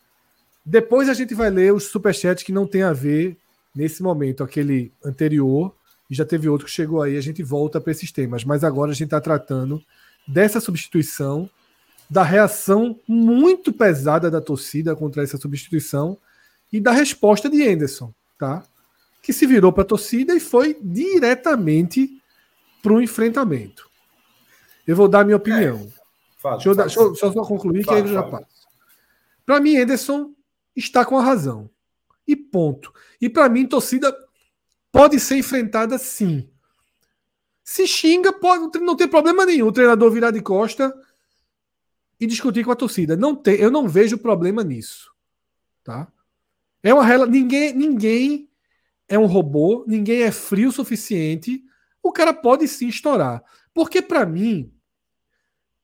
Depois 0.63 1.09
a 1.09 1.15
gente 1.15 1.33
vai 1.33 1.49
ler 1.49 1.73
os 1.73 1.85
superchats 1.85 2.43
que 2.43 2.51
não 2.51 2.67
tem 2.67 2.83
a 2.83 2.93
ver 2.93 3.35
nesse 3.75 4.03
momento, 4.03 4.43
aquele 4.43 4.93
anterior 5.03 5.75
e 6.07 6.13
já 6.13 6.23
teve 6.23 6.47
outro 6.47 6.67
que 6.67 6.71
chegou 6.71 7.01
aí, 7.01 7.17
a 7.17 7.21
gente 7.21 7.41
volta 7.41 7.81
para 7.81 7.91
esses 7.91 8.11
temas. 8.11 8.43
Mas 8.43 8.63
agora 8.63 8.91
a 8.91 8.93
gente 8.93 9.05
está 9.05 9.19
tratando 9.19 9.81
dessa 10.27 10.59
substituição, 10.59 11.49
da 12.07 12.21
reação 12.21 12.99
muito 13.07 13.73
pesada 13.73 14.29
da 14.29 14.39
torcida 14.39 14.95
contra 14.95 15.23
essa 15.23 15.37
substituição 15.37 16.15
e 16.75 16.79
da 16.81 16.91
resposta 16.91 17.49
de 17.49 17.65
Anderson, 17.65 18.13
tá? 18.37 18.61
Que 19.21 19.31
se 19.31 19.47
virou 19.47 19.71
para 19.71 19.83
a 19.83 19.87
torcida 19.87 20.35
e 20.35 20.41
foi 20.41 20.77
diretamente 20.81 22.21
para 22.83 22.91
o 22.91 23.01
enfrentamento. 23.01 23.89
Eu 24.85 24.93
vou 24.93 25.07
dar 25.07 25.21
a 25.21 25.23
minha 25.23 25.37
opinião. 25.37 25.89
É. 25.89 26.01
Fala, 26.37 26.55
deixa, 26.57 26.69
eu 26.69 26.75
dar, 26.75 26.83
deixa, 26.83 26.99
eu, 26.99 27.15
só 27.15 27.31
concluir 27.45 27.85
fala, 27.85 28.01
que 28.01 28.03
aí 28.03 28.09
eu 28.09 28.13
já 28.13 28.29
passo. 28.29 28.67
Para 29.45 29.61
mim, 29.61 29.77
Anderson 29.77 30.33
está 30.75 31.05
com 31.05 31.17
a 31.17 31.23
razão. 31.23 31.69
E 32.27 32.35
ponto. 32.35 32.93
E 33.21 33.29
para 33.29 33.47
mim, 33.47 33.65
torcida 33.65 34.13
pode 34.91 35.17
ser 35.17 35.37
enfrentada 35.37 35.97
sim. 35.97 36.49
Se 37.63 37.87
xinga, 37.87 38.33
pode, 38.33 38.79
não 38.79 38.97
tem 38.97 39.07
problema 39.07 39.45
nenhum 39.45 39.67
o 39.67 39.71
treinador 39.71 40.11
virar 40.11 40.31
de 40.31 40.41
costa 40.41 40.93
e 42.19 42.27
discutir 42.27 42.65
com 42.65 42.71
a 42.71 42.75
torcida. 42.75 43.15
Não 43.15 43.33
tem, 43.33 43.55
eu 43.55 43.71
não 43.71 43.87
vejo 43.87 44.17
problema 44.17 44.61
nisso. 44.61 45.09
Tá? 45.81 46.11
É 46.85 46.93
uma 46.93 47.25
ninguém, 47.25 47.73
ninguém 47.73 48.47
é 49.07 49.17
um 49.17 49.25
robô, 49.25 49.83
ninguém 49.87 50.21
é 50.21 50.31
frio 50.31 50.69
o 50.69 50.71
suficiente. 50.71 51.63
O 52.01 52.11
cara 52.11 52.31
pode 52.31 52.67
sim 52.67 52.87
estourar. 52.87 53.43
Porque 53.73 54.03
para 54.03 54.23
mim 54.23 54.71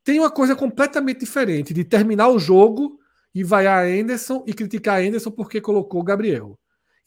tem 0.03 0.19
uma 0.19 0.29
coisa 0.29 0.55
completamente 0.55 1.21
diferente 1.21 1.73
de 1.73 1.83
terminar 1.83 2.29
o 2.29 2.37
jogo 2.37 2.99
e 3.33 3.43
vaiar 3.43 3.83
Anderson 3.83 4.43
e 4.45 4.53
criticar 4.53 5.01
Anderson 5.01 5.31
porque 5.31 5.59
colocou 5.59 6.01
o 6.01 6.03
Gabriel. 6.03 6.59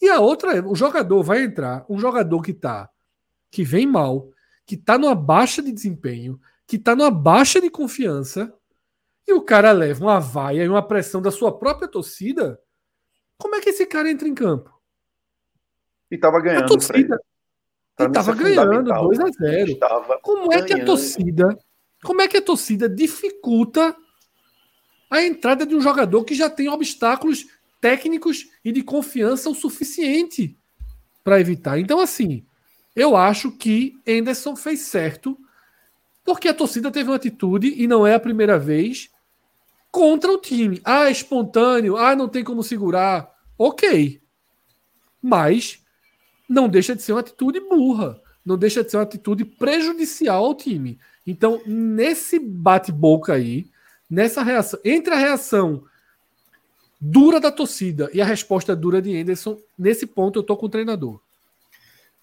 E 0.02 0.08
a 0.08 0.18
outra 0.18 0.56
é, 0.56 0.60
o 0.60 0.74
jogador 0.74 1.22
vai 1.22 1.44
entrar, 1.44 1.86
um 1.88 1.96
jogador 1.96 2.42
que 2.42 2.52
tá 2.52 2.90
que 3.48 3.62
vem 3.62 3.86
mal, 3.86 4.28
que 4.66 4.76
tá 4.76 4.98
numa 4.98 5.14
baixa 5.14 5.62
de 5.62 5.70
desempenho, 5.70 6.40
que 6.66 6.80
tá 6.80 6.96
numa 6.96 7.12
baixa 7.12 7.60
de 7.60 7.70
confiança, 7.70 8.52
e 9.24 9.32
o 9.32 9.40
cara 9.40 9.70
leva 9.70 10.04
uma 10.04 10.18
vaia 10.18 10.64
e 10.64 10.68
uma 10.68 10.84
pressão 10.84 11.22
da 11.22 11.30
sua 11.30 11.56
própria 11.56 11.86
torcida, 11.86 12.58
como 13.39 13.55
é 13.56 13.61
que 13.61 13.70
esse 13.70 13.86
cara 13.86 14.11
entra 14.11 14.28
em 14.28 14.35
campo? 14.35 14.73
E 16.11 16.19
tava 16.19 16.40
ganhando, 16.40 16.65
a 16.65 16.69
torcida, 16.69 17.20
e 17.98 18.09
tava 18.11 18.32
é 18.32 18.35
ganhando 18.35 18.93
2 18.93 19.20
a 19.20 19.28
0. 19.28 19.78
Como 20.23 20.52
é 20.52 20.62
que 20.62 20.73
a 20.73 20.85
torcida, 20.85 21.59
como 22.02 22.23
é 22.23 22.28
que 22.28 22.36
a 22.36 22.43
torcida 22.43 22.89
dificulta 22.89 23.97
a 25.11 25.23
entrada 25.23 25.65
de 25.65 25.74
um 25.74 25.81
jogador 25.81 26.24
que 26.24 26.35
já 26.35 26.51
tem 26.51 26.69
obstáculos 26.69 27.47
técnicos 27.81 28.47
e 28.65 28.73
de 28.73 28.82
confiança 28.82 29.51
o 29.51 29.55
suficiente 29.55 30.59
para 31.23 31.40
evitar. 31.40 31.78
Então, 31.78 32.01
assim, 32.01 32.44
eu 32.97 33.16
acho 33.16 33.52
que 33.52 33.94
Anderson 34.09 34.56
fez 34.56 34.81
certo, 34.81 35.39
porque 36.24 36.48
a 36.48 36.55
torcida 36.55 36.90
teve 36.90 37.11
uma 37.11 37.16
atitude, 37.16 37.74
e 37.77 37.86
não 37.86 38.06
é 38.06 38.15
a 38.15 38.20
primeira 38.20 38.59
vez, 38.59 39.11
contra 39.94 40.32
o 40.32 40.38
time. 40.38 40.80
Ah, 40.84 41.08
espontâneo, 41.08 41.96
ah, 41.96 42.16
não 42.16 42.28
tem 42.28 42.42
como 42.42 42.64
segurar. 42.64 43.32
Ok. 43.56 44.20
Mas 45.22 45.78
não 46.48 46.68
deixa 46.68 46.96
de 46.96 47.02
ser 47.02 47.12
uma 47.12 47.20
atitude 47.20 47.60
burra, 47.60 48.20
não 48.44 48.58
deixa 48.58 48.82
de 48.82 48.90
ser 48.90 48.96
uma 48.96 49.04
atitude 49.04 49.44
prejudicial 49.44 50.44
ao 50.44 50.54
time. 50.56 50.98
Então, 51.24 51.62
nesse 51.64 52.40
bate-boca 52.40 53.34
aí, 53.34 53.68
nessa 54.10 54.42
reação, 54.42 54.80
entre 54.84 55.14
a 55.14 55.16
reação 55.16 55.84
dura 57.00 57.38
da 57.38 57.52
torcida 57.52 58.10
e 58.12 58.20
a 58.20 58.24
resposta 58.24 58.74
dura 58.74 59.00
de 59.00 59.16
Anderson, 59.16 59.56
nesse 59.78 60.08
ponto 60.08 60.40
eu 60.40 60.42
tô 60.42 60.56
com 60.56 60.66
o 60.66 60.70
treinador. 60.70 61.20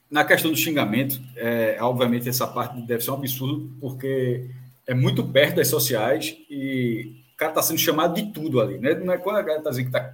Na 0.09 0.25
questão 0.25 0.51
do 0.51 0.57
xingamento, 0.57 1.21
é, 1.37 1.77
obviamente 1.79 2.27
essa 2.27 2.45
parte 2.45 2.81
deve 2.81 3.01
ser 3.01 3.11
um 3.11 3.15
absurdo, 3.15 3.71
porque 3.79 4.49
é 4.85 4.93
muito 4.93 5.25
perto 5.25 5.55
das 5.55 5.69
sociais 5.69 6.35
e 6.49 7.20
cara 7.41 7.51
está 7.51 7.63
sendo 7.63 7.79
chamado 7.79 8.13
de 8.13 8.31
tudo 8.31 8.61
ali, 8.61 8.77
né? 8.77 8.93
Não 8.93 9.11
é 9.11 9.17
quando 9.17 9.37
a 9.37 9.41
galera 9.41 9.57
está 9.57 9.71
dizendo 9.71 9.89
que 9.89 9.97
está 9.97 10.13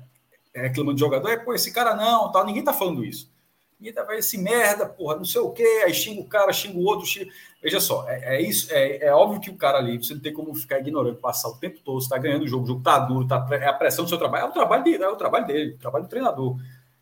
reclamando 0.55 0.95
de 0.95 1.01
jogador, 1.01 1.29
é, 1.29 1.35
pô, 1.35 1.53
esse 1.53 1.73
cara 1.73 1.93
não, 1.93 2.31
tal, 2.31 2.45
ninguém 2.45 2.61
está 2.61 2.71
falando 2.71 3.03
isso. 3.03 3.29
Ninguém 3.77 3.93
tá 3.93 4.03
falando 4.03 4.19
esse 4.19 4.37
merda, 4.37 4.87
porra, 4.87 5.17
não 5.17 5.25
sei 5.25 5.41
o 5.41 5.51
quê, 5.51 5.83
aí 5.85 5.93
xinga 5.93 6.21
o 6.21 6.25
cara, 6.25 6.53
xinga 6.53 6.79
o 6.79 6.83
outro, 6.85 7.05
xinga... 7.05 7.29
Veja 7.61 7.81
só, 7.81 8.09
é, 8.09 8.37
é 8.37 8.41
isso, 8.41 8.71
é, 8.71 9.07
é, 9.07 9.13
óbvio 9.13 9.41
que 9.41 9.49
o 9.49 9.57
cara 9.57 9.77
ali, 9.77 9.97
você 9.97 10.13
não 10.13 10.21
tem 10.21 10.33
como 10.33 10.55
ficar 10.55 10.79
ignorando, 10.79 11.17
passar 11.17 11.49
o 11.49 11.57
tempo 11.57 11.79
todo, 11.83 11.99
você 11.99 12.05
está 12.05 12.17
ganhando 12.17 12.43
o 12.43 12.47
jogo, 12.47 12.63
o 12.63 12.67
jogo 12.67 12.81
tá 12.81 12.97
duro, 12.97 13.27
tá, 13.27 13.45
é 13.51 13.67
a 13.67 13.73
pressão 13.73 14.05
do 14.05 14.09
seu 14.09 14.17
trabalho, 14.17 14.45
é 14.45 14.49
o 14.49 14.53
trabalho, 14.53 14.83
de, 14.85 14.95
é 14.95 15.09
o 15.09 15.15
trabalho 15.17 15.45
dele, 15.45 15.73
o 15.73 15.77
trabalho 15.77 16.05
do 16.05 16.09
treinador. 16.09 16.55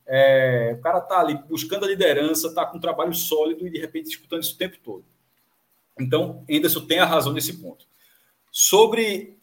É, 0.08 0.76
o 0.78 0.82
cara 0.82 1.02
tá 1.02 1.20
ali 1.20 1.36
buscando 1.48 1.86
a 1.86 1.88
liderança, 1.88 2.54
tá 2.54 2.66
com 2.66 2.78
um 2.78 2.82
trabalho 2.82 3.14
sólido 3.14 3.66
e 3.68 3.70
de 3.70 3.80
repente 3.80 4.10
escutando 4.10 4.42
isso 4.42 4.56
o 4.56 4.58
tempo 4.58 4.78
todo. 4.84 5.06
Então, 6.00 6.44
Anderson 6.50 6.82
tem 6.82 7.00
a 7.00 7.06
razão 7.06 7.32
nesse 7.32 7.54
ponto. 7.54 7.86
Sobre 8.52 9.36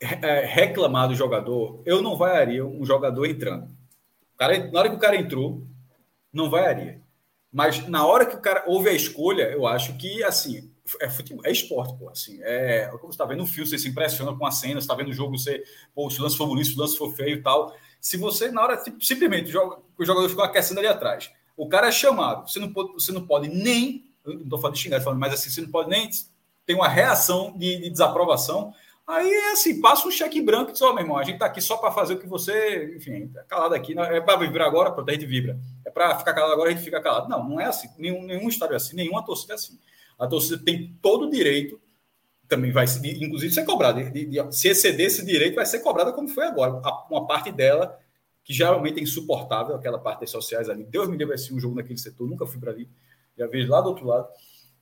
reclamar 0.00 1.08
do 1.08 1.14
jogador, 1.14 1.82
eu 1.84 2.00
não 2.02 2.16
vaiaria 2.16 2.64
um 2.64 2.84
jogador 2.84 3.26
entrando. 3.26 3.68
Cara, 4.36 4.70
na 4.70 4.78
hora 4.78 4.90
que 4.90 4.96
o 4.96 5.00
cara 5.00 5.16
entrou, 5.16 5.66
não 6.32 6.48
vaiaria. 6.48 7.02
Mas 7.52 7.86
na 7.88 8.06
hora 8.06 8.26
que 8.26 8.36
o 8.36 8.40
cara 8.40 8.64
houve 8.66 8.88
a 8.88 8.92
escolha, 8.92 9.44
eu 9.50 9.66
acho 9.66 9.96
que 9.96 10.22
assim 10.22 10.70
é 11.00 11.08
futebol, 11.08 11.44
é 11.44 11.50
esporte, 11.50 11.98
pô. 11.98 12.08
Assim, 12.08 12.38
é 12.42 12.86
como 12.92 13.12
você 13.12 13.16
está 13.16 13.24
vendo 13.24 13.42
um 13.42 13.46
filme, 13.46 13.68
você 13.68 13.78
se 13.78 13.88
impressiona 13.88 14.34
com 14.34 14.46
a 14.46 14.50
cena, 14.50 14.78
está 14.78 14.94
vendo 14.94 15.08
o 15.08 15.12
jogo, 15.12 15.36
você, 15.36 15.62
pô, 15.94 16.08
se 16.08 16.20
o 16.20 16.22
lance 16.22 16.36
for 16.36 16.46
bonito, 16.46 16.68
se 16.68 16.76
o 16.76 16.80
lance 16.80 16.96
for 16.96 17.14
feio 17.14 17.36
e 17.36 17.42
tal. 17.42 17.74
Se 18.00 18.16
você, 18.16 18.50
na 18.50 18.62
hora, 18.62 18.82
simplesmente, 19.00 19.48
o 19.48 20.04
jogador 20.04 20.28
ficou 20.28 20.44
aquecendo 20.44 20.80
ali 20.80 20.88
atrás, 20.88 21.30
o 21.56 21.68
cara 21.68 21.88
é 21.88 21.92
chamado, 21.92 22.48
você 22.48 22.58
não 22.60 22.72
pode, 22.72 22.92
você 22.92 23.12
não 23.12 23.26
pode 23.26 23.48
nem, 23.48 24.04
não 24.24 24.42
estou 24.42 24.58
falando 24.58 24.76
de 24.76 24.82
xingar, 24.82 25.04
mas 25.16 25.34
assim, 25.34 25.50
você 25.50 25.60
não 25.60 25.70
pode 25.70 25.90
nem 25.90 26.08
ter 26.64 26.74
uma 26.74 26.88
reação 26.88 27.56
de, 27.56 27.78
de 27.78 27.90
desaprovação. 27.90 28.72
Aí 29.08 29.26
é 29.26 29.52
assim, 29.52 29.80
passa 29.80 30.06
um 30.06 30.10
cheque 30.10 30.38
branco 30.42 30.68
e 30.68 30.72
diz, 30.74 30.82
ó, 30.82 30.90
oh, 30.90 30.92
meu 30.92 31.02
irmão, 31.02 31.16
a 31.16 31.22
gente 31.22 31.36
está 31.36 31.46
aqui 31.46 31.62
só 31.62 31.78
para 31.78 31.90
fazer 31.90 32.12
o 32.12 32.18
que 32.18 32.26
você, 32.26 32.94
enfim, 32.94 33.28
tá 33.28 33.42
calado 33.44 33.74
aqui, 33.74 33.98
é 33.98 34.20
para 34.20 34.38
vibrar 34.38 34.68
agora, 34.68 34.90
pronto, 34.90 35.08
a 35.08 35.12
gente 35.14 35.24
vibra. 35.24 35.58
É 35.82 35.90
para 35.90 36.18
ficar 36.18 36.34
calado 36.34 36.52
agora, 36.52 36.68
a 36.68 36.72
gente 36.72 36.84
fica 36.84 37.00
calado. 37.00 37.26
Não, 37.26 37.42
não 37.42 37.58
é 37.58 37.64
assim. 37.64 37.88
Nenhum, 37.96 38.22
nenhum 38.22 38.50
estádio 38.50 38.74
é 38.74 38.76
assim, 38.76 38.94
nenhuma 38.94 39.24
torcida 39.24 39.54
é 39.54 39.56
assim. 39.56 39.78
A 40.18 40.26
torcida 40.26 40.62
tem 40.62 40.94
todo 41.00 41.24
o 41.26 41.30
direito, 41.30 41.80
também 42.46 42.70
vai, 42.70 42.84
inclusive, 43.02 43.54
ser 43.54 43.64
cobrada. 43.64 44.04
De, 44.10 44.28
se 44.50 44.68
exceder 44.68 45.06
esse 45.06 45.24
direito, 45.24 45.54
vai 45.54 45.64
ser 45.64 45.78
cobrada 45.78 46.12
como 46.12 46.28
foi 46.28 46.44
agora. 46.44 46.82
Uma 47.10 47.26
parte 47.26 47.50
dela, 47.50 47.98
que 48.44 48.52
geralmente 48.52 49.00
é 49.00 49.02
insuportável, 49.02 49.74
aquela 49.74 49.98
parte 49.98 50.20
das 50.20 50.30
sociais 50.30 50.68
ali. 50.68 50.84
Deus 50.84 51.08
me 51.08 51.16
livre 51.16 51.34
assim, 51.34 51.54
um 51.54 51.60
jogo 51.60 51.76
naquele 51.76 51.98
setor, 51.98 52.28
nunca 52.28 52.44
fui 52.44 52.60
para 52.60 52.72
ali. 52.72 52.86
Já 53.38 53.46
vejo 53.46 53.70
lá 53.70 53.80
do 53.80 53.88
outro 53.88 54.06
lado. 54.06 54.28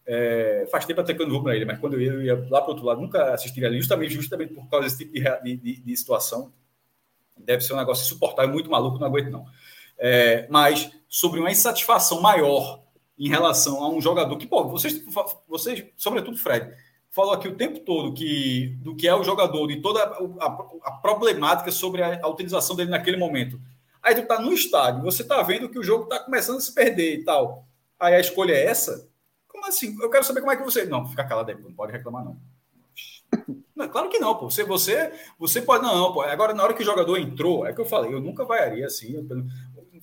É, 0.06 0.68
faz 0.70 0.84
tempo 0.84 1.00
até 1.00 1.12
que 1.12 1.20
eu 1.20 1.26
não 1.26 1.34
vou 1.34 1.42
para 1.42 1.56
ele, 1.56 1.64
mas 1.64 1.80
quando 1.80 1.94
eu 1.94 2.00
ia, 2.00 2.12
eu 2.12 2.22
ia 2.22 2.48
lá 2.48 2.60
para 2.60 2.68
o 2.68 2.70
outro 2.70 2.86
lado, 2.86 3.00
nunca 3.00 3.34
assistiria 3.34 3.68
ali, 3.68 3.78
justamente, 3.78 4.14
justamente 4.14 4.54
por 4.54 4.68
causa 4.68 4.84
desse 4.86 4.98
tipo 4.98 5.12
de, 5.12 5.56
de, 5.56 5.80
de, 5.80 5.96
situação. 5.96 6.52
Deve 7.36 7.64
ser 7.64 7.72
um 7.72 7.76
negócio 7.76 8.04
insuportável, 8.04 8.52
muito 8.52 8.70
maluco, 8.70 8.98
não 8.98 9.06
aguento 9.06 9.30
não. 9.30 9.46
É, 9.98 10.46
mas 10.48 10.90
sobre 11.08 11.40
uma 11.40 11.50
insatisfação 11.50 12.20
maior 12.20 12.82
em 13.18 13.28
relação 13.28 13.82
a 13.82 13.88
um 13.88 14.00
jogador 14.00 14.36
que, 14.36 14.46
pô, 14.46 14.68
vocês, 14.68 15.02
vocês 15.48 15.84
sobretudo 15.96 16.36
Fred, 16.36 16.72
falou 17.10 17.32
aqui 17.32 17.48
o 17.48 17.56
tempo 17.56 17.80
todo 17.80 18.12
que 18.12 18.76
do 18.82 18.94
que 18.94 19.08
é 19.08 19.14
o 19.14 19.24
jogador, 19.24 19.66
de 19.66 19.80
toda 19.80 20.02
a, 20.02 20.44
a, 20.44 20.66
a 20.84 20.92
problemática 20.92 21.72
sobre 21.72 22.02
a, 22.02 22.20
a, 22.22 22.28
utilização 22.28 22.76
dele 22.76 22.90
naquele 22.90 23.16
momento. 23.16 23.58
Aí 24.02 24.14
tu 24.14 24.26
tá 24.26 24.38
no 24.38 24.52
estádio, 24.52 25.02
você 25.02 25.24
tá 25.24 25.42
vendo 25.42 25.68
que 25.68 25.78
o 25.78 25.82
jogo 25.82 26.04
tá 26.04 26.20
começando 26.20 26.58
a 26.58 26.60
se 26.60 26.72
perder 26.72 27.14
e 27.14 27.24
tal. 27.24 27.66
Aí 27.98 28.14
a 28.14 28.20
escolha 28.20 28.52
é 28.52 28.66
essa? 28.66 29.08
Como 29.56 29.66
assim? 29.68 29.96
Eu 29.98 30.10
quero 30.10 30.22
saber 30.22 30.40
como 30.40 30.52
é 30.52 30.56
que 30.56 30.62
você. 30.62 30.84
Não, 30.84 31.06
fica 31.06 31.24
calado 31.24 31.50
aí, 31.50 31.58
não 31.58 31.72
pode 31.72 31.90
reclamar, 31.90 32.22
não. 32.22 32.36
não. 33.74 33.88
Claro 33.88 34.10
que 34.10 34.18
não, 34.18 34.34
pô. 34.34 34.50
Você, 34.50 34.62
você, 34.64 35.10
você 35.38 35.62
pode. 35.62 35.82
Não, 35.82 36.12
pô. 36.12 36.20
Agora, 36.20 36.52
na 36.52 36.62
hora 36.62 36.74
que 36.74 36.82
o 36.82 36.84
jogador 36.86 37.16
entrou, 37.16 37.66
é 37.66 37.72
que 37.72 37.80
eu 37.80 37.86
falei, 37.86 38.12
eu 38.12 38.20
nunca 38.20 38.44
vaiaria 38.44 38.84
assim. 38.84 39.26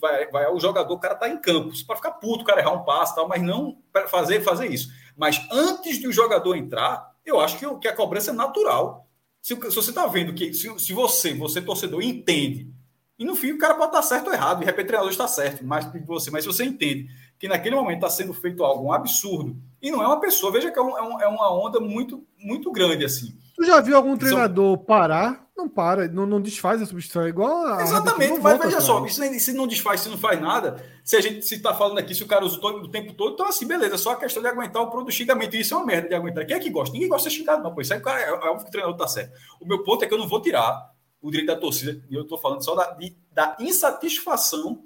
Vai, 0.02 0.28
vai 0.32 0.52
o 0.52 0.60
jogador, 0.60 0.92
o 0.92 1.00
cara 1.00 1.14
tá 1.14 1.30
em 1.30 1.40
campo. 1.40 1.74
Você 1.74 1.86
pode 1.86 2.00
ficar 2.00 2.14
puto, 2.14 2.42
o 2.42 2.46
cara 2.46 2.62
errar 2.62 2.74
um 2.74 2.84
passo 2.84 3.14
tal, 3.14 3.28
mas 3.28 3.44
não 3.44 3.78
fazer, 4.10 4.42
fazer 4.42 4.72
isso. 4.72 4.90
Mas 5.16 5.40
antes 5.52 6.00
de 6.00 6.08
o 6.08 6.12
jogador 6.12 6.56
entrar, 6.56 7.16
eu 7.24 7.40
acho 7.40 7.60
que, 7.60 7.80
que 7.80 7.88
a 7.88 7.96
cobrança 7.96 8.32
é 8.32 8.34
natural. 8.34 9.08
Se, 9.40 9.56
se 9.56 9.76
você 9.76 9.92
está 9.92 10.08
vendo 10.08 10.34
que, 10.34 10.52
se, 10.52 10.80
se 10.80 10.94
você, 10.94 11.36
você 11.36 11.62
torcedor, 11.62 12.02
entende, 12.02 12.74
e 13.20 13.24
no 13.24 13.36
fim 13.36 13.52
o 13.52 13.58
cara 13.60 13.76
pode 13.76 13.90
estar 13.90 14.02
certo 14.02 14.28
ou 14.28 14.34
errado, 14.34 14.60
de 14.60 14.66
repente 14.66 14.86
o 14.86 14.88
treinador 14.88 15.12
está 15.12 15.28
certo, 15.28 15.64
mais 15.64 15.86
que 15.86 16.00
você, 16.00 16.32
mas 16.32 16.44
se 16.44 16.48
você 16.48 16.64
entende 16.64 17.08
que 17.44 17.48
naquele 17.50 17.76
momento 17.76 17.98
está 17.98 18.10
sendo 18.10 18.34
feito 18.34 18.64
algo 18.64 18.86
um 18.86 18.94
absurdo, 18.94 19.58
e 19.82 19.92
não 19.92 20.02
é 20.02 20.08
uma 20.08 20.22
pessoa, 20.22 20.50
veja 20.50 20.72
que 20.72 20.80
é, 20.80 20.82
um, 20.82 21.20
é, 21.20 21.26
é 21.26 21.28
uma 21.28 21.54
onda 21.54 21.78
muito, 21.78 22.26
muito 22.40 22.72
grande 22.72 23.04
assim. 23.04 23.38
Tu 23.58 23.66
já 23.66 23.82
viu 23.82 23.98
algum 23.98 24.16
treinador 24.16 24.78
São... 24.78 24.86
parar? 24.86 25.46
Não 25.54 25.68
para, 25.68 26.08
não, 26.08 26.26
não 26.26 26.42
desfaz 26.42 26.82
a 26.82 26.86
substituição, 26.86 27.24
é 27.24 27.28
igual 27.28 27.68
a. 27.68 27.82
Exatamente, 27.82 28.40
mas 28.40 28.58
veja 28.58 28.80
só, 28.80 29.06
isso, 29.06 29.22
se 29.42 29.52
não 29.52 29.68
desfaz, 29.68 30.00
se 30.00 30.08
não 30.08 30.18
faz 30.18 30.40
nada, 30.40 30.82
se 31.04 31.18
a 31.18 31.22
gente 31.22 31.46
se 31.46 31.56
está 31.56 31.74
falando 31.74 31.98
aqui, 31.98 32.16
se 32.16 32.24
o 32.24 32.28
cara 32.28 32.46
usa 32.46 32.58
o 32.66 32.88
tempo 32.88 33.14
todo, 33.14 33.34
então 33.34 33.46
assim, 33.46 33.68
beleza, 33.68 33.98
só 33.98 34.12
a 34.12 34.16
questão 34.16 34.42
de 34.42 34.48
aguentar 34.48 34.82
o 34.82 34.90
produto 34.90 35.12
xingamento. 35.12 35.58
Isso 35.58 35.74
é 35.74 35.78
uma 35.78 35.86
merda 35.86 36.08
de 36.08 36.16
aguentar. 36.16 36.46
Quem 36.46 36.56
é 36.56 36.60
que 36.62 36.70
gosta? 36.70 36.94
Ninguém 36.94 37.10
gosta 37.10 37.28
de 37.28 37.36
ser 37.36 37.42
xingado, 37.42 37.62
não. 37.62 37.76
Pois 37.76 37.88
isso 37.88 37.94
aí, 37.94 38.00
cara, 38.00 38.22
é, 38.22 38.30
é 38.30 38.32
óbvio 38.32 38.64
que 38.64 38.70
o 38.70 38.72
treinador 38.72 38.96
está 38.96 39.08
certo. 39.10 39.38
O 39.60 39.68
meu 39.68 39.84
ponto 39.84 40.06
é 40.06 40.08
que 40.08 40.14
eu 40.14 40.18
não 40.18 40.30
vou 40.30 40.42
tirar 40.42 40.92
o 41.22 41.30
direito 41.30 41.48
da 41.48 41.60
torcida, 41.60 42.02
e 42.10 42.16
eu 42.16 42.22
estou 42.22 42.38
falando 42.38 42.64
só 42.64 42.74
da, 42.74 42.92
de, 42.92 43.18
da 43.34 43.58
insatisfação 43.60 44.86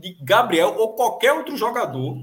de 0.00 0.16
Gabriel 0.22 0.74
ou 0.76 0.94
qualquer 0.94 1.32
outro 1.32 1.56
jogador 1.56 2.16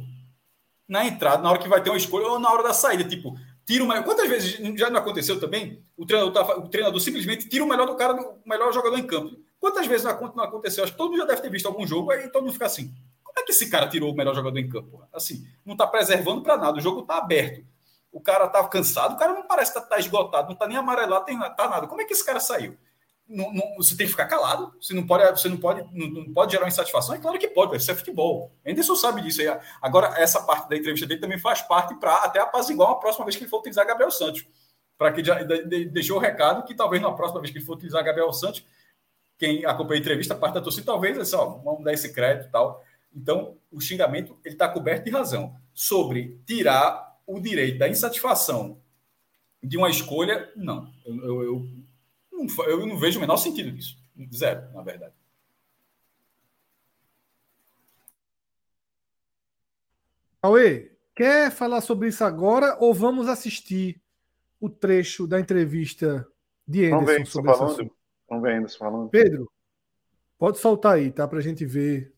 na 0.87 1.05
entrada, 1.05 1.43
na 1.43 1.49
hora 1.49 1.59
que 1.59 1.67
vai 1.67 1.81
ter 1.81 1.89
uma 1.89 1.97
escolha, 1.97 2.27
ou 2.27 2.39
na 2.39 2.51
hora 2.51 2.63
da 2.63 2.73
saída. 2.73 3.03
Tipo, 3.03 3.37
tira 3.65 3.83
o 3.83 3.87
melhor. 3.87 4.03
Quantas 4.03 4.29
vezes 4.29 4.53
já 4.77 4.89
não 4.89 4.99
aconteceu 4.99 5.39
também? 5.39 5.83
O 5.97 6.05
treinador, 6.05 6.33
tá, 6.33 6.57
o 6.57 6.69
treinador 6.69 6.99
simplesmente 7.01 7.49
tira 7.49 7.63
o 7.63 7.67
melhor 7.67 7.85
do 7.85 7.95
cara, 7.95 8.13
o 8.13 8.41
melhor 8.45 8.71
jogador 8.73 8.97
em 8.97 9.05
campo. 9.05 9.35
Quantas 9.59 9.85
vezes 9.87 10.05
não 10.05 10.43
aconteceu? 10.43 10.83
Acho 10.83 10.93
que 10.93 10.97
todo 10.97 11.09
mundo 11.09 11.19
já 11.19 11.25
deve 11.25 11.41
ter 11.41 11.49
visto 11.49 11.65
algum 11.65 11.85
jogo, 11.85 12.11
aí 12.11 12.29
todo 12.29 12.43
mundo 12.43 12.53
fica 12.53 12.65
assim. 12.67 12.93
Como 13.23 13.39
é 13.39 13.43
que 13.43 13.51
esse 13.51 13.69
cara 13.69 13.87
tirou 13.87 14.11
o 14.11 14.15
melhor 14.15 14.33
jogador 14.33 14.57
em 14.57 14.69
campo? 14.69 15.03
Assim, 15.11 15.45
não 15.65 15.73
está 15.73 15.85
preservando 15.85 16.41
para 16.41 16.57
nada, 16.57 16.77
o 16.77 16.81
jogo 16.81 17.01
está 17.01 17.17
aberto. 17.17 17.65
O 18.11 18.21
cara 18.21 18.47
tá 18.47 18.65
cansado, 18.67 19.15
o 19.15 19.17
cara 19.17 19.33
não 19.33 19.45
parece 19.45 19.71
estar 19.71 19.81
tá, 19.81 19.87
tá 19.87 19.99
esgotado, 19.99 20.47
não 20.47 20.53
está 20.53 20.67
nem 20.67 20.77
amarelado, 20.77 21.25
tem 21.25 21.37
tá 21.37 21.69
nada. 21.69 21.87
Como 21.87 22.01
é 22.01 22.05
que 22.05 22.13
esse 22.13 22.25
cara 22.25 22.39
saiu? 22.39 22.77
Não, 23.29 23.53
não, 23.53 23.75
você 23.75 23.95
tem 23.95 24.05
que 24.05 24.11
ficar 24.11 24.25
calado. 24.25 24.73
Você 24.81 24.93
não 24.93 25.05
pode, 25.05 25.29
você 25.39 25.49
não 25.49 25.57
pode, 25.57 25.85
não, 25.91 26.07
não 26.07 26.33
pode 26.33 26.53
gerar 26.53 26.67
insatisfação. 26.67 27.15
É 27.15 27.19
claro 27.19 27.37
que 27.37 27.47
pode, 27.47 27.75
isso 27.75 27.91
é 27.91 27.95
futebol. 27.95 28.51
Anderson 28.65 28.95
sabe 28.95 29.21
disso 29.21 29.41
aí. 29.41 29.47
Agora, 29.81 30.13
essa 30.17 30.41
parte 30.41 30.69
da 30.69 30.77
entrevista 30.77 31.05
dele 31.05 31.19
também 31.19 31.37
faz 31.37 31.61
parte 31.61 31.95
para 31.95 32.15
até 32.17 32.39
apaziguar 32.39 32.91
a 32.91 32.95
próxima 32.95 33.25
vez 33.25 33.35
que 33.35 33.43
ele 33.43 33.49
for 33.49 33.59
utilizar 33.59 33.85
Gabriel 33.85 34.11
Santos. 34.11 34.45
Para 34.97 35.11
que 35.11 35.23
já 35.23 35.43
de, 35.43 35.85
deixou 35.85 36.17
o 36.17 36.19
recado 36.19 36.63
que 36.65 36.73
talvez 36.73 37.01
na 37.01 37.11
próxima 37.11 37.41
vez 37.41 37.51
que 37.51 37.57
ele 37.57 37.65
for 37.65 37.75
utilizar 37.75 38.03
Gabriel 38.03 38.31
Santos, 38.31 38.65
quem 39.37 39.65
acompanha 39.65 39.99
a 39.99 40.01
entrevista, 40.01 40.33
parte 40.33 40.55
da 40.55 40.61
torcida, 40.61 40.85
talvez 40.85 41.17
assim, 41.17 41.35
ó, 41.35 41.45
vamos 41.45 41.83
dar 41.83 41.93
esse 41.93 42.11
crédito 42.13 42.47
e 42.47 42.51
tal. 42.51 42.83
Então, 43.15 43.57
o 43.71 43.79
xingamento 43.79 44.37
ele 44.43 44.55
está 44.55 44.67
coberto 44.69 45.05
de 45.05 45.11
razão 45.11 45.55
sobre 45.73 46.39
tirar 46.45 47.17
o 47.25 47.39
direito 47.39 47.77
da 47.77 47.89
insatisfação 47.89 48.79
de 49.61 49.77
uma 49.77 49.89
escolha. 49.89 50.51
Não, 50.55 50.91
eu, 51.05 51.43
eu 51.43 51.67
não, 52.37 52.65
eu 52.65 52.85
não 52.85 52.97
vejo 52.97 53.17
o 53.17 53.21
menor 53.21 53.37
sentido 53.37 53.71
disso. 53.71 53.97
Zero, 54.33 54.71
na 54.73 54.81
verdade. 54.81 55.13
Cauê, 60.41 60.91
quer 61.15 61.51
falar 61.51 61.81
sobre 61.81 62.07
isso 62.07 62.23
agora 62.23 62.77
ou 62.79 62.93
vamos 62.93 63.27
assistir 63.27 64.01
o 64.59 64.69
trecho 64.69 65.27
da 65.27 65.39
entrevista 65.39 66.27
de 66.67 66.85
Anderson 66.85 67.05
vamos 67.05 67.17
ver, 67.17 67.25
sobre 67.27 67.51
falando. 67.51 67.71
assunto? 67.71 67.95
Vamos 68.29 68.43
ver 68.43 68.55
Anderson 68.55 68.77
falando. 68.77 69.09
Pedro, 69.09 69.51
pode 70.37 70.59
soltar 70.59 70.95
aí, 70.95 71.11
tá? 71.11 71.27
Pra 71.27 71.41
gente 71.41 71.65
ver 71.65 72.13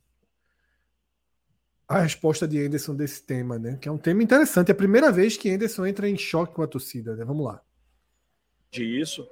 a 1.87 2.01
resposta 2.01 2.47
de 2.47 2.63
Anderson 2.63 2.95
desse 2.95 3.23
tema, 3.23 3.57
né? 3.57 3.77
Que 3.81 3.89
é 3.89 3.91
um 3.91 3.97
tema 3.97 4.21
interessante. 4.21 4.69
É 4.69 4.73
a 4.73 4.75
primeira 4.75 5.11
vez 5.11 5.37
que 5.37 5.49
Anderson 5.49 5.85
entra 5.85 6.07
em 6.07 6.17
choque 6.17 6.53
com 6.53 6.61
a 6.61 6.67
torcida, 6.67 7.15
né? 7.15 7.25
Vamos 7.25 7.45
lá. 7.45 7.61
Disso 8.69 9.27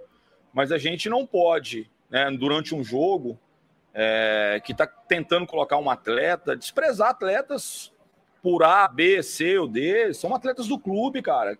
mas 0.58 0.72
a 0.72 0.78
gente 0.80 1.08
não 1.08 1.24
pode, 1.24 1.88
né, 2.10 2.32
durante 2.32 2.74
um 2.74 2.84
jogo 2.84 3.40
é, 3.94 4.60
que 4.66 4.72
está 4.72 4.88
tentando 4.88 5.46
colocar 5.46 5.78
um 5.78 5.88
atleta, 5.88 6.56
desprezar 6.56 7.12
atletas 7.12 7.94
por 8.42 8.64
A, 8.64 8.88
B, 8.88 9.22
C 9.22 9.60
ou 9.60 9.68
D, 9.68 10.16
são 10.16 10.34
atletas 10.34 10.68
do 10.68 10.80
clube, 10.80 11.22
cara. 11.22 11.60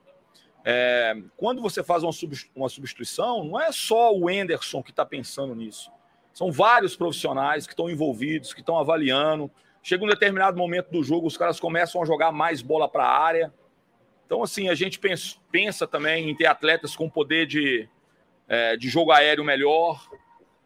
É, 0.66 1.16
quando 1.36 1.62
você 1.62 1.84
faz 1.84 2.02
uma, 2.02 2.10
uma 2.56 2.70
substituição, 2.70 3.44
não 3.44 3.62
é 3.62 3.72
só 3.72 4.12
o 4.12 4.32
Enderson 4.32 4.82
que 4.82 4.90
está 4.90 5.06
pensando 5.06 5.54
nisso. 5.54 5.92
São 6.34 6.52
vários 6.52 6.96
profissionais 6.96 7.68
que 7.68 7.74
estão 7.74 7.92
envolvidos, 7.92 8.52
que 8.52 8.62
estão 8.62 8.80
avaliando. 8.80 9.52
Chega 9.84 10.04
um 10.04 10.10
determinado 10.10 10.58
momento 10.58 10.90
do 10.90 11.04
jogo, 11.04 11.28
os 11.28 11.38
caras 11.38 11.60
começam 11.60 12.02
a 12.02 12.06
jogar 12.06 12.32
mais 12.32 12.64
bola 12.64 12.90
para 12.90 13.04
a 13.04 13.16
área. 13.16 13.54
Então, 14.26 14.42
assim, 14.42 14.70
a 14.70 14.74
gente 14.74 14.98
pensa, 14.98 15.36
pensa 15.52 15.86
também 15.86 16.32
em 16.32 16.36
ter 16.36 16.48
atletas 16.48 16.96
com 16.96 17.08
poder 17.08 17.46
de, 17.46 17.88
é, 18.48 18.78
de 18.78 18.90
jogo 18.90 19.12
aéreo 19.12 19.44
melhor, 19.44 20.10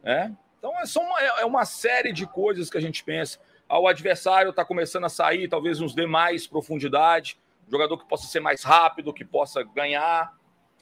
né? 0.04 0.36
Então 0.58 0.78
é, 0.80 0.86
só 0.86 1.02
uma, 1.02 1.20
é 1.22 1.46
uma 1.46 1.66
série 1.66 2.14
de 2.14 2.28
coisas 2.28 2.70
que 2.70 2.78
a 2.78 2.82
gente 2.82 3.04
pensa. 3.04 3.40
Ah, 3.68 3.80
o 3.80 3.88
adversário 3.88 4.52
está 4.52 4.64
começando 4.64 5.06
a 5.06 5.10
sair, 5.10 5.48
talvez 5.48 5.80
nos 5.80 5.96
dê 5.96 6.06
mais 6.06 6.46
profundidade, 6.46 7.40
jogador 7.68 7.98
que 7.98 8.08
possa 8.08 8.28
ser 8.28 8.40
mais 8.40 8.64
rápido, 8.64 9.14
que 9.14 9.26
possa 9.26 9.64
ganhar. 9.64 10.34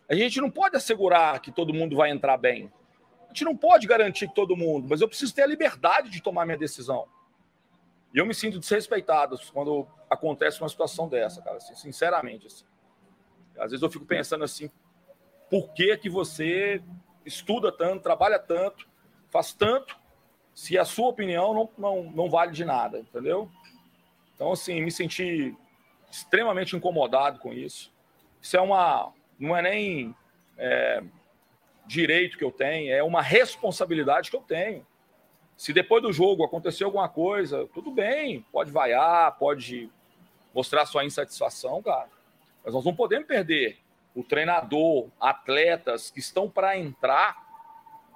A 0.10 0.16
gente 0.16 0.42
não 0.42 0.50
pode 0.50 0.76
assegurar 0.76 1.40
que 1.40 1.52
todo 1.52 1.74
mundo 1.74 1.96
vai 1.96 2.10
entrar 2.10 2.36
bem. 2.36 2.72
A 3.26 3.28
gente 3.28 3.46
não 3.46 3.56
pode 3.56 3.86
garantir 3.86 4.28
que 4.28 4.34
todo 4.34 4.58
mundo, 4.58 4.88
mas 4.90 5.02
eu 5.02 5.08
preciso 5.08 5.34
ter 5.34 5.44
a 5.44 5.48
liberdade 5.48 6.10
de 6.10 6.22
tomar 6.22 6.46
minha 6.46 6.58
decisão. 6.58 7.08
E 8.12 8.18
eu 8.18 8.26
me 8.26 8.34
sinto 8.34 8.60
desrespeitado 8.60 9.40
quando 9.54 9.88
acontece 10.10 10.60
uma 10.60 10.68
situação 10.68 11.08
dessa, 11.08 11.42
cara, 11.44 11.58
assim, 11.58 11.76
sinceramente. 11.76 12.48
Assim. 12.48 12.66
Às 13.56 13.70
vezes 13.72 13.84
eu 13.84 13.90
fico 13.90 14.06
pensando 14.06 14.44
assim, 14.44 14.72
por 15.50 15.74
que, 15.74 15.98
que 15.98 16.10
você 16.10 16.82
estuda 17.26 17.72
tanto, 17.72 18.04
trabalha 18.04 18.40
tanto, 18.40 18.88
faz 19.30 19.54
tanto, 19.54 19.98
se 20.54 20.78
a 20.78 20.86
sua 20.86 21.08
opinião 21.08 21.54
não, 21.54 21.70
não, 21.78 22.04
não 22.12 22.30
vale 22.30 22.52
de 22.52 22.66
nada, 22.66 23.00
entendeu? 23.00 23.50
Então, 24.36 24.52
assim, 24.52 24.82
me 24.82 24.92
senti 24.92 25.56
extremamente 26.12 26.76
incomodado 26.76 27.40
com 27.40 27.54
isso. 27.54 27.92
Isso 28.42 28.58
é 28.58 28.62
uma. 28.62 29.14
Não 29.38 29.56
é 29.56 29.62
nem 29.62 30.16
é, 30.58 31.04
direito 31.86 32.38
que 32.38 32.44
eu 32.44 32.52
tenho, 32.52 32.92
é 32.94 33.02
uma 33.02 33.22
responsabilidade 33.22 34.30
que 34.30 34.36
eu 34.36 34.42
tenho. 34.42 34.86
Se 35.58 35.74
depois 35.74 36.02
do 36.02 36.14
jogo 36.14 36.44
acontecer 36.44 36.84
alguma 36.84 37.10
coisa, 37.10 37.68
tudo 37.74 37.92
bem, 37.92 38.46
pode 38.52 38.72
vaiar, 38.72 39.38
pode 39.38 39.90
mostrar 40.54 40.86
sua 40.86 41.04
insatisfação, 41.04 41.82
cara. 41.82 42.10
Mas 42.64 42.74
nós 42.74 42.86
não 42.86 42.96
podemos 42.96 43.28
perder 43.28 43.78
o 44.16 44.24
treinador, 44.24 45.10
atletas 45.20 46.10
que 46.10 46.20
estão 46.20 46.50
para 46.50 46.78
entrar, 46.78 47.38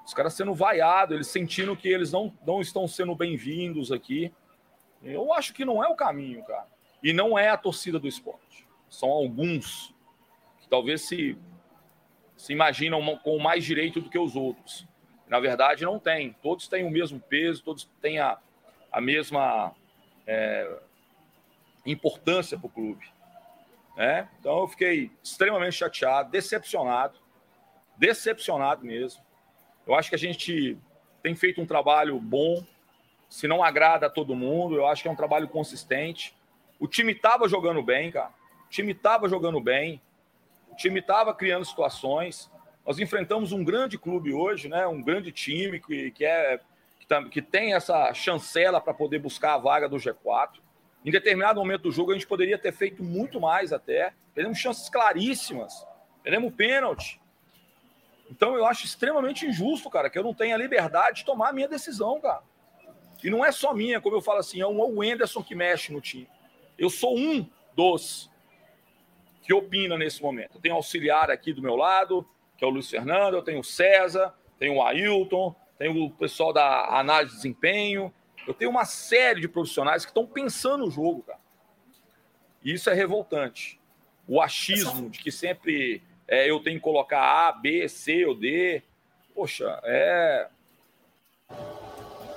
os 0.05 0.13
caras 0.13 0.33
sendo 0.33 0.53
vaiados, 0.53 1.15
eles 1.15 1.27
sentindo 1.27 1.75
que 1.75 1.87
eles 1.87 2.11
não, 2.11 2.33
não 2.45 2.59
estão 2.59 2.87
sendo 2.87 3.15
bem-vindos 3.15 3.91
aqui. 3.91 4.33
Eu 5.01 5.33
acho 5.33 5.53
que 5.53 5.63
não 5.63 5.83
é 5.83 5.87
o 5.87 5.95
caminho, 5.95 6.43
cara. 6.43 6.67
E 7.01 7.13
não 7.13 7.37
é 7.37 7.49
a 7.49 7.57
torcida 7.57 7.99
do 7.99 8.07
esporte. 8.07 8.67
São 8.89 9.09
alguns 9.09 9.93
que 10.59 10.67
talvez 10.67 11.07
se, 11.07 11.37
se 12.35 12.51
imaginam 12.51 13.17
com 13.17 13.39
mais 13.39 13.63
direito 13.63 14.01
do 14.01 14.09
que 14.09 14.19
os 14.19 14.35
outros. 14.35 14.85
Na 15.27 15.39
verdade, 15.39 15.85
não 15.85 15.99
tem. 15.99 16.33
Todos 16.41 16.67
têm 16.67 16.85
o 16.85 16.91
mesmo 16.91 17.19
peso, 17.19 17.63
todos 17.63 17.89
têm 18.01 18.19
a, 18.19 18.37
a 18.91 18.99
mesma 18.99 19.73
é, 20.27 20.79
importância 21.85 22.57
para 22.57 22.67
o 22.67 22.69
clube. 22.69 23.12
Né? 23.95 24.27
Então, 24.39 24.59
eu 24.59 24.67
fiquei 24.67 25.11
extremamente 25.23 25.75
chateado, 25.75 26.31
decepcionado, 26.31 27.19
decepcionado 27.97 28.85
mesmo. 28.85 29.21
Eu 29.85 29.93
acho 29.95 30.09
que 30.09 30.15
a 30.15 30.19
gente 30.19 30.77
tem 31.21 31.35
feito 31.35 31.61
um 31.61 31.65
trabalho 31.65 32.19
bom, 32.19 32.65
se 33.29 33.47
não 33.47 33.63
agrada 33.63 34.05
a 34.05 34.09
todo 34.09 34.35
mundo, 34.35 34.75
eu 34.75 34.85
acho 34.85 35.01
que 35.01 35.07
é 35.07 35.11
um 35.11 35.15
trabalho 35.15 35.47
consistente. 35.47 36.35
O 36.79 36.87
time 36.87 37.13
estava 37.13 37.47
jogando 37.47 37.81
bem, 37.81 38.11
cara. 38.11 38.29
O 38.67 38.69
time 38.69 38.91
estava 38.91 39.27
jogando 39.27 39.59
bem. 39.59 40.01
O 40.71 40.75
time 40.75 40.99
estava 40.99 41.33
criando 41.33 41.65
situações. 41.65 42.51
Nós 42.85 42.99
enfrentamos 42.99 43.51
um 43.51 43.63
grande 43.63 43.97
clube 43.97 44.33
hoje, 44.33 44.67
né? 44.67 44.85
Um 44.85 45.01
grande 45.01 45.31
time 45.31 45.79
que, 45.79 46.11
que, 46.11 46.25
é, 46.25 46.59
que, 46.99 47.07
tá, 47.07 47.23
que 47.23 47.41
tem 47.41 47.73
essa 47.73 48.13
chancela 48.13 48.81
para 48.81 48.93
poder 48.93 49.19
buscar 49.19 49.55
a 49.55 49.57
vaga 49.57 49.89
do 49.89 49.97
G4. 49.97 50.49
Em 51.05 51.11
determinado 51.11 51.59
momento 51.59 51.83
do 51.83 51.91
jogo, 51.91 52.11
a 52.11 52.13
gente 52.13 52.27
poderia 52.27 52.57
ter 52.57 52.71
feito 52.71 53.03
muito 53.03 53.39
mais 53.39 53.73
até. 53.73 54.13
Perdemos 54.33 54.57
chances 54.57 54.89
claríssimas. 54.89 55.85
Perdemos 56.23 56.53
pênalti. 56.53 57.19
Então 58.31 58.55
eu 58.55 58.65
acho 58.65 58.85
extremamente 58.85 59.45
injusto, 59.45 59.89
cara, 59.89 60.09
que 60.09 60.17
eu 60.17 60.23
não 60.23 60.33
tenha 60.33 60.57
liberdade 60.57 61.17
de 61.17 61.25
tomar 61.25 61.49
a 61.49 61.53
minha 61.53 61.67
decisão, 61.67 62.19
cara. 62.21 62.41
E 63.23 63.29
não 63.29 63.43
é 63.43 63.51
só 63.51 63.73
minha, 63.73 64.01
como 64.01 64.15
eu 64.15 64.21
falo 64.21 64.39
assim, 64.39 64.61
é 64.61 64.65
o 64.65 64.97
Wenderson 64.97 65.43
que 65.43 65.55
mexe 65.55 65.93
no 65.93 66.01
time. 66.01 66.27
Eu 66.77 66.89
sou 66.89 67.17
um 67.17 67.47
dos 67.75 68.29
que 69.41 69.53
opina 69.53 69.97
nesse 69.97 70.21
momento. 70.21 70.55
Eu 70.55 70.61
tenho 70.61 70.75
auxiliar 70.75 71.29
aqui 71.29 71.53
do 71.53 71.61
meu 71.61 71.75
lado, 71.75 72.27
que 72.57 72.63
é 72.63 72.67
o 72.67 72.71
Luiz 72.71 72.89
Fernando, 72.89 73.35
eu 73.35 73.43
tenho 73.43 73.59
o 73.59 73.63
César, 73.63 74.33
tenho 74.57 74.75
o 74.75 74.83
Ailton, 74.83 75.55
tenho 75.77 76.05
o 76.05 76.11
pessoal 76.11 76.53
da 76.53 76.97
análise 76.97 77.31
de 77.31 77.37
desempenho, 77.37 78.13
eu 78.47 78.53
tenho 78.53 78.71
uma 78.71 78.85
série 78.85 79.41
de 79.41 79.47
profissionais 79.47 80.05
que 80.05 80.11
estão 80.11 80.25
pensando 80.25 80.85
no 80.85 80.91
jogo, 80.91 81.23
cara. 81.23 81.39
E 82.63 82.73
isso 82.73 82.89
é 82.89 82.93
revoltante. 82.93 83.79
O 84.27 84.41
achismo 84.41 85.09
de 85.09 85.19
que 85.19 85.31
sempre 85.31 86.01
é, 86.27 86.49
eu 86.49 86.59
tenho 86.61 86.77
que 86.77 86.83
colocar 86.83 87.47
A, 87.47 87.51
B, 87.51 87.87
C 87.89 88.25
ou 88.25 88.35
D. 88.35 88.81
Poxa, 89.35 89.79
é. 89.83 90.47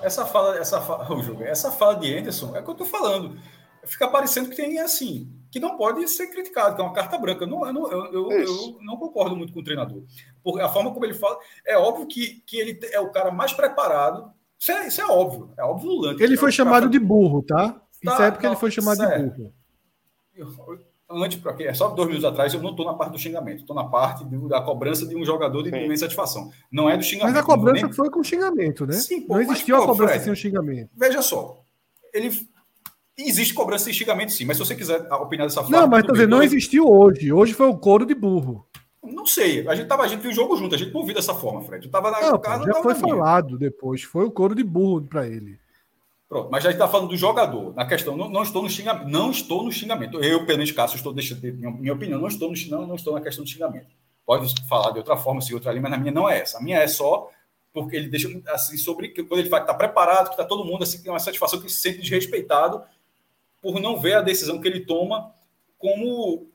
Essa 0.03 0.27
fala, 0.27 0.59
essa 0.59 0.81
fala, 0.81 1.07
essa 1.47 1.71
fala 1.71 1.97
de 1.97 2.17
Anderson 2.17 2.55
é 2.57 2.61
o 2.61 2.65
que 2.65 2.71
eu 2.71 2.75
tô 2.75 2.85
falando. 2.85 3.41
Fica 3.85 4.09
parecendo 4.09 4.51
que 4.51 4.57
tem 4.57 4.81
assim 4.81 5.33
que 5.51 5.61
não 5.61 5.77
pode 5.77 6.07
ser 6.09 6.27
criticado, 6.27 6.75
que 6.75 6.83
é 6.83 6.85
uma 6.85 6.93
carta 6.93 7.17
branca. 7.17 7.45
Eu 7.45 7.49
não, 7.49 7.67
eu, 7.67 7.73
não, 7.73 7.91
eu, 7.91 8.33
eu 8.33 8.79
não 8.83 8.97
concordo 8.97 9.37
muito 9.37 9.53
com 9.53 9.61
o 9.61 9.65
treinador. 9.65 10.03
Porque 10.43 10.61
a 10.61 10.69
forma 10.69 10.93
como 10.93 11.05
ele 11.05 11.15
fala, 11.15 11.39
é 11.65 11.79
óbvio 11.79 12.07
que, 12.07 12.43
que 12.45 12.59
ele 12.59 12.79
é 12.93 13.01
o 13.01 13.11
cara 13.11 13.31
mais 13.31 13.53
preparado. 13.53 14.35
Isso 14.59 14.73
é, 14.73 14.89
isso 14.89 15.01
é 15.01 15.07
óbvio, 15.07 15.51
é 15.59 15.63
óbvio. 15.63 16.23
Ele 16.23 16.37
foi 16.37 16.51
chamado 16.51 16.89
de 16.89 16.99
burro, 16.99 17.43
tá? 17.43 17.81
Isso 18.03 18.23
é 18.23 18.31
porque 18.31 18.47
ele 18.47 18.57
foi 18.57 18.71
chamado 18.71 18.99
de 18.99 19.23
burro. 19.23 19.53
Antes, 21.09 21.39
porque 21.39 21.63
é 21.63 21.73
só 21.73 21.89
dois 21.89 22.09
minutos 22.09 22.29
atrás, 22.29 22.53
eu 22.53 22.61
não 22.61 22.71
estou 22.71 22.85
na 22.85 22.95
parte 22.95 23.13
do 23.13 23.19
xingamento, 23.19 23.61
estou 23.61 23.77
na 23.77 23.85
parte 23.85 24.25
do, 24.25 24.49
da 24.49 24.61
cobrança 24.61 25.07
de 25.07 25.15
um 25.15 25.25
jogador 25.25 25.63
de 25.63 25.71
insatisfação. 25.87 26.51
Não 26.71 26.91
é 26.91 26.97
do 26.97 27.05
xingamento. 27.05 27.35
Mas 27.35 27.43
a 27.43 27.47
cobrança 27.47 27.87
nem... 27.87 27.95
foi 27.95 28.11
com 28.11 28.25
xingamento, 28.25 28.85
né? 28.85 28.95
Sim, 28.95 29.21
pô, 29.21 29.35
não 29.35 29.41
existiu 29.41 29.77
mas, 29.77 29.85
a 29.85 29.87
cobrança 29.87 30.13
Fred, 30.15 30.25
sem 30.25 30.33
o 30.33 30.37
xingamento. 30.37 30.91
Veja 30.97 31.23
só, 31.23 31.63
ele 32.13 32.31
Existe 33.19 33.55
cobrança 33.55 33.91
e 33.91 33.95
xingamento, 33.95 34.31
sim, 34.31 34.45
mas 34.45 34.59
se 34.59 34.65
você 34.65 34.75
quiser 34.75 35.11
opinar 35.11 35.47
dessa 35.47 35.63
forma. 35.63 35.81
Não, 35.81 35.89
mas 35.89 36.05
tá 36.05 36.13
dizendo, 36.13 36.31
não 36.31 36.43
existiu 36.43 36.87
hoje. 36.87 37.33
Hoje 37.33 37.55
foi 37.55 37.67
o 37.67 37.79
couro 37.79 38.05
de 38.05 38.15
burro. 38.15 38.67
Não 39.13 39.27
sei. 39.27 39.67
A 39.69 39.75
gente, 39.75 39.87
tava, 39.87 40.03
a 40.03 40.09
gente 40.09 40.21
viu 40.21 40.31
o 40.31 40.35
jogo 40.35 40.57
junto, 40.57 40.75
a 40.75 40.79
gente 40.79 40.93
não 40.93 41.05
viu 41.05 41.15
dessa 41.15 41.35
forma, 41.35 41.63
Fred. 41.63 41.85
Eu 41.85 41.91
tava 41.91 42.11
na 42.11 42.21
não, 42.21 42.39
casa. 42.39 42.65
Já 42.65 42.83
foi 42.83 42.95
falado 42.95 43.59
depois. 43.59 44.03
Foi 44.03 44.25
o 44.25 44.31
couro 44.31 44.55
de 44.55 44.65
burro 44.65 45.03
para 45.03 45.27
ele. 45.27 45.59
Pronto, 46.29 46.51
mas 46.51 46.65
já 46.65 46.71
está 46.71 46.89
falando 46.89 47.09
do 47.09 47.17
jogador. 47.17 47.73
Na 47.75 47.87
questão, 47.87 48.17
não, 48.17 48.29
não, 48.29 48.43
estou 48.43 48.63
no 48.63 48.69
xingamento. 48.69 49.09
Não 49.09 49.31
estou 49.31 49.63
no 49.63 49.71
xingamento. 49.71 50.21
Eu, 50.21 50.45
Pedro 50.45 50.75
Cássio, 50.75 50.97
estou 50.97 51.13
deixando 51.13 51.41
minha, 51.41 51.71
minha 51.71 51.93
opinião, 51.93 52.21
não 52.21 52.29
estou, 52.29 52.51
no, 52.51 52.57
não, 52.69 52.87
não 52.87 52.95
estou 52.97 53.15
na 53.15 53.21
questão 53.21 53.45
do 53.45 53.51
xingamento. 53.51 53.87
Pode 54.25 54.53
falar 54.69 54.91
de 54.91 54.99
outra 54.99 55.17
forma, 55.17 55.41
se 55.41 55.55
outra 55.55 55.71
ali, 55.71 55.79
mas 55.79 55.91
na 55.91 55.97
minha 55.97 56.11
não 56.11 56.29
é 56.29 56.41
essa. 56.41 56.59
A 56.59 56.61
minha 56.61 56.79
é 56.79 56.89
só 56.89 57.31
porque 57.73 57.95
ele 57.95 58.09
deixa 58.09 58.29
assim 58.49 58.77
sobre 58.77 59.11
que 59.11 59.23
quando 59.23 59.41
ele 59.41 59.51
fala 59.51 59.63
que 59.63 59.71
está 59.71 59.75
preparado, 59.77 60.29
que 60.29 60.33
está 60.33 60.45
todo 60.45 60.65
mundo 60.65 60.83
assim, 60.83 61.01
tem 61.01 61.13
uma 61.13 61.21
satisfação 61.21 61.61
que 61.61 61.69
se 61.71 61.79
sente 61.79 62.01
desrespeitado 62.01 62.83
por 63.61 63.79
não 63.81 64.01
ver 64.01 64.15
a 64.15 64.23
decisão 64.23 64.61
que 64.61 64.67
ele 64.67 64.81
toma 64.81 65.31
como 65.79 66.49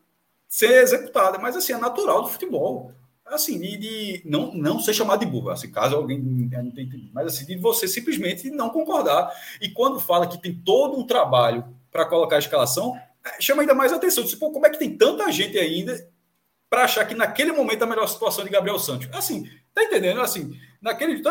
ser 0.52 0.84
executada. 0.84 1.40
Mas, 1.40 1.56
assim, 1.56 1.72
é 1.72 1.78
natural 1.78 2.22
do 2.24 2.28
futebol. 2.28 2.92
Assim, 3.26 3.58
de, 3.58 3.78
de 3.78 4.22
não, 4.26 4.54
não 4.54 4.80
ser 4.82 4.94
chamado 4.94 5.22
de 5.22 5.26
burro, 5.26 5.50
assim, 5.50 5.72
caso 5.72 5.96
alguém 5.96 6.20
não 6.20 6.50
tenha 6.50 6.62
entendido. 6.62 7.10
Mas, 7.14 7.28
assim, 7.28 7.46
de 7.46 7.56
você 7.56 7.88
simplesmente 7.88 8.52
não 8.52 8.70
concordar. 8.70 9.32
E 9.62 9.70
quando 9.70 10.02
fala 10.02 10.28
que 10.28 10.42
tem 10.42 10.54
todo 10.54 11.00
um 11.00 11.08
trabalho 11.08 11.64
para 11.90 12.06
colocar 12.06 12.36
a 12.36 12.40
escalação, 12.40 13.00
é, 13.26 13.42
chama 13.42 13.62
ainda 13.62 13.74
mais 13.74 13.94
atenção. 13.94 14.26
Tipo, 14.26 14.52
como 14.52 14.68
é 14.68 14.70
que 14.70 14.78
tem 14.78 14.98
tanta 14.98 15.32
gente 15.32 15.58
ainda 15.58 16.06
para 16.70 16.84
achar 16.84 17.06
que 17.06 17.16
naquele 17.16 17.54
momento 17.54 17.84
a 17.84 17.88
melhor 17.88 18.08
situação 18.08 18.44
de 18.44 18.50
Gabriel 18.50 18.78
Santos? 18.78 19.08
Assim, 19.14 19.50
tá 19.74 19.83
entendendo? 19.83 20.22
Assim, 20.22 20.51
naquele. 20.82 21.22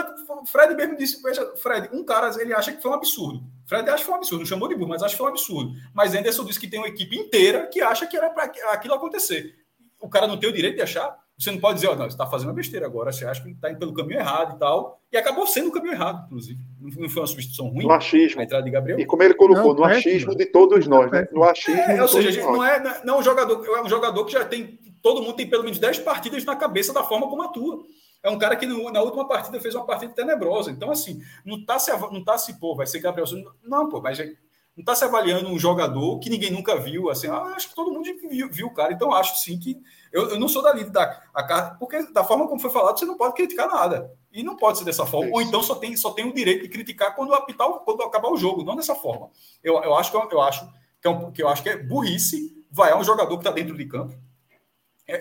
Fred 0.47 0.75
mesmo 0.75 0.97
disse, 0.97 1.23
veja, 1.23 1.45
Fred, 1.57 1.89
um 1.93 2.05
cara, 2.05 2.31
ele 2.41 2.55
acha 2.55 2.73
que 2.73 2.83
foi 2.83 2.91
um 2.91 2.95
absurdo. 2.95 3.43
Fred 3.67 3.89
acha 3.89 3.99
que 3.99 4.05
foi 4.05 4.15
um 4.15 4.19
absurdo, 4.19 4.41
não 4.41 4.47
chamou 4.47 4.69
de 4.69 4.75
burro, 4.75 4.89
mas 4.89 5.03
acha 5.03 5.13
que 5.13 5.19
foi 5.19 5.27
um 5.27 5.31
absurdo. 5.31 5.73
Mas 5.95 6.15
Anderson 6.15 6.45
disse 6.45 6.61
que 6.61 6.69
tem 6.69 6.81
uma 6.81 6.89
equipe 6.89 7.17
inteira 7.17 7.67
que 7.67 7.81
acha 7.81 8.07
que 8.07 8.17
era 8.17 8.31
para 8.31 8.45
aquilo 8.45 8.95
acontecer. 8.95 9.55
O 10.01 10.09
cara 10.09 10.27
não 10.27 10.39
tem 10.39 10.49
o 10.49 10.53
direito 10.53 10.77
de 10.77 10.83
achar. 10.83 11.19
Você 11.41 11.51
não 11.51 11.59
pode 11.59 11.77
dizer, 11.77 11.89
ó, 11.89 11.93
oh, 11.93 11.97
não, 11.97 12.05
você 12.05 12.11
está 12.11 12.27
fazendo 12.27 12.49
uma 12.49 12.55
besteira 12.55 12.85
agora, 12.85 13.11
você 13.11 13.25
acha 13.25 13.43
que 13.43 13.49
está 13.49 13.71
indo 13.71 13.79
pelo 13.79 13.95
caminho 13.95 14.21
errado 14.21 14.57
e 14.57 14.59
tal. 14.59 15.01
E 15.11 15.17
acabou 15.17 15.47
sendo 15.47 15.71
o 15.71 15.73
caminho 15.73 15.95
errado, 15.95 16.27
inclusive. 16.27 16.61
Não 16.79 17.09
foi 17.09 17.23
uma 17.23 17.27
substituição 17.27 17.69
ruim. 17.69 17.85
No 17.85 17.93
achismo. 17.93 18.43
A 18.43 18.45
entrada 18.45 18.63
de 18.63 18.71
Gabriel. 18.71 19.01
E 19.01 19.07
como 19.07 19.23
ele 19.23 19.33
colocou, 19.33 19.75
não, 19.75 19.81
no 19.81 19.85
achismo 19.85 20.37
de 20.37 20.45
todos 20.45 20.87
nós, 20.87 21.11
né? 21.11 21.27
No 21.33 21.43
achismo. 21.43 21.81
É, 21.81 22.03
ou 22.03 22.09
seja, 22.09 22.43
não 22.43 22.63
é, 22.63 23.03
não 23.05 23.15
é 23.15 23.19
um 23.21 23.23
jogador, 23.23 23.65
é 23.65 23.83
um 23.83 23.89
jogador 23.89 24.25
que 24.27 24.33
já 24.33 24.45
tem. 24.45 24.79
Todo 25.03 25.23
mundo 25.23 25.35
tem 25.35 25.49
pelo 25.49 25.65
menos 25.65 25.79
10 25.79 26.01
partidas 26.01 26.45
na 26.45 26.57
cabeça 26.57 26.93
da 26.93 27.03
forma 27.03 27.27
como 27.27 27.41
atua. 27.41 27.85
É 28.23 28.29
um 28.29 28.39
cara 28.39 28.55
que 28.57 28.67
no, 28.67 28.91
na 28.91 29.01
última 29.01 29.27
partida 29.27 29.61
fez 29.61 29.75
uma 29.75 29.87
partida 29.87 30.13
tenebrosa. 30.13 30.71
Então, 30.71 30.91
assim, 30.91 31.23
não 31.45 31.59
está 31.59 31.79
se, 31.79 31.91
não 31.91 32.23
tá 32.23 32.37
se, 32.37 32.59
pô, 32.59 32.75
vai 32.75 32.87
ser 32.87 33.01
Gabriel. 33.01 33.27
Não, 33.63 33.89
pô, 33.89 34.01
mas 34.01 34.19
não 34.19 34.81
está 34.81 34.95
se 34.95 35.05
avaliando 35.05 35.49
um 35.49 35.59
jogador 35.59 36.19
que 36.19 36.29
ninguém 36.29 36.51
nunca 36.51 36.77
viu. 36.77 37.09
Assim, 37.09 37.29
ah, 37.29 37.55
acho 37.57 37.71
que 37.71 37.75
todo 37.75 37.91
mundo 37.91 38.05
viu, 38.51 38.67
o 38.67 38.75
cara. 38.75 38.93
Então, 38.93 39.13
acho 39.13 39.39
sim 39.39 39.59
que. 39.59 39.81
Eu, 40.13 40.31
eu 40.31 40.41
não 40.41 40.49
sou 40.49 40.63
da 40.63 40.73
lida 40.73 40.91
da 40.91 41.23
a 41.33 41.43
carta, 41.43 41.77
porque 41.79 42.03
da 42.13 42.25
forma 42.25 42.47
como 42.47 42.61
foi 42.61 42.71
falado, 42.71 42.99
você 42.99 43.07
não 43.07 43.17
pode 43.17 43.35
criticar 43.35 43.69
nada. 43.69 44.13
E 44.33 44.43
não 44.43 44.57
pode 44.57 44.79
ser 44.79 44.85
dessa 44.85 45.07
forma. 45.07 45.31
É 45.31 45.33
Ou 45.33 45.41
então 45.41 45.63
só 45.63 45.75
tem, 45.77 45.97
só 45.97 46.11
tem 46.11 46.29
o 46.29 46.35
direito 46.35 46.63
de 46.63 46.69
criticar 46.69 47.15
quando 47.15 47.33
apitar, 47.33 47.69
quando 47.69 48.03
acabar 48.03 48.29
o 48.29 48.37
jogo, 48.37 48.65
não 48.65 48.77
dessa 48.77 48.95
forma. 48.95 49.31
Eu, 49.63 49.83
eu 49.83 49.95
acho 49.95 50.11
que 50.11 50.17
eu, 50.17 50.41
acho 50.41 50.69
que 51.01 51.09
é 51.09 51.11
um, 51.11 51.33
que 51.33 51.43
eu 51.43 51.49
acho 51.49 51.63
que 51.63 51.69
é 51.69 51.77
burrice 51.77 52.65
vaiar 52.71 52.99
um 52.99 53.05
jogador 53.05 53.37
que 53.39 53.41
está 53.41 53.51
dentro 53.51 53.77
de 53.77 53.87
campo 53.87 54.15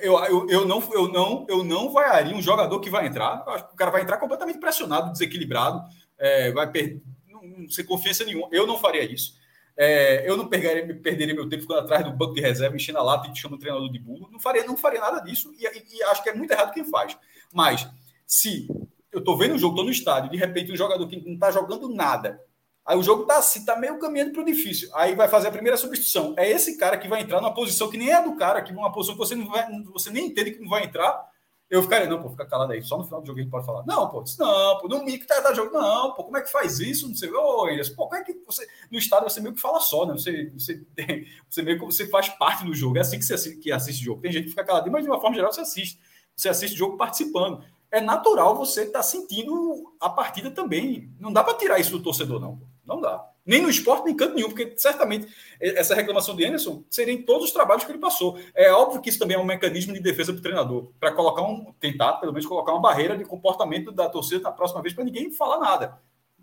eu, 0.02 0.18
eu, 0.26 0.50
eu, 0.50 0.68
não, 0.68 0.94
eu, 0.94 1.08
não, 1.08 1.46
eu 1.50 1.64
não 1.64 1.92
vaiaria 1.92 2.36
um 2.36 2.42
jogador 2.42 2.80
que 2.80 2.90
vai 2.90 3.08
entrar. 3.08 3.44
O 3.72 3.76
cara 3.76 3.92
vai 3.92 4.02
entrar 4.02 4.18
completamente 4.18 4.60
pressionado, 4.60 5.12
desequilibrado. 5.12 5.82
é, 6.18 6.52
vai 6.52 6.70
perder. 6.70 7.02
Não, 7.28 7.42
não 7.44 7.70
sem 7.70 7.86
confiança 7.86 8.24
nenhuma. 8.24 8.48
Eu 8.52 8.68
não 8.68 8.78
faria 8.78 9.04
isso. 9.04 9.38
É, 9.78 10.30
eu 10.30 10.36
não 10.36 10.48
perderia, 10.48 10.94
perderia 10.96 11.34
meu 11.34 11.48
tempo 11.48 11.62
ficando 11.62 11.80
atrás 11.80 12.04
do 12.04 12.12
banco 12.12 12.34
de 12.34 12.42
reserva, 12.42 12.76
enchendo 12.76 12.98
a 12.98 13.02
lata 13.02 13.32
e 13.32 13.36
chamando 13.36 13.58
o 13.58 13.62
treinador 13.62 13.90
de 13.90 13.98
burro. 13.98 14.30
Não 14.30 14.40
faria, 14.40 14.66
não 14.66 14.76
faria 14.76 15.00
nada 15.00 15.22
disso 15.22 15.54
e, 15.58 15.66
e, 15.66 15.98
e 15.98 16.04
acho 16.04 16.22
que 16.22 16.30
é 16.30 16.36
muito 16.36 16.52
errado 16.52 16.74
quem 16.74 16.84
faz. 16.84 17.18
Mas 17.54 17.90
se 18.28 18.68
eu 19.10 19.20
estou 19.20 19.38
vendo 19.38 19.56
o 19.56 19.58
jogo, 19.58 19.76
estou 19.76 19.86
no 19.86 19.92
estádio, 19.92 20.30
de 20.30 20.38
repente 20.38 20.72
um 20.72 20.76
jogador 20.76 21.08
que 21.08 21.16
não 21.26 21.34
está 21.34 21.50
jogando 21.50 21.88
nada, 21.88 22.44
aí 22.86 22.98
o 22.98 23.04
jogo 23.04 23.24
está 23.24 23.38
assim, 23.38 23.60
está 23.60 23.76
meio 23.76 24.00
caminhando 24.00 24.32
para 24.32 24.42
o 24.42 24.46
difícil, 24.46 24.90
aí 24.94 25.16
vai 25.16 25.28
fazer 25.28 25.48
a 25.48 25.52
primeira 25.52 25.78
substituição. 25.78 26.34
É 26.38 26.50
esse 26.50 26.78
cara 26.78 26.98
que 26.98 27.08
vai 27.08 27.22
entrar 27.22 27.40
numa 27.42 27.54
posição 27.54 27.90
que 27.90 27.98
nem 27.98 28.12
é 28.12 28.22
do 28.22 28.36
cara, 28.36 28.62
que 28.62 28.72
uma 28.72 28.92
posição 28.92 29.16
que 29.16 29.20
você, 29.20 29.36
não 29.36 29.48
vai, 29.48 29.68
você 29.94 30.10
nem 30.10 30.28
entende 30.28 30.52
que 30.52 30.62
não 30.62 30.70
vai 30.70 30.84
entrar. 30.84 31.30
Eu 31.70 31.84
ficaria, 31.84 32.10
não, 32.10 32.20
pô, 32.20 32.32
fica 32.32 32.48
calado 32.48 32.74
aí, 32.74 32.82
só 32.82 32.98
no 32.98 33.04
final 33.04 33.22
do 33.22 33.28
jogo 33.28 33.40
gente 33.40 33.52
pode 33.52 33.64
falar. 33.64 33.86
Não, 33.86 34.10
pô, 34.10 34.24
não, 34.40 34.80
pô, 34.80 34.88
no 34.88 35.06
mico 35.06 35.28
tá, 35.28 35.40
tá 35.40 35.54
jogando. 35.54 35.80
Não, 35.80 36.16
pô, 36.16 36.24
como 36.24 36.36
é 36.38 36.42
que 36.42 36.52
faz 36.52 36.80
isso? 36.80 37.08
Não 37.08 37.14
sei, 37.14 37.32
ô, 37.32 37.68
Elias, 37.68 37.90
pô, 37.90 38.08
como 38.08 38.20
é 38.20 38.24
que 38.24 38.34
você. 38.44 38.68
No 38.90 38.98
estádio 38.98 39.30
você 39.30 39.40
meio 39.40 39.54
que 39.54 39.62
fala 39.62 39.80
só, 39.80 40.04
né? 40.08 40.14
Você, 40.14 40.50
você, 40.50 40.84
você 41.48 41.62
meio 41.62 41.78
que 41.78 41.86
você 41.86 42.08
faz 42.08 42.28
parte 42.28 42.66
do 42.66 42.74
jogo. 42.74 42.98
É 42.98 43.02
assim 43.02 43.20
que 43.20 43.26
você 43.26 43.36
assiste, 43.36 43.60
que 43.60 43.72
assiste 43.72 44.02
o 44.02 44.06
jogo. 44.06 44.22
Tem 44.22 44.32
gente 44.32 44.46
que 44.46 44.50
fica 44.50 44.64
calado, 44.64 44.90
mas 44.90 45.04
de 45.04 45.10
uma 45.12 45.22
forma 45.22 45.36
geral 45.36 45.54
você 45.54 45.62
assiste. 45.62 46.00
Você 46.36 46.50
assiste 46.50 46.74
o 46.74 46.78
jogo 46.78 46.98
participando 46.98 47.64
é 47.92 48.00
natural 48.00 48.56
você 48.56 48.82
estar 48.82 49.00
tá 49.00 49.04
sentindo 49.04 49.94
a 50.00 50.10
partida 50.10 50.52
também. 50.52 51.12
Não 51.20 51.34
dá 51.34 51.44
para 51.44 51.58
tirar 51.58 51.80
isso 51.80 51.92
do 51.92 52.04
torcedor, 52.04 52.40
não. 52.40 52.62
Não 52.86 53.00
dá. 53.00 53.24
Nem 53.46 53.62
no 53.62 53.70
esporte, 53.70 54.06
nem 54.06 54.14
em 54.14 54.18
canto 54.18 54.36
nenhum, 54.36 54.50
porque 54.50 54.74
certamente 54.78 55.28
essa 55.60 55.96
reclamação 55.96 56.36
de 56.36 56.46
Anderson 56.46 56.84
seria 56.90 57.14
em 57.14 57.22
todos 57.22 57.46
os 57.46 57.52
trabalhos 57.52 57.84
que 57.84 57.92
ele 57.92 58.00
passou. 58.00 58.40
É 58.54 58.72
óbvio 58.72 59.02
que 59.02 59.10
isso 59.10 59.20
também 59.20 59.38
é 59.38 59.40
um 59.40 59.46
mecanismo 59.46 59.94
de 59.94 60.00
defesa 60.00 60.32
para 60.32 60.40
o 60.40 60.44
treinador, 60.44 60.92
para 61.00 61.12
colocar 61.12 61.42
um, 61.44 61.74
tentar, 61.80 62.14
pelo 62.14 62.32
menos, 62.32 62.48
colocar 62.48 62.72
uma 62.72 62.82
barreira 62.82 63.18
de 63.18 63.26
comportamento 63.26 63.92
da 63.92 64.08
torcida 64.10 64.42
na 64.42 64.52
próxima 64.52 64.82
vez 64.82 64.94
para 64.94 65.04
ninguém 65.04 65.32
falar 65.32 65.60
nada. 65.60 66.00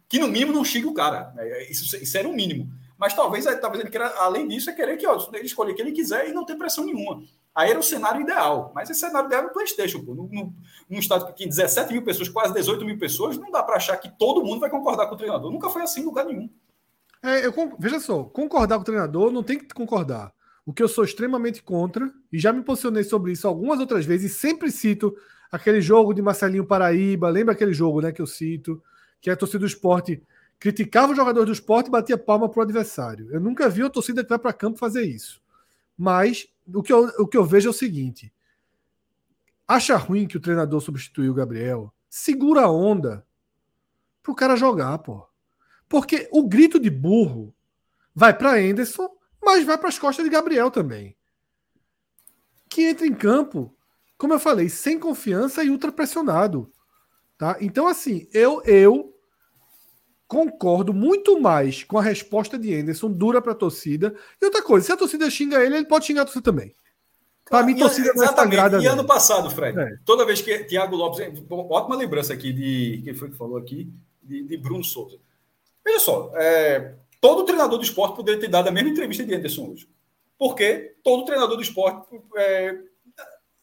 Que 0.08 0.18
no 0.18 0.28
mínimo 0.28 0.52
não 0.52 0.64
xingue 0.64 0.86
o 0.86 0.94
cara. 0.94 1.32
É, 1.38 1.70
isso, 1.70 1.96
isso 1.96 2.16
era 2.16 2.28
o 2.28 2.30
um 2.30 2.34
mínimo. 2.34 2.72
Mas 2.98 3.14
talvez, 3.14 3.44
talvez 3.60 3.80
ele 3.80 3.90
queira, 3.90 4.08
além 4.18 4.48
disso, 4.48 4.70
é 4.70 4.72
querer 4.72 4.96
que 4.96 5.06
ó, 5.06 5.28
ele 5.32 5.44
escolher 5.44 5.72
o 5.72 5.74
que 5.74 5.82
ele 5.82 5.92
quiser 5.92 6.28
e 6.28 6.32
não 6.32 6.44
ter 6.44 6.56
pressão 6.56 6.84
nenhuma. 6.84 7.22
Aí 7.54 7.70
era 7.70 7.78
o 7.78 7.82
cenário 7.82 8.20
ideal. 8.20 8.72
Mas 8.74 8.90
esse 8.90 9.00
cenário 9.00 9.26
ideal 9.26 9.42
é 9.42 9.46
no 9.46 9.52
PlayStation. 9.52 10.02
Pô. 10.02 10.14
No, 10.14 10.28
no, 10.28 10.54
num 10.88 10.98
estado 10.98 11.26
que 11.26 11.36
tem 11.36 11.48
17 11.48 11.92
mil 11.92 12.02
pessoas, 12.02 12.28
quase 12.28 12.54
18 12.54 12.84
mil 12.84 12.98
pessoas, 12.98 13.36
não 13.36 13.50
dá 13.50 13.62
para 13.62 13.76
achar 13.76 13.96
que 13.96 14.10
todo 14.18 14.44
mundo 14.44 14.60
vai 14.60 14.70
concordar 14.70 15.06
com 15.06 15.14
o 15.14 15.18
treinador. 15.18 15.50
Nunca 15.50 15.68
foi 15.68 15.82
assim 15.82 16.02
em 16.02 16.04
lugar 16.04 16.24
nenhum. 16.24 16.50
É, 17.22 17.46
eu, 17.46 17.52
veja 17.78 17.98
só, 17.98 18.24
concordar 18.24 18.76
com 18.76 18.82
o 18.82 18.84
treinador 18.84 19.32
não 19.32 19.42
tem 19.42 19.58
que 19.58 19.74
concordar. 19.74 20.32
O 20.64 20.72
que 20.72 20.82
eu 20.82 20.88
sou 20.88 21.04
extremamente 21.04 21.62
contra, 21.62 22.12
e 22.32 22.38
já 22.38 22.52
me 22.52 22.62
posicionei 22.62 23.04
sobre 23.04 23.32
isso 23.32 23.46
algumas 23.46 23.78
outras 23.78 24.04
vezes, 24.04 24.32
e 24.32 24.34
sempre 24.34 24.70
cito 24.70 25.16
aquele 25.50 25.80
jogo 25.80 26.12
de 26.12 26.20
Marcelinho 26.20 26.66
Paraíba, 26.66 27.28
lembra 27.28 27.52
aquele 27.52 27.72
jogo 27.72 28.00
né, 28.00 28.12
que 28.12 28.20
eu 28.20 28.26
cito, 28.26 28.82
que 29.20 29.30
a 29.30 29.36
torcida 29.36 29.60
do 29.60 29.66
esporte 29.66 30.22
criticava 30.58 31.12
o 31.12 31.16
jogador 31.16 31.44
do 31.44 31.52
esporte 31.52 31.88
e 31.88 31.90
batia 31.90 32.18
palma 32.18 32.48
para 32.48 32.60
o 32.60 32.62
adversário. 32.62 33.30
Eu 33.30 33.40
nunca 33.40 33.68
vi 33.68 33.82
uma 33.82 33.90
torcida 33.90 34.22
que 34.22 34.28
vai 34.28 34.38
para 34.38 34.52
campo 34.52 34.78
fazer 34.78 35.04
isso. 35.04 35.42
Mas 35.96 36.48
o 36.72 36.82
que, 36.82 36.92
eu, 36.92 37.04
o 37.18 37.26
que 37.26 37.36
eu 37.36 37.44
vejo 37.44 37.68
é 37.68 37.70
o 37.70 37.74
seguinte: 37.74 38.32
acha 39.66 39.96
ruim 39.96 40.26
que 40.26 40.36
o 40.36 40.40
treinador 40.40 40.80
substituiu 40.80 41.32
o 41.32 41.34
Gabriel? 41.34 41.92
Segura 42.08 42.62
a 42.62 42.70
onda 42.70 43.26
pro 44.22 44.34
cara 44.34 44.56
jogar, 44.56 44.98
pô. 44.98 45.26
Porque 45.88 46.28
o 46.32 46.46
grito 46.48 46.80
de 46.80 46.90
burro 46.90 47.54
vai 48.14 48.36
para 48.36 48.58
Anderson, 48.58 49.08
mas 49.42 49.64
vai 49.64 49.78
para 49.78 49.88
as 49.88 49.98
costas 49.98 50.24
de 50.24 50.30
Gabriel 50.30 50.70
também. 50.70 51.16
Que 52.68 52.82
entra 52.82 53.06
em 53.06 53.14
campo, 53.14 53.76
como 54.18 54.32
eu 54.32 54.40
falei, 54.40 54.68
sem 54.68 54.98
confiança 54.98 55.62
e 55.62 55.70
ultra 55.70 55.92
pressionado. 55.92 56.72
Tá? 57.38 57.56
Então, 57.60 57.86
assim, 57.86 58.26
eu, 58.32 58.62
eu 58.64 59.15
concordo 60.26 60.92
muito 60.92 61.40
mais 61.40 61.84
com 61.84 61.98
a 61.98 62.02
resposta 62.02 62.58
de 62.58 62.74
Anderson, 62.74 63.10
dura 63.10 63.40
para 63.40 63.52
a 63.52 63.56
torcida. 63.56 64.14
E 64.40 64.44
outra 64.44 64.62
coisa, 64.62 64.86
se 64.86 64.92
a 64.92 64.96
torcida 64.96 65.30
xinga 65.30 65.64
ele, 65.64 65.76
ele 65.76 65.86
pode 65.86 66.06
xingar 66.06 66.22
a 66.22 66.24
torcida 66.24 66.44
também. 66.44 66.74
Para 67.48 67.64
mim, 67.64 67.76
torcida 67.76 68.10
é 68.10 68.26
sagrada. 68.26 68.82
E 68.82 68.86
ano 68.86 69.04
passado, 69.04 69.48
Fred, 69.50 69.78
é. 69.78 69.96
toda 70.04 70.26
vez 70.26 70.42
que 70.42 70.64
Thiago 70.64 70.96
Lopes. 70.96 71.42
Ótima 71.48 71.96
lembrança 71.96 72.32
aqui 72.32 72.52
de. 72.52 73.02
Quem 73.04 73.14
foi 73.14 73.30
que 73.30 73.36
falou 73.36 73.56
aqui? 73.56 73.92
De, 74.20 74.42
de 74.42 74.56
Bruno 74.56 74.82
Souza. 74.82 75.18
Veja 75.84 76.00
só, 76.00 76.32
é, 76.34 76.94
todo 77.20 77.44
treinador 77.44 77.78
do 77.78 77.84
esporte 77.84 78.16
poderia 78.16 78.40
ter 78.40 78.48
dado 78.48 78.68
a 78.68 78.72
mesma 78.72 78.90
entrevista 78.90 79.24
de 79.24 79.32
Anderson 79.32 79.70
hoje. 79.70 79.88
Porque 80.36 80.96
todo 81.04 81.24
treinador 81.24 81.56
do 81.56 81.62
esporte. 81.62 82.08
É, 82.36 82.76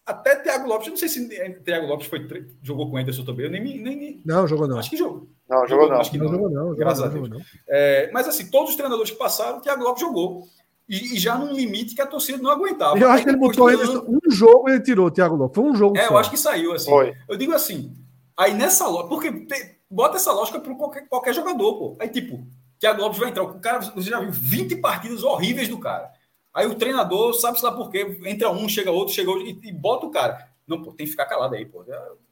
até 0.05 0.37
Thiago 0.37 0.67
Lopes, 0.67 0.87
não 0.87 0.97
sei 0.97 1.09
se 1.09 1.27
Thiago 1.63 1.87
Lopes 1.87 2.07
foi, 2.07 2.25
jogou 2.61 2.89
com 2.89 2.97
Anderson 2.97 3.25
também. 3.25 3.45
Eu 3.45 3.51
nem, 3.51 3.61
nem, 3.61 3.95
nem, 3.95 4.21
não, 4.25 4.47
jogou 4.47 4.67
não. 4.67 4.77
Acho 4.77 4.89
que 4.89 4.97
jogou. 4.97 5.27
Não, 5.53 5.67
jogou 5.67 5.89
não. 5.89 5.99
Acho 5.99 6.11
que 6.11 6.17
não, 6.17 6.25
não 6.25 6.33
jogou 6.33 6.49
não. 6.49 6.75
Graças 6.75 7.11
jogou, 7.11 7.27
a 7.27 7.29
Deus. 7.29 7.43
É, 7.67 8.09
mas 8.11 8.27
assim, 8.27 8.49
todos 8.49 8.71
os 8.71 8.75
treinadores 8.75 9.11
que 9.11 9.17
passaram, 9.17 9.61
Thiago 9.61 9.83
Lopes 9.83 10.01
jogou. 10.01 10.47
E, 10.87 11.15
e, 11.15 11.19
já 11.19 11.37
num 11.37 11.53
limite 11.53 11.95
que 11.95 12.01
a 12.01 12.07
torcida 12.07 12.37
não 12.37 12.51
aguentava. 12.51 12.97
Eu 12.97 13.09
acho 13.09 13.23
que 13.23 13.29
ele 13.29 13.37
botou 13.37 13.67
ano... 13.67 14.05
um 14.09 14.31
jogo 14.31 14.69
ele 14.69 14.81
tirou 14.81 15.07
o 15.07 15.11
Thiago 15.11 15.35
Lopes. 15.35 15.55
Foi 15.55 15.63
um 15.63 15.75
jogo. 15.75 15.97
É, 15.97 16.07
só. 16.07 16.13
eu 16.13 16.17
acho 16.17 16.29
que 16.29 16.37
saiu 16.37 16.73
assim. 16.73 16.89
Foi. 16.89 17.13
Eu 17.29 17.37
digo 17.37 17.53
assim, 17.53 17.93
aí 18.35 18.53
nessa 18.53 18.87
lógica, 18.87 19.09
porque 19.09 19.31
te, 19.45 19.77
bota 19.89 20.17
essa 20.17 20.31
lógica 20.31 20.59
para 20.59 20.75
qualquer, 20.75 21.07
qualquer 21.07 21.33
jogador, 21.33 21.77
pô. 21.77 21.97
Aí 21.99 22.09
tipo, 22.09 22.45
Thiago 22.79 23.01
Lopes 23.01 23.17
vai 23.17 23.29
entrar. 23.29 23.43
O 23.43 23.59
cara, 23.59 23.79
você 23.79 24.09
já 24.09 24.19
viu 24.19 24.31
20 24.31 24.75
partidas 24.77 25.23
horríveis 25.23 25.69
do 25.69 25.79
cara. 25.79 26.11
Aí 26.53 26.67
o 26.67 26.75
treinador, 26.75 27.33
sabe-se 27.33 27.63
lá 27.63 27.71
por 27.71 27.89
quê, 27.89 28.19
entra 28.25 28.51
um, 28.51 28.69
chega 28.69 28.91
outro, 28.91 29.13
chega 29.13 29.31
outro, 29.31 29.47
e, 29.47 29.59
e, 29.63 29.71
bota 29.71 30.05
o 30.05 30.11
cara. 30.11 30.47
Não, 30.67 30.81
pô, 30.81 30.91
tem 30.91 31.05
que 31.05 31.11
ficar 31.11 31.25
calado 31.25 31.55
aí, 31.55 31.65
pô. 31.65 31.83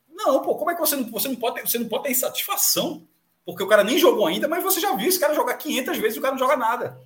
Não, 0.09 0.41
pô, 0.41 0.55
como 0.55 0.69
é 0.69 0.75
que 0.75 0.79
você 0.79 0.95
não, 0.95 1.09
você 1.09 1.27
não, 1.27 1.35
pode, 1.35 1.55
ter, 1.55 1.67
você 1.67 1.79
não 1.79 1.87
pode 1.87 2.03
ter 2.03 2.11
insatisfação? 2.11 3.07
Porque 3.45 3.63
o 3.63 3.67
cara 3.67 3.83
nem 3.83 3.97
jogou 3.97 4.27
ainda, 4.27 4.47
mas 4.47 4.63
você 4.63 4.79
já 4.79 4.95
viu 4.95 5.07
esse 5.07 5.19
cara 5.19 5.33
jogar 5.33 5.55
500 5.55 5.97
vezes 5.97 6.15
e 6.15 6.19
o 6.19 6.21
cara 6.21 6.33
não 6.33 6.39
joga 6.39 6.55
nada. 6.55 6.99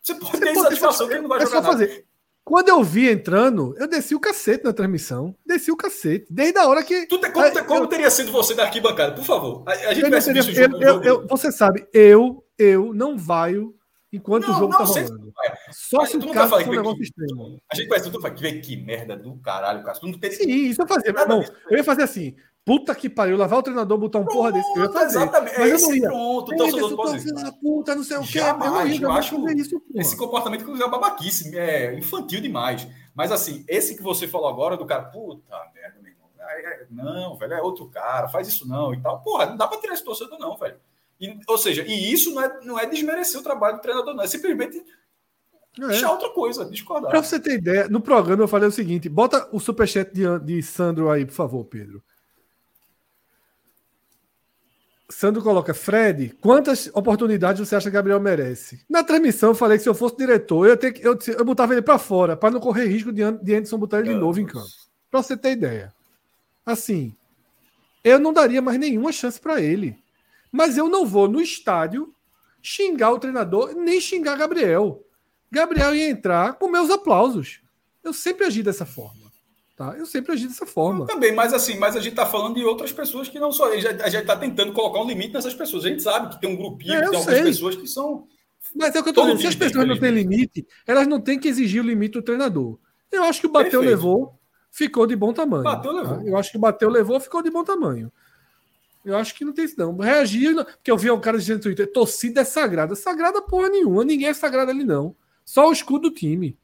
Você 0.00 0.14
pode 0.14 0.32
você 0.32 0.38
ter 0.38 0.52
pode 0.52 0.60
satisfação 0.62 1.06
que 1.06 1.14
ele 1.14 1.22
não 1.22 1.28
vai 1.28 1.42
é 1.42 1.46
jogar 1.46 1.62
fazer. 1.62 2.06
Quando 2.44 2.68
eu 2.68 2.84
vi 2.84 3.08
entrando, 3.08 3.74
eu 3.78 3.88
desci 3.88 4.14
o 4.14 4.20
cacete 4.20 4.64
na 4.64 4.72
transmissão. 4.72 5.34
Desci 5.46 5.72
o 5.72 5.76
cacete. 5.76 6.26
Desde 6.28 6.58
a 6.58 6.68
hora 6.68 6.84
que. 6.84 7.06
Tu 7.06 7.18
te, 7.18 7.30
como, 7.30 7.64
como 7.64 7.84
eu, 7.84 7.86
teria 7.86 8.10
sido 8.10 8.30
você 8.30 8.54
da 8.54 8.64
arquibancada? 8.64 9.14
Por 9.14 9.24
favor. 9.24 9.62
A, 9.66 9.72
a 9.72 9.94
gente 9.94 10.10
vai 10.10 10.20
teria, 10.20 10.42
eu, 10.62 10.80
eu, 10.80 11.02
eu, 11.02 11.26
Você 11.26 11.50
sabe, 11.50 11.88
eu, 11.90 12.44
eu 12.58 12.92
não 12.92 13.16
vaio 13.16 13.74
enquanto 14.12 14.46
não, 14.46 14.54
o 14.54 14.58
jogo 14.58 14.72
não, 14.72 14.78
tá 14.78 14.84
rolando. 14.84 15.32
Só 15.72 16.04
se 16.04 16.18
o 16.18 16.32
cara 16.32 16.48
for 16.48 16.68
um 16.68 16.70
negócio 16.70 17.02
extremo. 17.02 17.58
A 17.72 17.74
gente 17.74 17.88
vai 17.88 18.00
tudo 18.02 18.20
vai 18.20 18.34
que, 18.34 18.52
que 18.60 18.76
merda 18.76 19.16
do 19.16 19.36
caralho, 19.38 19.82
cara. 19.82 19.98
Tu 19.98 20.06
não 20.06 20.18
teria... 20.18 20.36
Sim, 20.36 20.66
isso 20.66 20.82
eu 20.82 20.86
fazia. 20.86 21.12
Não, 21.26 21.42
eu 21.70 21.78
ia 21.78 21.84
fazer 21.84 22.02
assim. 22.02 22.36
Puta 22.64 22.94
que 22.94 23.10
pariu, 23.10 23.36
lavar 23.36 23.58
o 23.58 23.62
treinador, 23.62 23.98
botar 23.98 24.20
um 24.20 24.24
pronto, 24.24 24.36
porra 24.36 24.52
desse. 24.52 24.68
Eu 24.74 24.84
ia 24.84 24.90
fazer. 24.90 25.18
Exatamente. 25.18 25.58
Mas 25.58 25.70
é 25.70 25.74
eu 25.74 25.80
não 25.80 25.94
ia. 25.94 26.08
Pronto, 26.08 26.56
torcedor 26.56 27.52
puta, 27.60 27.94
não 27.94 28.02
sei 28.02 28.16
o 28.16 28.20
quê. 28.22 28.38
Jamais, 28.38 28.96
eu, 28.96 29.02
eu 29.02 29.12
acho 29.12 29.50
isso, 29.50 29.82
esse 29.94 30.16
comportamento 30.16 30.64
que 30.64 30.82
é 30.82 30.88
babaquice, 30.88 31.56
é 31.58 31.94
infantil 31.94 32.40
demais. 32.40 32.88
Mas 33.14 33.30
assim, 33.30 33.64
esse 33.68 33.94
que 33.94 34.02
você 34.02 34.26
falou 34.26 34.48
agora 34.48 34.78
do 34.78 34.86
cara, 34.86 35.04
puta 35.04 35.54
merda, 35.74 35.98
meu 36.00 36.10
irmão. 36.10 36.24
É, 36.40 36.86
não, 36.90 37.36
velho, 37.36 37.52
é 37.52 37.60
outro 37.60 37.86
cara, 37.90 38.28
faz 38.28 38.48
isso 38.48 38.66
não 38.66 38.94
e 38.94 39.00
tal. 39.00 39.20
Porra, 39.20 39.46
não 39.46 39.56
dá 39.58 39.66
pra 39.66 39.78
tirar 39.78 39.92
esse 39.92 40.04
torcedor, 40.04 40.38
não, 40.38 40.56
velho. 40.56 40.76
E, 41.20 41.38
ou 41.46 41.58
seja, 41.58 41.84
e 41.86 42.12
isso 42.12 42.34
não 42.34 42.42
é, 42.42 42.60
não 42.62 42.78
é 42.78 42.86
desmerecer 42.86 43.38
o 43.38 43.44
trabalho 43.44 43.76
do 43.76 43.82
treinador, 43.82 44.14
não. 44.14 44.24
É 44.24 44.26
simplesmente 44.26 44.82
é. 45.80 45.86
deixar 45.86 46.10
outra 46.10 46.30
coisa, 46.30 46.64
discordar. 46.64 47.10
Pra 47.10 47.22
você 47.22 47.38
ter 47.38 47.58
ideia, 47.58 47.88
no 47.88 48.00
programa 48.00 48.42
eu 48.42 48.48
falei 48.48 48.68
o 48.70 48.72
seguinte: 48.72 49.06
bota 49.06 49.48
o 49.52 49.60
superchat 49.60 50.10
de, 50.14 50.22
de 50.40 50.62
Sandro 50.62 51.10
aí, 51.10 51.26
por 51.26 51.34
favor, 51.34 51.62
Pedro. 51.66 52.02
Sandro 55.14 55.40
coloca, 55.42 55.72
Fred, 55.72 56.36
quantas 56.40 56.90
oportunidades 56.92 57.66
você 57.66 57.76
acha 57.76 57.88
que 57.88 57.94
Gabriel 57.94 58.18
merece? 58.18 58.84
Na 58.90 59.04
transmissão 59.04 59.50
eu 59.50 59.54
falei 59.54 59.78
que 59.78 59.84
se 59.84 59.88
eu 59.88 59.94
fosse 59.94 60.16
diretor, 60.16 60.66
eu, 60.66 60.76
que, 60.76 61.00
eu, 61.06 61.16
eu 61.38 61.44
botava 61.44 61.72
ele 61.72 61.82
para 61.82 62.00
fora, 62.00 62.36
para 62.36 62.50
não 62.50 62.58
correr 62.58 62.86
risco 62.86 63.12
de, 63.12 63.22
de 63.30 63.54
Anderson 63.54 63.78
botar 63.78 64.00
ele 64.00 64.12
de 64.12 64.16
novo 64.16 64.40
em 64.40 64.44
campo. 64.44 64.66
Para 65.08 65.22
você 65.22 65.36
ter 65.36 65.52
ideia. 65.52 65.94
Assim, 66.66 67.14
eu 68.02 68.18
não 68.18 68.32
daria 68.32 68.60
mais 68.60 68.76
nenhuma 68.76 69.12
chance 69.12 69.40
para 69.40 69.60
ele. 69.60 69.96
Mas 70.50 70.76
eu 70.76 70.88
não 70.88 71.06
vou 71.06 71.28
no 71.28 71.40
estádio 71.40 72.12
xingar 72.60 73.12
o 73.12 73.18
treinador, 73.18 73.72
nem 73.72 74.00
xingar 74.00 74.36
Gabriel. 74.36 75.06
Gabriel 75.48 75.94
ia 75.94 76.10
entrar 76.10 76.54
com 76.54 76.68
meus 76.68 76.90
aplausos. 76.90 77.60
Eu 78.02 78.12
sempre 78.12 78.46
agi 78.46 78.64
dessa 78.64 78.84
forma. 78.84 79.23
Tá? 79.76 79.96
Eu 79.98 80.06
sempre 80.06 80.32
agi 80.32 80.46
dessa 80.46 80.64
forma. 80.64 81.00
Eu 81.00 81.06
também, 81.06 81.34
mas 81.34 81.52
assim, 81.52 81.76
mas 81.76 81.96
a 81.96 82.00
gente 82.00 82.12
está 82.12 82.24
falando 82.24 82.54
de 82.54 82.64
outras 82.64 82.92
pessoas 82.92 83.28
que 83.28 83.40
não 83.40 83.50
só. 83.50 83.72
A 83.72 83.76
gente 83.76 84.20
está 84.20 84.36
tentando 84.36 84.72
colocar 84.72 85.00
um 85.00 85.06
limite 85.06 85.34
nessas 85.34 85.52
pessoas. 85.52 85.84
A 85.84 85.88
gente 85.88 86.02
sabe 86.02 86.32
que 86.32 86.40
tem 86.40 86.48
um 86.48 86.56
grupinho, 86.56 86.94
é, 86.94 87.08
tem 87.08 87.18
algumas 87.18 87.40
pessoas 87.40 87.74
que 87.74 87.86
são. 87.88 88.26
Mas 88.74 88.94
é 88.94 89.00
o 89.00 89.02
que 89.02 89.08
eu 89.08 89.10
estou 89.10 89.24
dizendo. 89.24 89.40
Se 89.40 89.46
as 89.48 89.56
pessoas 89.56 89.88
não 89.88 89.98
têm 89.98 90.12
limite, 90.12 90.64
elas 90.86 91.08
não 91.08 91.20
têm 91.20 91.40
que 91.40 91.48
exigir 91.48 91.82
o 91.82 91.86
limite 91.86 92.12
do 92.12 92.22
treinador. 92.22 92.78
Eu 93.10 93.24
acho 93.24 93.40
que 93.40 93.46
o 93.46 93.50
bateu, 93.50 93.80
Perfeito. 93.80 93.90
levou, 93.90 94.38
ficou 94.70 95.06
de 95.08 95.16
bom 95.16 95.32
tamanho. 95.32 95.64
Bateu, 95.64 95.92
tá? 95.92 96.00
levou. 96.02 96.22
Eu 96.22 96.36
acho 96.36 96.52
que 96.52 96.58
bateu, 96.58 96.88
levou, 96.88 97.18
ficou 97.18 97.42
de 97.42 97.50
bom 97.50 97.64
tamanho. 97.64 98.12
Eu 99.04 99.16
acho 99.16 99.34
que 99.34 99.44
não 99.44 99.52
tem 99.52 99.64
isso, 99.64 99.74
não. 99.76 99.96
Reagir, 99.96 100.54
porque 100.54 100.90
eu 100.90 100.96
vi 100.96 101.10
um 101.10 101.20
cara 101.20 101.36
dizendo 101.36 101.56
no 101.56 101.62
Twitter: 101.64 101.92
torcida 101.92 102.42
é 102.42 102.44
sagrada. 102.44 102.94
Sagrada 102.94 103.42
porra 103.42 103.68
nenhuma, 103.68 104.04
ninguém 104.04 104.28
é 104.28 104.34
sagrado 104.34 104.70
ali, 104.70 104.84
não. 104.84 105.16
Só 105.44 105.68
o 105.68 105.72
escudo 105.72 106.08
do 106.08 106.14
time. 106.14 106.56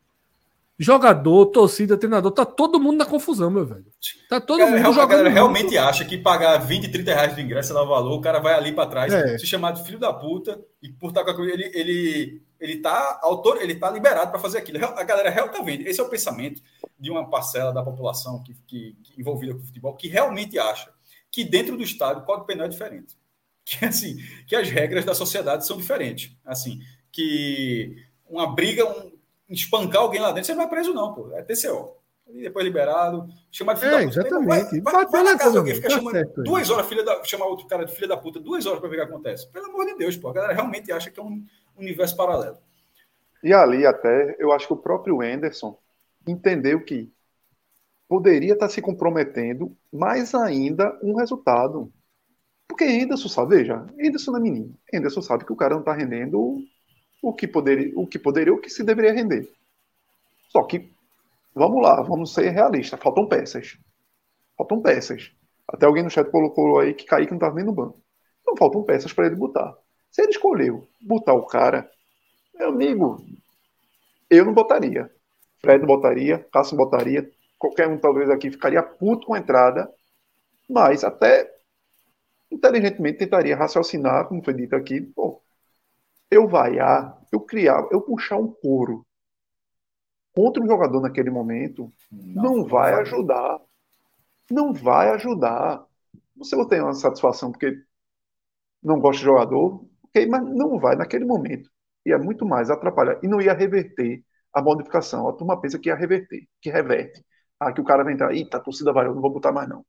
Jogador, 0.82 1.44
torcida, 1.46 1.94
treinador, 1.96 2.32
tá 2.32 2.46
todo 2.46 2.80
mundo 2.80 2.96
na 2.96 3.04
confusão, 3.04 3.50
meu 3.50 3.66
velho. 3.66 3.84
Tá 4.30 4.40
todo 4.40 4.58
Cara, 4.60 4.70
mundo 4.70 4.78
real- 4.80 4.90
a 4.90 4.94
jogando. 4.94 5.08
galera 5.10 5.28
junto. 5.28 5.34
realmente 5.34 5.76
acha 5.76 6.04
que 6.06 6.16
pagar 6.16 6.56
20, 6.56 6.88
30 6.88 7.12
reais 7.14 7.36
de 7.36 7.42
ingresso 7.42 7.72
é 7.72 7.74
dar 7.74 7.84
valor, 7.84 8.16
o 8.16 8.20
cara 8.22 8.38
vai 8.40 8.54
ali 8.54 8.72
para 8.72 8.88
trás, 8.88 9.12
É. 9.12 9.36
se 9.36 9.46
chamar 9.46 9.72
de 9.72 9.84
filho 9.84 9.98
da 9.98 10.10
puta, 10.10 10.58
e 10.82 10.88
por 10.88 11.08
estar 11.10 11.22
com 11.22 11.30
aquilo, 11.32 11.50
ele, 11.50 11.70
ele, 11.74 12.42
ele 12.58 12.76
tá 12.78 13.20
autor, 13.22 13.60
ele 13.60 13.74
tá 13.74 13.90
liberado 13.90 14.30
para 14.30 14.40
fazer 14.40 14.56
aquilo. 14.56 14.82
A 14.82 15.02
galera 15.04 15.28
real 15.28 15.50
tá 15.50 15.60
vendo. 15.60 15.86
Esse 15.86 16.00
é 16.00 16.02
o 16.02 16.08
pensamento 16.08 16.62
de 16.98 17.10
uma 17.10 17.28
parcela 17.28 17.72
da 17.74 17.82
população 17.82 18.42
que, 18.42 18.54
que, 18.66 18.96
que 19.04 19.20
envolvida 19.20 19.52
com 19.52 19.60
o 19.60 19.66
futebol, 19.66 19.94
que 19.94 20.08
realmente 20.08 20.58
acha 20.58 20.90
que 21.30 21.44
dentro 21.44 21.76
do 21.76 21.82
estádio 21.82 22.22
o 22.22 22.24
código 22.24 22.46
penal 22.46 22.64
é 22.64 22.68
diferente. 22.70 23.14
Que 23.62 23.84
assim, 23.84 24.16
que 24.48 24.56
as 24.56 24.68
regras 24.70 25.04
da 25.04 25.14
sociedade 25.14 25.64
são 25.66 25.76
diferentes. 25.76 26.32
Assim, 26.44 26.80
que 27.12 27.94
uma 28.28 28.46
briga, 28.52 28.84
um, 28.88 29.12
espancar 29.50 30.02
alguém 30.02 30.20
lá 30.20 30.28
dentro, 30.32 30.46
você 30.46 30.52
não 30.54 30.60
vai 30.62 30.68
preso, 30.70 30.94
não, 30.94 31.12
pô. 31.14 31.30
É 31.34 31.42
TCO. 31.42 31.96
E 32.28 32.42
depois 32.42 32.64
liberado, 32.64 33.26
chamar 33.50 33.74
de 33.74 33.80
filho 33.80 33.92
É, 33.92 33.98
da 34.04 34.06
puta. 34.06 34.20
exatamente. 34.20 34.80
Vai, 34.80 34.92
vai, 34.94 35.06
vai 35.06 35.22
na 35.24 35.36
casa 35.38 35.52
de 35.52 35.58
alguém, 35.58 35.74
fica 35.74 35.88
tá 35.88 35.94
chamando 35.96 36.14
certo 36.14 36.42
duas 36.44 36.70
horas, 36.70 36.86
filha 36.86 37.04
da, 37.04 37.24
chamar 37.24 37.46
outro 37.46 37.66
cara 37.66 37.84
de 37.84 37.92
filha 37.92 38.06
da 38.08 38.16
puta, 38.16 38.38
duas 38.38 38.64
horas 38.66 38.78
para 38.80 38.88
ver 38.88 38.96
o 38.96 38.98
que 39.06 39.12
acontece. 39.12 39.48
Pelo 39.50 39.66
amor 39.66 39.86
de 39.86 39.96
Deus, 39.96 40.16
pô. 40.16 40.28
A 40.28 40.32
galera 40.32 40.54
realmente 40.54 40.92
acha 40.92 41.10
que 41.10 41.18
é 41.18 41.22
um 41.22 41.44
universo 41.76 42.16
paralelo. 42.16 42.58
E 43.42 43.52
ali 43.52 43.86
até, 43.86 44.36
eu 44.38 44.52
acho 44.52 44.66
que 44.66 44.72
o 44.72 44.76
próprio 44.76 45.20
Anderson 45.22 45.76
entendeu 46.28 46.84
que 46.84 47.12
poderia 48.08 48.52
estar 48.52 48.68
se 48.68 48.82
comprometendo 48.82 49.76
mais 49.92 50.34
ainda 50.34 50.98
um 51.02 51.14
resultado. 51.16 51.92
Porque 52.68 52.84
Anderson 52.84 53.28
sabe, 53.28 53.56
veja, 53.56 53.86
Anderson 53.98 54.32
não 54.32 54.38
é 54.38 54.42
menino. 54.42 54.74
Anderson 54.92 55.22
sabe 55.22 55.44
que 55.44 55.52
o 55.52 55.56
cara 55.56 55.74
não 55.74 55.80
está 55.80 55.92
rendendo 55.92 56.58
o 57.22 57.32
que 57.32 57.46
poderia, 57.46 57.92
o 57.96 58.06
que 58.06 58.18
poderia, 58.18 58.52
o 58.52 58.60
que 58.60 58.70
se 58.70 58.82
deveria 58.82 59.12
render. 59.12 59.50
Só 60.48 60.62
que, 60.64 60.92
vamos 61.54 61.82
lá, 61.82 62.00
vamos 62.02 62.34
ser 62.34 62.50
realistas, 62.50 62.98
faltam 63.00 63.26
peças. 63.26 63.78
Faltam 64.56 64.80
peças. 64.80 65.32
Até 65.68 65.86
alguém 65.86 66.02
no 66.02 66.10
chat 66.10 66.30
colocou 66.30 66.80
aí 66.80 66.94
que 66.94 67.04
Kaique 67.04 67.30
não 67.30 67.38
estava 67.38 67.54
nem 67.54 67.64
no 67.64 67.72
banco. 67.72 68.00
Então 68.42 68.56
faltam 68.56 68.82
peças 68.82 69.12
para 69.12 69.26
ele 69.26 69.36
botar. 69.36 69.76
Se 70.10 70.22
ele 70.22 70.30
escolheu 70.30 70.88
botar 71.00 71.34
o 71.34 71.46
cara, 71.46 71.88
meu 72.54 72.68
amigo, 72.68 73.24
eu 74.28 74.44
não 74.44 74.52
botaria. 74.52 75.10
Fred 75.60 75.84
botaria, 75.86 76.38
Cássio 76.52 76.76
botaria, 76.76 77.30
qualquer 77.58 77.86
um 77.86 77.98
talvez 77.98 78.30
aqui 78.30 78.50
ficaria 78.50 78.82
puto 78.82 79.26
com 79.26 79.34
a 79.34 79.38
entrada, 79.38 79.92
mas 80.68 81.04
até 81.04 81.50
inteligentemente 82.50 83.18
tentaria 83.18 83.56
raciocinar, 83.56 84.26
como 84.26 84.42
foi 84.42 84.54
dito 84.54 84.74
aqui, 84.74 85.00
pô, 85.00 85.40
eu 86.30 86.48
vaiar, 86.48 87.18
eu 87.32 87.40
criar, 87.40 87.86
eu 87.90 88.00
puxar 88.00 88.36
um 88.36 88.52
couro 88.52 89.06
contra 90.34 90.62
o 90.62 90.66
jogador 90.66 91.00
naquele 91.00 91.30
momento, 91.30 91.92
não, 92.10 92.64
vai 92.64 92.94
ajudar. 92.94 93.58
Não 94.50 94.72
vai 94.72 95.10
ajudar. 95.10 95.84
Você 96.36 96.56
não 96.56 96.66
tem 96.66 96.80
uma 96.80 96.94
satisfação 96.94 97.50
porque 97.50 97.76
não 98.82 99.00
gosta 99.00 99.18
de 99.18 99.24
jogador, 99.24 99.84
ok, 100.04 100.26
mas 100.26 100.42
não 100.42 100.78
vai 100.78 100.96
naquele 100.96 101.24
momento. 101.24 101.70
Ia 102.06 102.18
muito 102.18 102.46
mais 102.46 102.70
atrapalhar. 102.70 103.18
E 103.22 103.28
não 103.28 103.40
ia 103.40 103.52
reverter 103.52 104.24
a 104.52 104.62
modificação. 104.62 105.28
A 105.28 105.32
turma 105.32 105.60
pensa 105.60 105.78
que 105.78 105.88
ia 105.88 105.94
reverter, 105.94 106.48
que 106.60 106.70
reverte. 106.70 107.24
Ah, 107.58 107.72
que 107.72 107.80
o 107.80 107.84
cara 107.84 108.02
vai 108.04 108.14
entrar. 108.14 108.32
Eita, 108.34 108.56
a 108.56 108.60
torcida 108.60 108.92
vai, 108.92 109.06
eu 109.06 109.14
não 109.14 109.20
vou 109.20 109.30
botar 109.32 109.52
mais 109.52 109.68
não. 109.68 109.84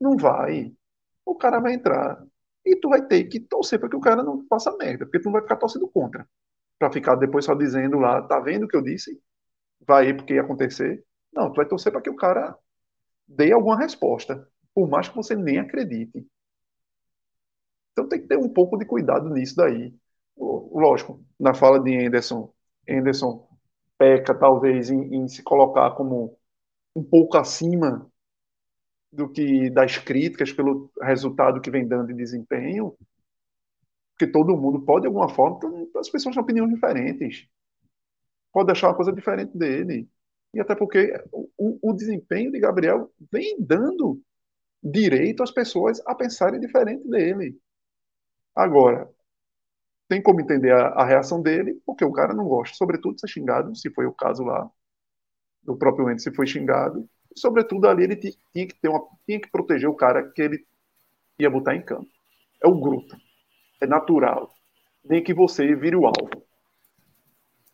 Não 0.00 0.16
vai. 0.16 0.72
O 1.24 1.34
cara 1.36 1.60
vai 1.60 1.74
entrar. 1.74 2.22
E 2.64 2.76
tu 2.76 2.88
vai 2.88 3.06
ter 3.06 3.24
que 3.24 3.40
torcer 3.40 3.78
para 3.78 3.88
que 3.88 3.96
o 3.96 4.00
cara 4.00 4.22
não 4.22 4.46
faça 4.48 4.76
merda, 4.76 5.04
porque 5.06 5.20
tu 5.20 5.26
não 5.26 5.32
vai 5.32 5.42
ficar 5.42 5.56
torcendo 5.56 5.88
contra. 5.88 6.28
Para 6.78 6.92
ficar 6.92 7.16
depois 7.16 7.44
só 7.44 7.54
dizendo 7.54 7.98
lá, 7.98 8.22
tá 8.22 8.40
vendo 8.40 8.64
o 8.64 8.68
que 8.68 8.76
eu 8.76 8.82
disse? 8.82 9.20
Vai 9.86 10.14
porque 10.14 10.34
ia 10.34 10.42
acontecer. 10.42 11.04
Não, 11.32 11.52
tu 11.52 11.56
vai 11.56 11.66
torcer 11.66 11.92
para 11.92 12.00
que 12.02 12.10
o 12.10 12.16
cara 12.16 12.56
dê 13.28 13.52
alguma 13.52 13.78
resposta, 13.78 14.48
por 14.74 14.88
mais 14.88 15.08
que 15.08 15.16
você 15.16 15.36
nem 15.36 15.58
acredite. 15.58 16.26
Então 17.92 18.08
tem 18.08 18.20
que 18.20 18.26
ter 18.28 18.36
um 18.36 18.48
pouco 18.48 18.76
de 18.76 18.84
cuidado 18.84 19.28
nisso 19.30 19.56
daí. 19.56 19.94
Lógico, 20.36 21.24
na 21.38 21.54
fala 21.54 21.78
de 21.80 21.96
Anderson, 22.06 22.52
Anderson 22.88 23.48
peca 23.96 24.34
talvez 24.34 24.90
em, 24.90 25.14
em 25.14 25.28
se 25.28 25.42
colocar 25.42 25.92
como 25.92 26.36
um 26.96 27.02
pouco 27.04 27.36
acima 27.36 28.10
do 29.14 29.28
que 29.28 29.70
das 29.70 29.98
críticas 29.98 30.52
pelo 30.52 30.90
resultado 31.00 31.60
que 31.60 31.70
vem 31.70 31.86
dando 31.86 32.08
de 32.08 32.14
desempenho, 32.14 32.96
porque 34.12 34.30
todo 34.30 34.56
mundo 34.56 34.80
pode 34.82 35.02
de 35.02 35.06
alguma 35.08 35.28
forma, 35.28 35.56
então, 35.56 36.00
as 36.00 36.08
pessoas 36.08 36.34
têm 36.34 36.42
opiniões 36.42 36.70
diferentes, 36.70 37.48
pode 38.52 38.70
achar 38.70 38.88
uma 38.88 38.96
coisa 38.96 39.12
diferente 39.12 39.56
dele, 39.56 40.08
e 40.52 40.60
até 40.60 40.74
porque 40.74 41.12
o, 41.32 41.90
o 41.90 41.92
desempenho 41.92 42.52
de 42.52 42.60
Gabriel 42.60 43.10
vem 43.32 43.56
dando 43.58 44.20
direito 44.82 45.42
às 45.42 45.50
pessoas 45.50 46.00
a 46.06 46.14
pensarem 46.14 46.60
diferente 46.60 47.08
dele. 47.08 47.58
Agora, 48.54 49.08
tem 50.08 50.22
como 50.22 50.40
entender 50.40 50.72
a, 50.72 50.88
a 50.88 51.04
reação 51.04 51.42
dele, 51.42 51.80
porque 51.84 52.04
o 52.04 52.12
cara 52.12 52.34
não 52.34 52.46
gosta, 52.46 52.76
sobretudo, 52.76 53.18
ser 53.18 53.28
xingado, 53.28 53.74
se 53.74 53.90
foi 53.90 54.06
o 54.06 54.12
caso 54.12 54.44
lá 54.44 54.70
do 55.62 55.76
próprio 55.76 56.10
Ente, 56.10 56.22
se 56.22 56.32
foi 56.34 56.46
xingado, 56.46 57.08
e, 57.36 57.40
sobretudo 57.40 57.88
ali 57.88 58.04
ele 58.04 58.16
ti- 58.16 58.38
tinha 58.52 58.66
que 58.66 58.74
ter 58.74 58.88
uma, 58.88 59.04
tinha 59.26 59.40
que 59.40 59.50
proteger 59.50 59.88
o 59.88 59.94
cara 59.94 60.30
que 60.30 60.42
ele 60.42 60.66
ia 61.38 61.50
botar 61.50 61.74
em 61.76 61.82
campo. 61.82 62.08
É 62.62 62.68
o 62.68 62.80
grupo, 62.80 63.16
é 63.80 63.86
natural. 63.86 64.52
Nem 65.04 65.22
que 65.24 65.34
você 65.34 65.74
vire 65.76 65.96
o 65.96 66.06
alvo. 66.06 66.30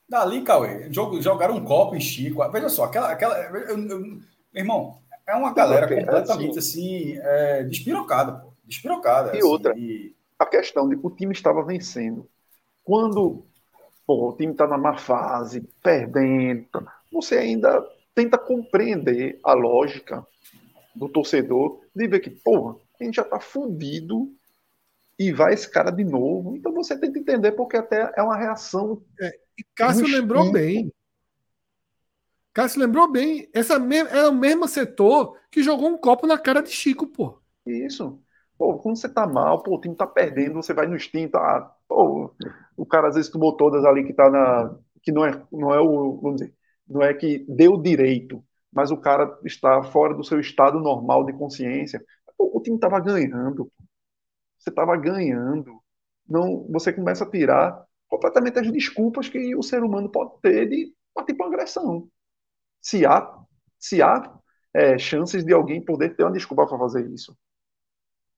Dali, 0.08 0.42
Cauê, 0.42 0.88
jog- 0.90 1.20
jogaram 1.22 1.56
um 1.56 1.64
copo 1.64 1.94
em 1.94 2.00
Chico. 2.00 2.48
Veja 2.50 2.68
só, 2.68 2.84
aquela. 2.84 3.10
aquela 3.12 3.38
eu- 3.38 3.78
eu- 3.78 3.78
meu 3.78 4.20
irmão, 4.54 4.98
é 5.26 5.34
uma 5.36 5.54
galera 5.54 5.86
é 5.86 5.94
completamente 5.94 6.58
assim, 6.58 7.16
é, 7.18 7.62
despirocada, 7.64 8.32
pô. 8.32 8.52
Despirocada. 8.64 9.30
E 9.32 9.38
assim, 9.38 9.42
outra. 9.42 9.74
e- 9.74 10.14
a 10.38 10.46
questão 10.46 10.88
de 10.88 10.96
que 10.96 11.06
o 11.06 11.10
time 11.10 11.32
estava 11.32 11.64
vencendo. 11.64 12.28
Quando 12.84 13.46
pô, 14.06 14.30
o 14.30 14.36
time 14.36 14.52
está 14.52 14.66
na 14.66 14.78
má 14.78 14.98
fase, 14.98 15.62
perdendo, 15.82 16.68
você 17.12 17.38
ainda 17.38 17.84
tenta 18.20 18.36
compreender 18.36 19.40
a 19.42 19.54
lógica 19.54 20.26
do 20.94 21.08
torcedor 21.08 21.80
de 21.94 22.06
ver 22.06 22.20
que, 22.20 22.28
porra, 22.28 22.76
a 23.00 23.04
gente 23.04 23.14
já 23.14 23.22
está 23.22 23.40
fudido 23.40 24.30
e 25.18 25.32
vai 25.32 25.54
esse 25.54 25.70
cara 25.70 25.90
de 25.90 26.04
novo. 26.04 26.54
Então 26.54 26.72
você 26.74 26.98
tenta 26.98 27.18
entender 27.18 27.52
porque 27.52 27.78
até 27.78 28.12
é 28.14 28.22
uma 28.22 28.36
reação. 28.36 29.02
E 29.58 29.64
Cássio 29.74 30.06
lembrou 30.06 30.52
bem. 30.52 30.92
Cássio 32.52 32.80
lembrou 32.80 33.10
bem. 33.10 33.48
Essa 33.54 33.78
me... 33.78 33.96
É 33.96 34.28
o 34.28 34.34
mesmo 34.34 34.68
setor 34.68 35.38
que 35.50 35.62
jogou 35.62 35.88
um 35.88 35.96
copo 35.96 36.26
na 36.26 36.36
cara 36.36 36.62
de 36.62 36.70
Chico, 36.70 37.06
pô. 37.06 37.38
Isso. 37.64 38.20
Pô, 38.58 38.76
quando 38.78 38.96
você 38.96 39.08
tá 39.08 39.26
mal, 39.26 39.62
pô, 39.62 39.76
o 39.76 39.80
time 39.80 39.94
tá 39.94 40.06
perdendo, 40.06 40.56
você 40.56 40.74
vai 40.74 40.86
no 40.86 40.96
instinto, 40.96 41.38
ah, 41.38 41.74
pô, 41.88 42.30
o 42.76 42.84
cara 42.84 43.08
às 43.08 43.14
vezes 43.14 43.30
tomou 43.30 43.56
todas 43.56 43.82
ali 43.86 44.04
que 44.04 44.12
tá 44.12 44.28
na. 44.28 44.74
que 45.02 45.10
não 45.10 45.24
é, 45.24 45.42
não 45.50 45.72
é 45.72 45.80
o. 45.80 46.20
vamos 46.20 46.40
dizer, 46.40 46.54
não 46.90 47.02
é 47.02 47.14
que 47.14 47.44
deu 47.48 47.80
direito, 47.80 48.44
mas 48.72 48.90
o 48.90 48.96
cara 48.96 49.38
está 49.44 49.82
fora 49.84 50.12
do 50.14 50.24
seu 50.24 50.40
estado 50.40 50.80
normal 50.80 51.24
de 51.24 51.32
consciência. 51.32 52.04
Pô, 52.36 52.50
o 52.54 52.60
time 52.60 52.78
tava 52.78 52.98
ganhando. 52.98 53.70
Você 54.58 54.70
tava 54.70 54.96
ganhando. 54.96 55.80
Não, 56.28 56.66
você 56.68 56.92
começa 56.92 57.24
a 57.24 57.30
tirar 57.30 57.84
completamente 58.08 58.58
as 58.58 58.70
desculpas 58.70 59.28
que 59.28 59.54
o 59.54 59.62
ser 59.62 59.82
humano 59.84 60.10
pode 60.10 60.40
ter 60.42 60.68
de 60.68 60.92
partir 61.14 61.34
para 61.34 61.46
agressão. 61.46 62.08
Se 62.80 63.06
há, 63.06 63.38
se 63.78 64.02
há 64.02 64.36
é, 64.74 64.98
chances 64.98 65.44
de 65.44 65.52
alguém 65.52 65.84
poder 65.84 66.16
ter 66.16 66.24
uma 66.24 66.32
desculpa 66.32 66.66
para 66.66 66.78
fazer 66.78 67.08
isso. 67.10 67.36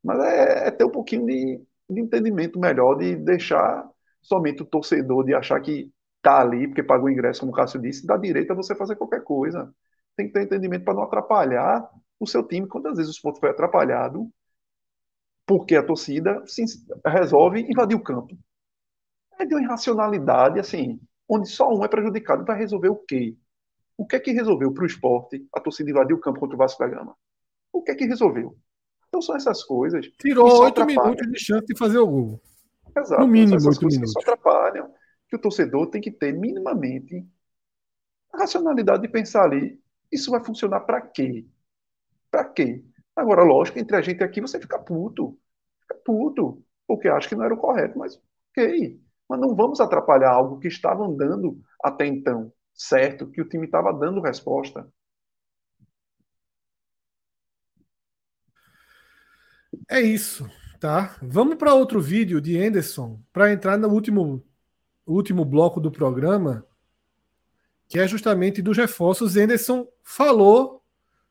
Mas 0.03 0.21
é, 0.21 0.69
é 0.69 0.71
ter 0.71 0.85
um 0.85 0.91
pouquinho 0.91 1.27
de, 1.27 1.63
de 1.89 2.01
entendimento 2.01 2.59
melhor, 2.59 2.97
de 2.97 3.17
deixar 3.17 3.89
somente 4.21 4.63
o 4.63 4.67
torcedor 4.67 5.25
de 5.25 5.35
achar 5.35 5.61
que 5.61 5.91
tá 6.23 6.41
ali 6.41 6.69
porque 6.69 6.83
pagou 6.83 7.09
o 7.09 7.11
ingresso, 7.11 7.41
como 7.41 7.53
o 7.53 7.55
Cássio 7.55 7.81
disse, 7.81 8.07
dá 8.07 8.17
direito 8.17 8.53
a 8.53 8.57
você 8.57 8.75
fazer 8.75 8.97
qualquer 8.97 9.23
coisa. 9.25 9.75
Tem 10.17 10.27
que 10.27 10.33
ter 10.33 10.45
entendimento 10.45 10.85
para 10.85 10.95
não 10.95 11.03
atrapalhar 11.03 11.89
o 12.21 12.27
seu 12.27 12.47
time. 12.47 12.69
Quantas 12.69 12.97
vezes 12.97 13.13
o 13.13 13.15
esporte 13.17 13.41
foi 13.41 13.51
atrapalhado 13.51 14.31
porque 15.45 15.75
a 15.75 15.83
torcida 15.83 16.43
se 16.47 16.65
resolve 17.05 17.61
invadir 17.61 17.97
o 17.97 18.03
campo? 18.03 18.39
É 19.39 19.45
de 19.45 19.55
uma 19.55 19.63
irracionalidade, 19.63 20.61
assim, 20.61 21.01
onde 21.29 21.49
só 21.49 21.69
um 21.75 21.85
é 21.85 21.89
prejudicado. 21.89 22.45
Vai 22.45 22.57
resolver 22.57 22.89
o 22.89 22.97
quê? 22.97 23.37
O 23.97 24.07
que 24.07 24.17
é 24.17 24.21
que 24.21 24.33
resolveu 24.33 24.73
para 24.73 24.85
o 24.85 24.87
esporte 24.87 25.47
a 25.53 25.61
torcida 25.61 25.91
invadir 25.91 26.15
o 26.15 26.21
campo 26.21 26.39
contra 26.39 26.55
o 26.55 26.59
Vasco 26.59 26.83
da 26.83 26.89
Gama? 26.89 27.17
O 27.73 27.83
que 27.83 27.91
é 27.91 27.95
que 27.95 28.05
resolveu? 28.05 28.57
Então 29.09 29.21
são 29.21 29.35
essas 29.37 29.63
coisas. 29.65 30.07
Tirou 30.19 30.63
oito 30.63 30.85
minutos 30.87 31.31
de 31.31 31.39
chance 31.39 31.67
de 31.67 31.77
fazer 31.77 31.99
o 31.99 32.07
gol. 32.07 32.41
Exato. 32.97 33.21
No 33.21 33.29
mínimo, 33.29 33.61
são 33.61 33.71
essas 33.71 33.79
coisas 33.79 34.01
que 34.01 34.07
só 34.07 34.21
atrapalham. 34.21 34.91
Que 35.33 35.37
o 35.37 35.41
torcedor 35.41 35.87
tem 35.87 35.99
que 35.99 36.11
ter 36.11 36.31
minimamente 36.35 37.27
a 38.31 38.41
racionalidade 38.41 39.01
de 39.01 39.09
pensar 39.09 39.45
ali. 39.45 39.83
Isso 40.13 40.31
vai 40.31 40.45
funcionar 40.45 40.81
para 40.81 41.01
quê? 41.01 41.47
Para 42.31 42.45
quê? 42.45 42.85
Agora, 43.17 43.43
lógico, 43.43 43.79
entre 43.79 43.97
a 43.97 44.03
gente 44.03 44.23
aqui 44.23 44.43
você 44.43 44.61
fica 44.61 44.79
puto. 44.79 45.39
Fica 45.81 45.95
puto. 46.05 46.63
Porque 46.87 47.09
acha 47.09 47.31
que 47.31 47.35
não 47.35 47.45
era 47.45 47.55
o 47.55 47.57
correto. 47.57 47.99
Mas, 47.99 48.21
ok. 48.51 49.01
Mas 49.27 49.41
não 49.41 49.57
vamos 49.57 49.81
atrapalhar 49.81 50.33
algo 50.33 50.59
que 50.59 50.69
estava 50.69 51.03
andando 51.03 51.59
até 51.83 52.05
então. 52.07 52.53
certo, 52.75 53.31
que 53.31 53.41
o 53.41 53.49
time 53.49 53.65
estava 53.65 53.91
dando 53.91 54.21
resposta. 54.21 54.87
É 59.91 60.01
isso, 60.01 60.49
tá? 60.81 61.17
Vamos 61.23 61.57
para 61.57 61.75
outro 61.75 62.01
vídeo 62.01 62.41
de 62.41 62.59
Anderson 62.59 63.21
para 63.33 63.53
entrar 63.53 63.77
no 63.79 63.89
último, 63.89 64.45
último 65.07 65.45
bloco 65.45 65.81
do 65.81 65.91
programa, 65.91 66.65
que 67.89 67.99
é 67.99 68.07
justamente 68.07 68.63
dos 68.63 68.77
reforços. 68.77 69.37
Anderson 69.37 69.87
falou 70.03 70.83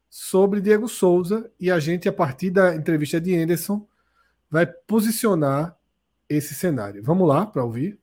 sobre 0.10 0.62
Diego 0.62 0.88
Souza 0.88 1.50
e 1.60 1.72
a 1.72 1.80
gente, 1.80 2.10
a 2.10 2.14
partir 2.14 2.50
da 2.50 2.76
entrevista 2.76 3.20
de 3.20 3.36
Anderson, 3.36 3.88
vai 4.50 4.66
posicionar 4.66 5.78
esse 6.28 6.54
cenário. 6.54 7.02
Vamos 7.04 7.28
lá 7.28 7.46
para 7.46 7.64
ouvir 7.64 8.00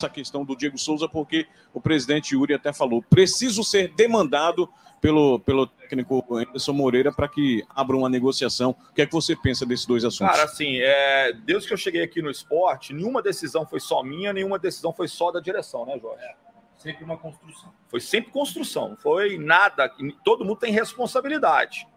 essa 0.00 0.08
questão 0.08 0.44
do 0.44 0.54
Diego 0.54 0.78
Souza, 0.78 1.08
porque 1.08 1.48
o 1.74 1.80
presidente 1.80 2.34
Yuri 2.34 2.54
até 2.54 2.72
falou: 2.72 3.02
preciso 3.02 3.64
ser 3.64 3.88
demandado 3.94 4.72
pelo, 5.00 5.40
pelo 5.40 5.66
técnico 5.66 6.24
Anderson 6.30 6.72
Moreira 6.72 7.12
para 7.12 7.28
que 7.28 7.64
abra 7.68 7.96
uma 7.96 8.08
negociação. 8.08 8.76
O 8.90 8.94
que 8.94 9.02
é 9.02 9.06
que 9.06 9.12
você 9.12 9.34
pensa 9.34 9.66
desses 9.66 9.86
dois 9.86 10.04
assuntos? 10.04 10.32
Cara, 10.32 10.44
assim, 10.44 10.78
é, 10.78 11.32
desde 11.32 11.66
que 11.66 11.74
eu 11.74 11.78
cheguei 11.78 12.02
aqui 12.02 12.22
no 12.22 12.30
esporte, 12.30 12.94
nenhuma 12.94 13.20
decisão 13.20 13.66
foi 13.66 13.80
só 13.80 14.02
minha, 14.04 14.32
nenhuma 14.32 14.58
decisão 14.58 14.92
foi 14.92 15.08
só 15.08 15.32
da 15.32 15.40
direção, 15.40 15.84
né, 15.84 15.98
Jorge? 16.00 16.22
É, 16.22 16.34
sempre 16.76 17.04
uma 17.04 17.16
construção. 17.16 17.74
Foi 17.88 18.00
sempre 18.00 18.30
construção, 18.30 18.96
foi 19.02 19.36
nada. 19.36 19.92
Todo 20.24 20.44
mundo 20.44 20.58
tem 20.58 20.72
responsabilidade. 20.72 21.88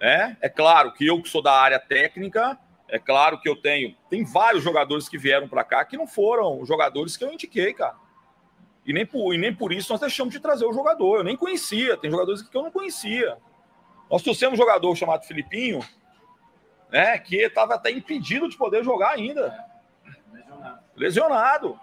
É, 0.00 0.36
é 0.42 0.48
claro 0.48 0.92
que 0.92 1.04
eu 1.04 1.20
que 1.20 1.28
sou 1.28 1.42
da 1.42 1.52
área 1.52 1.80
técnica, 1.80 2.56
é 2.88 2.98
claro 2.98 3.40
que 3.40 3.48
eu 3.48 3.56
tenho. 3.56 3.96
Tem 4.08 4.24
vários 4.24 4.62
jogadores 4.62 5.08
que 5.08 5.18
vieram 5.18 5.48
para 5.48 5.64
cá 5.64 5.84
que 5.84 5.96
não 5.96 6.06
foram 6.06 6.64
jogadores 6.64 7.16
que 7.16 7.24
eu 7.24 7.32
indiquei, 7.32 7.72
cara. 7.72 7.96
E 8.84 8.92
nem, 8.92 9.04
por, 9.04 9.34
e 9.34 9.38
nem 9.38 9.52
por 9.52 9.72
isso 9.72 9.92
nós 9.92 10.00
deixamos 10.00 10.32
de 10.32 10.38
trazer 10.38 10.64
o 10.64 10.72
jogador. 10.72 11.18
Eu 11.18 11.24
nem 11.24 11.36
conhecia. 11.36 11.96
Tem 11.96 12.10
jogadores 12.10 12.42
que 12.42 12.56
eu 12.56 12.62
não 12.62 12.70
conhecia. 12.70 13.36
Nós 14.08 14.22
trouxemos 14.22 14.58
um 14.58 14.62
jogador 14.62 14.94
chamado 14.94 15.26
Filipinho, 15.26 15.80
né, 16.90 17.18
que 17.18 17.36
estava 17.36 17.74
até 17.74 17.90
impedido 17.90 18.48
de 18.48 18.56
poder 18.56 18.84
jogar 18.84 19.10
ainda. 19.10 19.52
Lesionado. 20.32 20.80
Lesionado. 20.94 21.80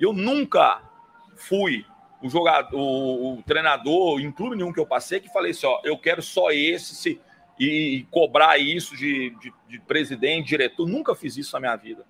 Eu 0.00 0.14
nunca 0.14 0.80
fui 1.36 1.84
o 2.22 2.30
jogador, 2.30 2.74
o, 2.74 3.34
o, 3.34 3.42
treinador, 3.42 4.20
em 4.20 4.32
clube 4.32 4.56
nenhum 4.56 4.72
que 4.72 4.80
eu 4.80 4.86
passei, 4.86 5.20
que 5.20 5.32
falei 5.32 5.50
assim: 5.50 5.66
ó, 5.66 5.80
eu 5.84 5.98
quero 5.98 6.22
só 6.22 6.50
esse. 6.50 6.94
Se, 6.94 7.20
e, 7.58 8.06
cobrar 8.10 8.58
isso 8.58 8.96
de, 8.96 9.30
de, 9.40 9.52
de 9.68 9.80
presidente, 9.80 10.48
diretor. 10.48 10.86
Nunca 10.86 11.14
fiz 11.14 11.36
isso 11.36 11.52
na 11.54 11.60
minha 11.60 11.76
vida. 11.76 12.04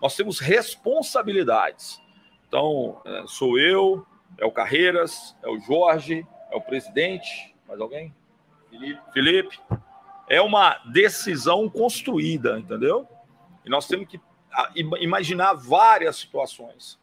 Nós 0.00 0.14
temos 0.14 0.38
responsabilidades. 0.38 2.00
Então, 2.46 3.00
é, 3.04 3.24
sou 3.26 3.58
eu, 3.58 4.06
é 4.38 4.44
o 4.44 4.52
Carreiras, 4.52 5.36
é 5.42 5.48
o 5.48 5.58
Jorge, 5.58 6.26
é 6.50 6.56
o 6.56 6.60
presidente, 6.60 7.54
mais 7.66 7.80
alguém? 7.80 8.14
Felipe. 8.70 9.00
Felipe. 9.12 9.60
É 10.28 10.40
uma 10.40 10.78
decisão 10.92 11.68
construída, 11.68 12.58
entendeu? 12.58 13.08
E 13.64 13.70
nós 13.70 13.86
temos 13.86 14.08
que 14.08 14.20
imaginar 14.74 15.54
várias 15.54 16.16
situações, 16.16 16.98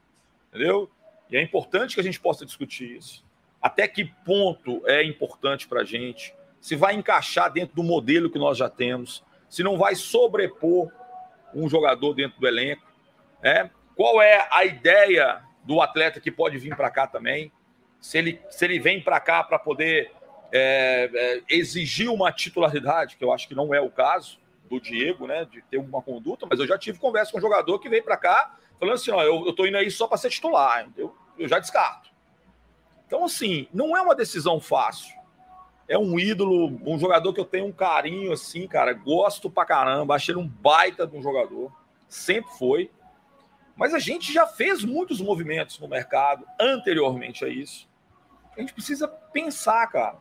entendeu? 0.49 0.89
E 1.29 1.37
é 1.37 1.41
importante 1.41 1.95
que 1.95 2.01
a 2.01 2.03
gente 2.03 2.19
possa 2.19 2.45
discutir 2.45 2.97
isso. 2.97 3.23
Até 3.61 3.87
que 3.87 4.05
ponto 4.25 4.81
é 4.85 5.03
importante 5.03 5.67
para 5.67 5.81
a 5.81 5.85
gente? 5.85 6.35
Se 6.63 6.77
vai 6.77 6.95
encaixar 6.95 7.51
dentro 7.51 7.75
do 7.75 7.83
modelo 7.83 8.29
que 8.29 8.39
nós 8.39 8.57
já 8.57 8.69
temos, 8.69 9.21
se 9.49 9.61
não 9.61 9.77
vai 9.77 9.95
sobrepor 9.95 10.89
um 11.53 11.67
jogador 11.67 12.13
dentro 12.13 12.39
do 12.39 12.47
elenco. 12.47 12.87
Né? 13.41 13.69
Qual 13.97 14.21
é 14.21 14.47
a 14.49 14.63
ideia 14.63 15.43
do 15.65 15.81
atleta 15.81 16.21
que 16.21 16.31
pode 16.31 16.57
vir 16.57 16.73
para 16.73 16.89
cá 16.89 17.05
também? 17.05 17.51
Se 17.99 18.17
ele, 18.17 18.39
se 18.49 18.63
ele 18.63 18.79
vem 18.79 19.01
para 19.01 19.19
cá 19.19 19.43
para 19.43 19.59
poder 19.59 20.09
é, 20.53 21.11
é, 21.13 21.41
exigir 21.49 22.09
uma 22.09 22.31
titularidade, 22.31 23.17
que 23.17 23.25
eu 23.25 23.33
acho 23.33 23.45
que 23.45 23.53
não 23.53 23.73
é 23.73 23.81
o 23.81 23.91
caso 23.91 24.39
do 24.69 24.79
Diego, 24.79 25.27
né, 25.27 25.43
de 25.43 25.61
ter 25.63 25.77
uma 25.77 26.01
conduta, 26.01 26.47
mas 26.49 26.57
eu 26.61 26.65
já 26.65 26.77
tive 26.77 26.97
conversa 26.97 27.33
com 27.33 27.39
um 27.39 27.41
jogador 27.41 27.77
que 27.77 27.89
veio 27.89 28.05
para 28.05 28.15
cá 28.15 28.57
falando 28.79 28.95
assim: 28.95 29.11
ó, 29.11 29.21
eu, 29.21 29.51
tô 29.51 29.65
indo 29.65 29.75
aí 29.75 29.91
só 29.91 30.07
para 30.07 30.17
ser 30.17 30.29
titular, 30.29 30.89
eu, 30.95 31.13
eu 31.37 31.45
já 31.45 31.59
descarto. 31.59 32.09
Então, 33.05 33.25
assim, 33.25 33.67
não 33.73 33.97
é 33.97 34.01
uma 34.01 34.15
decisão 34.15 34.61
fácil 34.61 35.22
é 35.87 35.97
um 35.97 36.17
ídolo, 36.17 36.79
um 36.85 36.97
jogador 36.97 37.33
que 37.33 37.39
eu 37.39 37.45
tenho 37.45 37.65
um 37.65 37.71
carinho 37.71 38.31
assim, 38.31 38.67
cara. 38.67 38.93
Gosto 38.93 39.49
pra 39.49 39.65
caramba. 39.65 40.15
Achei 40.15 40.33
ele 40.33 40.41
um 40.41 40.47
baita 40.47 41.05
de 41.05 41.15
um 41.15 41.21
jogador. 41.21 41.71
Sempre 42.07 42.51
foi. 42.57 42.91
Mas 43.75 43.93
a 43.93 43.99
gente 43.99 44.31
já 44.31 44.45
fez 44.45 44.83
muitos 44.83 45.19
movimentos 45.19 45.79
no 45.79 45.87
mercado 45.87 46.45
anteriormente 46.59 47.43
a 47.43 47.47
isso. 47.47 47.87
A 48.55 48.61
gente 48.61 48.73
precisa 48.73 49.07
pensar, 49.07 49.87
cara. 49.87 50.17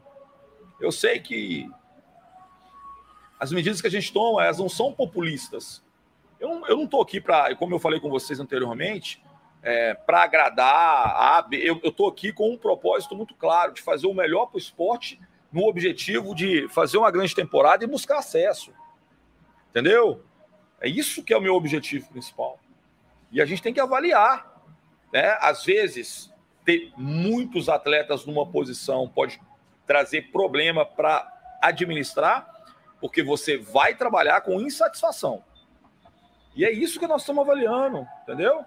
Eu 0.81 0.91
sei 0.91 1.20
que 1.20 1.70
as 3.39 3.52
medidas 3.52 3.81
que 3.81 3.86
a 3.86 3.91
gente 3.91 4.12
toma, 4.12 4.44
elas 4.44 4.58
não 4.58 4.68
são 4.68 4.92
populistas. 4.92 5.82
Eu 6.41 6.60
não, 6.76 6.86
tô 6.89 7.00
aqui 7.00 7.20
para, 7.20 7.55
como 7.55 7.74
eu 7.74 7.78
falei 7.78 8.00
com 8.00 8.10
vocês 8.10 8.41
anteriormente, 8.41 9.23
é, 9.62 9.94
para 9.94 10.23
agradar 10.23 11.07
a. 11.07 11.47
Eu 11.52 11.81
estou 11.84 12.08
aqui 12.08 12.32
com 12.32 12.50
um 12.50 12.57
propósito 12.57 13.15
muito 13.15 13.34
claro 13.34 13.73
de 13.73 13.82
fazer 13.82 14.08
o 14.08 14.15
melhor 14.15 14.47
para 14.47 14.57
o 14.57 14.58
esporte 14.58 15.20
no 15.53 15.65
objetivo 15.65 16.35
de 16.35 16.67
fazer 16.69 16.97
uma 16.97 17.11
grande 17.11 17.35
temporada 17.35 17.85
e 17.85 17.87
buscar 17.87 18.19
acesso. 18.19 18.73
Entendeu? 19.71 20.25
É 20.81 20.89
isso 20.89 21.23
que 21.23 21.33
é 21.33 21.37
o 21.37 21.41
meu 21.41 21.55
objetivo 21.55 22.09
principal. 22.09 22.59
E 23.31 23.41
a 23.41 23.47
gente 23.47 23.63
tem 23.63 23.73
que 23.73 23.81
avaliar. 23.81 24.51
Né? 25.13 25.37
Às 25.41 25.65
vezes, 25.65 26.33
ter 26.65 26.93
muitos 26.97 27.69
atletas 27.69 28.25
numa 28.25 28.47
posição 28.47 29.09
pode 29.09 29.41
trazer 29.87 30.31
problema 30.31 30.87
para 30.87 31.31
administrar, 31.61 32.49
porque 33.01 33.23
você 33.23 33.59
vai 33.59 33.95
trabalhar 33.95 34.41
com 34.41 34.61
insatisfação. 34.61 35.45
E 36.55 36.65
é 36.65 36.71
isso 36.71 36.99
que 36.99 37.07
nós 37.07 37.23
estamos 37.23 37.43
avaliando, 37.43 38.07
entendeu? 38.23 38.65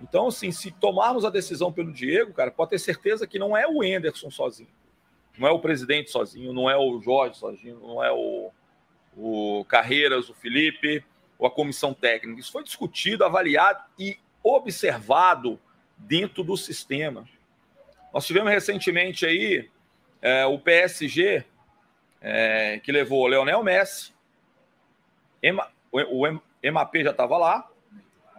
Então, 0.00 0.28
assim, 0.28 0.50
se 0.50 0.70
tomarmos 0.70 1.24
a 1.24 1.30
decisão 1.30 1.72
pelo 1.72 1.92
Diego, 1.92 2.32
cara, 2.32 2.50
pode 2.50 2.70
ter 2.70 2.78
certeza 2.78 3.26
que 3.26 3.38
não 3.38 3.56
é 3.56 3.66
o 3.66 3.82
Enderson 3.82 4.30
sozinho. 4.30 4.68
Não 5.36 5.48
é 5.48 5.50
o 5.50 5.58
presidente 5.58 6.10
sozinho, 6.10 6.52
não 6.52 6.70
é 6.70 6.76
o 6.76 7.00
Jorge 7.00 7.36
sozinho, 7.36 7.80
não 7.80 8.02
é 8.02 8.12
o, 8.12 8.50
o 9.16 9.64
Carreiras, 9.64 10.28
o 10.28 10.34
Felipe, 10.34 11.04
ou 11.38 11.46
a 11.46 11.50
comissão 11.50 11.92
técnica. 11.92 12.40
Isso 12.40 12.52
foi 12.52 12.62
discutido, 12.62 13.24
avaliado 13.24 13.82
e 13.98 14.16
observado 14.42 15.58
dentro 15.96 16.44
do 16.44 16.56
sistema. 16.56 17.28
Nós 18.12 18.26
tivemos 18.26 18.52
recentemente 18.52 19.26
aí 19.26 19.68
é, 20.22 20.46
o 20.46 20.58
PSG, 20.58 21.44
é, 22.20 22.80
que 22.82 22.92
levou 22.92 23.24
o 23.24 23.26
Leonel 23.26 23.62
Messi, 23.62 24.14
Ema, 25.42 25.70
o, 25.90 26.26
o 26.26 26.72
MAP 26.72 26.94
já 27.02 27.10
estava 27.10 27.36
lá, 27.36 27.68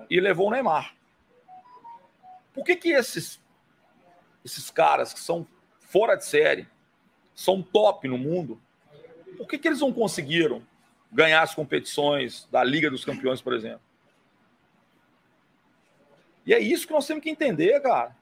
e 0.09 0.19
levou 0.19 0.47
o 0.47 0.51
Neymar. 0.51 0.95
Por 2.53 2.63
que, 2.63 2.75
que 2.75 2.89
esses, 2.89 3.41
esses 4.43 4.71
caras 4.71 5.13
que 5.13 5.19
são 5.19 5.47
fora 5.79 6.15
de 6.15 6.25
série, 6.25 6.67
são 7.35 7.61
top 7.61 8.07
no 8.07 8.17
mundo, 8.17 8.59
por 9.37 9.47
que, 9.47 9.57
que 9.57 9.67
eles 9.67 9.81
não 9.81 9.91
conseguiram 9.91 10.63
ganhar 11.11 11.41
as 11.41 11.53
competições 11.53 12.47
da 12.51 12.63
Liga 12.63 12.89
dos 12.89 13.03
Campeões, 13.03 13.41
por 13.41 13.53
exemplo? 13.53 13.81
E 16.45 16.53
é 16.53 16.59
isso 16.59 16.87
que 16.87 16.93
nós 16.93 17.05
temos 17.05 17.23
que 17.23 17.29
entender, 17.29 17.79
cara. 17.81 18.15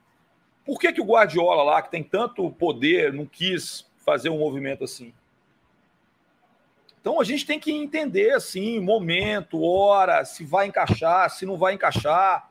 Por 0.66 0.80
que, 0.80 0.92
que 0.92 1.02
o 1.02 1.06
Guardiola 1.06 1.62
lá, 1.62 1.82
que 1.82 1.92
tem 1.92 2.04
tanto 2.04 2.50
poder, 2.52 3.14
não 3.14 3.26
quis 3.26 3.86
fazer 3.98 4.30
um 4.30 4.40
movimento 4.40 4.84
assim? 4.84 5.14
Então 7.00 7.20
a 7.20 7.24
gente 7.26 7.46
tem 7.46 7.60
que 7.60 7.72
entender 7.72 8.32
assim, 8.32 8.80
momento, 8.80 9.62
hora, 9.62 10.24
se 10.24 10.46
vai 10.46 10.68
encaixar, 10.68 11.30
se 11.30 11.46
não 11.46 11.58
vai 11.58 11.74
encaixar. 11.74 12.50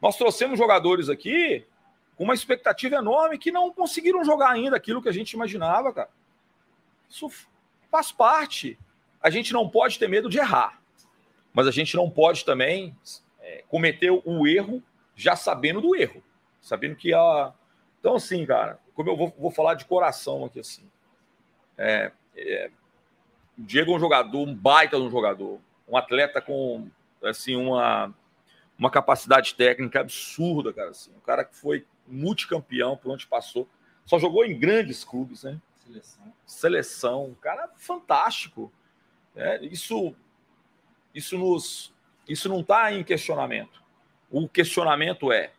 Nós 0.00 0.16
trouxemos 0.16 0.58
jogadores 0.58 1.10
aqui 1.10 1.66
uma 2.20 2.34
expectativa 2.34 2.96
enorme 2.96 3.38
que 3.38 3.50
não 3.50 3.72
conseguiram 3.72 4.22
jogar 4.22 4.50
ainda 4.50 4.76
aquilo 4.76 5.00
que 5.00 5.08
a 5.08 5.12
gente 5.12 5.32
imaginava, 5.32 5.90
cara. 5.90 6.10
Isso 7.08 7.30
faz 7.90 8.12
parte. 8.12 8.78
A 9.22 9.30
gente 9.30 9.54
não 9.54 9.66
pode 9.66 9.98
ter 9.98 10.06
medo 10.06 10.28
de 10.28 10.36
errar, 10.36 10.82
mas 11.50 11.66
a 11.66 11.70
gente 11.70 11.96
não 11.96 12.10
pode 12.10 12.44
também 12.44 12.94
é, 13.40 13.64
cometer 13.68 14.10
o 14.10 14.46
erro 14.46 14.82
já 15.16 15.34
sabendo 15.34 15.80
do 15.80 15.96
erro, 15.96 16.22
sabendo 16.60 16.94
que 16.94 17.14
a. 17.14 17.54
Então, 17.98 18.16
assim, 18.16 18.44
cara, 18.44 18.78
como 18.94 19.08
eu 19.08 19.16
vou, 19.16 19.34
vou 19.38 19.50
falar 19.50 19.72
de 19.72 19.86
coração 19.86 20.44
aqui, 20.44 20.60
assim. 20.60 20.84
É, 21.78 22.12
é, 22.36 22.70
o 23.58 23.62
Diego 23.62 23.92
é 23.92 23.96
um 23.96 24.00
jogador, 24.00 24.46
um 24.46 24.54
baita 24.54 24.98
de 24.98 25.02
um 25.02 25.10
jogador, 25.10 25.58
um 25.88 25.96
atleta 25.96 26.42
com 26.42 26.86
assim 27.22 27.56
uma, 27.56 28.14
uma 28.78 28.90
capacidade 28.90 29.54
técnica 29.54 30.00
absurda, 30.00 30.70
cara. 30.70 30.90
Assim, 30.90 31.10
um 31.16 31.20
cara 31.20 31.44
que 31.44 31.56
foi 31.56 31.86
multicampeão 32.10 32.96
por 32.96 33.12
onde 33.12 33.26
passou. 33.26 33.68
Só 34.04 34.18
jogou 34.18 34.44
em 34.44 34.58
grandes 34.58 35.04
clubes, 35.04 35.44
né? 35.44 35.60
Seleção. 35.78 36.32
Seleção. 36.44 37.24
Um 37.26 37.34
cara 37.34 37.70
fantástico. 37.76 38.72
É, 39.36 39.64
isso, 39.64 40.14
isso, 41.14 41.38
nos, 41.38 41.92
isso 42.28 42.48
não 42.48 42.60
está 42.60 42.92
em 42.92 43.04
questionamento. 43.04 43.82
O 44.30 44.48
questionamento 44.48 45.32
é 45.32 45.52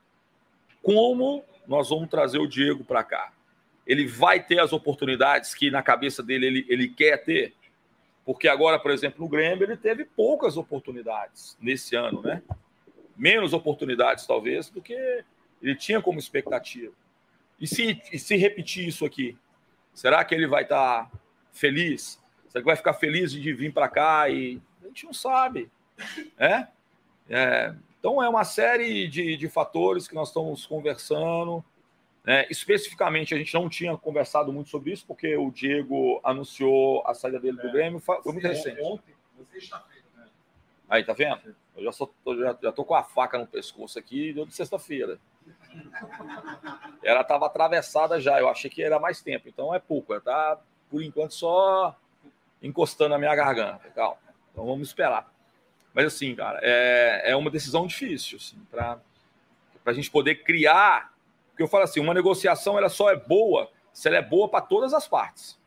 como 0.81 1.43
nós 1.67 1.89
vamos 1.89 2.09
trazer 2.09 2.39
o 2.39 2.47
Diego 2.47 2.83
para 2.83 3.03
cá. 3.03 3.31
Ele 3.85 4.05
vai 4.05 4.43
ter 4.43 4.59
as 4.59 4.73
oportunidades 4.73 5.53
que 5.53 5.71
na 5.71 5.81
cabeça 5.81 6.21
dele 6.21 6.45
ele, 6.47 6.65
ele 6.69 6.88
quer 6.88 7.23
ter? 7.23 7.55
Porque 8.25 8.47
agora, 8.47 8.80
por 8.80 8.91
exemplo, 8.91 9.21
no 9.21 9.27
Grêmio, 9.27 9.63
ele 9.63 9.75
teve 9.75 10.05
poucas 10.05 10.55
oportunidades 10.55 11.57
nesse 11.59 11.95
ano, 11.95 12.21
né? 12.21 12.41
Menos 13.17 13.53
oportunidades, 13.53 14.25
talvez, 14.25 14.69
do 14.69 14.81
que 14.81 15.23
ele 15.61 15.75
tinha 15.75 16.01
como 16.01 16.19
expectativa. 16.19 16.93
E 17.59 17.67
se, 17.67 18.01
e 18.11 18.17
se 18.17 18.35
repetir 18.35 18.88
isso 18.88 19.06
aqui? 19.06 19.38
Será 19.93 20.23
que 20.25 20.33
ele 20.33 20.48
vai 20.48 20.64
estar 20.64 21.06
tá 21.06 21.11
feliz? 21.51 22.19
Será 22.48 22.61
que 22.61 22.65
vai 22.65 22.75
ficar 22.75 22.93
feliz 22.93 23.31
de 23.31 23.53
vir 23.53 23.72
para 23.72 23.88
cá? 23.88 24.30
E 24.30 24.61
a 24.83 24.88
gente 24.88 25.06
não 25.06 25.14
sabe. 25.14 25.69
É? 26.38 26.67
é? 27.30 27.75
Então, 27.99 28.22
é 28.22 28.27
uma 28.27 28.43
série 28.43 29.07
de, 29.07 29.38
de 29.38 29.48
fatores 29.48 30.07
que 30.07 30.15
nós 30.15 30.30
estamos 30.30 30.65
conversando. 30.65 31.64
É, 32.25 32.48
especificamente, 32.51 33.33
a 33.33 33.38
gente 33.38 33.53
não 33.53 33.69
tinha 33.69 33.95
conversado 33.98 34.51
muito 34.51 34.69
sobre 34.69 34.91
isso, 34.91 35.06
porque 35.06 35.35
o 35.38 35.51
Diego 35.51 36.19
anunciou 36.23 37.06
a 37.07 37.14
saída 37.14 37.40
dele 37.40 37.57
do 37.57 37.67
é. 37.67 37.72
Grêmio, 37.72 37.99
foi, 37.99 38.19
muito 38.25 38.48
recente. 38.48 38.81
Ontem, 38.81 39.14
né? 40.15 40.27
Aí, 40.90 41.03
tá 41.03 41.14
vendo? 41.14 41.56
Eu 41.75 41.83
já, 41.83 41.91
sou, 41.91 42.14
já, 42.38 42.57
já 42.61 42.72
tô 42.72 42.83
com 42.83 42.95
a 42.95 43.03
faca 43.03 43.38
no 43.38 43.48
pescoço 43.48 43.98
aqui, 43.98 44.33
deu 44.33 44.45
de 44.45 44.53
sexta-feira. 44.53 45.19
Ela 47.03 47.22
estava 47.22 47.45
atravessada 47.45 48.20
já, 48.20 48.40
eu 48.40 48.50
achei 48.50 48.70
que 48.70 48.84
era 48.84 49.00
mais 49.00 49.22
tempo, 49.22 49.48
então 49.48 49.74
é 49.74 49.80
pouco. 49.80 50.14
Ela 50.14 50.22
tá, 50.22 50.60
por 50.90 51.02
enquanto, 51.02 51.34
só 51.34 51.95
encostando 52.61 53.11
na 53.11 53.18
minha 53.18 53.36
garganta. 53.36 53.90
Calma. 53.90 54.18
Então 54.52 54.66
vamos 54.66 54.88
esperar. 54.88 55.32
Mas 55.94 56.06
assim, 56.06 56.36
cara, 56.36 56.60
é, 56.61 57.32
é 57.32 57.36
uma 57.36 57.50
decisão 57.50 57.86
difícil, 57.86 58.38
assim, 58.38 58.58
para 58.70 59.00
a 59.86 59.94
gente 59.94 60.10
poder 60.10 60.44
criar 60.44 61.11
porque 61.61 61.64
eu 61.64 61.68
falo 61.68 61.84
assim, 61.84 62.00
uma 62.00 62.14
negociação 62.14 62.76
ela 62.76 62.90
só 62.90 63.11
é 63.11 63.16
boa 63.16 63.70
se 63.94 64.08
ela 64.08 64.18
é 64.18 64.22
boa 64.22 64.50
para 64.50 64.61
todas 64.61 64.94
as 64.95 65.08
partes. 65.08 65.60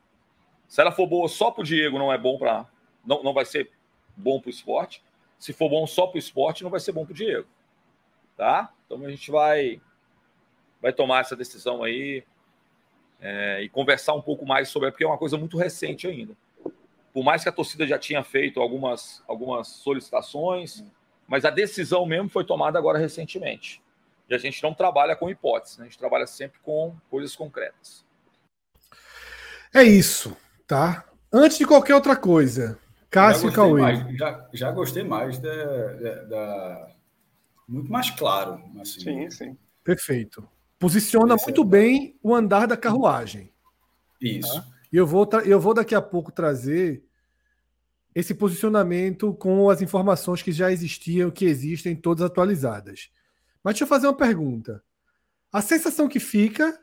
Se 0.66 0.80
ela 0.80 0.90
for 0.90 1.06
boa 1.06 1.28
só 1.28 1.52
para 1.52 1.60
o 1.60 1.64
Diego, 1.64 1.98
não 1.98 2.12
é 2.12 2.18
bom 2.18 2.36
para. 2.36 2.66
Não, 3.06 3.22
não 3.22 3.32
vai 3.32 3.44
ser 3.44 3.70
bom 4.16 4.40
para 4.40 4.48
o 4.48 4.50
esporte. 4.50 5.02
Se 5.38 5.52
for 5.52 5.68
bom 5.68 5.86
só 5.86 6.06
para 6.06 6.16
o 6.16 6.18
esporte, 6.18 6.64
não 6.64 6.70
vai 6.70 6.80
ser 6.80 6.90
bom 6.90 7.04
para 7.04 7.12
o 7.12 7.14
Diego. 7.14 7.46
Tá? 8.36 8.72
Então 8.84 9.04
a 9.04 9.10
gente 9.10 9.30
vai, 9.30 9.80
vai 10.80 10.92
tomar 10.92 11.20
essa 11.20 11.36
decisão 11.36 11.82
aí 11.82 12.24
é, 13.20 13.62
e 13.62 13.68
conversar 13.68 14.14
um 14.14 14.22
pouco 14.22 14.44
mais 14.44 14.68
sobre, 14.68 14.90
porque 14.90 15.04
é 15.04 15.06
uma 15.06 15.18
coisa 15.18 15.36
muito 15.36 15.56
recente 15.56 16.06
ainda. 16.06 16.34
Por 17.12 17.24
mais 17.24 17.42
que 17.42 17.48
a 17.48 17.52
torcida 17.52 17.86
já 17.86 17.98
tinha 17.98 18.24
feito 18.24 18.60
algumas, 18.60 19.22
algumas 19.28 19.68
solicitações, 19.68 20.84
mas 21.26 21.44
a 21.44 21.50
decisão 21.50 22.04
mesmo 22.04 22.28
foi 22.28 22.44
tomada 22.44 22.78
agora 22.78 22.98
recentemente. 22.98 23.82
E 24.28 24.34
a 24.34 24.38
gente 24.38 24.62
não 24.62 24.74
trabalha 24.74 25.14
com 25.14 25.30
hipóteses, 25.30 25.78
né? 25.78 25.84
a 25.84 25.88
gente 25.88 25.98
trabalha 25.98 26.26
sempre 26.26 26.58
com 26.60 26.94
coisas 27.10 27.36
concretas. 27.36 28.04
É 29.72 29.82
isso, 29.82 30.36
tá? 30.66 31.04
Antes 31.32 31.58
de 31.58 31.66
qualquer 31.66 31.94
outra 31.94 32.16
coisa, 32.16 32.78
Cássio 33.10 33.48
e 33.48 33.52
Cauê. 33.52 33.80
Mais, 33.80 34.16
já, 34.16 34.48
já 34.52 34.70
gostei 34.70 35.04
mais 35.04 35.38
da, 35.38 35.54
da, 35.94 36.14
da, 36.24 36.90
Muito 37.66 37.90
mais 37.90 38.10
claro. 38.10 38.62
Assim. 38.80 39.00
Sim, 39.00 39.30
sim. 39.30 39.58
Perfeito. 39.82 40.46
Posiciona 40.78 41.34
Esse 41.34 41.44
muito 41.44 41.62
é... 41.62 41.64
bem 41.64 42.18
o 42.22 42.34
andar 42.34 42.66
da 42.66 42.76
carruagem. 42.76 43.52
Isso. 44.20 44.54
Tá? 44.54 44.66
E 44.92 44.96
eu 44.96 45.06
vou, 45.06 45.28
eu 45.44 45.58
vou 45.58 45.74
daqui 45.74 45.94
a 45.94 46.02
pouco 46.02 46.30
trazer 46.30 47.04
esse 48.14 48.34
posicionamento 48.34 49.34
com 49.34 49.68
as 49.68 49.82
informações 49.82 50.40
que 50.40 50.52
já 50.52 50.70
existiam, 50.70 51.30
que 51.30 51.44
existem, 51.44 51.96
todas 51.96 52.24
atualizadas. 52.24 53.10
Mas 53.62 53.74
deixa 53.74 53.84
eu 53.84 53.88
fazer 53.88 54.06
uma 54.06 54.16
pergunta. 54.16 54.82
A 55.52 55.60
sensação 55.60 56.08
que 56.08 56.20
fica 56.20 56.80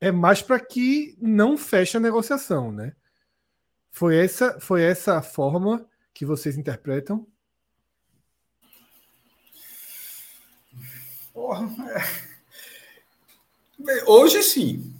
é 0.00 0.10
mais 0.10 0.40
para 0.40 0.58
que 0.58 1.16
não 1.20 1.58
feche 1.58 1.96
a 1.96 2.00
negociação, 2.00 2.72
né? 2.72 2.94
Foi 3.90 4.16
essa, 4.16 4.60
foi 4.60 4.82
essa 4.82 5.18
a 5.18 5.22
forma 5.22 5.86
que 6.12 6.24
vocês 6.24 6.56
interpretam? 6.56 7.26
Porra, 11.36 11.68
é... 13.86 14.04
Hoje 14.10 14.42
sim. 14.42 14.90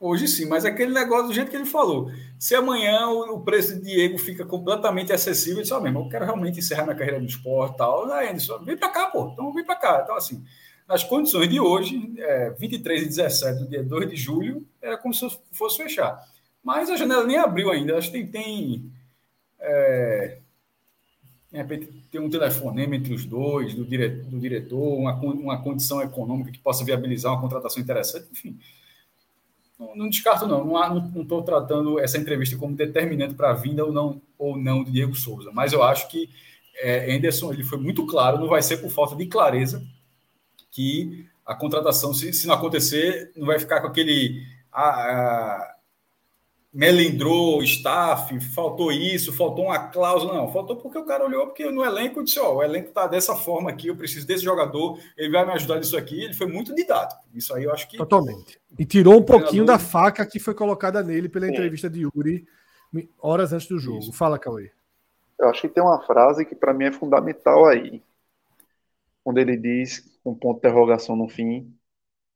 Hoje 0.00 0.26
sim, 0.26 0.46
mas 0.46 0.64
aquele 0.64 0.92
negócio 0.92 1.28
do 1.28 1.32
jeito 1.32 1.48
que 1.48 1.56
ele 1.56 1.64
falou. 1.64 2.10
Se 2.36 2.56
amanhã 2.56 3.06
o, 3.06 3.40
preço 3.40 3.76
de 3.76 3.82
Diego 3.82 4.18
fica 4.18 4.44
completamente 4.44 5.12
acessível, 5.12 5.64
só 5.64 5.80
mesmo, 5.80 6.00
eu 6.00 6.08
quero 6.08 6.24
realmente 6.24 6.58
encerrar 6.58 6.82
minha 6.82 6.96
carreira 6.96 7.20
no 7.20 7.26
esporte 7.26 7.74
e 7.74 7.78
tal. 7.78 8.10
Aí, 8.10 8.30
Anderson, 8.30 8.58
vem 8.64 8.76
para 8.76 8.88
cá, 8.88 9.06
pô. 9.06 9.30
Então 9.32 9.52
vem 9.52 9.64
para 9.64 9.76
cá. 9.76 10.00
Então, 10.02 10.16
assim, 10.16 10.44
nas 10.88 11.04
condições 11.04 11.48
de 11.48 11.60
hoje, 11.60 12.14
é, 12.18 12.50
23 12.50 13.02
e 13.02 13.06
17 13.06 13.60
do 13.60 13.68
dia 13.68 13.84
2 13.84 14.10
de 14.10 14.16
julho, 14.16 14.66
era 14.82 14.98
como 14.98 15.14
se 15.14 15.24
fosse 15.52 15.76
fechar. 15.76 16.20
Mas 16.64 16.90
a 16.90 16.96
janela 16.96 17.24
nem 17.24 17.36
abriu 17.36 17.70
ainda. 17.70 17.96
Acho 17.96 18.10
que 18.10 18.18
tem. 18.18 18.32
tem 18.32 18.92
é, 19.60 20.38
de 21.50 21.58
repente, 21.58 21.88
tem 22.10 22.20
um 22.20 22.30
telefonema 22.30 22.94
entre 22.94 23.12
os 23.12 23.24
dois, 23.24 23.74
do, 23.74 23.84
dire, 23.84 24.08
do 24.08 24.38
diretor, 24.38 24.98
uma, 24.98 25.14
uma 25.14 25.62
condição 25.62 26.00
econômica 26.00 26.52
que 26.52 26.58
possa 26.58 26.84
viabilizar 26.84 27.32
uma 27.32 27.40
contratação 27.40 27.82
interessante, 27.82 28.28
enfim 28.30 28.56
não, 29.80 29.96
não 29.96 30.08
descarto, 30.10 30.46
não. 30.46 30.64
Não 30.64 31.22
estou 31.22 31.42
tratando 31.42 31.98
essa 31.98 32.18
entrevista 32.18 32.56
como 32.56 32.76
determinante 32.76 33.34
para 33.34 33.50
a 33.50 33.54
vinda 33.54 33.84
ou 33.84 33.90
não, 33.90 34.20
ou 34.38 34.56
não 34.58 34.84
de 34.84 34.92
Diego 34.92 35.14
Souza. 35.14 35.50
Mas 35.52 35.72
eu 35.72 35.82
acho 35.82 36.08
que 36.08 36.28
é, 36.76 37.14
Anderson 37.16 37.50
ele 37.52 37.64
foi 37.64 37.78
muito 37.78 38.06
claro, 38.06 38.38
não 38.38 38.48
vai 38.48 38.62
ser 38.62 38.76
por 38.76 38.90
falta 38.90 39.16
de 39.16 39.26
clareza 39.26 39.82
que 40.70 41.26
a 41.44 41.54
contratação, 41.54 42.12
se, 42.12 42.32
se 42.32 42.46
não 42.46 42.54
acontecer, 42.54 43.32
não 43.34 43.46
vai 43.46 43.58
ficar 43.58 43.80
com 43.80 43.86
aquele. 43.86 44.46
A, 44.70 44.82
a, 44.82 45.76
melindrou 46.72 47.58
o 47.58 47.62
staff, 47.64 48.38
faltou 48.40 48.92
isso, 48.92 49.32
faltou 49.32 49.66
uma 49.66 49.88
cláusula. 49.88 50.34
Não, 50.34 50.52
faltou 50.52 50.76
porque 50.76 50.98
o 50.98 51.04
cara 51.04 51.24
olhou 51.24 51.46
porque 51.46 51.70
no 51.70 51.84
elenco 51.84 52.22
disse: 52.22 52.38
Ó, 52.38 52.56
o 52.56 52.62
elenco 52.62 52.92
tá 52.92 53.06
dessa 53.06 53.34
forma 53.34 53.70
aqui, 53.70 53.88
eu 53.88 53.96
preciso 53.96 54.26
desse 54.26 54.44
jogador, 54.44 54.98
ele 55.16 55.30
vai 55.30 55.44
me 55.44 55.52
ajudar 55.52 55.78
nisso 55.78 55.96
aqui. 55.96 56.22
Ele 56.22 56.34
foi 56.34 56.46
muito 56.46 56.74
didático. 56.74 57.22
Isso 57.34 57.54
aí 57.54 57.64
eu 57.64 57.72
acho 57.72 57.88
que. 57.88 57.96
Totalmente. 57.96 58.60
E 58.78 58.84
tirou 58.84 59.18
um 59.18 59.24
pouquinho 59.24 59.64
da 59.64 59.78
faca 59.78 60.24
que 60.24 60.38
foi 60.38 60.54
colocada 60.54 61.02
nele 61.02 61.28
pela 61.28 61.46
Sim. 61.46 61.52
entrevista 61.52 61.90
de 61.90 62.02
Yuri 62.02 62.46
horas 63.20 63.52
antes 63.52 63.66
do 63.66 63.78
jogo. 63.78 63.98
Isso. 63.98 64.12
Fala, 64.12 64.38
Cauê. 64.38 64.70
Eu 65.38 65.48
acho 65.48 65.62
que 65.62 65.68
tem 65.68 65.82
uma 65.82 66.00
frase 66.02 66.44
que 66.44 66.54
para 66.54 66.74
mim 66.74 66.84
é 66.84 66.92
fundamental 66.92 67.66
aí. 67.66 68.02
Quando 69.24 69.38
ele 69.38 69.56
diz, 69.56 70.18
com 70.22 70.32
um 70.32 70.34
ponto 70.34 70.60
de 70.60 70.68
interrogação 70.68 71.16
no 71.16 71.28
fim, 71.28 71.72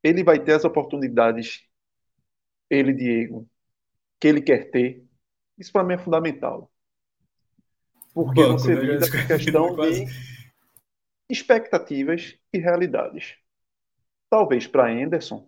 ele 0.03 0.23
vai 0.23 0.39
ter 0.39 0.53
as 0.53 0.65
oportunidades, 0.65 1.65
ele, 2.71 2.93
Diego, 2.93 3.47
que 4.25 4.28
ele 4.28 4.41
quer 4.41 4.70
ter. 4.70 5.07
Isso 5.59 5.70
para 5.70 5.85
mim 5.85 5.93
é 5.93 5.99
fundamental. 5.99 6.73
Porque 8.15 8.41
Banco, 8.41 8.59
você 8.59 8.75
né? 8.75 8.81
lida 8.81 9.11
com 9.11 9.19
a 9.19 9.27
questão 9.27 9.77
de 9.77 10.07
expectativas 11.28 12.35
e 12.51 12.57
realidades. 12.59 13.36
Talvez 14.31 14.67
para 14.67 14.91
Anderson, 14.91 15.47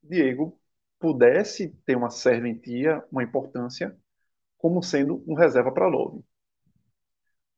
Diego 0.00 0.56
pudesse 1.00 1.70
ter 1.84 1.96
uma 1.96 2.08
serventia, 2.08 3.04
uma 3.10 3.24
importância, 3.24 3.98
como 4.58 4.80
sendo 4.80 5.24
um 5.26 5.34
reserva 5.34 5.72
para 5.72 5.88
Love. 5.88 6.24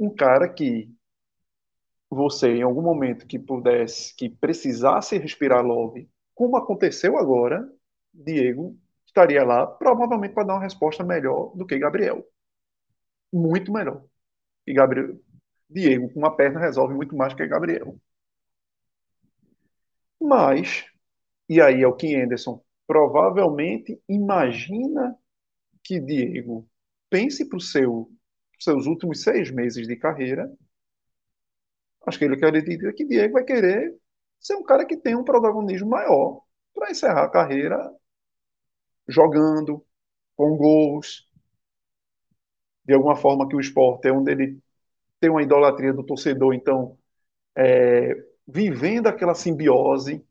Um 0.00 0.08
cara 0.08 0.48
que 0.48 0.90
você, 2.08 2.48
em 2.48 2.62
algum 2.62 2.80
momento 2.80 3.26
que 3.26 3.38
pudesse, 3.38 4.16
que 4.16 4.30
precisasse 4.30 5.18
respirar 5.18 5.62
Love, 5.62 6.08
como 6.34 6.56
aconteceu 6.56 7.18
agora, 7.18 7.70
Diego 8.10 8.74
estaria 9.16 9.42
lá, 9.42 9.66
provavelmente 9.66 10.34
para 10.34 10.44
dar 10.44 10.54
uma 10.54 10.62
resposta 10.62 11.02
melhor 11.02 11.56
do 11.56 11.66
que 11.66 11.78
Gabriel. 11.78 12.22
Muito 13.32 13.72
melhor. 13.72 14.04
E 14.66 14.74
Gabriel, 14.74 15.18
Diego, 15.70 16.12
com 16.12 16.20
uma 16.20 16.36
perna, 16.36 16.60
resolve 16.60 16.94
muito 16.94 17.16
mais 17.16 17.32
que 17.32 17.46
Gabriel. 17.46 17.98
Mas, 20.20 20.84
e 21.48 21.60
aí 21.60 21.82
é 21.82 21.86
o 21.86 21.96
que 21.96 22.14
Anderson 22.14 22.62
provavelmente 22.86 24.00
imagina 24.08 25.16
que 25.82 25.98
Diego 25.98 26.68
pense 27.08 27.48
para 27.48 27.56
os 27.56 27.72
seu, 27.72 28.10
seus 28.58 28.86
últimos 28.86 29.22
seis 29.22 29.50
meses 29.50 29.86
de 29.86 29.96
carreira. 29.96 30.50
Acho 32.06 32.18
que 32.18 32.24
ele 32.24 32.34
acredita 32.34 32.92
que 32.92 33.04
Diego 33.04 33.34
vai 33.34 33.44
querer 33.44 33.96
ser 34.38 34.56
um 34.56 34.62
cara 34.62 34.84
que 34.84 34.96
tem 34.96 35.16
um 35.16 35.24
protagonismo 35.24 35.88
maior 35.88 36.42
para 36.74 36.90
encerrar 36.90 37.24
a 37.24 37.30
carreira 37.30 37.78
jogando, 39.08 39.84
com 40.36 40.56
gols, 40.56 41.28
de 42.84 42.94
alguma 42.94 43.16
forma 43.16 43.48
que 43.48 43.56
o 43.56 43.60
esporte 43.60 44.08
é 44.08 44.12
onde 44.12 44.30
ele 44.32 44.58
tem 45.20 45.30
uma 45.30 45.42
idolatria 45.42 45.92
do 45.92 46.04
torcedor, 46.04 46.54
então 46.54 46.98
é, 47.56 48.14
vivendo 48.48 49.08
aquela 49.08 49.34
simbiose 49.34 50.24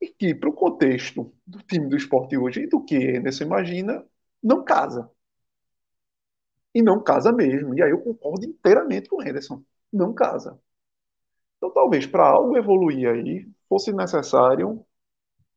e 0.00 0.08
que 0.08 0.34
para 0.34 0.48
o 0.48 0.52
contexto 0.52 1.32
do 1.46 1.58
time 1.62 1.88
do 1.88 1.96
esporte 1.96 2.36
hoje 2.36 2.62
e 2.62 2.68
do 2.68 2.84
que 2.84 2.96
Anderson 3.16 3.44
imagina, 3.44 4.04
não 4.42 4.64
casa. 4.64 5.10
E 6.74 6.82
não 6.82 7.02
casa 7.02 7.32
mesmo. 7.32 7.74
E 7.76 7.82
aí 7.82 7.90
eu 7.90 8.00
concordo 8.00 8.44
inteiramente 8.46 9.08
com 9.08 9.16
o 9.16 9.22
Henderson. 9.22 9.62
Não 9.92 10.14
casa. 10.14 10.58
Então, 11.56 11.72
talvez 11.72 12.06
para 12.06 12.26
algo 12.28 12.56
evoluir 12.56 13.08
aí, 13.08 13.48
fosse 13.68 13.92
necessário 13.92 14.84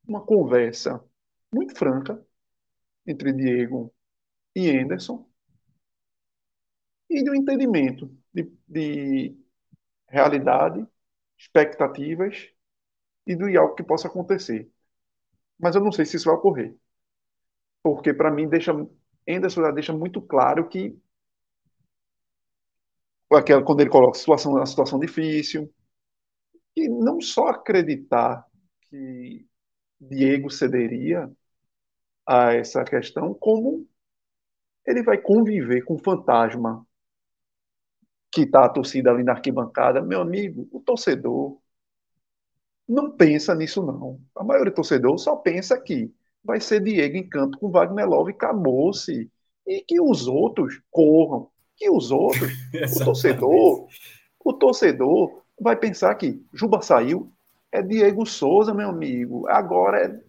uma 0.07 0.25
conversa 0.25 1.03
muito 1.53 1.75
franca 1.77 2.23
entre 3.05 3.33
Diego 3.33 3.93
e 4.55 4.69
Anderson 4.69 5.29
e 7.09 7.23
de 7.23 7.29
um 7.29 7.35
entendimento 7.35 8.09
de, 8.33 8.51
de 8.67 9.37
realidade, 10.07 10.85
expectativas 11.37 12.49
e 13.27 13.35
do 13.35 13.45
algo 13.57 13.75
que 13.75 13.83
possa 13.83 14.07
acontecer. 14.07 14.71
Mas 15.59 15.75
eu 15.75 15.81
não 15.81 15.91
sei 15.91 16.05
se 16.05 16.17
isso 16.17 16.25
vai 16.25 16.35
ocorrer. 16.35 16.75
Porque, 17.83 18.13
para 18.13 18.31
mim, 18.31 18.47
deixa, 18.47 18.71
Anderson 19.27 19.61
já 19.61 19.71
deixa 19.71 19.93
muito 19.93 20.21
claro 20.21 20.67
que 20.69 20.97
aquela, 23.35 23.63
quando 23.63 23.81
ele 23.81 23.89
coloca 23.89 24.17
situação, 24.17 24.53
uma 24.53 24.65
situação 24.65 24.99
difícil, 24.99 25.73
e 26.75 26.87
não 26.87 27.19
só 27.19 27.47
acreditar 27.47 28.45
que 28.89 29.47
Diego 30.01 30.49
cederia 30.49 31.31
a 32.25 32.53
essa 32.53 32.83
questão, 32.83 33.33
como 33.33 33.87
ele 34.85 35.03
vai 35.03 35.17
conviver 35.17 35.83
com 35.83 35.93
o 35.93 36.03
fantasma 36.03 36.85
que 38.31 38.41
está 38.41 38.65
a 38.65 38.69
torcida 38.69 39.11
ali 39.11 39.23
na 39.23 39.33
arquibancada. 39.33 40.01
Meu 40.01 40.21
amigo, 40.21 40.67
o 40.71 40.79
torcedor 40.79 41.57
não 42.87 43.11
pensa 43.11 43.53
nisso, 43.53 43.83
não. 43.83 44.19
A 44.35 44.43
maioria 44.43 44.71
do 44.71 44.75
torcedor 44.75 45.17
só 45.17 45.35
pensa 45.35 45.79
que 45.79 46.11
vai 46.43 46.59
ser 46.59 46.81
Diego 46.81 47.17
em 47.17 47.27
campo 47.27 47.57
com 47.57 47.69
Wagner 47.69 48.07
Love 48.07 48.31
e 48.31 48.35
acabou-se. 48.35 49.29
E 49.67 49.81
que 49.81 50.01
os 50.01 50.27
outros 50.27 50.81
corram. 50.89 51.49
Que 51.75 51.89
os 51.89 52.11
outros, 52.11 52.51
o 52.95 53.05
torcedor, 53.05 53.87
o 54.43 54.53
torcedor 54.53 55.43
vai 55.59 55.75
pensar 55.75 56.15
que 56.15 56.43
Juba 56.53 56.81
saiu, 56.81 57.31
é 57.71 57.81
Diego 57.81 58.25
Souza, 58.25 58.73
meu 58.73 58.89
amigo. 58.89 59.47
Agora 59.47 60.05
é 60.05 60.19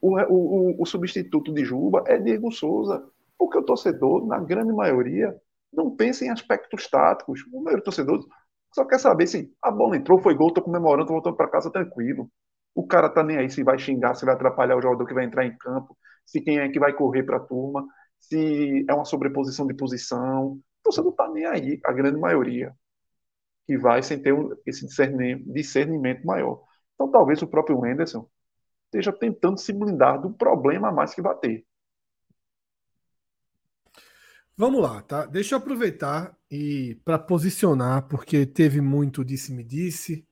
o, 0.00 0.18
o, 0.28 0.82
o 0.82 0.86
substituto 0.86 1.52
de 1.52 1.64
Juba 1.64 2.04
é 2.06 2.18
Diego 2.18 2.52
Souza. 2.52 3.04
Porque 3.38 3.58
o 3.58 3.62
torcedor, 3.62 4.26
na 4.26 4.38
grande 4.38 4.72
maioria, 4.72 5.34
não 5.72 5.94
pensa 5.94 6.24
em 6.24 6.30
aspectos 6.30 6.88
táticos. 6.88 7.40
O 7.52 7.62
maior 7.62 7.80
torcedor 7.80 8.24
só 8.72 8.84
quer 8.84 8.98
saber 8.98 9.26
se 9.26 9.52
a 9.62 9.70
bola 9.70 9.96
entrou, 9.96 10.20
foi 10.20 10.34
gol, 10.34 10.52
tô 10.52 10.62
comemorando, 10.62 11.06
tô 11.06 11.12
voltando 11.14 11.36
para 11.36 11.48
casa 11.48 11.70
tranquilo. 11.70 12.30
O 12.74 12.86
cara 12.86 13.08
tá 13.08 13.22
nem 13.22 13.38
aí 13.38 13.50
se 13.50 13.62
vai 13.62 13.78
xingar, 13.78 14.14
se 14.14 14.24
vai 14.24 14.34
atrapalhar 14.34 14.76
o 14.76 14.82
jogador 14.82 15.06
que 15.06 15.14
vai 15.14 15.24
entrar 15.24 15.46
em 15.46 15.56
campo, 15.56 15.96
se 16.26 16.40
quem 16.40 16.58
é 16.58 16.68
que 16.68 16.80
vai 16.80 16.92
correr 16.92 17.22
para 17.22 17.36
a 17.36 17.40
turma, 17.40 17.86
se 18.18 18.84
é 18.88 18.94
uma 18.94 19.04
sobreposição 19.04 19.66
de 19.66 19.74
posição. 19.74 20.52
O 20.52 20.60
torcedor 20.82 21.12
tá 21.14 21.30
nem 21.30 21.46
aí, 21.46 21.80
a 21.84 21.92
grande 21.92 22.18
maioria. 22.18 22.74
Que 23.66 23.78
vai 23.78 24.02
sem 24.02 24.20
ter 24.20 24.34
esse 24.66 24.86
discernimento 24.86 26.26
maior. 26.26 26.62
Então 27.04 27.10
talvez 27.10 27.42
o 27.42 27.46
próprio 27.46 27.80
Wenderson 27.80 28.26
esteja 28.86 29.12
tentando 29.12 29.58
se 29.58 29.74
blindar 29.74 30.18
do 30.18 30.32
problema 30.32 30.88
a 30.88 30.92
mais 30.92 31.14
que 31.14 31.20
vai 31.20 31.36
ter. 31.36 31.66
Vamos 34.56 34.80
lá, 34.80 35.02
tá? 35.02 35.26
Deixa 35.26 35.54
eu 35.54 35.58
aproveitar 35.58 36.34
e 36.50 36.98
para 37.04 37.18
posicionar, 37.18 38.08
porque 38.08 38.46
teve 38.46 38.80
muito 38.80 39.24
disse-me-disse, 39.24 40.26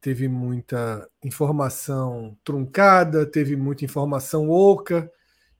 teve 0.00 0.26
muita 0.26 1.08
informação 1.22 2.36
truncada, 2.42 3.24
teve 3.24 3.54
muita 3.54 3.84
informação 3.84 4.50
oca, 4.50 5.10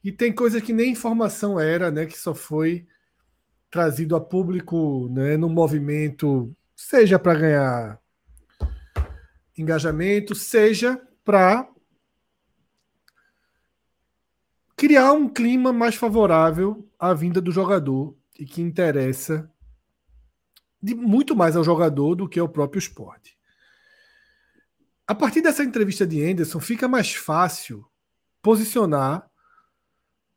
e 0.03 0.11
tem 0.11 0.35
coisa 0.35 0.61
que 0.61 0.73
nem 0.73 0.91
informação 0.91 1.61
era, 1.61 1.91
né? 1.91 2.07
Que 2.07 2.19
só 2.19 2.35
foi 2.35 2.89
trazido 3.71 4.17
a 4.17 4.21
público 4.21 5.09
né, 5.11 5.37
no 5.37 5.49
movimento, 5.49 6.53
seja 6.75 7.19
para 7.19 7.35
ganhar 7.35 8.06
engajamento, 9.57 10.35
seja 10.35 11.01
para 11.25 11.69
criar 14.77 15.13
um 15.13 15.29
clima 15.29 15.73
mais 15.73 15.95
favorável 15.95 16.89
à 16.99 17.15
vinda 17.15 17.41
do 17.41 17.51
jogador 17.51 18.17
e 18.39 18.45
que 18.45 18.61
interessa 18.61 19.51
de 20.81 20.95
muito 20.95 21.35
mais 21.35 21.57
ao 21.57 21.65
jogador 21.65 22.15
do 22.15 22.29
que 22.29 22.39
ao 22.39 22.49
próprio 22.49 22.79
esporte. 22.79 23.37
A 25.07 25.15
partir 25.15 25.41
dessa 25.41 25.65
entrevista 25.65 26.07
de 26.07 26.23
Anderson, 26.23 26.61
fica 26.61 26.87
mais 26.87 27.15
fácil 27.15 27.87
posicionar 28.43 29.29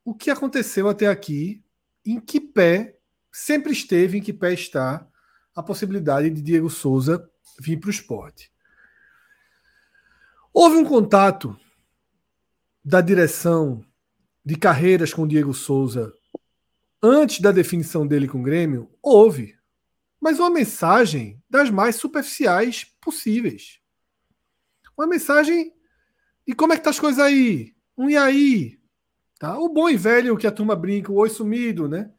o 0.05 0.15
que 0.15 0.31
aconteceu 0.31 0.87
até 0.87 1.07
aqui, 1.07 1.63
em 2.05 2.19
que 2.19 2.39
pé 2.39 2.97
sempre 3.31 3.71
esteve, 3.71 4.17
em 4.17 4.21
que 4.21 4.33
pé 4.33 4.53
está 4.53 5.07
a 5.55 5.61
possibilidade 5.61 6.29
de 6.29 6.41
Diego 6.41 6.69
Souza 6.69 7.29
vir 7.59 7.77
para 7.79 7.87
o 7.89 7.91
esporte. 7.91 8.51
Houve 10.61 10.75
um 10.75 10.83
contato 10.83 11.57
da 12.83 12.99
direção 12.99 13.81
de 14.43 14.57
carreiras 14.57 15.13
com 15.13 15.25
Diego 15.25 15.53
Souza 15.53 16.13
antes 17.01 17.39
da 17.39 17.49
definição 17.49 18.05
dele 18.05 18.27
com 18.27 18.41
o 18.41 18.43
Grêmio? 18.43 18.91
Houve. 19.01 19.57
Mas 20.19 20.37
uma 20.37 20.49
mensagem 20.49 21.41
das 21.49 21.69
mais 21.69 21.95
superficiais 21.95 22.83
possíveis. 22.99 23.79
Uma 24.97 25.07
mensagem 25.07 25.73
de 26.45 26.53
como 26.53 26.73
é 26.73 26.77
que 26.77 26.83
tá 26.83 26.89
as 26.89 26.99
coisas 26.99 27.23
aí? 27.23 27.73
Um 27.97 28.09
e 28.09 28.17
aí? 28.17 28.77
Tá? 29.39 29.57
O 29.57 29.69
bom 29.69 29.89
e 29.89 29.95
velho 29.95 30.35
que 30.35 30.45
a 30.45 30.51
turma 30.51 30.75
brinca, 30.75 31.09
o 31.09 31.15
oi 31.15 31.29
sumido, 31.29 31.87
né? 31.87 32.11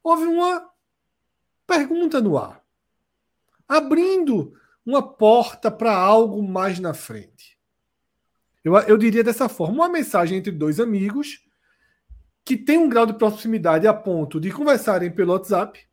Houve 0.00 0.26
uma 0.26 0.64
pergunta 1.66 2.20
no 2.20 2.38
ar. 2.38 2.64
Abrindo 3.66 4.56
uma 4.86 5.02
porta 5.02 5.72
para 5.72 5.92
algo 5.92 6.40
mais 6.40 6.78
na 6.78 6.94
frente. 6.94 7.58
Eu, 8.64 8.76
eu 8.76 8.96
diria 8.96 9.24
dessa 9.24 9.48
forma: 9.48 9.74
uma 9.74 9.88
mensagem 9.88 10.38
entre 10.38 10.52
dois 10.52 10.80
amigos 10.80 11.46
que 12.44 12.56
tem 12.56 12.78
um 12.78 12.88
grau 12.88 13.06
de 13.06 13.14
proximidade 13.14 13.86
a 13.86 13.94
ponto 13.94 14.40
de 14.40 14.50
conversarem 14.50 15.10
pelo 15.10 15.32
WhatsApp 15.32 15.88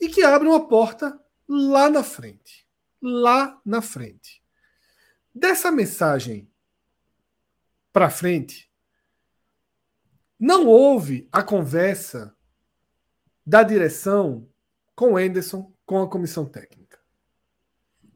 e 0.00 0.08
que 0.08 0.22
abre 0.22 0.48
uma 0.48 0.66
porta 0.66 1.20
lá 1.46 1.90
na 1.90 2.02
frente. 2.02 2.66
Lá 3.02 3.60
na 3.64 3.82
frente. 3.82 4.42
Dessa 5.34 5.70
mensagem 5.70 6.50
para 7.92 8.08
frente, 8.08 8.70
não 10.38 10.66
houve 10.66 11.28
a 11.30 11.42
conversa 11.42 12.34
da 13.44 13.62
direção 13.62 14.48
com 14.94 15.12
o 15.12 15.16
Anderson, 15.16 15.70
com 15.84 16.00
a 16.02 16.08
comissão 16.08 16.46
técnica. 16.46 16.98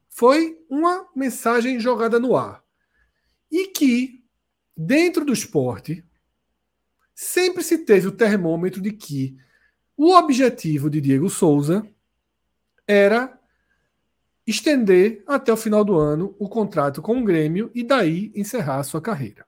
Foi 0.09 0.59
uma 0.69 1.07
mensagem 1.15 1.79
jogada 1.79 2.19
no 2.19 2.35
ar. 2.35 2.64
E 3.51 3.67
que, 3.67 4.23
dentro 4.75 5.23
do 5.23 5.33
esporte, 5.33 6.03
sempre 7.13 7.63
se 7.63 7.79
teve 7.79 8.07
o 8.07 8.11
termômetro 8.11 8.81
de 8.81 8.91
que 8.91 9.37
o 9.95 10.13
objetivo 10.13 10.89
de 10.89 10.99
Diego 10.99 11.29
Souza 11.29 11.87
era 12.85 13.39
estender 14.45 15.23
até 15.25 15.51
o 15.51 15.57
final 15.57 15.83
do 15.83 15.97
ano 15.97 16.35
o 16.37 16.47
contrato 16.47 17.01
com 17.01 17.19
o 17.19 17.23
Grêmio 17.23 17.71
e 17.73 17.83
daí 17.83 18.31
encerrar 18.35 18.79
a 18.79 18.83
sua 18.83 19.01
carreira. 19.01 19.45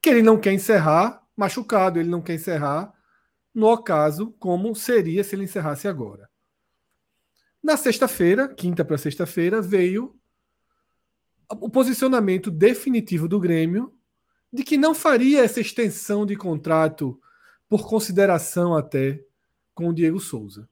Que 0.00 0.10
ele 0.10 0.22
não 0.22 0.38
quer 0.38 0.52
encerrar 0.52 1.26
machucado, 1.36 1.98
ele 1.98 2.08
não 2.08 2.20
quer 2.20 2.34
encerrar 2.34 2.92
no 3.54 3.66
ocaso 3.66 4.32
como 4.38 4.74
seria 4.74 5.24
se 5.24 5.34
ele 5.34 5.44
encerrasse 5.44 5.88
agora. 5.88 6.28
Na 7.62 7.76
sexta-feira, 7.76 8.48
quinta 8.48 8.84
para 8.84 8.96
sexta-feira, 8.96 9.60
veio 9.60 10.18
o 11.50 11.68
posicionamento 11.68 12.50
definitivo 12.50 13.26
do 13.26 13.40
Grêmio 13.40 13.92
de 14.52 14.62
que 14.62 14.76
não 14.76 14.94
faria 14.94 15.44
essa 15.44 15.60
extensão 15.60 16.26
de 16.26 16.36
contrato 16.36 17.20
por 17.68 17.88
consideração 17.88 18.74
até 18.76 19.22
com 19.74 19.88
o 19.88 19.94
Diego 19.94 20.18
Souza. 20.18 20.68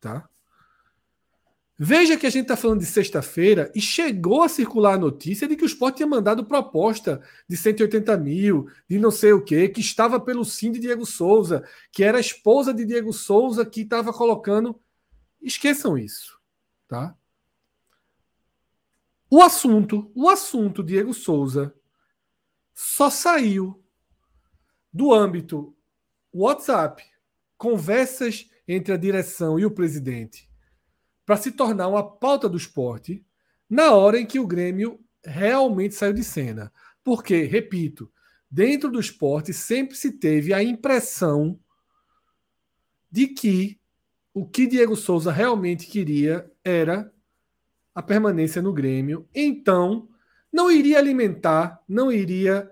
Tá? 0.00 0.28
Veja 1.78 2.16
que 2.16 2.26
a 2.26 2.30
gente 2.30 2.44
está 2.44 2.56
falando 2.56 2.80
de 2.80 2.86
sexta-feira 2.86 3.70
e 3.74 3.80
chegou 3.82 4.42
a 4.42 4.48
circular 4.48 4.94
a 4.94 4.98
notícia 4.98 5.46
de 5.46 5.54
que 5.54 5.62
o 5.62 5.66
Sport 5.66 5.96
tinha 5.96 6.06
mandado 6.06 6.44
proposta 6.44 7.20
de 7.46 7.56
180 7.56 8.16
mil, 8.16 8.66
de 8.88 8.98
não 8.98 9.10
sei 9.10 9.32
o 9.32 9.44
quê, 9.44 9.68
que 9.68 9.80
estava 9.80 10.18
pelo 10.18 10.44
sim 10.44 10.72
de 10.72 10.78
Diego 10.78 11.04
Souza, 11.04 11.62
que 11.92 12.02
era 12.02 12.16
a 12.16 12.20
esposa 12.20 12.72
de 12.72 12.84
Diego 12.86 13.12
Souza 13.12 13.64
que 13.64 13.82
estava 13.82 14.10
colocando. 14.10 14.80
Esqueçam 15.42 15.98
isso. 15.98 16.40
Tá? 16.88 17.14
O 19.36 19.42
assunto, 19.42 20.10
o 20.14 20.30
assunto 20.30 20.82
Diego 20.82 21.12
Souza 21.12 21.74
só 22.72 23.10
saiu 23.10 23.84
do 24.90 25.12
âmbito 25.12 25.76
WhatsApp, 26.32 27.04
conversas 27.54 28.48
entre 28.66 28.94
a 28.94 28.96
direção 28.96 29.58
e 29.58 29.66
o 29.66 29.70
presidente, 29.70 30.50
para 31.26 31.36
se 31.36 31.52
tornar 31.52 31.86
uma 31.88 32.02
pauta 32.02 32.48
do 32.48 32.56
esporte 32.56 33.22
na 33.68 33.92
hora 33.92 34.18
em 34.18 34.24
que 34.24 34.40
o 34.40 34.46
Grêmio 34.46 34.98
realmente 35.22 35.94
saiu 35.94 36.14
de 36.14 36.24
cena. 36.24 36.72
Porque, 37.04 37.42
repito, 37.42 38.10
dentro 38.50 38.90
do 38.90 38.98
esporte 38.98 39.52
sempre 39.52 39.96
se 39.96 40.12
teve 40.12 40.54
a 40.54 40.62
impressão 40.62 41.60
de 43.10 43.28
que 43.28 43.78
o 44.32 44.48
que 44.48 44.66
Diego 44.66 44.96
Souza 44.96 45.30
realmente 45.30 45.86
queria 45.88 46.50
era 46.64 47.12
a 47.96 48.02
permanência 48.02 48.60
no 48.60 48.74
Grêmio, 48.74 49.26
então 49.34 50.06
não 50.52 50.70
iria 50.70 50.98
alimentar, 50.98 51.82
não 51.88 52.12
iria 52.12 52.70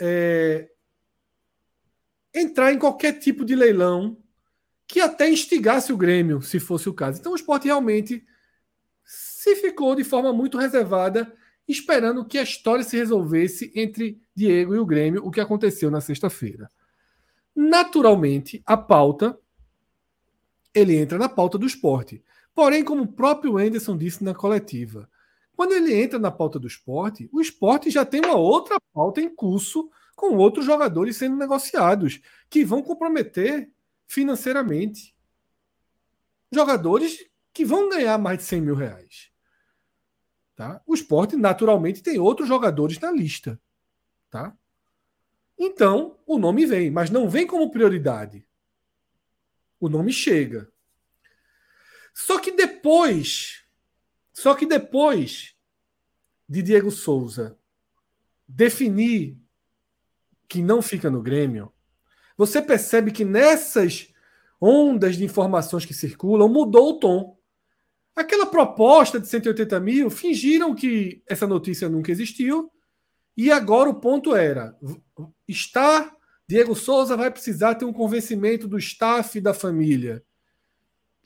é, 0.00 0.70
entrar 2.32 2.72
em 2.72 2.78
qualquer 2.78 3.18
tipo 3.18 3.44
de 3.44 3.56
leilão 3.56 4.16
que 4.86 5.00
até 5.00 5.28
instigasse 5.28 5.92
o 5.92 5.96
Grêmio, 5.96 6.40
se 6.40 6.60
fosse 6.60 6.88
o 6.88 6.94
caso. 6.94 7.18
Então 7.18 7.32
o 7.32 7.34
esporte 7.34 7.64
realmente 7.64 8.24
se 9.04 9.56
ficou 9.56 9.96
de 9.96 10.04
forma 10.04 10.32
muito 10.32 10.56
reservada, 10.56 11.34
esperando 11.66 12.24
que 12.24 12.38
a 12.38 12.44
história 12.44 12.84
se 12.84 12.96
resolvesse 12.96 13.72
entre 13.74 14.22
Diego 14.32 14.76
e 14.76 14.78
o 14.78 14.86
Grêmio, 14.86 15.26
o 15.26 15.30
que 15.32 15.40
aconteceu 15.40 15.90
na 15.90 16.00
sexta-feira. 16.00 16.70
Naturalmente, 17.52 18.62
a 18.64 18.76
pauta 18.76 19.36
ele 20.72 20.96
entra 20.96 21.18
na 21.18 21.28
pauta 21.28 21.58
do 21.58 21.66
esporte. 21.66 22.22
Porém, 22.54 22.84
como 22.84 23.02
o 23.02 23.12
próprio 23.12 23.56
Anderson 23.56 23.96
disse 23.96 24.22
na 24.22 24.34
coletiva, 24.34 25.08
quando 25.56 25.72
ele 25.72 25.94
entra 25.94 26.18
na 26.18 26.30
pauta 26.30 26.58
do 26.58 26.66
esporte, 26.66 27.28
o 27.32 27.40
esporte 27.40 27.90
já 27.90 28.04
tem 28.04 28.20
uma 28.20 28.36
outra 28.36 28.78
pauta 28.92 29.20
em 29.20 29.34
curso 29.34 29.90
com 30.14 30.36
outros 30.36 30.64
jogadores 30.64 31.16
sendo 31.16 31.36
negociados, 31.36 32.20
que 32.48 32.64
vão 32.64 32.82
comprometer 32.82 33.70
financeiramente. 34.06 35.14
Jogadores 36.50 37.26
que 37.52 37.64
vão 37.64 37.88
ganhar 37.88 38.18
mais 38.18 38.38
de 38.38 38.44
100 38.44 38.60
mil 38.60 38.74
reais. 38.74 39.30
Tá? 40.54 40.82
O 40.86 40.94
esporte, 40.94 41.36
naturalmente, 41.36 42.02
tem 42.02 42.18
outros 42.18 42.46
jogadores 42.46 42.98
na 42.98 43.10
lista. 43.10 43.60
Tá? 44.30 44.56
Então, 45.58 46.18
o 46.26 46.38
nome 46.38 46.66
vem, 46.66 46.90
mas 46.90 47.10
não 47.10 47.28
vem 47.28 47.46
como 47.46 47.70
prioridade. 47.70 48.46
O 49.80 49.88
nome 49.88 50.12
chega. 50.12 50.71
Só 52.12 52.38
que 52.38 52.52
depois, 52.52 53.64
só 54.32 54.54
que 54.54 54.66
depois 54.66 55.54
de 56.48 56.62
Diego 56.62 56.90
Souza 56.90 57.58
definir 58.46 59.38
que 60.48 60.60
não 60.60 60.82
fica 60.82 61.10
no 61.10 61.22
Grêmio, 61.22 61.72
você 62.36 62.60
percebe 62.60 63.10
que 63.10 63.24
nessas 63.24 64.12
ondas 64.60 65.16
de 65.16 65.24
informações 65.24 65.84
que 65.84 65.94
circulam 65.94 66.48
mudou 66.48 66.90
o 66.90 67.00
tom. 67.00 67.36
Aquela 68.14 68.46
proposta 68.46 69.18
de 69.18 69.26
180 69.26 69.80
mil, 69.80 70.10
fingiram 70.10 70.74
que 70.74 71.22
essa 71.26 71.46
notícia 71.46 71.88
nunca 71.88 72.12
existiu, 72.12 72.70
e 73.36 73.50
agora 73.50 73.88
o 73.88 73.94
ponto 73.94 74.36
era: 74.36 74.78
está 75.48 76.14
Diego 76.46 76.74
Souza 76.74 77.16
vai 77.16 77.30
precisar 77.30 77.74
ter 77.76 77.86
um 77.86 77.92
convencimento 77.92 78.68
do 78.68 78.78
staff 78.78 79.40
da 79.40 79.54
família. 79.54 80.22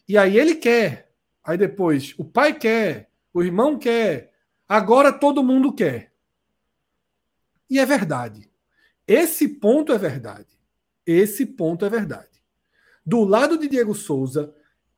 E 0.09 0.17
aí 0.17 0.39
ele 0.39 0.55
quer. 0.55 1.13
Aí 1.43 1.57
depois 1.57 2.15
o 2.19 2.25
pai 2.25 2.59
quer, 2.59 3.11
o 3.33 3.43
irmão 3.43 3.79
quer, 3.79 4.33
agora 4.69 5.13
todo 5.13 5.45
mundo 5.45 5.73
quer. 5.73 6.13
E 7.71 7.79
é 7.79 7.87
verdade. 7.87 8.51
Esse 9.07 9.49
ponto 9.49 9.93
é 9.93 9.99
verdade. 9.99 10.59
Esse 11.05 11.47
ponto 11.47 11.85
é 11.85 11.89
verdade. 11.89 12.43
Do 13.05 13.25
lado 13.25 13.57
de 13.57 13.69
Diego 13.69 13.95
Souza, 13.95 14.53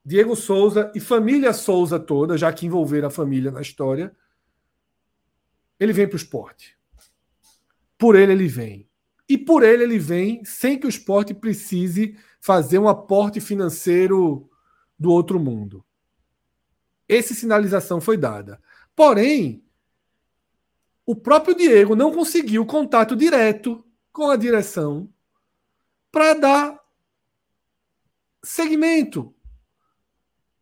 Diego 0.04 0.34
Souza 0.34 0.90
e 0.94 1.00
família 1.00 1.52
Souza 1.52 2.00
toda, 2.00 2.38
já 2.38 2.50
que 2.50 2.64
envolveram 2.64 3.08
a 3.08 3.10
família 3.10 3.50
na 3.50 3.60
história, 3.60 4.14
ele 5.78 5.92
vem 5.92 6.06
para 6.06 6.14
o 6.14 6.16
esporte. 6.16 6.78
Por 7.98 8.16
ele 8.16 8.32
ele 8.32 8.48
vem. 8.48 8.88
E 9.28 9.36
por 9.36 9.62
ele 9.62 9.82
ele 9.82 9.98
vem 9.98 10.42
sem 10.44 10.78
que 10.78 10.86
o 10.86 10.88
esporte 10.88 11.34
precise 11.34 12.16
fazer 12.40 12.78
um 12.78 12.88
aporte 12.88 13.40
financeiro 13.40 14.47
do 14.98 15.10
outro 15.10 15.38
mundo. 15.38 15.84
Essa 17.08 17.32
sinalização 17.34 18.00
foi 18.00 18.16
dada. 18.16 18.60
Porém, 18.94 19.64
o 21.06 21.14
próprio 21.14 21.54
Diego 21.54 21.96
não 21.96 22.12
conseguiu 22.12 22.66
contato 22.66 23.16
direto 23.16 23.84
com 24.12 24.30
a 24.30 24.36
direção 24.36 25.08
para 26.10 26.34
dar 26.34 26.80
segmento 28.42 29.34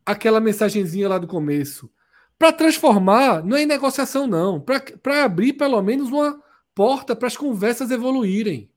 àquela 0.05 0.41
mensagenzinha 0.41 1.09
lá 1.09 1.19
do 1.19 1.27
começo. 1.27 1.91
Para 2.39 2.53
transformar, 2.53 3.43
não 3.45 3.57
é 3.57 3.63
em 3.63 3.67
negociação, 3.67 4.27
não. 4.27 4.61
Para 4.61 5.25
abrir 5.25 5.55
pelo 5.55 5.81
menos 5.83 6.09
uma 6.11 6.43
porta 6.75 7.17
para 7.17 7.29
as 7.29 7.37
conversas 7.37 7.91
evoluírem. 7.91 8.71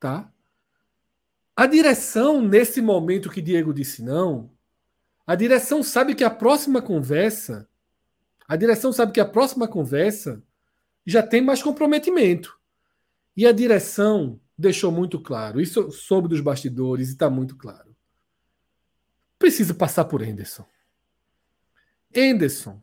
Tá? 0.00 0.31
A 1.54 1.66
direção, 1.66 2.40
nesse 2.40 2.80
momento 2.80 3.30
que 3.30 3.42
Diego 3.42 3.74
disse 3.74 4.02
não, 4.02 4.50
a 5.26 5.34
direção 5.34 5.82
sabe 5.82 6.14
que 6.14 6.24
a 6.24 6.30
próxima 6.30 6.80
conversa, 6.80 7.68
a 8.48 8.56
direção 8.56 8.92
sabe 8.92 9.12
que 9.12 9.20
a 9.20 9.28
próxima 9.28 9.68
conversa 9.68 10.42
já 11.06 11.22
tem 11.22 11.42
mais 11.42 11.62
comprometimento. 11.62 12.58
E 13.36 13.46
a 13.46 13.52
direção 13.52 14.40
deixou 14.56 14.92
muito 14.92 15.20
claro, 15.20 15.60
isso 15.60 15.90
soube 15.90 16.28
dos 16.28 16.40
bastidores 16.40 17.08
e 17.08 17.12
está 17.12 17.28
muito 17.28 17.56
claro. 17.56 17.94
Precisa 19.38 19.74
passar 19.74 20.04
por 20.04 20.22
Henderson. 20.22 20.66
Henderson 22.14 22.82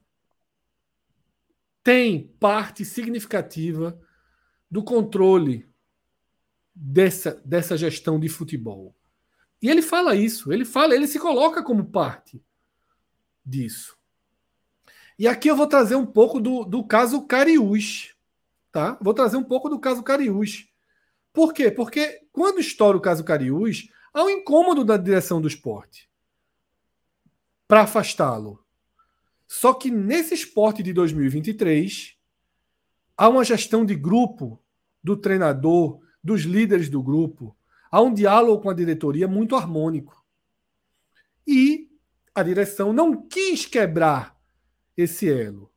tem 1.83 2.27
parte 2.39 2.83
significativa 2.83 3.99
do 4.69 4.83
controle 4.83 5.68
dessa, 6.75 7.41
dessa 7.45 7.77
gestão 7.77 8.19
de 8.19 8.29
futebol. 8.29 8.95
E 9.61 9.69
ele 9.69 9.81
fala 9.81 10.15
isso, 10.15 10.51
ele 10.51 10.65
fala, 10.65 10.95
ele 10.95 11.07
se 11.07 11.19
coloca 11.19 11.61
como 11.63 11.85
parte 11.85 12.41
disso. 13.45 13.97
E 15.17 15.27
aqui 15.27 15.49
eu 15.49 15.55
vou 15.55 15.67
trazer 15.67 15.95
um 15.95 16.05
pouco 16.05 16.39
do, 16.39 16.63
do 16.63 16.83
caso 16.85 17.27
Cariús, 17.27 18.15
tá? 18.71 18.97
Vou 19.01 19.13
trazer 19.13 19.35
um 19.35 19.43
pouco 19.43 19.69
do 19.69 19.79
caso 19.79 20.01
Cariús. 20.01 20.69
Por 21.33 21.53
quê? 21.53 21.69
Porque 21.69 22.25
quando 22.31 22.59
estoura 22.59 22.97
o 22.97 23.01
caso 23.01 23.23
Cariús, 23.23 23.89
há 24.13 24.23
um 24.23 24.29
incômodo 24.29 24.85
da 24.85 24.95
direção 24.95 25.41
do 25.41 25.47
esporte 25.47 26.09
para 27.67 27.81
afastá-lo. 27.81 28.63
Só 29.47 29.73
que 29.73 29.91
nesse 29.91 30.33
esporte 30.33 30.81
de 30.81 30.93
2023, 30.93 32.15
há 33.17 33.27
uma 33.27 33.43
gestão 33.43 33.85
de 33.85 33.95
grupo 33.95 34.63
do 35.03 35.17
treinador, 35.17 35.99
dos 36.23 36.41
líderes 36.41 36.89
do 36.89 37.01
grupo, 37.01 37.55
há 37.91 38.01
um 38.01 38.13
diálogo 38.13 38.61
com 38.61 38.69
a 38.69 38.73
diretoria 38.73 39.27
muito 39.27 39.55
harmônico. 39.55 40.23
E 41.47 41.89
a 42.33 42.43
direção 42.43 42.93
não 42.93 43.27
quis 43.27 43.65
quebrar 43.65 44.37
esse 44.95 45.29
elo. 45.29 45.71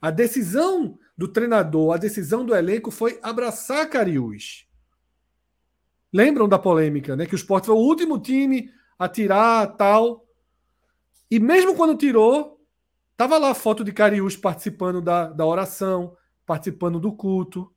A 0.00 0.10
decisão 0.10 0.98
do 1.16 1.28
treinador, 1.28 1.94
a 1.94 1.98
decisão 1.98 2.44
do 2.44 2.54
elenco 2.54 2.90
foi 2.90 3.18
abraçar 3.22 3.88
Cariús. 3.88 4.66
Lembram 6.12 6.48
da 6.48 6.58
polêmica, 6.58 7.14
né? 7.14 7.26
Que 7.26 7.34
o 7.34 7.36
Sport 7.36 7.66
foi 7.66 7.74
o 7.74 7.78
último 7.78 8.18
time 8.18 8.70
a 8.98 9.08
tirar 9.08 9.66
tal. 9.76 10.26
E 11.30 11.38
mesmo 11.38 11.76
quando 11.76 11.96
tirou, 11.96 12.62
Tava 13.22 13.38
lá 13.38 13.50
a 13.50 13.54
foto 13.54 13.84
de 13.84 13.92
Cariús 13.92 14.36
participando 14.36 15.00
da, 15.00 15.28
da 15.28 15.46
oração, 15.46 16.16
participando 16.44 16.98
do 16.98 17.12
culto. 17.12 17.71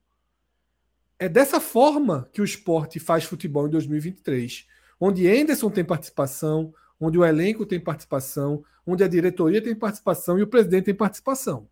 É 1.17 1.29
dessa 1.29 1.59
forma 1.59 2.29
que 2.33 2.41
o 2.41 2.45
esporte 2.45 2.99
faz 2.99 3.23
futebol 3.23 3.67
em 3.67 3.69
2023, 3.69 4.67
onde 4.99 5.27
Anderson 5.27 5.69
tem 5.69 5.83
participação, 5.83 6.73
onde 6.99 7.17
o 7.17 7.25
elenco 7.25 7.65
tem 7.65 7.79
participação, 7.79 8.63
onde 8.85 9.03
a 9.03 9.07
diretoria 9.07 9.61
tem 9.61 9.75
participação 9.75 10.37
e 10.37 10.41
o 10.41 10.47
presidente 10.47 10.85
tem 10.85 10.95
participação. 10.95 11.67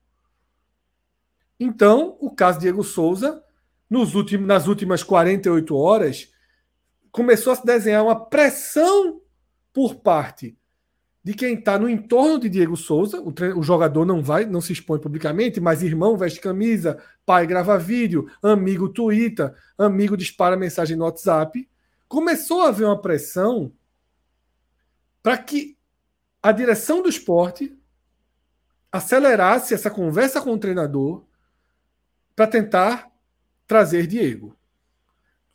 Então, 1.59 2.17
o 2.19 2.31
caso 2.31 2.59
Diego 2.59 2.83
Souza, 2.83 3.43
nos 3.89 4.15
últimos, 4.15 4.47
nas 4.47 4.67
últimas 4.67 5.03
48 5.03 5.75
horas, 5.75 6.31
começou 7.11 7.53
a 7.53 7.55
se 7.55 7.65
desenhar 7.65 8.03
uma 8.03 8.25
pressão 8.25 9.22
por 9.72 9.95
parte 9.95 10.57
de 11.24 11.34
quem 11.34 11.53
está 11.53 11.80
no 11.80 11.88
entorno 11.88 12.38
de 12.38 12.50
Diego 12.50 12.76
Souza. 12.76 13.22
O, 13.22 13.34
o, 13.58 13.64
jogador 13.64 14.06
não 14.06 14.22
vai, 14.22 14.45
não 14.45 14.60
se 14.60 14.74
expõe 14.74 15.00
publicamente, 15.00 15.61
mas 15.61 15.82
irmão 15.82 16.18
veste 16.18 16.42
camisa, 16.42 17.02
pai 17.26 17.48
grava 17.48 17.80
vídeo, 17.80 18.30
amigo 18.42 18.90
twitta, 18.90 19.56
amigo 19.77 20.18
dispara 20.18 20.58
mensagem 20.58 20.98
no 20.98 21.06
WhatsApp. 21.06 21.69
Começou 22.08 22.61
a 22.61 22.68
haver 22.68 22.85
uma 22.85 23.02
pressão 23.02 23.72
para 25.22 25.38
que 25.38 25.77
a 26.42 26.52
direção 26.52 27.02
do 27.02 27.08
esporte 27.08 27.74
acelerasse 28.92 29.74
essa 29.74 29.90
conversa 29.90 30.42
com 30.42 30.53
o 30.53 30.60
treinador 30.60 31.24
para 32.35 32.48
tentar 32.48 33.10
trazer 33.66 34.06
Diego. 34.06 34.56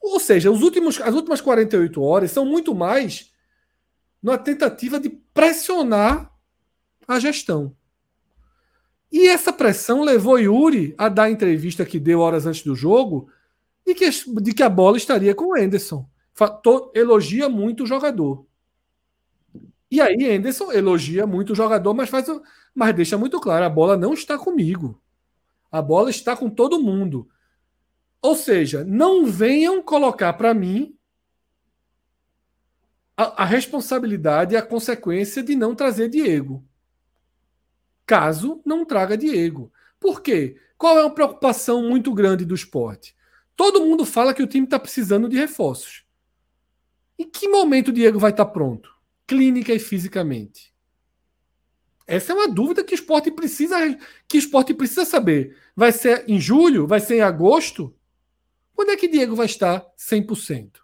Ou 0.00 0.18
seja, 0.18 0.50
os 0.50 0.62
últimos, 0.62 0.98
as 1.00 1.14
últimas 1.14 1.42
48 1.42 2.02
horas 2.02 2.30
são 2.30 2.46
muito 2.46 2.74
mais 2.74 3.30
numa 4.22 4.38
tentativa 4.38 4.98
de 4.98 5.10
pressionar 5.10 6.32
a 7.06 7.18
gestão. 7.18 7.74
E 9.10 9.26
essa 9.26 9.52
pressão 9.52 10.02
levou 10.02 10.38
Yuri 10.38 10.94
a 10.98 11.08
dar 11.08 11.24
a 11.24 11.30
entrevista 11.30 11.84
que 11.84 11.98
deu 11.98 12.20
horas 12.20 12.46
antes 12.46 12.62
do 12.62 12.74
jogo 12.74 13.30
de 13.86 13.94
que, 13.94 14.10
de 14.42 14.52
que 14.52 14.62
a 14.62 14.68
bola 14.68 14.98
estaria 14.98 15.34
com 15.34 15.46
o 15.46 15.58
Anderson. 15.58 16.06
Elogia 16.94 17.48
muito 17.48 17.84
o 17.84 17.86
jogador. 17.86 18.46
E 19.90 20.00
aí, 20.00 20.36
Anderson 20.36 20.70
elogia 20.70 21.26
muito 21.26 21.52
o 21.52 21.56
jogador, 21.56 21.94
mas, 21.94 22.10
faz, 22.10 22.26
mas 22.74 22.94
deixa 22.94 23.16
muito 23.16 23.40
claro: 23.40 23.64
a 23.64 23.70
bola 23.70 23.96
não 23.96 24.12
está 24.12 24.36
comigo. 24.36 25.00
A 25.72 25.80
bola 25.80 26.10
está 26.10 26.36
com 26.36 26.50
todo 26.50 26.80
mundo. 26.80 27.28
Ou 28.20 28.36
seja, 28.36 28.84
não 28.84 29.24
venham 29.24 29.82
colocar 29.82 30.32
para 30.34 30.52
mim 30.52 30.97
a, 33.18 33.42
a, 33.42 33.44
responsabilidade 33.44 34.54
e 34.54 34.56
a 34.56 34.62
consequência 34.62 35.42
de 35.42 35.56
não 35.56 35.74
trazer 35.74 36.08
Diego. 36.08 36.64
Caso 38.06 38.62
não 38.64 38.84
traga 38.84 39.18
Diego. 39.18 39.72
Por 39.98 40.22
quê? 40.22 40.56
Qual 40.76 40.96
é 40.96 41.02
uma 41.02 41.12
preocupação 41.12 41.82
muito 41.82 42.14
grande 42.14 42.44
do 42.44 42.54
esporte? 42.54 43.16
Todo 43.56 43.84
mundo 43.84 44.06
fala 44.06 44.32
que 44.32 44.42
o 44.42 44.46
time 44.46 44.66
está 44.66 44.78
precisando 44.78 45.28
de 45.28 45.36
reforços. 45.36 46.06
Em 47.18 47.28
que 47.28 47.48
momento 47.48 47.88
o 47.88 47.92
Diego 47.92 48.20
vai 48.20 48.30
estar 48.30 48.44
tá 48.44 48.50
pronto? 48.52 48.88
Clínica 49.26 49.74
e 49.74 49.80
fisicamente. 49.80 50.72
Essa 52.06 52.32
é 52.32 52.36
uma 52.36 52.48
dúvida 52.48 52.84
que 52.84 52.94
o 52.94 52.94
esporte 52.94 53.32
precisa 53.32 53.76
que 54.28 54.38
esporte 54.38 54.72
precisa 54.72 55.04
saber. 55.04 55.58
Vai 55.74 55.90
ser 55.90 56.24
em 56.28 56.40
julho? 56.40 56.86
Vai 56.86 57.00
ser 57.00 57.16
em 57.16 57.22
agosto? 57.22 57.92
Quando 58.76 58.92
é 58.92 58.96
que 58.96 59.08
Diego 59.08 59.34
vai 59.34 59.46
estar 59.46 59.84
100%? 59.98 60.78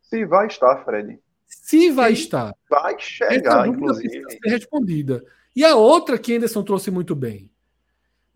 Se 0.00 0.24
vai 0.24 0.46
estar, 0.46 0.82
Fred. 0.82 1.20
Se 1.48 1.90
vai 1.90 2.12
estar. 2.12 2.54
Vai 2.68 2.96
chegar, 2.98 3.66
inclusive. 3.66 4.22
Ser 4.30 4.50
respondida. 4.50 5.24
E 5.56 5.64
a 5.64 5.74
outra 5.74 6.18
que 6.18 6.36
Anderson 6.36 6.62
trouxe 6.62 6.90
muito 6.90 7.16
bem. 7.16 7.50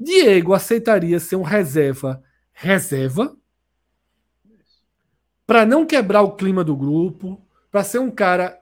Diego 0.00 0.54
aceitaria 0.54 1.20
ser 1.20 1.36
um 1.36 1.42
reserva 1.42 2.22
reserva 2.52 3.36
para 5.46 5.66
não 5.66 5.84
quebrar 5.84 6.22
o 6.22 6.36
clima 6.36 6.62
do 6.62 6.76
grupo, 6.76 7.44
para 7.70 7.84
ser 7.84 7.98
um 7.98 8.10
cara 8.10 8.58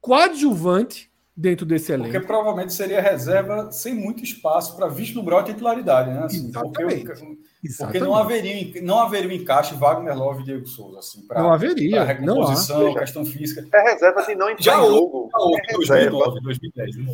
coadjuvante 0.00 1.11
dentro 1.36 1.64
desse 1.64 1.92
elenco. 1.92 2.10
Porque 2.10 2.26
provavelmente 2.26 2.72
seria 2.72 3.00
reserva 3.00 3.70
sem 3.72 3.94
muito 3.94 4.22
espaço 4.22 4.76
para 4.76 4.88
vislumbrar 4.88 5.40
a 5.40 5.44
titularidade, 5.44 6.10
né? 6.10 6.24
Assim, 6.24 6.48
Exatamente. 6.48 7.04
Porque, 7.04 7.38
porque 7.78 8.00
não 8.00 8.14
haveria, 8.14 8.82
não 8.82 8.98
haveria 8.98 9.30
um 9.30 9.32
encaixe 9.32 9.74
Wagner 9.74 10.16
Love 10.16 10.42
e 10.42 10.44
Diego 10.44 10.66
Souza. 10.66 10.98
Assim, 10.98 11.26
pra, 11.26 11.42
não 11.42 11.52
haveria. 11.52 11.96
Pra 11.96 12.04
recomposição, 12.04 12.80
não 12.80 12.96
há. 12.96 12.98
questão 12.98 13.24
física. 13.24 13.66
É 13.72 13.92
reserva 13.92 14.22
de 14.22 14.34
não 14.34 14.50
entrar 14.50 14.62
já 14.62 14.78
em 14.78 14.86
jogo. 14.86 15.30
Já 15.84 15.98
é 15.98 16.08
2009, 16.10 16.40
2010. 16.42 16.96
Né? 16.96 17.04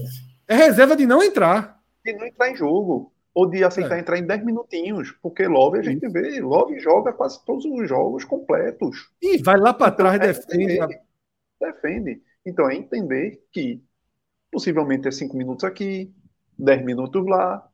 É 0.48 0.56
reserva 0.56 0.96
de 0.96 1.06
não 1.06 1.22
entrar. 1.22 1.78
De 2.04 2.12
não 2.12 2.26
entrar 2.26 2.50
em 2.50 2.56
jogo 2.56 3.12
ou 3.34 3.48
de 3.48 3.62
aceitar 3.62 3.96
é. 3.96 4.00
entrar 4.00 4.18
em 4.18 4.26
10 4.26 4.44
minutinhos, 4.44 5.12
porque 5.22 5.46
Love 5.46 5.78
a 5.78 5.82
gente 5.82 6.04
Sim. 6.04 6.12
vê, 6.12 6.40
Love 6.40 6.80
joga 6.80 7.12
quase 7.12 7.44
todos 7.44 7.64
os 7.64 7.88
jogos 7.88 8.24
completos. 8.24 9.10
E 9.22 9.40
vai 9.40 9.56
lá 9.56 9.72
para 9.72 9.92
trás, 9.92 10.16
então, 10.16 10.26
defende. 10.26 10.98
Defende. 11.60 12.22
Então 12.44 12.68
é 12.68 12.74
entender 12.74 13.40
que 13.52 13.80
possivelmente 14.50 15.08
é 15.08 15.10
5 15.10 15.36
minutos 15.36 15.64
aqui, 15.64 16.12
10 16.58 16.84
minutos 16.84 17.24
lá, 17.26 17.66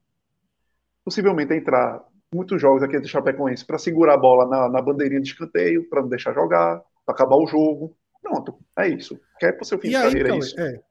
possivelmente 1.05 1.55
entrar 1.55 2.05
muitos 2.35 2.61
jogos 2.61 2.83
aqui 2.83 2.99
do 2.99 3.09
Chapecoense 3.09 3.65
para 3.65 3.79
segurar 3.79 4.15
a 4.15 4.19
bola 4.19 4.47
na, 4.49 4.69
na 4.69 4.83
bandeirinha 4.83 5.21
de 5.21 5.29
escanteio, 5.29 5.89
para 5.89 6.03
não 6.03 6.09
deixar 6.09 6.35
jogar, 6.35 6.83
para 7.05 7.15
acabar 7.15 7.37
o 7.37 7.47
jogo. 7.47 7.97
Pronto, 8.21 8.59
é 8.77 8.89
isso. 8.89 9.19
Quer 9.39 9.53
para 9.53 9.63
o 9.63 9.67
seu 9.67 9.79
fim 9.79 9.89
e 9.89 9.91
de 9.91 9.97
aí, 9.97 10.03
carreira, 10.03 10.29
é 10.29 10.33
então, 10.33 10.37
é 10.37 10.39
isso. 10.41 10.61
É. 10.61 10.83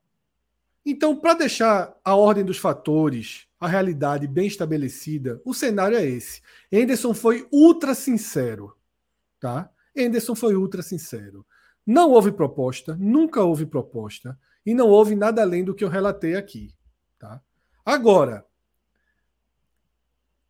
Então, 0.85 1.15
para 1.15 1.33
deixar 1.33 1.95
a 2.03 2.15
ordem 2.15 2.43
dos 2.43 2.57
fatores 2.57 3.47
a 3.59 3.67
realidade 3.67 4.27
bem 4.27 4.45
estabelecida, 4.45 5.41
o 5.45 5.53
cenário 5.53 5.97
é 5.97 6.05
esse. 6.05 6.41
Henderson 6.69 7.13
foi 7.13 7.47
ultra 7.49 7.93
sincero, 7.93 8.75
tá? 9.39 9.69
Henderson 9.95 10.35
foi 10.35 10.55
ultra 10.55 10.81
sincero. 10.81 11.45
Não 11.85 12.11
houve 12.11 12.31
proposta, 12.31 12.97
nunca 12.99 13.41
houve 13.41 13.65
proposta 13.65 14.37
e 14.65 14.73
não 14.73 14.87
houve 14.89 15.15
nada 15.15 15.41
além 15.41 15.63
do 15.63 15.75
que 15.75 15.83
eu 15.83 15.89
relatei 15.89 16.35
aqui, 16.35 16.73
tá? 17.19 17.41
Agora, 17.85 18.45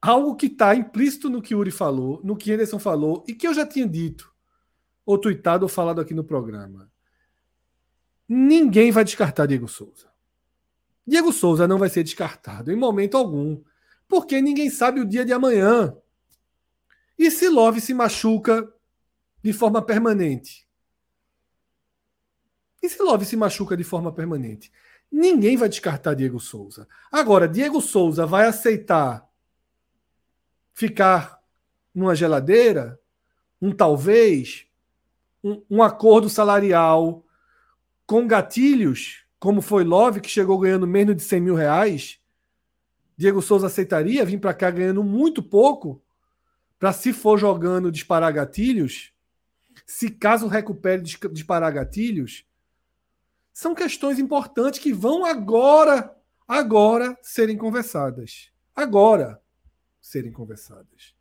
algo 0.01 0.35
que 0.35 0.47
está 0.47 0.75
implícito 0.75 1.29
no 1.29 1.41
que 1.41 1.55
Uri 1.55 1.71
falou, 1.71 2.19
no 2.23 2.35
que 2.35 2.51
Henderson 2.51 2.77
falou 2.77 3.23
e 3.27 3.33
que 3.33 3.47
eu 3.47 3.53
já 3.53 3.65
tinha 3.65 3.87
dito, 3.87 4.33
ou 5.05 5.17
tweetado 5.17 5.63
ou 5.63 5.69
falado 5.69 6.01
aqui 6.01 6.13
no 6.13 6.23
programa. 6.23 6.91
Ninguém 8.27 8.91
vai 8.91 9.03
descartar 9.03 9.45
Diego 9.45 9.67
Souza. 9.67 10.11
Diego 11.05 11.33
Souza 11.33 11.67
não 11.67 11.77
vai 11.77 11.89
ser 11.89 12.03
descartado 12.03 12.71
em 12.71 12.75
momento 12.75 13.17
algum, 13.17 13.61
porque 14.07 14.41
ninguém 14.41 14.69
sabe 14.69 14.99
o 14.99 15.05
dia 15.05 15.25
de 15.25 15.33
amanhã. 15.33 15.95
E 17.17 17.29
se 17.29 17.49
Love 17.49 17.81
se 17.81 17.93
machuca 17.93 18.71
de 19.41 19.51
forma 19.51 19.81
permanente? 19.81 20.67
E 22.83 22.89
se 22.89 23.01
Love 23.01 23.25
se 23.25 23.35
machuca 23.35 23.75
de 23.75 23.83
forma 23.83 24.11
permanente? 24.11 24.71
Ninguém 25.11 25.57
vai 25.57 25.69
descartar 25.69 26.13
Diego 26.13 26.39
Souza. 26.39 26.87
Agora, 27.11 27.47
Diego 27.47 27.81
Souza 27.81 28.25
vai 28.25 28.45
aceitar 28.45 29.27
ficar 30.73 31.41
numa 31.95 32.13
geladeira? 32.13 32.99
Um 33.59 33.71
talvez? 33.71 34.67
Um, 35.43 35.63
um 35.69 35.81
acordo 35.81 36.29
salarial 36.29 37.25
com 38.05 38.27
gatilhos? 38.27 39.23
como 39.43 39.61
foi 39.61 39.83
Love, 39.83 40.21
que 40.21 40.29
chegou 40.29 40.57
ganhando 40.57 40.87
menos 40.87 41.17
de 41.17 41.21
100 41.21 41.41
mil 41.41 41.53
reais, 41.53 42.17
Diego 43.17 43.41
Souza 43.41 43.67
aceitaria 43.67 44.23
vir 44.23 44.39
para 44.39 44.53
cá 44.53 44.71
ganhando 44.71 45.03
muito 45.03 45.43
pouco, 45.43 46.01
para 46.79 46.93
se 46.93 47.11
for 47.11 47.37
jogando 47.37 47.91
disparar 47.91 48.31
gatilhos, 48.31 49.11
se 49.85 50.09
caso 50.09 50.47
recupere 50.47 51.01
disparar 51.01 51.73
gatilhos, 51.73 52.45
são 53.53 53.75
questões 53.75 54.17
importantes 54.17 54.79
que 54.79 54.91
vão 54.91 55.23
agora, 55.23 56.13
agora 56.47 57.15
serem 57.21 57.55
conversadas. 57.55 58.51
Agora 58.75 59.39
serem 60.01 60.31
conversadas. 60.31 61.15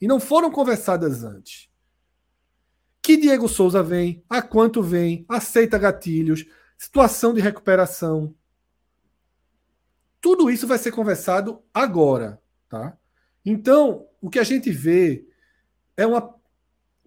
E 0.00 0.06
não 0.08 0.18
foram 0.18 0.50
conversadas 0.50 1.22
antes. 1.22 1.70
Que 3.00 3.16
Diego 3.16 3.48
Souza 3.48 3.84
vem, 3.84 4.24
a 4.28 4.42
quanto 4.42 4.82
vem, 4.82 5.24
aceita 5.28 5.78
gatilhos, 5.78 6.44
situação 6.76 7.32
de 7.32 7.40
recuperação. 7.40 8.34
Tudo 10.20 10.50
isso 10.50 10.66
vai 10.66 10.78
ser 10.78 10.90
conversado 10.90 11.62
agora, 11.72 12.42
tá? 12.68 12.98
Então, 13.44 14.08
o 14.20 14.28
que 14.28 14.40
a 14.40 14.44
gente 14.44 14.72
vê 14.72 15.24
é 15.96 16.04
uma 16.04 16.35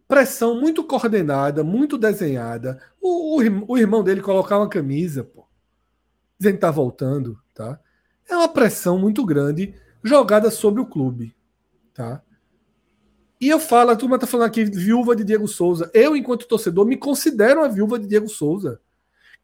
pressão 0.10 0.60
muito 0.60 0.84
coordenada, 0.84 1.64
muito 1.64 1.96
desenhada. 1.96 2.82
O, 3.00 3.40
o, 3.40 3.66
o 3.74 3.78
irmão 3.78 4.04
dele 4.04 4.22
colocar 4.22 4.58
uma 4.58 4.68
camisa, 4.68 5.24
pô, 5.24 5.46
dizendo 6.38 6.56
que 6.56 6.62
tá 6.62 6.72
voltando, 6.72 7.40
tá? 7.54 7.80
É 8.28 8.36
uma 8.36 8.50
pressão 8.50 8.98
muito 8.98 9.24
grande 9.24 9.76
jogada 10.04 10.50
sobre 10.50 10.82
o 10.82 10.86
clube, 10.88 11.36
tá? 11.94 12.24
E 13.40 13.48
eu 13.48 13.60
falo, 13.60 13.92
a 13.92 13.96
turma 13.96 14.18
tá 14.18 14.26
falando 14.26 14.48
aqui, 14.48 14.66
viúva 14.66 15.16
de 15.16 15.24
Diego 15.24 15.48
Souza. 15.48 15.90
Eu, 15.94 16.16
enquanto 16.16 16.48
torcedor, 16.48 16.86
me 16.86 16.98
considero 16.98 17.62
uma 17.62 17.70
viúva 17.70 18.00
de 18.00 18.08
Diego 18.08 18.28
Souza. 18.28 18.82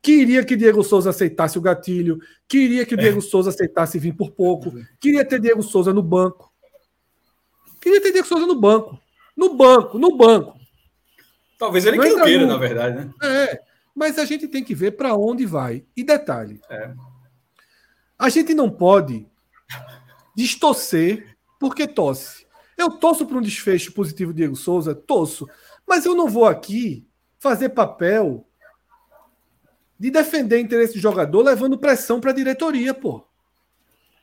Queria 0.01 0.43
que 0.43 0.55
Diego 0.55 0.83
Souza 0.83 1.11
aceitasse 1.11 1.59
o 1.59 1.61
gatilho, 1.61 2.19
queria 2.47 2.85
que 2.85 2.95
o 2.95 2.97
Diego 2.97 3.19
é. 3.19 3.21
Souza 3.21 3.51
aceitasse 3.51 3.99
vir 3.99 4.13
por 4.13 4.31
pouco, 4.31 4.73
queria 4.99 5.23
ter 5.23 5.39
Diego 5.39 5.61
Souza 5.61 5.93
no 5.93 6.01
banco. 6.01 6.51
Queria 7.79 8.01
ter 8.01 8.11
Diego 8.11 8.27
Souza 8.27 8.47
no 8.47 8.59
banco. 8.59 8.99
No 9.35 9.55
banco, 9.55 9.97
no 9.97 10.15
banco. 10.15 10.57
Talvez 11.57 11.85
ele 11.85 11.97
não 11.97 12.23
queira, 12.23 12.45
na 12.45 12.57
verdade, 12.57 12.97
né? 12.97 13.13
É, 13.23 13.61
mas 13.93 14.19
a 14.19 14.25
gente 14.25 14.47
tem 14.47 14.63
que 14.63 14.75
ver 14.75 14.91
para 14.91 15.15
onde 15.15 15.45
vai. 15.45 15.85
E 15.95 16.03
detalhe: 16.03 16.59
é. 16.69 16.93
a 18.17 18.29
gente 18.29 18.53
não 18.53 18.69
pode 18.69 19.25
distorcer 20.35 21.35
porque 21.59 21.87
tosse. 21.87 22.45
Eu 22.77 22.91
torço 22.91 23.25
para 23.25 23.37
um 23.37 23.41
desfecho 23.41 23.93
positivo 23.93 24.33
Diego 24.33 24.55
Souza, 24.55 24.93
torço, 24.93 25.47
mas 25.87 26.05
eu 26.05 26.13
não 26.13 26.27
vou 26.27 26.45
aqui 26.45 27.07
fazer 27.39 27.69
papel 27.69 28.45
de 29.97 30.11
defender 30.11 30.59
interesse 30.59 30.93
do 30.93 30.99
jogador 30.99 31.41
levando 31.41 31.77
pressão 31.77 32.19
para 32.19 32.31
a 32.31 32.35
diretoria, 32.35 32.93
pô. 32.93 33.25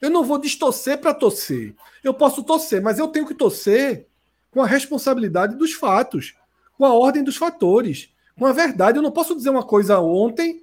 Eu 0.00 0.10
não 0.10 0.24
vou 0.24 0.36
distorcer 0.36 0.98
para 0.98 1.14
torcer. 1.14 1.74
Eu 2.04 2.12
posso 2.12 2.42
torcer, 2.42 2.82
mas 2.82 2.98
eu 2.98 3.08
tenho 3.08 3.26
que 3.26 3.34
torcer 3.34 4.08
com 4.52 4.60
a 4.60 4.66
responsabilidade 4.66 5.56
dos 5.56 5.72
fatos, 5.72 6.34
com 6.76 6.84
a 6.84 6.92
ordem 6.92 7.24
dos 7.24 7.36
fatores, 7.36 8.10
com 8.38 8.46
a 8.46 8.52
verdade. 8.52 8.98
Eu 8.98 9.02
não 9.02 9.10
posso 9.10 9.34
dizer 9.34 9.50
uma 9.50 9.64
coisa 9.64 9.98
ontem 9.98 10.62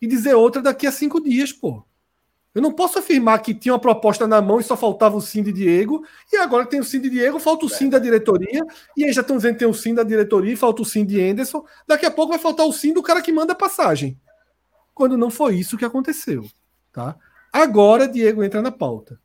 e 0.00 0.06
dizer 0.06 0.34
outra 0.34 0.62
daqui 0.62 0.86
a 0.86 0.92
cinco 0.92 1.20
dias, 1.20 1.52
pô. 1.52 1.84
Eu 2.54 2.62
não 2.62 2.72
posso 2.72 2.98
afirmar 2.98 3.38
que 3.40 3.54
tinha 3.54 3.72
uma 3.72 3.78
proposta 3.78 4.26
na 4.26 4.40
mão 4.40 4.58
e 4.58 4.64
só 4.64 4.76
faltava 4.76 5.16
o 5.16 5.20
sim 5.20 5.42
de 5.42 5.52
Diego, 5.52 6.04
e 6.32 6.36
agora 6.36 6.66
tem 6.66 6.80
o 6.80 6.84
sim 6.84 7.00
de 7.00 7.08
Diego, 7.08 7.38
falta 7.38 7.64
o 7.64 7.68
sim 7.68 7.88
da 7.88 7.98
diretoria, 7.98 8.64
e 8.96 9.04
aí 9.04 9.12
já 9.12 9.20
estão 9.20 9.36
dizendo 9.36 9.52
que 9.52 9.60
tem 9.60 9.68
o 9.68 9.74
sim 9.74 9.94
da 9.94 10.02
diretoria 10.02 10.56
falta 10.56 10.82
o 10.82 10.84
sim 10.84 11.04
de 11.04 11.20
Anderson. 11.20 11.64
Daqui 11.86 12.06
a 12.06 12.10
pouco 12.10 12.30
vai 12.30 12.40
faltar 12.40 12.66
o 12.66 12.72
sim 12.72 12.92
do 12.92 13.02
cara 13.02 13.22
que 13.22 13.32
manda 13.32 13.52
a 13.52 13.56
passagem. 13.56 14.18
Quando 14.94 15.16
não 15.16 15.30
foi 15.30 15.56
isso 15.56 15.76
que 15.76 15.84
aconteceu. 15.84 16.44
Tá? 16.92 17.16
Agora 17.52 18.08
Diego 18.08 18.42
entra 18.42 18.60
na 18.60 18.72
pauta. 18.72 19.20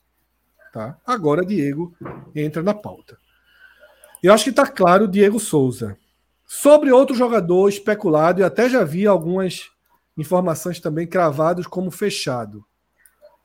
Tá? 0.72 0.98
Agora 1.06 1.44
Diego 1.44 1.96
entra 2.36 2.62
na 2.62 2.74
pauta. 2.74 3.18
Eu 4.26 4.34
acho 4.34 4.46
que 4.46 4.50
está 4.50 4.66
claro 4.66 5.08
Diego 5.08 5.40
Souza. 5.40 6.00
Sobre 6.48 6.92
outro 6.92 7.16
jogador 7.16 7.70
especulado, 7.70 8.42
e 8.42 8.44
até 8.44 8.68
já 8.68 8.84
vi 8.84 9.06
algumas 9.06 9.70
informações 10.18 10.80
também 10.80 11.06
cravados 11.06 11.68
como 11.68 11.92
fechado. 11.92 12.66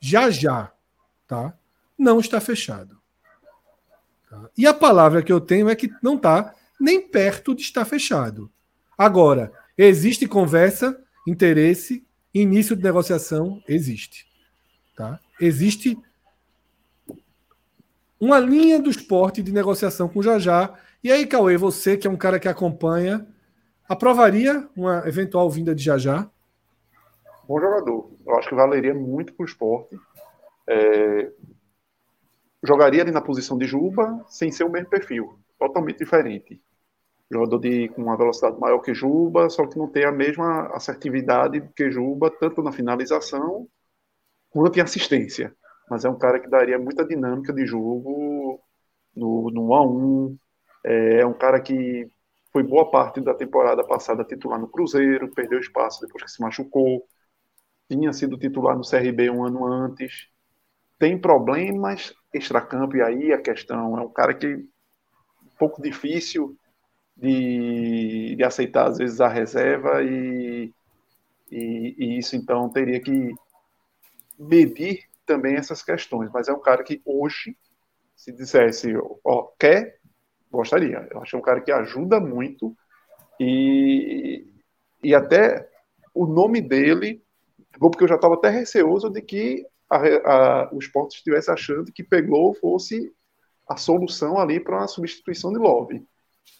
Já 0.00 0.30
já, 0.30 0.72
tá? 1.26 1.52
Não 1.98 2.18
está 2.18 2.40
fechado. 2.40 2.98
Tá? 4.30 4.48
E 4.56 4.66
a 4.66 4.72
palavra 4.72 5.22
que 5.22 5.30
eu 5.30 5.38
tenho 5.38 5.68
é 5.68 5.76
que 5.76 5.90
não 6.02 6.16
está 6.16 6.54
nem 6.80 6.98
perto 7.06 7.54
de 7.54 7.60
estar 7.60 7.84
fechado. 7.84 8.50
Agora, 8.96 9.52
existe 9.76 10.26
conversa, 10.26 10.98
interesse, 11.28 12.02
início 12.32 12.74
de 12.74 12.82
negociação, 12.82 13.62
existe. 13.68 14.26
Tá? 14.96 15.20
Existe 15.38 15.98
uma 18.20 18.38
linha 18.38 18.80
do 18.80 18.90
esporte 18.90 19.42
de 19.42 19.50
negociação 19.50 20.06
com 20.06 20.18
o 20.18 20.22
Jajá. 20.22 20.74
E 21.02 21.10
aí, 21.10 21.26
Cauê, 21.26 21.56
você 21.56 21.96
que 21.96 22.06
é 22.06 22.10
um 22.10 22.16
cara 22.16 22.38
que 22.38 22.46
acompanha, 22.46 23.26
aprovaria 23.88 24.68
uma 24.76 25.08
eventual 25.08 25.48
vinda 25.48 25.74
de 25.74 25.82
Jajá? 25.82 26.30
Bom 27.48 27.58
jogador. 27.58 28.10
Eu 28.26 28.36
acho 28.36 28.48
que 28.48 28.54
valeria 28.54 28.94
muito 28.94 29.32
para 29.32 29.42
o 29.42 29.46
esporte. 29.46 29.98
É... 30.68 31.32
Jogaria 32.62 33.00
ali 33.00 33.10
na 33.10 33.22
posição 33.22 33.56
de 33.56 33.64
Juba, 33.64 34.22
sem 34.28 34.52
ser 34.52 34.64
o 34.64 34.70
mesmo 34.70 34.90
perfil. 34.90 35.38
Totalmente 35.58 35.98
diferente. 35.98 36.60
Jogador 37.32 37.58
de, 37.58 37.88
com 37.88 38.02
uma 38.02 38.18
velocidade 38.18 38.60
maior 38.60 38.80
que 38.80 38.92
Juba, 38.92 39.48
só 39.48 39.66
que 39.66 39.78
não 39.78 39.88
tem 39.88 40.04
a 40.04 40.12
mesma 40.12 40.66
assertividade 40.74 41.62
que 41.74 41.90
Juba, 41.90 42.30
tanto 42.30 42.62
na 42.62 42.70
finalização 42.70 43.66
quanto 44.50 44.78
em 44.78 44.82
assistência 44.82 45.56
mas 45.90 46.04
é 46.04 46.08
um 46.08 46.16
cara 46.16 46.38
que 46.38 46.48
daria 46.48 46.78
muita 46.78 47.04
dinâmica 47.04 47.52
de 47.52 47.66
jogo 47.66 48.62
no, 49.14 49.50
no 49.50 49.68
1 49.70 49.74
a 49.74 49.82
1 49.82 50.38
é, 50.84 51.20
é 51.20 51.26
um 51.26 51.34
cara 51.34 51.60
que 51.60 52.08
foi 52.52 52.62
boa 52.62 52.90
parte 52.90 53.20
da 53.20 53.34
temporada 53.34 53.84
passada 53.84 54.24
titular 54.24 54.60
no 54.60 54.68
Cruzeiro, 54.68 55.30
perdeu 55.34 55.58
espaço 55.58 56.00
depois 56.00 56.24
que 56.24 56.30
se 56.30 56.40
machucou, 56.40 57.04
tinha 57.88 58.12
sido 58.12 58.38
titular 58.38 58.76
no 58.76 58.84
CRB 58.84 59.30
um 59.30 59.44
ano 59.44 59.66
antes, 59.66 60.28
tem 60.98 61.20
problemas 61.20 62.14
extracampo, 62.32 62.96
e 62.96 63.02
aí 63.02 63.32
a 63.32 63.40
questão 63.40 63.98
é 63.98 64.00
um 64.02 64.12
cara 64.12 64.32
que 64.34 64.46
um 64.46 65.56
pouco 65.58 65.82
difícil 65.82 66.56
de, 67.16 68.36
de 68.36 68.44
aceitar 68.44 68.88
às 68.88 68.98
vezes 68.98 69.20
a 69.20 69.28
reserva 69.28 70.02
e, 70.04 70.72
e, 71.50 71.94
e 71.98 72.18
isso 72.18 72.36
então 72.36 72.68
teria 72.70 73.00
que 73.00 73.34
medir 74.38 75.09
também 75.30 75.54
essas 75.54 75.80
questões, 75.80 76.28
mas 76.32 76.48
é 76.48 76.52
um 76.52 76.60
cara 76.60 76.82
que 76.82 77.00
hoje, 77.04 77.56
se 78.16 78.32
dissesse, 78.32 78.92
ó, 79.24 79.44
quer, 79.56 80.00
gostaria. 80.50 81.06
Eu 81.08 81.22
acho 81.22 81.30
que 81.30 81.36
é 81.36 81.38
um 81.38 81.42
cara 81.42 81.60
que 81.60 81.70
ajuda 81.70 82.18
muito 82.18 82.76
e, 83.38 84.44
e 85.04 85.14
até 85.14 85.68
o 86.12 86.26
nome 86.26 86.60
dele, 86.60 87.22
porque 87.78 88.02
eu 88.02 88.08
já 88.08 88.16
estava 88.16 88.34
até 88.34 88.48
receoso 88.48 89.08
de 89.08 89.22
que 89.22 89.64
a, 89.88 89.98
a, 89.98 90.74
o 90.74 90.80
esporte 90.80 91.18
estivesse 91.18 91.48
achando 91.48 91.92
que 91.92 92.02
pegou 92.02 92.52
fosse 92.54 93.12
a 93.68 93.76
solução 93.76 94.36
ali 94.36 94.58
para 94.58 94.78
uma 94.78 94.88
substituição 94.88 95.52
de 95.52 95.60
Love. 95.60 96.04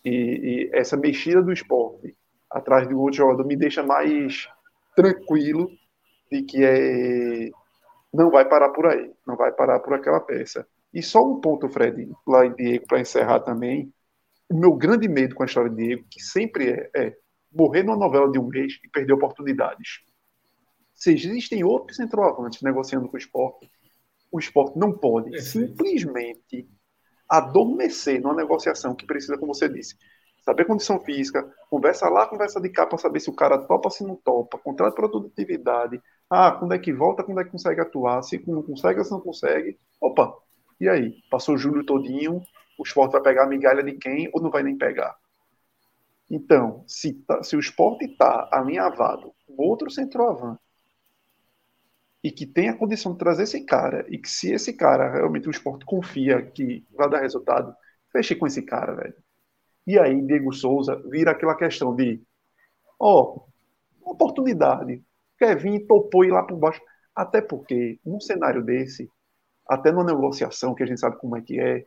E, 0.05 0.10
e, 0.10 0.70
essa 0.73 0.97
mexida 0.97 1.42
do 1.42 1.52
esporte 1.52 2.16
atrás 2.49 2.86
de 2.86 2.94
um 2.94 2.99
outro 2.99 3.16
jogador 3.16 3.44
me 3.44 3.57
deixa 3.57 3.82
mais 3.82 4.49
tranquilo 4.94 5.68
de 6.31 6.42
que 6.42 6.65
é 6.65 7.50
não 8.12 8.30
vai 8.30 8.48
parar 8.48 8.70
por 8.70 8.86
aí, 8.86 9.12
não 9.26 9.36
vai 9.36 9.52
parar 9.52 9.80
por 9.80 9.94
aquela 9.94 10.20
peça. 10.20 10.66
E 10.92 11.02
só 11.02 11.24
um 11.24 11.40
ponto, 11.40 11.68
Fred, 11.68 12.10
lá 12.26 12.44
em 12.44 12.55
Diego, 12.55 12.86
para 12.86 13.00
encerrar 13.00 13.40
também. 13.40 13.92
O 14.50 14.56
meu 14.56 14.72
grande 14.74 15.08
medo 15.08 15.34
com 15.34 15.44
a 15.44 15.47
história 15.47 15.70
de 15.70 15.76
Diego, 15.76 16.05
que 16.10 16.20
sempre 16.20 16.70
é, 16.70 16.90
é 16.94 17.16
morrer 17.52 17.84
numa 17.84 17.97
novela 17.97 18.30
de 18.30 18.39
um 18.39 18.47
mês 18.48 18.78
e 18.84 18.89
perder 18.89 19.12
oportunidades. 19.12 20.00
Se 20.94 21.12
existem 21.12 21.62
outros 21.64 21.97
centroavantes 21.97 22.60
negociando 22.62 23.08
com 23.08 23.16
o 23.16 23.18
esporte, 23.18 23.70
o 24.30 24.39
esporte 24.39 24.78
não 24.78 24.92
pode 24.92 25.40
simplesmente 25.40 26.68
adormecer 27.28 28.20
numa 28.20 28.34
negociação 28.34 28.94
que 28.94 29.06
precisa, 29.06 29.39
como 29.39 29.55
você 29.55 29.68
disse, 29.68 29.97
saber 30.44 30.64
condição 30.64 30.98
física, 31.00 31.48
conversa 31.68 32.08
lá, 32.08 32.26
conversa 32.26 32.60
de 32.60 32.68
cá 32.68 32.86
para 32.86 32.98
saber 32.98 33.20
se 33.20 33.30
o 33.30 33.34
cara 33.34 33.58
topa, 33.58 33.89
se 33.90 34.05
não 34.05 34.16
topa, 34.16 34.58
contrato 34.58 34.90
de 34.90 34.97
produtividade, 34.97 36.02
ah, 36.31 36.52
quando 36.52 36.75
é 36.75 36.78
que 36.78 36.92
volta, 36.92 37.25
quando 37.25 37.41
é 37.41 37.44
que 37.44 37.50
consegue 37.50 37.81
atuar, 37.81 38.23
se 38.23 38.41
não 38.47 38.62
consegue, 38.62 39.02
se 39.05 39.10
não 39.10 39.20
consegue, 39.20 39.76
opa, 40.00 40.33
e 40.81 40.89
aí? 40.89 41.23
Passou 41.31 41.59
julho 41.59 41.84
todinho, 41.84 42.41
o 42.78 42.83
esporte 42.83 43.12
vai 43.12 43.23
pegar 43.23 43.44
a 43.44 43.49
migalha 43.49 43.83
de 43.83 43.92
quem 43.94 44.31
ou 44.33 44.41
não 44.41 44.50
vai 44.50 44.62
nem 44.62 44.78
pegar? 44.78 45.15
Então, 46.31 46.84
se, 46.86 47.12
tá, 47.12 47.42
se 47.42 47.57
o 47.57 47.60
esporte 47.60 48.05
está 48.05 48.49
alinhavado 48.52 49.34
com 49.47 49.62
outro 49.62 49.91
centroavante 49.91 50.60
e 52.23 52.31
que 52.31 52.47
tem 52.47 52.68
a 52.68 52.76
condição 52.76 53.12
de 53.12 53.18
trazer 53.18 53.42
esse 53.42 53.65
cara, 53.65 54.07
e 54.09 54.18
que 54.18 54.28
se 54.28 54.52
esse 54.52 54.73
cara 54.75 55.10
realmente 55.10 55.49
o 55.49 55.50
esporte 55.50 55.84
confia 55.84 56.42
que 56.42 56.86
vai 56.92 57.09
dar 57.09 57.20
resultado, 57.20 57.75
feche 58.12 58.36
com 58.36 58.47
esse 58.47 58.62
cara, 58.62 58.94
velho. 58.94 59.15
E 59.86 59.99
aí, 59.99 60.20
Diego 60.23 60.52
Souza 60.52 61.02
vira 61.09 61.31
aquela 61.31 61.57
questão 61.57 61.94
de: 61.97 62.23
ó, 62.99 63.39
oh, 64.02 64.10
oportunidade. 64.10 65.02
Vir, 65.54 65.86
topou 65.86 66.24
ir 66.24 66.30
lá 66.30 66.42
por 66.42 66.56
baixo. 66.56 66.80
Até 67.14 67.40
porque, 67.40 67.98
num 68.04 68.20
cenário 68.20 68.62
desse, 68.62 69.10
até 69.68 69.90
numa 69.90 70.04
negociação, 70.04 70.74
que 70.74 70.82
a 70.82 70.86
gente 70.86 71.00
sabe 71.00 71.16
como 71.18 71.36
é 71.36 71.40
que 71.40 71.60
é, 71.60 71.84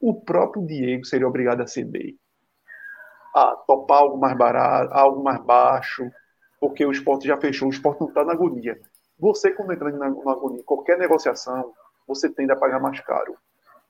o 0.00 0.20
próprio 0.20 0.64
Diego 0.64 1.04
seria 1.04 1.28
obrigado 1.28 1.60
a 1.60 1.66
ceder. 1.66 2.14
A 3.34 3.56
topar 3.66 3.98
algo 3.98 4.18
mais 4.18 4.36
barato, 4.36 4.92
algo 4.92 5.22
mais 5.22 5.40
baixo, 5.44 6.10
porque 6.60 6.84
o 6.84 6.92
esporte 6.92 7.26
já 7.26 7.36
fechou, 7.36 7.68
o 7.68 7.72
esporte 7.72 8.00
não 8.00 8.08
está 8.08 8.24
na 8.24 8.32
agonia. 8.32 8.80
Você, 9.18 9.50
quando 9.50 9.72
entra 9.72 9.90
na, 9.90 10.10
na 10.10 10.32
agonia, 10.32 10.62
qualquer 10.64 10.98
negociação, 10.98 11.72
você 12.06 12.28
tende 12.28 12.52
a 12.52 12.56
pagar 12.56 12.80
mais 12.80 13.00
caro. 13.00 13.36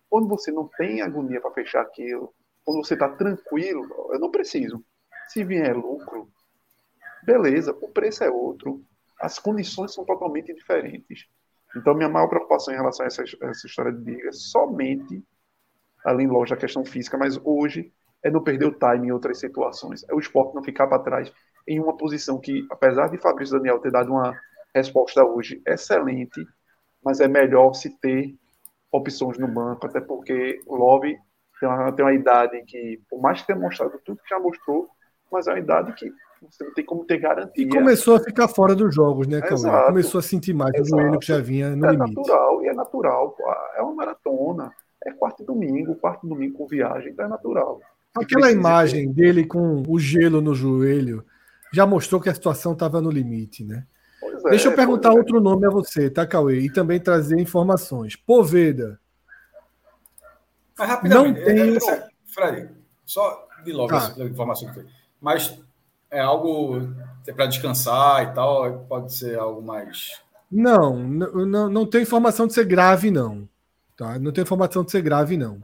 Quando 0.08 0.26
você 0.26 0.50
não 0.50 0.66
tem 0.66 1.02
agonia 1.02 1.40
para 1.40 1.50
fechar 1.50 1.82
aquilo, 1.82 2.32
quando 2.64 2.84
você 2.84 2.94
está 2.94 3.08
tranquilo, 3.08 3.86
eu 4.12 4.18
não 4.18 4.30
preciso. 4.30 4.82
Se 5.28 5.44
vier 5.44 5.76
lucro, 5.76 6.28
beleza, 7.22 7.76
o 7.80 7.88
preço 7.88 8.24
é 8.24 8.30
outro, 8.30 8.82
as 9.20 9.38
condições 9.38 9.92
são 9.92 10.04
totalmente 10.04 10.54
diferentes. 10.54 11.26
Então, 11.76 11.94
minha 11.94 12.08
maior 12.08 12.28
preocupação 12.28 12.72
em 12.72 12.76
relação 12.76 13.04
a 13.04 13.06
essa, 13.06 13.22
essa 13.22 13.66
história 13.66 13.92
de 13.92 14.02
liga 14.02 14.28
é 14.28 14.32
somente, 14.32 15.22
além, 16.04 16.26
lógico, 16.26 16.56
da 16.56 16.60
questão 16.60 16.84
física, 16.84 17.18
mas 17.18 17.38
hoje 17.44 17.92
é 18.22 18.30
não 18.30 18.42
perder 18.42 18.66
o 18.66 18.72
time 18.72 19.08
em 19.08 19.12
outras 19.12 19.38
situações. 19.38 20.04
É 20.08 20.14
o 20.14 20.18
esporte 20.18 20.54
não 20.54 20.62
ficar 20.62 20.86
para 20.86 21.02
trás 21.02 21.32
em 21.66 21.78
uma 21.78 21.96
posição 21.96 22.40
que, 22.40 22.66
apesar 22.70 23.08
de 23.08 23.18
Fabrício 23.18 23.56
Daniel 23.56 23.78
ter 23.78 23.92
dado 23.92 24.10
uma 24.10 24.34
resposta 24.74 25.22
hoje 25.24 25.60
excelente, 25.66 26.46
mas 27.04 27.20
é 27.20 27.28
melhor 27.28 27.74
se 27.74 27.90
ter 27.98 28.34
opções 28.90 29.38
no 29.38 29.46
banco, 29.46 29.86
até 29.86 30.00
porque 30.00 30.60
o 30.66 30.76
Love 30.76 31.18
tem 31.60 31.68
uma, 31.68 31.92
tem 31.92 32.04
uma 32.04 32.14
idade 32.14 32.62
que, 32.64 33.00
por 33.08 33.20
mais 33.20 33.40
que 33.40 33.46
tenha 33.46 33.58
mostrado 33.58 34.00
tudo 34.04 34.22
que 34.22 34.28
já 34.30 34.38
mostrou, 34.38 34.88
mas 35.30 35.46
é 35.46 35.52
uma 35.52 35.58
idade 35.58 35.92
que 35.92 36.10
você 36.42 36.64
não 36.64 36.74
tem 36.74 36.84
como 36.84 37.04
ter 37.04 37.18
garantia. 37.18 37.64
E 37.64 37.68
começou 37.68 38.16
a 38.16 38.20
ficar 38.20 38.48
fora 38.48 38.74
dos 38.74 38.94
jogos, 38.94 39.26
né, 39.26 39.40
Cauê? 39.40 39.86
Começou 39.86 40.18
a 40.18 40.22
sentir 40.22 40.54
mais 40.54 40.72
o 40.80 40.84
joelho 40.84 41.18
que 41.18 41.26
já 41.26 41.40
vinha 41.40 41.74
no 41.74 41.86
é 41.86 41.90
limite. 41.90 42.12
É 42.12 42.14
natural, 42.14 42.62
e 42.62 42.68
é 42.68 42.74
natural. 42.74 43.36
É 43.76 43.82
uma 43.82 43.94
maratona. 43.94 44.72
É 45.04 45.12
quarto 45.12 45.44
domingo, 45.44 45.94
quarto 45.94 46.26
domingo 46.26 46.58
com 46.58 46.66
viagem, 46.66 47.12
então 47.12 47.24
é 47.24 47.28
natural. 47.28 47.80
Aquela 48.16 48.50
imagem 48.50 49.06
ter... 49.08 49.14
dele 49.14 49.46
com 49.46 49.82
o 49.86 49.98
gelo 49.98 50.40
no 50.40 50.54
joelho 50.54 51.24
já 51.72 51.86
mostrou 51.86 52.20
que 52.20 52.28
a 52.28 52.34
situação 52.34 52.72
estava 52.72 53.00
no 53.00 53.10
limite, 53.10 53.64
né? 53.64 53.86
É, 54.22 54.50
Deixa 54.50 54.68
eu 54.68 54.74
perguntar 54.74 55.10
é. 55.10 55.12
outro 55.12 55.40
nome 55.40 55.66
a 55.66 55.70
você, 55.70 56.10
tá, 56.10 56.26
Cauê? 56.26 56.60
E 56.60 56.72
também 56.72 56.98
trazer 56.98 57.38
informações. 57.38 58.16
Poveda, 58.16 58.98
mas 60.78 60.88
rapidamente, 60.88 61.38
não 61.38 61.46
tem... 61.46 61.58
É, 61.58 61.76
é, 61.76 62.08
Fred, 62.26 62.70
só 63.04 63.48
de 63.64 63.72
logo 63.72 63.94
ah. 63.94 63.98
essa 63.98 64.22
informação 64.22 64.68
que 64.68 64.80
tem. 64.80 64.86
Mas 65.20 65.60
é 66.10 66.20
algo 66.20 66.80
para 67.34 67.46
descansar 67.46 68.22
e 68.24 68.34
tal, 68.34 68.80
pode 68.88 69.14
ser 69.14 69.38
algo 69.38 69.62
mais. 69.62 70.20
Não, 70.50 70.96
não, 70.96 71.68
não 71.68 71.86
tem 71.86 72.02
informação 72.02 72.46
de 72.46 72.54
ser 72.54 72.64
grave, 72.64 73.10
não. 73.10 73.48
Tá? 73.96 74.18
Não 74.18 74.32
tem 74.32 74.42
informação 74.42 74.82
de 74.82 74.90
ser 74.90 75.02
grave, 75.02 75.36
não. 75.36 75.60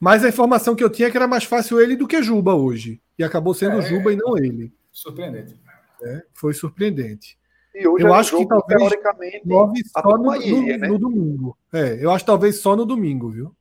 Mas 0.00 0.24
a 0.24 0.28
informação 0.28 0.74
que 0.74 0.82
eu 0.82 0.90
tinha 0.90 1.08
é 1.08 1.10
que 1.10 1.16
era 1.16 1.28
mais 1.28 1.44
fácil 1.44 1.80
ele 1.80 1.96
do 1.96 2.08
que 2.08 2.22
Juba 2.22 2.54
hoje. 2.54 3.00
E 3.18 3.22
acabou 3.22 3.54
sendo 3.54 3.78
é, 3.78 3.82
Juba 3.82 4.12
e 4.12 4.16
não 4.16 4.36
ele. 4.38 4.72
Surpreendente. 4.90 5.56
É, 6.02 6.22
foi 6.32 6.54
surpreendente. 6.54 7.38
eu 7.74 7.98
é 7.98 8.18
acho 8.18 8.36
que 8.36 8.46
talvez 8.46 8.78
teoricamente 8.80 9.42
só 9.88 10.16
no, 10.18 10.32
no, 10.32 10.66
né? 10.66 10.88
no, 10.88 10.98
domingo. 10.98 11.56
É, 11.72 12.04
eu 12.04 12.10
acho 12.10 12.24
talvez 12.24 12.58
só 12.58 12.74
no 12.74 12.84
domingo, 12.84 13.30
viu? 13.30 13.54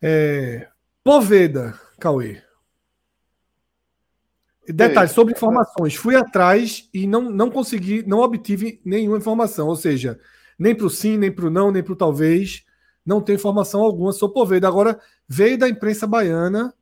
É, 0.00 0.68
Poveda, 1.02 1.74
Cauê. 1.98 2.42
Detalhe 4.72 5.08
sobre 5.08 5.34
informações. 5.34 5.94
Fui 5.94 6.14
atrás 6.16 6.88
e 6.92 7.06
não, 7.06 7.30
não 7.30 7.50
consegui, 7.50 8.02
não 8.06 8.20
obtive 8.20 8.80
nenhuma 8.84 9.18
informação. 9.18 9.68
Ou 9.68 9.76
seja, 9.76 10.18
nem 10.58 10.74
para 10.74 10.86
o 10.86 10.90
sim, 10.90 11.16
nem 11.16 11.32
para 11.32 11.46
o 11.46 11.50
não, 11.50 11.70
nem 11.70 11.82
para 11.82 11.92
o 11.92 11.96
talvez. 11.96 12.64
Não 13.04 13.20
tem 13.20 13.34
informação 13.34 13.80
alguma 13.80 14.12
sobre 14.12 14.34
Poveda. 14.34 14.68
Agora, 14.68 15.00
veio 15.28 15.58
da 15.58 15.68
imprensa 15.68 16.06
baiana 16.06 16.74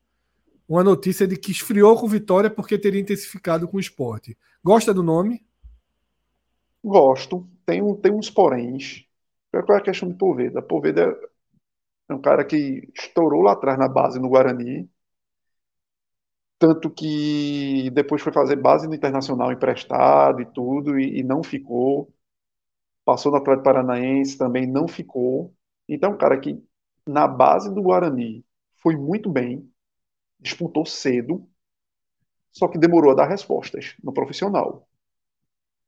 uma 0.68 0.84
notícia 0.84 1.26
de 1.26 1.36
que 1.36 1.50
esfriou 1.50 1.96
com 1.98 2.06
Vitória 2.06 2.50
porque 2.50 2.78
teria 2.78 3.00
intensificado 3.00 3.66
com 3.66 3.78
o 3.78 3.80
esporte. 3.80 4.36
Gosta 4.62 4.92
do 4.92 5.02
nome? 5.02 5.46
Gosto. 6.84 7.48
Tem, 7.64 7.82
um, 7.82 7.94
tem 7.94 8.12
uns 8.12 8.28
poréns. 8.30 9.06
Qual 9.50 9.78
é 9.78 9.80
a 9.80 9.84
questão 9.84 10.08
de 10.08 10.14
Poveda? 10.14 10.60
Poveda 10.60 11.18
é 12.08 12.14
um 12.14 12.20
cara 12.20 12.44
que 12.44 12.90
estourou 12.94 13.42
lá 13.42 13.52
atrás 13.52 13.78
na 13.78 13.88
base 13.88 14.18
no 14.18 14.28
Guarani. 14.28 14.88
Tanto 16.58 16.90
que 16.90 17.90
depois 17.92 18.20
foi 18.22 18.32
fazer 18.32 18.56
base 18.56 18.88
no 18.88 18.94
Internacional 18.94 19.52
emprestado 19.52 20.40
e 20.42 20.46
tudo, 20.46 20.98
e, 20.98 21.20
e 21.20 21.22
não 21.22 21.42
ficou. 21.42 22.12
Passou 23.04 23.32
no 23.32 23.38
Atlético 23.38 23.64
Paranaense, 23.64 24.38
também 24.38 24.66
não 24.66 24.88
ficou. 24.88 25.54
Então, 25.88 26.16
cara 26.18 26.40
que 26.40 26.62
na 27.06 27.28
base 27.28 27.74
do 27.74 27.82
Guarani 27.82 28.44
foi 28.82 28.96
muito 28.96 29.30
bem, 29.30 29.70
disputou 30.40 30.86
cedo, 30.86 31.48
só 32.52 32.68
que 32.68 32.78
demorou 32.78 33.12
a 33.12 33.14
dar 33.14 33.26
respostas 33.28 33.94
no 34.04 34.12
profissional. 34.12 34.86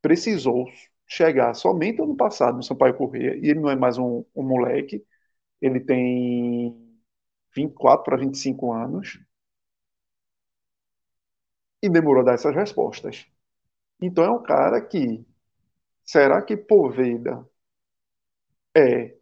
Precisou 0.01 0.67
chegar 1.07 1.53
somente 1.53 2.01
ano 2.01 2.15
passado 2.15 2.55
no 2.57 2.63
Sampaio 2.63 2.95
Corrêa, 2.97 3.35
e 3.37 3.49
ele 3.49 3.59
não 3.59 3.69
é 3.69 3.75
mais 3.75 3.97
um, 3.97 4.23
um 4.35 4.43
moleque, 4.43 5.03
ele 5.61 5.79
tem 5.79 6.75
24 7.55 8.05
para 8.05 8.17
25 8.17 8.73
anos, 8.73 9.19
e 11.81 11.89
demorou 11.89 12.21
a 12.21 12.25
dar 12.25 12.33
essas 12.35 12.55
respostas. 12.55 13.27
Então 14.01 14.23
é 14.25 14.31
um 14.31 14.43
cara 14.43 14.81
que, 14.81 15.25
será 16.05 16.41
que 16.43 16.57
Poveda 16.57 17.47
é 18.75 19.15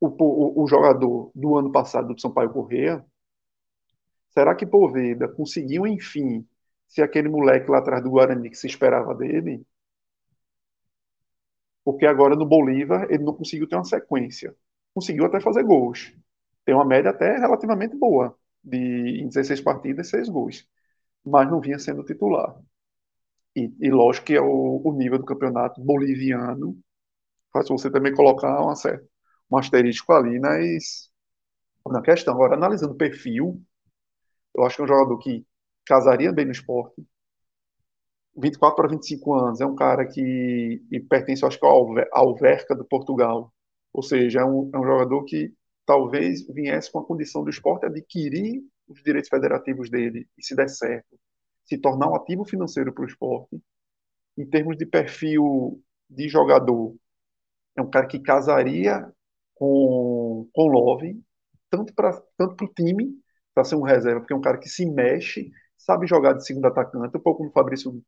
o, 0.00 0.08
o, 0.08 0.64
o 0.64 0.68
jogador 0.68 1.30
do 1.34 1.56
ano 1.56 1.72
passado 1.72 2.14
do 2.14 2.20
Sampaio 2.20 2.52
Corrêa? 2.52 3.04
Será 4.30 4.54
que 4.56 4.66
Poveda 4.66 5.28
conseguiu, 5.28 5.86
enfim, 5.86 6.44
ser 6.88 7.02
aquele 7.02 7.28
moleque 7.28 7.70
lá 7.70 7.78
atrás 7.78 8.02
do 8.02 8.10
Guarani 8.10 8.50
que 8.50 8.56
se 8.56 8.66
esperava 8.66 9.14
dele? 9.14 9.64
Porque 11.84 12.06
agora 12.06 12.36
no 12.36 12.46
Bolívar 12.46 13.06
ele 13.10 13.24
não 13.24 13.34
conseguiu 13.34 13.68
ter 13.68 13.76
uma 13.76 13.84
sequência. 13.84 14.54
Conseguiu 14.94 15.24
até 15.26 15.40
fazer 15.40 15.62
gols. 15.64 16.12
Tem 16.64 16.74
uma 16.74 16.84
média 16.84 17.10
até 17.10 17.36
relativamente 17.38 17.96
boa, 17.96 18.36
de 18.62 18.76
em 19.22 19.28
16 19.28 19.60
partidas, 19.60 20.08
6 20.08 20.28
gols. 20.28 20.68
Mas 21.24 21.50
não 21.50 21.60
vinha 21.60 21.78
sendo 21.78 22.04
titular. 22.04 22.56
E, 23.54 23.70
e 23.80 23.90
lógico 23.90 24.26
que 24.26 24.34
é 24.34 24.40
o, 24.40 24.82
o, 24.84 24.92
nível 24.94 25.18
do 25.18 25.24
campeonato 25.24 25.80
boliviano 25.80 26.78
faz 27.52 27.68
você 27.68 27.90
também 27.90 28.14
colocar 28.14 28.60
uma 28.62 28.74
certa, 28.74 29.06
um 29.50 29.58
asterisco 29.58 30.12
ali 30.12 30.38
nas, 30.38 31.10
na 31.86 32.02
questão. 32.02 32.34
Agora, 32.34 32.54
analisando 32.56 32.94
o 32.94 32.96
perfil, 32.96 33.62
eu 34.54 34.64
acho 34.64 34.76
que 34.76 34.82
é 34.82 34.84
um 34.84 34.88
jogador 34.88 35.18
que 35.18 35.46
casaria 35.86 36.32
bem 36.32 36.46
no 36.46 36.52
esporte. 36.52 37.04
24 38.36 38.76
para 38.76 38.88
25 38.88 39.34
anos, 39.34 39.60
é 39.60 39.66
um 39.66 39.74
cara 39.74 40.06
que 40.06 40.82
pertence, 41.08 41.44
acho 41.44 41.58
que, 41.58 41.66
ao 41.66 41.86
Alverca 42.12 42.74
do 42.74 42.84
Portugal. 42.84 43.52
Ou 43.92 44.02
seja, 44.02 44.40
é 44.40 44.44
um, 44.44 44.70
é 44.72 44.78
um 44.78 44.84
jogador 44.84 45.24
que 45.24 45.52
talvez 45.84 46.46
viesse 46.46 46.90
com 46.90 47.00
a 47.00 47.04
condição 47.04 47.44
do 47.44 47.50
esporte 47.50 47.84
adquirir 47.84 48.62
os 48.92 49.02
direitos 49.02 49.28
federativos 49.28 49.90
dele 49.90 50.28
e, 50.38 50.44
se 50.44 50.54
der 50.54 50.68
certo, 50.68 51.18
se 51.64 51.78
tornar 51.78 52.10
um 52.10 52.16
ativo 52.16 52.44
financeiro 52.44 52.92
para 52.92 53.04
o 53.04 53.06
esporte. 53.06 53.60
Em 54.36 54.48
termos 54.48 54.76
de 54.76 54.86
perfil 54.86 55.82
de 56.08 56.28
jogador, 56.28 56.94
é 57.76 57.82
um 57.82 57.90
cara 57.90 58.06
que 58.06 58.20
casaria 58.20 59.10
com, 59.54 60.48
com 60.52 60.66
Love, 60.66 61.22
tanto 61.70 61.94
para 61.94 62.20
tanto 62.36 62.64
o 62.64 62.68
time 62.68 63.18
para 63.54 63.64
ser 63.64 63.76
um 63.76 63.82
reserva, 63.82 64.20
porque 64.20 64.32
é 64.32 64.36
um 64.36 64.40
cara 64.40 64.58
que 64.58 64.68
se 64.68 64.86
mexe, 64.86 65.50
sabe 65.76 66.06
jogar 66.06 66.34
de 66.34 66.46
segundo 66.46 66.66
atacante, 66.66 67.16
um 67.16 67.20
pouco 67.20 67.38
como 67.38 67.50
o 67.50 67.52
Fabrício 67.52 68.02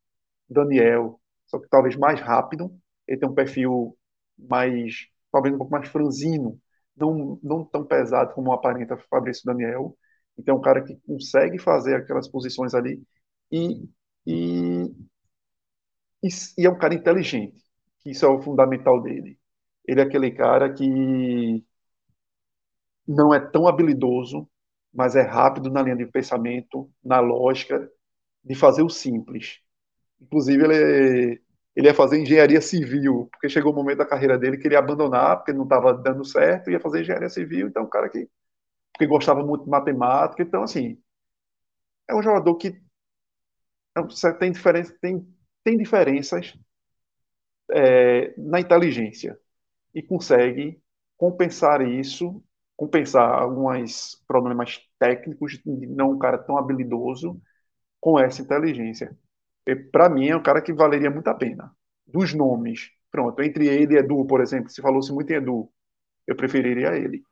Daniel, 0.49 1.21
só 1.47 1.59
que 1.59 1.69
talvez 1.69 1.97
mais 1.97 2.21
rápido. 2.21 2.71
Ele 3.07 3.19
tem 3.21 3.29
um 3.29 3.35
perfil 3.35 3.97
mais, 4.39 5.07
talvez 5.31 5.55
um 5.55 5.59
pouco 5.59 5.73
mais 5.73 5.89
franzino, 5.89 6.59
não, 6.97 7.39
não 7.43 7.65
tão 7.65 7.85
pesado 7.85 8.35
como 8.35 8.53
aparenta 8.53 8.95
o 8.95 8.99
Fabrício 9.09 9.45
Daniel. 9.45 9.97
Então, 10.39 10.57
é 10.57 10.59
um 10.59 10.63
cara 10.63 10.83
que 10.85 10.97
consegue 11.07 11.59
fazer 11.59 11.95
aquelas 11.97 12.29
posições 12.29 12.75
ali 12.75 13.03
e, 13.53 13.89
e, 14.27 14.91
e, 16.23 16.29
e 16.59 16.67
é 16.67 16.71
um 16.71 16.79
cara 16.79 16.95
inteligente, 16.95 17.63
que 18.01 18.11
isso 18.11 18.25
é 18.25 18.29
o 18.29 18.41
fundamental 18.43 19.03
dele. 19.03 19.39
Ele 19.87 20.01
é 20.01 20.05
aquele 20.05 20.31
cara 20.33 20.73
que 20.73 21.65
não 23.07 23.35
é 23.35 23.41
tão 23.41 23.69
habilidoso, 23.69 24.49
mas 24.93 25.17
é 25.17 25.23
rápido 25.23 25.71
na 25.71 25.83
linha 25.83 25.97
de 25.97 26.07
pensamento, 26.07 26.91
na 27.05 27.21
lógica, 27.21 27.91
de 28.45 28.55
fazer 28.55 28.83
o 28.83 28.89
simples. 28.91 29.61
Inclusive, 30.21 30.65
ele, 30.65 31.43
ele 31.77 31.89
ia 31.89 31.95
fazer 31.95 32.21
engenharia 32.21 32.61
civil, 32.61 33.29
porque 33.33 33.49
chegou 33.49 33.73
o 33.73 33.77
momento 33.77 33.99
da 33.99 34.07
carreira 34.07 34.39
dele 34.39 34.59
que 34.59 34.69
ele 34.69 34.77
ia 34.77 34.79
abandonar, 34.81 35.39
porque 35.39 35.53
não 35.55 35.65
estava 35.65 35.95
dando 35.95 36.25
certo, 36.27 36.71
ia 36.71 36.81
fazer 36.81 37.03
engenharia 37.03 37.31
civil. 37.31 37.69
Então, 37.69 37.85
um 37.85 37.89
cara 37.91 38.09
que, 38.11 38.29
que 38.99 39.07
gostava 39.07 39.45
muito 39.45 39.65
de 39.65 39.71
matemática. 39.71 40.43
Então, 40.43 40.63
assim, 40.63 40.99
é 42.09 42.15
um 42.15 42.23
jogador 42.23 42.57
que 42.57 42.81
é 43.97 44.33
tem, 44.39 44.53
diferença, 44.53 44.97
tem, 45.01 45.27
tem 45.65 45.77
diferenças 45.77 46.55
é, 47.71 48.35
na 48.39 48.61
inteligência 48.61 49.39
e 49.95 50.03
consegue 50.03 50.81
compensar 51.17 51.83
isso 51.87 52.43
compensar 52.77 53.31
alguns 53.31 54.23
problemas 54.27 54.81
técnicos 54.99 55.61
de 55.65 55.87
não 55.87 56.13
um 56.13 56.19
cara 56.19 56.39
tão 56.39 56.59
habilidoso 56.59 57.41
com 58.01 58.19
essa 58.19 58.43
inteligência. 58.43 59.17
Para 59.93 60.09
mim, 60.09 60.29
é 60.29 60.37
um 60.37 60.43
cara 60.43 60.63
que 60.63 60.73
valeria 60.73 61.11
muito 61.11 61.29
a 61.29 61.35
pena. 61.35 61.73
Dos 62.07 62.35
nomes, 62.35 62.91
pronto, 63.11 63.43
entre 63.43 63.69
ele 63.69 63.95
e 63.95 63.99
Edu, 63.99 64.27
por 64.27 64.41
exemplo, 64.41 64.71
se 64.71 64.83
falou-se 64.83 65.13
muito 65.13 65.31
em 65.33 65.37
Edu, 65.37 65.71
eu 66.27 66.37
preferiria 66.37 66.97
ele. 66.97 67.25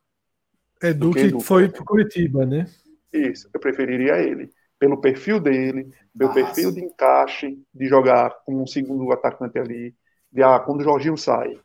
Edu 0.82 1.12
que 1.12 1.20
Edu, 1.20 1.40
foi 1.40 1.68
para 1.68 1.84
Curitiba, 1.84 2.44
né? 2.44 2.66
Isso, 3.12 3.48
eu 3.52 3.60
preferiria 3.60 4.18
ele. 4.18 4.50
Pelo 4.78 5.00
perfil 5.00 5.38
dele, 5.38 5.92
pelo 6.16 6.30
Nossa. 6.30 6.34
perfil 6.34 6.72
de 6.72 6.84
encaixe, 6.84 7.58
de 7.72 7.86
jogar 7.86 8.30
como 8.44 8.62
um 8.62 8.66
segundo 8.66 9.10
atacante 9.12 9.58
ali, 9.58 9.94
de, 10.30 10.42
ah, 10.42 10.58
quando 10.58 10.80
o 10.80 10.84
Jorginho 10.84 11.16
sai, 11.16 11.58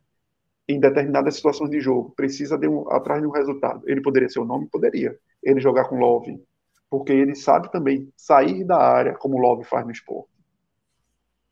em 0.67 0.79
determinadas 0.79 1.35
situações 1.35 1.71
de 1.71 1.79
jogo, 1.79 2.13
precisa 2.15 2.57
de 2.57 2.67
um, 2.67 2.89
atrás 2.91 3.21
de 3.21 3.27
um 3.27 3.31
resultado. 3.31 3.81
Ele 3.85 4.01
poderia 4.01 4.29
ser 4.29 4.39
o 4.39 4.45
nome? 4.45 4.67
Poderia. 4.67 5.17
Ele 5.41 5.59
jogar 5.59 5.85
com 5.85 5.97
Love, 5.97 6.43
porque 6.89 7.13
ele 7.13 7.35
sabe 7.35 7.71
também 7.71 8.11
sair 8.15 8.65
da 8.65 8.77
área, 8.77 9.13
como 9.13 9.37
o 9.37 9.39
Love 9.39 9.63
faz 9.63 9.85
no 9.85 9.91
esporte. 9.91 10.29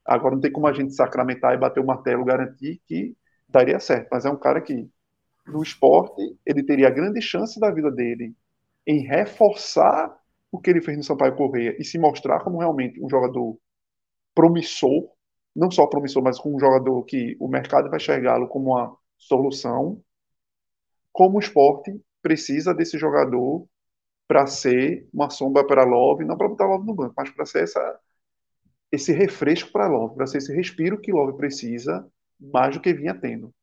Agora 0.05 0.35
não 0.35 0.41
tem 0.41 0.51
como 0.51 0.67
a 0.67 0.73
gente 0.73 0.93
sacramentar 0.93 1.53
e 1.53 1.57
bater 1.57 1.79
o 1.79 1.85
martelo, 1.85 2.25
garantir 2.25 2.79
que 2.85 3.15
daria 3.47 3.79
certo, 3.79 4.09
mas 4.11 4.25
é 4.25 4.29
um 4.29 4.35
cara 4.35 4.61
que, 4.61 4.87
no 5.47 5.61
esporte, 5.61 6.37
ele 6.45 6.63
teria 6.63 6.89
grande 6.89 7.21
chance 7.21 7.59
da 7.59 7.71
vida 7.71 7.91
dele 7.91 8.33
em 8.85 8.99
reforçar 8.99 10.15
o 10.51 10.59
que 10.59 10.69
ele 10.69 10.81
fez 10.81 10.97
no 10.97 11.03
Sampaio 11.03 11.35
Correia 11.35 11.75
e 11.79 11.83
se 11.83 11.97
mostrar 11.99 12.39
como 12.41 12.59
realmente 12.59 13.03
um 13.03 13.09
jogador 13.09 13.57
promissor, 14.33 15.09
não 15.55 15.71
só 15.71 15.87
promissor, 15.87 16.23
mas 16.23 16.39
como 16.39 16.55
um 16.55 16.59
jogador 16.59 17.03
que 17.03 17.35
o 17.39 17.47
mercado 17.47 17.89
vai 17.89 17.97
enxergá-lo 17.97 18.47
como 18.47 18.71
uma 18.71 18.95
solução, 19.17 20.01
como 21.11 21.37
o 21.37 21.39
esporte 21.39 21.99
precisa 22.21 22.73
desse 22.73 22.97
jogador 22.97 23.67
para 24.27 24.47
ser 24.47 25.07
uma 25.13 25.29
sombra 25.29 25.65
para 25.65 25.83
Love, 25.83 26.25
não 26.25 26.37
para 26.37 26.49
botar 26.49 26.65
Love 26.65 26.85
no 26.85 26.95
banco, 26.95 27.13
mas 27.15 27.29
para 27.29 27.45
ser 27.45 27.63
essa, 27.63 27.99
esse 28.91 29.13
refresco 29.13 29.71
para 29.71 29.87
Love, 29.87 30.15
para 30.15 30.27
ser 30.27 30.39
esse 30.39 30.53
respiro 30.53 30.99
que 30.99 31.11
Love 31.11 31.37
precisa, 31.37 32.05
mais 32.39 32.75
do 32.75 32.81
que 32.81 32.93
vinha 32.93 33.13
tendo. 33.13 33.53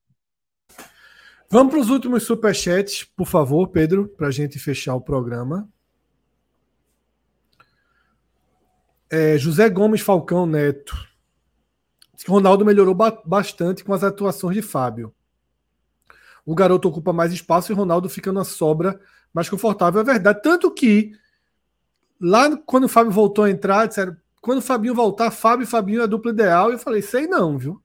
Vamos 1.52 1.72
para 1.72 1.80
os 1.82 1.90
últimos 1.90 2.22
superchats, 2.22 3.04
por 3.04 3.26
favor, 3.26 3.68
Pedro, 3.68 4.08
para 4.08 4.28
a 4.28 4.30
gente 4.30 4.58
fechar 4.58 4.94
o 4.94 5.00
programa. 5.00 5.68
É, 9.10 9.36
José 9.36 9.68
Gomes 9.68 10.00
Falcão 10.00 10.46
Neto. 10.46 10.96
Diz 12.14 12.24
que 12.24 12.30
Ronaldo 12.30 12.64
melhorou 12.64 12.94
ba 12.94 13.22
bastante 13.24 13.84
com 13.84 13.92
as 13.92 14.02
atuações 14.02 14.56
de 14.56 14.62
Fábio 14.62 15.14
o 16.44 16.54
garoto 16.54 16.88
ocupa 16.88 17.12
mais 17.12 17.32
espaço 17.32 17.72
e 17.72 17.74
Ronaldo 17.74 18.08
fica 18.08 18.32
na 18.32 18.44
sobra 18.44 19.00
mais 19.32 19.48
confortável. 19.48 20.00
É 20.00 20.04
verdade. 20.04 20.42
Tanto 20.42 20.70
que 20.70 21.12
lá 22.20 22.56
quando 22.56 22.84
o 22.84 22.88
Fábio 22.88 23.12
voltou 23.12 23.44
a 23.44 23.50
entrar, 23.50 23.86
disseram, 23.86 24.16
quando 24.40 24.58
o 24.58 24.62
Fabinho 24.62 24.94
voltar, 24.94 25.30
Fábio 25.30 25.64
e 25.64 25.66
Fabinho 25.66 26.00
é 26.00 26.04
a 26.04 26.08
dupla 26.08 26.32
ideal. 26.32 26.70
E 26.70 26.74
eu 26.74 26.78
falei, 26.78 27.00
sei 27.00 27.26
não, 27.26 27.56
viu? 27.56 27.80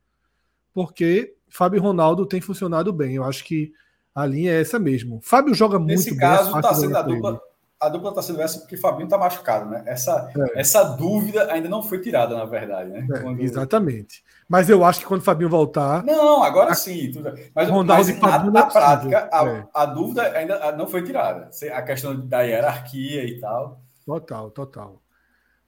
Porque 0.73 1.36
Fábio 1.49 1.77
e 1.77 1.81
Ronaldo 1.81 2.25
tem 2.25 2.41
funcionado 2.41 2.91
bem. 2.93 3.15
Eu 3.15 3.23
acho 3.23 3.43
que 3.43 3.71
a 4.13 4.25
linha 4.25 4.51
é 4.51 4.61
essa 4.61 4.79
mesmo. 4.79 5.19
Fábio 5.21 5.53
joga 5.53 5.77
muito 5.77 5.91
Nesse 5.91 6.15
bem. 6.15 6.27
Nesse 6.27 6.37
caso, 6.43 6.55
está 6.55 6.73
sendo 6.73 6.97
a 6.97 7.01
dupla. 7.01 7.41
A 7.79 7.89
dupla 7.89 8.09
está 8.09 8.23
sendo 8.23 8.41
essa 8.41 8.59
porque 8.59 8.75
Fabinho 8.75 9.03
está 9.03 9.19
machucado, 9.19 9.69
né? 9.69 9.83
Essa, 9.85 10.31
é. 10.35 10.59
essa 10.59 10.83
dúvida 10.83 11.51
ainda 11.51 11.69
não 11.69 11.83
foi 11.83 12.01
tirada, 12.01 12.35
na 12.35 12.45
verdade, 12.45 12.89
né? 12.89 13.07
É, 13.11 13.19
quando... 13.19 13.39
Exatamente. 13.39 14.23
Mas 14.49 14.67
eu 14.67 14.83
acho 14.83 15.01
que 15.01 15.05
quando 15.05 15.21
o 15.21 15.23
Fabinho 15.23 15.47
voltar. 15.47 16.03
Não, 16.03 16.41
agora 16.41 16.71
a... 16.71 16.73
sim. 16.73 17.11
Tudo... 17.11 17.31
Mas, 17.53 17.69
mas 17.69 18.19
na, 18.19 18.51
na 18.51 18.59
é 18.61 18.71
prática, 18.71 19.29
a, 19.31 19.47
é. 19.47 19.67
a, 19.71 19.85
dúvida 19.85 20.23
ainda 20.23 20.71
não 20.71 20.87
foi 20.87 21.03
tirada. 21.03 21.51
A 21.71 21.81
questão 21.83 22.19
da 22.19 22.41
hierarquia 22.41 23.23
e 23.23 23.39
tal. 23.39 23.79
Total, 24.03 24.49
total. 24.49 24.99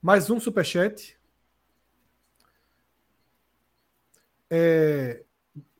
Mais 0.01 0.27
um 0.31 0.39
superchat. 0.39 1.15
É, 4.49 5.21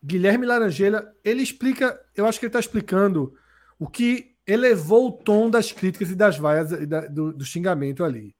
Guilherme 0.04 0.46
Laranjeira, 0.46 1.14
ele 1.24 1.42
explica, 1.42 2.00
eu 2.16 2.26
acho 2.26 2.40
que 2.40 2.46
ele 2.46 2.50
está 2.50 2.60
explicando 2.60 3.34
o 3.78 3.88
que 3.88 4.36
elevou 4.48 5.08
o 5.08 5.12
tom 5.12 5.50
das 5.50 5.72
críticas 5.72 6.10
e 6.10 6.16
das 6.16 6.38
vaias 6.38 6.72
e 6.72 6.86
da, 6.86 7.02
do, 7.02 7.34
do, 7.34 7.46
xingamento 7.46 8.04
ali. 8.04 8.36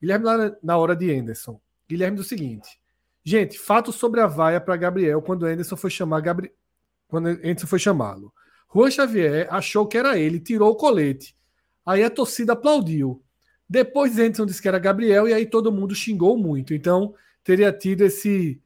Guilherme, 0.00 0.24
na 0.62 0.76
hora 0.76 0.96
de 0.96 1.12
Anderson. 1.12 1.60
Guilherme 1.88 2.16
do 2.16 2.24
seguinte: 2.24 2.80
gente, 3.24 3.58
fato 3.58 3.92
sobre 3.92 4.20
a 4.20 4.26
vaia 4.26 4.60
para 4.60 4.76
Gabriel 4.76 5.20
quando 5.20 5.46
Anderson 5.46 5.76
foi 5.76 5.90
chamar 5.90 6.20
Gabriel. 6.20 6.54
Quando 7.08 7.28
Anderson 7.28 7.66
foi 7.66 7.78
chamá-lo. 7.78 8.32
Juan 8.74 8.90
Xavier 8.90 9.46
achou 9.50 9.86
que 9.86 9.98
era 9.98 10.18
ele, 10.18 10.40
tirou 10.40 10.70
o 10.70 10.74
colete. 10.74 11.36
Aí 11.84 12.02
a 12.02 12.08
torcida 12.08 12.54
aplaudiu. 12.54 13.22
Depois 13.68 14.18
Anderson 14.18 14.46
disse 14.46 14.62
que 14.62 14.68
era 14.68 14.78
Gabriel 14.78 15.28
e 15.28 15.34
aí 15.34 15.44
todo 15.44 15.72
mundo 15.72 15.94
xingou 15.94 16.38
muito. 16.38 16.72
Então 16.72 17.14
teria 17.44 17.70
tido 17.72 18.02
esse 18.02 18.60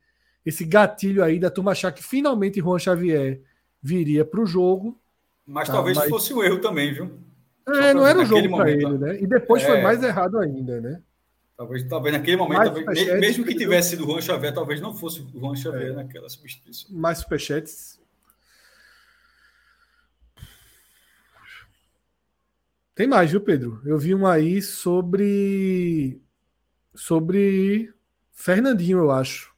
esse 0.47 0.65
gatilho 0.65 1.25
aí 1.25 1.41
da 1.41 1.51
turma 1.51 1.73
achar 1.73 1.91
que 1.91 2.05
finalmente 2.05 2.61
Juan 2.61 2.79
Xavier 2.79 3.43
viria 3.83 4.25
para 4.25 4.41
o 4.41 4.47
jogo. 4.47 4.97
Mas 5.45 5.67
tá, 5.67 5.75
talvez 5.75 5.97
mas... 5.97 6.09
fosse 6.09 6.33
um 6.33 6.41
erro 6.41 6.61
também, 6.61 6.95
viu? 6.95 7.11
É, 7.69 7.93
não 7.93 8.07
era 8.07 8.21
o 8.21 8.25
jogo 8.25 8.57
para 8.57 8.71
ele, 8.71 8.97
né? 8.97 9.21
E 9.21 9.27
depois 9.27 9.65
é... 9.65 9.67
foi 9.67 9.83
mais 9.83 10.01
errado 10.05 10.39
ainda, 10.39 10.81
né? 10.81 11.03
Talvez, 11.57 11.83
talvez 11.89 12.15
naquele 12.15 12.37
momento, 12.37 12.75
talvez, 12.75 13.19
mesmo 13.19 13.45
que 13.45 13.55
tivesse 13.55 13.91
sido 13.91 14.05
o 14.05 14.07
Juan 14.07 14.21
Xavier, 14.21 14.55
talvez 14.55 14.81
não 14.81 14.95
fosse 14.95 15.21
o 15.21 15.41
Juan 15.41 15.57
Xavier 15.57 15.93
é. 15.93 15.95
naquela 15.95 16.29
substituição. 16.29 16.95
Mais 16.95 17.19
superchats. 17.19 17.99
Tem 22.95 23.07
mais, 23.07 23.31
viu, 23.31 23.41
Pedro? 23.41 23.81
Eu 23.85 23.99
vi 23.99 24.15
um 24.15 24.27
aí 24.27 24.63
sobre. 24.63 26.21
Sobre 26.95 27.93
Fernandinho, 28.33 28.99
eu 28.99 29.11
acho. 29.11 29.56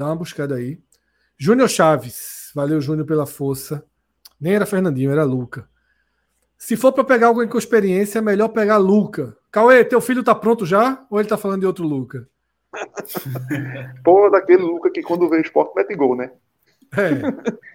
Dá 0.00 0.06
uma 0.06 0.16
buscada 0.16 0.54
aí. 0.54 0.78
Júnior 1.36 1.68
Chaves. 1.68 2.50
Valeu, 2.54 2.80
Júnior, 2.80 3.06
pela 3.06 3.26
força. 3.26 3.84
Nem 4.40 4.54
era 4.54 4.64
Fernandinho, 4.64 5.10
era 5.10 5.24
Luca. 5.24 5.68
Se 6.56 6.74
for 6.74 6.90
para 6.90 7.04
pegar 7.04 7.26
alguém 7.26 7.46
com 7.46 7.58
experiência, 7.58 8.18
é 8.18 8.22
melhor 8.22 8.48
pegar 8.48 8.78
Luca. 8.78 9.36
Cauê, 9.52 9.84
teu 9.84 10.00
filho 10.00 10.24
tá 10.24 10.34
pronto 10.34 10.64
já? 10.64 11.04
Ou 11.10 11.20
ele 11.20 11.28
tá 11.28 11.36
falando 11.36 11.60
de 11.60 11.66
outro 11.66 11.86
Luca? 11.86 12.26
Pô, 14.02 14.30
daquele 14.30 14.62
Luca 14.62 14.90
que 14.90 15.02
quando 15.02 15.28
vê 15.28 15.36
o 15.36 15.42
esporte 15.42 15.74
mete 15.76 15.94
gol, 15.94 16.16
né? 16.16 16.32
É. 16.96 17.10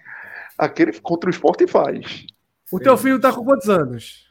Aquele 0.58 0.98
contra 0.98 1.30
o 1.30 1.32
esporte 1.32 1.64
faz. 1.68 2.26
O 2.72 2.80
teu 2.80 2.98
filho 2.98 3.20
tá 3.20 3.32
com 3.32 3.44
quantos 3.44 3.68
anos? 3.68 4.28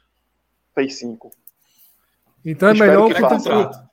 Fez 0.74 0.95
cinco. 0.99 1.32
Então 2.43 2.67
é 2.67 2.74
melhor 2.74 3.07
que, 3.07 3.14
que 3.14 3.22
contrato. 3.22 3.84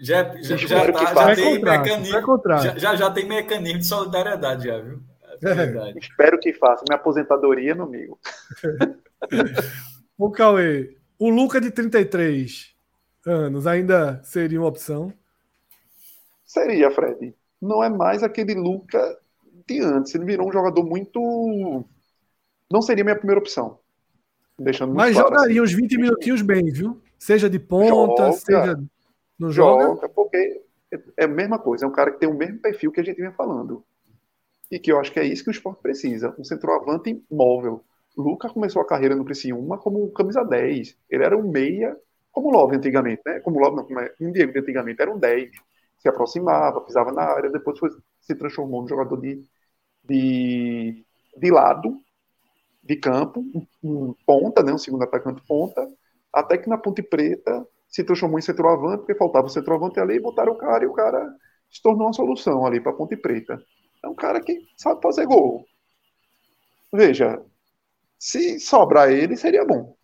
Já, 0.00 0.34
já, 0.40 0.56
já, 0.56 0.92
tá, 0.92 1.34
já 1.34 1.34
tem 1.36 1.62
mecanismo. 1.62 2.40
Já, 2.76 2.96
já, 2.96 3.10
tem 3.10 3.28
mecanismo 3.28 3.78
de 3.80 3.86
solidariedade, 3.86 4.66
já, 4.66 4.78
viu? 4.78 5.00
É. 5.42 5.98
Espero 5.98 6.38
que 6.38 6.54
faça. 6.54 6.84
Minha 6.88 6.98
aposentadoria, 6.98 7.74
meu 7.74 7.84
amigo. 7.84 8.18
o 10.16 10.30
Cauê, 10.30 10.96
o 11.18 11.28
Luca 11.28 11.60
de 11.60 11.70
33 11.70 12.74
anos 13.26 13.66
ainda 13.66 14.22
seria 14.24 14.58
uma 14.58 14.68
opção? 14.68 15.12
Seria, 16.44 16.90
Fred. 16.90 17.34
Não 17.60 17.84
é 17.84 17.90
mais 17.90 18.22
aquele 18.22 18.54
Luca 18.54 19.18
de 19.66 19.80
antes. 19.80 20.14
Ele 20.14 20.24
virou 20.24 20.48
um 20.48 20.52
jogador 20.52 20.82
muito. 20.82 21.84
Não 22.72 22.80
seria 22.80 23.04
minha 23.04 23.16
primeira 23.16 23.40
opção. 23.40 23.78
Deixando 24.58 24.94
Mas 24.94 25.14
claro, 25.14 25.28
jogaria 25.28 25.62
assim. 25.62 25.74
uns 25.74 25.80
20 25.80 25.96
minutinhos 25.98 26.42
bem, 26.42 26.64
viu? 26.70 27.00
Seja 27.18 27.48
de 27.50 27.58
ponta, 27.58 28.24
Joga. 28.24 28.32
seja 28.32 28.80
não 29.40 29.50
joga? 29.50 29.84
joga? 29.84 30.08
porque 30.10 30.62
é 31.16 31.24
a 31.24 31.28
mesma 31.28 31.58
coisa, 31.58 31.84
é 31.84 31.88
um 31.88 31.92
cara 31.92 32.10
que 32.10 32.18
tem 32.18 32.28
o 32.28 32.34
mesmo 32.34 32.58
perfil 32.58 32.92
que 32.92 33.00
a 33.00 33.04
gente 33.04 33.16
vinha 33.16 33.32
falando. 33.32 33.84
E 34.70 34.78
que 34.78 34.92
eu 34.92 35.00
acho 35.00 35.10
que 35.12 35.18
é 35.18 35.24
isso 35.24 35.42
que 35.42 35.50
o 35.50 35.52
esporte 35.52 35.80
precisa, 35.80 36.34
um 36.38 36.44
centroavante 36.44 37.24
móvel. 37.30 37.84
Luca 38.16 38.48
começou 38.48 38.82
a 38.82 38.86
carreira 38.86 39.14
no 39.14 39.24
Criciúma 39.24 39.78
como 39.78 40.10
camisa 40.12 40.44
10. 40.44 40.96
Ele 41.08 41.24
era 41.24 41.36
um 41.36 41.48
meia, 41.50 41.96
como 42.30 42.48
o 42.48 42.50
Love 42.50 42.76
antigamente, 42.76 43.22
né? 43.24 43.40
Como 43.40 43.56
o 43.56 43.60
Love, 43.60 43.76
não, 43.76 43.84
como 43.84 43.98
é, 43.98 44.12
um 44.20 44.30
Diego 44.30 44.56
antigamente 44.56 45.00
era 45.00 45.12
um 45.12 45.18
10. 45.18 45.50
Se 45.98 46.08
aproximava, 46.08 46.80
pisava 46.80 47.12
na 47.12 47.22
área, 47.22 47.50
depois 47.50 47.78
foi, 47.78 47.90
se 48.20 48.34
transformou 48.34 48.82
num 48.82 48.88
jogador 48.88 49.16
de, 49.20 49.42
de, 50.04 51.04
de 51.36 51.50
lado, 51.50 52.00
de 52.82 52.96
campo, 52.96 53.40
um, 53.40 53.66
um 53.82 54.14
ponta, 54.26 54.62
né? 54.62 54.72
Um 54.72 54.78
segundo 54.78 55.02
atacante 55.02 55.42
ponta, 55.46 55.88
até 56.32 56.58
que 56.58 56.68
na 56.68 56.78
Ponte 56.78 57.02
Preta 57.02 57.66
se 57.90 58.04
transformou 58.04 58.38
em 58.38 58.42
centroavante, 58.42 58.98
porque 58.98 59.14
faltava 59.14 59.46
o 59.46 59.50
centroavante 59.50 59.98
ali, 59.98 60.16
e 60.16 60.20
botaram 60.20 60.52
o 60.52 60.56
cara 60.56 60.84
e 60.84 60.86
o 60.86 60.92
cara 60.92 61.34
se 61.70 61.82
tornou 61.82 62.06
uma 62.06 62.12
solução 62.12 62.64
ali 62.64 62.80
para 62.80 62.92
Ponte 62.92 63.16
Preta. 63.16 63.60
É 64.02 64.08
um 64.08 64.14
cara 64.14 64.40
que 64.40 64.60
sabe 64.76 65.02
fazer 65.02 65.26
gol. 65.26 65.66
Veja, 66.92 67.40
se 68.18 68.58
sobrar 68.60 69.10
ele, 69.10 69.36
seria 69.36 69.64
bom. 69.64 69.94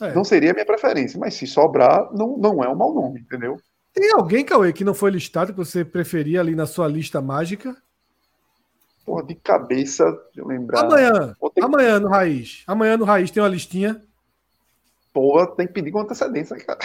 É. 0.00 0.14
Não 0.14 0.24
seria 0.24 0.50
a 0.50 0.54
minha 0.54 0.66
preferência, 0.66 1.18
mas 1.18 1.34
se 1.34 1.46
sobrar, 1.46 2.12
não, 2.12 2.36
não 2.36 2.62
é 2.62 2.68
um 2.68 2.76
mau 2.76 2.94
nome, 2.94 3.20
entendeu? 3.20 3.56
Tem 3.94 4.12
alguém, 4.12 4.44
Cauê, 4.44 4.72
que 4.72 4.84
não 4.84 4.92
foi 4.92 5.10
listado 5.10 5.52
que 5.52 5.58
você 5.58 5.82
preferia 5.82 6.40
ali 6.40 6.54
na 6.54 6.66
sua 6.66 6.86
lista 6.86 7.20
mágica? 7.22 7.74
Porra, 9.06 9.24
de 9.24 9.34
cabeça, 9.36 10.04
lembrar. 10.36 10.84
Amanhã, 10.84 11.34
amanhã 11.62 12.00
no 12.00 12.08
Raiz. 12.08 12.62
Amanhã 12.66 12.96
no 12.96 13.04
Raiz 13.04 13.30
tem 13.30 13.42
uma 13.42 13.48
listinha 13.48 14.02
Porra, 15.16 15.46
tem 15.56 15.66
que 15.66 15.72
pedir 15.72 15.90
com 15.90 16.00
antecedência, 16.00 16.54
cara. 16.58 16.78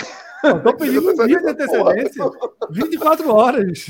Estou 0.55 0.73
pedindo 0.77 1.11
um 1.11 1.25
dia 1.27 1.37
de 1.37 1.49
antecedência. 1.49 2.23
24 2.69 3.29
horas, 3.29 3.85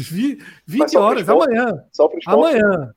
20 0.65 0.97
horas, 0.97 1.29
amanhã. 1.29 1.85
Só 1.91 2.07
para 2.07 2.19
Amanhã. 2.25 2.91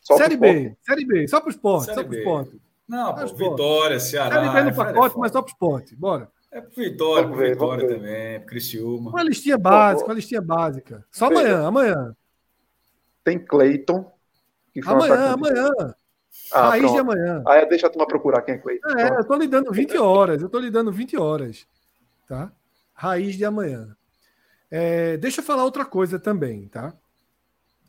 Só 0.00 0.16
Série 0.16 0.36
B, 0.36 0.76
Série 0.82 1.06
B, 1.06 1.28
só 1.28 1.38
para 1.38 1.46
o 1.46 1.50
esporte. 1.52 1.84
Série 1.84 1.98
só 1.98 2.02
para 2.02 2.10
o 2.10 2.18
esporte. 2.18 2.60
Não, 2.88 3.14
pô, 3.14 3.26
Vitória, 3.28 4.00
Ceará. 4.00 4.42
Série 4.42 4.52
B 4.52 4.70
no 4.70 4.74
pacote, 4.74 5.14
é 5.14 5.18
mas 5.20 5.30
só 5.30 5.40
para 5.40 5.50
o 5.50 5.52
esporte. 5.52 5.94
Bora. 5.94 6.28
É 6.50 6.60
pro 6.60 6.82
Vitória, 6.82 7.28
pro 7.28 7.38
Vitória 7.38 7.88
também, 7.88 8.40
pro 8.40 8.48
Criciúma. 8.48 9.10
Uma 9.10 9.22
listinha 9.22 9.56
básica, 9.56 10.08
uma 10.08 10.14
listinha 10.14 10.42
básica. 10.42 11.06
Só 11.12 11.26
amanhã, 11.26 11.64
amanhã. 11.64 12.16
Tem 13.22 13.38
Cleiton. 13.38 14.04
Amanhã, 14.84 15.34
amanhã. 15.34 15.70
Ah, 16.52 16.70
Raiz 16.70 16.82
pronto. 16.82 16.94
de 16.94 17.00
amanhã. 17.00 17.42
Aí 17.46 17.68
deixa 17.68 17.86
a 17.86 17.90
turma 17.90 18.06
procurar 18.06 18.42
quem 18.42 18.54
é 18.54 18.58
Cleiton. 18.58 18.88
É, 18.98 19.18
eu 19.18 19.24
tô 19.26 19.34
lhe 19.36 19.46
dando 19.46 19.72
20 19.72 19.98
horas. 19.98 20.42
Eu 20.42 20.48
tô 20.48 20.58
lhe 20.58 20.70
dando 20.70 20.90
20 20.92 21.16
horas. 21.16 21.66
Tá? 22.26 22.50
Raiz 22.94 23.36
de 23.36 23.44
amanhã. 23.44 23.96
É, 24.70 25.16
deixa 25.16 25.40
eu 25.40 25.44
falar 25.44 25.64
outra 25.64 25.84
coisa 25.84 26.18
também, 26.18 26.68
tá? 26.68 26.92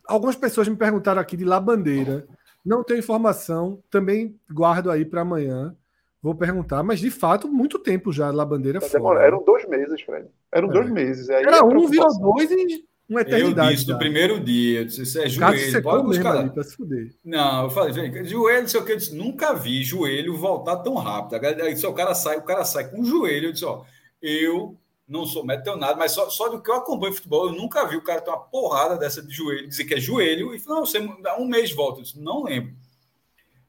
Algumas 0.08 0.35
pessoas 0.35 0.68
me 0.68 0.76
perguntaram 0.76 1.22
aqui 1.22 1.35
de 1.38 1.45
Labandeira. 1.45 2.27
Não 2.66 2.84
tenho 2.84 3.00
informação, 3.00 3.82
também 3.90 4.40
guardo 4.51 4.92
aí 4.92 5.06
para 5.06 5.22
amanhã. 5.22 5.76
Vou 6.22 6.35
perguntar, 6.35 6.84
mas 6.84 7.00
de 7.00 7.09
fato, 7.09 7.48
muito 7.48 7.80
tempo 7.80 8.11
já 8.11 8.30
Labandeira 8.30 8.82
fora. 8.82 9.24
Eram 9.24 9.43
dois 9.43 9.66
meses, 9.68 10.01
Fred. 10.01 10.27
Eram 10.51 10.69
é. 10.69 10.74
dois 10.74 10.90
meses. 10.90 11.30
Aí 11.30 11.43
Era 11.43 11.64
um, 11.64 11.88
virou 11.88 12.19
dois 12.19 12.51
e 12.51 12.85
uma 13.09 13.21
eternidade. 13.21 13.69
Eu 13.71 13.75
disse 13.75 13.88
no 13.89 13.97
primeiro 13.97 14.39
dia, 14.39 14.81
eu 14.81 14.85
disse, 14.85 15.01
isso 15.01 15.19
é 15.19 15.27
joelho, 15.27 15.81
pode 15.81 16.03
buscar. 16.03 16.38
Ali 16.38 16.49
pra 16.51 16.63
se 16.63 16.75
fuder. 16.75 17.15
Não, 17.25 17.63
eu 17.63 17.69
falei, 17.71 17.93
gente, 17.93 18.25
joelho, 18.25 18.61
não 18.61 18.67
sei 18.67 18.79
o 18.79 18.85
que, 18.85 18.91
eu 18.91 18.97
disse, 18.97 19.15
nunca 19.15 19.53
vi 19.53 19.83
joelho 19.83 20.38
voltar 20.38 20.77
tão 20.77 20.93
rápido. 20.93 21.43
Aí 21.43 21.73
o 21.73 21.93
cara 21.93 22.13
sai, 22.13 22.38
o 22.38 22.43
cara 22.43 22.63
sai 22.63 22.89
com 22.89 23.01
o 23.01 23.05
joelho, 23.05 23.47
eu 23.47 23.51
disse, 23.51 23.65
ó, 23.65 23.83
eu 24.21 24.77
não 25.07 25.25
sou 25.25 25.43
médico 25.43 25.75
nada, 25.75 25.95
mas 25.95 26.11
só, 26.11 26.29
só 26.29 26.49
do 26.49 26.61
que 26.61 26.69
eu 26.69 26.75
acompanho 26.75 27.13
futebol, 27.13 27.47
eu 27.47 27.55
nunca 27.55 27.83
vi 27.88 27.97
o 27.97 28.03
cara 28.03 28.21
ter 28.21 28.29
uma 28.29 28.38
porrada 28.39 28.95
dessa 28.95 29.23
de 29.23 29.33
joelho, 29.33 29.67
dizer 29.67 29.85
que 29.85 29.95
é 29.95 29.99
joelho, 29.99 30.53
e 30.53 30.59
falar, 30.59 30.77
não, 30.77 30.85
você 30.85 30.99
um 30.99 31.47
mês 31.47 31.71
volta. 31.71 31.99
Eu 31.99 32.03
disse, 32.03 32.19
não 32.19 32.43
lembro. 32.43 32.75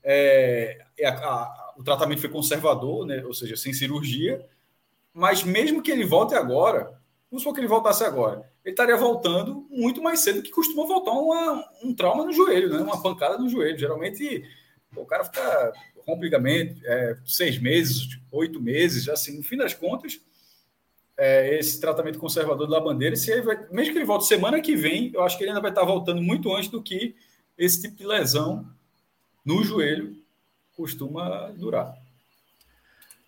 É, 0.02 0.84
é, 0.98 1.08
a, 1.08 1.12
a, 1.14 1.74
o 1.78 1.82
tratamento 1.82 2.20
foi 2.20 2.28
conservador, 2.28 3.06
né? 3.06 3.24
ou 3.24 3.32
seja, 3.32 3.56
sem 3.56 3.72
cirurgia, 3.72 4.44
mas 5.14 5.42
mesmo 5.42 5.82
que 5.82 5.90
ele 5.90 6.04
volte 6.04 6.34
agora, 6.34 6.99
vamos 7.30 7.42
supor 7.42 7.54
que 7.54 7.60
ele 7.60 7.68
voltasse 7.68 8.02
agora, 8.04 8.50
ele 8.64 8.72
estaria 8.72 8.96
voltando 8.96 9.66
muito 9.70 10.02
mais 10.02 10.20
cedo 10.20 10.42
que 10.42 10.50
costuma 10.50 10.86
voltar 10.86 11.12
uma, 11.12 11.64
um 11.82 11.94
trauma 11.94 12.24
no 12.24 12.32
joelho, 12.32 12.70
né? 12.70 12.78
uma 12.80 13.00
pancada 13.00 13.38
no 13.38 13.48
joelho. 13.48 13.78
Geralmente 13.78 14.44
o 14.96 15.06
cara 15.06 15.24
fica 15.24 15.72
rompe 16.06 16.24
ligamento, 16.24 16.80
é, 16.84 17.16
seis 17.24 17.58
meses, 17.58 18.18
oito 18.32 18.60
meses, 18.60 19.08
assim, 19.08 19.36
no 19.36 19.42
fim 19.42 19.56
das 19.56 19.74
contas, 19.74 20.20
é, 21.16 21.58
esse 21.58 21.80
tratamento 21.80 22.18
conservador 22.18 22.66
da 22.66 22.80
bandeira, 22.80 23.14
se 23.14 23.40
vai, 23.42 23.56
mesmo 23.70 23.92
que 23.92 23.98
ele 23.98 24.06
volte 24.06 24.26
semana 24.26 24.60
que 24.60 24.74
vem, 24.74 25.12
eu 25.14 25.22
acho 25.22 25.36
que 25.36 25.44
ele 25.44 25.50
ainda 25.50 25.60
vai 25.60 25.70
estar 25.70 25.84
voltando 25.84 26.22
muito 26.22 26.52
antes 26.54 26.70
do 26.70 26.82
que 26.82 27.14
esse 27.56 27.82
tipo 27.82 27.96
de 27.96 28.06
lesão 28.06 28.66
no 29.44 29.62
joelho 29.62 30.16
costuma 30.74 31.50
durar. 31.50 31.94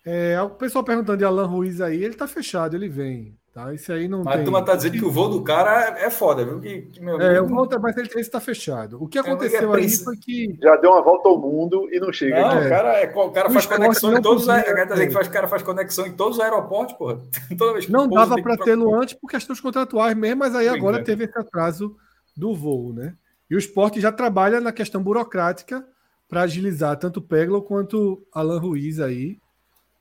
É, 0.05 0.41
o 0.41 0.49
pessoal 0.49 0.83
perguntando 0.83 1.19
de 1.19 1.23
Alan 1.23 1.45
Ruiz 1.45 1.79
aí, 1.79 2.03
ele 2.03 2.13
está 2.13 2.27
fechado, 2.27 2.75
ele 2.75 2.89
vem. 2.89 3.37
Tá? 3.53 3.71
Isso 3.71 3.93
aí 3.93 4.07
não 4.07 4.23
Mas 4.23 4.33
a 4.33 4.35
tem... 4.37 4.45
turma 4.45 4.65
tá 4.65 4.75
dizendo 4.75 4.93
que 4.97 5.05
o 5.05 5.11
voo 5.11 5.29
do 5.29 5.43
cara 5.43 5.95
é 5.99 6.09
foda, 6.09 6.43
viu? 6.43 6.59
Que, 6.59 6.81
que 6.83 6.99
meu 6.99 7.21
É, 7.21 7.35
o 7.35 7.43
amigo- 7.43 7.53
volta, 7.55 7.77
mas 7.77 7.95
ele 7.95 8.09
está 8.19 8.39
fechado. 8.39 8.97
O 8.99 9.07
que 9.07 9.19
É, 9.19 9.21
aconteceu 9.21 9.75
é 9.75 9.77
aí 9.77 9.89
foi 9.95 10.17
que 10.17 10.57
Já 10.59 10.75
deu 10.77 10.89
uma 10.89 11.03
volta 11.03 11.29
ao 11.29 11.37
mundo 11.37 11.87
e 11.91 11.99
não 11.99 12.11
chega. 12.11 12.41
Não, 12.41 12.51
É. 12.51 12.65
o 12.65 12.69
cara, 12.69 12.93
é, 12.99 13.13
o 13.15 13.29
cara 13.31 13.49
O 13.49 13.53
faz 13.53 13.67
conexão 13.67 14.17
em 14.17 14.21
todos 14.23 14.41
os 14.41 14.49
podia- 14.49 14.63
aer- 14.73 14.87
tá 14.87 14.93
dizendo 14.95 15.07
que 15.07 15.13
faz, 15.13 15.27
o 15.27 15.31
cara 15.31 15.47
faz 15.47 15.61
conexão 15.61 16.07
em 16.07 16.13
todos 16.13 16.37
os 16.39 16.43
aeroportos, 16.43 16.95
porra. 16.95 17.21
Toda 17.59 17.73
vez 17.73 17.85
que 17.85 17.91
não 17.91 18.07
dava 18.09 18.41
para 18.41 18.57
tê-lo 18.57 18.91
antes 18.99 19.13
por 19.13 19.29
questões 19.29 19.61
contratuais 19.61 20.17
mesmo, 20.17 20.39
mas 20.39 20.55
aí 20.55 20.67
Pois 20.67 20.79
agora 20.79 20.97
é. 20.99 21.03
teve 21.03 21.25
esse 21.25 21.37
atraso 21.37 21.95
do 22.35 22.55
voo, 22.55 22.91
né? 22.91 23.13
E 23.51 23.55
o 23.55 23.59
esporte 23.59 24.01
já 24.01 24.11
trabalha 24.11 24.59
na 24.59 24.71
questão 24.71 24.99
burocrática 25.03 25.85
para 26.27 26.41
agilizar 26.41 26.97
tanto 26.97 27.17
o 27.17 27.21
Peglo 27.21 27.61
quanto 27.61 28.25
Alan 28.33 28.57
Ruiz 28.59 28.99
aí. 28.99 29.37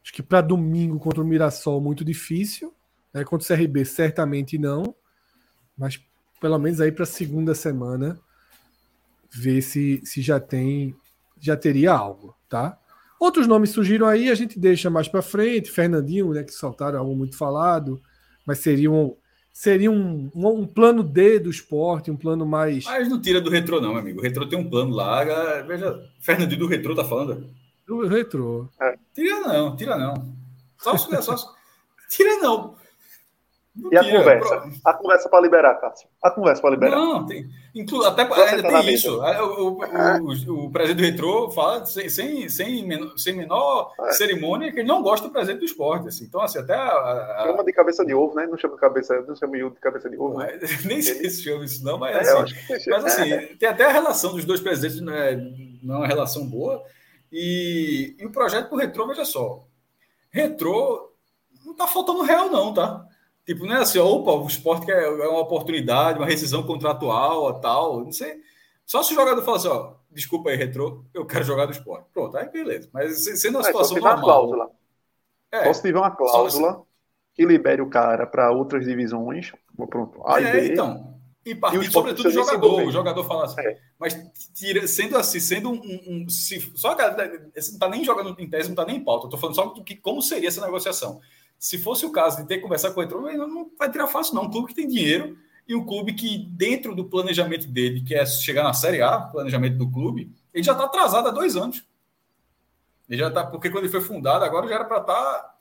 Acho 0.03 0.15
que 0.15 0.23
para 0.23 0.41
domingo 0.41 0.99
contra 0.99 1.21
o 1.21 1.27
Mirassol 1.27 1.83
muito 1.83 2.03
difícil, 2.03 2.73
né? 3.13 3.25
Contra 3.25 3.55
o 3.55 3.59
CRB 3.59 3.85
certamente 3.85 4.59
não, 4.59 4.95
mas 5.77 6.01
pelo 6.41 6.59
menos 6.59 6.81
aí 6.81 6.91
para 6.91 7.05
a 7.05 7.07
segunda 7.07 7.55
semana 7.55 8.19
ver 9.31 9.63
se, 9.63 10.01
se 10.05 10.21
já 10.21 10.39
tem 10.39 10.95
já 11.41 11.57
teria 11.57 11.93
algo, 11.93 12.37
tá? 12.49 12.79
Outros 13.19 13.47
nomes 13.47 13.71
surgiram 13.71 14.07
aí, 14.07 14.31
a 14.31 14.35
gente 14.35 14.59
deixa 14.59 14.91
mais 14.91 15.09
para 15.09 15.23
frente, 15.23 15.71
Fernandinho, 15.71 16.33
né, 16.33 16.43
que 16.45 16.53
saltaram 16.53 16.99
algo 16.99 17.17
muito 17.17 17.37
falado, 17.37 18.01
mas 18.47 18.59
seria 18.59 18.91
um 18.91 19.17
seria 19.53 19.91
um, 19.91 20.31
um, 20.35 20.49
um 20.49 20.67
plano 20.67 21.03
D 21.03 21.39
do 21.39 21.51
esporte, 21.51 22.11
um 22.11 22.17
plano 22.17 22.47
mais 22.47 22.85
Mas 22.85 23.09
não 23.09 23.21
tira 23.21 23.41
do 23.41 23.51
retrô, 23.51 23.81
não, 23.81 23.91
meu 23.91 23.99
amigo. 23.99 24.21
O 24.21 24.23
retrô 24.23 24.47
tem 24.49 24.59
um 24.59 24.69
plano 24.69 24.95
lá. 24.95 25.23
Veja, 25.63 26.09
Fernandinho 26.21 26.61
do 26.61 26.67
retrô 26.67 26.95
tá 26.95 27.05
falando. 27.05 27.51
do 27.87 28.07
retrô. 28.09 28.69
Tira 29.15 29.41
não, 29.41 29.77
tira 29.77 29.99
não. 29.99 30.35
Só, 30.79 30.97
só, 30.97 31.21
só 31.21 31.55
tira 32.09 32.39
não. 32.39 32.77
Não 33.75 33.91
E 33.91 33.97
a 33.97 34.05
tira. 34.05 34.19
conversa? 34.19 34.57
Pro- 34.61 34.71
A 34.85 34.93
conversa 34.95 35.29
para 35.31 35.41
liberar, 35.41 35.75
Cássio. 35.77 36.07
A 36.23 36.31
conversa 36.31 36.61
para 36.61 36.71
liberar. 36.73 36.95
Não, 36.97 37.25
tem, 37.27 37.49
inclu, 37.75 38.05
até 38.05 38.21
ainda 38.23 38.63
tá 38.63 38.83
tem 38.83 38.93
isso. 38.93 39.23
Ah, 39.23 39.43
O, 39.47 39.79
o, 39.79 39.79
o, 39.81 40.65
o 40.67 40.71
presidente 40.71 40.99
do 40.99 41.11
retrô 41.11 41.51
fala 41.53 41.87
sem, 41.87 42.07
sem, 42.11 42.49
sem, 42.51 42.87
menor, 42.87 43.17
sem 43.17 43.35
menor 43.35 43.95
É. 43.99 44.13
cerimônia 44.13 44.71
que 44.71 44.81
ele 44.81 44.89
não 44.89 45.03
gosta 45.03 45.27
do 45.27 45.33
presidente 45.33 45.61
do 45.61 45.65
esporte. 45.65 46.07
Assim. 46.09 46.25
Então, 46.25 46.43
assim, 46.43 46.59
até 46.59 46.75
a, 46.75 46.87
a- 46.87 47.45
Chama 47.47 47.65
de 47.65 47.73
cabeça 47.73 48.05
de 48.05 48.13
ovo, 48.13 48.35
né? 48.35 48.47
Não 48.47 48.59
chama 48.59 48.75
de 48.75 48.81
cabeça, 48.81 49.19
não 49.27 49.35
chama 49.35 49.57
de 49.57 49.71
cabeça 49.81 50.11
de 50.11 50.19
ovo, 50.19 50.39
né? 50.39 50.59
nem 50.85 51.01
sei 51.01 51.31
se 51.31 51.43
chama 51.43 51.65
isso, 51.65 51.83
não, 51.83 51.97
mas 51.97 52.15
É, 52.29 52.31
assim, 52.39 52.91
Mas 52.91 53.05
assim, 53.07 53.47
tem 53.59 53.69
até 53.71 53.87
a 53.87 53.93
relação 53.93 54.33
dos 54.35 54.45
dois 54.45 54.61
presidentes, 54.61 55.01
não 55.01 55.15
é, 55.15 55.35
não 55.83 55.95
é 55.95 55.99
uma 56.01 56.07
relação 56.07 56.47
boa. 56.47 56.83
E, 57.33 58.15
e 58.19 58.27
o 58.27 58.31
projeto 58.31 58.69
do 58.69 58.77
Retrô, 58.77 59.07
veja 59.07 59.25
só. 59.25 59.65
Retrô 60.31 61.11
não 61.65 61.75
tá 61.75 61.87
faltando 61.87 62.21
real, 62.23 62.51
não, 62.51 62.75
tá? 62.75 63.07
Tipo, 63.45 63.67
não 63.67 63.75
é 63.77 63.79
assim, 63.81 63.99
opa, 63.99 64.33
o 64.33 64.47
esporte 64.47 64.87
quer 64.87 65.03
é 65.03 65.29
uma 65.29 65.41
oportunidade, 65.41 66.19
uma 66.19 66.27
rescisão 66.27 66.63
contratual, 66.63 67.61
tal, 67.61 68.05
não 68.05 68.13
sei. 68.13 68.41
Só 68.87 69.03
se 69.03 69.13
o 69.13 69.17
jogador 69.17 69.43
fala 69.43 69.57
assim, 69.57 69.69
ó, 69.69 69.95
desculpa 70.11 70.51
aí, 70.51 70.57
Retrô, 70.57 71.05
eu 71.13 71.27
quero 71.27 71.45
jogar 71.45 71.67
do 71.67 71.73
esporte. 71.73 72.07
Pronto, 72.13 72.37
aí 72.37 72.49
beleza. 72.51 72.89
Mas 72.93 73.25
se- 73.25 73.37
sendo 73.37 73.59
uma 73.59 73.69
É, 73.69 73.73
só 73.73 73.83
se 73.85 73.95
situação 73.95 73.97
uma 73.99 74.11
normal. 74.11 74.25
cláusula. 74.25 74.71
É, 75.51 75.65
Só 75.65 75.73
se 75.73 75.83
tiver 75.83 75.99
uma 75.99 76.11
cláusula 76.11 76.85
que 77.35 77.45
libere 77.45 77.83
o 77.83 77.91
cara 77.91 78.27
para 78.27 78.51
outras 78.53 78.85
divisões. 78.85 79.53
Pronto. 79.89 80.23
A 80.27 80.41
e 80.41 80.45
é, 80.45 80.53
B. 80.53 80.73
então. 80.73 81.21
E 81.45 81.51
E 81.51 81.55
partir 81.55 81.83
esporte 81.83 81.93
sobretudo 81.93 82.25
do 82.25 82.31
se 82.31 82.35
jogador. 82.37 82.83
O 82.87 82.91
jogador 82.93 83.25
fala 83.25 83.45
assim. 83.47 83.61
É. 83.61 83.79
Mas 83.99 84.15
tira, 84.55 84.87
sendo 84.87 85.17
assim, 85.19 85.41
sendo 85.41 85.71
um. 85.71 85.75
um- 85.75 86.25
um- 86.25 86.29
se, 86.29 86.61
só 86.77 86.95
que 86.95 87.03
esse 87.57 87.71
não 87.71 87.75
está 87.77 87.89
nem 87.89 88.05
jogando 88.05 88.35
em 88.41 88.49
tese, 88.49 88.69
não 88.69 88.75
está 88.75 88.85
nem 88.85 88.97
em 88.97 89.05
pauta. 89.05 89.27
Eu 89.27 89.31
tô 89.31 89.39
falando 89.39 89.57
só 89.57 89.67
do 89.67 89.83
que, 89.83 89.97
como 89.97 90.23
seria 90.23 90.49
essa 90.49 90.61
negociação. 90.65 91.21
Se 91.63 91.79
fosse 91.79 92.05
o 92.05 92.11
caso 92.11 92.39
de 92.39 92.49
ter 92.49 92.57
que 92.57 92.63
conversar 92.63 92.91
com 92.91 92.99
o 93.01 93.03
Entrou, 93.05 93.23
não 93.23 93.47
não 93.47 93.71
vai 93.79 93.89
tirar 93.89 94.09
fácil, 94.09 94.35
não. 94.35 94.43
Um 94.43 94.51
clube 94.51 94.69
que 94.69 94.75
tem 94.75 94.89
dinheiro 94.89 95.39
e 95.69 95.77
um 95.77 95.87
clube 95.87 96.13
que, 96.13 96.39
dentro 96.51 96.93
do 96.93 97.05
planejamento 97.05 97.69
dele, 97.69 98.03
que 98.03 98.15
é 98.17 98.27
chegar 98.27 98.65
na 98.65 98.75
Série 98.75 99.01
A, 99.01 99.21
planejamento 99.21 99.77
do 99.79 99.89
clube, 99.89 100.35
ele 100.53 100.65
já 100.65 100.73
está 100.73 100.85
atrasado 100.87 101.29
há 101.29 101.31
dois 101.31 101.55
anos. 101.57 101.85
Ele 103.09 103.19
já 103.21 103.31
tá, 103.31 103.47
porque 103.47 103.71
quando 103.71 103.85
ele 103.85 103.93
foi 103.93 104.01
fundado, 104.01 104.45
agora 104.45 104.67
já 104.67 104.75
era 104.75 104.85
para 104.85 104.99
estar. 104.99 105.53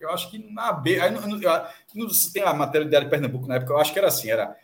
eu 0.00 0.10
acho 0.10 0.30
que 0.30 0.38
na 0.52 0.72
B. 0.72 0.98
Aí, 0.98 1.10
no- 1.10 1.20
no- 1.26 1.40
tem 2.32 2.42
a 2.42 2.54
matéria 2.54 2.86
do 2.86 2.90
Diário 2.90 3.06
de 3.06 3.10
Pernambuco 3.10 3.46
na 3.46 3.56
época, 3.56 3.72
eu 3.74 3.78
acho 3.78 3.92
que 3.92 3.98
era 3.98 4.08
assim: 4.08 4.30
era 4.30 4.56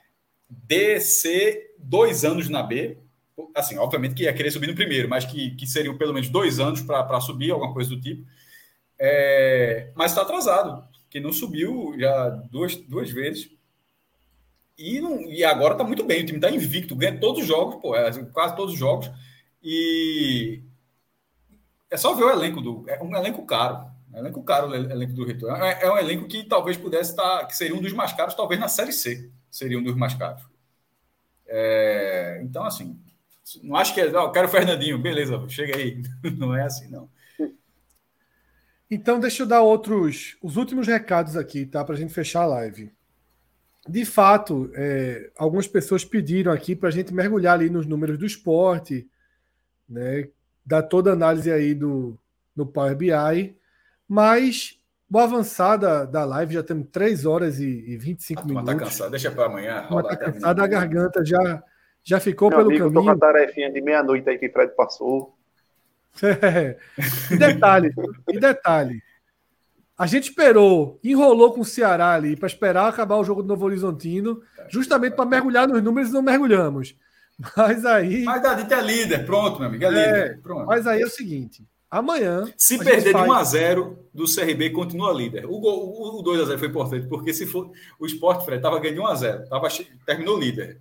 DC 0.49 1.73
dois 1.79 2.25
anos 2.25 2.49
na 2.49 2.63
B. 2.63 2.99
Assim, 3.55 3.77
obviamente 3.79 4.15
que 4.15 4.25
ia 4.25 4.33
querer 4.33 4.51
subir 4.51 4.67
no 4.67 4.75
primeiro, 4.75 5.09
mas 5.09 5.25
que, 5.25 5.51
que 5.55 5.67
seriam 5.67 5.97
pelo 5.97 6.13
menos 6.13 6.29
dois 6.29 6.59
anos 6.59 6.81
para 6.83 7.21
subir, 7.21 7.51
alguma 7.53 7.73
coisa 7.73 7.91
do 7.91 8.01
tipo. 8.01 8.27
É, 8.99 9.91
mas 9.95 10.11
está 10.13 10.23
atrasado, 10.23 10.85
que 11.09 11.21
não 11.21 11.33
subiu 11.33 11.95
já 11.99 12.29
duas, 12.29 12.77
duas 12.77 13.11
vezes. 13.11 13.51
E, 14.77 15.01
não, 15.01 15.21
e 15.23 15.45
agora 15.45 15.75
está 15.75 15.85
muito 15.85 16.05
bem, 16.05 16.23
o 16.23 16.27
time 16.27 16.39
está 16.39 16.51
invicto, 16.51 16.95
ganha 16.95 17.19
todos 17.19 17.43
os 17.43 17.47
jogos, 17.49 17.81
pô, 17.81 17.97
é, 17.97 18.11
quase 18.33 18.57
todos 18.57 18.75
os 18.75 18.79
jogos. 18.79 19.11
E 19.63 20.63
é 21.91 21.97
só 21.97 22.15
ver 22.15 22.25
o 22.25 22.31
elenco 22.31 22.61
do. 22.61 22.85
É 22.89 23.03
um 23.03 23.17
elenco 23.17 23.45
caro. 23.47 23.87
É 24.13 24.17
um 24.17 24.21
elenco 24.21 24.43
caro 24.43 24.69
o 24.69 24.75
elenco 24.75 25.13
do 25.15 25.25
Retorno. 25.25 25.65
É, 25.65 25.83
é 25.83 25.91
um 25.91 25.99
elenco 25.99 26.29
que 26.29 26.45
talvez 26.45 26.77
pudesse 26.77 27.11
estar. 27.11 27.47
que 27.47 27.57
seria 27.57 27.75
um 27.77 27.81
dos 27.83 27.93
mais 27.93 28.13
caros, 28.13 28.35
talvez 28.35 28.61
na 28.61 28.69
Série 28.69 28.93
C. 28.93 29.31
Seria 29.51 29.79
um 29.79 29.83
dos 29.83 29.97
mais 29.97 30.15
caros. 30.15 30.43
É, 31.47 32.41
então, 32.43 32.65
assim, 32.65 33.01
não 33.63 33.77
acho 33.77 33.95
que 33.95 34.01
é. 34.01 34.11
Não, 34.11 34.31
quero 34.31 34.49
o 34.49 34.51
Fernandinho, 34.51 34.99
beleza, 34.99 35.45
chega 35.49 35.77
aí. 35.77 36.03
Não 36.37 36.55
é 36.55 36.63
assim, 36.65 36.89
não. 36.89 37.09
Então, 38.91 39.21
deixa 39.21 39.43
eu 39.43 39.47
dar 39.47 39.61
outros, 39.63 40.37
os 40.43 40.57
últimos 40.57 40.87
recados 40.87 41.37
aqui, 41.37 41.67
tá? 41.67 41.85
Para 41.85 41.95
a 41.95 41.99
gente 41.99 42.13
fechar 42.13 42.43
a 42.43 42.47
live. 42.47 42.91
De 43.87 44.05
fato, 44.05 44.71
é, 44.75 45.31
algumas 45.37 45.67
pessoas 45.67 46.05
pediram 46.05 46.53
aqui 46.53 46.75
para 46.75 46.89
a 46.89 46.93
gente 46.93 47.13
mergulhar 47.13 47.55
ali 47.55 47.71
nos 47.71 47.87
números 47.87 48.19
do 48.19 48.27
esporte, 48.27 49.09
né? 49.89 50.29
Dar 50.65 50.83
toda 50.83 51.11
a 51.11 51.13
análise 51.15 51.51
aí 51.51 51.75
do, 51.75 52.19
no 52.55 52.67
Power 52.67 52.95
BI, 52.97 53.57
mas 54.07 54.79
vou 55.09 55.23
avançar 55.23 55.77
da, 55.79 56.05
da 56.05 56.25
live, 56.25 56.55
já 56.55 56.63
temos 56.63 56.89
3 56.93 57.25
horas 57.25 57.61
e, 57.61 57.67
e 57.67 57.97
25 57.97 58.41
A 58.41 58.45
turma 58.45 58.61
minutos. 58.63 58.79
tá 58.79 58.85
cansada, 58.91 59.11
deixa 59.11 59.31
para 59.31 59.47
amanhã. 59.47 59.87
Tá 59.89 60.01
até 60.01 60.17
cansada, 60.17 60.63
a 60.63 60.67
garganta 60.67 61.25
já, 61.25 61.63
já 62.03 62.21
ficou 62.21 62.51
Meu 62.51 62.59
pelo 62.59 62.71
amigo, 62.71 62.85
eu 62.85 62.93
tô 62.93 63.01
com 63.01 63.07
caminho. 63.07 63.13
a 63.13 63.19
tarefinha 63.19 63.73
de 63.73 63.81
meia-noite 63.81 64.29
aí 64.29 64.39
que 64.39 64.49
o 64.49 64.53
Fred 64.53 64.75
passou. 64.75 65.38
e 67.31 67.37
detalhe, 67.37 67.93
e 68.29 68.39
detalhe. 68.39 69.03
A 69.97 70.07
gente 70.07 70.29
esperou, 70.31 70.99
enrolou 71.03 71.53
com 71.53 71.61
o 71.61 71.65
Ceará 71.65 72.13
ali 72.15 72.37
para 72.37 72.47
esperar 72.47 72.89
acabar 72.89 73.17
o 73.17 73.25
jogo 73.25 73.43
do 73.43 73.49
Novo 73.49 73.65
Horizontino, 73.67 74.41
justamente 74.69 75.15
para 75.17 75.25
mergulhar 75.27 75.67
nos 75.67 75.83
números 75.83 76.11
e 76.11 76.13
não 76.13 76.23
mergulhamos. 76.23 76.95
Mas 77.57 77.85
aí, 77.85 78.25
Mas 78.25 78.43
Dadito 78.43 78.73
é 78.75 78.81
líder, 78.83 79.25
pronto, 79.27 79.59
meu 79.59 79.69
amigo, 79.69 79.85
é 79.85 79.89
líder. 79.91 80.41
Pronto. 80.43 80.67
mas 80.67 80.87
aí 80.87 81.03
é 81.03 81.05
o 81.07 81.11
seguinte: 81.11 81.65
amanhã. 81.91 82.45
Se 82.57 82.75
a 82.75 82.77
gente 82.79 82.85
perder 82.87 83.05
de 83.07 83.13
faz- 83.13 83.29
1 83.29 83.33
a 83.33 83.45
0 83.45 83.99
do 84.15 84.25
CRB, 84.25 84.71
continua 84.71 85.13
líder. 85.13 85.47
O, 85.47 85.59
gol, 85.61 85.89
o, 85.89 86.19
o 86.19 86.23
2 86.23 86.41
a 86.43 86.45
0 86.47 86.59
foi 86.59 86.69
importante, 86.69 87.07
porque 87.09 87.33
se 87.33 87.47
for 87.47 87.71
o 87.99 88.07
Sport 88.07 88.45
Fred 88.45 88.59
estava 88.59 88.79
ganhando 88.81 88.97
de 88.97 89.01
1 89.03 89.07
a 89.07 89.15
0, 89.15 89.49
tava, 89.49 89.69
che- 89.71 89.87
terminou 90.07 90.39
líder. 90.39 90.81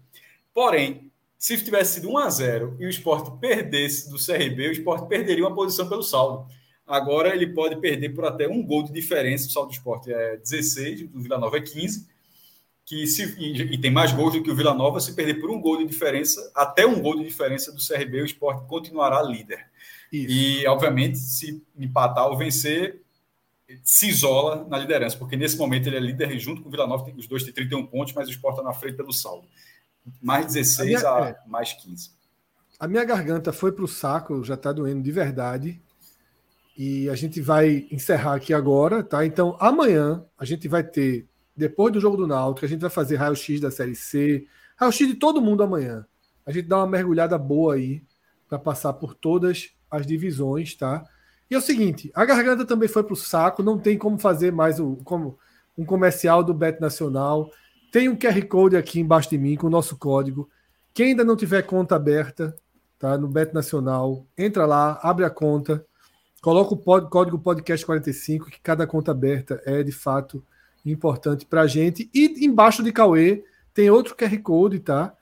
Porém, 0.54 1.07
se 1.38 1.62
tivesse 1.64 1.96
sido 1.96 2.10
1 2.10 2.18
a 2.18 2.30
0 2.30 2.78
e 2.80 2.86
o 2.86 2.90
Sport 2.90 3.40
perdesse 3.40 4.10
do 4.10 4.18
CRB, 4.18 4.70
o 4.70 4.72
Sport 4.72 5.08
perderia 5.08 5.46
uma 5.46 5.56
posição 5.56 5.88
pelo 5.88 6.04
saldo. 6.04 6.48
Agora 6.86 7.36
ele 7.36 7.48
pode 7.48 7.76
perder 7.82 8.10
por 8.10 8.26
até 8.26 8.48
um 8.48 8.64
gol 8.64 8.84
de 8.84 8.94
diferença. 8.94 9.48
O 9.48 9.52
saldo 9.52 9.70
do 9.70 9.74
Sport 9.74 10.08
é 10.08 10.38
16, 10.38 11.10
do 11.10 11.22
Vila 11.22 11.38
Nova 11.38 11.58
é 11.58 11.62
15. 11.62 12.08
Que 12.86 13.06
se, 13.06 13.36
e, 13.38 13.74
e 13.74 13.78
tem 13.78 13.92
mais 13.92 14.14
gols 14.14 14.34
do 14.34 14.42
que 14.42 14.50
o 14.50 14.56
Vila 14.56 14.74
Nova. 14.74 15.00
Se 15.02 15.14
perder 15.14 15.36
por 15.42 15.52
um 15.52 15.60
gol 15.60 15.78
de 15.78 15.86
diferença, 15.86 16.50
até 16.56 16.86
um 16.86 17.02
gol 17.02 17.18
de 17.18 17.26
diferença 17.26 17.72
do 17.74 17.86
CRB, 17.86 18.22
o 18.22 18.26
Sport 18.26 18.66
continuará 18.68 19.22
líder. 19.22 19.68
Isso. 20.12 20.32
E, 20.32 20.66
obviamente, 20.68 21.18
se 21.18 21.62
empatar 21.78 22.28
ou 22.28 22.38
vencer, 22.38 23.02
se 23.84 24.08
isola 24.08 24.66
na 24.70 24.78
liderança, 24.78 25.18
porque 25.18 25.36
nesse 25.36 25.58
momento 25.58 25.88
ele 25.88 25.98
é 25.98 26.00
líder 26.00 26.40
junto 26.40 26.62
com 26.62 26.70
o 26.70 26.72
Vila 26.72 26.88
Nova, 26.88 27.04
tem- 27.04 27.16
os 27.18 27.28
dois 27.28 27.44
têm 27.44 27.52
31 27.54 27.86
pontos, 27.86 28.14
mas 28.14 28.30
o 28.30 28.32
Sport 28.32 28.54
está 28.58 28.64
na 28.64 28.74
frente 28.74 28.96
pelo 28.96 29.12
saldo. 29.12 29.46
Mais 30.22 30.46
16 30.48 31.04
A 31.04 31.10
a, 31.12 31.20
minha- 31.20 31.30
é. 31.30 31.38
mais 31.48 31.74
15. 31.74 32.12
A 32.80 32.88
minha 32.88 33.04
garganta 33.04 33.52
foi 33.52 33.72
pro 33.72 33.88
saco, 33.88 34.44
já 34.44 34.56
tá 34.56 34.72
doendo 34.72 35.02
de 35.02 35.12
verdade. 35.12 35.82
E 36.78 37.10
a 37.10 37.16
gente 37.16 37.42
vai 37.42 37.88
encerrar 37.92 38.36
aqui 38.36 38.54
agora, 38.54 39.02
tá? 39.04 39.26
Então, 39.26 39.58
amanhã 39.60 40.24
a 40.38 40.46
gente 40.46 40.68
vai 40.68 40.84
ter, 40.84 41.28
depois 41.56 41.92
do 41.92 42.00
jogo 42.00 42.16
do 42.18 42.28
Náutico, 42.28 42.66
a 42.66 42.70
gente 42.70 42.82
vai 42.82 42.90
fazer 42.90 43.16
raio-x 43.16 43.60
da 43.60 43.72
Série 43.72 43.96
C, 43.96 44.46
raio-x 44.76 45.08
de 45.08 45.16
todo 45.16 45.42
mundo 45.42 45.64
amanhã. 45.64 46.06
A 46.46 46.52
gente 46.52 46.68
dá 46.68 46.78
uma 46.78 46.88
mergulhada 46.88 47.36
boa 47.38 47.74
aí 47.74 48.04
para 48.48 48.60
passar 48.60 48.94
por 48.94 49.16
todas 49.16 49.72
as 49.90 50.06
divisões, 50.06 50.76
tá? 50.76 51.04
E 51.50 51.56
é 51.56 51.58
o 51.58 51.62
seguinte, 51.62 52.12
a 52.14 52.26
garganta 52.26 52.64
também 52.66 52.88
foi 52.88 53.04
pro 53.04 53.16
saco, 53.16 53.64
não 53.64 53.80
tem 53.80 53.98
como 53.98 54.20
fazer 54.20 54.52
mais 54.52 54.80
o, 54.80 54.98
como 55.04 55.40
um 55.76 55.84
comercial 55.84 56.44
do 56.44 56.54
Bet 56.54 56.80
Nacional. 56.80 57.50
Tem 57.92 58.10
um 58.10 58.16
QR 58.16 58.46
Code 58.48 58.76
aqui 58.76 59.00
embaixo 59.00 59.30
de 59.30 59.38
mim 59.38 59.56
com 59.56 59.68
o 59.68 59.70
nosso 59.70 59.98
código. 59.98 60.50
Quem 60.94 61.08
ainda 61.10 61.24
não 61.24 61.36
tiver 61.36 61.62
conta 61.64 61.96
aberta, 61.96 62.56
tá? 63.00 63.18
No 63.18 63.28
Bet 63.28 63.54
Nacional, 63.54 64.26
entra 64.38 64.66
lá, 64.66 65.00
abre 65.02 65.24
a 65.24 65.30
conta, 65.30 65.86
coloca 66.42 66.74
o 66.74 66.78
pod- 66.78 67.10
código 67.10 67.40
podcast 67.40 67.86
45, 67.86 68.48
que 68.48 68.60
cada 68.60 68.86
conta 68.86 69.12
aberta 69.12 69.62
é 69.66 69.84
de 69.84 69.92
fato 69.92 70.44
importante 70.86 71.46
para 71.46 71.62
a 71.62 71.68
gente. 71.68 72.10
E 72.14 72.46
embaixo 72.46 72.84
de 72.84 72.92
Cauê 72.92 73.44
tem 73.74 73.90
outro 73.90 74.16
QR 74.16 74.38
Code, 74.42 74.80
tá? 74.80 75.14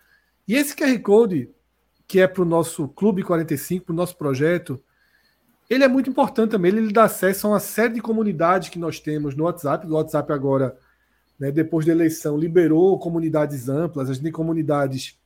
E 0.48 0.56
esse 0.56 0.76
QR 0.76 0.98
Code, 1.00 1.50
que 2.08 2.20
é 2.20 2.28
para 2.28 2.42
o 2.42 2.46
nosso 2.46 2.88
Clube 2.88 3.24
45, 3.24 3.86
para 3.86 3.94
o 3.94 3.96
nosso 3.96 4.16
projeto, 4.16 4.82
ele 5.70 5.84
é 5.84 5.88
muito 5.88 6.10
importante 6.10 6.52
também. 6.52 6.72
Ele 6.72 6.94
dá 6.94 7.06
acesso 7.06 7.48
a 7.48 7.52
uma 7.52 7.60
série 7.60 7.96
de 7.96 8.02
comunidades 8.02 8.70
que 8.70 8.78
nós 8.78 9.00
temos 9.00 9.36
no 9.36 9.46
WhatsApp. 9.46 9.88
O 9.88 9.94
WhatsApp 9.94 10.32
agora, 10.32 10.78
né, 11.40 11.52
depois 11.52 11.86
da 11.86 11.92
eleição, 11.92 12.38
liberou 12.38 12.98
comunidades 12.98 13.68
amplas. 13.68 14.10
A 14.10 14.14
gente 14.14 14.24
tem 14.24 14.32
comunidades 14.32 15.18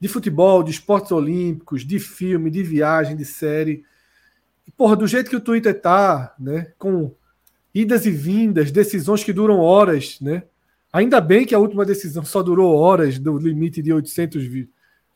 de 0.00 0.08
futebol, 0.08 0.62
de 0.62 0.70
esportes 0.70 1.12
olímpicos, 1.12 1.84
de 1.84 1.98
filme, 1.98 2.50
de 2.50 2.62
viagem, 2.62 3.16
de 3.16 3.24
série. 3.24 3.84
E, 4.66 4.70
porra, 4.70 4.96
do 4.96 5.06
jeito 5.06 5.30
que 5.30 5.36
o 5.36 5.40
Twitter 5.40 5.80
tá, 5.80 6.34
né, 6.38 6.72
com 6.78 7.14
idas 7.74 8.06
e 8.06 8.10
vindas, 8.10 8.70
decisões 8.70 9.24
que 9.24 9.32
duram 9.32 9.58
horas, 9.58 10.20
né? 10.20 10.44
Ainda 10.92 11.20
bem 11.20 11.44
que 11.44 11.54
a 11.54 11.58
última 11.58 11.84
decisão 11.84 12.24
só 12.24 12.40
durou 12.40 12.76
horas 12.76 13.18
do 13.18 13.36
limite 13.36 13.82
de 13.82 13.92
800, 13.92 14.42
de 14.48 14.68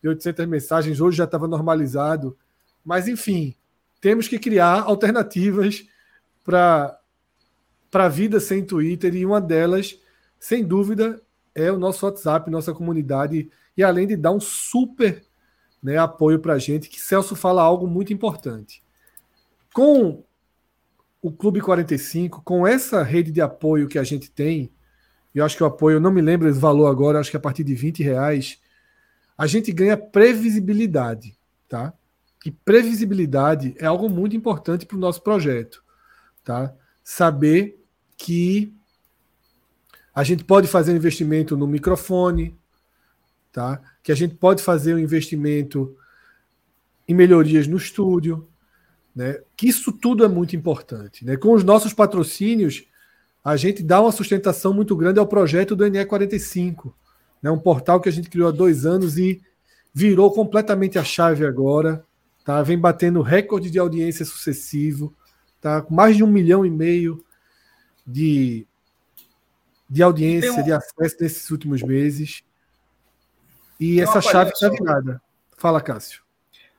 800 0.03 0.47
mensagens, 0.47 1.01
hoje 1.01 1.19
já 1.19 1.25
estava 1.25 1.47
normalizado. 1.47 2.37
Mas, 2.85 3.07
enfim, 3.07 3.55
temos 4.01 4.27
que 4.27 4.41
criar 4.41 4.83
alternativas 4.83 5.87
para 6.45 6.99
a 7.93 8.09
vida 8.09 8.41
sem 8.41 8.65
Twitter 8.65 9.15
e 9.15 9.25
uma 9.25 9.41
delas, 9.41 9.99
sem 10.39 10.65
dúvida, 10.65 11.21
é 11.55 11.73
o 11.73 11.79
nosso 11.79 12.05
WhatsApp, 12.07 12.51
nossa 12.51 12.73
comunidade, 12.73 13.51
e 13.77 13.83
além 13.83 14.07
de 14.07 14.17
dar 14.17 14.33
um 14.33 14.41
super 14.41 15.25
né, 15.83 15.97
apoio 15.97 16.39
para 16.39 16.55
a 16.55 16.59
gente, 16.59 16.89
que 16.89 17.01
Celso 17.01 17.35
fala 17.35 17.63
algo 17.63 17.87
muito 17.87 18.13
importante. 18.13 18.83
Com 19.73 20.25
o 21.21 21.33
Clube 21.33 21.61
45, 21.61 22.43
com 22.43 22.67
essa 22.67 23.03
rede 23.03 23.31
de 23.31 23.41
apoio 23.41 23.89
que 23.89 23.99
a 23.99 24.05
gente 24.05 24.31
tem, 24.31 24.71
eu 25.35 25.45
acho 25.45 25.57
que 25.57 25.63
o 25.63 25.67
apoio, 25.67 26.01
não 26.01 26.11
me 26.11 26.21
lembro 26.21 26.49
esse 26.49 26.59
valor 26.59 26.87
agora, 26.87 27.19
acho 27.19 27.31
que 27.31 27.37
a 27.37 27.41
partir 27.41 27.65
de 27.65 27.75
20 27.75 28.03
reais, 28.03 28.61
a 29.37 29.47
gente 29.47 29.73
ganha 29.73 29.97
previsibilidade, 29.97 31.37
tá? 31.69 31.93
E 32.45 32.51
previsibilidade 32.51 33.75
é 33.79 33.87
algo 33.87 34.09
muito 34.09 34.37
importante 34.37 34.87
para 34.87 34.97
o 34.97 35.01
nosso 35.01 35.23
projeto, 35.23 35.83
tá? 36.45 36.75
Saber 37.05 37.78
que 38.19 38.75
a 40.13 40.25
gente 40.25 40.43
pode 40.45 40.67
fazer 40.67 40.93
um 40.93 40.97
investimento 40.97 41.57
no 41.57 41.67
microfone, 41.67 42.55
tá? 43.53 43.81
Que 44.03 44.11
a 44.11 44.15
gente 44.17 44.35
pode 44.35 44.63
fazer 44.63 44.93
um 44.93 44.99
investimento 44.99 45.97
em 47.07 47.15
melhorias 47.15 47.69
no 47.69 47.77
estúdio, 47.77 48.47
né? 49.15 49.39
Que 49.57 49.69
isso 49.69 49.93
tudo 49.93 50.25
é 50.25 50.29
muito 50.29 50.57
importante, 50.57 51.25
né? 51.25 51.37
Com 51.37 51.55
os 51.55 51.63
nossos 51.63 51.95
patrocínios, 51.95 52.85
a 53.45 53.57
gente 53.57 53.83
dá 53.83 54.03
uma 54.03 54.13
sustentação 54.13 54.75
muito 54.75 54.97
grande 54.97 55.21
ao 55.21 55.27
projeto 55.27 55.77
do 55.77 55.85
NE45, 55.85 56.93
né? 57.41 57.51
Um 57.51 57.59
portal 57.59 58.01
que 58.01 58.09
a 58.09 58.13
gente 58.13 58.29
criou 58.29 58.49
há 58.49 58.53
dois 58.53 58.85
anos 58.85 59.17
e 59.17 59.41
virou 59.95 60.33
completamente 60.33 60.99
a 60.99 61.05
chave 61.05 61.47
agora, 61.47 62.05
tá? 62.45 62.61
Vem 62.63 62.79
batendo 62.79 63.23
recorde 63.23 63.71
de 63.71 63.79
audiência 63.79 64.25
sucessivo, 64.25 65.15
tá? 65.61 65.87
Mais 65.89 66.17
de 66.17 66.25
um 66.25 66.29
milhão 66.29 66.67
e 66.67 66.71
meio 66.71 67.25
de, 68.09 68.67
de 69.89 70.03
audiência, 70.03 70.53
um... 70.53 70.63
de 70.63 70.73
acesso 70.73 71.17
nesses 71.21 71.51
últimos 71.51 71.83
meses. 71.83 72.43
E 73.79 73.97
Tem 73.97 74.01
essa 74.01 74.21
chave 74.21 74.51
está 74.51 74.69
virada. 74.71 75.21
Fala, 75.57 75.81
Cássio. 75.81 76.23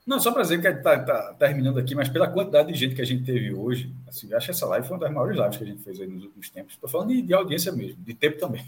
Não, 0.06 0.20
só 0.20 0.32
para 0.32 0.42
dizer 0.42 0.60
que 0.60 0.68
está 0.68 1.00
tá 1.00 1.36
terminando 1.36 1.78
aqui, 1.78 1.94
mas 1.94 2.10
pela 2.10 2.28
quantidade 2.28 2.74
de 2.74 2.80
gente 2.80 2.96
que 2.96 3.02
a 3.02 3.06
gente 3.06 3.24
teve 3.24 3.54
hoje, 3.54 3.94
assim, 4.08 4.34
acho 4.34 4.48
que 4.48 4.52
essa 4.52 4.66
live 4.66 4.88
foi 4.88 4.98
uma 4.98 5.06
das 5.06 5.14
maiores 5.14 5.38
lives 5.38 5.58
que 5.58 5.64
a 5.64 5.68
gente 5.68 5.84
fez 5.84 6.02
aí 6.02 6.08
nos 6.08 6.24
últimos 6.24 6.50
tempos. 6.50 6.74
Estou 6.74 6.90
falando 6.90 7.10
de, 7.10 7.22
de, 7.22 7.32
audiência 7.32 7.72
mesmo, 7.72 8.02
de 8.04 8.16
tempo 8.16 8.40
também. 8.40 8.66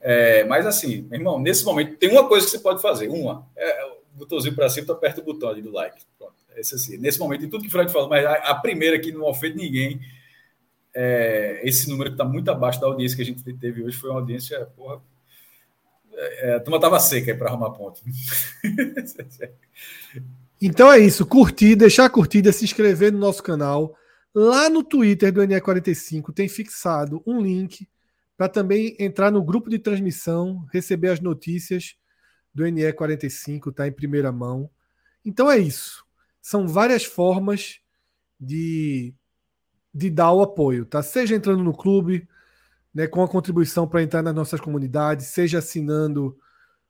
É, 0.00 0.44
mas 0.44 0.66
assim, 0.66 1.02
meu 1.02 1.20
irmão, 1.20 1.38
nesse 1.38 1.62
momento 1.62 1.96
tem 1.96 2.10
uma 2.10 2.26
coisa 2.26 2.46
que 2.46 2.52
você 2.52 2.58
pode 2.60 2.80
fazer. 2.80 3.08
Uma, 3.08 3.46
é, 3.54 3.84
o 3.84 4.18
botãozinho 4.18 4.54
para 4.54 4.70
cima, 4.70 4.86
tu 4.86 4.92
aperta 4.92 5.20
o 5.20 5.24
botão 5.24 5.50
ali 5.50 5.60
do 5.60 5.70
like. 5.70 6.00
Pronto, 6.18 6.32
esse, 6.56 6.74
assim, 6.74 6.96
nesse 6.96 7.18
momento, 7.18 7.44
em 7.44 7.50
tudo 7.50 7.60
que 7.60 7.68
o 7.68 7.70
Fred 7.70 7.92
falou, 7.92 8.08
mas 8.08 8.24
a, 8.24 8.32
a 8.32 8.54
primeira 8.54 8.98
que 8.98 9.12
não 9.12 9.24
ofende 9.24 9.56
ninguém, 9.56 10.00
é, 10.94 11.60
esse 11.62 11.88
número 11.88 12.10
que 12.10 12.14
está 12.14 12.24
muito 12.24 12.50
abaixo 12.50 12.80
da 12.80 12.86
audiência 12.86 13.16
que 13.16 13.22
a 13.22 13.24
gente 13.24 13.42
teve 13.54 13.82
hoje 13.82 13.96
foi 13.96 14.10
uma 14.10 14.20
audiência, 14.20 14.66
porra, 14.76 15.00
é, 16.12 16.54
a 16.54 16.60
turma 16.60 16.78
estava 16.78 16.98
seca 16.98 17.34
para 17.34 17.48
arrumar 17.48 17.70
ponto. 17.70 18.02
então 20.60 20.92
é 20.92 20.98
isso. 20.98 21.24
Curtir, 21.24 21.76
deixar 21.76 22.06
a 22.06 22.10
curtida, 22.10 22.52
se 22.52 22.64
inscrever 22.64 23.12
no 23.12 23.18
nosso 23.18 23.42
canal. 23.42 23.96
Lá 24.34 24.68
no 24.68 24.82
Twitter 24.82 25.32
do 25.32 25.40
NE45 25.40 26.34
tem 26.34 26.48
fixado 26.48 27.22
um 27.26 27.40
link 27.40 27.88
para 28.36 28.48
também 28.48 28.96
entrar 28.98 29.30
no 29.30 29.42
grupo 29.42 29.68
de 29.68 29.78
transmissão, 29.78 30.66
receber 30.72 31.08
as 31.08 31.20
notícias 31.20 31.96
do 32.54 32.64
NE45, 32.64 33.72
tá 33.72 33.86
em 33.86 33.92
primeira 33.92 34.30
mão. 34.30 34.70
Então 35.24 35.50
é 35.50 35.58
isso. 35.58 36.04
São 36.40 36.66
várias 36.66 37.04
formas 37.04 37.80
de, 38.40 39.12
de 39.92 40.10
dar 40.10 40.32
o 40.32 40.42
apoio, 40.42 40.84
tá? 40.84 41.02
Seja 41.02 41.34
entrando 41.34 41.62
no 41.62 41.76
clube, 41.76 42.28
né, 42.94 43.06
com 43.06 43.22
a 43.22 43.28
contribuição 43.28 43.86
para 43.86 44.02
entrar 44.02 44.22
nas 44.22 44.34
nossas 44.34 44.60
comunidades, 44.60 45.26
seja 45.26 45.58
assinando 45.58 46.36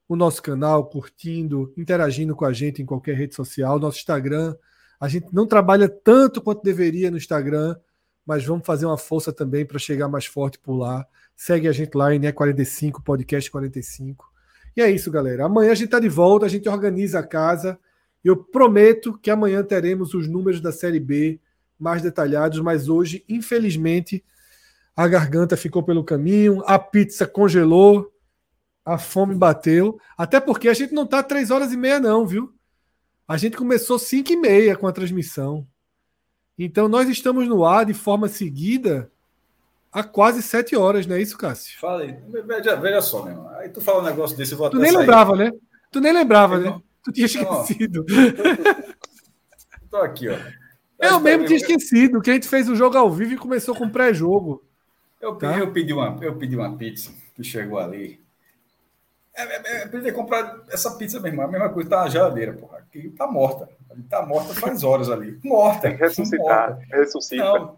o 0.09 0.17
nosso 0.17 0.43
canal, 0.43 0.89
curtindo, 0.89 1.73
interagindo 1.77 2.35
com 2.35 2.45
a 2.45 2.53
gente 2.53 2.81
em 2.81 2.87
qualquer 2.87 3.15
rede 3.15 3.35
social, 3.35 3.79
nosso 3.79 3.99
Instagram. 3.99 4.57
A 4.99 5.07
gente 5.07 5.27
não 5.33 5.47
trabalha 5.47 5.89
tanto 5.89 6.41
quanto 6.41 6.63
deveria 6.63 7.11
no 7.11 7.19
Instagram, 7.19 7.77
mas 8.25 8.45
vamos 8.45 8.67
fazer 8.67 8.87
uma 8.87 8.99
força 8.99 9.33
também 9.33 9.67
para 9.67 9.79
chegar 9.79 10.09
mais 10.09 10.27
forte 10.27 10.59
por 10.59 10.77
lá. 10.77 11.07
Segue 11.37 11.69
a 11.69 11.73
gente 11.73 11.95
lá 11.95 12.15
em 12.15 12.21
E45, 12.21 13.03
Podcast 13.05 13.51
45. 13.51 14.27
E 14.77 14.81
é 14.81 14.91
isso, 14.91 15.11
galera. 15.11 15.45
Amanhã 15.45 15.73
a 15.73 15.75
gente 15.75 15.87
está 15.87 16.01
de 16.01 16.09
volta, 16.09 16.47
a 16.47 16.49
gente 16.49 16.69
organiza 16.69 17.19
a 17.19 17.27
casa. 17.27 17.79
Eu 18.25 18.37
prometo 18.37 19.19
que 19.19 19.31
amanhã 19.31 19.63
teremos 19.63 20.15
os 20.15 20.27
números 20.27 20.61
da 20.61 20.73
Série 20.73 21.01
B 21.01 21.41
mais 21.79 22.03
detalhados, 22.03 22.61
mas 22.61 22.89
hoje, 22.89 23.25
infelizmente, 23.29 24.25
a 24.97 25.07
garganta 25.07 25.57
ficou 25.57 25.83
pelo 25.83 26.03
caminho, 26.05 26.63
a 26.67 26.79
pizza 26.79 27.27
congelou, 27.27 28.13
a 28.85 28.99
fome 28.99 29.35
bateu. 29.35 29.99
Até 30.17 30.41
porque 30.41 30.69
a 30.69 30.75
gente 30.75 30.93
não 30.93 31.05
está 31.05 31.23
três 31.23 31.51
horas 31.51 31.73
e 31.73 31.77
meia, 31.77 32.01
não, 32.01 32.27
viu? 32.27 32.53
A 33.27 33.37
gente 33.37 33.57
começou 33.57 33.99
cinco 33.99 34.33
e 34.33 34.37
meia 34.37 34.77
com 34.77 34.87
a 34.87 34.93
transmissão. 34.93 35.67
Então 36.59 36.89
nós 36.89 37.09
estamos 37.09 37.47
no 37.47 37.65
ar 37.65 37.85
de 37.87 37.95
forma 37.95 38.27
seguida 38.29 39.11
há 39.93 40.03
quase 40.03 40.43
sete 40.43 40.75
horas, 40.75 41.07
não 41.07 41.15
é 41.17 41.23
isso, 41.23 41.39
Cássio? 41.39 41.79
Fala 41.79 42.03
aí. 42.03 42.17
Veja, 42.47 42.75
veja 42.77 43.01
só, 43.01 43.23
meu 43.23 43.33
irmão. 43.33 43.49
Aí 43.51 43.69
tu 43.69 43.81
fala 43.81 44.01
um 44.01 44.05
negócio 44.05 44.37
desse, 44.37 44.53
eu 44.53 44.59
vou 44.59 44.69
Tu 44.71 44.79
nem 44.79 44.91
sair. 44.91 45.01
lembrava, 45.01 45.37
né? 45.37 45.53
Tu 45.93 46.01
nem 46.01 46.13
lembrava, 46.13 46.59
né? 46.59 46.81
Tu 47.05 47.13
tinha 47.13 47.27
esquecido. 47.27 48.05
Tô 49.91 49.99
aqui, 49.99 50.29
ó. 50.29 50.37
Eu 50.99 51.21
mesmo 51.21 51.47
tinha 51.47 51.59
esquecido 51.59 52.21
que 52.21 52.31
a 52.31 52.35
gente 52.35 52.49
fez 52.49 52.69
o 52.69 52.75
jogo 52.75 52.97
ao 52.97 53.11
vivo 53.11 53.35
e 53.35 53.39
começou 53.39 53.75
com 53.75 53.89
pré-jogo. 53.89 54.63
Eu, 55.21 55.37
tá? 55.37 55.49
pedi, 55.49 55.61
eu, 55.61 55.73
pedi 55.73 55.93
uma, 55.93 56.19
eu 56.21 56.37
pedi 56.37 56.57
uma 56.57 56.77
pizza 56.77 57.13
que 57.35 57.45
chegou 57.45 57.79
ali. 57.79 58.21
É, 59.35 59.43
é, 59.43 59.89
é, 59.93 60.09
é 60.09 60.13
comprar 60.13 60.65
essa 60.69 60.97
pizza 60.97 61.21
mesmo, 61.21 61.41
a 61.41 61.47
mesma 61.47 61.69
coisa, 61.69 61.89
tá 61.89 62.03
na 62.03 62.09
geladeira, 62.09 62.53
porra. 62.53 62.79
Aqui 62.79 63.11
tá 63.11 63.27
morta. 63.27 63.69
Tá 64.09 64.25
morta 64.27 64.55
faz 64.55 64.83
horas 64.83 65.11
ali. 65.11 65.39
Morta. 65.45 65.89
Ressuscitar. 65.89 66.71
Morta. 66.71 66.87
Ressuscita. 66.97 67.45
Não, 67.45 67.77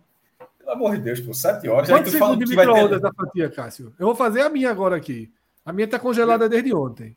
pelo 0.59 0.71
amor 0.71 0.97
de 0.97 1.03
Deus, 1.03 1.21
por 1.21 1.35
sete 1.35 1.69
horas. 1.69 1.89
Quanto 1.89 2.11
segundos 2.11 2.49
de 2.49 2.57
micro-ondas 2.57 3.01
da 3.01 3.13
fatia, 3.13 3.51
Cássio? 3.51 3.95
Eu 3.99 4.07
vou 4.07 4.15
fazer 4.15 4.43
a 4.43 4.49
minha 4.49 4.71
agora 4.71 4.97
aqui. 4.97 5.31
A 5.65 5.73
minha 5.73 5.87
tá 5.87 5.99
congelada 5.99 6.49
desde 6.49 6.75
ontem. 6.75 7.17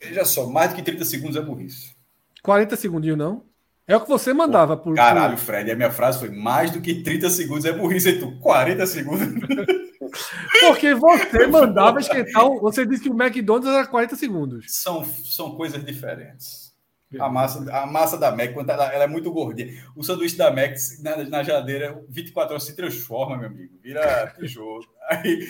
Veja 0.00 0.24
só, 0.24 0.46
mais 0.46 0.70
do 0.70 0.76
que 0.76 0.82
30 0.82 1.04
segundos 1.04 1.36
é 1.36 1.40
burrice. 1.40 1.94
40 2.42 2.76
segundinhos, 2.76 3.18
não? 3.18 3.42
É 3.86 3.96
o 3.96 4.00
que 4.00 4.08
você 4.08 4.32
mandava. 4.32 4.76
Por, 4.76 4.94
Caralho, 4.94 5.36
Fred, 5.36 5.70
a 5.70 5.76
minha 5.76 5.90
frase 5.90 6.18
foi 6.18 6.30
mais 6.30 6.70
do 6.70 6.80
que 6.80 7.02
30 7.02 7.28
segundos 7.30 7.64
é 7.64 7.72
burrice, 7.72 8.08
e 8.10 8.18
tu, 8.18 8.38
40 8.40 8.86
segundos. 8.86 9.28
Porque 10.60 10.94
você 10.94 11.46
mandava 11.46 12.00
esquentar. 12.00 12.48
Você 12.60 12.86
disse 12.86 13.02
que 13.02 13.10
o 13.10 13.20
McDonald's 13.20 13.68
era 13.68 13.86
40 13.86 14.16
segundos. 14.16 14.66
São, 14.68 15.04
são 15.04 15.56
coisas 15.56 15.84
diferentes. 15.84 16.64
A 17.18 17.28
massa, 17.28 17.72
a 17.72 17.86
massa 17.86 18.18
da 18.18 18.32
Mac, 18.32 18.52
quando 18.52 18.70
ela, 18.70 18.92
ela, 18.92 19.04
é 19.04 19.06
muito 19.06 19.30
gordinha. 19.30 19.72
O 19.94 20.02
sanduíche 20.02 20.36
da 20.36 20.50
Mac 20.50 20.74
na, 21.00 21.16
na 21.24 21.42
geladeira, 21.42 22.02
24 22.08 22.54
horas 22.54 22.64
se 22.64 22.74
transforma, 22.74 23.36
meu 23.36 23.48
amigo. 23.48 23.78
Vira 23.80 24.34
tijolo. 24.38 24.84
Aí, 25.08 25.46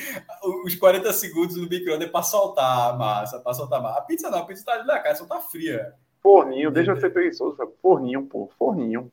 os 0.64 0.74
40 0.74 1.12
segundos 1.12 1.56
no 1.56 1.68
micro-ondas 1.68 2.08
é 2.08 2.10
para 2.10 2.22
soltar 2.22 2.90
a 2.90 2.92
massa, 2.94 3.38
para 3.40 3.54
soltar 3.54 3.78
a 3.78 3.82
massa. 3.82 3.98
A 4.00 4.02
pizza 4.02 4.30
não, 4.30 4.38
a 4.40 4.46
pizza 4.46 4.64
tá 4.64 4.72
ali 4.72 4.86
na 4.86 4.98
casa, 4.98 5.20
só 5.20 5.26
tá 5.26 5.40
fria. 5.40 5.94
Forninho, 6.24 6.70
deixa 6.70 6.94
de 6.94 7.02
ser 7.02 7.10
preguiçoso. 7.10 7.58
Forninho, 7.82 8.24
pô. 8.24 8.50
Forninho. 8.58 9.12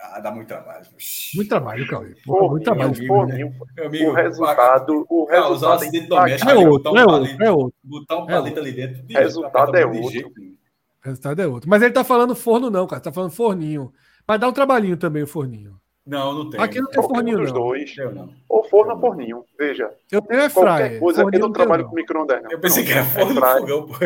Ah, 0.00 0.20
dá 0.20 0.30
muito 0.30 0.48
trabalho. 0.48 0.86
Muito 1.34 1.48
trabalho, 1.50 1.86
Cauê. 1.86 2.14
Muito 2.26 2.64
trabalho. 2.64 3.06
Forninho. 3.06 3.54
Meu 3.76 3.86
amigo, 3.86 4.10
o 4.10 4.14
resultado. 4.14 5.06
O 5.10 5.26
resultado 5.26 5.74
acidente 5.74 6.06
doméstico. 6.06 6.50
É 6.50 6.54
outro, 6.56 6.96
é 6.96 7.04
outro, 7.04 7.44
é 7.44 7.52
outro. 7.52 7.74
Botar 7.84 8.16
um 8.16 8.26
palito 8.26 8.58
ali 8.58 8.72
dentro. 8.72 9.04
O 9.04 9.18
resultado 9.18 9.76
é 9.76 9.84
outro. 9.84 10.28
O 10.28 11.04
resultado 11.04 11.42
é 11.42 11.46
outro. 11.46 11.68
Mas 11.68 11.82
ele 11.82 11.92
tá 11.92 12.02
falando 12.02 12.34
forno, 12.34 12.70
não, 12.70 12.86
cara. 12.86 13.02
Tá 13.02 13.12
falando 13.12 13.30
forninho. 13.30 13.92
Mas 14.26 14.40
dá 14.40 14.48
um 14.48 14.52
trabalhinho 14.52 14.96
também 14.96 15.22
o 15.22 15.26
forninho. 15.26 15.78
Não, 16.04 16.32
não 16.32 16.50
tem. 16.50 16.60
Aqui 16.60 16.80
não 16.80 16.88
tem 16.90 16.98
um 17.00 17.02
forninho, 17.08 17.38
dos 17.38 17.52
não. 17.52 17.60
dois. 17.60 17.96
Eu 17.96 18.12
não. 18.12 18.32
Ou 18.48 18.64
forno 18.64 18.94
ou 18.94 19.00
forninho. 19.00 19.44
Veja. 19.56 19.90
Eu 20.10 20.20
tenho 20.22 20.40
é 20.40 20.50
Qualquer 20.50 20.76
fryer. 20.88 21.00
coisa. 21.00 21.20
Eu 21.20 21.24
forninho 21.24 21.40
não 21.42 21.52
tenho, 21.52 21.64
trabalho 21.64 21.82
não. 21.84 21.90
com 21.90 21.96
micro-ondas, 21.96 22.42
não. 22.42 22.50
Eu 22.50 22.58
pensei 22.60 22.82
Não, 22.82 22.88
que 22.90 22.98
era 22.98 23.06
é 23.06 23.08
forno 23.10 23.40
fryer. 23.40 23.58
fogão, 23.60 23.86
pô. 23.86 23.94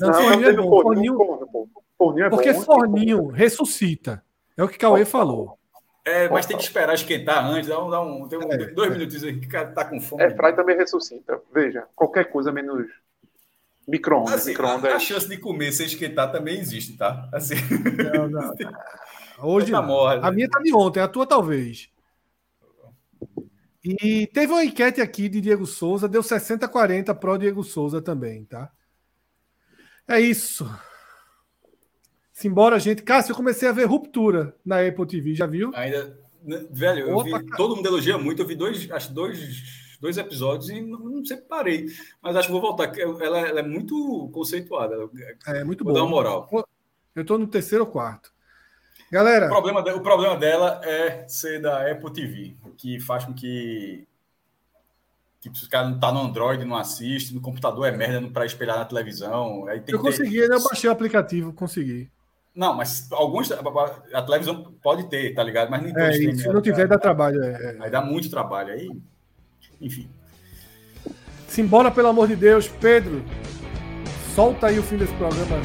Não, 0.00 0.08
Não, 0.08 0.14
forninho 0.14 0.40
não 0.40 0.48
é 0.48 0.52
bom. 0.52 0.82
forninho, 0.82 0.82
Forninho, 0.82 1.16
forno, 1.16 1.48
pô. 1.50 1.68
Forninho 1.98 2.26
é 2.26 2.30
porque 2.30 2.52
bom. 2.52 2.60
forninho 2.62 3.26
ressuscita. 3.28 4.22
É 4.56 4.62
o 4.62 4.68
que 4.68 4.78
Cauê 4.78 5.04
falou. 5.04 5.58
É, 6.04 6.28
mas 6.28 6.46
tem 6.46 6.56
que 6.56 6.62
esperar 6.62 6.94
esquentar 6.94 7.44
antes. 7.44 7.68
Dá 7.68 7.82
um, 7.84 7.90
dá 7.90 8.00
um, 8.00 8.28
tem 8.28 8.38
um- 8.38 8.52
É, 8.52 8.66
dois 8.66 8.90
é. 8.92 8.94
minutos 8.94 9.24
aí 9.24 9.40
que 9.40 9.46
o 9.46 9.50
cara 9.50 9.66
tá 9.72 9.84
com 9.84 10.00
fome. 10.00 10.22
É, 10.22 10.30
fry 10.30 10.54
também 10.54 10.76
ressuscita. 10.76 11.40
Veja, 11.52 11.84
qualquer 11.96 12.26
coisa 12.30 12.52
menos 12.52 12.86
micro-ondas. 13.88 14.34
Assim, 14.34 14.50
micro-ondas. 14.50 14.92
a, 14.92 14.96
a 14.96 15.00
chance 15.00 15.28
de 15.28 15.36
comer 15.36 15.72
sem 15.72 15.86
esquentar 15.86 16.30
também 16.30 16.58
existe, 16.60 16.96
tá? 16.96 17.28
Assim, 17.32 17.56
Não, 18.14 18.28
não. 18.28 18.54
Hoje 19.38 19.72
tá 19.72 19.82
morre. 19.82 20.18
A 20.22 20.30
minha 20.30 20.48
tá 20.48 20.60
de 20.60 20.74
ontem, 20.74 21.00
a 21.00 21.08
tua 21.08 21.26
talvez. 21.26 21.90
E 23.84 24.26
teve 24.28 24.52
uma 24.52 24.64
enquete 24.64 25.00
aqui 25.00 25.28
de 25.28 25.40
Diego 25.40 25.64
Souza, 25.64 26.08
deu 26.08 26.22
60-40 26.22 27.14
pro 27.14 27.38
Diego 27.38 27.62
Souza 27.62 28.02
também, 28.02 28.44
tá? 28.44 28.70
É 30.08 30.20
isso. 30.20 30.68
Simbora, 32.32 32.78
gente. 32.80 33.02
Cássio, 33.02 33.32
eu 33.32 33.36
comecei 33.36 33.68
a 33.68 33.72
ver 33.72 33.84
Ruptura 33.84 34.54
na 34.64 34.80
Apple 34.80 35.06
TV, 35.06 35.34
já 35.34 35.46
viu? 35.46 35.70
Ainda. 35.74 36.18
né, 36.42 36.66
Velho, 36.70 37.08
eu 37.08 37.16
Opa, 37.16 37.38
vi, 37.38 37.46
todo 37.56 37.76
mundo 37.76 37.86
elogia 37.86 38.18
muito. 38.18 38.42
Eu 38.42 38.46
vi 38.46 38.54
dois, 38.54 38.90
acho 38.90 39.12
dois, 39.14 39.96
dois 40.00 40.18
episódios 40.18 40.68
e 40.68 40.80
não, 40.80 40.98
não 40.98 41.24
sei, 41.24 41.36
parei. 41.38 41.86
Mas 42.20 42.36
acho 42.36 42.48
que 42.48 42.52
vou 42.52 42.60
voltar. 42.60 42.92
Ela, 42.98 43.48
ela 43.48 43.60
é 43.60 43.62
muito 43.62 44.28
conceituada. 44.32 44.96
É 45.46 45.64
muito 45.64 45.84
Vou 45.84 45.92
dar 45.94 46.00
uma 46.00 46.10
bom. 46.10 46.16
moral. 46.16 46.66
Eu 47.14 47.24
tô 47.24 47.38
no 47.38 47.46
terceiro 47.46 47.84
ou 47.84 47.90
quarto. 47.90 48.35
O 49.08 49.12
Galera, 49.12 49.48
problema, 49.48 49.82
de- 49.82 49.90
o 49.92 50.00
problema 50.00 50.36
dela 50.36 50.80
é 50.84 51.24
ser 51.28 51.60
da 51.60 51.90
Apple 51.90 52.12
TV, 52.12 52.54
o 52.64 52.70
que 52.70 52.98
faz 53.00 53.24
com 53.24 53.32
que. 53.32 54.04
que 55.40 55.54
se 55.56 55.64
o 55.66 55.68
cara 55.68 55.88
não 55.88 55.98
tá 56.00 56.10
no 56.10 56.20
Android, 56.22 56.64
não 56.64 56.76
assiste, 56.76 57.32
no 57.32 57.40
computador 57.40 57.86
é 57.86 57.92
merda 57.92 58.26
para 58.28 58.44
espelhar 58.44 58.76
na 58.78 58.84
televisão. 58.84 59.66
Aí 59.68 59.78
eu 59.78 59.84
ter- 59.84 59.98
consegui, 59.98 60.40
né? 60.48 60.56
Eu 60.56 60.62
baixei 60.64 60.90
o 60.90 60.92
aplicativo, 60.92 61.52
consegui. 61.52 62.10
Não, 62.54 62.74
mas 62.74 63.06
alguns. 63.12 63.50
A 64.12 64.22
televisão 64.22 64.72
pode 64.82 65.08
ter, 65.08 65.34
tá 65.34 65.42
ligado? 65.44 65.70
Mas 65.70 65.82
nem 65.82 65.92
É, 65.92 65.94
todos 65.94 66.16
têm, 66.18 66.36
se 66.36 66.48
não 66.48 66.60
tiver, 66.62 66.88
dá 66.88 66.98
trabalho. 66.98 67.44
é, 67.44 67.48
é. 67.50 67.76
Aí 67.80 67.90
dá 67.90 68.00
muito 68.00 68.28
trabalho. 68.28 68.72
Aí. 68.72 68.90
Enfim. 69.80 70.08
Simbora, 71.46 71.90
pelo 71.92 72.08
amor 72.08 72.26
de 72.26 72.34
Deus. 72.34 72.66
Pedro, 72.66 73.22
solta 74.34 74.66
aí 74.68 74.78
o 74.78 74.82
fim 74.82 74.96
desse 74.96 75.14
programa. 75.14 75.58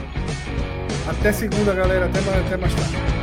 Até 1.09 1.31
segunda, 1.31 1.73
galera. 1.73 2.05
Até 2.05 2.21
mais, 2.21 2.45
até 2.45 2.57
mais 2.57 2.75
tarde. 2.75 3.20